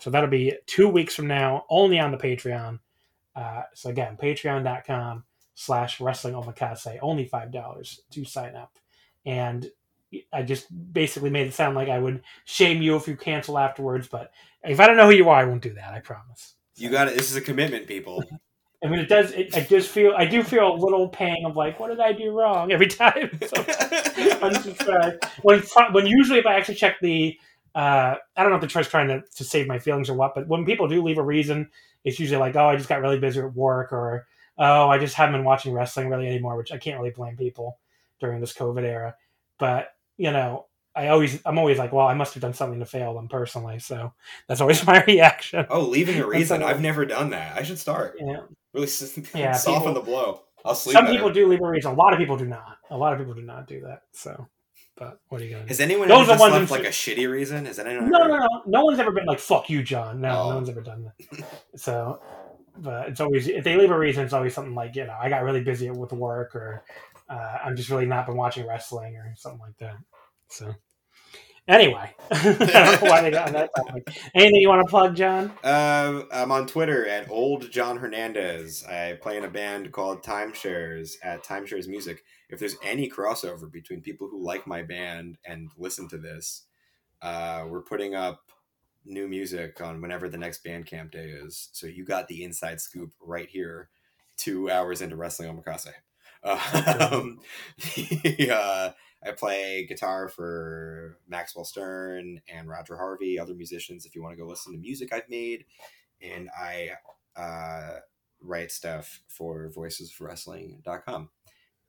So 0.00 0.10
that'll 0.10 0.28
be 0.28 0.54
two 0.66 0.88
weeks 0.88 1.14
from 1.14 1.26
now, 1.28 1.64
only 1.70 1.98
on 1.98 2.10
the 2.10 2.18
Patreon. 2.18 2.78
Uh, 3.36 3.62
so 3.74 3.90
again, 3.90 4.16
patreon.com 4.20 5.24
slash 5.54 6.00
wrestling 6.00 6.34
omakase, 6.34 6.98
only 7.02 7.28
$5 7.28 7.98
to 8.10 8.24
sign 8.24 8.56
up. 8.56 8.78
And 9.24 9.70
I 10.32 10.42
just 10.42 10.66
basically 10.92 11.30
made 11.30 11.46
it 11.46 11.54
sound 11.54 11.76
like 11.76 11.88
I 11.88 11.98
would 11.98 12.22
shame 12.44 12.82
you 12.82 12.96
if 12.96 13.06
you 13.06 13.16
cancel 13.16 13.58
afterwards. 13.58 14.08
But 14.08 14.32
if 14.64 14.80
I 14.80 14.86
don't 14.86 14.96
know 14.96 15.06
who 15.06 15.16
you 15.16 15.28
are, 15.28 15.40
I 15.40 15.44
won't 15.44 15.62
do 15.62 15.74
that. 15.74 15.92
I 15.92 16.00
promise. 16.00 16.54
You 16.76 16.90
got 16.90 17.08
it. 17.08 17.16
This 17.16 17.30
is 17.30 17.36
a 17.36 17.40
commitment, 17.40 17.86
people. 17.86 18.24
I 18.84 18.88
mean, 18.88 19.00
it 19.00 19.08
does. 19.08 19.32
It, 19.32 19.56
I 19.56 19.60
just 19.60 19.88
feel. 19.88 20.14
I 20.16 20.26
do 20.26 20.42
feel 20.42 20.74
a 20.74 20.76
little 20.76 21.08
pang 21.08 21.44
of 21.46 21.56
like, 21.56 21.80
what 21.80 21.88
did 21.88 21.98
I 21.98 22.12
do 22.12 22.30
wrong 22.30 22.70
every 22.70 22.86
time? 22.88 23.38
So, 23.46 25.18
when 25.42 25.62
when 25.92 26.06
usually 26.06 26.38
if 26.38 26.46
I 26.46 26.54
actually 26.54 26.74
check 26.74 26.96
the, 27.00 27.38
uh, 27.74 28.16
I 28.36 28.42
don't 28.42 28.50
know 28.50 28.56
if 28.56 28.60
the 28.60 28.68
trust 28.68 28.90
trying 28.90 29.08
to, 29.08 29.22
to 29.22 29.44
save 29.44 29.66
my 29.66 29.78
feelings 29.78 30.10
or 30.10 30.14
what, 30.14 30.34
but 30.34 30.46
when 30.46 30.66
people 30.66 30.88
do 30.88 31.02
leave 31.02 31.18
a 31.18 31.22
reason, 31.22 31.70
it's 32.06 32.20
usually 32.20 32.38
like, 32.38 32.54
oh, 32.54 32.68
I 32.68 32.76
just 32.76 32.88
got 32.88 33.02
really 33.02 33.18
busy 33.18 33.40
at 33.40 33.54
work, 33.54 33.92
or 33.92 34.26
oh, 34.56 34.88
I 34.88 34.96
just 34.96 35.16
haven't 35.16 35.34
been 35.34 35.44
watching 35.44 35.74
wrestling 35.74 36.08
really 36.08 36.28
anymore, 36.28 36.56
which 36.56 36.72
I 36.72 36.78
can't 36.78 36.98
really 36.98 37.10
blame 37.10 37.36
people 37.36 37.78
during 38.20 38.40
this 38.40 38.54
COVID 38.54 38.84
era. 38.84 39.16
But 39.58 39.88
you 40.16 40.30
know, 40.30 40.66
I 40.94 41.08
always 41.08 41.40
I'm 41.44 41.58
always 41.58 41.78
like, 41.78 41.92
well, 41.92 42.06
I 42.06 42.14
must 42.14 42.32
have 42.34 42.40
done 42.40 42.54
something 42.54 42.78
to 42.78 42.86
fail 42.86 43.12
them 43.14 43.28
personally. 43.28 43.80
So 43.80 44.14
that's 44.46 44.60
always 44.60 44.86
my 44.86 45.02
reaction. 45.04 45.66
Oh, 45.68 45.80
leaving 45.80 46.20
a 46.20 46.26
reason. 46.26 46.62
I've 46.62 46.80
never 46.80 47.04
done 47.04 47.30
that. 47.30 47.58
I 47.58 47.64
should 47.64 47.78
start. 47.78 48.16
Yeah. 48.20 48.42
Really 48.72 48.88
yeah, 49.34 49.52
soften 49.52 49.80
people, 49.80 49.94
the 49.94 50.00
blow. 50.00 50.42
I'll 50.64 50.76
sleep. 50.76 50.92
Some 50.92 51.06
better. 51.06 51.16
people 51.16 51.32
do 51.32 51.48
leave 51.48 51.60
a 51.60 51.68
reason. 51.68 51.90
A 51.90 51.94
lot 51.94 52.12
of 52.12 52.20
people 52.20 52.36
do 52.36 52.46
not. 52.46 52.78
A 52.90 52.96
lot 52.96 53.12
of 53.12 53.18
people 53.18 53.34
do 53.34 53.42
not 53.42 53.66
do 53.66 53.80
that. 53.80 54.02
So 54.12 54.46
but 54.96 55.20
what 55.28 55.40
are 55.40 55.44
you 55.44 55.50
gonna 55.50 55.68
Has 55.68 55.80
anyone 55.80 56.08
Those 56.08 56.28
left 56.28 56.70
like 56.70 56.84
a 56.84 56.88
shitty 56.88 57.30
reason? 57.30 57.66
Has 57.66 57.78
anyone 57.78 58.10
No, 58.10 58.20
ever... 58.20 58.28
no, 58.28 58.38
no. 58.38 58.62
No 58.66 58.84
one's 58.84 58.98
ever 58.98 59.12
been 59.12 59.26
like, 59.26 59.38
fuck 59.38 59.68
you, 59.68 59.82
John. 59.82 60.20
No, 60.20 60.30
oh. 60.30 60.48
no 60.50 60.54
one's 60.56 60.68
ever 60.68 60.80
done 60.80 61.04
that. 61.04 61.44
so 61.76 62.20
but 62.78 63.08
it's 63.08 63.20
always 63.20 63.48
if 63.48 63.64
they 63.64 63.76
leave 63.76 63.90
a 63.90 63.98
reason, 63.98 64.24
it's 64.24 64.32
always 64.32 64.54
something 64.54 64.74
like, 64.74 64.96
you 64.96 65.06
know, 65.06 65.16
I 65.20 65.28
got 65.28 65.42
really 65.42 65.62
busy 65.62 65.90
with 65.90 66.12
work 66.12 66.54
or 66.54 66.84
uh, 67.28 67.58
I'm 67.64 67.76
just 67.76 67.90
really 67.90 68.06
not 68.06 68.26
been 68.26 68.36
watching 68.36 68.66
wrestling 68.66 69.16
or 69.16 69.34
something 69.36 69.60
like 69.60 69.76
that. 69.78 69.96
So 70.48 70.74
Anyway, 71.68 72.14
I 72.30 72.42
don't 72.42 73.02
know 73.02 73.10
why 73.10 73.22
they 73.22 73.30
got 73.32 73.48
on 73.48 73.52
that 73.54 73.70
topic. 73.74 74.08
Anything 74.34 74.60
you 74.60 74.68
want 74.68 74.86
to 74.86 74.90
plug, 74.90 75.16
Jon? 75.16 75.52
Uh, 75.64 76.22
I'm 76.32 76.52
on 76.52 76.68
Twitter 76.68 77.06
at 77.08 77.28
Old 77.28 77.70
Jon 77.72 77.96
Hernandez. 77.96 78.84
I 78.84 79.18
play 79.20 79.36
in 79.36 79.44
a 79.44 79.50
band 79.50 79.90
called 79.90 80.22
Timeshares 80.22 81.14
at 81.24 81.44
Timeshares 81.44 81.88
Music. 81.88 82.22
If 82.48 82.60
there's 82.60 82.76
any 82.84 83.10
crossover 83.10 83.70
between 83.70 84.00
people 84.00 84.28
who 84.28 84.44
like 84.44 84.66
my 84.68 84.82
band 84.82 85.38
and 85.44 85.70
listen 85.76 86.08
to 86.10 86.18
this, 86.18 86.62
uh, 87.20 87.64
we're 87.68 87.82
putting 87.82 88.14
up 88.14 88.42
new 89.04 89.26
music 89.26 89.80
on 89.80 90.00
whenever 90.00 90.28
the 90.28 90.38
next 90.38 90.64
Bandcamp 90.64 91.10
day 91.10 91.30
is. 91.30 91.70
So 91.72 91.88
you 91.88 92.04
got 92.04 92.28
the 92.28 92.44
inside 92.44 92.80
scoop 92.80 93.10
right 93.20 93.48
here, 93.48 93.88
two 94.36 94.70
hours 94.70 95.02
into 95.02 95.16
Wrestling 95.16 95.50
Omakase. 95.50 95.88
Um, 96.44 97.40
uh, 98.52 98.90
I 99.26 99.32
play 99.32 99.86
guitar 99.86 100.28
for 100.28 101.18
Maxwell 101.28 101.64
Stern 101.64 102.40
and 102.48 102.68
Roger 102.68 102.96
Harvey, 102.96 103.38
other 103.38 103.54
musicians. 103.54 104.06
If 104.06 104.14
you 104.14 104.22
want 104.22 104.36
to 104.36 104.42
go 104.42 104.48
listen 104.48 104.72
to 104.72 104.78
music 104.78 105.12
I've 105.12 105.28
made, 105.28 105.64
and 106.20 106.48
I 106.56 106.90
uh, 107.36 107.98
write 108.40 108.70
stuff 108.70 109.20
for 109.28 109.70
voicesofwrestling.com. 109.76 111.30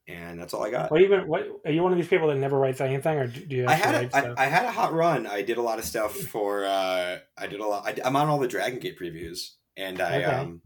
And 0.10 0.40
that's 0.40 0.54
all 0.54 0.64
I 0.64 0.72
got. 0.72 0.90
What 0.90 1.02
even? 1.02 1.28
What 1.28 1.48
are 1.66 1.72
you 1.72 1.84
one 1.84 1.92
of 1.92 1.98
these 1.98 2.08
people 2.08 2.30
that 2.30 2.38
never 2.38 2.58
writes 2.58 2.80
anything, 2.80 3.18
or 3.18 3.28
do 3.28 3.56
you? 3.56 3.68
I 3.68 3.74
had 3.74 4.06
a, 4.06 4.16
I, 4.16 4.46
I, 4.46 4.46
had 4.46 4.64
a 4.64 4.72
hot 4.72 4.94
run. 4.94 5.28
I 5.28 5.42
did 5.42 5.58
a 5.58 5.62
lot 5.62 5.80
of 5.80 5.86
stuff 5.86 6.16
for. 6.16 6.66
Uh, 6.66 7.18
I 7.38 7.48
did 7.48 7.60
a 7.60 7.66
lot. 7.66 7.86
I, 7.86 8.08
am 8.08 8.16
on 8.16 8.30
all 8.30 8.40
the 8.40 8.48
Dragon 8.48 8.80
Gate 8.80 8.98
previews, 8.98 9.56
and 9.76 10.00
I 10.00 10.24
okay. 10.24 10.24
um, 10.24 10.62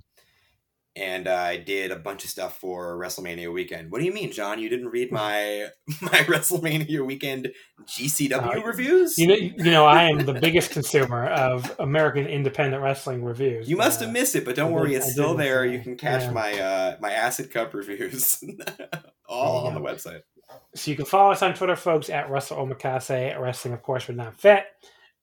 and 0.96 1.28
uh, 1.28 1.34
I 1.34 1.58
did 1.58 1.92
a 1.92 1.96
bunch 1.96 2.26
of 2.26 2.30
stuff 2.30 2.60
for 2.60 2.98
WrestleMania 2.98 3.52
weekend. 3.52 3.92
What 3.92 4.00
do 4.00 4.06
you 4.06 4.14
mean, 4.14 4.32
John? 4.32 4.60
You 4.60 4.68
didn't 4.68 4.90
read 4.90 5.12
my 5.12 5.68
my 6.02 6.10
WrestleMania 6.28 7.06
weekend 7.06 7.52
GCW 7.86 8.58
uh, 8.58 8.62
reviews? 8.62 9.18
You 9.18 9.28
know, 9.28 9.36
you 9.36 9.72
know, 9.72 9.86
I 9.86 10.04
am 10.04 10.26
the 10.26 10.34
biggest 10.34 10.72
consumer 10.72 11.28
of 11.28 11.74
American 11.80 12.26
independent 12.28 12.84
wrestling 12.84 13.24
reviews. 13.24 13.70
You 13.70 13.78
must 13.78 14.02
uh, 14.02 14.06
have 14.06 14.14
missed 14.14 14.36
it, 14.36 14.44
but 14.44 14.56
don't 14.56 14.72
I 14.72 14.76
worry, 14.76 14.90
did, 14.90 14.98
it's 14.98 15.14
still 15.14 15.36
there. 15.36 15.66
You 15.66 15.80
can 15.80 15.96
catch 15.96 16.24
yeah. 16.24 16.32
my 16.32 16.60
uh, 16.60 16.98
my 17.00 17.12
Acid 17.12 17.52
Cup 17.52 17.74
reviews 17.74 18.44
all 19.28 19.68
on 19.68 19.74
the 19.74 19.82
website. 19.82 20.22
So 20.76 20.92
you 20.92 20.98
can 20.98 21.06
follow 21.06 21.32
us 21.32 21.42
on 21.42 21.54
Twitter, 21.54 21.78
folks, 21.78 22.10
at 22.10 22.30
Russell 22.30 22.58
Omakase, 22.58 23.40
Wrestling, 23.40 23.74
of 23.74 23.82
course, 23.82 24.08
but 24.08 24.18
not 24.18 24.38
fit. 24.38 24.66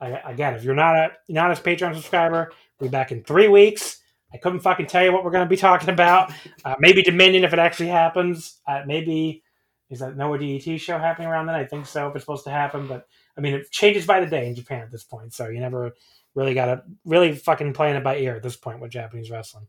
again, 0.01 0.55
if 0.55 0.65
you're 0.65 0.75
not 0.75 0.97
a 0.97 1.11
not 1.29 1.51
a 1.51 1.55
Patreon 1.55 1.95
subscriber, 1.95 2.53
we'll 2.81 2.89
be 2.89 2.93
back 2.93 3.13
in 3.13 3.23
three 3.23 3.49
weeks 3.49 3.99
I 4.33 4.37
couldn't 4.37 4.61
fucking 4.61 4.87
tell 4.87 5.05
you 5.05 5.13
what 5.13 5.25
we're 5.25 5.31
going 5.31 5.45
to 5.45 5.49
be 5.49 5.57
talking 5.57 5.89
about. 5.89 6.33
Uh, 6.65 6.75
maybe 6.79 7.03
Dominion 7.03 7.45
if 7.45 7.53
it 7.53 7.59
actually 7.59 7.89
happens. 7.89 8.61
Uh, 8.67 8.83
maybe 8.87 9.43
is 9.91 10.01
that 10.01 10.17
Noah 10.17 10.39
DDT 10.39 10.79
show 10.79 10.99
happening 10.99 11.29
around 11.29 11.47
then? 11.47 11.55
I 11.55 11.65
think 11.65 11.87
so 11.87 12.09
if 12.09 12.17
it's 12.17 12.25
supposed 12.25 12.45
to 12.45 12.51
happen. 12.51 12.87
But 12.87 13.07
I 13.37 13.41
mean, 13.41 13.55
it 13.55 13.71
changes 13.71 14.07
by 14.07 14.21
the 14.21 14.27
day 14.27 14.49
in 14.49 14.55
Japan 14.55 14.83
at 14.83 14.91
this 14.91 15.05
point, 15.05 15.33
so 15.33 15.49
you 15.49 15.61
never 15.61 15.95
really 16.35 16.55
got 16.55 16.67
to 16.67 16.83
really 17.05 17.35
fucking 17.35 17.73
playing 17.73 17.97
it 17.97 18.05
by 18.05 18.19
ear 18.19 18.37
at 18.37 18.43
this 18.43 18.57
point 18.57 18.81
with 18.81 18.91
Japanese 18.91 19.31
wrestling. 19.31 19.67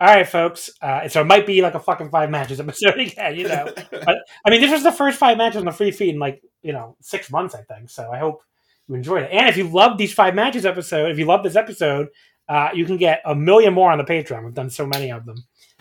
All 0.00 0.06
right, 0.06 0.28
folks. 0.28 0.70
Uh, 0.80 1.08
so 1.08 1.22
it 1.22 1.26
might 1.26 1.44
be 1.44 1.60
like 1.60 1.74
a 1.74 1.80
fucking 1.80 2.10
five 2.10 2.30
matches 2.30 2.60
episode 2.60 3.00
again, 3.00 3.34
you 3.34 3.48
know. 3.48 3.72
but 3.90 4.18
I 4.44 4.50
mean, 4.50 4.60
this 4.60 4.70
was 4.70 4.84
the 4.84 4.92
first 4.92 5.18
five 5.18 5.36
matches 5.36 5.58
on 5.58 5.64
the 5.64 5.72
free 5.72 5.90
feed 5.90 6.14
in 6.14 6.20
like 6.20 6.42
you 6.62 6.72
know 6.72 6.96
six 7.00 7.30
months, 7.30 7.54
I 7.54 7.62
think. 7.62 7.90
So 7.90 8.10
I 8.12 8.18
hope 8.18 8.42
you 8.86 8.94
enjoyed 8.94 9.24
it. 9.24 9.32
And 9.32 9.48
if 9.48 9.56
you 9.56 9.68
love 9.68 9.98
these 9.98 10.14
five 10.14 10.36
matches 10.36 10.64
episode, 10.64 11.10
if 11.10 11.18
you 11.18 11.24
love 11.24 11.42
this 11.42 11.56
episode, 11.56 12.08
uh, 12.48 12.70
you 12.74 12.84
can 12.84 12.96
get 12.96 13.20
a 13.24 13.34
million 13.34 13.74
more 13.74 13.90
on 13.90 13.98
the 13.98 14.04
Patreon. 14.04 14.44
We've 14.44 14.54
done 14.54 14.70
so 14.70 14.86
many 14.86 15.10
of 15.10 15.24
them. 15.26 15.36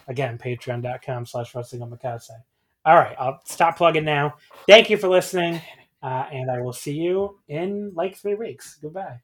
Again, 0.07 0.38
patreon.com 0.38 1.26
slash 1.26 1.53
wrestling 1.53 1.81
omakase. 1.81 2.30
All 2.85 2.95
right, 2.95 3.15
I'll 3.19 3.41
stop 3.45 3.77
plugging 3.77 4.06
now. 4.06 4.35
Thank 4.68 4.89
you 4.89 4.98
for 4.98 5.10
listening, 5.10 5.61
uh, 6.02 6.26
and 6.31 6.49
I 6.49 6.61
will 6.61 6.73
see 6.73 6.94
you 6.94 7.39
in 7.49 7.91
like 7.94 8.15
three 8.15 8.35
weeks. 8.35 8.77
Goodbye. 8.81 9.19